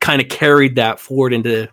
kind 0.00 0.20
of 0.20 0.28
carried 0.28 0.76
that 0.76 1.00
forward 1.00 1.32
into 1.32 1.68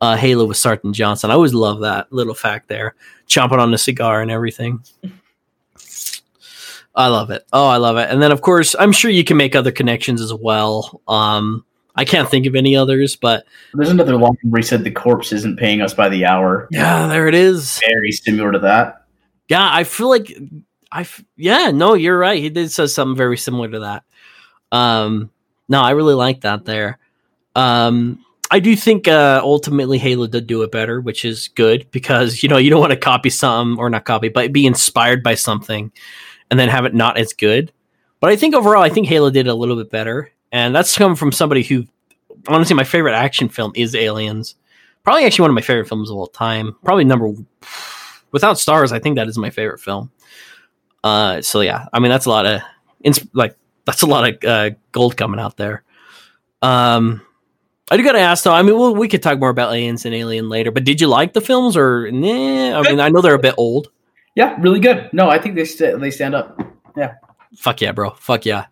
uh, 0.00 0.16
Halo 0.16 0.46
with 0.46 0.56
Sergeant 0.56 0.94
Johnson. 0.94 1.30
I 1.30 1.34
always 1.34 1.54
love 1.54 1.80
that 1.80 2.12
little 2.12 2.34
fact 2.34 2.68
there, 2.68 2.94
chomping 3.26 3.58
on 3.58 3.70
the 3.70 3.78
cigar 3.78 4.22
and 4.22 4.30
everything. 4.30 4.84
I 6.94 7.08
love 7.08 7.30
it. 7.30 7.44
Oh, 7.52 7.68
I 7.68 7.76
love 7.76 7.96
it. 7.96 8.10
And 8.10 8.20
then, 8.20 8.32
of 8.32 8.40
course, 8.40 8.74
I'm 8.76 8.90
sure 8.90 9.10
you 9.10 9.22
can 9.22 9.36
make 9.36 9.54
other 9.54 9.70
connections 9.70 10.20
as 10.20 10.34
well. 10.34 11.00
Um, 11.06 11.64
I 11.98 12.04
can't 12.04 12.30
think 12.30 12.46
of 12.46 12.54
any 12.54 12.76
others, 12.76 13.16
but 13.16 13.44
there's 13.74 13.90
another 13.90 14.16
line 14.16 14.36
where 14.44 14.60
he 14.60 14.62
said 14.62 14.84
the 14.84 14.90
corpse 14.92 15.32
isn't 15.32 15.58
paying 15.58 15.80
us 15.80 15.92
by 15.92 16.08
the 16.08 16.24
hour. 16.26 16.68
Yeah, 16.70 17.08
there 17.08 17.26
it 17.26 17.34
is. 17.34 17.80
Very 17.84 18.12
similar 18.12 18.52
to 18.52 18.60
that. 18.60 19.04
Yeah, 19.48 19.68
I 19.68 19.82
feel 19.82 20.08
like 20.08 20.32
I. 20.92 21.04
Yeah, 21.36 21.72
no, 21.72 21.94
you're 21.94 22.16
right. 22.16 22.40
He 22.40 22.50
did 22.50 22.70
say 22.70 22.86
something 22.86 23.16
very 23.16 23.36
similar 23.36 23.68
to 23.70 23.80
that. 23.80 24.04
Um, 24.70 25.30
no, 25.68 25.82
I 25.82 25.90
really 25.90 26.14
like 26.14 26.42
that 26.42 26.64
there. 26.64 26.98
Um, 27.56 28.24
I 28.48 28.60
do 28.60 28.76
think 28.76 29.08
uh, 29.08 29.40
ultimately 29.42 29.98
Halo 29.98 30.28
did 30.28 30.46
do 30.46 30.62
it 30.62 30.70
better, 30.70 31.00
which 31.00 31.24
is 31.24 31.48
good 31.48 31.90
because 31.90 32.44
you 32.44 32.48
know 32.48 32.58
you 32.58 32.70
don't 32.70 32.80
want 32.80 32.92
to 32.92 32.96
copy 32.96 33.30
something 33.30 33.76
or 33.76 33.90
not 33.90 34.04
copy, 34.04 34.28
but 34.28 34.52
be 34.52 34.66
inspired 34.66 35.24
by 35.24 35.34
something 35.34 35.90
and 36.48 36.60
then 36.60 36.68
have 36.68 36.84
it 36.84 36.94
not 36.94 37.18
as 37.18 37.32
good. 37.32 37.72
But 38.20 38.30
I 38.30 38.36
think 38.36 38.54
overall, 38.54 38.84
I 38.84 38.88
think 38.88 39.08
Halo 39.08 39.30
did 39.30 39.48
a 39.48 39.54
little 39.54 39.74
bit 39.74 39.90
better, 39.90 40.30
and 40.52 40.74
that's 40.74 40.96
come 40.96 41.16
from 41.16 41.32
somebody 41.32 41.62
who 41.62 41.84
honestly 42.46 42.74
my 42.74 42.84
favorite 42.84 43.14
action 43.14 43.48
film 43.48 43.72
is 43.74 43.94
Aliens. 43.94 44.54
Probably 45.04 45.24
actually 45.24 45.44
one 45.44 45.50
of 45.50 45.54
my 45.54 45.62
favorite 45.62 45.88
films 45.88 46.10
of 46.10 46.16
all 46.16 46.26
time. 46.26 46.76
Probably 46.84 47.04
number 47.04 47.32
without 48.32 48.58
stars. 48.58 48.92
I 48.92 48.98
think 48.98 49.16
that 49.16 49.28
is 49.28 49.38
my 49.38 49.50
favorite 49.50 49.80
film. 49.80 50.10
Uh, 51.02 51.40
so 51.40 51.60
yeah, 51.60 51.86
I 51.92 52.00
mean 52.00 52.10
that's 52.10 52.26
a 52.26 52.30
lot 52.30 52.46
of 52.46 52.60
like 53.32 53.56
that's 53.84 54.02
a 54.02 54.06
lot 54.06 54.28
of 54.28 54.44
uh, 54.44 54.70
gold 54.92 55.16
coming 55.16 55.40
out 55.40 55.56
there. 55.56 55.82
Um, 56.60 57.22
I 57.90 57.96
do 57.96 58.04
gotta 58.04 58.18
ask 58.18 58.44
though. 58.44 58.52
I 58.52 58.62
mean, 58.62 58.78
well, 58.78 58.94
we 58.94 59.08
could 59.08 59.22
talk 59.22 59.38
more 59.38 59.48
about 59.48 59.72
Aliens 59.72 60.04
and 60.04 60.14
Alien 60.14 60.48
later, 60.48 60.70
but 60.70 60.84
did 60.84 61.00
you 61.00 61.06
like 61.06 61.32
the 61.32 61.40
films 61.40 61.76
or 61.76 62.10
nah? 62.10 62.78
I 62.78 62.82
mean, 62.82 63.00
I 63.00 63.08
know 63.08 63.22
they're 63.22 63.34
a 63.34 63.38
bit 63.38 63.54
old. 63.56 63.90
Yeah, 64.34 64.56
really 64.60 64.80
good. 64.80 65.08
No, 65.12 65.28
I 65.30 65.38
think 65.38 65.54
they 65.54 65.64
st- 65.64 66.00
they 66.00 66.10
stand 66.10 66.34
up. 66.34 66.60
Yeah. 66.96 67.14
Fuck 67.56 67.80
yeah, 67.80 67.92
bro. 67.92 68.10
Fuck 68.10 68.44
yeah. 68.44 68.66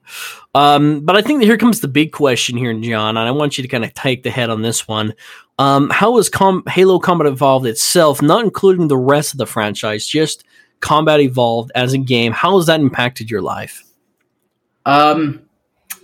Um, 0.55 1.01
but 1.01 1.17
I 1.17 1.23
think 1.23 1.43
here 1.43 1.57
comes 1.57 1.81
the 1.81 1.89
big 1.89 2.13
question 2.13 2.57
here, 2.57 2.73
John, 2.81 3.17
and 3.17 3.29
I 3.29 3.31
want 3.31 3.57
you 3.57 3.63
to 3.63 3.69
kind 3.69 3.85
of 3.85 3.95
take 3.95 4.23
the 4.23 4.31
head 4.31 4.51
on 4.51 4.63
this 4.63 4.87
one. 4.87 5.15
Um, 5.59 5.91
how 5.91 6.17
has 6.17 6.29
Com- 6.29 6.65
Halo 6.69 6.99
Combat 6.99 7.27
Evolved 7.27 7.67
itself, 7.67 8.21
not 8.21 8.45
including 8.45 8.89
the 8.89 8.97
rest 8.97 9.33
of 9.33 9.39
the 9.39 9.47
franchise, 9.47 10.07
just 10.07 10.45
Combat 10.81 11.21
Evolved 11.21 11.73
as 11.75 11.95
a 11.95 11.99
game? 11.99 12.33
How 12.33 12.57
has 12.57 12.67
that 12.67 12.81
impacted 12.81 13.31
your 13.31 13.43
life? 13.43 13.83
Um, 14.85 15.43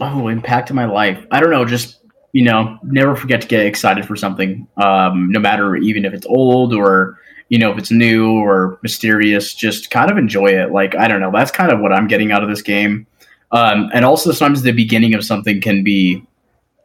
oh, 0.00 0.28
impacted 0.28 0.74
my 0.74 0.86
life. 0.86 1.24
I 1.30 1.40
don't 1.40 1.50
know. 1.50 1.64
Just 1.64 1.98
you 2.32 2.44
know, 2.44 2.78
never 2.82 3.14
forget 3.14 3.42
to 3.42 3.46
get 3.46 3.66
excited 3.66 4.06
for 4.06 4.16
something, 4.16 4.66
um, 4.78 5.30
no 5.30 5.38
matter 5.38 5.76
even 5.76 6.04
if 6.04 6.14
it's 6.14 6.26
old 6.26 6.72
or 6.72 7.18
you 7.52 7.58
know 7.58 7.70
if 7.70 7.76
it's 7.76 7.90
new 7.90 8.32
or 8.32 8.78
mysterious. 8.82 9.52
Just 9.52 9.90
kind 9.90 10.10
of 10.10 10.16
enjoy 10.16 10.46
it. 10.46 10.72
Like 10.72 10.96
I 10.96 11.06
don't 11.06 11.20
know, 11.20 11.30
that's 11.30 11.50
kind 11.50 11.70
of 11.70 11.80
what 11.80 11.92
I'm 11.92 12.08
getting 12.08 12.32
out 12.32 12.42
of 12.42 12.48
this 12.48 12.62
game. 12.62 13.06
Um, 13.50 13.90
and 13.92 14.06
also 14.06 14.32
sometimes 14.32 14.62
the 14.62 14.72
beginning 14.72 15.12
of 15.12 15.22
something 15.22 15.60
can 15.60 15.84
be, 15.84 16.26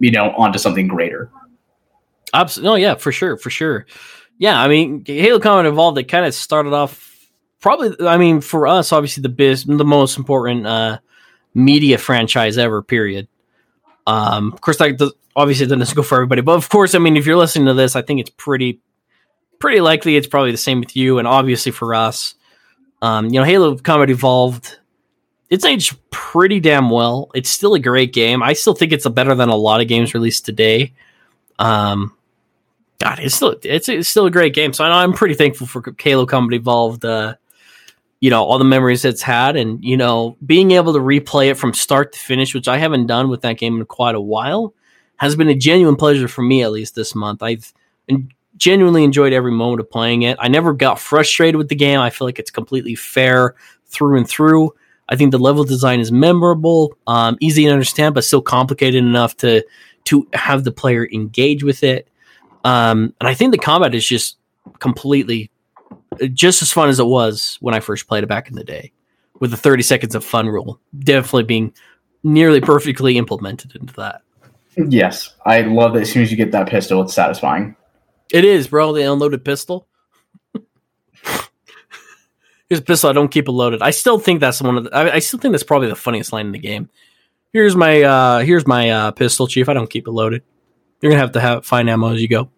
you 0.02 0.12
know, 0.12 0.32
onto 0.32 0.60
something 0.60 0.90
greater. 0.90 1.32
Absolutely, 2.34 2.70
no, 2.70 2.76
yeah, 2.76 2.96
for 2.96 3.14
sure, 3.14 3.38
for 3.38 3.50
sure. 3.50 3.86
Yeah, 4.40 4.62
I 4.62 4.68
mean, 4.68 5.06
Halo 5.06 5.40
Combat 5.40 5.72
Evolved. 5.72 5.98
It 6.00 6.10
kind 6.10 6.26
of 6.26 6.34
started 6.34 6.74
off 6.74 7.32
probably. 7.62 8.06
I 8.06 8.18
mean, 8.18 8.42
for 8.42 8.68
us, 8.68 8.92
obviously 8.92 9.22
the 9.22 9.30
biz, 9.30 9.64
the 9.64 9.86
most 9.86 10.18
important 10.18 10.68
uh, 10.68 11.00
media 11.54 11.98
franchise 11.98 12.58
ever. 12.58 12.84
Period. 12.84 13.30
Um, 14.06 14.52
of 14.52 14.60
course, 14.60 14.82
like 14.82 14.98
the, 14.98 15.14
obviously 15.34 15.66
it 15.66 15.70
doesn't 15.70 15.96
go 15.96 16.04
for 16.04 16.16
everybody, 16.16 16.42
but 16.42 16.56
of 16.56 16.68
course, 16.68 16.94
I 16.94 17.00
mean, 17.00 17.16
if 17.16 17.26
you're 17.26 17.38
listening 17.38 17.68
to 17.68 17.74
this, 17.74 17.96
I 17.96 18.02
think 18.02 18.20
it's 18.20 18.32
pretty, 18.32 18.82
pretty 19.60 19.82
likely 19.82 20.16
it's 20.16 20.28
probably 20.28 20.52
the 20.52 20.58
same 20.58 20.80
with 20.80 20.96
you, 20.96 21.20
and 21.20 21.28
obviously 21.28 21.72
for 21.72 21.94
us, 21.94 22.36
um, 23.02 23.28
you 23.28 23.40
know, 23.40 23.44
Halo 23.44 23.78
Combat 23.78 24.10
Evolved, 24.10 24.80
it's 25.50 25.66
aged 25.66 25.98
pretty 26.10 26.60
damn 26.60 26.90
well. 26.90 27.32
It's 27.34 27.50
still 27.50 27.74
a 27.74 27.80
great 27.80 28.14
game. 28.14 28.44
I 28.44 28.54
still 28.54 28.74
think 28.74 28.92
it's 28.92 29.06
a 29.06 29.10
better 29.10 29.36
than 29.36 29.50
a 29.50 29.56
lot 29.56 29.82
of 29.82 29.88
games 29.88 30.14
released 30.14 30.46
today. 30.46 30.94
Um, 31.60 32.16
God, 33.00 33.20
it's 33.20 33.36
still 33.36 33.56
it's, 33.64 33.90
it's 33.90 34.10
still 34.10 34.26
a 34.26 34.32
great 34.32 34.54
game. 34.54 34.74
So 34.74 34.84
I 34.84 35.04
am 35.04 35.14
pretty 35.14 35.36
thankful 35.36 35.68
for 35.68 35.84
Halo 36.00 36.26
Combat 36.26 36.60
Evolved. 36.60 37.06
Uh, 37.06 37.36
you 38.20 38.30
know 38.30 38.44
all 38.44 38.58
the 38.58 38.66
memories 38.66 39.06
it's 39.06 39.22
had 39.22 39.56
and 39.56 39.84
you 39.84 39.96
know 39.96 40.36
being 40.46 40.72
able 40.72 40.94
to 40.94 41.00
replay 41.00 41.52
it 41.52 41.56
from 41.56 41.74
start 41.74 42.14
to 42.14 42.20
finish 42.20 42.54
which 42.54 42.68
i 42.68 42.78
haven't 42.78 43.08
done 43.08 43.30
with 43.30 43.42
that 43.42 43.58
game 43.58 43.78
in 43.78 43.86
quite 43.86 44.16
a 44.16 44.22
while 44.22 44.74
has 45.18 45.36
been 45.36 45.50
a 45.50 45.56
genuine 45.56 45.96
pleasure 45.96 46.28
for 46.28 46.42
me 46.42 46.64
at 46.64 46.72
least 46.72 46.96
this 46.96 47.14
month 47.14 47.44
i've 47.44 47.74
genuinely 48.58 49.04
enjoyed 49.04 49.34
every 49.34 49.52
moment 49.52 49.80
of 49.80 49.90
playing 49.90 50.24
it 50.24 50.38
i 50.40 50.48
never 50.48 50.74
got 50.74 51.00
frustrated 51.00 51.56
with 51.56 51.70
the 51.70 51.76
game 51.76 52.00
i 52.00 52.10
feel 52.10 52.28
like 52.28 52.40
it's 52.40 52.52
completely 52.52 52.96
fair 52.96 53.56
through 53.86 54.18
and 54.18 54.28
through 54.28 54.74
i 55.10 55.16
think 55.16 55.32
the 55.32 55.38
level 55.38 55.64
design 55.64 56.00
is 56.00 56.12
memorable 56.12 56.98
um, 57.08 57.38
easy 57.40 57.66
to 57.66 57.72
understand 57.72 58.14
but 58.16 58.24
still 58.24 58.42
complicated 58.42 59.04
enough 59.04 59.36
to 59.38 59.64
to 60.04 60.28
have 60.34 60.64
the 60.64 60.72
player 60.72 61.08
engage 61.14 61.64
with 61.64 61.84
it 61.84 62.10
um, 62.64 63.14
and 63.20 63.28
i 63.28 63.34
think 63.34 63.52
the 63.52 63.58
combat 63.58 63.94
is 63.94 64.06
just 64.06 64.38
completely 64.80 65.50
just 66.34 66.62
as 66.62 66.72
fun 66.72 66.90
as 66.90 67.00
it 67.00 67.06
was 67.06 67.58
when 67.62 67.74
I 67.74 67.80
first 67.80 68.08
played 68.08 68.24
it 68.24 68.28
back 68.28 68.50
in 68.50 68.56
the 68.56 68.64
day, 68.64 68.92
with 69.40 69.52
the 69.52 69.58
30 69.58 69.84
seconds 69.84 70.16
of 70.16 70.24
fun 70.24 70.48
rule 70.48 70.80
definitely 71.00 71.44
being 71.44 71.74
nearly 72.24 72.60
perfectly 72.60 73.18
implemented 73.18 73.76
into 73.76 73.94
that. 73.96 74.22
Yes, 74.76 75.36
I 75.46 75.62
love 75.62 75.94
that. 75.94 76.04
As 76.04 76.12
soon 76.12 76.24
as 76.24 76.32
you 76.32 76.38
get 76.38 76.52
that 76.52 76.68
pistol, 76.68 77.02
it's 77.02 77.14
satisfying. 77.14 77.76
It 78.32 78.46
is, 78.46 78.68
bro. 78.68 78.94
The 78.94 79.04
unloaded 79.04 79.44
pistol. 79.46 79.88
Here's 82.70 82.82
a 82.82 82.84
pistol. 82.84 83.10
I 83.10 83.14
don't 83.14 83.30
keep 83.30 83.48
it 83.48 83.52
loaded. 83.52 83.82
I 83.82 83.92
still 83.92 84.20
think 84.20 84.42
that's 84.42 84.62
one 84.62 84.78
of 84.78 84.84
the. 84.84 84.94
I, 84.94 85.16
I, 85.16 85.20
still 85.20 85.40
think 85.40 85.54
that's 85.54 85.64
probably 85.64 85.88
the 85.88 85.96
funniest 85.96 86.34
line 86.34 86.48
in 86.48 86.52
the 86.52 86.60
game. 86.60 86.90
Here's 87.54 87.76
my. 87.76 88.02
uh 88.02 88.40
Here's 88.40 88.68
my 88.68 88.90
uh, 88.90 89.12
pistol, 89.12 89.48
chief. 89.48 89.70
I 89.70 89.74
don't 89.74 89.90
keep 89.90 90.08
it 90.08 90.12
loaded. 90.12 90.44
You're 91.02 91.12
gonna 91.12 91.22
have 91.22 91.32
to 91.34 91.40
have 91.40 91.66
find 91.66 91.90
ammo 91.90 92.14
as 92.14 92.22
you 92.22 92.28
go. 92.28 92.50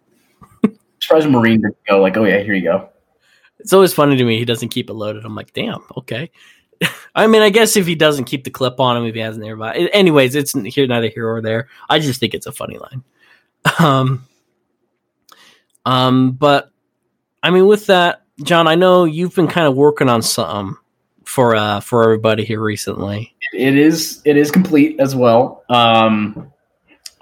Surprise 0.99 1.27
Marine 1.27 1.61
to 1.61 1.69
go 1.87 2.01
like, 2.01 2.17
oh 2.17 2.25
yeah, 2.25 2.39
here 2.39 2.53
you 2.53 2.63
go. 2.63 2.89
It's 3.59 3.73
always 3.73 3.93
funny 3.93 4.15
to 4.15 4.23
me 4.23 4.39
he 4.39 4.45
doesn't 4.45 4.69
keep 4.69 4.89
it 4.89 4.93
loaded. 4.93 5.25
I'm 5.25 5.35
like, 5.35 5.53
damn, 5.53 5.83
okay. 5.97 6.31
I 7.15 7.27
mean, 7.27 7.41
I 7.41 7.49
guess 7.49 7.75
if 7.75 7.85
he 7.85 7.95
doesn't 7.95 8.25
keep 8.25 8.45
the 8.45 8.49
clip 8.49 8.79
on 8.79 8.97
him, 8.97 9.05
if 9.05 9.13
he 9.13 9.21
has 9.21 9.37
nearby. 9.37 9.73
Anyways, 9.75 10.35
it's 10.35 10.53
here 10.53 10.87
neither 10.87 11.09
here 11.09 11.27
or 11.27 11.41
there. 11.41 11.67
I 11.89 11.99
just 11.99 12.19
think 12.19 12.33
it's 12.33 12.47
a 12.47 12.51
funny 12.51 12.77
line. 12.77 13.03
Um, 13.79 14.25
um, 15.89 16.31
but 16.31 16.71
I 17.43 17.51
mean, 17.51 17.67
with 17.67 17.87
that, 17.87 18.23
John, 18.43 18.67
I 18.67 18.75
know 18.75 19.05
you've 19.05 19.35
been 19.35 19.47
kind 19.47 19.67
of 19.67 19.75
working 19.75 20.09
on 20.09 20.21
something 20.21 20.77
for 21.25 21.55
uh 21.55 21.79
for 21.79 22.03
everybody 22.03 22.43
here 22.43 22.61
recently. 22.61 23.35
It 23.53 23.77
is 23.77 24.21
it 24.25 24.37
is 24.37 24.51
complete 24.51 24.99
as 24.99 25.15
well. 25.15 25.63
Um, 25.69 26.51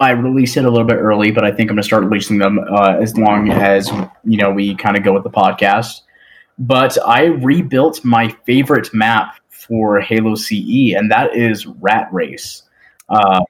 I 0.00 0.10
released 0.10 0.56
it 0.56 0.64
a 0.64 0.70
little 0.70 0.86
bit 0.86 0.96
early, 0.96 1.30
but 1.32 1.44
I 1.44 1.50
think 1.50 1.70
I'm 1.70 1.76
going 1.76 1.82
to 1.82 1.86
start 1.86 2.04
releasing 2.04 2.38
them 2.38 2.58
uh, 2.58 2.96
as 3.00 3.16
long 3.16 3.50
as 3.50 3.90
you 4.24 4.38
know 4.38 4.50
we 4.50 4.74
kind 4.76 4.96
of 4.96 5.02
go 5.02 5.12
with 5.12 5.24
the 5.24 5.30
podcast 5.30 6.02
but 6.58 6.98
I 7.06 7.26
rebuilt 7.26 8.04
my 8.04 8.28
favorite 8.44 8.92
map 8.92 9.36
for 9.48 10.00
Halo 10.00 10.34
CE, 10.34 10.94
and 10.96 11.10
that 11.10 11.34
is 11.34 11.66
Rat 11.66 12.08
Race. 12.12 12.64
Uh, 13.08 13.40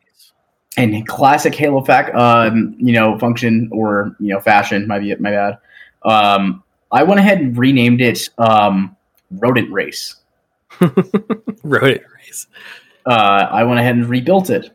and 0.79 1.07
classic 1.07 1.55
Halo 1.55 1.83
fact, 1.83 2.15
um, 2.15 2.75
you 2.79 2.93
know, 2.93 3.19
function 3.19 3.69
or 3.73 4.17
you 4.21 4.29
know, 4.29 4.41
fashion. 4.41 4.87
My 4.87 4.99
my 5.21 5.31
bad. 5.31 5.59
Um, 6.05 6.63
I 6.91 7.03
went 7.03 7.21
ahead 7.21 7.39
and 7.39 7.57
renamed 7.57 8.01
it 8.01 8.29
um, 8.39 8.97
Rodent 9.31 9.71
Race. 9.71 10.17
Rodent 11.63 12.03
Race. 12.17 12.47
Uh, 13.05 13.49
I 13.51 13.65
went 13.65 13.81
ahead 13.81 13.97
and 13.97 14.09
rebuilt 14.09 14.51
it 14.51 14.71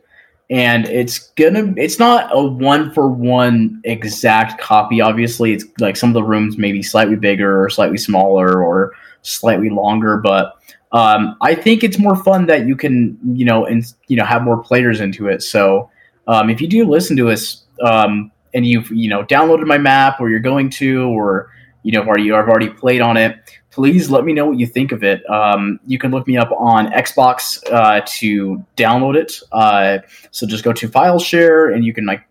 and 0.50 0.86
it's 0.86 1.30
gonna 1.30 1.72
it's 1.76 1.98
not 1.98 2.28
a 2.32 2.42
one 2.42 2.92
for 2.92 3.08
one 3.08 3.80
exact 3.84 4.60
copy 4.60 5.00
obviously 5.00 5.52
it's 5.52 5.64
like 5.80 5.96
some 5.96 6.10
of 6.10 6.14
the 6.14 6.22
rooms 6.22 6.58
may 6.58 6.70
be 6.70 6.82
slightly 6.82 7.16
bigger 7.16 7.62
or 7.62 7.70
slightly 7.70 7.96
smaller 7.96 8.62
or 8.62 8.92
slightly 9.22 9.70
longer 9.70 10.18
but 10.18 10.58
um, 10.92 11.36
i 11.40 11.54
think 11.54 11.82
it's 11.82 11.98
more 11.98 12.16
fun 12.16 12.46
that 12.46 12.66
you 12.66 12.76
can 12.76 13.18
you 13.34 13.44
know 13.44 13.64
and 13.64 13.94
you 14.08 14.16
know 14.16 14.24
have 14.24 14.42
more 14.42 14.62
players 14.62 15.00
into 15.00 15.28
it 15.28 15.42
so 15.42 15.90
um, 16.26 16.50
if 16.50 16.60
you 16.60 16.68
do 16.68 16.84
listen 16.84 17.16
to 17.16 17.30
us 17.30 17.64
um, 17.84 18.30
and 18.54 18.66
you've 18.66 18.90
you 18.90 19.08
know 19.08 19.24
downloaded 19.24 19.66
my 19.66 19.78
map 19.78 20.20
or 20.20 20.30
you're 20.30 20.40
going 20.40 20.70
to 20.70 21.08
or 21.08 21.50
you 21.84 21.92
know, 21.92 22.02
or 22.02 22.18
you 22.18 22.32
have 22.32 22.48
already 22.48 22.70
played 22.70 23.00
on 23.00 23.16
it, 23.16 23.38
please 23.70 24.10
let 24.10 24.24
me 24.24 24.32
know 24.32 24.46
what 24.46 24.58
you 24.58 24.66
think 24.66 24.90
of 24.90 25.04
it. 25.04 25.28
Um, 25.30 25.78
you 25.86 25.98
can 25.98 26.10
look 26.10 26.26
me 26.26 26.36
up 26.36 26.50
on 26.52 26.90
Xbox 26.92 27.62
uh, 27.70 28.00
to 28.18 28.64
download 28.76 29.16
it. 29.16 29.38
Uh, 29.52 29.98
so 30.32 30.46
just 30.46 30.64
go 30.64 30.72
to 30.72 30.88
File 30.88 31.18
Share, 31.18 31.70
and 31.70 31.84
you 31.84 31.92
can 31.92 32.06
like 32.06 32.26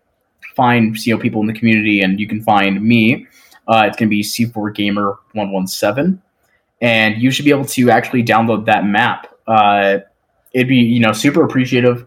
find 0.54 0.96
you 1.06 1.14
know 1.14 1.20
people 1.20 1.40
in 1.40 1.46
the 1.46 1.54
community, 1.54 2.02
and 2.02 2.20
you 2.20 2.28
can 2.28 2.42
find 2.42 2.82
me. 2.82 3.26
Uh, 3.66 3.84
it's 3.86 3.96
going 3.96 4.08
to 4.08 4.10
be 4.10 4.22
C4 4.22 4.74
Gamer 4.74 5.18
one 5.32 5.52
one 5.52 5.68
seven, 5.68 6.20
and 6.82 7.22
you 7.22 7.30
should 7.30 7.44
be 7.44 7.52
able 7.52 7.64
to 7.66 7.90
actually 7.90 8.24
download 8.24 8.66
that 8.66 8.84
map. 8.84 9.32
Uh, 9.46 9.98
it'd 10.52 10.68
be 10.68 10.76
you 10.76 10.98
know 10.98 11.12
super 11.12 11.44
appreciative. 11.44 12.06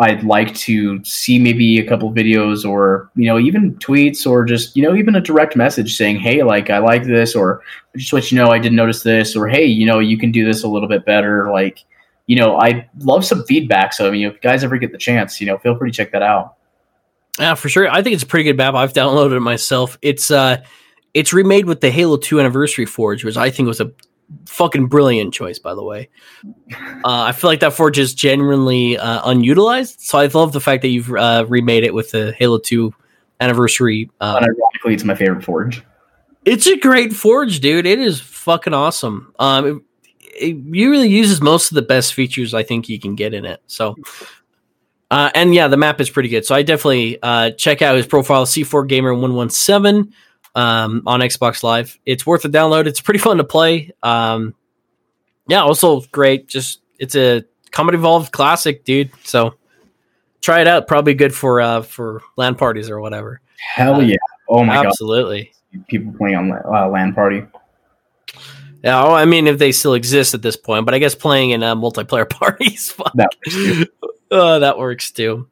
I'd 0.00 0.22
like 0.22 0.54
to 0.56 1.02
see 1.04 1.40
maybe 1.40 1.80
a 1.80 1.88
couple 1.88 2.12
videos 2.12 2.64
or 2.64 3.10
you 3.16 3.26
know 3.26 3.38
even 3.38 3.74
tweets 3.76 4.26
or 4.26 4.44
just 4.44 4.76
you 4.76 4.82
know 4.82 4.94
even 4.94 5.16
a 5.16 5.20
direct 5.20 5.56
message 5.56 5.96
saying 5.96 6.20
hey 6.20 6.44
like 6.44 6.70
I 6.70 6.78
like 6.78 7.04
this 7.04 7.34
or 7.34 7.62
just 7.96 8.12
let 8.12 8.30
you 8.30 8.38
know 8.38 8.48
I 8.48 8.58
did 8.58 8.72
notice 8.72 9.02
this 9.02 9.34
or 9.34 9.48
hey 9.48 9.64
you 9.64 9.86
know 9.86 9.98
you 9.98 10.16
can 10.16 10.30
do 10.30 10.44
this 10.44 10.62
a 10.62 10.68
little 10.68 10.88
bit 10.88 11.04
better 11.04 11.50
like 11.50 11.84
you 12.26 12.36
know 12.36 12.60
I 12.60 12.88
love 12.98 13.24
some 13.24 13.44
feedback 13.44 13.92
so 13.92 14.06
I 14.06 14.10
mean 14.12 14.26
if 14.26 14.34
you 14.34 14.40
guys 14.40 14.62
ever 14.62 14.78
get 14.78 14.92
the 14.92 14.98
chance 14.98 15.40
you 15.40 15.48
know 15.48 15.58
feel 15.58 15.76
free 15.76 15.90
to 15.90 15.96
check 15.96 16.12
that 16.12 16.22
out. 16.22 16.54
Yeah, 17.40 17.54
for 17.54 17.68
sure. 17.68 17.88
I 17.88 18.02
think 18.02 18.14
it's 18.14 18.24
a 18.24 18.26
pretty 18.26 18.44
good 18.44 18.56
map. 18.56 18.74
I've 18.74 18.92
downloaded 18.92 19.36
it 19.36 19.40
myself. 19.40 19.98
It's 20.00 20.30
uh 20.30 20.62
it's 21.14 21.32
remade 21.32 21.64
with 21.64 21.80
the 21.80 21.90
Halo 21.90 22.16
2 22.16 22.38
Anniversary 22.38 22.86
Forge, 22.86 23.24
which 23.24 23.36
I 23.36 23.50
think 23.50 23.66
was 23.66 23.80
a 23.80 23.90
fucking 24.46 24.86
brilliant 24.86 25.32
choice, 25.32 25.58
by 25.58 25.74
the 25.74 25.82
way. 25.82 26.08
Uh, 26.72 27.22
I 27.22 27.32
feel 27.32 27.50
like 27.50 27.60
that 27.60 27.72
forge 27.72 27.98
is 27.98 28.14
genuinely 28.14 28.98
uh, 28.98 29.28
unutilized, 29.30 30.00
so 30.00 30.18
I 30.18 30.26
love 30.26 30.52
the 30.52 30.60
fact 30.60 30.82
that 30.82 30.88
you've 30.88 31.12
uh, 31.12 31.46
remade 31.48 31.84
it 31.84 31.94
with 31.94 32.10
the 32.10 32.32
Halo 32.32 32.58
Two 32.58 32.94
anniversary. 33.40 34.10
Uh, 34.20 34.40
ironically, 34.42 34.94
it's 34.94 35.04
my 35.04 35.14
favorite 35.14 35.44
forge. 35.44 35.82
It's 36.44 36.66
a 36.66 36.76
great 36.76 37.12
forge, 37.12 37.60
dude. 37.60 37.86
It 37.86 37.98
is 37.98 38.20
fucking 38.20 38.74
awesome. 38.74 39.32
Um, 39.38 39.84
it, 40.20 40.52
it 40.52 40.56
really 40.66 41.08
uses 41.08 41.40
most 41.40 41.70
of 41.70 41.74
the 41.74 41.82
best 41.82 42.14
features 42.14 42.54
I 42.54 42.62
think 42.62 42.88
you 42.88 42.98
can 42.98 43.14
get 43.14 43.34
in 43.34 43.44
it. 43.44 43.60
So. 43.66 43.96
Uh, 45.10 45.30
and 45.34 45.54
yeah, 45.54 45.68
the 45.68 45.76
map 45.78 46.02
is 46.02 46.10
pretty 46.10 46.28
good. 46.28 46.44
So 46.44 46.54
I 46.54 46.62
definitely 46.62 47.18
uh, 47.22 47.52
check 47.52 47.80
out 47.80 47.96
his 47.96 48.06
profile, 48.06 48.44
C4 48.44 48.86
Gamer 48.86 49.14
117 49.14 50.12
um, 50.58 51.02
on 51.06 51.20
Xbox 51.20 51.62
Live. 51.62 51.96
It's 52.04 52.26
worth 52.26 52.44
a 52.44 52.48
download. 52.48 52.86
It's 52.86 53.00
pretty 53.00 53.20
fun 53.20 53.36
to 53.36 53.44
play. 53.44 53.92
Um, 54.02 54.54
yeah, 55.46 55.62
also 55.62 56.00
great. 56.10 56.48
Just 56.48 56.80
it's 56.98 57.14
a 57.14 57.44
Combat 57.70 57.94
Evolved 57.94 58.32
classic, 58.32 58.84
dude. 58.84 59.10
So 59.22 59.54
try 60.40 60.60
it 60.60 60.66
out. 60.66 60.88
Probably 60.88 61.14
good 61.14 61.32
for 61.32 61.60
uh, 61.60 61.82
for 61.82 62.22
LAN 62.36 62.56
parties 62.56 62.90
or 62.90 63.00
whatever. 63.00 63.40
Hell 63.74 63.96
Uh, 63.96 64.00
yeah! 64.00 64.16
Oh 64.48 64.64
my 64.64 64.74
god. 64.74 64.86
Absolutely. 64.86 65.52
god, 65.74 65.86
people 65.86 66.12
playing 66.18 66.34
on 66.36 66.52
uh, 66.52 66.88
LAN 66.88 67.14
party. 67.14 67.44
Yeah, 68.82 69.02
well, 69.02 69.14
I 69.14 69.24
mean, 69.24 69.46
if 69.46 69.58
they 69.58 69.72
still 69.72 69.94
exist 69.94 70.34
at 70.34 70.42
this 70.42 70.56
point, 70.56 70.84
but 70.86 70.94
I 70.94 70.98
guess 70.98 71.14
playing 71.14 71.50
in 71.50 71.62
uh, 71.62 71.74
multiplayer 71.76 72.28
parties, 72.30 72.90
fuck. 72.90 73.12
That 73.14 73.30
works 73.44 73.54
too. 73.54 73.86
Uh, 74.30 74.58
that 74.58 74.76
works 74.78 75.10
too. 75.12 75.48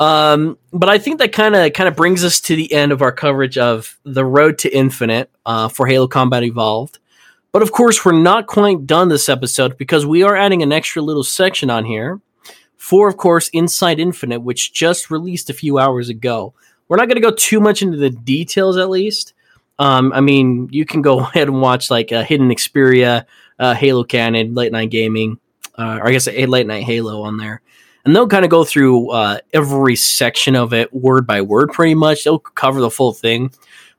Um, 0.00 0.58
but 0.72 0.88
I 0.88 0.98
think 0.98 1.18
that 1.18 1.32
kind 1.32 1.54
of 1.54 1.72
kind 1.72 1.88
of 1.88 1.96
brings 1.96 2.24
us 2.24 2.40
to 2.42 2.56
the 2.56 2.72
end 2.72 2.92
of 2.92 3.02
our 3.02 3.12
coverage 3.12 3.58
of 3.58 3.98
the 4.04 4.24
Road 4.24 4.58
to 4.58 4.74
Infinite 4.74 5.30
uh, 5.46 5.68
for 5.68 5.86
Halo 5.86 6.08
Combat 6.08 6.42
Evolved. 6.42 6.98
But 7.52 7.62
of 7.62 7.70
course, 7.70 8.04
we're 8.04 8.12
not 8.12 8.46
quite 8.46 8.86
done 8.86 9.08
this 9.08 9.28
episode 9.28 9.76
because 9.76 10.06
we 10.06 10.22
are 10.22 10.34
adding 10.34 10.62
an 10.62 10.72
extra 10.72 11.02
little 11.02 11.24
section 11.24 11.68
on 11.68 11.84
here 11.84 12.20
for, 12.76 13.08
of 13.08 13.16
course, 13.16 13.48
Inside 13.50 14.00
Infinite, 14.00 14.40
which 14.40 14.72
just 14.72 15.10
released 15.10 15.50
a 15.50 15.54
few 15.54 15.78
hours 15.78 16.08
ago. 16.08 16.54
We're 16.88 16.96
not 16.96 17.08
going 17.08 17.20
to 17.20 17.28
go 17.28 17.30
too 17.30 17.60
much 17.60 17.82
into 17.82 17.98
the 17.98 18.10
details, 18.10 18.78
at 18.78 18.90
least. 18.90 19.34
Um, 19.78 20.12
I 20.12 20.20
mean, 20.20 20.68
you 20.72 20.84
can 20.86 21.02
go 21.02 21.20
ahead 21.20 21.48
and 21.48 21.60
watch 21.60 21.90
like 21.90 22.10
uh, 22.10 22.24
Hidden 22.24 22.48
Xperia, 22.48 23.26
uh, 23.58 23.74
Halo 23.74 24.02
Canon, 24.02 24.54
Late 24.54 24.72
Night 24.72 24.90
Gaming, 24.90 25.38
uh, 25.78 25.98
or 26.00 26.08
I 26.08 26.12
guess 26.12 26.26
a 26.26 26.46
Late 26.46 26.66
Night 26.66 26.84
Halo 26.84 27.22
on 27.22 27.36
there 27.36 27.60
and 28.04 28.14
they'll 28.14 28.28
kind 28.28 28.44
of 28.44 28.50
go 28.50 28.64
through 28.64 29.10
uh, 29.10 29.38
every 29.52 29.96
section 29.96 30.56
of 30.56 30.72
it 30.72 30.92
word 30.92 31.26
by 31.26 31.40
word 31.40 31.70
pretty 31.72 31.94
much. 31.94 32.24
They'll 32.24 32.38
cover 32.38 32.80
the 32.80 32.90
full 32.90 33.12
thing. 33.12 33.52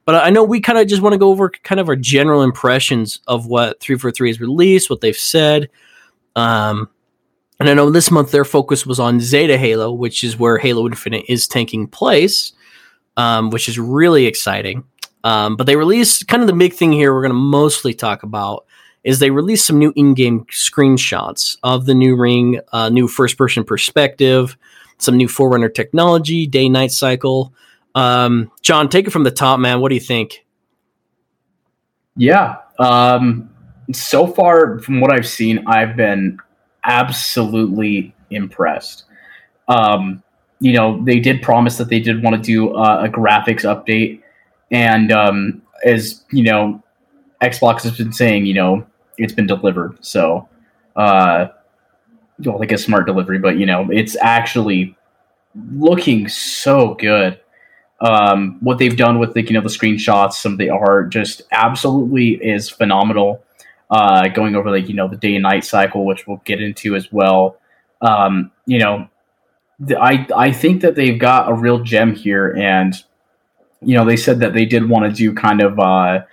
But 0.05 0.15
i 0.15 0.29
know 0.29 0.43
we 0.43 0.59
kind 0.59 0.77
of 0.77 0.87
just 0.87 1.01
want 1.01 1.13
to 1.13 1.17
go 1.17 1.29
over 1.29 1.49
kind 1.49 1.79
of 1.79 1.87
our 1.87 1.95
general 1.95 2.43
impressions 2.43 3.19
of 3.27 3.47
what 3.47 3.79
343 3.79 4.29
has 4.29 4.41
released 4.41 4.89
what 4.89 4.99
they've 4.99 5.15
said. 5.15 5.69
Um, 6.35 6.89
and 7.59 7.69
i 7.69 7.73
know 7.73 7.89
this 7.89 8.11
month 8.11 8.31
their 8.31 8.43
focus 8.43 8.85
was 8.85 8.99
on 8.99 9.19
zeta 9.19 9.57
halo 9.57 9.93
which 9.93 10.23
is 10.23 10.37
where 10.37 10.57
halo 10.57 10.87
infinite 10.87 11.23
is 11.29 11.47
taking 11.47 11.87
place 11.87 12.51
um, 13.17 13.49
which 13.49 13.69
is 13.69 13.79
really 13.79 14.25
exciting. 14.25 14.83
Um, 15.23 15.55
but 15.55 15.65
they 15.65 15.75
released 15.75 16.27
kind 16.27 16.43
of 16.43 16.47
the 16.47 16.53
big 16.53 16.73
thing 16.73 16.91
here 16.91 17.13
we're 17.13 17.21
going 17.21 17.29
to 17.29 17.35
mostly 17.35 17.93
talk 17.93 18.23
about 18.23 18.65
is 19.03 19.19
they 19.19 19.31
released 19.31 19.65
some 19.65 19.79
new 19.79 19.91
in-game 19.95 20.45
screenshots 20.45 21.57
of 21.63 21.85
the 21.85 21.93
new 21.93 22.15
ring, 22.15 22.59
uh, 22.71 22.89
new 22.89 23.07
first-person 23.07 23.63
perspective, 23.63 24.57
some 24.97 25.17
new 25.17 25.27
Forerunner 25.27 25.69
technology, 25.69 26.47
day-night 26.47 26.91
cycle. 26.91 27.53
Um, 27.95 28.51
John, 28.61 28.89
take 28.89 29.07
it 29.07 29.11
from 29.11 29.23
the 29.23 29.31
top, 29.31 29.59
man. 29.59 29.81
What 29.81 29.89
do 29.89 29.95
you 29.95 30.01
think? 30.01 30.45
Yeah. 32.15 32.57
Um, 32.79 33.49
so 33.91 34.27
far, 34.27 34.79
from 34.79 35.01
what 35.01 35.11
I've 35.11 35.27
seen, 35.27 35.67
I've 35.67 35.95
been 35.97 36.39
absolutely 36.83 38.15
impressed. 38.29 39.03
Um, 39.67 40.23
you 40.59 40.73
know, 40.73 41.03
they 41.03 41.19
did 41.19 41.41
promise 41.41 41.77
that 41.77 41.89
they 41.89 41.99
did 41.99 42.23
want 42.23 42.35
to 42.35 42.41
do 42.41 42.73
uh, 42.73 43.05
a 43.05 43.09
graphics 43.09 43.63
update, 43.63 44.21
and 44.71 45.11
um, 45.11 45.61
as 45.83 46.23
you 46.31 46.43
know, 46.43 46.81
Xbox 47.41 47.81
has 47.81 47.97
been 47.97 48.13
saying, 48.13 48.45
you 48.45 48.53
know, 48.53 48.85
it's 49.17 49.33
been 49.33 49.47
delivered. 49.47 49.97
So, 50.01 50.47
uh, 50.95 51.47
well, 52.39 52.59
like 52.59 52.71
a 52.71 52.77
smart 52.77 53.05
delivery, 53.05 53.39
but 53.39 53.57
you 53.57 53.65
know, 53.65 53.87
it's 53.91 54.15
actually 54.21 54.95
looking 55.71 56.27
so 56.27 56.95
good. 56.95 57.39
Um, 58.01 58.57
what 58.59 58.79
they've 58.79 58.97
done 58.97 59.19
with 59.19 59.33
the 59.33 59.43
you 59.43 59.53
know 59.53 59.61
the 59.61 59.69
screenshots, 59.69 60.33
some 60.33 60.53
of 60.53 60.57
the 60.57 60.69
art, 60.69 61.09
just 61.09 61.43
absolutely 61.51 62.31
is 62.31 62.69
phenomenal. 62.69 63.43
Uh, 63.89 64.27
going 64.29 64.55
over 64.55 64.71
like 64.71 64.89
you 64.89 64.95
know 64.95 65.07
the 65.07 65.17
day 65.17 65.35
and 65.35 65.43
night 65.43 65.63
cycle, 65.63 66.05
which 66.05 66.27
we'll 66.27 66.41
get 66.45 66.61
into 66.61 66.95
as 66.95 67.11
well. 67.11 67.57
Um, 68.01 68.51
you 68.65 68.79
know, 68.79 69.07
the, 69.79 69.97
I 70.01 70.27
I 70.35 70.51
think 70.51 70.81
that 70.81 70.95
they've 70.95 71.19
got 71.19 71.49
a 71.49 71.53
real 71.53 71.79
gem 71.79 72.13
here, 72.13 72.51
and 72.57 72.93
you 73.81 73.95
know 73.95 74.03
they 74.03 74.17
said 74.17 74.39
that 74.39 74.53
they 74.53 74.65
did 74.65 74.89
want 74.89 75.05
to 75.05 75.15
do 75.15 75.33
kind 75.33 75.61
of 75.61 75.79
uh, 75.79 76.23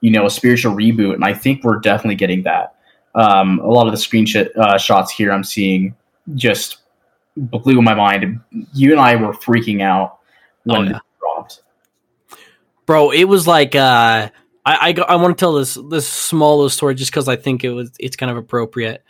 you 0.00 0.10
know 0.10 0.26
a 0.26 0.30
spiritual 0.30 0.74
reboot, 0.74 1.14
and 1.14 1.24
I 1.24 1.34
think 1.34 1.64
we're 1.64 1.78
definitely 1.78 2.16
getting 2.16 2.42
that. 2.44 2.74
Um, 3.14 3.58
a 3.60 3.66
lot 3.68 3.86
of 3.86 3.92
the 3.92 3.98
screenshot 3.98 4.54
uh, 4.56 4.78
shots 4.78 5.12
here 5.12 5.32
I'm 5.32 5.44
seeing 5.44 5.94
just 6.34 6.78
blew 7.36 7.80
my 7.82 7.94
mind. 7.94 8.40
You 8.74 8.92
and 8.92 9.00
I 9.00 9.16
were 9.16 9.32
freaking 9.32 9.82
out 9.82 10.18
when 10.64 10.80
Oh, 10.80 10.82
yeah. 10.90 10.96
it 10.96 11.02
dropped. 11.18 11.62
bro 12.86 13.10
it 13.12 13.24
was 13.24 13.46
like 13.46 13.74
uh 13.74 14.28
i 14.66 14.94
i, 14.98 15.02
I 15.08 15.16
want 15.16 15.36
to 15.38 15.40
tell 15.42 15.54
this 15.54 15.78
this 15.88 16.06
small 16.06 16.56
little 16.58 16.68
story 16.68 16.94
just 16.94 17.10
because 17.10 17.28
i 17.28 17.36
think 17.36 17.64
it 17.64 17.70
was 17.70 17.90
it's 17.98 18.14
kind 18.16 18.30
of 18.30 18.36
appropriate 18.36 19.02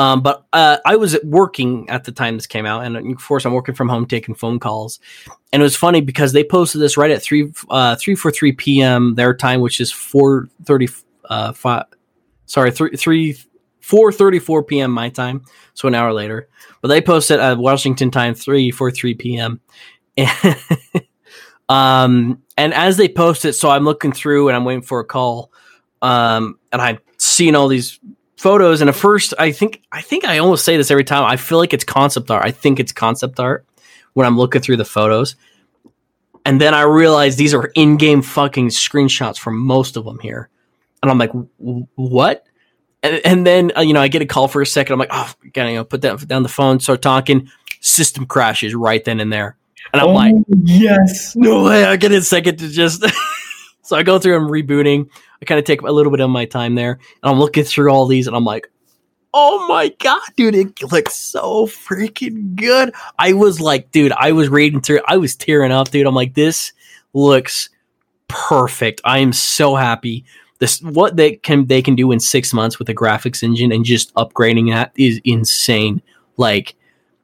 um 0.00 0.22
but 0.22 0.46
uh 0.52 0.78
i 0.86 0.96
was 0.96 1.16
working 1.22 1.88
at 1.90 2.04
the 2.04 2.12
time 2.12 2.36
this 2.36 2.46
came 2.46 2.66
out 2.66 2.84
and 2.84 2.96
of 2.96 3.24
course 3.24 3.44
i'm 3.44 3.52
working 3.52 3.74
from 3.74 3.88
home 3.88 4.06
taking 4.06 4.34
phone 4.34 4.58
calls 4.58 4.98
and 5.52 5.60
it 5.60 5.64
was 5.64 5.76
funny 5.76 6.00
because 6.00 6.32
they 6.32 6.42
posted 6.42 6.80
this 6.80 6.96
right 6.96 7.10
at 7.10 7.22
3 7.22 7.52
uh 7.70 7.96
3 7.96 8.14
for 8.14 8.30
3 8.30 8.52
p.m 8.52 9.14
their 9.14 9.34
time 9.34 9.60
which 9.60 9.80
is 9.80 9.92
4 9.92 10.48
30 10.64 10.88
uh 11.28 11.52
5 11.52 11.84
sorry 12.46 12.70
3 12.70 12.96
3 12.96 13.36
4 13.80 14.12
34 14.12 14.64
p.m 14.64 14.90
my 14.90 15.08
time 15.08 15.42
so 15.74 15.86
an 15.88 15.94
hour 15.94 16.12
later 16.12 16.48
but 16.80 16.88
they 16.88 17.00
posted 17.00 17.38
at 17.38 17.58
washington 17.58 18.10
time 18.10 18.34
3 18.34 18.70
4 18.70 18.90
3 18.90 19.14
p.m 19.14 19.60
and 20.16 20.56
Um, 21.70 22.42
and 22.56 22.74
as 22.74 22.96
they 22.96 23.08
post 23.08 23.44
it, 23.44 23.52
so 23.52 23.70
I'm 23.70 23.84
looking 23.84 24.10
through 24.10 24.48
and 24.48 24.56
I'm 24.56 24.64
waiting 24.64 24.82
for 24.82 24.98
a 24.98 25.04
call. 25.04 25.52
Um, 26.02 26.58
and 26.72 26.82
I'm 26.82 26.98
seeing 27.16 27.54
all 27.54 27.68
these 27.68 28.00
photos. 28.40 28.80
And 28.80 28.88
at 28.88 28.96
first, 28.96 29.34
I 29.38 29.52
think 29.52 29.82
I 29.92 30.00
think 30.00 30.24
I 30.24 30.38
almost 30.38 30.64
say 30.64 30.76
this 30.76 30.90
every 30.90 31.04
time. 31.04 31.24
I 31.24 31.36
feel 31.36 31.58
like 31.58 31.72
it's 31.74 31.84
concept 31.84 32.30
art. 32.30 32.44
I 32.44 32.50
think 32.50 32.80
it's 32.80 32.92
concept 32.92 33.38
art 33.38 33.66
when 34.14 34.26
I'm 34.26 34.36
looking 34.38 34.62
through 34.62 34.78
the 34.78 34.84
photos. 34.84 35.36
And 36.46 36.60
then 36.60 36.72
I 36.72 36.82
realize 36.82 37.36
these 37.36 37.52
are 37.52 37.70
in-game 37.74 38.22
fucking 38.22 38.68
screenshots 38.68 39.38
from 39.38 39.58
most 39.58 39.96
of 39.98 40.06
them 40.06 40.18
here. 40.20 40.48
And 41.02 41.10
I'm 41.10 41.18
like, 41.18 41.32
what? 41.58 42.46
And, 43.02 43.20
and 43.24 43.46
then 43.46 43.72
uh, 43.76 43.82
you 43.82 43.92
know 43.92 44.00
I 44.00 44.08
get 44.08 44.22
a 44.22 44.26
call 44.26 44.48
for 44.48 44.62
a 44.62 44.66
second. 44.66 44.94
I'm 44.94 44.98
like, 44.98 45.10
oh, 45.12 45.32
gotta 45.52 45.70
you 45.70 45.76
know 45.76 45.84
put 45.84 46.00
that 46.02 46.26
down 46.26 46.42
the 46.42 46.48
phone, 46.48 46.80
start 46.80 47.02
talking. 47.02 47.50
System 47.80 48.26
crashes 48.26 48.74
right 48.74 49.04
then 49.04 49.20
and 49.20 49.32
there. 49.32 49.56
And 49.92 50.00
I'm 50.02 50.08
Oh, 50.08 50.12
like, 50.12 50.34
yes. 50.64 51.34
no 51.36 51.64
way. 51.64 51.84
I 51.84 51.96
get 51.96 52.12
a 52.12 52.22
second 52.22 52.58
to 52.58 52.68
just. 52.68 53.02
so 53.82 53.96
I 53.96 54.02
go 54.02 54.18
through 54.18 54.36
and 54.36 54.50
rebooting. 54.50 55.08
I 55.40 55.44
kind 55.46 55.58
of 55.58 55.64
take 55.64 55.82
a 55.82 55.92
little 55.92 56.12
bit 56.12 56.20
of 56.20 56.30
my 56.30 56.44
time 56.44 56.74
there, 56.74 56.92
and 57.22 57.32
I'm 57.32 57.38
looking 57.38 57.64
through 57.64 57.90
all 57.90 58.06
these, 58.06 58.26
and 58.26 58.36
I'm 58.36 58.44
like, 58.44 58.70
oh 59.32 59.66
my 59.68 59.88
god, 60.00 60.22
dude, 60.36 60.54
it 60.54 60.92
looks 60.92 61.14
so 61.14 61.66
freaking 61.66 62.56
good. 62.56 62.92
I 63.18 63.32
was 63.32 63.60
like, 63.60 63.90
dude, 63.90 64.12
I 64.12 64.32
was 64.32 64.48
reading 64.48 64.80
through, 64.80 65.00
I 65.06 65.16
was 65.16 65.36
tearing 65.36 65.72
up, 65.72 65.90
dude. 65.90 66.06
I'm 66.06 66.14
like, 66.14 66.34
this 66.34 66.72
looks 67.12 67.70
perfect. 68.28 69.00
I 69.04 69.18
am 69.18 69.32
so 69.32 69.74
happy. 69.74 70.24
This 70.58 70.80
what 70.82 71.16
they 71.16 71.36
can 71.36 71.66
they 71.66 71.80
can 71.80 71.94
do 71.94 72.12
in 72.12 72.20
six 72.20 72.52
months 72.52 72.78
with 72.78 72.88
a 72.88 72.94
graphics 72.94 73.42
engine 73.42 73.72
and 73.72 73.84
just 73.84 74.14
upgrading 74.14 74.70
that 74.70 74.92
is 74.94 75.20
insane. 75.24 76.02
Like 76.36 76.76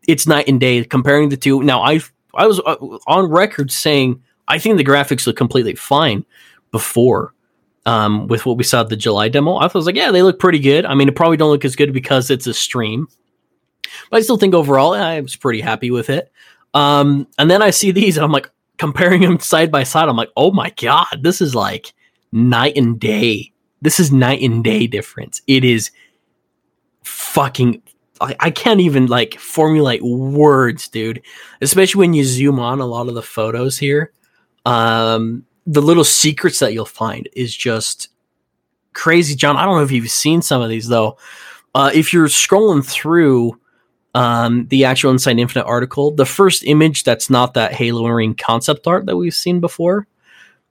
it's 0.08 0.26
night 0.26 0.48
and 0.48 0.58
day 0.58 0.82
comparing 0.84 1.28
the 1.28 1.36
two. 1.36 1.62
Now 1.62 1.82
I 1.82 2.00
I 2.34 2.46
was 2.46 2.60
uh, 2.60 2.76
on 3.06 3.30
record 3.30 3.70
saying 3.70 4.22
I 4.48 4.58
think 4.58 4.78
the 4.78 4.84
graphics 4.84 5.26
look 5.26 5.36
completely 5.36 5.74
fine 5.74 6.24
before 6.70 7.34
um, 7.86 8.26
with 8.26 8.44
what 8.44 8.58
we 8.58 8.64
saw 8.64 8.80
at 8.80 8.88
the 8.88 8.96
July 8.96 9.28
demo. 9.28 9.54
I 9.54 9.70
was 9.72 9.86
like, 9.86 9.96
yeah, 9.96 10.10
they 10.10 10.22
look 10.22 10.38
pretty 10.38 10.58
good. 10.58 10.84
I 10.84 10.94
mean, 10.94 11.08
it 11.08 11.16
probably 11.16 11.36
don't 11.36 11.50
look 11.50 11.64
as 11.64 11.76
good 11.76 11.92
because 11.92 12.30
it's 12.30 12.46
a 12.46 12.52
stream, 12.52 13.08
but 14.10 14.18
I 14.18 14.20
still 14.20 14.36
think 14.36 14.54
overall 14.54 14.92
I 14.92 15.20
was 15.20 15.36
pretty 15.36 15.60
happy 15.60 15.90
with 15.90 16.10
it. 16.10 16.30
Um, 16.74 17.26
and 17.38 17.50
then 17.50 17.62
I 17.62 17.70
see 17.70 17.92
these, 17.92 18.16
and 18.16 18.24
I'm 18.24 18.32
like 18.32 18.50
comparing 18.76 19.22
them 19.22 19.38
side 19.38 19.70
by 19.70 19.84
side. 19.84 20.08
I'm 20.08 20.16
like, 20.16 20.32
oh 20.36 20.50
my 20.50 20.70
god, 20.70 21.20
this 21.22 21.40
is 21.40 21.54
like 21.54 21.94
night 22.32 22.76
and 22.76 23.00
day. 23.00 23.52
This 23.80 24.00
is 24.00 24.12
night 24.12 24.42
and 24.42 24.62
day 24.62 24.86
difference. 24.86 25.40
It 25.46 25.64
is 25.64 25.90
fucking. 27.04 27.82
I, 28.20 28.34
I 28.40 28.50
can't 28.50 28.80
even 28.80 29.06
like 29.06 29.38
formulate 29.38 30.02
words, 30.02 30.88
dude. 30.88 31.22
Especially 31.60 32.00
when 32.00 32.14
you 32.14 32.24
zoom 32.24 32.58
on 32.58 32.80
a 32.80 32.86
lot 32.86 33.08
of 33.08 33.14
the 33.14 33.22
photos 33.22 33.78
here. 33.78 34.12
Um, 34.64 35.44
the 35.66 35.82
little 35.82 36.04
secrets 36.04 36.60
that 36.60 36.72
you'll 36.72 36.84
find 36.84 37.28
is 37.34 37.54
just 37.54 38.08
crazy, 38.92 39.34
John. 39.34 39.56
I 39.56 39.64
don't 39.64 39.76
know 39.76 39.84
if 39.84 39.90
you've 39.90 40.10
seen 40.10 40.42
some 40.42 40.62
of 40.62 40.68
these 40.70 40.88
though. 40.88 41.18
Uh, 41.74 41.90
if 41.92 42.12
you're 42.12 42.28
scrolling 42.28 42.84
through 42.84 43.60
um, 44.14 44.66
the 44.68 44.86
actual 44.86 45.10
Inside 45.10 45.38
Infinite 45.38 45.66
article, 45.66 46.10
the 46.10 46.24
first 46.24 46.64
image 46.64 47.04
that's 47.04 47.28
not 47.28 47.54
that 47.54 47.74
Halo 47.74 48.06
Marine 48.08 48.34
concept 48.34 48.86
art 48.86 49.06
that 49.06 49.16
we've 49.16 49.34
seen 49.34 49.60
before 49.60 50.06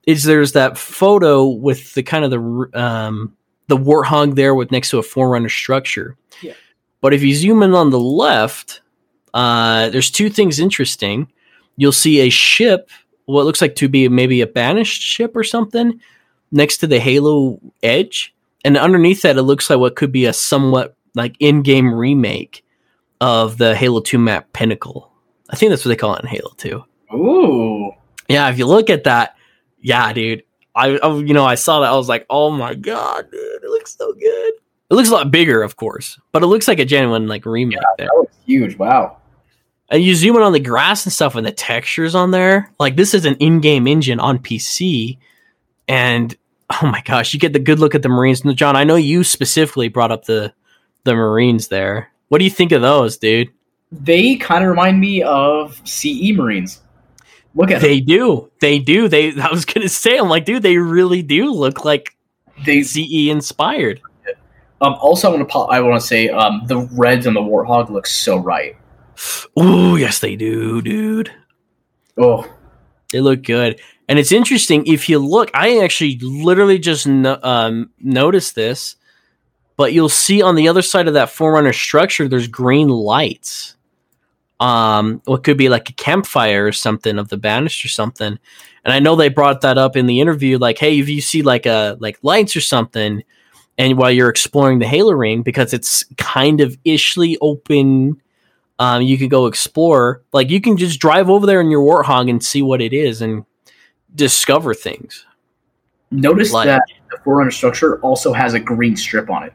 is 0.08 0.24
there's 0.24 0.54
that 0.54 0.78
photo 0.78 1.48
with 1.48 1.94
the 1.94 2.04
kind 2.04 2.26
of 2.26 2.32
the 2.32 2.70
um, 2.74 3.36
the 3.68 3.78
warthog 3.78 4.36
there 4.36 4.56
with 4.56 4.72
next 4.72 4.90
to 4.92 5.00
a 5.00 5.04
forerunner 5.04 5.50
structure. 5.50 6.16
Yeah. 6.42 6.54
But 7.02 7.14
if 7.14 7.22
you 7.22 7.36
zoom 7.36 7.64
in 7.64 7.74
on 7.74 7.90
the 7.90 8.00
left, 8.00 8.82
uh, 9.34 9.90
there's 9.90 10.10
two 10.10 10.30
things 10.30 10.60
interesting. 10.60 11.32
You'll 11.78 11.92
see 11.92 12.22
a 12.22 12.30
ship, 12.30 12.90
what 13.26 13.46
looks 13.46 13.62
like 13.62 13.76
to 13.78 13.90
be 13.90 14.08
maybe 14.08 14.42
a 14.42 14.48
banished 14.48 15.02
ship 15.02 15.36
or 15.36 15.44
something, 15.44 16.00
next 16.52 16.78
to 16.78 16.88
the 16.88 17.00
Halo 17.00 17.60
Edge, 17.84 18.34
and 18.64 18.78
underneath 18.78 19.22
that, 19.22 19.38
it 19.38 19.44
looks 19.44 19.70
like 19.70 19.80
what 19.80 19.96
could 19.96 20.12
be 20.12 20.26
a 20.26 20.34
somewhat 20.34 20.96
like 21.14 21.36
in-game 21.40 21.94
remake 21.94 22.66
of 23.22 23.58
the 23.58 23.76
Halo 23.76 24.02
2 24.02 24.18
map 24.18 24.52
Pinnacle. 24.54 25.12
I 25.50 25.56
think 25.56 25.70
that's 25.70 25.86
what 25.86 25.90
they 25.90 25.96
call 25.96 26.16
it 26.16 26.24
in 26.24 26.30
Halo 26.30 26.52
2. 26.58 26.84
Ooh. 27.14 27.92
Yeah, 28.28 28.50
if 28.50 28.58
you 28.58 28.66
look 28.66 28.90
at 28.90 29.04
that, 29.04 29.36
yeah, 29.82 30.12
dude. 30.14 30.44
I, 30.76 30.98
I 30.98 31.16
you 31.18 31.34
know, 31.34 31.46
I 31.46 31.56
saw 31.56 31.82
that. 31.82 31.92
I 31.92 31.96
was 31.96 32.10
like, 32.10 32.26
oh 32.30 32.50
my 32.50 32.74
god, 32.74 33.30
dude, 33.32 33.64
it 33.64 33.70
looks 33.70 33.96
so 33.96 34.12
good. 34.14 34.54
It 34.90 34.94
looks 34.94 35.10
a 35.10 35.14
lot 35.14 35.32
bigger, 35.32 35.62
of 35.62 35.76
course, 35.78 36.20
but 36.32 36.44
it 36.44 36.48
looks 36.48 36.68
like 36.68 36.80
a 36.80 36.86
genuine 36.86 37.28
like 37.28 37.46
remake 37.46 37.80
there. 37.98 38.08
That 38.08 38.18
looks 38.18 38.36
huge. 38.46 38.78
Wow. 38.78 39.18
And 39.90 40.04
you 40.04 40.16
zoom 40.16 40.36
in 40.36 40.42
on 40.42 40.54
the 40.54 40.60
grass 40.60 41.06
and 41.06 41.14
stuff, 41.14 41.36
and 41.36 41.46
the 41.46 41.52
textures 41.52 42.16
on 42.16 42.32
there. 42.32 42.72
Like 42.80 42.96
this 42.96 43.14
is 43.14 43.26
an 43.26 43.36
in-game 43.36 43.88
engine 43.88 44.20
on 44.20 44.40
PC, 44.40 45.18
and 45.88 46.36
oh 46.70 46.88
my 46.88 47.02
gosh, 47.02 47.34
you 47.34 47.40
get 47.40 47.54
the 47.54 47.60
good 47.60 47.80
look 47.80 47.96
at 47.96 48.02
the 48.02 48.10
Marines. 48.10 48.44
And 48.44 48.56
John, 48.56 48.76
I 48.76 48.84
know 48.84 48.96
you 48.96 49.24
specifically 49.24 49.88
brought 49.88 50.12
up 50.12 50.26
the 50.26 50.54
the 51.04 51.14
Marines 51.14 51.68
there. 51.68 52.12
What 52.30 52.40
do 52.40 52.44
you 52.44 52.52
think 52.52 52.72
of 52.72 52.82
those, 52.82 53.18
dude? 53.18 53.50
They 53.92 54.36
kind 54.38 54.64
of 54.64 54.70
remind 54.70 55.00
me 55.00 55.22
of 55.22 55.80
CE 55.86 56.32
Marines. 56.34 56.82
Look 57.54 57.72
at 57.72 57.82
They 57.82 58.02
do. 58.02 58.52
They 58.60 58.80
do. 58.80 59.08
They 59.08 59.40
I 59.40 59.50
was 59.50 59.66
gonna 59.66 59.88
say, 59.90 60.18
I'm 60.18 60.28
like, 60.28 60.46
dude, 60.46 60.64
they 60.64 60.78
really 60.78 61.22
do 61.22 61.52
look 61.52 61.86
like. 61.86 62.16
They 62.66 62.84
CE 62.84 63.30
inspired. 63.30 64.02
um 64.82 64.96
also 64.96 65.28
I 65.28 65.36
want 65.36 65.48
to 65.48 65.52
pop, 65.52 65.70
I 65.70 65.80
want 65.82 66.02
to 66.02 66.06
say 66.06 66.30
um 66.30 66.64
the 66.66 66.80
reds 66.94 67.28
on 67.28 67.34
the 67.36 67.42
Warthog 67.42 67.90
look 67.90 68.08
so 68.08 68.38
right. 68.38 68.76
Oh, 69.56 69.96
yes, 69.96 70.20
they 70.20 70.36
do, 70.36 70.82
dude. 70.82 71.32
Oh, 72.18 72.50
They 73.12 73.22
look 73.22 73.44
good. 73.44 73.80
And 74.08 74.20
it's 74.20 74.32
interesting 74.32 74.86
if 74.86 75.10
you 75.10 75.20
look, 75.20 75.50
I 75.54 75.80
actually 75.80 76.20
literally 76.20 76.80
just 76.80 77.08
no, 77.08 77.40
um, 77.44 77.90
noticed 78.00 78.56
this, 78.56 78.96
but 79.78 79.94
you'll 79.94 80.10
see 80.10 80.42
on 80.42 80.56
the 80.56 80.68
other 80.68 80.82
side 80.82 81.08
of 81.08 81.16
that 81.16 81.30
Forerunner 81.30 81.74
structure, 81.74 82.28
there's 82.28 82.48
green 82.48 82.88
lights. 82.88 83.76
Um, 84.60 85.22
what 85.26 85.44
could 85.44 85.58
be 85.58 85.68
like 85.68 85.90
a 85.90 85.94
campfire 85.94 86.66
or 86.66 86.72
something 86.72 87.20
of 87.20 87.28
the 87.28 87.38
banished 87.38 87.84
or 87.84 87.90
something. 87.90 88.40
And 88.86 88.94
I 88.94 89.00
know 89.00 89.16
they 89.16 89.28
brought 89.28 89.62
that 89.62 89.78
up 89.78 89.98
in 89.98 90.06
the 90.06 90.22
interview, 90.22 90.58
like, 90.58 90.78
hey, 90.78 91.00
if 91.00 91.10
you 91.10 91.20
see 91.20 91.42
like 91.42 91.66
a 91.66 91.98
like 92.00 92.18
lights 92.22 92.56
or 92.56 92.62
something, 92.62 93.24
and 93.78 93.98
while 93.98 94.12
you're 94.12 94.30
exploring 94.30 94.80
the 94.80 94.88
Halo 94.88 95.12
ring, 95.12 95.42
because 95.42 95.74
it's 95.74 96.06
kind 96.18 96.62
of 96.62 96.78
ishly 96.86 97.36
open 97.42 98.22
um, 98.80 99.02
you 99.02 99.18
can 99.18 99.28
go 99.30 99.46
explore. 99.46 100.24
Like 100.34 100.50
you 100.50 100.60
can 100.62 100.78
just 100.78 101.00
drive 101.00 101.30
over 101.30 101.46
there 101.46 101.62
in 101.62 101.70
your 101.72 101.82
Warthog 101.82 102.30
and 102.30 102.44
see 102.44 102.62
what 102.62 102.82
it 102.82 102.94
is 102.94 103.22
and 103.22 103.46
discover 104.16 104.74
things. 104.74 105.26
notice 106.12 106.52
Like- 106.54 106.68
that 106.68 106.82
the 107.12 107.18
Forerunner 107.24 107.52
structure 107.52 108.00
also 108.02 108.34
has 108.34 108.54
a 108.54 108.60
green 108.60 108.96
strip 108.96 109.30
on 109.30 109.44
it. 109.44 109.54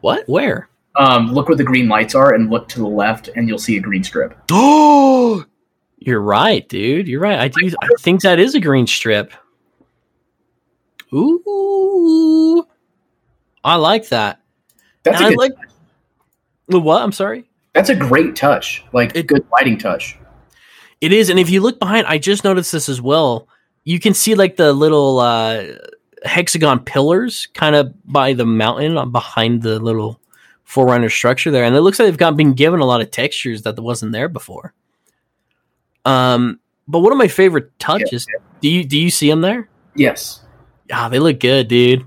What? 0.00 0.28
Where? 0.28 0.68
Um, 0.96 1.32
look 1.32 1.48
where 1.48 1.56
the 1.56 1.64
green 1.64 1.88
lights 1.88 2.14
are, 2.14 2.34
and 2.34 2.50
look 2.50 2.68
to 2.70 2.78
the 2.80 2.86
left, 2.86 3.28
and 3.34 3.48
you'll 3.48 3.58
see 3.58 3.76
a 3.76 3.80
green 3.80 4.04
strip. 4.04 4.36
Oh, 4.50 5.44
you're 5.98 6.20
right, 6.20 6.68
dude. 6.68 7.08
You're 7.08 7.20
right. 7.20 7.38
I 7.38 7.48
do. 7.48 7.70
I 7.82 7.88
think 8.00 8.20
that 8.22 8.38
is 8.38 8.54
a 8.54 8.60
green 8.60 8.86
strip. 8.86 9.32
Ooh, 11.14 12.66
I 13.64 13.76
like 13.76 14.08
that. 14.08 14.40
That's 15.02 15.16
And 15.18 15.24
a 15.24 15.28
I 15.28 15.30
good, 15.30 15.38
like. 15.38 15.52
What? 16.80 17.02
I'm 17.02 17.12
sorry. 17.12 17.44
that's 17.74 17.88
a 17.88 17.94
great 17.96 18.36
touch, 18.36 18.84
like 18.92 19.16
a 19.16 19.22
good 19.22 19.44
lighting 19.52 19.78
touch. 19.78 20.18
It 21.00 21.12
is, 21.12 21.30
and 21.30 21.38
if 21.38 21.50
you 21.50 21.60
look 21.60 21.78
behind, 21.80 22.06
I 22.06 22.18
just 22.18 22.44
noticed 22.44 22.70
this 22.72 22.88
as 22.88 23.00
well. 23.00 23.48
You 23.84 23.98
can 23.98 24.14
see 24.14 24.34
like 24.34 24.56
the 24.56 24.72
little 24.72 25.18
uh, 25.18 25.64
hexagon 26.24 26.80
pillars 26.80 27.48
kind 27.54 27.74
of 27.74 27.92
by 28.04 28.34
the 28.34 28.46
mountain 28.46 28.96
uh, 28.96 29.06
behind 29.06 29.62
the 29.62 29.80
little 29.80 30.20
forerunner 30.64 31.08
structure 31.10 31.50
there, 31.50 31.64
and 31.64 31.74
it 31.74 31.80
looks 31.80 31.98
like 31.98 32.06
they've 32.06 32.16
got 32.16 32.36
been 32.36 32.52
given 32.52 32.80
a 32.80 32.84
lot 32.84 33.00
of 33.00 33.10
textures 33.10 33.62
that 33.62 33.78
wasn't 33.80 34.12
there 34.12 34.28
before. 34.28 34.72
Um, 36.04 36.60
but 36.88 37.00
one 37.00 37.12
of 37.12 37.18
my 37.18 37.28
favorite 37.28 37.76
touches. 37.78 38.26
Do 38.60 38.68
you 38.68 38.84
do 38.84 38.98
you 38.98 39.10
see 39.10 39.28
them 39.28 39.40
there? 39.40 39.68
Yes, 39.96 40.40
Yeah, 40.88 41.08
they 41.08 41.18
look 41.18 41.40
good, 41.40 41.68
dude. 41.68 42.06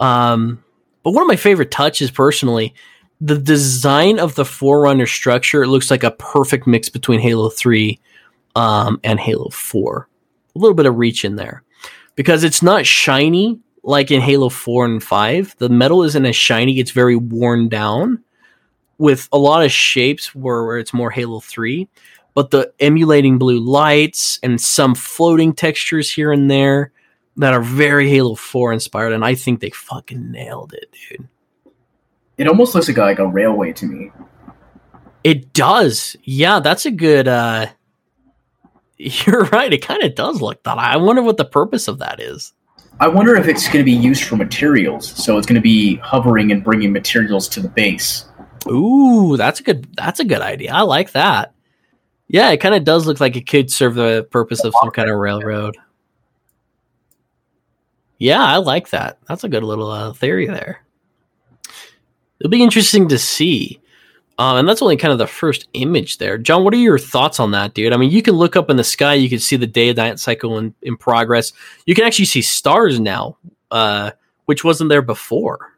Um, 0.00 0.62
but 1.04 1.12
one 1.12 1.22
of 1.22 1.28
my 1.28 1.36
favorite 1.36 1.70
touches 1.70 2.10
personally, 2.10 2.74
the 3.22 3.38
design 3.38 4.18
of 4.18 4.34
the 4.34 4.44
Forerunner 4.44 5.06
structure, 5.06 5.62
it 5.62 5.68
looks 5.68 5.92
like 5.92 6.02
a 6.02 6.10
perfect 6.10 6.66
mix 6.66 6.88
between 6.88 7.20
Halo 7.20 7.50
3 7.50 8.00
um, 8.56 8.98
and 9.04 9.20
Halo 9.20 9.48
4. 9.50 10.08
A 10.56 10.58
little 10.58 10.74
bit 10.74 10.86
of 10.86 10.96
reach 10.96 11.24
in 11.24 11.36
there. 11.36 11.62
Because 12.16 12.42
it's 12.42 12.62
not 12.62 12.84
shiny 12.84 13.60
like 13.84 14.10
in 14.10 14.20
Halo 14.20 14.48
4 14.48 14.86
and 14.86 15.02
5. 15.02 15.56
The 15.58 15.68
metal 15.68 16.02
isn't 16.02 16.26
as 16.26 16.34
shiny, 16.34 16.80
it's 16.80 16.90
very 16.90 17.14
worn 17.14 17.68
down 17.68 18.24
with 18.98 19.28
a 19.30 19.38
lot 19.38 19.64
of 19.64 19.70
shapes 19.70 20.34
where, 20.34 20.64
where 20.64 20.78
it's 20.78 20.92
more 20.92 21.12
Halo 21.12 21.38
3. 21.38 21.88
But 22.34 22.50
the 22.50 22.72
emulating 22.80 23.38
blue 23.38 23.60
lights 23.60 24.40
and 24.42 24.60
some 24.60 24.96
floating 24.96 25.54
textures 25.54 26.10
here 26.10 26.32
and 26.32 26.50
there 26.50 26.90
that 27.36 27.54
are 27.54 27.62
very 27.62 28.08
Halo 28.10 28.34
4 28.34 28.72
inspired, 28.72 29.12
and 29.12 29.24
I 29.24 29.36
think 29.36 29.60
they 29.60 29.70
fucking 29.70 30.32
nailed 30.32 30.72
it, 30.72 30.92
dude. 31.08 31.28
It 32.42 32.48
almost 32.48 32.74
looks 32.74 32.88
like 32.88 32.98
a, 32.98 33.02
like 33.02 33.18
a 33.20 33.26
railway 33.26 33.72
to 33.72 33.86
me. 33.86 34.10
It 35.22 35.52
does. 35.52 36.16
Yeah, 36.24 36.58
that's 36.58 36.84
a 36.84 36.90
good 36.90 37.28
uh 37.28 37.68
you're 38.98 39.44
right, 39.44 39.72
it 39.72 39.82
kind 39.82 40.02
of 40.02 40.16
does 40.16 40.42
look 40.42 40.62
that. 40.64 40.76
I 40.76 40.96
wonder 40.96 41.22
what 41.22 41.36
the 41.36 41.44
purpose 41.44 41.86
of 41.86 41.98
that 42.00 42.20
is. 42.20 42.52
I 43.00 43.06
wonder 43.06 43.36
if 43.36 43.46
it's 43.46 43.66
going 43.66 43.78
to 43.78 43.84
be 43.84 43.92
used 43.92 44.24
for 44.24 44.36
materials, 44.36 45.08
so 45.08 45.38
it's 45.38 45.46
going 45.46 45.56
to 45.56 45.62
be 45.62 45.96
hovering 45.96 46.52
and 46.52 46.62
bringing 46.62 46.92
materials 46.92 47.48
to 47.50 47.60
the 47.60 47.68
base. 47.68 48.26
Ooh, 48.68 49.36
that's 49.36 49.60
a 49.60 49.62
good 49.62 49.88
that's 49.96 50.20
a 50.20 50.24
good 50.24 50.40
idea. 50.40 50.72
I 50.72 50.82
like 50.82 51.12
that. 51.12 51.54
Yeah, 52.26 52.50
it 52.50 52.58
kind 52.58 52.74
of 52.74 52.84
does 52.84 53.06
look 53.06 53.20
like 53.20 53.36
it 53.36 53.48
could 53.48 53.70
serve 53.70 53.94
the 53.94 54.26
purpose 54.30 54.64
of 54.64 54.74
some 54.80 54.90
kind 54.90 55.08
of 55.08 55.18
railroad. 55.18 55.76
Yeah, 58.18 58.42
I 58.42 58.58
like 58.58 58.90
that. 58.90 59.18
That's 59.28 59.44
a 59.44 59.48
good 59.48 59.64
little 59.64 59.90
uh, 59.90 60.12
theory 60.12 60.46
there. 60.46 60.84
It'll 62.42 62.50
be 62.50 62.62
interesting 62.64 63.06
to 63.08 63.18
see. 63.20 63.78
Um, 64.36 64.56
and 64.56 64.68
that's 64.68 64.82
only 64.82 64.96
kind 64.96 65.12
of 65.12 65.18
the 65.18 65.28
first 65.28 65.68
image 65.74 66.18
there. 66.18 66.38
John, 66.38 66.64
what 66.64 66.74
are 66.74 66.78
your 66.78 66.98
thoughts 66.98 67.38
on 67.38 67.52
that, 67.52 67.72
dude? 67.72 67.92
I 67.92 67.96
mean, 67.96 68.10
you 68.10 68.20
can 68.20 68.34
look 68.34 68.56
up 68.56 68.68
in 68.68 68.76
the 68.76 68.82
sky, 68.82 69.14
you 69.14 69.28
can 69.28 69.38
see 69.38 69.54
the 69.54 69.66
day 69.68 69.92
night 69.92 70.18
cycle 70.18 70.58
in, 70.58 70.74
in 70.82 70.96
progress. 70.96 71.52
You 71.86 71.94
can 71.94 72.04
actually 72.04 72.24
see 72.24 72.42
stars 72.42 72.98
now, 72.98 73.36
uh, 73.70 74.10
which 74.46 74.64
wasn't 74.64 74.90
there 74.90 75.02
before. 75.02 75.72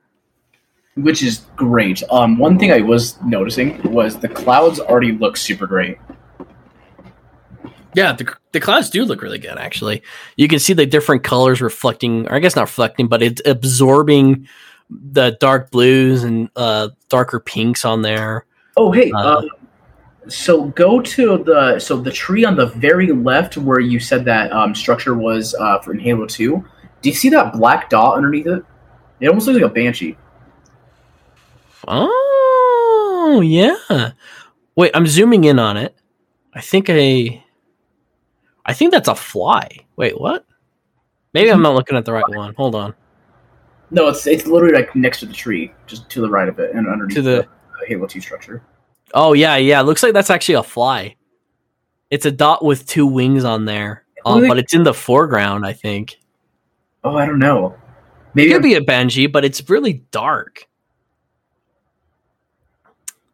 which 0.94 1.22
is 1.22 1.44
great. 1.56 2.02
Um, 2.10 2.38
one 2.38 2.58
thing 2.58 2.72
I 2.72 2.80
was 2.80 3.20
noticing 3.22 3.82
was 3.92 4.16
the 4.18 4.28
clouds 4.28 4.80
already 4.80 5.12
look 5.12 5.36
super 5.36 5.66
great. 5.66 5.98
Yeah, 7.94 8.12
the 8.12 8.34
the 8.52 8.60
clouds 8.60 8.90
do 8.90 9.04
look 9.04 9.22
really 9.22 9.38
good. 9.38 9.56
Actually, 9.56 10.02
you 10.36 10.48
can 10.48 10.58
see 10.58 10.72
the 10.72 10.86
different 10.86 11.22
colors 11.22 11.60
reflecting, 11.60 12.26
or 12.28 12.34
I 12.34 12.38
guess 12.40 12.56
not 12.56 12.62
reflecting, 12.62 13.06
but 13.06 13.22
it's 13.22 13.42
absorbing 13.44 14.48
the 15.10 15.36
dark 15.40 15.70
blues 15.70 16.24
and 16.24 16.48
uh, 16.56 16.88
darker 17.08 17.40
pinks 17.40 17.84
on 17.84 18.02
there. 18.02 18.46
Oh, 18.76 18.92
hey. 18.92 19.10
Uh, 19.12 19.38
um, 19.38 19.48
so 20.28 20.64
go 20.68 21.00
to 21.00 21.38
the 21.38 21.78
so 21.78 21.96
the 21.96 22.10
tree 22.10 22.44
on 22.44 22.56
the 22.56 22.66
very 22.66 23.08
left 23.08 23.56
where 23.56 23.80
you 23.80 24.00
said 24.00 24.24
that 24.24 24.52
um, 24.52 24.74
structure 24.74 25.14
was 25.14 25.54
uh, 25.54 25.78
for 25.80 25.92
in 25.92 26.00
Halo 26.00 26.26
Two. 26.26 26.64
Do 27.02 27.10
you 27.10 27.14
see 27.14 27.28
that 27.30 27.52
black 27.52 27.90
dot 27.90 28.16
underneath 28.16 28.46
it? 28.46 28.64
It 29.20 29.28
almost 29.28 29.46
looks 29.46 29.60
like 29.60 29.70
a 29.70 29.74
banshee. 29.74 30.16
Oh 31.86 33.42
yeah. 33.44 34.12
Wait, 34.76 34.90
I'm 34.94 35.06
zooming 35.06 35.44
in 35.44 35.58
on 35.58 35.76
it. 35.76 35.94
I 36.54 36.60
think 36.60 36.86
I, 36.88 37.44
I 38.64 38.72
think 38.72 38.92
that's 38.92 39.08
a 39.08 39.14
fly. 39.14 39.68
Wait, 39.96 40.18
what? 40.18 40.46
Maybe 41.32 41.50
I'm 41.50 41.62
not 41.62 41.74
looking 41.74 41.96
at 41.96 42.04
the 42.04 42.12
right 42.12 42.28
one. 42.28 42.54
Hold 42.54 42.74
on. 42.74 42.94
No, 43.90 44.09
it's 44.09 44.27
it's 44.27 44.47
literally 44.47 44.74
like 44.74 44.94
next 44.97 45.20
to 45.20 45.27
the 45.27 45.32
tree, 45.32 45.73
just 45.86 46.09
to 46.11 46.20
the 46.20 46.28
right 46.28 46.48
of 46.48 46.59
it, 46.59 46.74
and 46.74 46.89
underneath 46.89 47.16
To 47.16 47.23
the- 47.23 47.48
the, 47.81 47.86
Halo 47.86 48.06
Two 48.06 48.20
structure. 48.20 48.62
Oh 49.12 49.32
yeah, 49.35 49.56
yeah. 49.56 49.81
Looks 49.82 50.02
like 50.02 50.12
that's 50.15 50.31
actually 50.31 50.55
a 50.56 50.62
fly. 50.62 51.16
It's 52.11 52.27
a 52.27 52.31
dot 52.31 52.65
with 52.65 52.86
two 52.86 53.06
wings 53.06 53.44
on 53.44 53.65
there, 53.65 54.05
um, 54.24 54.47
but 54.48 54.59
it's 54.59 54.74
in 54.74 54.82
the 54.85 54.94
foreground. 54.94 55.65
I 55.66 55.73
think 55.73 56.16
Oh, 57.05 57.16
I 57.16 57.27
don't 57.27 57.39
know. 57.39 57.77
Maybe 58.32 58.51
it 58.51 58.55
could 58.55 58.62
be 58.62 58.74
a 58.74 58.81
banshee, 58.81 59.27
but 59.27 59.44
it's 59.44 59.69
really 59.69 60.05
dark. 60.11 60.66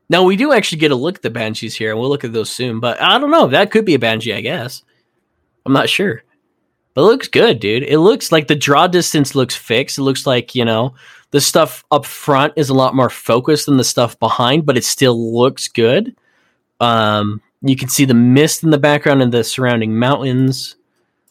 Now 0.09 0.25
we 0.25 0.37
do 0.37 0.53
actually 0.53 0.79
get 0.79 0.91
a 0.91 0.97
look 0.97 1.17
at 1.17 1.23
the 1.23 1.31
banshees 1.31 1.75
here, 1.77 1.91
and 1.91 2.01
we'll 2.01 2.09
look 2.09 2.25
at 2.25 2.33
those 2.33 2.51
soon. 2.51 2.81
But 2.81 3.01
I 3.01 3.19
don't 3.19 3.31
know. 3.31 3.47
That 3.47 3.71
could 3.71 3.85
be 3.85 3.95
a 3.95 3.99
banshee, 3.99 4.35
I 4.35 4.41
guess. 4.41 4.83
I'm 5.65 5.73
not 5.73 5.89
sure, 5.89 6.23
but 6.95 7.03
it 7.03 7.05
looks 7.05 7.29
good, 7.29 7.61
dude. 7.61 7.85
It 7.85 7.99
looks 7.99 8.33
like 8.33 8.49
the 8.49 8.57
draw 8.57 8.87
distance 8.87 9.35
looks 9.35 9.55
fixed. 9.55 9.99
It 9.99 10.03
looks 10.03 10.27
like 10.27 10.55
you 10.55 10.65
know 10.65 10.95
the 11.31 11.41
stuff 11.41 11.85
up 11.91 12.05
front 12.05 12.55
is 12.57 12.69
a 12.69 12.75
lot 12.75 12.95
more 12.95 13.11
focused 13.11 13.67
than 13.67 13.77
the 13.77 13.85
stuff 13.85 14.19
behind, 14.19 14.67
but 14.67 14.77
it 14.77 14.85
still 14.85 15.37
looks 15.37 15.69
good. 15.69 16.17
Um, 16.81 17.41
you 17.63 17.77
can 17.77 17.89
see 17.89 18.05
the 18.05 18.15
mist 18.15 18.65
in 18.65 18.71
the 18.71 18.79
background 18.79 19.23
and 19.23 19.33
the 19.33 19.45
surrounding 19.45 19.99
mountains. 19.99 20.77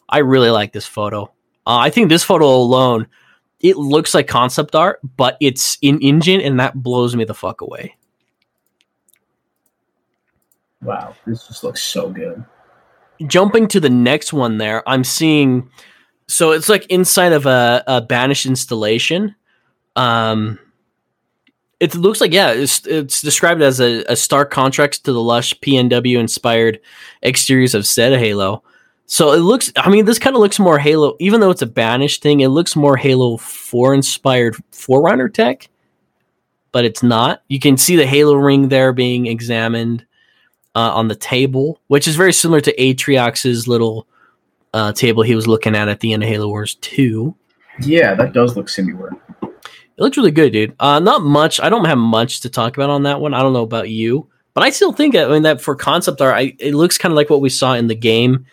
I 0.08 0.18
really 0.18 0.50
like 0.50 0.72
this 0.72 0.86
photo. 0.86 1.24
Uh, 1.66 1.78
I 1.78 1.90
think 1.90 2.08
this 2.08 2.24
photo 2.24 2.46
alone, 2.46 3.06
it 3.60 3.76
looks 3.76 4.14
like 4.14 4.26
concept 4.26 4.74
art, 4.74 5.00
but 5.16 5.36
it's 5.40 5.76
in 5.82 6.00
engine, 6.00 6.40
and 6.40 6.58
that 6.60 6.82
blows 6.82 7.14
me 7.14 7.24
the 7.24 7.34
fuck 7.34 7.60
away. 7.60 7.96
wow, 10.82 11.14
this 11.26 11.46
just 11.46 11.64
looks 11.64 11.82
so 11.82 12.10
good. 12.10 12.44
Jumping 13.26 13.68
to 13.68 13.80
the 13.80 13.90
next 13.90 14.32
one, 14.32 14.58
there, 14.58 14.88
I'm 14.88 15.04
seeing. 15.04 15.70
So 16.28 16.52
it's 16.52 16.68
like 16.68 16.86
inside 16.86 17.32
of 17.32 17.46
a, 17.46 17.82
a 17.86 18.00
banished 18.00 18.46
installation. 18.46 19.34
Um, 19.96 20.58
it 21.80 21.94
looks 21.94 22.20
like 22.20 22.32
yeah, 22.32 22.52
it's 22.52 22.86
it's 22.86 23.22
described 23.22 23.62
as 23.62 23.80
a, 23.80 24.04
a 24.04 24.14
stark 24.14 24.50
contrast 24.50 25.04
to 25.06 25.12
the 25.12 25.22
lush 25.22 25.58
PNW 25.60 26.18
inspired 26.18 26.80
exteriors 27.22 27.74
of 27.74 27.86
said 27.86 28.18
Halo. 28.18 28.62
So 29.06 29.32
it 29.32 29.38
looks, 29.38 29.72
I 29.76 29.90
mean, 29.90 30.04
this 30.04 30.20
kind 30.20 30.36
of 30.36 30.40
looks 30.40 30.60
more 30.60 30.78
Halo, 30.78 31.16
even 31.18 31.40
though 31.40 31.50
it's 31.50 31.62
a 31.62 31.66
banished 31.66 32.22
thing. 32.22 32.40
It 32.40 32.48
looks 32.48 32.76
more 32.76 32.96
Halo 32.96 33.38
Four 33.38 33.92
inspired 33.92 34.54
Forerunner 34.70 35.28
tech, 35.28 35.68
but 36.70 36.84
it's 36.84 37.02
not. 37.02 37.42
You 37.48 37.58
can 37.58 37.76
see 37.76 37.96
the 37.96 38.06
Halo 38.06 38.34
ring 38.34 38.68
there 38.68 38.92
being 38.92 39.26
examined 39.26 40.06
uh, 40.74 40.92
on 40.94 41.08
the 41.08 41.16
table, 41.16 41.80
which 41.88 42.06
is 42.06 42.16
very 42.16 42.32
similar 42.32 42.60
to 42.60 42.74
Atriox's 42.76 43.66
little 43.66 44.06
uh, 44.72 44.92
table 44.92 45.22
he 45.22 45.34
was 45.34 45.46
looking 45.46 45.74
at 45.74 45.88
at 45.88 46.00
the 46.00 46.12
end 46.12 46.22
of 46.22 46.28
Halo 46.28 46.48
Wars 46.48 46.76
Two. 46.76 47.34
Yeah, 47.80 48.14
that 48.14 48.32
does 48.32 48.56
look 48.56 48.68
similar. 48.68 49.10
It 49.42 50.04
looks 50.04 50.16
really 50.16 50.30
good, 50.30 50.52
dude. 50.52 50.74
Uh, 50.80 50.98
not 50.98 51.22
much. 51.22 51.60
I 51.60 51.68
don't 51.68 51.84
have 51.84 51.98
much 51.98 52.40
to 52.40 52.48
talk 52.48 52.76
about 52.76 52.90
on 52.90 53.02
that 53.02 53.20
one. 53.20 53.34
I 53.34 53.42
don't 53.42 53.52
know 53.52 53.62
about 53.62 53.90
you, 53.90 54.28
but 54.54 54.64
I 54.64 54.70
still 54.70 54.92
think 54.92 55.14
I 55.14 55.28
mean 55.28 55.42
that 55.42 55.60
for 55.60 55.74
concept 55.74 56.20
art, 56.20 56.36
I, 56.36 56.56
it 56.58 56.74
looks 56.74 56.98
kind 56.98 57.12
of 57.12 57.16
like 57.16 57.30
what 57.30 57.40
we 57.40 57.50
saw 57.50 57.74
in 57.74 57.88
the 57.88 57.94
game 57.94 58.46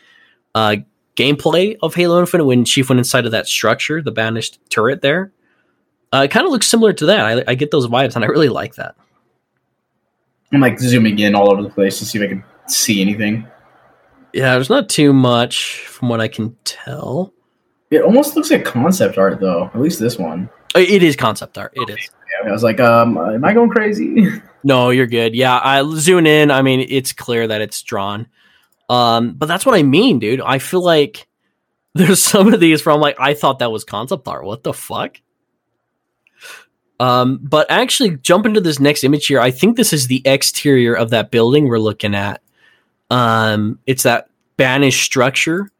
uh, 0.55 0.77
gameplay 1.15 1.77
of 1.81 1.95
Halo 1.95 2.19
Infinite 2.19 2.45
when 2.45 2.65
Chief 2.65 2.89
went 2.89 2.99
inside 2.99 3.25
of 3.25 3.31
that 3.31 3.47
structure, 3.47 4.01
the 4.01 4.11
banished 4.11 4.59
turret 4.69 5.01
there. 5.01 5.31
Uh, 6.13 6.23
it 6.25 6.31
kind 6.31 6.45
of 6.45 6.51
looks 6.51 6.67
similar 6.67 6.93
to 6.93 7.05
that. 7.07 7.19
I, 7.47 7.51
I 7.51 7.55
get 7.55 7.71
those 7.71 7.87
vibes, 7.87 8.15
and 8.15 8.23
I 8.23 8.27
really 8.27 8.49
like 8.49 8.75
that. 8.75 8.95
I'm 10.53 10.61
like 10.61 10.79
zooming 10.79 11.19
in 11.19 11.35
all 11.35 11.51
over 11.51 11.61
the 11.61 11.69
place 11.69 11.99
to 11.99 12.05
see 12.05 12.19
if 12.19 12.23
I 12.23 12.27
can 12.27 12.43
see 12.67 13.01
anything. 13.01 13.47
Yeah, 14.33 14.53
there's 14.53 14.69
not 14.69 14.89
too 14.89 15.13
much 15.13 15.79
from 15.87 16.09
what 16.09 16.21
I 16.21 16.27
can 16.27 16.55
tell. 16.63 17.33
It 17.89 18.01
almost 18.01 18.35
looks 18.35 18.51
like 18.51 18.65
concept 18.65 19.17
art 19.17 19.39
though. 19.39 19.65
At 19.73 19.79
least 19.79 19.99
this 19.99 20.17
one. 20.17 20.49
Uh, 20.75 20.79
It 20.79 21.03
is 21.03 21.15
concept 21.15 21.57
art. 21.57 21.73
It 21.75 21.89
is. 21.89 22.09
Yeah, 22.43 22.49
I 22.49 22.51
was 22.51 22.63
like, 22.63 22.79
um, 22.79 23.17
am 23.17 23.43
I 23.43 23.53
going 23.53 23.69
crazy? 23.69 24.27
No, 24.63 24.89
you're 24.89 25.07
good. 25.07 25.33
Yeah, 25.33 25.57
I 25.63 25.81
zoom 25.95 26.25
in. 26.25 26.51
I 26.51 26.61
mean, 26.61 26.85
it's 26.89 27.13
clear 27.13 27.47
that 27.47 27.61
it's 27.61 27.81
drawn. 27.83 28.27
Um, 28.89 29.35
but 29.35 29.45
that's 29.45 29.65
what 29.65 29.75
I 29.75 29.83
mean, 29.83 30.19
dude. 30.19 30.41
I 30.41 30.59
feel 30.59 30.83
like 30.83 31.25
there's 31.93 32.21
some 32.21 32.53
of 32.53 32.59
these 32.59 32.81
from 32.81 32.99
like 32.99 33.15
I 33.17 33.33
thought 33.33 33.59
that 33.59 33.71
was 33.71 33.85
concept 33.85 34.27
art. 34.27 34.43
What 34.43 34.63
the 34.63 34.73
fuck? 34.73 35.21
Um, 36.99 37.39
but 37.41 37.69
actually, 37.69 38.17
jump 38.17 38.45
into 38.45 38.61
this 38.61 38.79
next 38.79 39.03
image 39.03 39.27
here. 39.27 39.39
I 39.39 39.51
think 39.51 39.77
this 39.77 39.93
is 39.93 40.07
the 40.07 40.21
exterior 40.25 40.95
of 40.95 41.11
that 41.11 41.31
building 41.31 41.67
we're 41.67 41.79
looking 41.79 42.15
at. 42.15 42.41
Um, 43.11 43.79
it's 43.85 44.03
that 44.03 44.29
banished 44.57 45.03
structure, 45.03 45.71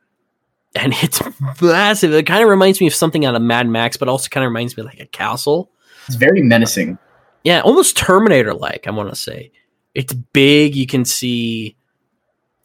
and 0.76 0.94
it's 1.02 1.22
massive. 1.62 2.14
It 2.14 2.24
kind 2.24 2.44
of 2.44 2.50
reminds 2.50 2.80
me 2.80 2.88
of 2.88 2.94
something 2.94 3.26
out 3.26 3.36
of 3.36 3.42
Mad 3.42 3.68
Max, 3.68 3.98
but 3.98 4.08
also 4.08 4.30
kind 4.30 4.44
of 4.44 4.50
reminds 4.50 4.78
me 4.78 4.82
of 4.82 4.88
like 4.88 5.00
a 5.00 5.08
castle. 5.08 5.72
it's 6.06 6.16
very 6.16 6.42
menacing. 6.42 6.98
Yeah, 7.44 7.62
almost 7.62 7.98
Terminator 7.98 8.54
like, 8.54 8.88
I 8.88 8.92
want 8.92 9.10
to 9.10 9.16
say. 9.16 9.52
It's 9.96 10.14
big, 10.14 10.76
you 10.76 10.86
can 10.86 11.06
see 11.06 11.76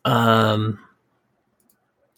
um 0.05 0.79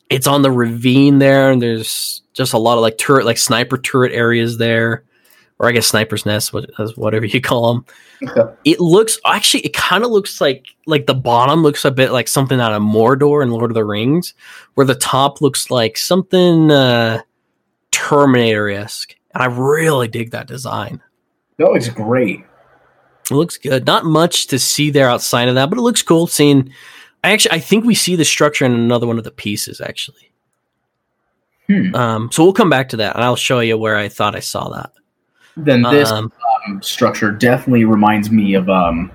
it's 0.09 0.27
on 0.27 0.43
the 0.43 0.51
ravine 0.51 1.19
there 1.19 1.51
and 1.51 1.61
there's 1.61 2.23
just 2.33 2.53
a 2.53 2.59
lot 2.59 2.77
of 2.77 2.81
like 2.81 2.97
turret 2.97 3.27
like 3.27 3.39
sniper 3.39 3.77
turret 3.77 4.13
areas 4.13 4.59
there 4.59 5.05
or 5.59 5.69
I 5.69 5.73
guess 5.73 5.87
sniper's 5.87 6.27
nest 6.27 6.53
whatever 6.53 7.27
you 7.27 7.41
call 7.41 7.75
them. 7.75 7.87
Okay. 8.29 8.55
It 8.65 8.81
looks 8.81 9.19
actually 9.27 9.61
it 9.61 9.75
kind 9.75 10.05
of 10.05 10.11
looks 10.11 10.41
like 10.41 10.67
like 10.87 11.07
the 11.07 11.15
bottom 11.15 11.63
looks 11.63 11.85
a 11.85 11.91
bit 11.91 12.11
like 12.13 12.29
something 12.29 12.61
out 12.61 12.73
of 12.73 12.83
Mordor 12.83 13.43
and 13.43 13.53
Lord 13.53 13.71
of 13.71 13.75
the 13.75 13.85
Rings 13.85 14.35
where 14.75 14.87
the 14.87 14.95
top 14.95 15.41
looks 15.41 15.71
like 15.71 15.97
something 15.97 16.71
uh 16.71 17.23
Terminator-esque. 17.93 19.15
And 19.35 19.43
I 19.43 19.47
really 19.47 20.09
dig 20.09 20.33
that 20.33 20.49
design. 20.49 21.01
That 21.59 21.71
looks 21.71 21.89
great. 21.89 22.45
It 23.31 23.35
looks 23.35 23.57
good. 23.57 23.87
Not 23.87 24.05
much 24.05 24.49
to 24.49 24.59
see 24.59 24.91
there 24.91 25.09
outside 25.09 25.49
of 25.49 25.55
that, 25.55 25.71
but 25.71 25.79
it 25.79 25.83
looks 25.83 26.03
cool 26.03 26.27
seeing. 26.27 26.71
I 27.23 27.31
actually, 27.31 27.53
I 27.53 27.61
think 27.61 27.85
we 27.85 27.95
see 27.95 28.17
the 28.17 28.25
structure 28.25 28.65
in 28.67 28.73
another 28.73 29.07
one 29.07 29.17
of 29.17 29.25
the 29.25 29.31
pieces 29.31 29.81
actually. 29.81 30.33
Hmm. 31.69 31.95
Um, 31.95 32.33
so 32.33 32.45
we'll 32.45 32.53
come 32.53 32.69
back 32.69 32.91
to 32.91 32.99
that, 32.99 33.15
and 33.15 33.25
I'll 33.25 33.37
show 33.37 33.61
you 33.61 33.79
where 33.79 33.97
I 33.97 34.09
thought 34.09 34.37
I 34.37 34.41
saw 34.41 34.69
that. 34.71 34.93
Then 35.57 35.83
this 35.83 36.11
Um, 36.11 36.33
um, 36.67 36.83
structure 36.83 37.31
definitely 37.31 37.85
reminds 37.85 38.31
me 38.31 38.55
of 38.55 38.69
um, 38.69 39.11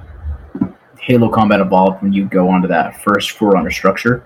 Halo 1.00 1.30
Combat 1.30 1.60
Evolved 1.60 2.02
when 2.02 2.14
you 2.14 2.26
go 2.26 2.50
onto 2.50 2.68
that 2.68 3.02
first 3.02 3.32
Forerunner 3.32 3.72
structure. 3.72 4.24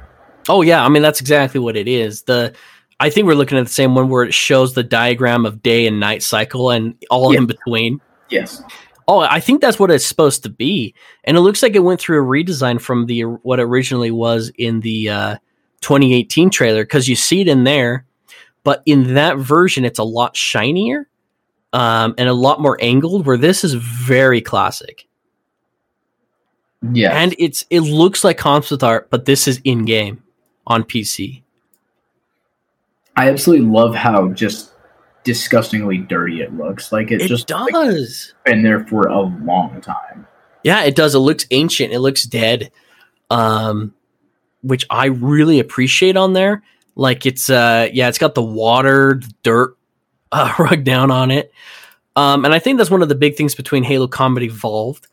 oh 0.50 0.62
yeah, 0.62 0.84
I 0.86 0.90
mean 0.90 1.02
that's 1.02 1.22
exactly 1.22 1.60
what 1.60 1.76
it 1.76 1.88
is. 1.88 2.24
The 2.24 2.54
I 3.00 3.10
think 3.10 3.26
we're 3.28 3.34
looking 3.36 3.58
at 3.58 3.66
the 3.66 3.72
same 3.72 3.96
one 3.96 4.10
where 4.10 4.24
it 4.24 4.34
shows 4.34 4.74
the 4.74 4.84
diagram 4.84 5.46
of 5.46 5.64
day 5.64 5.88
and 5.88 6.00
night 6.00 6.22
cycle 6.24 6.70
and 6.70 6.96
all 7.10 7.34
Yeah. 7.34 7.40
in 7.40 7.46
between. 7.48 8.00
Yes. 8.30 8.62
Oh, 9.08 9.20
I 9.20 9.40
think 9.42 9.60
that's 9.60 9.80
what 9.80 9.92
it's 9.92 10.06
supposed 10.06 10.44
to 10.44 10.50
be, 10.50 10.94
and 11.26 11.36
it 11.36 11.42
looks 11.42 11.62
like 11.64 11.76
it 11.76 11.80
went 11.80 12.00
through 12.00 12.22
a 12.24 12.26
redesign 12.26 12.80
from 12.80 13.06
the 13.08 13.22
what 13.22 13.60
originally 13.60 14.12
was 14.12 14.52
in 14.58 14.80
the 14.82 15.10
uh, 15.10 15.36
2018 15.82 16.50
trailer 16.50 16.84
because 16.84 17.08
you 17.10 17.16
see 17.16 17.42
it 17.42 17.48
in 17.50 17.64
there, 17.66 18.06
but 18.64 18.82
in 18.86 19.16
that 19.16 19.38
version 19.38 19.84
it's 19.84 20.00
a 20.00 20.04
lot 20.04 20.38
shinier 20.38 21.08
um, 21.74 22.16
and 22.18 22.30
a 22.30 22.34
lot 22.34 22.62
more 22.62 22.78
angled. 22.82 23.26
Where 23.26 23.38
this 23.38 23.64
is 23.64 23.74
very 23.74 24.40
classic, 24.42 25.06
Yeah. 26.92 27.12
and 27.18 27.36
it's 27.40 27.66
it 27.70 27.82
looks 27.82 28.24
like 28.24 28.38
concept 28.38 28.84
art, 28.84 29.10
but 29.10 29.26
this 29.26 29.48
is 29.48 29.60
in 29.64 29.86
game 29.86 30.24
on 30.68 30.84
PC. 30.84 31.42
I 33.16 33.30
absolutely 33.30 33.68
love 33.68 33.94
how 33.96 34.30
just 34.30 34.72
disgustingly 35.24 35.98
dirty 36.00 36.42
it 36.42 36.54
looks. 36.56 36.92
Like 36.92 37.12
it, 37.12 37.22
It 37.22 37.28
just 37.28 37.50
like, 37.50 37.72
does. 37.74 38.34
been 38.46 38.64
there 38.64 38.86
for 38.88 39.08
a 39.08 39.22
long 39.22 39.80
time. 39.82 40.26
Yeah, 40.64 40.84
it 40.84 40.96
does. 40.96 41.14
It 41.14 41.20
looks 41.20 41.46
ancient. 41.52 41.94
It 41.94 42.00
looks 42.00 42.24
dead. 42.24 42.72
Um, 43.30 43.94
which 44.62 44.86
I 44.90 45.06
really 45.08 45.60
appreciate 45.60 46.16
on 46.18 46.34
there. 46.34 46.64
Like 46.96 47.26
it's 47.26 47.50
uh 47.50 47.90
yeah, 47.92 48.08
it's 48.10 48.18
got 48.18 48.34
the 48.36 48.44
water, 48.44 49.20
the 49.22 49.34
dirt 49.44 49.76
uh, 50.38 50.54
rug 50.60 50.84
down 50.84 51.12
on 51.12 51.32
it. 51.32 51.54
Um, 52.16 52.46
and 52.46 52.54
I 52.54 52.60
think 52.60 52.78
that's 52.78 52.92
one 52.92 53.02
of 53.02 53.10
the 53.10 53.16
big 53.16 53.36
things 53.36 53.56
between 53.56 53.84
Halo 53.84 54.08
Combat 54.08 54.44
Evolved 54.44 55.08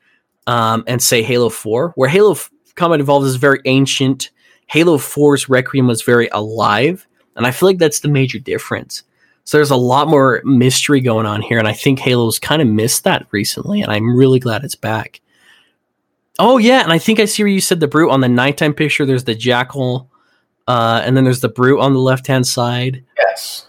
um, 0.47 0.85
and 0.87 1.03
say 1.03 1.23
Halo 1.23 1.49
4, 1.49 1.93
where 1.95 2.09
Halo 2.09 2.33
F- 2.33 2.51
Combat 2.75 3.01
Evolved 3.01 3.27
is 3.27 3.37
very 3.37 3.61
ancient. 3.65 4.31
Halo 4.67 4.97
4's 4.99 5.49
Requiem 5.49 5.87
was 5.87 6.03
very 6.03 6.29
alive, 6.29 7.07
and 7.37 7.47
I 7.47 7.51
feel 7.51 7.69
like 7.69 7.79
that's 7.79 8.01
the 8.01 8.09
major 8.09 8.39
difference. 8.39 9.03
So 9.45 9.57
there's 9.57 9.71
a 9.71 9.77
lot 9.77 10.09
more 10.09 10.43
mystery 10.45 11.01
going 11.01 11.27
on 11.27 11.43
here, 11.43 11.59
and 11.59 11.69
I 11.69 11.73
think 11.73 11.99
Halo's 11.99 12.39
kind 12.39 12.63
of 12.63 12.69
missed 12.69 13.05
that 13.05 13.27
recently, 13.31 13.81
and 13.83 13.91
I'm 13.91 14.15
really 14.15 14.39
glad 14.39 14.65
it's 14.65 14.75
back. 14.75 15.21
Oh 16.39 16.59
yeah, 16.59 16.83
and 16.83 16.93
I 16.93 16.99
think 16.99 17.19
I 17.19 17.25
see 17.25 17.43
where 17.43 17.51
you 17.51 17.61
said 17.61 17.81
the 17.81 17.89
brute 17.89 18.11
on 18.11 18.21
the 18.21 18.29
nighttime 18.29 18.75
picture. 18.75 19.05
There's 19.05 19.25
the 19.25 19.35
jackal, 19.35 20.11
uh, 20.69 21.03
and 21.05 21.17
then 21.17 21.25
there's 21.25 21.41
the 21.41 21.49
brute 21.49 21.81
on 21.81 21.93
the 21.93 21.99
left 21.99 22.27
hand 22.27 22.47
side. 22.47 23.05
Yes. 23.19 23.67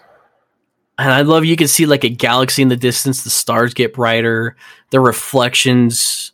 And 0.98 1.12
I 1.12 1.22
love 1.22 1.46
you 1.46 1.56
can 1.56 1.68
see 1.68 1.86
like 1.86 2.04
a 2.04 2.10
galaxy 2.10 2.62
in 2.62 2.68
the 2.68 2.78
distance. 2.78 3.24
The 3.24 3.30
stars 3.30 3.74
get 3.74 3.94
brighter. 3.94 4.56
The 4.92 5.00
reflections, 5.00 6.32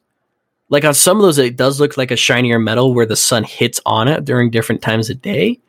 like 0.69 0.83
on 0.83 0.93
some 0.93 1.17
of 1.17 1.23
those, 1.23 1.37
it 1.37 1.55
does 1.55 1.79
look 1.79 1.95
like 1.95 2.11
a 2.11 2.17
shinier 2.17 2.59
metal 2.59 2.93
where 2.93 3.05
the 3.05 3.15
sun 3.15 3.43
hits 3.43 3.79
on 3.85 4.07
it 4.07 4.25
during 4.25 4.49
different 4.49 4.81
times 4.81 5.09
of 5.09 5.21
day. 5.21 5.59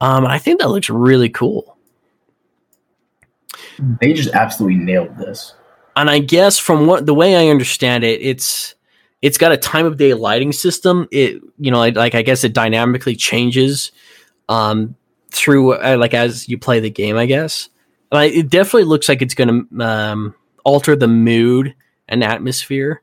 Um, 0.00 0.26
I 0.26 0.38
think 0.38 0.60
that 0.60 0.68
looks 0.68 0.90
really 0.90 1.30
cool. 1.30 1.76
They 4.00 4.12
just 4.12 4.34
absolutely 4.34 4.78
nailed 4.78 5.16
this. 5.16 5.54
And 5.94 6.10
I 6.10 6.18
guess 6.18 6.58
from 6.58 6.86
what 6.86 7.06
the 7.06 7.14
way 7.14 7.36
I 7.36 7.50
understand 7.50 8.04
it, 8.04 8.20
it's 8.20 8.74
it's 9.22 9.38
got 9.38 9.52
a 9.52 9.56
time 9.56 9.86
of 9.86 9.96
day 9.96 10.12
lighting 10.14 10.52
system. 10.52 11.08
It 11.10 11.42
you 11.58 11.70
know 11.70 11.78
like, 11.78 11.96
like 11.96 12.14
I 12.14 12.22
guess 12.22 12.44
it 12.44 12.52
dynamically 12.52 13.16
changes 13.16 13.92
um, 14.48 14.94
through 15.30 15.74
uh, 15.74 15.96
like 15.98 16.12
as 16.12 16.48
you 16.48 16.58
play 16.58 16.80
the 16.80 16.90
game. 16.90 17.16
I 17.16 17.26
guess 17.26 17.70
I, 18.12 18.26
it 18.26 18.50
definitely 18.50 18.84
looks 18.84 19.08
like 19.08 19.22
it's 19.22 19.34
going 19.34 19.68
to 19.68 19.84
um, 19.84 20.34
alter 20.64 20.96
the 20.96 21.08
mood 21.08 21.74
and 22.08 22.22
atmosphere. 22.22 23.02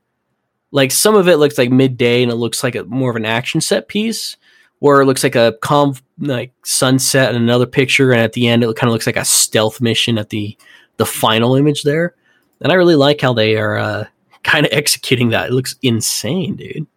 Like 0.71 0.91
some 0.91 1.15
of 1.15 1.27
it 1.27 1.37
looks 1.37 1.57
like 1.57 1.69
midday 1.69 2.23
and 2.23 2.31
it 2.31 2.35
looks 2.35 2.63
like 2.63 2.75
a 2.75 2.83
more 2.85 3.09
of 3.09 3.15
an 3.15 3.25
action 3.25 3.61
set 3.61 3.87
piece, 3.87 4.37
where 4.79 5.01
it 5.01 5.05
looks 5.05 5.23
like 5.23 5.35
a 5.35 5.55
calm 5.61 5.95
like 6.19 6.51
sunset 6.65 7.33
and 7.33 7.43
another 7.43 7.65
picture, 7.65 8.11
and 8.11 8.21
at 8.21 8.33
the 8.33 8.47
end 8.47 8.63
it 8.63 8.75
kind 8.75 8.89
of 8.89 8.93
looks 8.93 9.05
like 9.05 9.17
a 9.17 9.25
stealth 9.25 9.81
mission 9.81 10.17
at 10.17 10.29
the 10.29 10.57
the 10.97 11.05
final 11.05 11.55
image 11.55 11.83
there. 11.83 12.15
And 12.61 12.71
I 12.71 12.75
really 12.75 12.95
like 12.95 13.21
how 13.21 13.33
they 13.33 13.55
are 13.57 13.77
uh, 13.77 14.05
kind 14.43 14.65
of 14.65 14.73
executing 14.73 15.29
that. 15.29 15.49
It 15.49 15.53
looks 15.53 15.75
insane, 15.81 16.55
dude. 16.55 16.87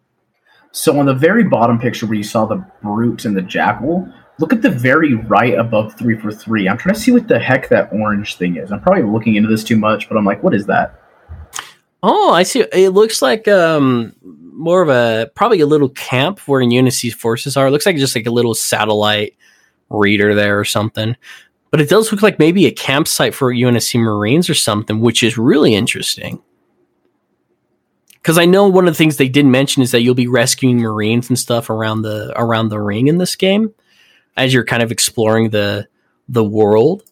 So 0.71 0.99
on 0.99 1.05
the 1.05 1.13
very 1.13 1.43
bottom 1.43 1.79
picture 1.79 2.05
where 2.05 2.17
you 2.17 2.23
saw 2.23 2.45
the 2.45 2.63
brute 2.83 3.25
and 3.25 3.35
the 3.35 3.41
jackal, 3.41 4.11
look 4.39 4.53
at 4.53 4.61
the 4.61 4.69
very 4.69 5.15
right 5.15 5.57
above 5.57 5.95
three 5.95 6.17
for 6.17 6.31
three. 6.31 6.67
I'm 6.67 6.77
trying 6.77 6.95
to 6.95 7.01
see 7.01 7.11
what 7.11 7.27
the 7.27 7.39
heck 7.39 7.69
that 7.69 7.91
orange 7.91 8.37
thing 8.37 8.57
is. 8.57 8.71
I'm 8.71 8.81
probably 8.81 9.03
looking 9.03 9.35
into 9.35 9.49
this 9.49 9.63
too 9.63 9.77
much, 9.77 10.07
but 10.07 10.17
I'm 10.17 10.25
like, 10.25 10.43
what 10.43 10.53
is 10.53 10.65
that? 10.67 11.01
Oh, 12.03 12.31
I 12.31 12.43
see. 12.43 12.61
It 12.73 12.89
looks 12.91 13.21
like 13.21 13.47
um 13.47 14.15
more 14.23 14.81
of 14.81 14.89
a 14.89 15.31
probably 15.35 15.59
a 15.59 15.65
little 15.65 15.89
camp 15.89 16.39
where 16.47 16.61
UNSC's 16.61 17.13
forces 17.13 17.57
are. 17.57 17.67
It 17.67 17.71
looks 17.71 17.85
like 17.85 17.97
just 17.97 18.15
like 18.15 18.27
a 18.27 18.31
little 18.31 18.53
satellite 18.53 19.35
reader 19.89 20.35
there 20.35 20.59
or 20.59 20.65
something. 20.65 21.15
But 21.69 21.81
it 21.81 21.89
does 21.89 22.11
look 22.11 22.21
like 22.21 22.39
maybe 22.39 22.65
a 22.65 22.71
campsite 22.71 23.35
for 23.35 23.53
UNSC 23.53 23.99
Marines 23.99 24.49
or 24.49 24.53
something, 24.53 25.01
which 25.01 25.21
is 25.21 25.37
really 25.37 25.75
interesting. 25.75 26.41
Because 28.13 28.37
I 28.37 28.45
know 28.45 28.67
one 28.67 28.87
of 28.87 28.93
the 28.93 28.97
things 28.97 29.17
they 29.17 29.29
did 29.29 29.45
mention 29.45 29.81
is 29.81 29.91
that 29.91 30.01
you'll 30.01 30.15
be 30.15 30.27
rescuing 30.27 30.79
Marines 30.79 31.29
and 31.29 31.37
stuff 31.37 31.69
around 31.69 32.03
the 32.03 32.33
around 32.35 32.69
the 32.69 32.79
ring 32.79 33.07
in 33.07 33.17
this 33.17 33.35
game 33.35 33.73
as 34.37 34.53
you're 34.53 34.63
kind 34.63 34.83
of 34.83 34.91
exploring 34.91 35.49
the 35.49 35.87
the 36.29 36.43
world. 36.43 37.03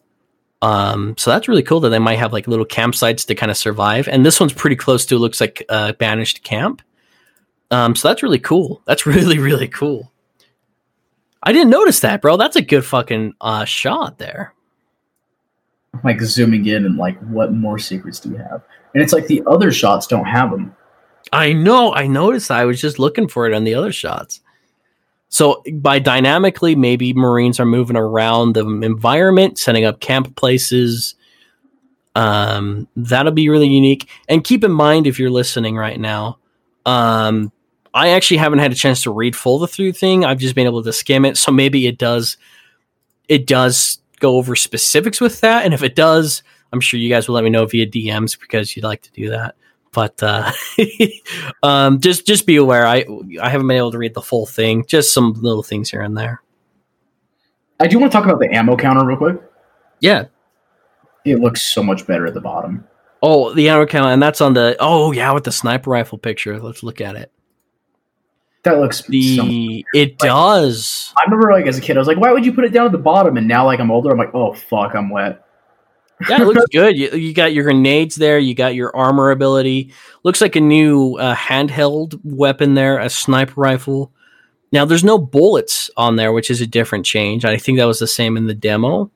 Um, 0.62 1.14
so 1.18 1.30
that's 1.30 1.48
really 1.48 1.62
cool 1.62 1.80
that 1.80 1.90
they 1.90 1.98
might 1.98 2.18
have 2.18 2.32
like 2.32 2.48
little 2.48 2.64
campsites 2.64 3.26
to 3.26 3.34
kind 3.34 3.50
of 3.50 3.56
survive. 3.56 4.08
And 4.08 4.24
this 4.24 4.40
one's 4.40 4.52
pretty 4.52 4.76
close 4.76 5.04
to 5.06 5.18
looks 5.18 5.40
like 5.40 5.64
a 5.68 5.92
banished 5.92 6.42
camp. 6.42 6.80
Um, 7.70 7.94
so 7.94 8.08
that's 8.08 8.22
really 8.22 8.38
cool. 8.38 8.80
That's 8.86 9.06
really 9.06 9.38
really 9.38 9.68
cool. 9.68 10.12
I 11.42 11.52
didn't 11.52 11.70
notice 11.70 12.00
that, 12.00 12.22
bro. 12.22 12.36
That's 12.36 12.56
a 12.56 12.62
good 12.62 12.84
fucking 12.84 13.34
uh, 13.40 13.64
shot 13.64 14.18
there. 14.18 14.52
Like 16.02 16.20
zooming 16.20 16.66
in 16.66 16.84
and 16.84 16.96
like, 16.96 17.18
what 17.20 17.52
more 17.52 17.78
secrets 17.78 18.18
do 18.20 18.30
you 18.30 18.36
have? 18.36 18.62
And 18.94 19.02
it's 19.02 19.12
like 19.12 19.26
the 19.26 19.42
other 19.46 19.70
shots 19.70 20.06
don't 20.06 20.24
have 20.24 20.50
them. 20.50 20.74
I 21.32 21.52
know. 21.52 21.92
I 21.92 22.06
noticed. 22.06 22.50
I 22.50 22.64
was 22.64 22.80
just 22.80 22.98
looking 22.98 23.28
for 23.28 23.46
it 23.46 23.54
on 23.54 23.64
the 23.64 23.74
other 23.74 23.92
shots. 23.92 24.40
So 25.28 25.62
by 25.72 25.98
dynamically, 25.98 26.76
maybe 26.76 27.12
Marines 27.12 27.58
are 27.60 27.66
moving 27.66 27.96
around 27.96 28.54
the 28.54 28.66
environment, 28.66 29.58
setting 29.58 29.84
up 29.84 30.00
camp 30.00 30.36
places. 30.36 31.14
Um, 32.14 32.88
that'll 32.96 33.32
be 33.32 33.48
really 33.48 33.68
unique. 33.68 34.08
And 34.28 34.44
keep 34.44 34.64
in 34.64 34.72
mind 34.72 35.06
if 35.06 35.18
you're 35.18 35.30
listening 35.30 35.76
right 35.76 36.00
now, 36.00 36.38
um, 36.86 37.52
I 37.92 38.10
actually 38.10 38.36
haven't 38.38 38.60
had 38.60 38.72
a 38.72 38.76
chance 38.76 39.02
to 39.02 39.10
read 39.10 39.34
full 39.34 39.58
the 39.58 39.66
through 39.66 39.92
thing. 39.92 40.24
I've 40.24 40.38
just 40.38 40.54
been 40.54 40.66
able 40.66 40.82
to 40.82 40.92
skim 40.92 41.24
it. 41.24 41.36
So 41.36 41.50
maybe 41.50 41.86
it 41.86 41.98
does 41.98 42.36
it 43.28 43.46
does 43.46 43.98
go 44.20 44.36
over 44.36 44.56
specifics 44.56 45.20
with 45.20 45.40
that. 45.40 45.64
And 45.64 45.74
if 45.74 45.82
it 45.82 45.94
does, 45.94 46.42
I'm 46.72 46.80
sure 46.80 46.98
you 46.98 47.08
guys 47.08 47.28
will 47.28 47.34
let 47.34 47.44
me 47.44 47.50
know 47.50 47.66
via 47.66 47.86
DMs 47.86 48.38
because 48.38 48.76
you'd 48.76 48.84
like 48.84 49.02
to 49.02 49.12
do 49.12 49.30
that. 49.30 49.56
But 49.96 50.22
uh, 50.22 50.52
um, 51.62 52.00
just 52.00 52.26
just 52.26 52.46
be 52.46 52.56
aware. 52.56 52.86
I 52.86 53.06
I 53.40 53.48
haven't 53.48 53.66
been 53.66 53.78
able 53.78 53.92
to 53.92 53.98
read 53.98 54.12
the 54.12 54.20
full 54.20 54.44
thing. 54.44 54.84
Just 54.86 55.14
some 55.14 55.32
little 55.32 55.62
things 55.62 55.90
here 55.90 56.02
and 56.02 56.14
there. 56.14 56.42
I 57.80 57.86
do 57.86 57.98
want 57.98 58.12
to 58.12 58.18
talk 58.18 58.26
about 58.26 58.38
the 58.38 58.54
ammo 58.54 58.76
counter 58.76 59.06
real 59.06 59.16
quick. 59.16 59.40
Yeah. 60.00 60.26
It 61.24 61.40
looks 61.40 61.62
so 61.62 61.82
much 61.82 62.06
better 62.06 62.26
at 62.26 62.34
the 62.34 62.42
bottom. 62.42 62.86
Oh, 63.22 63.54
the 63.54 63.70
ammo 63.70 63.86
counter, 63.86 64.10
and 64.10 64.22
that's 64.22 64.42
on 64.42 64.52
the. 64.52 64.76
Oh 64.80 65.12
yeah, 65.12 65.32
with 65.32 65.44
the 65.44 65.52
sniper 65.52 65.90
rifle 65.90 66.18
picture. 66.18 66.58
Let's 66.60 66.82
look 66.82 67.00
at 67.00 67.16
it. 67.16 67.32
That 68.64 68.78
looks 68.78 69.00
the. 69.06 69.36
so- 69.38 69.44
it 69.98 70.10
like- 70.10 70.18
does. 70.18 71.14
I 71.16 71.22
remember 71.24 71.50
like 71.52 71.66
as 71.66 71.78
a 71.78 71.80
kid, 71.80 71.96
I 71.96 72.00
was 72.00 72.06
like, 72.06 72.18
why 72.18 72.32
would 72.32 72.44
you 72.44 72.52
put 72.52 72.64
it 72.64 72.72
down 72.74 72.84
at 72.84 72.92
the 72.92 72.98
bottom? 72.98 73.38
And 73.38 73.48
now 73.48 73.64
like 73.64 73.80
I'm 73.80 73.90
older, 73.90 74.10
I'm 74.10 74.18
like, 74.18 74.34
oh 74.34 74.52
fuck, 74.52 74.94
I'm 74.94 75.08
wet. 75.08 75.42
Yeah, 76.28 76.40
it 76.40 76.46
looks 76.46 76.66
good. 76.72 76.96
You, 76.96 77.10
you 77.10 77.34
got 77.34 77.52
your 77.52 77.64
grenades 77.64 78.16
there. 78.16 78.38
You 78.38 78.54
got 78.54 78.74
your 78.74 78.94
armor 78.96 79.30
ability. 79.30 79.92
Looks 80.22 80.40
like 80.40 80.56
a 80.56 80.60
new 80.60 81.14
uh, 81.16 81.34
handheld 81.34 82.18
weapon 82.24 82.74
there, 82.74 82.98
a 82.98 83.10
sniper 83.10 83.60
rifle. 83.60 84.12
Now, 84.72 84.84
there's 84.84 85.04
no 85.04 85.18
bullets 85.18 85.90
on 85.96 86.16
there, 86.16 86.32
which 86.32 86.50
is 86.50 86.60
a 86.60 86.66
different 86.66 87.06
change. 87.06 87.44
I 87.44 87.56
think 87.56 87.78
that 87.78 87.84
was 87.86 87.98
the 87.98 88.06
same 88.06 88.36
in 88.36 88.46
the 88.46 88.54
demo, 88.54 89.10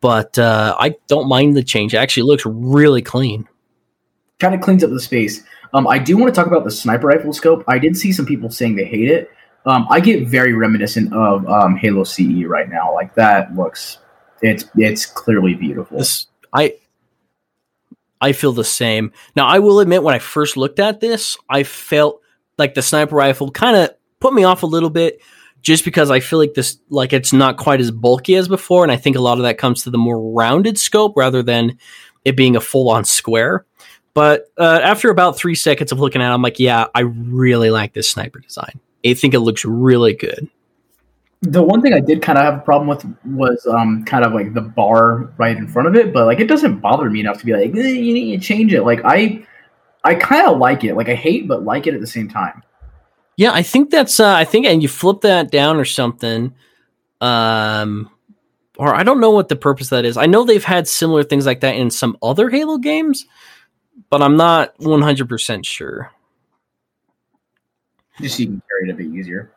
but 0.00 0.38
uh, 0.38 0.74
I 0.78 0.96
don't 1.06 1.28
mind 1.28 1.56
the 1.56 1.62
change. 1.62 1.94
It 1.94 1.98
actually 1.98 2.24
looks 2.24 2.44
really 2.46 3.02
clean. 3.02 3.48
Kind 4.38 4.54
of 4.54 4.60
cleans 4.60 4.82
up 4.82 4.90
the 4.90 5.00
space. 5.00 5.44
Um, 5.74 5.86
I 5.86 5.98
do 5.98 6.16
want 6.16 6.34
to 6.34 6.38
talk 6.38 6.46
about 6.46 6.64
the 6.64 6.70
sniper 6.70 7.06
rifle 7.06 7.32
scope. 7.32 7.64
I 7.68 7.78
did 7.78 7.96
see 7.96 8.12
some 8.12 8.26
people 8.26 8.50
saying 8.50 8.76
they 8.76 8.84
hate 8.84 9.08
it. 9.08 9.30
Um, 9.64 9.86
I 9.90 10.00
get 10.00 10.26
very 10.26 10.52
reminiscent 10.54 11.12
of 11.12 11.46
um, 11.48 11.76
Halo 11.76 12.04
CE 12.04 12.44
right 12.46 12.68
now. 12.68 12.92
Like 12.92 13.14
that 13.14 13.54
looks, 13.54 13.98
it's 14.42 14.64
it's 14.76 15.06
clearly 15.06 15.54
beautiful. 15.54 15.98
This 15.98 16.26
I 16.52 16.74
I 18.20 18.32
feel 18.32 18.52
the 18.52 18.64
same. 18.64 19.12
Now 19.34 19.46
I 19.46 19.60
will 19.60 19.80
admit 19.80 20.02
when 20.02 20.14
I 20.14 20.18
first 20.18 20.56
looked 20.56 20.78
at 20.78 21.00
this, 21.00 21.36
I 21.48 21.62
felt 21.62 22.20
like 22.58 22.74
the 22.74 22.82
sniper 22.82 23.16
rifle 23.16 23.50
kind 23.50 23.76
of 23.76 23.90
put 24.20 24.34
me 24.34 24.44
off 24.44 24.62
a 24.62 24.66
little 24.66 24.90
bit 24.90 25.20
just 25.62 25.84
because 25.84 26.10
I 26.10 26.20
feel 26.20 26.38
like 26.38 26.54
this 26.54 26.78
like 26.90 27.12
it's 27.12 27.32
not 27.32 27.56
quite 27.56 27.80
as 27.80 27.90
bulky 27.90 28.34
as 28.34 28.48
before 28.48 28.82
and 28.82 28.92
I 28.92 28.96
think 28.96 29.16
a 29.16 29.20
lot 29.20 29.38
of 29.38 29.44
that 29.44 29.58
comes 29.58 29.84
to 29.84 29.90
the 29.90 29.98
more 29.98 30.32
rounded 30.32 30.78
scope 30.78 31.16
rather 31.16 31.42
than 31.42 31.78
it 32.24 32.36
being 32.36 32.56
a 32.56 32.60
full 32.60 32.90
on 32.90 33.04
square. 33.04 33.64
But 34.14 34.52
uh, 34.58 34.80
after 34.82 35.08
about 35.08 35.38
3 35.38 35.54
seconds 35.54 35.90
of 35.90 35.98
looking 35.98 36.20
at 36.20 36.30
it 36.30 36.34
I'm 36.34 36.42
like, 36.42 36.58
yeah, 36.58 36.86
I 36.94 37.00
really 37.00 37.70
like 37.70 37.94
this 37.94 38.10
sniper 38.10 38.40
design. 38.40 38.78
I 39.06 39.14
think 39.14 39.34
it 39.34 39.40
looks 39.40 39.64
really 39.64 40.14
good. 40.14 40.48
The 41.42 41.62
one 41.62 41.82
thing 41.82 41.92
I 41.92 42.00
did 42.00 42.22
kind 42.22 42.38
of 42.38 42.44
have 42.44 42.54
a 42.54 42.60
problem 42.60 42.88
with 42.88 43.04
was 43.24 43.66
um, 43.66 44.04
kind 44.04 44.24
of 44.24 44.32
like 44.32 44.54
the 44.54 44.60
bar 44.60 45.32
right 45.38 45.56
in 45.56 45.66
front 45.66 45.88
of 45.88 45.96
it, 45.96 46.12
but 46.12 46.26
like 46.26 46.38
it 46.38 46.46
doesn't 46.46 46.78
bother 46.78 47.10
me 47.10 47.20
enough 47.20 47.38
to 47.38 47.44
be 47.44 47.52
like, 47.52 47.74
eh, 47.76 47.88
you 47.88 48.14
need 48.14 48.38
to 48.38 48.44
change 48.44 48.72
it. 48.72 48.82
Like 48.82 49.00
I, 49.04 49.44
I 50.04 50.14
kind 50.14 50.48
of 50.48 50.58
like 50.58 50.84
it. 50.84 50.94
Like 50.94 51.08
I 51.08 51.14
hate, 51.14 51.48
but 51.48 51.64
like 51.64 51.86
it 51.86 51.94
at 51.94 52.00
the 52.00 52.06
same 52.06 52.28
time. 52.28 52.62
Yeah, 53.36 53.52
I 53.52 53.62
think 53.62 53.90
that's 53.90 54.20
uh 54.20 54.34
I 54.34 54.44
think 54.44 54.66
and 54.66 54.82
you 54.82 54.88
flip 54.88 55.22
that 55.22 55.50
down 55.50 55.78
or 55.78 55.84
something. 55.84 56.54
Um 57.20 58.10
or 58.76 58.94
I 58.94 59.02
don't 59.02 59.20
know 59.20 59.30
what 59.30 59.48
the 59.48 59.56
purpose 59.56 59.86
of 59.86 59.90
that 59.90 60.04
is. 60.04 60.16
I 60.16 60.26
know 60.26 60.44
they've 60.44 60.62
had 60.62 60.88
similar 60.88 61.22
things 61.22 61.46
like 61.46 61.60
that 61.60 61.76
in 61.76 61.90
some 61.90 62.16
other 62.22 62.50
Halo 62.50 62.78
games, 62.78 63.26
but 64.10 64.22
I'm 64.22 64.36
not 64.36 64.76
100% 64.78 65.64
sure. 65.66 66.10
Just 68.20 68.36
so 68.36 68.42
you 68.42 68.48
can 68.48 68.62
carry 68.68 68.88
it 68.88 68.92
a 68.92 68.96
bit 68.96 69.06
easier. 69.06 69.52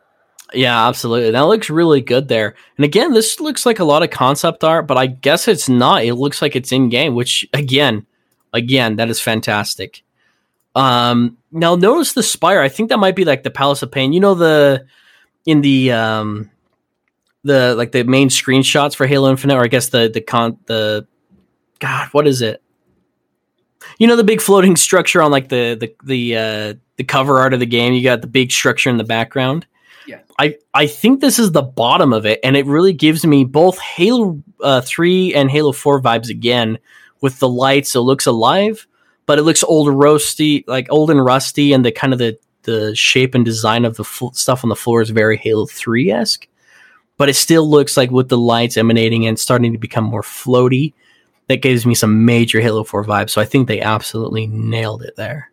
Yeah, 0.56 0.88
absolutely. 0.88 1.32
That 1.32 1.42
looks 1.42 1.68
really 1.68 2.00
good 2.00 2.28
there. 2.28 2.54
And 2.78 2.84
again, 2.84 3.12
this 3.12 3.40
looks 3.40 3.66
like 3.66 3.78
a 3.78 3.84
lot 3.84 4.02
of 4.02 4.10
concept 4.10 4.64
art, 4.64 4.86
but 4.86 4.96
I 4.96 5.06
guess 5.06 5.48
it's 5.48 5.68
not. 5.68 6.04
It 6.04 6.14
looks 6.14 6.40
like 6.40 6.56
it's 6.56 6.72
in 6.72 6.88
game, 6.88 7.14
which 7.14 7.46
again, 7.52 8.06
again, 8.54 8.96
that 8.96 9.10
is 9.10 9.20
fantastic. 9.20 10.02
Um 10.74 11.38
now 11.52 11.74
notice 11.74 12.12
the 12.14 12.22
spire. 12.22 12.60
I 12.60 12.68
think 12.68 12.88
that 12.88 12.98
might 12.98 13.16
be 13.16 13.24
like 13.24 13.42
the 13.42 13.50
Palace 13.50 13.82
of 13.82 13.90
Pain. 13.90 14.12
You 14.12 14.20
know 14.20 14.34
the 14.34 14.86
in 15.44 15.60
the 15.60 15.92
um 15.92 16.50
the 17.44 17.74
like 17.74 17.92
the 17.92 18.04
main 18.04 18.28
screenshots 18.28 18.94
for 18.94 19.06
Halo 19.06 19.30
Infinite, 19.30 19.56
or 19.56 19.64
I 19.64 19.68
guess 19.68 19.90
the 19.90 20.10
the 20.12 20.20
con 20.20 20.58
the 20.66 21.06
God, 21.78 22.08
what 22.12 22.26
is 22.26 22.42
it? 22.42 22.62
You 23.98 24.06
know 24.06 24.16
the 24.16 24.24
big 24.24 24.40
floating 24.40 24.76
structure 24.88 25.22
on 25.22 25.30
like 25.30 25.48
the 25.48 25.76
the 25.78 25.94
the 26.04 26.36
uh 26.36 26.74
the 26.96 27.04
cover 27.04 27.38
art 27.38 27.54
of 27.54 27.60
the 27.60 27.66
game. 27.66 27.92
You 27.92 28.02
got 28.02 28.20
the 28.20 28.26
big 28.26 28.50
structure 28.50 28.90
in 28.90 28.96
the 28.96 29.04
background. 29.04 29.66
Yeah. 30.06 30.20
I 30.38 30.56
I 30.72 30.86
think 30.86 31.20
this 31.20 31.38
is 31.38 31.52
the 31.52 31.62
bottom 31.62 32.12
of 32.12 32.26
it, 32.26 32.40
and 32.44 32.56
it 32.56 32.66
really 32.66 32.92
gives 32.92 33.26
me 33.26 33.44
both 33.44 33.78
Halo 33.78 34.42
uh, 34.60 34.80
Three 34.80 35.34
and 35.34 35.50
Halo 35.50 35.72
Four 35.72 36.00
vibes 36.00 36.30
again 36.30 36.78
with 37.20 37.38
the 37.38 37.48
lights. 37.48 37.90
So 37.90 38.00
it 38.00 38.04
looks 38.04 38.26
alive, 38.26 38.86
but 39.26 39.38
it 39.38 39.42
looks 39.42 39.64
old 39.64 39.88
rusty, 39.88 40.64
like 40.66 40.86
old 40.90 41.10
and 41.10 41.24
rusty, 41.24 41.72
and 41.72 41.84
the 41.84 41.92
kind 41.92 42.12
of 42.12 42.18
the 42.18 42.38
the 42.62 42.94
shape 42.94 43.34
and 43.34 43.44
design 43.44 43.84
of 43.84 43.96
the 43.96 44.04
stuff 44.32 44.64
on 44.64 44.68
the 44.68 44.76
floor 44.76 45.00
is 45.00 45.10
very 45.10 45.36
Halo 45.36 45.66
Three 45.66 46.10
esque. 46.10 46.46
But 47.18 47.28
it 47.28 47.34
still 47.34 47.68
looks 47.68 47.96
like 47.96 48.10
with 48.10 48.28
the 48.28 48.38
lights 48.38 48.76
emanating 48.76 49.26
and 49.26 49.38
starting 49.38 49.72
to 49.72 49.78
become 49.78 50.04
more 50.04 50.22
floaty. 50.22 50.92
That 51.48 51.62
gives 51.62 51.86
me 51.86 51.94
some 51.94 52.24
major 52.24 52.60
Halo 52.60 52.82
4 52.82 53.04
vibes. 53.04 53.30
So 53.30 53.40
I 53.40 53.44
think 53.44 53.68
they 53.68 53.80
absolutely 53.80 54.48
nailed 54.48 55.04
it 55.04 55.14
there. 55.14 55.52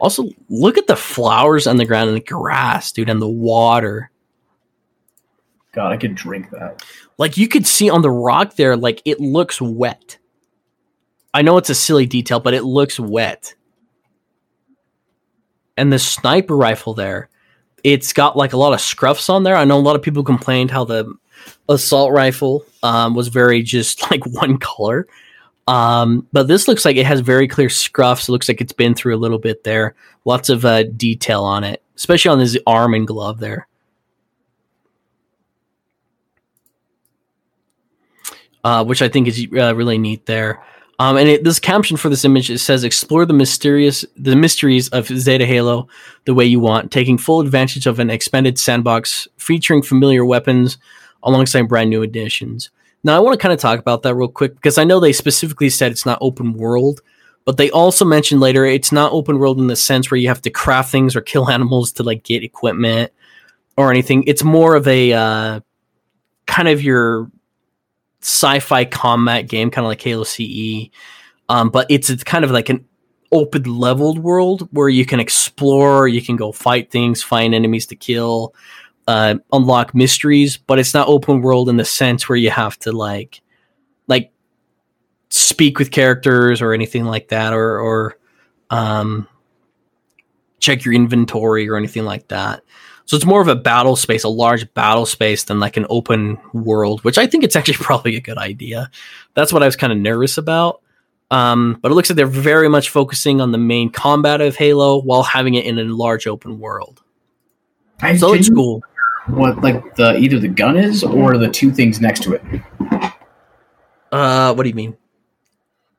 Also, 0.00 0.28
look 0.48 0.78
at 0.78 0.86
the 0.86 0.96
flowers 0.96 1.66
on 1.66 1.76
the 1.76 1.84
ground 1.84 2.08
and 2.08 2.16
the 2.16 2.24
grass, 2.24 2.92
dude, 2.92 3.08
and 3.08 3.20
the 3.20 3.28
water. 3.28 4.10
God, 5.72 5.92
I 5.92 5.96
could 5.96 6.14
drink 6.14 6.50
that. 6.50 6.82
Like 7.18 7.36
you 7.36 7.48
could 7.48 7.66
see 7.66 7.90
on 7.90 8.02
the 8.02 8.10
rock 8.10 8.54
there, 8.56 8.76
like 8.76 9.02
it 9.04 9.20
looks 9.20 9.60
wet. 9.60 10.18
I 11.32 11.42
know 11.42 11.56
it's 11.56 11.70
a 11.70 11.74
silly 11.74 12.06
detail, 12.06 12.38
but 12.38 12.54
it 12.54 12.62
looks 12.62 12.98
wet. 13.00 13.54
And 15.76 15.92
the 15.92 15.98
sniper 15.98 16.56
rifle 16.56 16.94
there, 16.94 17.28
it's 17.82 18.12
got 18.12 18.36
like 18.36 18.52
a 18.52 18.56
lot 18.56 18.72
of 18.72 18.78
scruffs 18.78 19.28
on 19.28 19.42
there. 19.42 19.56
I 19.56 19.64
know 19.64 19.78
a 19.78 19.80
lot 19.80 19.96
of 19.96 20.02
people 20.02 20.22
complained 20.22 20.70
how 20.70 20.84
the 20.84 21.12
assault 21.68 22.12
rifle 22.12 22.64
um, 22.82 23.14
was 23.14 23.28
very 23.28 23.62
just 23.62 24.08
like 24.10 24.24
one 24.26 24.58
color. 24.58 25.08
Um, 25.66 26.26
but 26.32 26.46
this 26.46 26.68
looks 26.68 26.84
like 26.84 26.96
it 26.96 27.06
has 27.06 27.20
very 27.20 27.48
clear 27.48 27.68
scruffs. 27.68 28.28
It 28.28 28.32
looks 28.32 28.48
like 28.48 28.60
it's 28.60 28.72
been 28.72 28.94
through 28.94 29.16
a 29.16 29.18
little 29.18 29.38
bit 29.38 29.64
there. 29.64 29.94
Lots 30.24 30.48
of 30.48 30.64
uh, 30.64 30.84
detail 30.84 31.42
on 31.42 31.64
it, 31.64 31.82
especially 31.96 32.30
on 32.30 32.38
his 32.38 32.58
arm 32.66 32.94
and 32.94 33.06
glove 33.06 33.40
there. 33.40 33.66
Uh, 38.62 38.84
which 38.84 39.02
I 39.02 39.08
think 39.08 39.28
is 39.28 39.46
uh, 39.56 39.74
really 39.74 39.98
neat 39.98 40.26
there. 40.26 40.62
Um, 40.98 41.16
and 41.16 41.28
it, 41.28 41.44
this 41.44 41.58
caption 41.58 41.96
for 41.96 42.08
this 42.08 42.24
image 42.24 42.50
it 42.50 42.58
says, 42.58 42.84
"Explore 42.84 43.26
the 43.26 43.32
mysterious 43.32 44.04
the 44.16 44.36
mysteries 44.36 44.88
of 44.90 45.06
Zeta 45.06 45.44
Halo 45.44 45.88
the 46.24 46.34
way 46.34 46.44
you 46.44 46.60
want, 46.60 46.90
taking 46.92 47.18
full 47.18 47.40
advantage 47.40 47.86
of 47.86 47.98
an 47.98 48.10
expanded 48.10 48.58
sandbox 48.58 49.28
featuring 49.36 49.82
familiar 49.82 50.24
weapons 50.24 50.78
alongside 51.22 51.68
brand 51.68 51.90
new 51.90 52.02
additions." 52.02 52.70
Now, 53.04 53.16
I 53.16 53.20
want 53.20 53.38
to 53.38 53.42
kind 53.42 53.52
of 53.52 53.60
talk 53.60 53.78
about 53.78 54.02
that 54.02 54.14
real 54.14 54.28
quick 54.28 54.54
because 54.54 54.78
I 54.78 54.84
know 54.84 54.98
they 54.98 55.12
specifically 55.12 55.68
said 55.68 55.92
it's 55.92 56.06
not 56.06 56.18
open 56.22 56.54
world, 56.54 57.02
but 57.44 57.58
they 57.58 57.70
also 57.70 58.06
mentioned 58.06 58.40
later 58.40 58.64
it's 58.64 58.92
not 58.92 59.12
open 59.12 59.38
world 59.38 59.58
in 59.58 59.66
the 59.66 59.76
sense 59.76 60.10
where 60.10 60.18
you 60.18 60.28
have 60.28 60.40
to 60.42 60.50
craft 60.50 60.90
things 60.90 61.14
or 61.14 61.20
kill 61.20 61.50
animals 61.50 61.92
to 61.92 62.02
like 62.02 62.24
get 62.24 62.42
equipment 62.42 63.12
or 63.76 63.90
anything. 63.90 64.24
It's 64.26 64.42
more 64.42 64.74
of 64.74 64.88
a 64.88 65.12
uh, 65.12 65.60
kind 66.46 66.66
of 66.66 66.82
your 66.82 67.30
sci-fi 68.22 68.86
combat 68.86 69.48
game, 69.48 69.70
kind 69.70 69.84
of 69.84 69.90
like 69.90 70.00
Halo 70.00 70.24
CE, 70.24 70.88
um, 71.50 71.68
but 71.68 71.86
it's, 71.90 72.08
it's 72.08 72.24
kind 72.24 72.42
of 72.42 72.50
like 72.50 72.70
an 72.70 72.86
open 73.32 73.64
leveled 73.64 74.18
world 74.18 74.66
where 74.72 74.88
you 74.88 75.04
can 75.04 75.20
explore, 75.20 76.08
you 76.08 76.22
can 76.22 76.36
go 76.36 76.52
fight 76.52 76.90
things, 76.90 77.22
find 77.22 77.54
enemies 77.54 77.84
to 77.86 77.96
kill 77.96 78.54
uh, 79.06 79.36
unlock 79.52 79.94
mysteries, 79.94 80.56
but 80.56 80.78
it's 80.78 80.94
not 80.94 81.08
open 81.08 81.42
world 81.42 81.68
in 81.68 81.76
the 81.76 81.84
sense 81.84 82.28
where 82.28 82.36
you 82.36 82.50
have 82.50 82.78
to 82.80 82.92
like 82.92 83.40
like 84.06 84.32
speak 85.30 85.78
with 85.78 85.90
characters 85.90 86.62
or 86.62 86.72
anything 86.72 87.04
like 87.04 87.28
that, 87.28 87.52
or 87.52 87.78
or 87.78 88.18
um, 88.70 89.28
check 90.60 90.84
your 90.84 90.94
inventory 90.94 91.68
or 91.68 91.76
anything 91.76 92.04
like 92.04 92.28
that. 92.28 92.62
So 93.06 93.16
it's 93.16 93.26
more 93.26 93.42
of 93.42 93.48
a 93.48 93.56
battle 93.56 93.96
space, 93.96 94.24
a 94.24 94.28
large 94.30 94.72
battle 94.72 95.04
space 95.04 95.44
than 95.44 95.60
like 95.60 95.76
an 95.76 95.86
open 95.90 96.38
world, 96.54 97.04
which 97.04 97.18
I 97.18 97.26
think 97.26 97.44
it's 97.44 97.56
actually 97.56 97.74
probably 97.84 98.16
a 98.16 98.20
good 98.20 98.38
idea. 98.38 98.90
That's 99.34 99.52
what 99.52 99.62
I 99.62 99.66
was 99.66 99.76
kind 99.76 99.92
of 99.92 99.98
nervous 99.98 100.38
about. 100.38 100.80
Um, 101.30 101.78
but 101.82 101.90
it 101.90 101.94
looks 101.94 102.10
like 102.10 102.16
they're 102.16 102.26
very 102.26 102.68
much 102.68 102.90
focusing 102.90 103.40
on 103.40 103.50
the 103.50 103.58
main 103.58 103.90
combat 103.90 104.40
of 104.40 104.56
Halo 104.56 105.00
while 105.00 105.22
having 105.22 105.54
it 105.54 105.64
in 105.64 105.78
a 105.78 105.84
large 105.84 106.26
open 106.26 106.58
world. 106.58 107.02
I 108.00 108.16
So 108.16 108.34
it's 108.34 108.46
genuinely 108.46 108.80
cool. 108.82 108.93
What 109.28 109.62
like 109.62 109.94
the 109.96 110.16
either 110.18 110.38
the 110.38 110.48
gun 110.48 110.76
is 110.76 111.02
or 111.02 111.38
the 111.38 111.48
two 111.48 111.70
things 111.72 112.00
next 112.00 112.22
to 112.24 112.34
it. 112.34 112.42
Uh, 114.12 114.54
what 114.54 114.62
do 114.62 114.68
you 114.68 114.74
mean? 114.74 114.96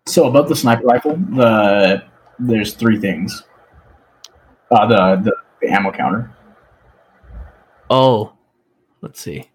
So 0.08 0.28
above 0.28 0.48
the 0.50 0.56
sniper 0.56 0.84
rifle, 0.84 1.16
the 1.18 2.04
there's 2.40 2.74
three 2.74 3.00
things. 3.00 3.44
Uh, 4.72 4.88
the, 4.88 5.16
the 5.24 5.36
the 5.62 5.70
ammo 5.72 5.92
counter. 5.92 6.32
Oh, 7.90 8.34
let's 9.02 9.20
see. 9.20 9.50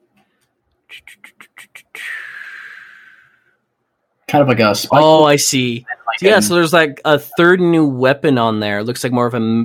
Kind 4.29 4.43
of 4.43 4.49
like 4.49 4.61
a 4.61 4.75
spike. 4.75 5.01
Oh, 5.03 5.25
I 5.25 5.37
see. 5.37 5.85
like 6.07 6.23
Yeah, 6.23 6.37
an- 6.37 6.43
so 6.43 6.55
there's 6.55 6.73
like 6.73 7.01
a 7.05 7.19
third 7.19 7.61
new 7.61 7.87
weapon 7.87 8.39
on 8.39 8.61
there. 8.61 8.79
It 8.79 8.85
looks 8.85 9.03
like 9.03 9.13
more 9.13 9.27
of 9.27 9.35
a 9.35 9.65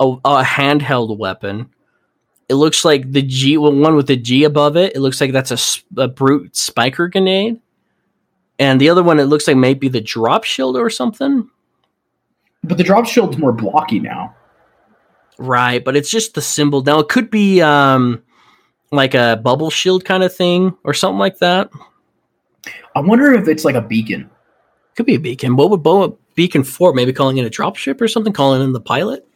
a 0.00 0.42
handheld 0.42 1.16
weapon. 1.18 1.70
It 2.48 2.54
looks 2.54 2.84
like 2.84 3.10
the 3.10 3.22
G 3.22 3.56
well, 3.56 3.74
one 3.74 3.96
with 3.96 4.06
the 4.06 4.16
G 4.16 4.44
above 4.44 4.76
it. 4.76 4.94
It 4.94 5.00
looks 5.00 5.20
like 5.20 5.32
that's 5.32 5.80
a 5.96 6.08
brute 6.08 6.56
spiker 6.56 7.08
grenade, 7.08 7.60
and 8.58 8.80
the 8.80 8.90
other 8.90 9.02
one 9.02 9.18
it 9.18 9.24
looks 9.24 9.48
like 9.48 9.56
maybe 9.56 9.88
the 9.88 10.00
drop 10.00 10.44
shield 10.44 10.76
or 10.76 10.90
something. 10.90 11.48
but 12.62 12.76
the 12.78 12.84
drop 12.84 13.06
shield's 13.06 13.38
more 13.38 13.52
blocky 13.52 13.98
now. 14.00 14.34
Right, 15.38 15.84
but 15.84 15.96
it's 15.96 16.10
just 16.10 16.34
the 16.34 16.42
symbol. 16.42 16.82
Now 16.82 16.98
it 17.00 17.08
could 17.08 17.30
be 17.30 17.60
um 17.62 18.22
like 18.92 19.14
a 19.14 19.40
bubble 19.42 19.70
shield 19.70 20.04
kind 20.04 20.22
of 20.22 20.34
thing 20.34 20.76
or 20.84 20.94
something 20.94 21.18
like 21.18 21.38
that. 21.38 21.70
I 22.94 23.00
wonder 23.00 23.32
if 23.32 23.48
it's 23.48 23.64
like 23.64 23.74
a 23.74 23.82
beacon. 23.82 24.30
Could 24.96 25.06
be 25.06 25.16
a 25.16 25.20
beacon. 25.20 25.56
What 25.56 25.70
would 25.70 25.82
Boa 25.82 26.12
beacon 26.36 26.62
for? 26.62 26.92
Maybe 26.92 27.12
calling 27.12 27.38
in 27.38 27.44
a 27.44 27.50
dropship 27.50 28.00
or 28.00 28.06
something. 28.06 28.32
Calling 28.32 28.62
in 28.62 28.72
the 28.72 28.80
pilot. 28.80 29.26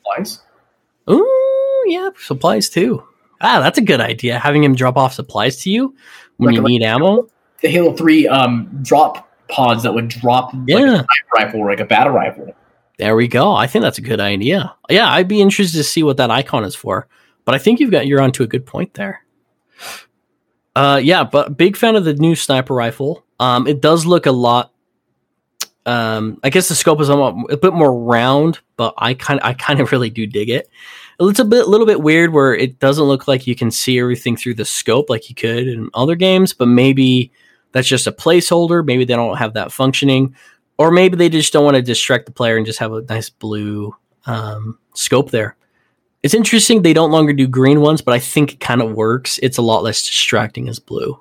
Ooh, 1.11 1.48
yeah, 1.91 2.10
supplies 2.20 2.68
too. 2.68 3.02
Ah, 3.41 3.60
that's 3.60 3.78
a 3.78 3.83
good 3.83 4.00
idea. 4.00 4.39
Having 4.39 4.65
him 4.65 4.75
drop 4.75 4.97
off 4.97 5.15
supplies 5.15 5.57
to 5.62 5.70
you 5.70 5.94
when 6.39 6.49
Like 6.49 6.57
you 6.57 6.65
a- 6.67 6.68
need 6.68 6.83
ammo. 6.83 7.28
The 7.62 7.68
Halo 7.68 7.92
Three 7.94 8.26
um 8.28 8.68
drop 8.83 9.28
pods 9.49 9.83
that 9.84 9.94
would 9.94 10.08
drop 10.08 10.52
like 10.52 10.62
a 10.68 10.81
Yeah. 10.81 10.86
sniper 10.94 11.07
rifle 11.36 11.60
or 11.60 11.70
like 11.70 11.81
a 11.81 11.84
battle 11.84 12.12
rifle. 12.12 12.55
There 12.99 13.15
we 13.17 13.28
go. 13.28 13.52
I 13.55 13.67
think 13.68 13.83
that's 13.84 13.99
a 13.99 14.02
good 14.02 14.20
idea. 14.20 14.75
Yeah, 14.91 15.08
I'd 15.10 15.28
be 15.28 15.41
interested 15.41 15.76
to 15.78 15.84
see 15.84 16.02
what 16.02 16.17
that 16.17 16.31
icon 16.31 16.65
is 16.65 16.75
for. 16.75 17.07
But 17.44 17.55
I 17.55 17.58
think 17.58 17.78
you've 17.81 17.91
got 17.92 18.07
you're 18.07 18.20
onto 18.20 18.42
a 18.42 18.47
good 18.47 18.67
point 18.67 18.94
there. 18.94 19.25
Uh, 20.76 21.00
yeah, 21.02 21.25
but 21.25 21.57
big 21.57 21.76
fan 21.76 21.97
of 21.97 22.05
the 22.05 22.15
new 22.15 22.34
sniper 22.34 22.75
rifle. 22.75 23.25
Um, 23.41 23.67
it 23.67 23.81
does 23.81 24.05
look 24.07 24.26
a 24.26 24.33
lot. 24.33 24.73
Um, 25.86 26.39
I 26.44 26.50
guess 26.50 26.68
the 26.68 26.75
scope 26.75 27.00
is 27.00 27.08
a, 27.08 27.15
lot, 27.17 27.34
a 27.50 27.57
bit 27.57 27.73
more 27.73 27.92
round, 27.99 28.58
but 28.76 28.94
I 28.99 29.15
kind 29.15 29.41
I 29.42 29.55
kind 29.55 29.81
of 29.81 29.91
really 29.92 30.10
do 30.10 30.26
dig 30.26 30.50
it. 30.50 30.68
It's 31.21 31.41
a 31.41 31.45
bit, 31.45 31.67
little 31.67 31.87
bit 31.87 32.01
weird 32.01 32.33
where 32.33 32.55
it 32.55 32.79
doesn't 32.79 33.05
look 33.05 33.27
like 33.27 33.47
you 33.47 33.57
can 33.57 33.73
see 33.73 33.99
everything 33.99 34.37
through 34.37 34.55
the 34.55 34.65
scope 34.65 35.11
like 35.11 35.29
you 35.29 35.35
could 35.35 35.67
in 35.67 35.91
other 35.95 36.15
games, 36.15 36.53
but 36.53 36.67
maybe 36.67 37.33
that's 37.73 37.89
just 37.89 38.07
a 38.07 38.13
placeholder. 38.13 38.85
Maybe 38.85 39.05
they 39.05 39.17
don't 39.17 39.37
have 39.37 39.55
that 39.55 39.73
functioning, 39.73 40.37
or 40.79 40.93
maybe 40.93 41.17
they 41.17 41.29
just 41.29 41.53
don't 41.53 41.65
want 41.65 41.77
to 41.77 41.83
distract 41.83 42.27
the 42.27 42.33
player 42.33 42.57
and 42.57 42.65
just 42.65 42.79
have 42.79 42.93
a 42.93 43.03
nice 43.03 43.31
blue 43.31 43.97
um, 44.27 44.79
scope 44.95 45.31
there. 45.33 45.57
It's 46.23 46.35
interesting 46.35 46.83
they 46.83 46.95
don't 46.95 47.11
longer 47.11 47.33
do 47.33 47.49
green 47.49 47.81
ones, 47.81 48.01
but 48.01 48.15
I 48.15 48.21
think 48.21 48.53
it 48.53 48.61
kind 48.61 48.81
of 48.81 48.93
works. 48.93 49.41
It's 49.43 49.59
a 49.59 49.63
lot 49.63 49.83
less 49.83 50.05
distracting 50.05 50.69
as 50.69 50.79
blue. 50.79 51.21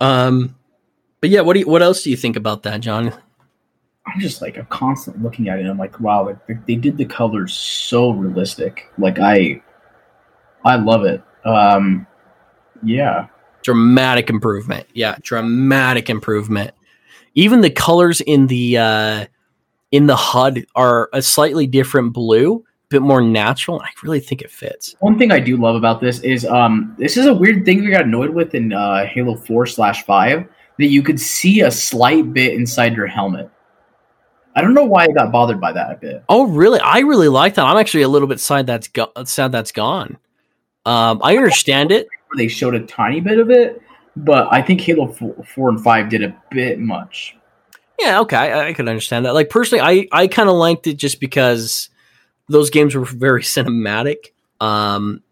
Um, 0.00 0.56
but 1.20 1.30
yeah, 1.30 1.40
what 1.40 1.54
do 1.54 1.60
you, 1.60 1.66
what 1.66 1.82
else 1.82 2.02
do 2.02 2.10
you 2.10 2.16
think 2.16 2.36
about 2.36 2.64
that, 2.64 2.80
John? 2.80 3.12
I'm 4.06 4.20
just 4.20 4.42
like 4.42 4.58
I'm 4.58 4.66
constantly 4.66 5.22
looking 5.22 5.48
at 5.48 5.58
it. 5.58 5.62
and 5.62 5.70
I'm 5.70 5.78
like, 5.78 5.98
wow, 6.00 6.26
like, 6.26 6.66
they- 6.66 6.76
did 6.76 6.96
the 6.96 7.04
colors 7.06 7.54
so 7.54 8.10
realistic. 8.10 8.90
Like 8.98 9.18
I, 9.18 9.62
I 10.64 10.76
love 10.76 11.04
it. 11.04 11.22
Um, 11.44 12.06
yeah, 12.82 13.28
dramatic 13.62 14.28
improvement. 14.30 14.86
Yeah, 14.92 15.16
dramatic 15.22 16.10
improvement. 16.10 16.72
Even 17.34 17.60
the 17.62 17.70
colors 17.70 18.20
in 18.20 18.46
the 18.46 18.78
uh 18.78 19.26
in 19.90 20.06
the 20.06 20.16
HUD 20.16 20.66
are 20.74 21.08
a 21.12 21.22
slightly 21.22 21.66
different 21.66 22.12
blue, 22.12 22.56
a 22.56 22.62
bit 22.88 23.02
more 23.02 23.20
natural. 23.22 23.80
I 23.80 23.88
really 24.02 24.20
think 24.20 24.42
it 24.42 24.50
fits. 24.50 24.94
One 25.00 25.18
thing 25.18 25.30
I 25.32 25.38
do 25.40 25.56
love 25.56 25.76
about 25.76 26.00
this 26.00 26.20
is 26.20 26.44
um 26.44 26.94
this 26.98 27.16
is 27.16 27.26
a 27.26 27.34
weird 27.34 27.64
thing 27.64 27.80
we 27.84 27.90
got 27.90 28.04
annoyed 28.04 28.30
with 28.30 28.54
in 28.54 28.72
uh, 28.72 29.06
Halo 29.06 29.36
Four 29.36 29.66
slash 29.66 30.04
Five 30.04 30.46
that 30.78 30.86
you 30.86 31.02
could 31.02 31.20
see 31.20 31.60
a 31.60 31.70
slight 31.70 32.32
bit 32.32 32.54
inside 32.54 32.94
your 32.96 33.06
helmet. 33.06 33.50
I 34.54 34.60
don't 34.60 34.74
know 34.74 34.84
why 34.84 35.04
I 35.04 35.08
got 35.08 35.32
bothered 35.32 35.60
by 35.60 35.72
that 35.72 35.90
a 35.90 35.96
bit. 35.96 36.24
Oh, 36.28 36.46
really? 36.46 36.78
I 36.80 37.00
really 37.00 37.28
like 37.28 37.54
that. 37.54 37.64
I'm 37.64 37.76
actually 37.76 38.02
a 38.02 38.08
little 38.08 38.28
bit 38.28 38.38
sad 38.38 38.66
that's 38.66 38.88
go- 38.88 39.10
sad 39.24 39.50
that's 39.50 39.72
gone. 39.72 40.16
Um, 40.86 41.20
I 41.22 41.36
understand 41.36 41.90
it. 41.90 42.06
They 42.36 42.48
showed 42.48 42.74
a 42.74 42.80
tiny 42.80 43.20
bit 43.20 43.38
of 43.38 43.50
it, 43.50 43.82
but 44.16 44.48
I 44.52 44.62
think 44.62 44.80
Halo 44.80 45.08
Four, 45.08 45.34
4 45.44 45.68
and 45.70 45.82
Five 45.82 46.08
did 46.08 46.22
a 46.22 46.36
bit 46.50 46.78
much. 46.78 47.36
Yeah, 47.98 48.20
okay, 48.20 48.36
I, 48.36 48.68
I 48.68 48.72
could 48.72 48.88
understand 48.88 49.24
that. 49.26 49.34
Like 49.34 49.50
personally, 49.50 49.82
I 49.82 50.08
I 50.12 50.26
kind 50.28 50.48
of 50.48 50.56
liked 50.56 50.86
it 50.86 50.94
just 50.94 51.20
because 51.20 51.88
those 52.48 52.70
games 52.70 52.94
were 52.94 53.04
very 53.04 53.42
cinematic. 53.42 54.32
Um, 54.60 55.22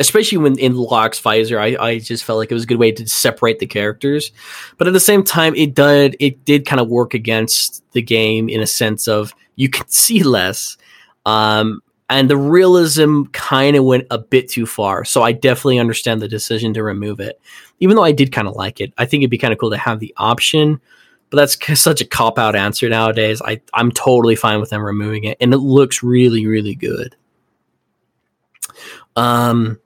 especially 0.00 0.38
when 0.38 0.58
in 0.58 0.74
Locke's 0.74 1.20
visor, 1.20 1.60
I, 1.60 1.76
I 1.78 1.98
just 1.98 2.24
felt 2.24 2.38
like 2.38 2.50
it 2.50 2.54
was 2.54 2.64
a 2.64 2.66
good 2.66 2.78
way 2.78 2.90
to 2.90 3.06
separate 3.06 3.58
the 3.58 3.66
characters. 3.66 4.32
But 4.78 4.86
at 4.86 4.94
the 4.94 4.98
same 4.98 5.22
time, 5.22 5.54
it 5.54 5.74
did 5.74 6.16
it 6.18 6.44
did 6.44 6.66
kind 6.66 6.80
of 6.80 6.88
work 6.88 7.14
against 7.14 7.84
the 7.92 8.02
game 8.02 8.48
in 8.48 8.60
a 8.60 8.66
sense 8.66 9.06
of 9.06 9.34
you 9.56 9.68
can 9.68 9.86
see 9.88 10.22
less. 10.22 10.78
Um, 11.26 11.82
and 12.08 12.28
the 12.28 12.36
realism 12.36 13.24
kind 13.26 13.76
of 13.76 13.84
went 13.84 14.06
a 14.10 14.18
bit 14.18 14.48
too 14.48 14.66
far. 14.66 15.04
So 15.04 15.22
I 15.22 15.30
definitely 15.32 15.78
understand 15.78 16.20
the 16.20 16.28
decision 16.28 16.74
to 16.74 16.82
remove 16.82 17.20
it. 17.20 17.40
Even 17.78 17.94
though 17.94 18.02
I 18.02 18.10
did 18.10 18.32
kind 18.32 18.48
of 18.48 18.56
like 18.56 18.80
it. 18.80 18.92
I 18.98 19.04
think 19.04 19.20
it'd 19.20 19.30
be 19.30 19.38
kind 19.38 19.52
of 19.52 19.60
cool 19.60 19.70
to 19.70 19.76
have 19.76 20.00
the 20.00 20.12
option, 20.16 20.80
but 21.28 21.36
that's 21.36 21.58
such 21.80 22.00
a 22.00 22.06
cop 22.06 22.38
out 22.38 22.56
answer 22.56 22.88
nowadays. 22.88 23.42
I 23.42 23.60
I'm 23.74 23.92
totally 23.92 24.34
fine 24.34 24.60
with 24.60 24.70
them 24.70 24.82
removing 24.82 25.24
it 25.24 25.36
and 25.40 25.52
it 25.52 25.58
looks 25.58 26.02
really 26.02 26.46
really 26.46 26.74
good. 26.74 27.16
Um 29.14 29.78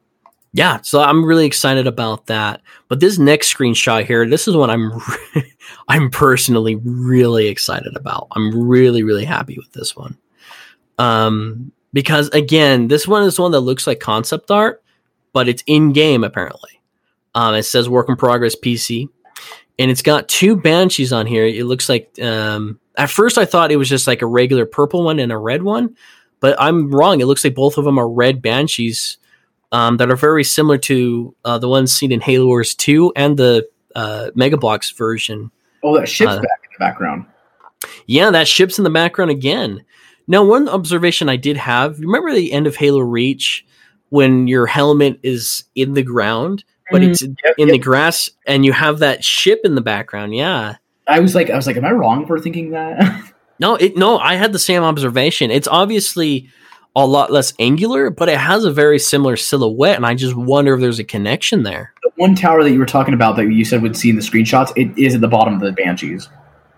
yeah, 0.56 0.80
so 0.82 1.02
I'm 1.02 1.24
really 1.24 1.46
excited 1.46 1.88
about 1.88 2.26
that. 2.26 2.62
But 2.86 3.00
this 3.00 3.18
next 3.18 3.52
screenshot 3.52 4.04
here, 4.04 4.26
this 4.26 4.46
is 4.46 4.56
what 4.56 4.70
I'm 4.70 4.92
I'm 5.88 6.10
personally 6.10 6.76
really 6.76 7.48
excited 7.48 7.96
about. 7.96 8.28
I'm 8.30 8.66
really 8.66 9.02
really 9.02 9.24
happy 9.24 9.56
with 9.58 9.72
this 9.72 9.96
one. 9.96 10.16
Um 10.96 11.72
because 11.92 12.28
again, 12.28 12.86
this 12.86 13.06
one 13.06 13.24
is 13.24 13.38
one 13.38 13.50
that 13.50 13.60
looks 13.60 13.88
like 13.88 13.98
concept 13.98 14.52
art, 14.52 14.82
but 15.32 15.48
it's 15.48 15.64
in 15.66 15.92
game 15.92 16.22
apparently. 16.22 16.80
Um, 17.34 17.56
it 17.56 17.64
says 17.64 17.88
work 17.88 18.08
in 18.08 18.14
progress 18.14 18.54
PC, 18.54 19.08
and 19.80 19.90
it's 19.90 20.02
got 20.02 20.28
two 20.28 20.54
banshees 20.54 21.12
on 21.12 21.26
here. 21.26 21.46
It 21.46 21.64
looks 21.64 21.88
like 21.88 22.16
um, 22.22 22.78
at 22.96 23.10
first 23.10 23.38
I 23.38 23.44
thought 23.44 23.72
it 23.72 23.76
was 23.76 23.88
just 23.88 24.06
like 24.06 24.22
a 24.22 24.26
regular 24.26 24.66
purple 24.66 25.02
one 25.02 25.18
and 25.18 25.32
a 25.32 25.36
red 25.36 25.64
one, 25.64 25.96
but 26.38 26.54
I'm 26.60 26.92
wrong. 26.92 27.20
It 27.20 27.26
looks 27.26 27.42
like 27.42 27.56
both 27.56 27.76
of 27.76 27.84
them 27.84 27.98
are 27.98 28.08
red 28.08 28.40
banshees 28.40 29.18
um, 29.74 29.96
that 29.96 30.10
are 30.10 30.16
very 30.16 30.44
similar 30.44 30.78
to 30.78 31.34
uh, 31.44 31.58
the 31.58 31.68
ones 31.68 31.90
seen 31.92 32.12
in 32.12 32.20
Halo 32.20 32.46
Wars 32.46 32.74
2 32.76 33.12
and 33.16 33.36
the 33.36 33.68
uh, 33.96 34.30
Mega 34.34 34.56
Bloks 34.56 34.90
version. 34.92 35.50
Oh, 35.82 35.96
that 35.98 36.08
ship's 36.08 36.32
Uh, 36.32 36.36
back 36.36 36.60
in 36.64 36.70
the 36.72 36.78
background. 36.78 37.26
Yeah, 38.06 38.30
that 38.30 38.46
ship's 38.48 38.78
in 38.78 38.84
the 38.84 38.90
background 38.90 39.30
again. 39.30 39.84
Now, 40.26 40.44
one 40.44 40.68
observation 40.68 41.28
I 41.28 41.36
did 41.36 41.56
have 41.56 41.98
remember 41.98 42.32
the 42.32 42.52
end 42.52 42.66
of 42.66 42.76
Halo 42.76 43.00
Reach 43.00 43.66
when 44.10 44.46
your 44.46 44.66
helmet 44.66 45.18
is 45.22 45.64
in 45.74 45.94
the 45.94 46.02
ground, 46.02 46.64
but 46.90 47.02
Mhm. 47.02 47.10
it's 47.10 47.22
Yep, 47.22 47.54
in 47.58 47.68
the 47.68 47.78
grass 47.78 48.30
and 48.46 48.64
you 48.64 48.72
have 48.72 49.00
that 49.00 49.24
ship 49.24 49.60
in 49.64 49.74
the 49.74 49.80
background. 49.80 50.34
Yeah. 50.34 50.76
I 51.08 51.20
was 51.20 51.34
like, 51.34 51.50
I 51.50 51.56
was 51.56 51.66
like, 51.66 51.76
am 51.76 51.84
I 51.84 51.90
wrong 51.92 52.26
for 52.26 52.38
thinking 52.38 52.70
that? 52.70 52.98
No, 53.60 53.76
it 53.76 53.96
no, 53.96 54.18
I 54.18 54.34
had 54.34 54.52
the 54.52 54.58
same 54.58 54.82
observation. 54.82 55.52
It's 55.52 55.68
obviously 55.68 56.48
a 56.96 57.06
lot 57.06 57.32
less 57.32 57.52
angular, 57.58 58.10
but 58.10 58.28
it 58.28 58.38
has 58.38 58.64
a 58.64 58.72
very 58.72 58.98
similar 58.98 59.36
silhouette, 59.36 59.96
and 59.96 60.06
I 60.06 60.14
just 60.14 60.36
wonder 60.36 60.74
if 60.74 60.80
there's 60.80 60.98
a 61.00 61.04
connection 61.04 61.62
there. 61.64 61.92
the 62.02 62.10
one 62.16 62.34
tower 62.36 62.62
that 62.62 62.70
you 62.70 62.78
were 62.78 62.86
talking 62.86 63.14
about 63.14 63.36
that 63.36 63.46
you 63.46 63.64
said 63.64 63.82
would 63.82 63.96
see 63.96 64.10
in 64.10 64.16
the 64.16 64.22
screenshots, 64.22 64.72
it 64.76 64.96
is 64.96 65.14
at 65.14 65.20
the 65.20 65.28
bottom 65.28 65.54
of 65.54 65.60
the 65.60 65.72
Banshees. 65.72 66.28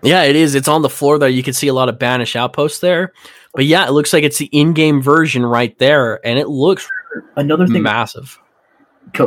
Yeah, 0.01 0.23
it 0.23 0.35
is. 0.35 0.55
It's 0.55 0.67
on 0.67 0.81
the 0.81 0.89
floor 0.89 1.17
there. 1.19 1.29
You 1.29 1.43
can 1.43 1.53
see 1.53 1.67
a 1.67 1.73
lot 1.73 1.89
of 1.89 1.99
Banish 1.99 2.35
outposts 2.35 2.79
there. 2.79 3.13
But 3.53 3.65
yeah, 3.65 3.87
it 3.87 3.91
looks 3.91 4.13
like 4.13 4.23
it's 4.23 4.37
the 4.37 4.49
in-game 4.51 5.01
version 5.01 5.45
right 5.45 5.77
there, 5.79 6.25
and 6.25 6.37
it 6.37 6.47
looks 6.47 6.87
Another 7.35 7.65
thing, 7.65 7.81
massive. 7.81 8.39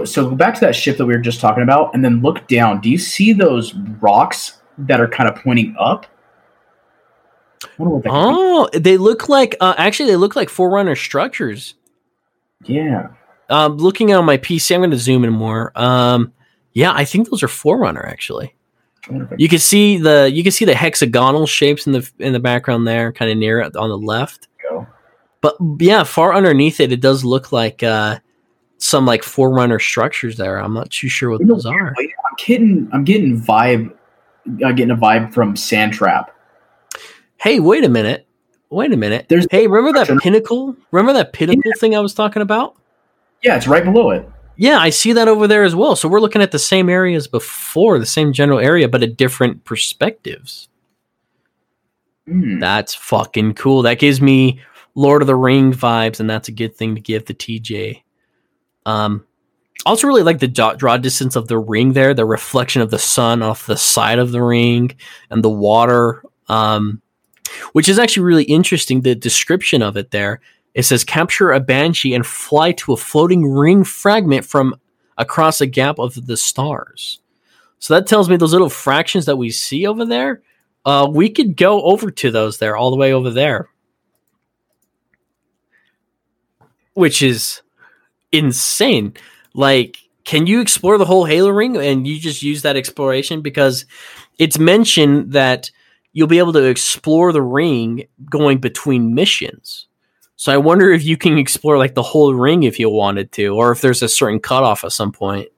so 0.04 0.28
go 0.30 0.36
back 0.36 0.54
to 0.54 0.60
that 0.60 0.76
ship 0.76 0.96
that 0.98 1.06
we 1.06 1.14
were 1.14 1.20
just 1.20 1.40
talking 1.40 1.62
about, 1.62 1.94
and 1.94 2.04
then 2.04 2.20
look 2.20 2.46
down. 2.48 2.80
Do 2.80 2.90
you 2.90 2.98
see 2.98 3.32
those 3.32 3.74
rocks 4.00 4.60
that 4.78 5.00
are 5.00 5.08
kind 5.08 5.28
of 5.28 5.36
pointing 5.36 5.74
up? 5.78 6.06
I 6.06 6.06
wonder 6.06 6.06
what 6.06 6.06
that 6.06 6.06
could 6.06 7.49
Oh, 7.78 8.68
they 8.72 8.96
look 8.96 9.28
like 9.28 9.56
uh, 9.60 9.74
actually 9.76 10.10
they 10.10 10.16
look 10.16 10.36
like 10.36 10.48
Forerunner 10.48 10.96
structures. 10.96 11.74
Yeah. 12.64 13.08
Um, 13.48 13.76
looking 13.78 14.12
on 14.14 14.24
my 14.24 14.38
PC, 14.38 14.74
I'm 14.74 14.80
going 14.80 14.90
to 14.92 14.96
zoom 14.96 15.24
in 15.24 15.32
more. 15.32 15.72
Um, 15.74 16.32
yeah, 16.72 16.92
I 16.94 17.04
think 17.04 17.28
those 17.30 17.42
are 17.42 17.48
Forerunner 17.48 18.04
actually. 18.06 18.54
I 19.08 19.10
wonder 19.12 19.24
if 19.26 19.32
I- 19.32 19.36
You 19.38 19.48
can 19.48 19.58
see 19.58 19.96
the 19.98 20.30
you 20.32 20.42
can 20.42 20.52
see 20.52 20.64
the 20.64 20.74
hexagonal 20.74 21.46
shapes 21.46 21.86
in 21.86 21.92
the 21.92 22.10
in 22.18 22.32
the 22.32 22.40
background 22.40 22.86
there, 22.86 23.12
kind 23.12 23.30
of 23.30 23.36
near 23.38 23.60
it 23.60 23.74
on 23.76 23.88
the 23.88 23.98
left. 23.98 24.48
But 25.40 25.56
yeah, 25.78 26.04
far 26.04 26.34
underneath 26.34 26.80
it, 26.80 26.92
it 26.92 27.00
does 27.00 27.24
look 27.24 27.50
like 27.50 27.82
uh, 27.82 28.18
some 28.78 29.06
like 29.06 29.22
Forerunner 29.22 29.78
structures 29.78 30.36
there. 30.36 30.58
I'm 30.58 30.74
not 30.74 30.90
too 30.90 31.08
sure 31.08 31.30
what 31.30 31.40
You 31.40 31.46
know, 31.46 31.54
those 31.54 31.66
are. 31.66 31.94
I'm 31.98 32.36
getting, 32.38 32.88
I'm 32.92 33.04
getting 33.04 33.40
vibe, 33.40 33.90
uh, 34.64 34.72
getting 34.72 34.90
a 34.90 34.96
vibe 34.96 35.32
from 35.32 35.54
Sandtrap. 35.54 36.26
Hey, 37.40 37.58
wait 37.60 37.84
a 37.84 37.88
minute. 37.88 38.26
Wait 38.68 38.92
a 38.92 38.96
minute. 38.96 39.26
There's- 39.28 39.46
hey, 39.50 39.66
remember 39.66 39.98
that 39.98 40.18
pinnacle? 40.20 40.76
Remember 40.90 41.12
that 41.14 41.32
pinnacle 41.32 41.72
thing 41.78 41.96
I 41.96 42.00
was 42.00 42.14
talking 42.14 42.42
about? 42.42 42.76
Yeah, 43.42 43.56
it's 43.56 43.66
right 43.66 43.82
below 43.84 44.10
it. 44.10 44.28
Yeah, 44.56 44.78
I 44.78 44.90
see 44.90 45.14
that 45.14 45.26
over 45.26 45.48
there 45.48 45.64
as 45.64 45.74
well. 45.74 45.96
So 45.96 46.06
we're 46.08 46.20
looking 46.20 46.42
at 46.42 46.50
the 46.50 46.58
same 46.58 46.90
areas 46.90 47.26
before, 47.26 47.98
the 47.98 48.04
same 48.04 48.34
general 48.34 48.58
area, 48.58 48.88
but 48.88 49.02
at 49.02 49.16
different 49.16 49.64
perspectives. 49.64 50.68
Hmm. 52.28 52.58
That's 52.58 52.94
fucking 52.94 53.54
cool. 53.54 53.82
That 53.82 53.98
gives 53.98 54.20
me 54.20 54.60
Lord 54.94 55.22
of 55.22 55.26
the 55.26 55.34
Ring 55.34 55.72
vibes, 55.72 56.20
and 56.20 56.28
that's 56.28 56.48
a 56.48 56.52
good 56.52 56.76
thing 56.76 56.94
to 56.94 57.00
give 57.00 57.24
the 57.24 57.34
TJ. 57.34 58.02
Um, 58.84 59.24
also 59.86 60.06
really 60.06 60.22
like 60.22 60.40
the 60.40 60.48
draw, 60.48 60.74
draw 60.74 60.98
distance 60.98 61.36
of 61.36 61.48
the 61.48 61.58
ring 61.58 61.94
there, 61.94 62.12
the 62.12 62.26
reflection 62.26 62.82
of 62.82 62.90
the 62.90 62.98
sun 62.98 63.42
off 63.42 63.66
the 63.66 63.76
side 63.78 64.18
of 64.18 64.30
the 64.30 64.42
ring 64.42 64.90
and 65.30 65.42
the 65.42 65.50
water. 65.50 66.22
Um, 66.48 67.00
which 67.72 67.88
is 67.88 67.98
actually 67.98 68.24
really 68.24 68.44
interesting. 68.44 69.00
The 69.00 69.14
description 69.14 69.82
of 69.82 69.96
it 69.96 70.10
there. 70.10 70.40
It 70.74 70.84
says 70.84 71.02
capture 71.02 71.50
a 71.50 71.60
banshee 71.60 72.14
and 72.14 72.24
fly 72.24 72.72
to 72.72 72.92
a 72.92 72.96
floating 72.96 73.50
ring 73.50 73.84
fragment 73.84 74.44
from 74.44 74.76
across 75.18 75.60
a 75.60 75.66
gap 75.66 75.98
of 75.98 76.26
the 76.26 76.36
stars. 76.36 77.20
So 77.78 77.94
that 77.94 78.06
tells 78.06 78.28
me 78.28 78.36
those 78.36 78.52
little 78.52 78.70
fractions 78.70 79.26
that 79.26 79.36
we 79.36 79.50
see 79.50 79.86
over 79.86 80.04
there, 80.04 80.42
uh, 80.84 81.08
we 81.10 81.30
could 81.30 81.56
go 81.56 81.82
over 81.82 82.10
to 82.10 82.30
those 82.30 82.58
there, 82.58 82.76
all 82.76 82.90
the 82.90 82.96
way 82.96 83.12
over 83.12 83.30
there, 83.30 83.68
which 86.94 87.22
is 87.22 87.62
insane. 88.32 89.14
Like, 89.54 89.98
can 90.24 90.46
you 90.46 90.60
explore 90.60 90.98
the 90.98 91.04
whole 91.04 91.24
Halo 91.24 91.50
ring 91.50 91.76
and 91.76 92.06
you 92.06 92.18
just 92.18 92.42
use 92.42 92.62
that 92.62 92.76
exploration 92.76 93.40
because 93.40 93.84
it's 94.38 94.58
mentioned 94.58 95.32
that 95.32 95.70
you'll 96.12 96.26
be 96.26 96.38
able 96.38 96.52
to 96.52 96.64
explore 96.64 97.32
the 97.32 97.42
ring 97.42 98.04
going 98.28 98.58
between 98.58 99.14
missions. 99.14 99.86
So 100.36 100.52
I 100.52 100.56
wonder 100.56 100.90
if 100.90 101.04
you 101.04 101.16
can 101.16 101.36
explore 101.38 101.76
like 101.78 101.94
the 101.94 102.02
whole 102.02 102.34
ring 102.34 102.62
if 102.62 102.78
you 102.80 102.88
wanted 102.88 103.30
to, 103.32 103.48
or 103.48 103.72
if 103.72 103.80
there's 103.80 104.02
a 104.02 104.08
certain 104.08 104.40
cutoff 104.40 104.84
at 104.84 104.92
some 104.92 105.12
point. 105.12 105.48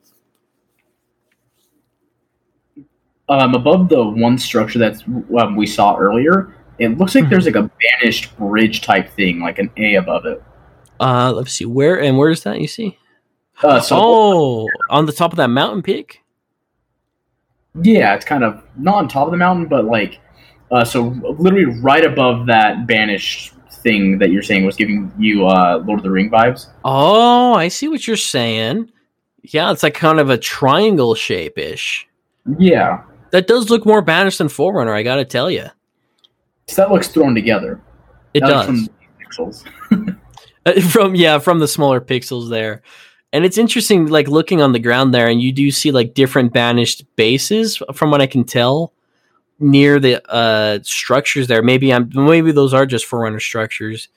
um, 3.28 3.54
above 3.54 3.88
the 3.88 4.02
one 4.04 4.36
structure 4.36 4.78
that 4.78 5.02
um, 5.38 5.56
we 5.56 5.66
saw 5.66 5.96
earlier, 5.96 6.54
it 6.78 6.98
looks 6.98 7.14
like 7.14 7.24
Mhm. 7.24 7.30
there's 7.30 7.46
like 7.46 7.54
a 7.54 7.70
banished 7.80 8.36
bridge 8.36 8.82
type 8.82 9.08
thing, 9.10 9.40
like 9.40 9.58
an 9.58 9.70
A 9.78 9.94
above 9.94 10.26
it. 10.26 10.42
Uh, 11.00 11.32
let's 11.32 11.52
see 11.52 11.64
where 11.64 11.98
and 12.00 12.18
where 12.18 12.28
is 12.30 12.42
that 12.42 12.60
you 12.60 12.66
see? 12.66 12.98
Uh, 13.62 13.80
so 13.80 13.96
oh, 13.98 14.68
on 14.90 15.06
the 15.06 15.12
top 15.12 15.32
of 15.32 15.36
that 15.38 15.48
mountain 15.48 15.82
peak. 15.82 16.22
yeah, 17.82 18.14
it's 18.14 18.24
kind 18.24 18.44
of 18.44 18.62
not 18.76 18.96
on 18.96 19.08
top 19.08 19.26
of 19.28 19.30
the 19.30 19.38
mountain, 19.38 19.66
but 19.66 19.84
like, 19.86 20.20
uh, 20.72 20.84
so 20.84 21.02
literally 21.38 21.80
right 21.80 22.04
above 22.04 22.46
that 22.46 22.86
banished 22.86 23.52
thing 23.70 24.18
that 24.18 24.30
you're 24.30 24.42
saying 24.42 24.64
was 24.64 24.76
giving 24.76 25.12
you 25.18 25.46
uh, 25.46 25.82
Lord 25.86 26.00
of 26.00 26.04
the 26.04 26.10
Ring 26.10 26.30
vibes. 26.30 26.68
Oh, 26.84 27.54
I 27.54 27.68
see 27.68 27.88
what 27.88 28.06
you're 28.06 28.16
saying. 28.16 28.90
Yeah, 29.42 29.72
it's 29.72 29.82
like 29.82 29.94
kind 29.94 30.20
of 30.20 30.30
a 30.30 30.38
triangle 30.38 31.14
shape 31.14 31.58
ish. 31.58 32.08
Yeah, 32.58 33.02
That 33.30 33.46
does 33.46 33.70
look 33.70 33.84
more 33.86 34.02
banished 34.02 34.38
than 34.38 34.48
Forerunner. 34.48 34.94
I 34.94 35.02
got 35.02 35.16
to 35.16 35.24
tell 35.24 35.50
you, 35.50 35.66
so 36.68 36.82
that 36.82 36.90
looks 36.90 37.08
thrown 37.08 37.34
together. 37.34 37.80
it 38.34 38.40
That 38.40 38.48
does. 38.48 38.66
From 38.66 38.88
pixels. 39.20 39.64
Uh, 40.64 40.80
from 40.80 41.16
yeah 41.16 41.40
from 41.40 41.58
the 41.58 41.66
smaller 41.66 42.00
pixels 42.00 42.48
there 42.48 42.82
and 43.32 43.44
it's 43.44 43.58
interesting 43.58 44.06
like 44.06 44.28
looking 44.28 44.62
on 44.62 44.70
the 44.70 44.78
ground 44.78 45.12
there 45.12 45.26
and 45.26 45.42
you 45.42 45.50
do 45.50 45.72
see 45.72 45.90
like 45.90 46.14
different 46.14 46.52
banished 46.52 47.04
bases 47.16 47.82
from 47.92 48.12
what 48.12 48.22
i 48.22 48.28
can 48.28 48.44
tell 48.44 48.92
near 49.62 49.98
the 49.98 50.22
uh 50.32 50.78
structures 50.82 51.46
there 51.46 51.62
maybe 51.62 51.92
i'm 51.92 52.10
maybe 52.14 52.52
those 52.52 52.74
are 52.74 52.86
just 52.86 53.06
forerunner 53.06 53.40
structures 53.40 54.08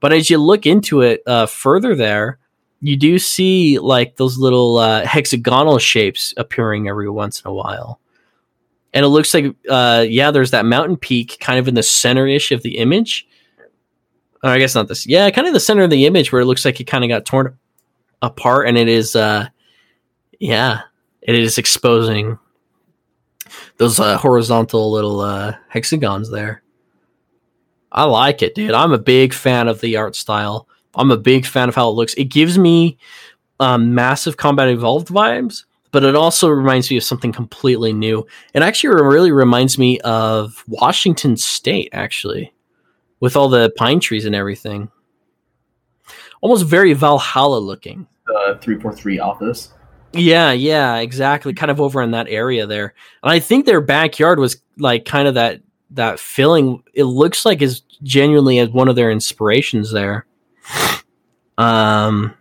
but 0.00 0.12
as 0.12 0.30
you 0.30 0.38
look 0.38 0.66
into 0.66 1.02
it 1.02 1.22
uh 1.26 1.46
further 1.46 1.94
there 1.94 2.38
you 2.80 2.96
do 2.96 3.18
see 3.18 3.78
like 3.78 4.16
those 4.16 4.38
little 4.38 4.78
uh 4.78 5.04
hexagonal 5.04 5.78
shapes 5.78 6.34
appearing 6.36 6.88
every 6.88 7.08
once 7.08 7.40
in 7.40 7.48
a 7.48 7.54
while 7.54 8.00
and 8.94 9.04
it 9.04 9.08
looks 9.08 9.32
like 9.34 9.54
uh 9.68 10.04
yeah 10.08 10.30
there's 10.30 10.50
that 10.50 10.64
mountain 10.64 10.96
peak 10.96 11.36
kind 11.40 11.58
of 11.58 11.68
in 11.68 11.74
the 11.74 11.82
center 11.82 12.26
ish 12.26 12.50
of 12.50 12.62
the 12.62 12.78
image 12.78 13.26
or 14.42 14.50
I 14.50 14.58
guess 14.58 14.74
not 14.74 14.88
this. 14.88 15.06
Yeah, 15.06 15.28
kind 15.30 15.46
of 15.46 15.54
the 15.54 15.60
center 15.60 15.82
of 15.82 15.90
the 15.90 16.06
image 16.06 16.32
where 16.32 16.40
it 16.40 16.46
looks 16.46 16.64
like 16.64 16.80
it 16.80 16.84
kind 16.84 17.04
of 17.04 17.08
got 17.08 17.24
torn 17.24 17.58
apart, 18.22 18.68
and 18.68 18.78
it 18.78 18.88
is, 18.88 19.16
uh, 19.16 19.48
yeah, 20.38 20.82
it 21.22 21.34
is 21.34 21.58
exposing. 21.58 22.38
Those 23.78 24.00
uh, 24.00 24.16
horizontal 24.18 24.90
little 24.90 25.20
uh, 25.20 25.54
hexagons 25.68 26.30
there. 26.30 26.62
I 27.92 28.04
like 28.04 28.42
it, 28.42 28.54
dude. 28.54 28.72
I'm 28.72 28.92
a 28.92 28.98
big 28.98 29.32
fan 29.32 29.68
of 29.68 29.80
the 29.80 29.96
art 29.96 30.16
style. 30.16 30.68
I'm 30.94 31.10
a 31.10 31.16
big 31.16 31.46
fan 31.46 31.68
of 31.68 31.74
how 31.74 31.88
it 31.88 31.92
looks. 31.92 32.14
It 32.14 32.24
gives 32.24 32.58
me 32.58 32.98
um, 33.60 33.94
massive 33.94 34.36
combat 34.36 34.68
evolved 34.68 35.08
vibes, 35.08 35.64
but 35.92 36.04
it 36.04 36.14
also 36.14 36.48
reminds 36.48 36.90
me 36.90 36.96
of 36.96 37.04
something 37.04 37.32
completely 37.32 37.92
new. 37.92 38.26
It 38.54 38.62
actually 38.62 39.02
really 39.02 39.32
reminds 39.32 39.78
me 39.78 40.00
of 40.00 40.64
Washington 40.68 41.36
State, 41.36 41.90
actually, 41.92 42.52
with 43.20 43.36
all 43.36 43.48
the 43.48 43.72
pine 43.76 44.00
trees 44.00 44.24
and 44.24 44.34
everything. 44.34 44.90
Almost 46.40 46.66
very 46.66 46.92
Valhalla 46.92 47.58
looking. 47.58 48.06
Four 48.80 48.92
three 48.92 49.18
office. 49.18 49.72
Yeah, 50.12 50.52
yeah, 50.52 50.96
exactly. 50.98 51.52
Kind 51.52 51.70
of 51.70 51.80
over 51.80 52.02
in 52.02 52.12
that 52.12 52.28
area 52.28 52.66
there. 52.66 52.94
And 53.22 53.30
I 53.32 53.38
think 53.38 53.66
their 53.66 53.80
backyard 53.80 54.38
was 54.38 54.60
like 54.78 55.04
kind 55.04 55.28
of 55.28 55.34
that 55.34 55.60
that 55.90 56.18
filling. 56.18 56.82
It 56.94 57.04
looks 57.04 57.44
like 57.44 57.62
is 57.62 57.82
genuinely 58.02 58.58
as 58.58 58.70
one 58.70 58.88
of 58.88 58.96
their 58.96 59.10
inspirations 59.10 59.92
there. 59.92 60.26
Um 61.58 62.34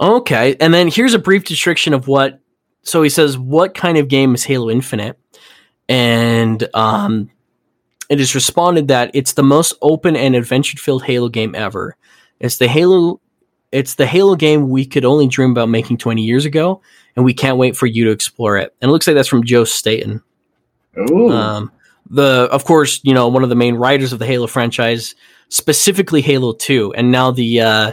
Okay, 0.00 0.56
and 0.60 0.74
then 0.74 0.88
here's 0.88 1.14
a 1.14 1.18
brief 1.18 1.44
description 1.44 1.94
of 1.94 2.08
what 2.08 2.40
so 2.82 3.02
he 3.02 3.08
says 3.08 3.38
what 3.38 3.74
kind 3.74 3.98
of 3.98 4.08
game 4.08 4.34
is 4.34 4.44
Halo 4.44 4.70
Infinite? 4.70 5.18
And 5.88 6.68
um 6.74 7.30
it 8.08 8.20
is 8.20 8.34
responded 8.34 8.88
that 8.88 9.10
it's 9.14 9.34
the 9.34 9.42
most 9.42 9.74
open 9.80 10.16
and 10.16 10.36
adventure-filled 10.36 11.04
Halo 11.04 11.30
game 11.30 11.54
ever. 11.54 11.96
It's 12.40 12.58
the 12.58 12.68
Halo 12.68 13.20
it's 13.72 13.94
the 13.94 14.06
Halo 14.06 14.36
game 14.36 14.68
we 14.68 14.84
could 14.84 15.04
only 15.04 15.26
dream 15.26 15.50
about 15.50 15.68
making 15.68 15.96
20 15.96 16.22
years 16.22 16.44
ago, 16.44 16.80
and 17.16 17.24
we 17.24 17.34
can't 17.34 17.56
wait 17.56 17.76
for 17.76 17.86
you 17.86 18.04
to 18.04 18.10
explore 18.10 18.58
it. 18.58 18.74
And 18.80 18.90
it 18.90 18.92
looks 18.92 19.06
like 19.06 19.16
that's 19.16 19.28
from 19.28 19.44
Joe 19.44 19.64
Staten. 19.64 20.22
Um, 20.96 21.72
the 22.10 22.48
of 22.52 22.64
course, 22.64 23.00
you 23.02 23.14
know, 23.14 23.28
one 23.28 23.42
of 23.42 23.48
the 23.48 23.54
main 23.54 23.76
writers 23.76 24.12
of 24.12 24.18
the 24.18 24.26
Halo 24.26 24.46
franchise, 24.46 25.14
specifically 25.48 26.20
Halo 26.20 26.52
2, 26.52 26.92
and 26.94 27.10
now 27.10 27.30
the 27.30 27.60
uh, 27.60 27.92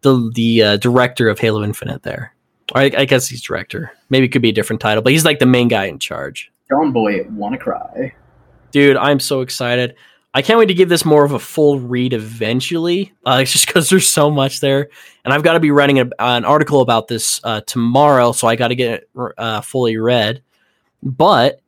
the 0.00 0.30
the 0.34 0.62
uh, 0.62 0.76
director 0.78 1.28
of 1.28 1.38
Halo 1.38 1.62
Infinite. 1.62 2.02
There, 2.02 2.34
I, 2.74 2.84
I 2.96 3.04
guess 3.04 3.28
he's 3.28 3.42
director. 3.42 3.92
Maybe 4.08 4.26
it 4.26 4.30
could 4.30 4.42
be 4.42 4.48
a 4.48 4.52
different 4.52 4.80
title, 4.80 5.02
but 5.02 5.12
he's 5.12 5.24
like 5.26 5.38
the 5.38 5.46
main 5.46 5.68
guy 5.68 5.84
in 5.84 5.98
charge. 5.98 6.50
John 6.70 6.92
Boy 6.92 7.26
wanna 7.30 7.58
cry. 7.58 8.14
Dude, 8.70 8.96
I'm 8.96 9.20
so 9.20 9.42
excited. 9.42 9.94
I 10.38 10.42
can't 10.42 10.56
wait 10.56 10.66
to 10.66 10.74
give 10.74 10.88
this 10.88 11.04
more 11.04 11.24
of 11.24 11.32
a 11.32 11.38
full 11.40 11.80
read 11.80 12.12
eventually. 12.12 13.12
Uh, 13.26 13.38
it's 13.42 13.50
just 13.50 13.66
because 13.66 13.90
there's 13.90 14.06
so 14.06 14.30
much 14.30 14.60
there, 14.60 14.88
and 15.24 15.34
I've 15.34 15.42
got 15.42 15.54
to 15.54 15.60
be 15.60 15.72
writing 15.72 15.98
a, 15.98 16.08
an 16.20 16.44
article 16.44 16.80
about 16.80 17.08
this 17.08 17.40
uh, 17.42 17.60
tomorrow, 17.62 18.30
so 18.30 18.46
I 18.46 18.54
got 18.54 18.68
to 18.68 18.76
get 18.76 19.02
it 19.02 19.10
uh, 19.36 19.62
fully 19.62 19.96
read. 19.96 20.40
But 21.02 21.60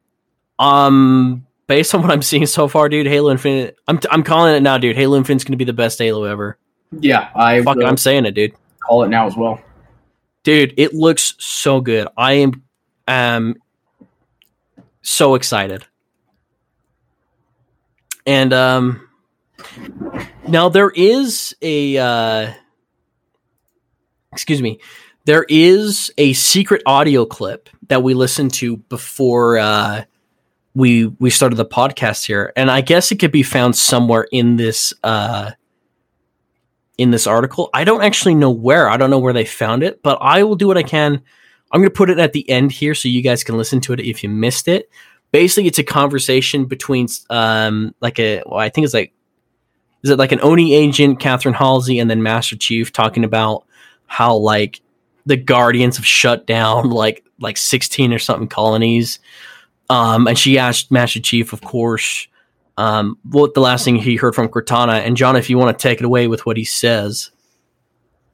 um, 0.61 1.45
based 1.67 1.97
on 1.97 2.03
what 2.03 2.13
I'm 2.13 2.23
seeing 2.23 2.47
so 2.47 2.69
far, 2.69 2.89
dude, 2.89 3.09
Halo 3.09 3.33
Infinite, 3.33 3.77
I'm 3.89 3.99
I'm 4.09 4.23
calling 4.23 4.55
it 4.55 4.61
now, 4.61 4.79
dude. 4.79 4.95
Halo 4.95 5.17
Infinite's 5.17 5.43
gonna 5.43 5.57
be 5.57 5.65
the 5.65 5.73
best 5.73 5.99
Halo 5.99 6.23
ever. 6.23 6.57
Yeah, 6.93 7.31
I 7.35 7.63
Fuck, 7.63 7.83
I'm 7.83 7.97
saying 7.97 8.25
it, 8.25 8.37
dude. 8.37 8.55
call 8.79 9.03
it 9.03 9.09
now 9.09 9.27
as 9.27 9.37
well. 9.37 9.61
Dude, 10.45 10.75
it 10.77 10.95
looks 10.95 11.35
so 11.39 11.81
good. 11.81 12.07
I 12.17 12.35
am 12.35 12.63
um 13.09 13.57
so 15.03 15.35
excited. 15.35 15.87
And 18.31 18.53
um 18.53 19.09
now 20.47 20.69
there 20.69 20.91
is 20.91 21.53
a 21.61 21.99
uh 21.99 22.53
excuse 24.33 24.63
me. 24.63 24.79
There 25.25 25.45
is 25.49 26.13
a 26.17 26.33
secret 26.35 26.83
audio 26.87 27.27
clip 27.27 27.69
that 27.89 28.05
we 28.05 28.15
listened 28.15 28.55
to 28.55 28.77
before 28.77 29.59
uh 29.59 30.05
we 30.77 31.07
we 31.07 31.29
started 31.31 31.57
the 31.57 31.67
podcast 31.67 32.25
here 32.25 32.53
and 32.55 32.71
I 32.71 32.83
guess 32.83 33.11
it 33.11 33.19
could 33.19 33.33
be 33.33 33.43
found 33.43 33.75
somewhere 33.75 34.29
in 34.31 34.55
this 34.55 34.95
uh 35.03 35.51
in 36.99 37.11
this 37.11 37.27
article. 37.27 37.69
I 37.75 37.83
don't 37.83 38.03
actually 38.03 38.37
know 38.37 38.53
where. 38.53 38.89
I 38.89 38.97
don't 38.97 39.11
know 39.11 39.19
where 39.19 39.33
they 39.33 39.45
found 39.45 39.83
it, 39.83 40.05
but 40.05 40.19
I 40.21 40.45
will 40.45 40.55
do 40.55 40.69
what 40.69 40.79
I 40.79 40.85
can. 40.85 41.21
I'm 41.73 41.81
going 41.81 41.91
to 41.91 41.97
put 41.97 42.11
it 42.11 42.21
at 42.21 42.33
the 42.33 42.49
end 42.49 42.71
here 42.71 42.95
so 42.95 43.09
you 43.09 43.23
guys 43.23 43.43
can 43.43 43.57
listen 43.57 43.81
to 43.81 43.93
it 43.93 44.01
if 44.01 44.23
you 44.23 44.29
missed 44.29 44.69
it. 44.69 44.89
Basically, 45.33 45.69
it's 45.69 45.79
a 45.79 45.85
conversation 45.85 46.65
between 46.65 47.07
um 47.31 47.95
like 48.01 48.19
a 48.19 48.43
well, 48.47 48.59
I 48.59 48.69
think 48.69 48.85
it's 48.85 48.95
like 48.95 49.13
is 50.03 50.11
it 50.11 50.19
like 50.19 50.33
an 50.33 50.41
Oni 50.43 50.75
agent, 50.75 51.21
Catherine 51.21 51.55
Halsey, 51.55 51.99
and 51.99 52.11
then 52.11 52.23
Master 52.23 52.57
Chief 52.57 52.93
talking 52.93 53.25
about 53.25 53.65
how 54.07 54.35
like 54.35 54.81
the 55.27 55.37
Guardians 55.37 55.97
have 55.97 56.07
shut 56.07 56.47
down 56.47 56.91
like 56.91 57.25
like 57.39 57.57
16 57.57 58.13
or 58.13 58.19
something 58.19 58.49
colonies. 58.49 59.19
Um, 59.89 60.27
and 60.27 60.39
she 60.39 60.59
asked 60.59 60.91
Master 60.91 61.21
Chief, 61.21 61.53
of 61.53 61.63
course, 61.63 62.29
um, 62.77 63.19
what 63.31 63.55
the 63.55 63.61
last 63.61 63.85
thing 63.85 63.97
he 63.97 64.17
heard 64.17 64.35
from 64.35 64.49
Cortana. 64.49 65.01
And 65.01 65.17
John, 65.17 65.37
if 65.37 65.51
you 65.51 65.59
want 65.59 65.77
to 65.77 65.83
take 65.83 65.99
it 65.99 66.05
away 66.05 66.29
with 66.29 66.47
what 66.47 66.57
he 66.57 66.65
says, 66.65 67.31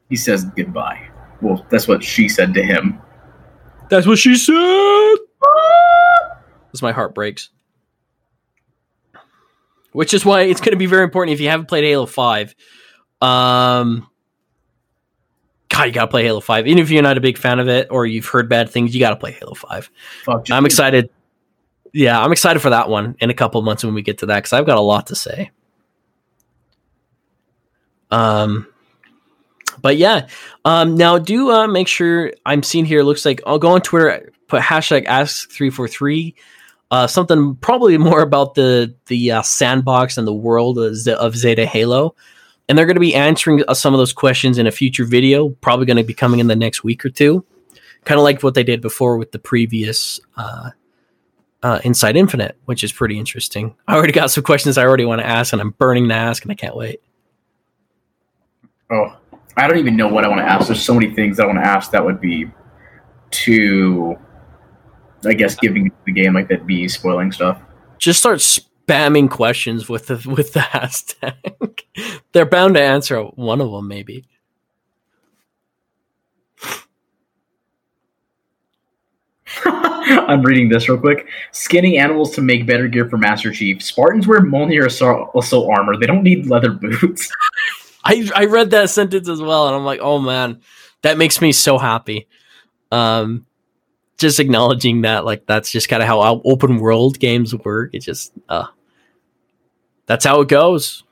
He 0.09 0.17
says 0.17 0.45
goodbye. 0.57 1.09
Well, 1.43 1.67
that's 1.71 1.89
what 1.89 2.03
she 2.03 2.29
said 2.29 2.55
to 2.55 2.63
him. 2.63 3.01
that's 3.91 4.07
what 4.07 4.19
she 4.19 4.37
said. 4.37 5.15
As 6.77 6.83
my 6.83 6.93
heart 6.93 7.15
breaks. 7.15 7.49
Which 9.93 10.13
is 10.13 10.27
why 10.27 10.43
it's 10.43 10.61
going 10.61 10.73
to 10.73 10.77
be 10.77 10.85
very 10.85 11.05
important 11.05 11.33
if 11.33 11.41
you 11.41 11.49
haven't 11.49 11.67
played 11.69 11.85
Halo 11.85 12.05
Five. 12.05 12.55
Um, 13.23 14.07
God, 15.71 15.85
you 15.85 15.93
gotta 15.93 16.11
play 16.11 16.25
Halo 16.25 16.41
Five. 16.41 16.67
Even 16.67 16.83
if 16.83 16.91
you're 16.91 17.03
not 17.03 17.17
a 17.17 17.21
big 17.21 17.39
fan 17.39 17.59
of 17.59 17.69
it 17.69 17.89
or 17.91 18.07
you've 18.07 18.27
heard 18.27 18.49
bad 18.49 18.71
things, 18.71 18.95
you 18.95 19.01
gotta 19.01 19.17
play 19.17 19.33
Halo 19.33 19.55
Five. 19.55 19.91
I'm 20.51 20.67
excited. 20.67 21.11
Yeah, 21.93 22.21
I'm 22.21 22.33
excited 22.33 22.61
for 22.61 22.71
that 22.71 22.89
one 22.91 23.17
in 23.21 23.31
a 23.31 23.35
couple 23.35 23.61
months 23.63 23.85
when 23.85 23.95
we 23.95 24.03
get 24.03 24.19
to 24.19 24.27
that 24.27 24.37
because 24.37 24.53
I've 24.53 24.67
got 24.67 24.77
a 24.77 24.83
lot 24.83 25.07
to 25.07 25.17
say. 25.17 25.51
Um, 28.11 28.67
but 29.81 29.97
yeah, 29.97 30.29
um, 30.65 30.97
now 30.97 31.19
do 31.19 31.51
uh, 31.51 31.67
make 31.67 31.89
sure 31.89 32.33
I'm 32.45 32.63
seeing 32.63 32.85
here. 32.85 33.01
It 33.01 33.05
looks 33.05 33.25
like 33.25 33.41
I'll 33.47 33.59
go 33.59 33.71
on 33.71 33.81
Twitter, 33.81 34.31
put 34.47 34.63
hashtag 34.63 35.07
ask 35.07 35.51
three 35.51 35.71
four 35.71 35.89
three. 35.89 36.37
Uh, 36.91 37.07
something 37.07 37.57
probably 37.57 37.99
more 37.99 38.21
about 38.21 38.55
the 38.55 38.95
the 39.07 39.33
uh, 39.33 39.43
sandbox 39.43 40.17
and 40.17 40.27
the 40.27 40.33
world 40.33 40.79
of, 40.79 40.95
Z- 40.95 41.13
of 41.15 41.37
Zeta 41.37 41.67
Halo, 41.67 42.15
and 42.69 42.79
they're 42.79 42.87
going 42.87 42.95
to 42.97 43.01
be 43.01 43.15
answering 43.15 43.63
uh, 43.67 43.75
some 43.75 43.93
of 43.93 43.99
those 43.99 44.13
questions 44.13 44.57
in 44.59 44.67
a 44.67 44.71
future 44.71 45.05
video. 45.05 45.49
Probably 45.49 45.87
going 45.87 45.97
to 45.97 46.05
be 46.05 46.15
coming 46.15 46.39
in 46.39 46.47
the 46.47 46.57
next 46.57 46.85
week 46.85 47.05
or 47.05 47.11
two, 47.11 47.45
kind 48.05 48.19
of 48.19 48.25
like 48.25 48.43
what 48.43 48.55
they 48.55 48.63
did 48.63 48.81
before 48.81 49.19
with 49.19 49.33
the 49.33 49.39
previous 49.39 50.21
uh, 50.37 50.71
uh, 51.63 51.81
Inside 51.83 52.17
Infinite, 52.17 52.57
which 52.67 52.85
is 52.85 52.93
pretty 52.93 53.19
interesting. 53.19 53.75
I 53.89 53.97
already 53.97 54.13
got 54.13 54.31
some 54.31 54.45
questions 54.45 54.79
I 54.79 54.85
already 54.85 55.05
want 55.05 55.21
to 55.21 55.27
ask, 55.27 55.53
and 55.53 55.61
I'm 55.61 55.71
burning 55.71 56.09
to 56.09 56.15
ask, 56.15 56.45
and 56.45 56.53
I 56.53 56.55
can't 56.55 56.77
wait. 56.77 57.01
Oh, 58.93 59.17
I 59.57 59.67
don't 59.67 59.79
even 59.79 59.97
know 59.97 60.07
what 60.07 60.25
I 60.25 60.29
want 60.29 60.41
to 60.41 60.45
ask. 60.45 60.69
There's 60.69 60.85
so 60.85 60.95
many 60.95 61.13
things 61.13 61.41
I 61.41 61.47
want 61.47 61.59
to 61.59 61.67
ask 61.67 61.91
that 61.91 62.05
would 62.05 62.21
be 62.21 62.49
too, 63.33 64.17
I 65.27 65.35
guess, 65.35 65.55
giving 65.57 65.91
the 66.05 66.13
game 66.13 66.35
like 66.35 66.49
that 66.49 66.67
be 66.67 66.89
spoiling 66.89 67.33
stuff. 67.33 67.61
Just 67.99 68.21
start 68.21 68.39
spamming 68.39 69.31
questions 69.31 69.89
with 69.89 70.07
the 70.07 70.23
with 70.29 70.53
the 70.53 70.61
hashtag. 70.61 71.81
They're 72.33 72.47
bound 72.47 72.75
to 72.75 72.83
answer 72.83 73.23
one 73.23 73.61
of 73.61 73.71
them, 73.71 73.89
maybe. 73.89 74.25
I'm 79.65 80.43
reading 80.43 80.69
this 80.69 80.89
real 80.89 80.99
quick. 80.99 81.27
Skinning 81.53 81.99
animals 81.99 82.35
to 82.35 82.43
make 82.43 82.67
better 82.67 82.89
gear 82.89 83.09
for 83.09 83.17
Master 83.17 83.53
Chief. 83.53 83.83
Spartans 83.83 84.27
wear 84.27 84.41
Mjolnir 84.41 84.87
assault, 84.87 85.31
assault 85.35 85.71
armor. 85.77 85.99
They 85.99 86.07
don't 86.07 86.23
need 86.23 86.47
leather 86.47 86.71
boots. 86.71 87.31
I 88.05 88.29
I 88.35 88.45
read 88.45 88.71
that 88.71 88.91
sentence 88.91 89.29
as 89.29 89.41
well, 89.41 89.67
and 89.67 89.75
I'm 89.75 89.85
like, 89.85 90.01
oh 90.01 90.19
man, 90.19 90.61
that 91.03 91.19
makes 91.19 91.41
me 91.41 91.53
so 91.53 91.79
happy. 91.79 92.29
Um, 92.93 93.47
just 94.19 94.41
acknowledging 94.41 95.03
that, 95.03 95.25
like, 95.25 95.47
that's 95.47 95.71
just 95.71 95.89
kind 95.89 96.03
of 96.03 96.09
how 96.09 96.41
open 96.45 96.79
world 96.79 97.19
games 97.19 97.55
work. 97.55 97.91
It 97.93 98.01
just, 98.01 98.33
uh, 98.49 98.67
that's 100.07 100.25
how 100.25 100.41
it 100.41 100.49
goes. 100.49 101.03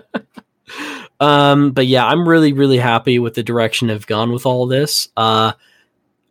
um, 1.20 1.72
but 1.72 1.86
yeah, 1.86 2.06
I'm 2.06 2.28
really 2.28 2.52
really 2.52 2.78
happy 2.78 3.18
with 3.18 3.34
the 3.34 3.42
direction 3.42 3.90
I've 3.90 4.06
gone 4.06 4.32
with 4.32 4.46
all 4.46 4.66
this. 4.66 5.08
Uh, 5.16 5.52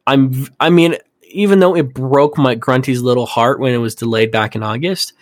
I'm, 0.06 0.48
I 0.60 0.70
mean, 0.70 0.98
even 1.30 1.60
though 1.60 1.76
it 1.76 1.94
broke 1.94 2.38
my 2.38 2.56
Grunty's 2.56 3.02
little 3.02 3.26
heart 3.26 3.60
when 3.60 3.74
it 3.74 3.78
was 3.78 3.96
delayed 3.96 4.32
back 4.32 4.56
in 4.56 4.64
August, 4.64 5.14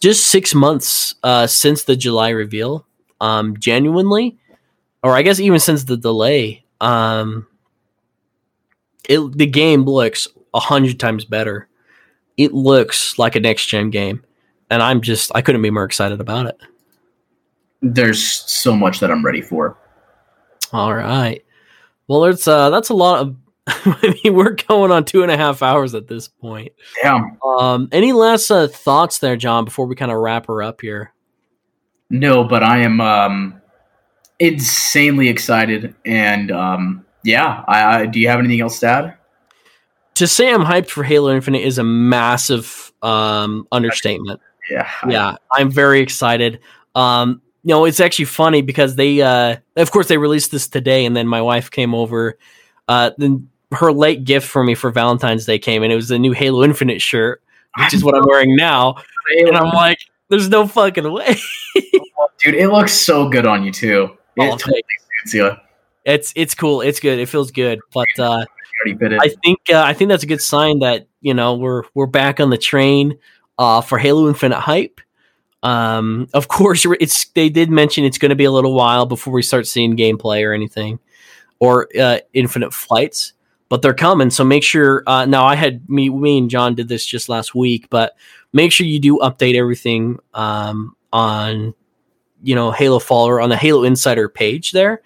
just 0.00 0.26
six 0.26 0.54
months 0.54 1.14
uh, 1.22 1.46
since 1.46 1.84
the 1.84 1.96
July 1.96 2.30
reveal, 2.30 2.86
um, 3.20 3.56
genuinely, 3.58 4.38
or 5.02 5.14
I 5.14 5.22
guess 5.22 5.40
even 5.40 5.60
since 5.60 5.84
the 5.84 5.96
delay, 5.96 6.64
um, 6.80 7.46
it 9.08 9.36
the 9.36 9.46
game 9.46 9.84
looks 9.84 10.28
a 10.52 10.60
hundred 10.60 10.98
times 11.00 11.24
better. 11.24 11.68
It 12.36 12.52
looks 12.52 13.18
like 13.18 13.36
a 13.36 13.40
next 13.40 13.66
gen 13.66 13.90
game, 13.90 14.24
and 14.70 14.82
I'm 14.82 15.00
just 15.00 15.30
I 15.34 15.42
couldn't 15.42 15.62
be 15.62 15.70
more 15.70 15.84
excited 15.84 16.20
about 16.20 16.46
it. 16.46 16.58
There's 17.82 18.22
so 18.24 18.74
much 18.74 19.00
that 19.00 19.10
I'm 19.10 19.24
ready 19.24 19.42
for. 19.42 19.76
All 20.72 20.94
right, 20.94 21.44
well, 22.08 22.24
it's 22.24 22.48
uh, 22.48 22.70
that's 22.70 22.88
a 22.88 22.94
lot 22.94 23.20
of 23.20 23.36
I 23.66 24.14
mean, 24.22 24.34
we're 24.34 24.50
going 24.52 24.90
on 24.90 25.04
two 25.04 25.22
and 25.22 25.30
a 25.30 25.36
half 25.36 25.62
hours 25.62 25.94
at 25.94 26.06
this 26.06 26.28
point. 26.28 26.72
Damn. 27.02 27.38
Um, 27.42 27.88
any 27.92 28.12
last 28.12 28.50
uh, 28.50 28.68
thoughts 28.68 29.18
there, 29.18 29.36
John, 29.36 29.64
before 29.64 29.86
we 29.86 29.94
kind 29.96 30.12
of 30.12 30.18
wrap 30.18 30.46
her 30.48 30.62
up 30.62 30.82
here? 30.82 31.14
No, 32.10 32.44
but 32.44 32.62
I 32.62 32.80
am 32.80 33.00
um, 33.00 33.60
insanely 34.38 35.28
excited, 35.28 35.94
and 36.04 36.50
um, 36.50 37.06
yeah. 37.24 37.64
I, 37.66 38.00
I 38.00 38.06
do 38.06 38.20
you 38.20 38.28
have 38.28 38.38
anything 38.38 38.60
else 38.60 38.80
to 38.80 38.86
add? 38.86 39.16
To 40.14 40.26
say 40.28 40.52
I'm 40.52 40.62
hyped 40.62 40.90
for 40.90 41.02
Halo 41.02 41.34
Infinite 41.34 41.62
is 41.62 41.78
a 41.78 41.84
massive 41.84 42.92
um, 43.02 43.66
understatement. 43.72 44.40
Yeah, 44.70 44.88
yeah, 45.08 45.36
I'm 45.52 45.70
very 45.70 46.00
excited. 46.00 46.60
Um, 46.94 47.42
you 47.64 47.70
know, 47.70 47.84
it's 47.84 47.98
actually 48.00 48.26
funny 48.26 48.62
because 48.62 48.94
they, 48.96 49.20
uh, 49.20 49.56
of 49.76 49.90
course, 49.90 50.08
they 50.08 50.16
released 50.18 50.52
this 50.52 50.68
today, 50.68 51.04
and 51.04 51.16
then 51.16 51.26
my 51.26 51.42
wife 51.42 51.70
came 51.70 51.94
over. 51.94 52.38
Uh, 52.86 53.10
then 53.18 53.48
her 53.72 53.92
late 53.92 54.24
gift 54.24 54.46
for 54.46 54.62
me 54.62 54.74
for 54.74 54.90
Valentine's 54.90 55.46
Day 55.46 55.58
came, 55.58 55.82
and 55.82 55.92
it 55.92 55.96
was 55.96 56.08
the 56.08 56.18
new 56.18 56.32
Halo 56.32 56.62
Infinite 56.62 57.02
shirt, 57.02 57.42
which 57.78 57.92
is 57.94 58.04
what 58.04 58.14
I'm 58.14 58.24
wearing 58.26 58.54
now. 58.54 58.94
And 59.38 59.56
I'm 59.56 59.72
like, 59.74 59.98
there's 60.28 60.48
no 60.48 60.66
fucking 60.66 61.10
way, 61.12 61.36
dude. 62.38 62.54
It 62.54 62.68
looks 62.68 62.92
so 62.92 63.28
good 63.28 63.46
on 63.46 63.64
you 63.64 63.72
too. 63.72 64.16
It 64.36 64.42
Oh, 64.42 64.56
totally 64.56 64.82
suits 65.22 65.34
you. 65.34 65.50
It's 66.04 66.32
it's 66.36 66.54
cool, 66.54 66.80
it's 66.80 67.00
good, 67.00 67.18
it 67.18 67.28
feels 67.28 67.50
good, 67.50 67.80
but 67.92 68.08
uh, 68.18 68.44
Already 68.84 68.98
fit 68.98 69.12
it. 69.12 69.20
I 69.22 69.28
think 69.42 69.58
uh, 69.70 69.82
I 69.82 69.92
think 69.92 70.08
that's 70.08 70.24
a 70.24 70.26
good 70.26 70.40
sign 70.40 70.80
that 70.80 71.06
you 71.20 71.34
know 71.34 71.54
we're 71.54 71.84
we're 71.94 72.06
back 72.06 72.40
on 72.40 72.50
the 72.50 72.58
train 72.58 73.18
uh, 73.58 73.80
for 73.80 73.98
Halo 73.98 74.28
Infinite 74.28 74.60
hype. 74.60 75.00
Um, 75.62 76.28
of 76.34 76.48
course, 76.48 76.86
it's 77.00 77.26
they 77.30 77.48
did 77.48 77.70
mention 77.70 78.04
it's 78.04 78.18
going 78.18 78.30
to 78.30 78.36
be 78.36 78.44
a 78.44 78.50
little 78.50 78.74
while 78.74 79.06
before 79.06 79.32
we 79.32 79.42
start 79.42 79.66
seeing 79.66 79.96
gameplay 79.96 80.46
or 80.46 80.52
anything, 80.52 80.98
or 81.58 81.88
uh, 81.98 82.18
Infinite 82.32 82.74
flights, 82.74 83.32
but 83.68 83.80
they're 83.80 83.94
coming. 83.94 84.30
So 84.30 84.44
make 84.44 84.62
sure. 84.62 85.02
Uh, 85.06 85.24
now, 85.24 85.44
I 85.44 85.54
had 85.54 85.88
me 85.88 86.10
me 86.10 86.38
and 86.38 86.50
John 86.50 86.74
did 86.74 86.88
this 86.88 87.06
just 87.06 87.28
last 87.28 87.54
week, 87.54 87.88
but 87.90 88.16
make 88.52 88.72
sure 88.72 88.86
you 88.86 88.98
do 88.98 89.18
update 89.18 89.54
everything 89.54 90.18
um, 90.34 90.96
on 91.12 91.74
you 92.42 92.54
know 92.54 92.70
Halo 92.72 92.98
Follower 92.98 93.40
on 93.40 93.48
the 93.48 93.56
Halo 93.56 93.84
Insider 93.84 94.28
page 94.28 94.72
there. 94.72 95.00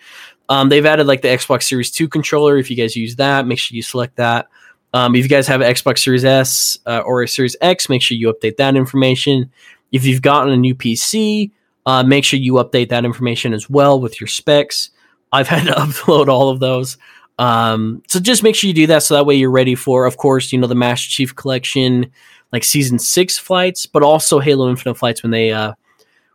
Um, 0.49 0.69
they've 0.69 0.87
added 0.87 1.07
like 1.07 1.23
the 1.23 1.29
Xbox 1.29 1.65
Series 1.65 1.91
2 1.91 2.09
controller. 2.09 2.57
If 2.57 2.71
you 2.71 2.77
guys 2.77 2.97
use 2.97 3.17
that, 3.17 3.47
make 3.47 3.59
sure 3.59 3.77
you 3.77 3.83
select 3.83 4.17
that. 4.17 4.49
Um, 4.95 5.15
if 5.15 5.23
you 5.23 5.29
guys 5.29 5.47
have 5.47 5.61
Xbox 5.61 5.99
Series 5.99 6.25
S 6.25 6.79
uh, 6.87 7.01
or 7.01 7.23
a 7.23 7.29
Series 7.29 7.57
X, 7.61 7.89
make 7.89 8.01
sure 8.01 8.17
you 8.17 8.33
update 8.33 8.57
that 8.57 8.75
information. 8.75 9.51
If 9.93 10.05
you've 10.05 10.23
gotten 10.23 10.53
a 10.53 10.57
new 10.57 10.75
PC, 10.75 11.51
uh, 11.85 12.03
make 12.03 12.25
sure 12.25 12.39
you 12.39 12.55
update 12.55 12.89
that 12.89 13.05
information 13.05 13.53
as 13.53 13.69
well 13.69 14.01
with 14.01 14.21
your 14.21 14.29
specs. 14.29 14.91
I've 15.33 15.49
had 15.49 15.67
to 15.67 15.73
upload 15.73 16.29
all 16.29 16.49
of 16.49 16.61
those. 16.61 16.97
Um, 17.39 18.03
so 18.09 18.19
just 18.19 18.43
make 18.43 18.55
sure 18.55 18.69
you 18.69 18.75
do 18.75 18.87
that 18.89 19.03
so 19.03 19.15
that 19.15 19.27
way 19.27 19.35
you're 19.35 19.51
ready 19.51 19.75
for, 19.75 20.07
of 20.07 20.17
course, 20.17 20.53
you 20.53 20.59
know, 20.59 20.67
the 20.67 20.75
Master 20.75 21.09
Chief 21.09 21.37
Collection, 21.37 22.11
like 22.53 22.65
season 22.65 22.99
six 22.99 23.39
flights, 23.39 23.87
but 23.87 24.03
also 24.03 24.41
Halo 24.41 24.69
Infinite 24.69 24.97
flights 24.97 25.23
when 25.23 25.31
they 25.31 25.53
uh, 25.53 25.75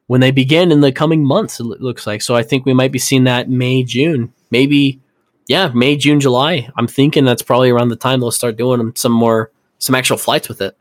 when 0.07 0.21
they 0.21 0.31
begin 0.31 0.71
in 0.71 0.81
the 0.81 0.91
coming 0.91 1.23
months. 1.25 1.59
It 1.59 1.65
looks 1.65 2.05
like 2.05 2.21
so. 2.21 2.35
I 2.35 2.43
think 2.43 2.65
we 2.65 2.73
might 2.73 2.91
be 2.91 2.99
seeing 2.99 3.23
that 3.25 3.49
May, 3.49 3.83
June, 3.83 4.33
maybe, 4.51 5.01
yeah, 5.47 5.71
May, 5.73 5.95
June, 5.95 6.19
July. 6.19 6.69
I'm 6.77 6.87
thinking 6.87 7.25
that's 7.25 7.41
probably 7.41 7.69
around 7.69 7.89
the 7.89 7.95
time 7.95 8.19
they'll 8.19 8.31
start 8.31 8.57
doing 8.57 8.93
some 8.95 9.11
more, 9.11 9.51
some 9.79 9.95
actual 9.95 10.17
flights 10.17 10.49
with 10.49 10.61
it. 10.61 10.77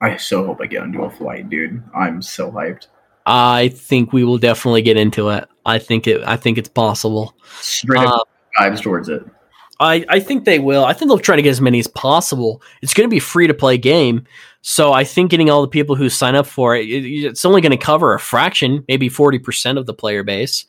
I 0.00 0.16
so 0.16 0.46
hope 0.46 0.60
I 0.62 0.66
get 0.66 0.84
into 0.84 1.02
a 1.02 1.10
flight, 1.10 1.50
dude. 1.50 1.82
I'm 1.94 2.22
so 2.22 2.52
hyped. 2.52 2.86
I 3.26 3.68
think 3.68 4.12
we 4.12 4.24
will 4.24 4.38
definitely 4.38 4.82
get 4.82 4.96
into 4.96 5.28
it. 5.30 5.48
I 5.66 5.78
think 5.78 6.06
it. 6.06 6.22
I 6.24 6.36
think 6.36 6.56
it's 6.56 6.68
possible. 6.68 7.34
Straight 7.60 8.06
Uh, 8.06 8.16
up 8.16 8.28
vibes 8.58 8.80
towards 8.80 9.08
it. 9.08 9.22
I, 9.80 10.04
I 10.08 10.20
think 10.20 10.44
they 10.44 10.58
will. 10.58 10.84
I 10.84 10.92
think 10.92 11.08
they'll 11.08 11.18
try 11.18 11.36
to 11.36 11.42
get 11.42 11.50
as 11.50 11.60
many 11.60 11.78
as 11.78 11.86
possible. 11.86 12.62
It's 12.82 12.94
going 12.94 13.08
to 13.08 13.14
be 13.14 13.20
free 13.20 13.46
to 13.46 13.54
play 13.54 13.78
game, 13.78 14.24
so 14.60 14.92
I 14.92 15.04
think 15.04 15.30
getting 15.30 15.50
all 15.50 15.62
the 15.62 15.68
people 15.68 15.96
who 15.96 16.08
sign 16.08 16.34
up 16.34 16.46
for 16.46 16.76
it, 16.76 16.86
it 16.86 17.04
it's 17.04 17.44
only 17.44 17.60
going 17.60 17.72
to 17.72 17.76
cover 17.76 18.14
a 18.14 18.20
fraction, 18.20 18.84
maybe 18.88 19.08
forty 19.08 19.38
percent 19.38 19.78
of 19.78 19.86
the 19.86 19.94
player 19.94 20.22
base. 20.22 20.66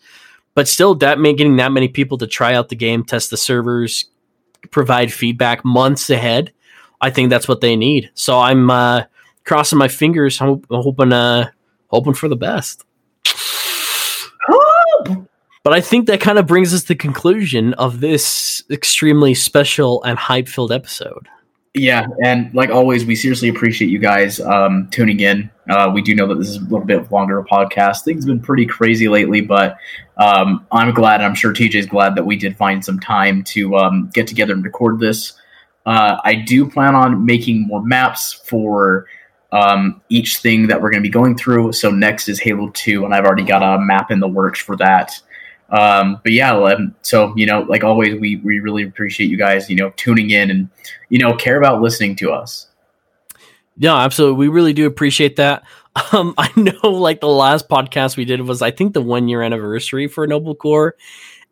But 0.55 0.67
still, 0.67 0.95
that 0.95 1.19
may, 1.19 1.33
getting 1.33 1.57
that 1.57 1.71
many 1.71 1.87
people 1.87 2.17
to 2.17 2.27
try 2.27 2.53
out 2.53 2.69
the 2.69 2.75
game, 2.75 3.03
test 3.03 3.29
the 3.29 3.37
servers, 3.37 4.05
provide 4.71 5.13
feedback 5.13 5.63
months 5.63 6.09
ahead. 6.09 6.51
I 7.01 7.09
think 7.11 7.29
that's 7.29 7.47
what 7.47 7.61
they 7.61 7.75
need. 7.75 8.09
So 8.13 8.39
I'm 8.39 8.69
uh, 8.69 9.03
crossing 9.45 9.79
my 9.79 9.87
fingers, 9.87 10.37
hope, 10.37 10.65
hoping 10.69 11.13
uh, 11.13 11.49
hoping 11.87 12.13
for 12.13 12.27
the 12.27 12.35
best. 12.35 12.85
But 15.61 15.73
I 15.73 15.81
think 15.81 16.07
that 16.07 16.21
kind 16.21 16.39
of 16.39 16.47
brings 16.47 16.73
us 16.73 16.83
to 16.83 16.87
the 16.89 16.95
conclusion 16.95 17.73
of 17.73 17.99
this 17.99 18.63
extremely 18.71 19.33
special 19.33 20.01
and 20.03 20.17
hype 20.17 20.47
filled 20.47 20.71
episode. 20.71 21.27
Yeah, 21.79 22.07
and 22.21 22.53
like 22.53 22.71
always, 22.71 23.05
we 23.05 23.15
seriously 23.15 23.47
appreciate 23.47 23.89
you 23.89 23.99
guys 23.99 24.41
um, 24.41 24.89
tuning 24.91 25.21
in. 25.21 25.49
Uh, 25.69 25.89
we 25.93 26.01
do 26.01 26.13
know 26.13 26.27
that 26.27 26.35
this 26.35 26.49
is 26.49 26.57
a 26.57 26.63
little 26.63 26.83
bit 26.85 27.09
longer 27.09 27.41
podcast. 27.41 28.03
Things 28.03 28.25
have 28.25 28.27
been 28.27 28.43
pretty 28.43 28.65
crazy 28.65 29.07
lately, 29.07 29.39
but 29.39 29.77
um, 30.17 30.67
I'm 30.73 30.93
glad, 30.93 31.21
and 31.21 31.25
I'm 31.25 31.35
sure 31.35 31.53
TJ's 31.53 31.85
glad 31.85 32.15
that 32.15 32.25
we 32.25 32.35
did 32.35 32.57
find 32.57 32.83
some 32.83 32.99
time 32.99 33.43
to 33.45 33.77
um, 33.77 34.09
get 34.13 34.27
together 34.27 34.51
and 34.53 34.63
record 34.63 34.99
this. 34.99 35.39
Uh, 35.85 36.17
I 36.25 36.35
do 36.35 36.69
plan 36.69 36.95
on 36.95 37.25
making 37.25 37.65
more 37.65 37.81
maps 37.81 38.33
for 38.33 39.07
um, 39.53 40.01
each 40.09 40.39
thing 40.39 40.67
that 40.67 40.81
we're 40.81 40.91
going 40.91 41.01
to 41.01 41.07
be 41.07 41.11
going 41.11 41.37
through. 41.37 41.71
So 41.71 41.91
next 41.91 42.27
is 42.27 42.41
Halo 42.41 42.71
2, 42.73 43.05
and 43.05 43.15
I've 43.15 43.23
already 43.23 43.45
got 43.45 43.63
a 43.63 43.79
map 43.79 44.11
in 44.11 44.19
the 44.19 44.27
works 44.27 44.59
for 44.59 44.75
that. 44.77 45.17
Um, 45.71 46.19
but 46.23 46.31
yeah, 46.31 46.77
so 47.01 47.33
you 47.35 47.45
know, 47.45 47.61
like 47.61 47.83
always, 47.83 48.19
we 48.19 48.37
we 48.37 48.59
really 48.59 48.83
appreciate 48.83 49.29
you 49.29 49.37
guys, 49.37 49.69
you 49.69 49.75
know, 49.75 49.91
tuning 49.97 50.31
in 50.31 50.49
and 50.49 50.69
you 51.09 51.19
know 51.19 51.35
care 51.35 51.57
about 51.57 51.81
listening 51.81 52.15
to 52.17 52.31
us. 52.31 52.67
Yeah, 53.77 53.95
absolutely. 53.95 54.37
We 54.37 54.47
really 54.49 54.73
do 54.73 54.85
appreciate 54.85 55.35
that. 55.37 55.63
Um, 56.13 56.33
I 56.37 56.49
know, 56.55 56.91
like 56.91 57.19
the 57.19 57.27
last 57.27 57.67
podcast 57.67 58.15
we 58.15 58.23
did 58.23 58.41
was, 58.41 58.61
I 58.61 58.71
think, 58.71 58.93
the 58.93 59.01
one 59.01 59.27
year 59.27 59.41
anniversary 59.41 60.07
for 60.07 60.25
Noble 60.27 60.55
Core, 60.55 60.95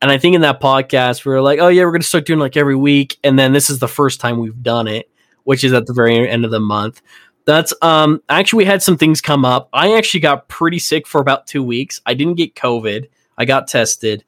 and 0.01 0.11
I 0.11 0.19
think 0.19 0.35
in 0.35 0.41
that 0.41 0.61
podcast 0.61 1.25
we 1.25 1.33
were 1.33 1.41
like, 1.41 1.59
"Oh 1.59 1.67
yeah, 1.67 1.83
we're 1.83 1.97
to 1.97 2.03
start 2.03 2.25
doing 2.25 2.39
like 2.39 2.55
every 2.55 2.75
week," 2.75 3.17
and 3.23 3.37
then 3.37 3.51
this 3.51 3.69
is 3.69 3.79
the 3.79 3.87
first 3.87 4.21
time 4.21 4.39
we've 4.39 4.61
done 4.61 4.87
it, 4.87 5.09
which 5.43 5.63
is 5.63 5.73
at 5.73 5.87
the 5.87 5.93
very 5.93 6.29
end 6.29 6.45
of 6.45 6.51
the 6.51 6.59
month. 6.59 7.01
That's 7.45 7.73
um 7.81 8.21
actually 8.29 8.57
we 8.57 8.65
had 8.65 8.83
some 8.83 8.95
things 8.95 9.21
come 9.21 9.43
up. 9.43 9.69
I 9.73 9.95
actually 9.95 10.19
got 10.19 10.47
pretty 10.47 10.79
sick 10.79 11.07
for 11.07 11.19
about 11.19 11.47
two 11.47 11.63
weeks. 11.63 11.99
I 12.05 12.13
didn't 12.13 12.35
get 12.35 12.55
COVID. 12.55 13.09
I 13.37 13.45
got 13.45 13.67
tested, 13.67 14.23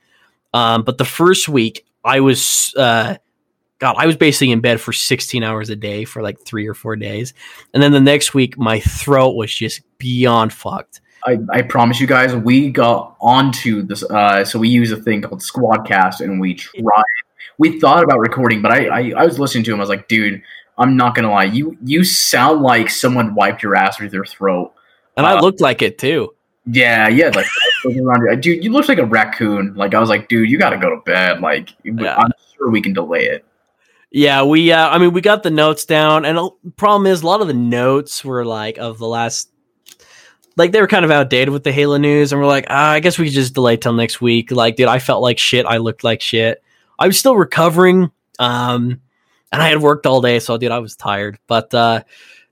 um, 0.54 0.84
but 0.84 0.98
the 0.98 1.06
first 1.06 1.50
week 1.50 1.86
I 2.04 2.20
was 2.20 2.74
uh, 2.78 3.18
God, 3.80 3.96
I 3.98 4.06
was 4.06 4.18
basically 4.18 4.52
in 4.52 4.60
bed 4.60 4.82
for 4.82 4.92
16 4.92 5.42
hours 5.42 5.70
a 5.70 5.76
day 5.76 6.04
for 6.04 6.22
like 6.22 6.40
three 6.42 6.68
or 6.68 6.74
four 6.74 6.98
days. 6.98 7.34
And 7.74 7.82
then 7.82 7.94
the 7.94 8.02
next 8.02 8.34
week, 8.34 8.58
my 8.58 8.82
throat 8.82 9.36
was 9.36 9.54
just 9.54 9.82
beyond 9.98 10.52
fucked. 10.52 11.00
I, 11.26 11.38
I 11.50 11.62
promise 11.62 12.00
you 12.00 12.08
guys, 12.08 12.36
we 12.36 12.70
got 12.72 13.16
onto 13.22 13.82
this. 13.82 14.04
Uh, 14.04 14.44
so 14.44 14.60
we 14.60 14.70
use 14.70 14.92
a 14.92 14.98
thing 14.98 15.22
called 15.22 15.42
Squadcast, 15.42 16.20
and 16.20 16.40
we 16.40 16.54
tried. 16.54 17.04
We 17.58 17.80
thought 17.80 18.04
about 18.04 18.20
recording, 18.20 18.62
but 18.62 18.72
I, 18.72 18.88
I, 18.88 19.14
I 19.18 19.26
was 19.26 19.40
listening 19.40 19.64
to 19.66 19.74
him. 19.74 19.80
I 19.80 19.82
was 19.82 19.90
like, 19.90 20.08
dude, 20.08 20.42
I'm 20.78 20.96
not 20.96 21.16
gonna 21.16 21.30
lie. 21.30 21.46
You 21.46 21.78
you 21.84 22.06
sound 22.06 22.62
like 22.62 22.90
someone 22.90 23.36
wiped 23.36 23.64
your 23.64 23.76
ass 23.76 24.00
with 24.00 24.12
their 24.12 24.24
throat. 24.24 24.74
And 25.18 25.26
I 25.26 25.40
looked 25.42 25.60
like 25.60 25.82
it 25.82 25.98
too. 25.98 26.34
Yeah, 26.72 27.08
yeah, 27.08 27.32
like 27.34 27.48
around 27.86 28.42
dude, 28.42 28.64
you 28.64 28.72
look 28.72 28.88
like 28.88 28.98
a 28.98 29.06
raccoon. 29.06 29.74
Like 29.76 29.94
I 29.94 30.00
was 30.00 30.10
like, 30.10 30.28
dude, 30.28 30.50
you 30.50 30.58
got 30.58 30.72
to 30.72 30.78
go 30.78 30.90
to 30.90 31.02
bed. 31.02 31.42
Like 31.42 31.70
Yeah. 31.84 32.16
I'm 32.16 32.32
sure 32.56 32.70
we 32.70 32.82
can 32.82 32.94
delay 32.94 33.26
it. 33.26 33.46
Yeah, 34.12 34.44
we, 34.44 34.72
uh, 34.72 34.90
I 34.90 34.98
mean, 34.98 35.14
we 35.14 35.22
got 35.22 35.44
the 35.44 35.52
notes 35.52 35.86
down. 35.86 36.26
And 36.26 36.38
the 36.38 36.50
problem 36.78 37.06
is, 37.06 37.22
a 37.22 37.28
lot 37.28 37.42
of 37.42 37.48
the 37.48 37.54
notes 37.54 38.26
were 38.26 38.44
like 38.44 38.78
of 38.78 38.98
the 38.98 39.08
last, 39.08 39.52
like 40.58 40.72
they 40.72 40.82
were 40.82 40.88
kind 40.88 41.06
of 41.06 41.12
outdated 41.12 41.50
with 41.50 41.64
the 41.64 41.72
Halo 41.72 41.98
news. 41.98 42.32
And 42.32 42.42
we're 42.42 42.48
like, 42.48 42.66
ah, 42.70 42.92
I 42.92 43.00
guess 43.02 43.20
we 43.20 43.26
could 43.26 43.34
just 43.34 43.54
delay 43.54 43.78
till 43.78 43.94
next 43.94 44.20
week. 44.20 44.52
Like, 44.52 44.78
dude, 44.78 44.88
I 44.88 44.98
felt 44.98 45.22
like 45.22 45.38
shit. 45.38 45.66
I 45.66 45.78
looked 45.78 46.04
like 46.04 46.22
shit. 46.22 46.64
I 46.98 47.06
was 47.06 47.20
still 47.20 47.36
recovering. 47.36 48.10
Um, 48.40 49.00
and 49.52 49.62
I 49.62 49.70
had 49.70 49.82
worked 49.82 50.06
all 50.06 50.22
day, 50.22 50.40
so 50.40 50.58
dude, 50.58 50.72
I 50.72 50.80
was 50.80 50.96
tired. 50.96 51.40
But 51.48 51.74
uh, 51.74 52.04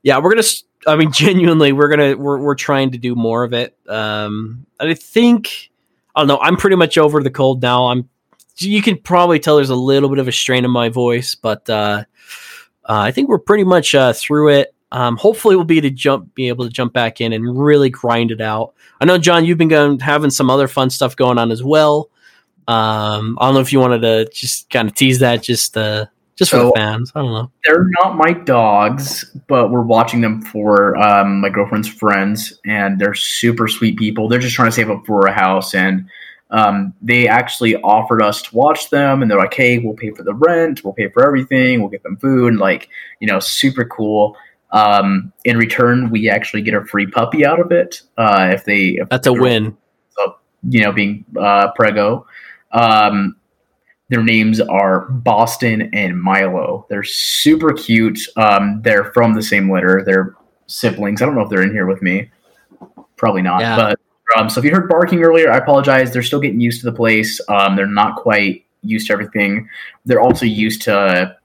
yeah, 0.02 0.18
we're 0.18 0.30
gonna. 0.34 0.46
I 0.86 0.96
mean, 0.96 1.12
genuinely, 1.12 1.72
we're 1.72 1.88
gonna 1.88 2.16
we're 2.16 2.38
we're 2.38 2.54
trying 2.54 2.92
to 2.92 2.98
do 2.98 3.14
more 3.14 3.44
of 3.44 3.52
it. 3.52 3.76
Um, 3.88 4.66
and 4.80 4.90
I 4.90 4.94
think 4.94 5.70
I 6.14 6.20
don't 6.20 6.28
know. 6.28 6.38
I'm 6.38 6.56
pretty 6.56 6.76
much 6.76 6.98
over 6.98 7.22
the 7.22 7.30
cold 7.30 7.62
now. 7.62 7.86
I'm. 7.86 8.08
You 8.56 8.82
can 8.82 8.98
probably 8.98 9.38
tell 9.38 9.54
there's 9.54 9.70
a 9.70 9.76
little 9.76 10.08
bit 10.08 10.18
of 10.18 10.26
a 10.26 10.32
strain 10.32 10.64
in 10.64 10.70
my 10.72 10.88
voice, 10.88 11.36
but 11.36 11.70
uh, 11.70 12.02
uh, 12.84 13.00
I 13.02 13.12
think 13.12 13.28
we're 13.28 13.38
pretty 13.38 13.62
much 13.62 13.94
uh, 13.94 14.12
through 14.12 14.48
it. 14.48 14.74
Um, 14.90 15.16
hopefully, 15.16 15.54
we'll 15.54 15.64
be 15.64 15.80
to 15.80 15.90
jump, 15.90 16.34
be 16.34 16.48
able 16.48 16.64
to 16.64 16.70
jump 16.70 16.92
back 16.92 17.20
in 17.20 17.32
and 17.32 17.56
really 17.56 17.88
grind 17.88 18.32
it 18.32 18.40
out. 18.40 18.74
I 19.00 19.04
know, 19.04 19.18
John, 19.18 19.44
you've 19.44 19.58
been 19.58 19.68
going 19.68 20.00
having 20.00 20.30
some 20.30 20.50
other 20.50 20.66
fun 20.66 20.90
stuff 20.90 21.14
going 21.14 21.38
on 21.38 21.52
as 21.52 21.62
well. 21.62 22.10
Um, 22.66 23.38
I 23.40 23.46
don't 23.46 23.54
know 23.54 23.60
if 23.60 23.72
you 23.72 23.80
wanted 23.80 24.00
to 24.02 24.28
just 24.32 24.70
kind 24.70 24.88
of 24.88 24.94
tease 24.94 25.20
that, 25.20 25.42
just 25.42 25.76
uh, 25.76 26.06
just 26.38 26.50
for 26.52 26.56
So- 26.58 26.66
the 26.66 26.72
fans. 26.76 27.12
I 27.14 27.20
don't 27.20 27.32
know. 27.32 27.50
They're 27.64 27.90
not 28.00 28.16
my 28.16 28.32
dogs, 28.32 29.24
but 29.48 29.70
we're 29.70 29.82
watching 29.82 30.20
them 30.22 30.40
for 30.40 30.96
um, 30.96 31.40
my 31.40 31.50
girlfriend's 31.50 31.88
friends, 31.88 32.58
and 32.64 32.98
they're 32.98 33.14
super 33.14 33.68
sweet 33.68 33.98
people. 33.98 34.28
They're 34.28 34.38
just 34.38 34.54
trying 34.54 34.68
to 34.68 34.72
save 34.72 34.90
up 34.90 35.04
for 35.06 35.26
a 35.26 35.32
house, 35.32 35.74
and 35.74 36.08
Um, 36.50 36.94
they 37.02 37.28
actually 37.28 37.76
offered 37.82 38.22
us 38.22 38.40
to 38.40 38.56
watch 38.56 38.88
them, 38.88 39.20
and 39.20 39.30
they're 39.30 39.36
like, 39.36 39.52
"Hey, 39.52 39.76
we'll 39.80 39.92
pay 39.92 40.12
for 40.12 40.22
the 40.22 40.32
rent, 40.32 40.82
we'll 40.82 40.94
pay 40.94 41.08
for 41.10 41.22
everything, 41.22 41.80
we'll 41.80 41.90
get 41.90 42.02
them 42.02 42.16
food, 42.16 42.48
and 42.54 42.58
like, 42.58 42.88
you 43.20 43.26
know, 43.26 43.38
super 43.38 43.84
cool." 43.84 44.34
Um, 44.70 45.30
in 45.44 45.58
return, 45.58 46.08
we 46.08 46.30
actually 46.30 46.62
get 46.62 46.72
a 46.72 46.82
free 46.86 47.06
puppy 47.06 47.44
out 47.44 47.60
of 47.60 47.70
it 47.70 48.00
uh, 48.16 48.48
if 48.50 48.64
they. 48.64 48.96
If 48.98 49.10
That's 49.10 49.26
a 49.26 49.32
win. 49.34 49.76
So, 50.16 50.36
you 50.70 50.82
know, 50.84 50.90
being 50.90 51.26
uh, 51.38 51.70
Prego. 51.72 52.26
Um, 52.72 53.36
their 54.08 54.22
names 54.22 54.60
are 54.60 55.00
Boston 55.10 55.90
and 55.92 56.20
Milo. 56.20 56.86
They're 56.88 57.04
super 57.04 57.72
cute. 57.72 58.20
Um, 58.36 58.80
they're 58.82 59.12
from 59.12 59.34
the 59.34 59.42
same 59.42 59.70
litter. 59.70 60.02
They're 60.04 60.34
siblings. 60.66 61.20
I 61.20 61.26
don't 61.26 61.34
know 61.34 61.42
if 61.42 61.50
they're 61.50 61.62
in 61.62 61.72
here 61.72 61.86
with 61.86 62.00
me. 62.00 62.30
Probably 63.16 63.42
not. 63.42 63.60
Yeah. 63.60 63.76
But 63.76 64.00
um, 64.36 64.48
so 64.48 64.60
if 64.60 64.64
you 64.64 64.70
heard 64.70 64.88
barking 64.88 65.22
earlier, 65.22 65.50
I 65.50 65.58
apologize. 65.58 66.12
They're 66.12 66.22
still 66.22 66.40
getting 66.40 66.60
used 66.60 66.80
to 66.80 66.90
the 66.90 66.96
place. 66.96 67.40
Um, 67.48 67.76
they're 67.76 67.86
not 67.86 68.16
quite 68.16 68.64
used 68.82 69.08
to 69.08 69.12
everything. 69.12 69.68
They're 70.06 70.20
also 70.20 70.46
used 70.46 70.82
to 70.82 71.36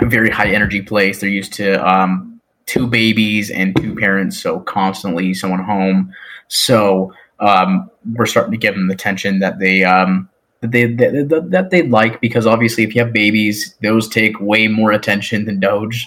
a 0.00 0.06
very 0.06 0.30
high 0.30 0.50
energy 0.50 0.80
place. 0.80 1.20
They're 1.20 1.28
used 1.28 1.52
to 1.54 1.86
um, 1.86 2.40
two 2.64 2.86
babies 2.86 3.50
and 3.50 3.76
two 3.76 3.94
parents, 3.94 4.38
so 4.38 4.60
constantly 4.60 5.34
someone 5.34 5.62
home. 5.62 6.14
So 6.48 7.12
um, 7.40 7.90
we're 8.14 8.26
starting 8.26 8.52
to 8.52 8.58
give 8.58 8.74
them 8.74 8.88
the 8.88 8.94
attention 8.94 9.40
that 9.40 9.58
they 9.58 9.84
um, 9.84 10.29
that 10.60 10.72
they 10.72 10.86
that, 10.86 11.46
that 11.50 11.70
they 11.70 11.82
like 11.82 12.20
because 12.20 12.46
obviously 12.46 12.84
if 12.84 12.94
you 12.94 13.02
have 13.02 13.12
babies, 13.12 13.76
those 13.82 14.08
take 14.08 14.38
way 14.40 14.68
more 14.68 14.92
attention 14.92 15.44
than 15.44 15.60
Doge. 15.60 16.06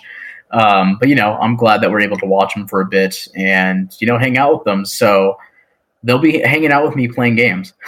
Um, 0.52 0.98
but 1.00 1.10
you 1.10 1.16
know, 1.16 1.38
I'm 1.42 1.56
glad 1.56 1.82
that 1.82 1.92
we're 1.92 2.02
able 2.02 2.18
to 2.18 2.28
watch 2.28 2.54
them 2.54 2.68
for 2.68 2.82
a 2.82 2.86
bit 2.86 3.28
and 3.36 3.92
you 4.00 4.08
know 4.08 4.18
hang 4.18 4.38
out 4.38 4.54
with 4.54 4.64
them. 4.66 4.86
So 4.86 5.38
they'll 6.04 6.20
be 6.20 6.40
hanging 6.40 6.72
out 6.72 6.86
with 6.86 6.96
me 6.96 7.08
playing 7.08 7.36
games. 7.36 7.74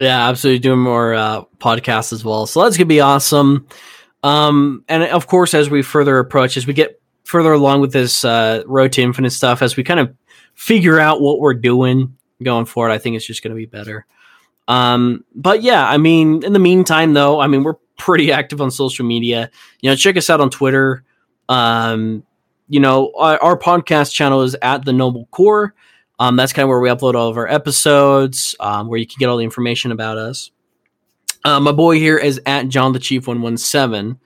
Yeah, 0.00 0.28
absolutely. 0.28 0.60
Doing 0.60 0.78
more 0.78 1.14
uh, 1.14 1.42
podcasts 1.58 2.12
as 2.12 2.24
well. 2.24 2.46
So 2.46 2.62
that's 2.62 2.76
gonna 2.76 2.86
be 2.86 3.00
awesome. 3.00 3.66
Um, 4.22 4.84
and 4.88 5.02
of 5.02 5.26
course, 5.26 5.54
as 5.54 5.70
we 5.70 5.82
further 5.82 6.18
approach, 6.18 6.56
as 6.56 6.66
we 6.68 6.72
get 6.72 7.00
further 7.24 7.52
along 7.52 7.80
with 7.80 7.92
this 7.92 8.24
uh, 8.24 8.62
Road 8.66 8.92
to 8.92 9.02
Infinite 9.02 9.30
stuff, 9.30 9.60
as 9.60 9.76
we 9.76 9.82
kind 9.82 10.00
of 10.00 10.14
figure 10.54 11.00
out 11.00 11.20
what 11.20 11.40
we're 11.40 11.54
doing 11.54 12.16
going 12.42 12.64
forward, 12.64 12.90
I 12.90 12.98
think 12.98 13.16
it's 13.16 13.26
just 13.26 13.42
gonna 13.42 13.56
be 13.56 13.66
better. 13.66 14.06
Um, 14.68 15.24
but 15.34 15.62
yeah, 15.62 15.88
I 15.88 15.96
mean, 15.96 16.44
in 16.44 16.52
the 16.52 16.58
meantime, 16.58 17.14
though, 17.14 17.40
I 17.40 17.46
mean, 17.48 17.64
we're 17.64 17.76
pretty 17.98 18.30
active 18.30 18.60
on 18.60 18.70
social 18.70 19.04
media. 19.04 19.50
You 19.80 19.90
know, 19.90 19.96
check 19.96 20.16
us 20.16 20.30
out 20.30 20.40
on 20.40 20.50
Twitter. 20.50 21.04
Um, 21.48 22.22
you 22.68 22.78
know, 22.78 23.12
our, 23.16 23.42
our 23.42 23.58
podcast 23.58 24.12
channel 24.12 24.42
is 24.42 24.54
at 24.62 24.84
the 24.84 24.92
Noble 24.92 25.26
Core. 25.30 25.74
Um, 26.20 26.36
that's 26.36 26.52
kind 26.52 26.64
of 26.64 26.68
where 26.68 26.80
we 26.80 26.90
upload 26.90 27.14
all 27.14 27.28
of 27.28 27.36
our 27.36 27.48
episodes, 27.48 28.54
um, 28.60 28.88
where 28.88 28.98
you 28.98 29.06
can 29.06 29.16
get 29.18 29.28
all 29.28 29.38
the 29.38 29.44
information 29.44 29.90
about 29.90 30.18
us. 30.18 30.50
Uh, 31.44 31.60
my 31.60 31.72
boy 31.72 31.98
here 31.98 32.18
is 32.18 32.40
at 32.44 32.68
John 32.68 32.92
the 32.92 32.98
Chief 32.98 33.26
one 33.26 33.40
one 33.40 33.56
seven. 33.56 34.18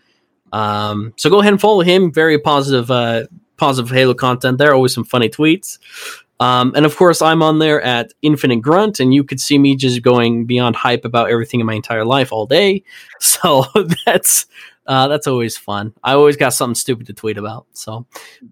Um, 0.53 1.13
so 1.17 1.31
go 1.31 1.41
ahead 1.41 1.53
and 1.53 1.61
follow 1.61 1.83
him. 1.83 2.13
Very 2.13 2.39
positive, 2.39 2.91
uh, 2.91 3.25
positive 3.59 3.91
Halo 3.91 4.15
content 4.15 4.59
there. 4.59 4.75
Always 4.75 4.95
some 4.95 5.05
funny 5.05 5.29
tweets. 5.29 5.79
Um, 6.43 6.73
and 6.75 6.85
of 6.85 6.97
course, 6.97 7.23
I'm 7.23 7.41
on 7.41 7.61
there 7.61 7.81
at 7.83 8.13
Infinite 8.21 8.63
Grunt, 8.63 8.99
and 8.99 9.15
you 9.15 9.23
could 9.23 9.41
see 9.41 9.59
me 9.59 9.77
just 9.77 10.03
going 10.03 10.45
beyond 10.45 10.75
hype 10.75 11.05
about 11.05 11.31
everything 11.31 11.61
in 11.61 11.67
my 11.67 11.75
entire 11.75 12.05
life 12.05 12.33
all 12.33 12.47
day. 12.47 12.83
So 13.21 13.65
that's 14.05 14.47
uh, 14.87 15.07
that's 15.07 15.29
always 15.29 15.57
fun. 15.57 15.95
I 16.03 16.15
always 16.15 16.37
got 16.37 16.53
something 16.53 16.75
stupid 16.75 17.07
to 17.07 17.13
tweet 17.13 17.39
about. 17.39 17.67
So 17.73 18.07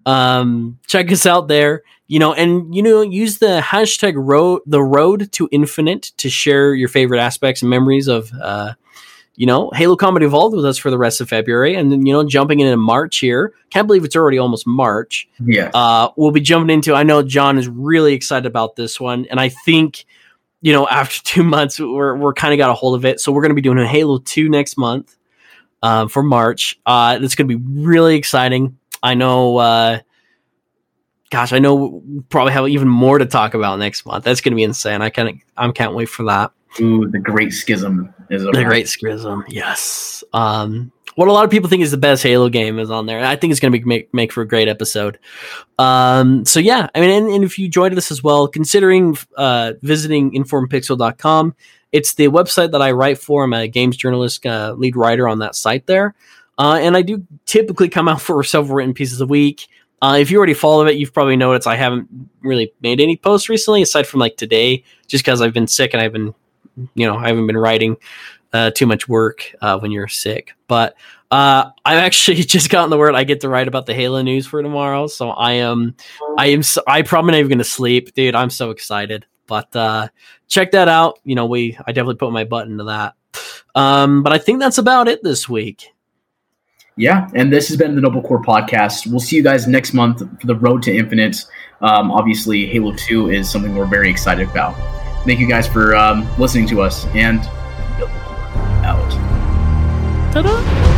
um, 0.07 0.79
check 0.87 1.11
us 1.11 1.27
out 1.27 1.49
there. 1.49 1.83
You 2.07 2.21
know, 2.21 2.33
and 2.33 2.73
you 2.73 2.83
know, 2.83 3.03
use 3.03 3.39
the 3.39 3.61
hashtag 3.61 4.15
road 4.17 4.63
the 4.67 4.83
road 4.83 5.33
to 5.33 5.49
infinite 5.51 6.13
to 6.19 6.31
share 6.31 6.75
your 6.75 6.89
favorite 6.89 7.21
aspects 7.21 7.63
and 7.63 7.71
memories 7.71 8.07
of 8.07 8.31
uh, 8.41 8.75
you 9.41 9.47
know, 9.47 9.71
Halo 9.73 9.97
Combat 9.97 10.23
Evolved 10.23 10.55
with 10.55 10.67
us 10.67 10.77
for 10.77 10.91
the 10.91 10.99
rest 10.99 11.23
of 11.23 11.31
February, 11.31 11.75
and 11.75 11.91
then 11.91 12.05
you 12.05 12.13
know, 12.13 12.23
jumping 12.23 12.61
into 12.61 12.77
March 12.77 13.17
here. 13.21 13.55
Can't 13.71 13.87
believe 13.87 14.05
it's 14.05 14.15
already 14.15 14.37
almost 14.37 14.67
March. 14.67 15.27
Yeah. 15.43 15.71
Uh, 15.73 16.11
we'll 16.15 16.31
be 16.31 16.43
jumping 16.43 16.69
into. 16.69 16.93
I 16.93 17.05
know 17.05 17.23
John 17.23 17.57
is 17.57 17.67
really 17.67 18.13
excited 18.13 18.45
about 18.45 18.77
this 18.77 19.01
one, 19.01 19.25
and 19.31 19.41
I 19.41 19.49
think 19.49 20.05
you 20.61 20.75
know 20.75 20.87
after 20.91 21.23
two 21.25 21.43
months 21.43 21.81
we're 21.81 22.15
we're 22.19 22.35
kind 22.35 22.53
of 22.53 22.59
got 22.59 22.69
a 22.69 22.75
hold 22.75 22.97
of 22.97 23.07
it. 23.07 23.19
So 23.19 23.33
we're 23.33 23.41
going 23.41 23.53
to 23.53 23.55
be 23.55 23.63
doing 23.63 23.79
a 23.79 23.87
Halo 23.87 24.19
Two 24.19 24.51
next 24.51 24.77
month 24.77 25.17
um, 25.83 26.11
for 26.11 26.23
March. 26.23 26.79
Uh, 26.85 27.19
it's 27.23 27.35
going 27.35 27.49
to 27.49 27.57
be 27.57 27.83
really 27.83 28.17
exciting. 28.17 28.77
I 29.03 29.15
know. 29.15 29.57
Uh, 29.57 30.01
gosh, 31.31 31.55
I 31.55 31.61
know 31.61 31.77
we'll 31.77 32.25
probably 32.29 32.53
have 32.53 32.69
even 32.69 32.89
more 32.89 33.17
to 33.17 33.25
talk 33.25 33.55
about 33.55 33.79
next 33.79 34.05
month. 34.05 34.23
That's 34.23 34.43
going 34.43 34.53
to 34.53 34.57
be 34.57 34.65
insane. 34.65 35.01
I 35.01 35.11
of 35.17 35.35
I 35.57 35.71
can't 35.71 35.95
wait 35.95 36.11
for 36.11 36.25
that. 36.25 36.53
Ooh, 36.79 37.09
the 37.09 37.19
Great 37.19 37.55
Schism 37.55 38.13
is 38.31 38.45
The 38.45 38.65
Great 38.65 38.89
Schism, 38.89 39.45
yes. 39.49 40.25
Um, 40.33 40.93
what 41.17 41.29
a 41.29 41.33
lot 41.33 41.45
of 41.45 41.51
people 41.51 41.69
think 41.69 41.83
is 41.83 41.91
the 41.91 41.97
best 41.97 42.23
Halo 42.23 42.49
game 42.49 42.79
is 42.79 42.91
on 42.91 43.07
there. 43.07 43.23
I 43.25 43.37
think 43.37 43.51
it's 43.51 43.61
going 43.61 43.73
to 43.73 43.79
be 43.79 43.85
make 43.85 44.15
make 44.15 44.33
for 44.33 44.43
a 44.43 44.49
great 44.49 44.69
episode. 44.69 45.19
Um, 45.79 46.45
so 46.45 46.61
yeah, 46.61 46.89
I 46.95 47.01
mean, 47.01 47.11
and, 47.11 47.29
and 47.31 47.45
if 47.45 47.59
you 47.59 47.69
joined 47.69 47.97
this 47.97 48.11
as 48.11 48.23
well, 48.23 48.49
considering 48.49 49.19
uh, 49.37 49.75
visiting 49.83 50.33
informpixel.com, 50.33 51.55
it's 51.93 52.15
the 52.15 52.29
website 52.29 52.71
that 52.73 52.81
I 52.81 52.93
write 52.93 53.19
for. 53.19 53.45
I'm 53.45 53.53
a 53.53 53.69
games 53.69 53.97
journalist, 53.97 54.47
uh, 54.47 54.75
lead 54.79 54.97
writer 54.97 55.29
on 55.29 55.41
that 55.41 55.57
site 55.57 55.87
there, 55.87 56.15
uh, 56.59 56.79
and 56.81 56.97
I 56.97 57.03
do 57.03 57.27
typically 57.45 57.89
come 57.89 58.09
out 58.09 58.21
for 58.23 58.43
several 58.45 58.77
written 58.77 58.95
pieces 58.95 59.21
a 59.21 59.27
week. 59.27 59.67
Uh, 60.03 60.17
if 60.19 60.31
you 60.31 60.39
already 60.39 60.55
follow 60.55 60.87
it, 60.87 60.97
you've 60.97 61.13
probably 61.13 61.37
noticed 61.37 61.67
I 61.67 61.77
haven't 61.77 62.09
really 62.41 62.73
made 62.81 63.01
any 63.01 63.17
posts 63.17 63.51
recently, 63.51 63.83
aside 63.83 64.07
from 64.07 64.21
like 64.21 64.39
today, 64.39 64.83
just 65.09 65.25
because 65.25 65.43
I've 65.43 65.53
been 65.53 65.67
sick 65.67 65.93
and 65.93 66.01
I've 66.01 66.13
been, 66.13 66.35
you 66.95 67.07
know, 67.07 67.17
I 67.17 67.29
haven't 67.29 67.47
been 67.47 67.57
writing 67.57 67.97
uh, 68.53 68.71
too 68.71 68.87
much 68.87 69.09
work 69.09 69.55
uh, 69.61 69.79
when 69.79 69.91
you're 69.91 70.09
sick. 70.09 70.53
But 70.69 70.95
uh, 71.31 71.71
I've 71.85 71.99
actually 71.99 72.37
just 72.43 72.71
gotten 72.71 72.91
the 72.91 72.99
word 72.99 73.15
I 73.15 73.25
get 73.25 73.41
to 73.41 73.49
write 73.49 73.69
about 73.69 73.87
the 73.87 73.95
Halo 73.95 74.23
news 74.23 74.47
for 74.47 74.63
tomorrow, 74.63 75.07
so 75.07 75.31
I 75.31 75.53
am, 75.53 75.95
I 76.39 76.47
am, 76.49 76.63
so, 76.63 76.83
I 76.87 77.03
probably 77.03 77.33
not 77.33 77.39
even 77.39 77.51
gonna 77.51 77.65
sleep, 77.65 78.15
dude. 78.15 78.35
I'm 78.35 78.51
so 78.51 78.71
excited. 78.71 79.27
But 79.47 79.75
uh, 79.75 80.09
check 80.47 80.71
that 80.73 80.89
out. 80.89 81.19
You 81.25 81.35
know, 81.35 81.47
we 81.47 81.77
I 81.85 81.93
definitely 81.93 82.17
put 82.17 82.33
my 82.33 82.45
butt 82.45 82.69
into 82.69 82.85
that. 82.85 83.15
Um, 83.75 84.23
but 84.23 84.33
I 84.33 84.39
think 84.39 84.61
that's 84.61 84.79
about 84.79 85.09
it 85.09 85.23
this 85.23 85.49
week. 85.49 85.89
Yeah, 86.97 87.29
and 87.35 87.53
this 87.53 87.69
has 87.69 87.77
been 87.77 87.95
the 87.95 88.01
Noble 88.01 88.23
Core 88.23 88.43
podcast. 88.43 89.07
We'll 89.07 89.21
see 89.21 89.37
you 89.37 89.43
guys 89.43 89.67
next 89.67 89.95
month 89.95 90.19
for 90.41 90.47
the 90.47 90.55
Road 90.55 90.83
to 90.83 90.95
Infinite. 90.95 91.45
Um, 91.81 92.11
obviously, 92.11 92.67
Halo 92.67 92.93
2 92.93 93.31
is 93.31 93.51
something 93.51 93.75
we're 93.75 93.87
very 93.87 94.11
excited 94.11 94.49
about. 94.49 95.00
Thank 95.25 95.39
you 95.39 95.47
guys 95.47 95.69
for 95.69 95.95
um, 95.95 96.29
listening 96.39 96.67
to 96.69 96.83
us, 96.83 97.07
and 97.15 97.41
out. 98.85 99.11
Ta-da! 100.33 100.90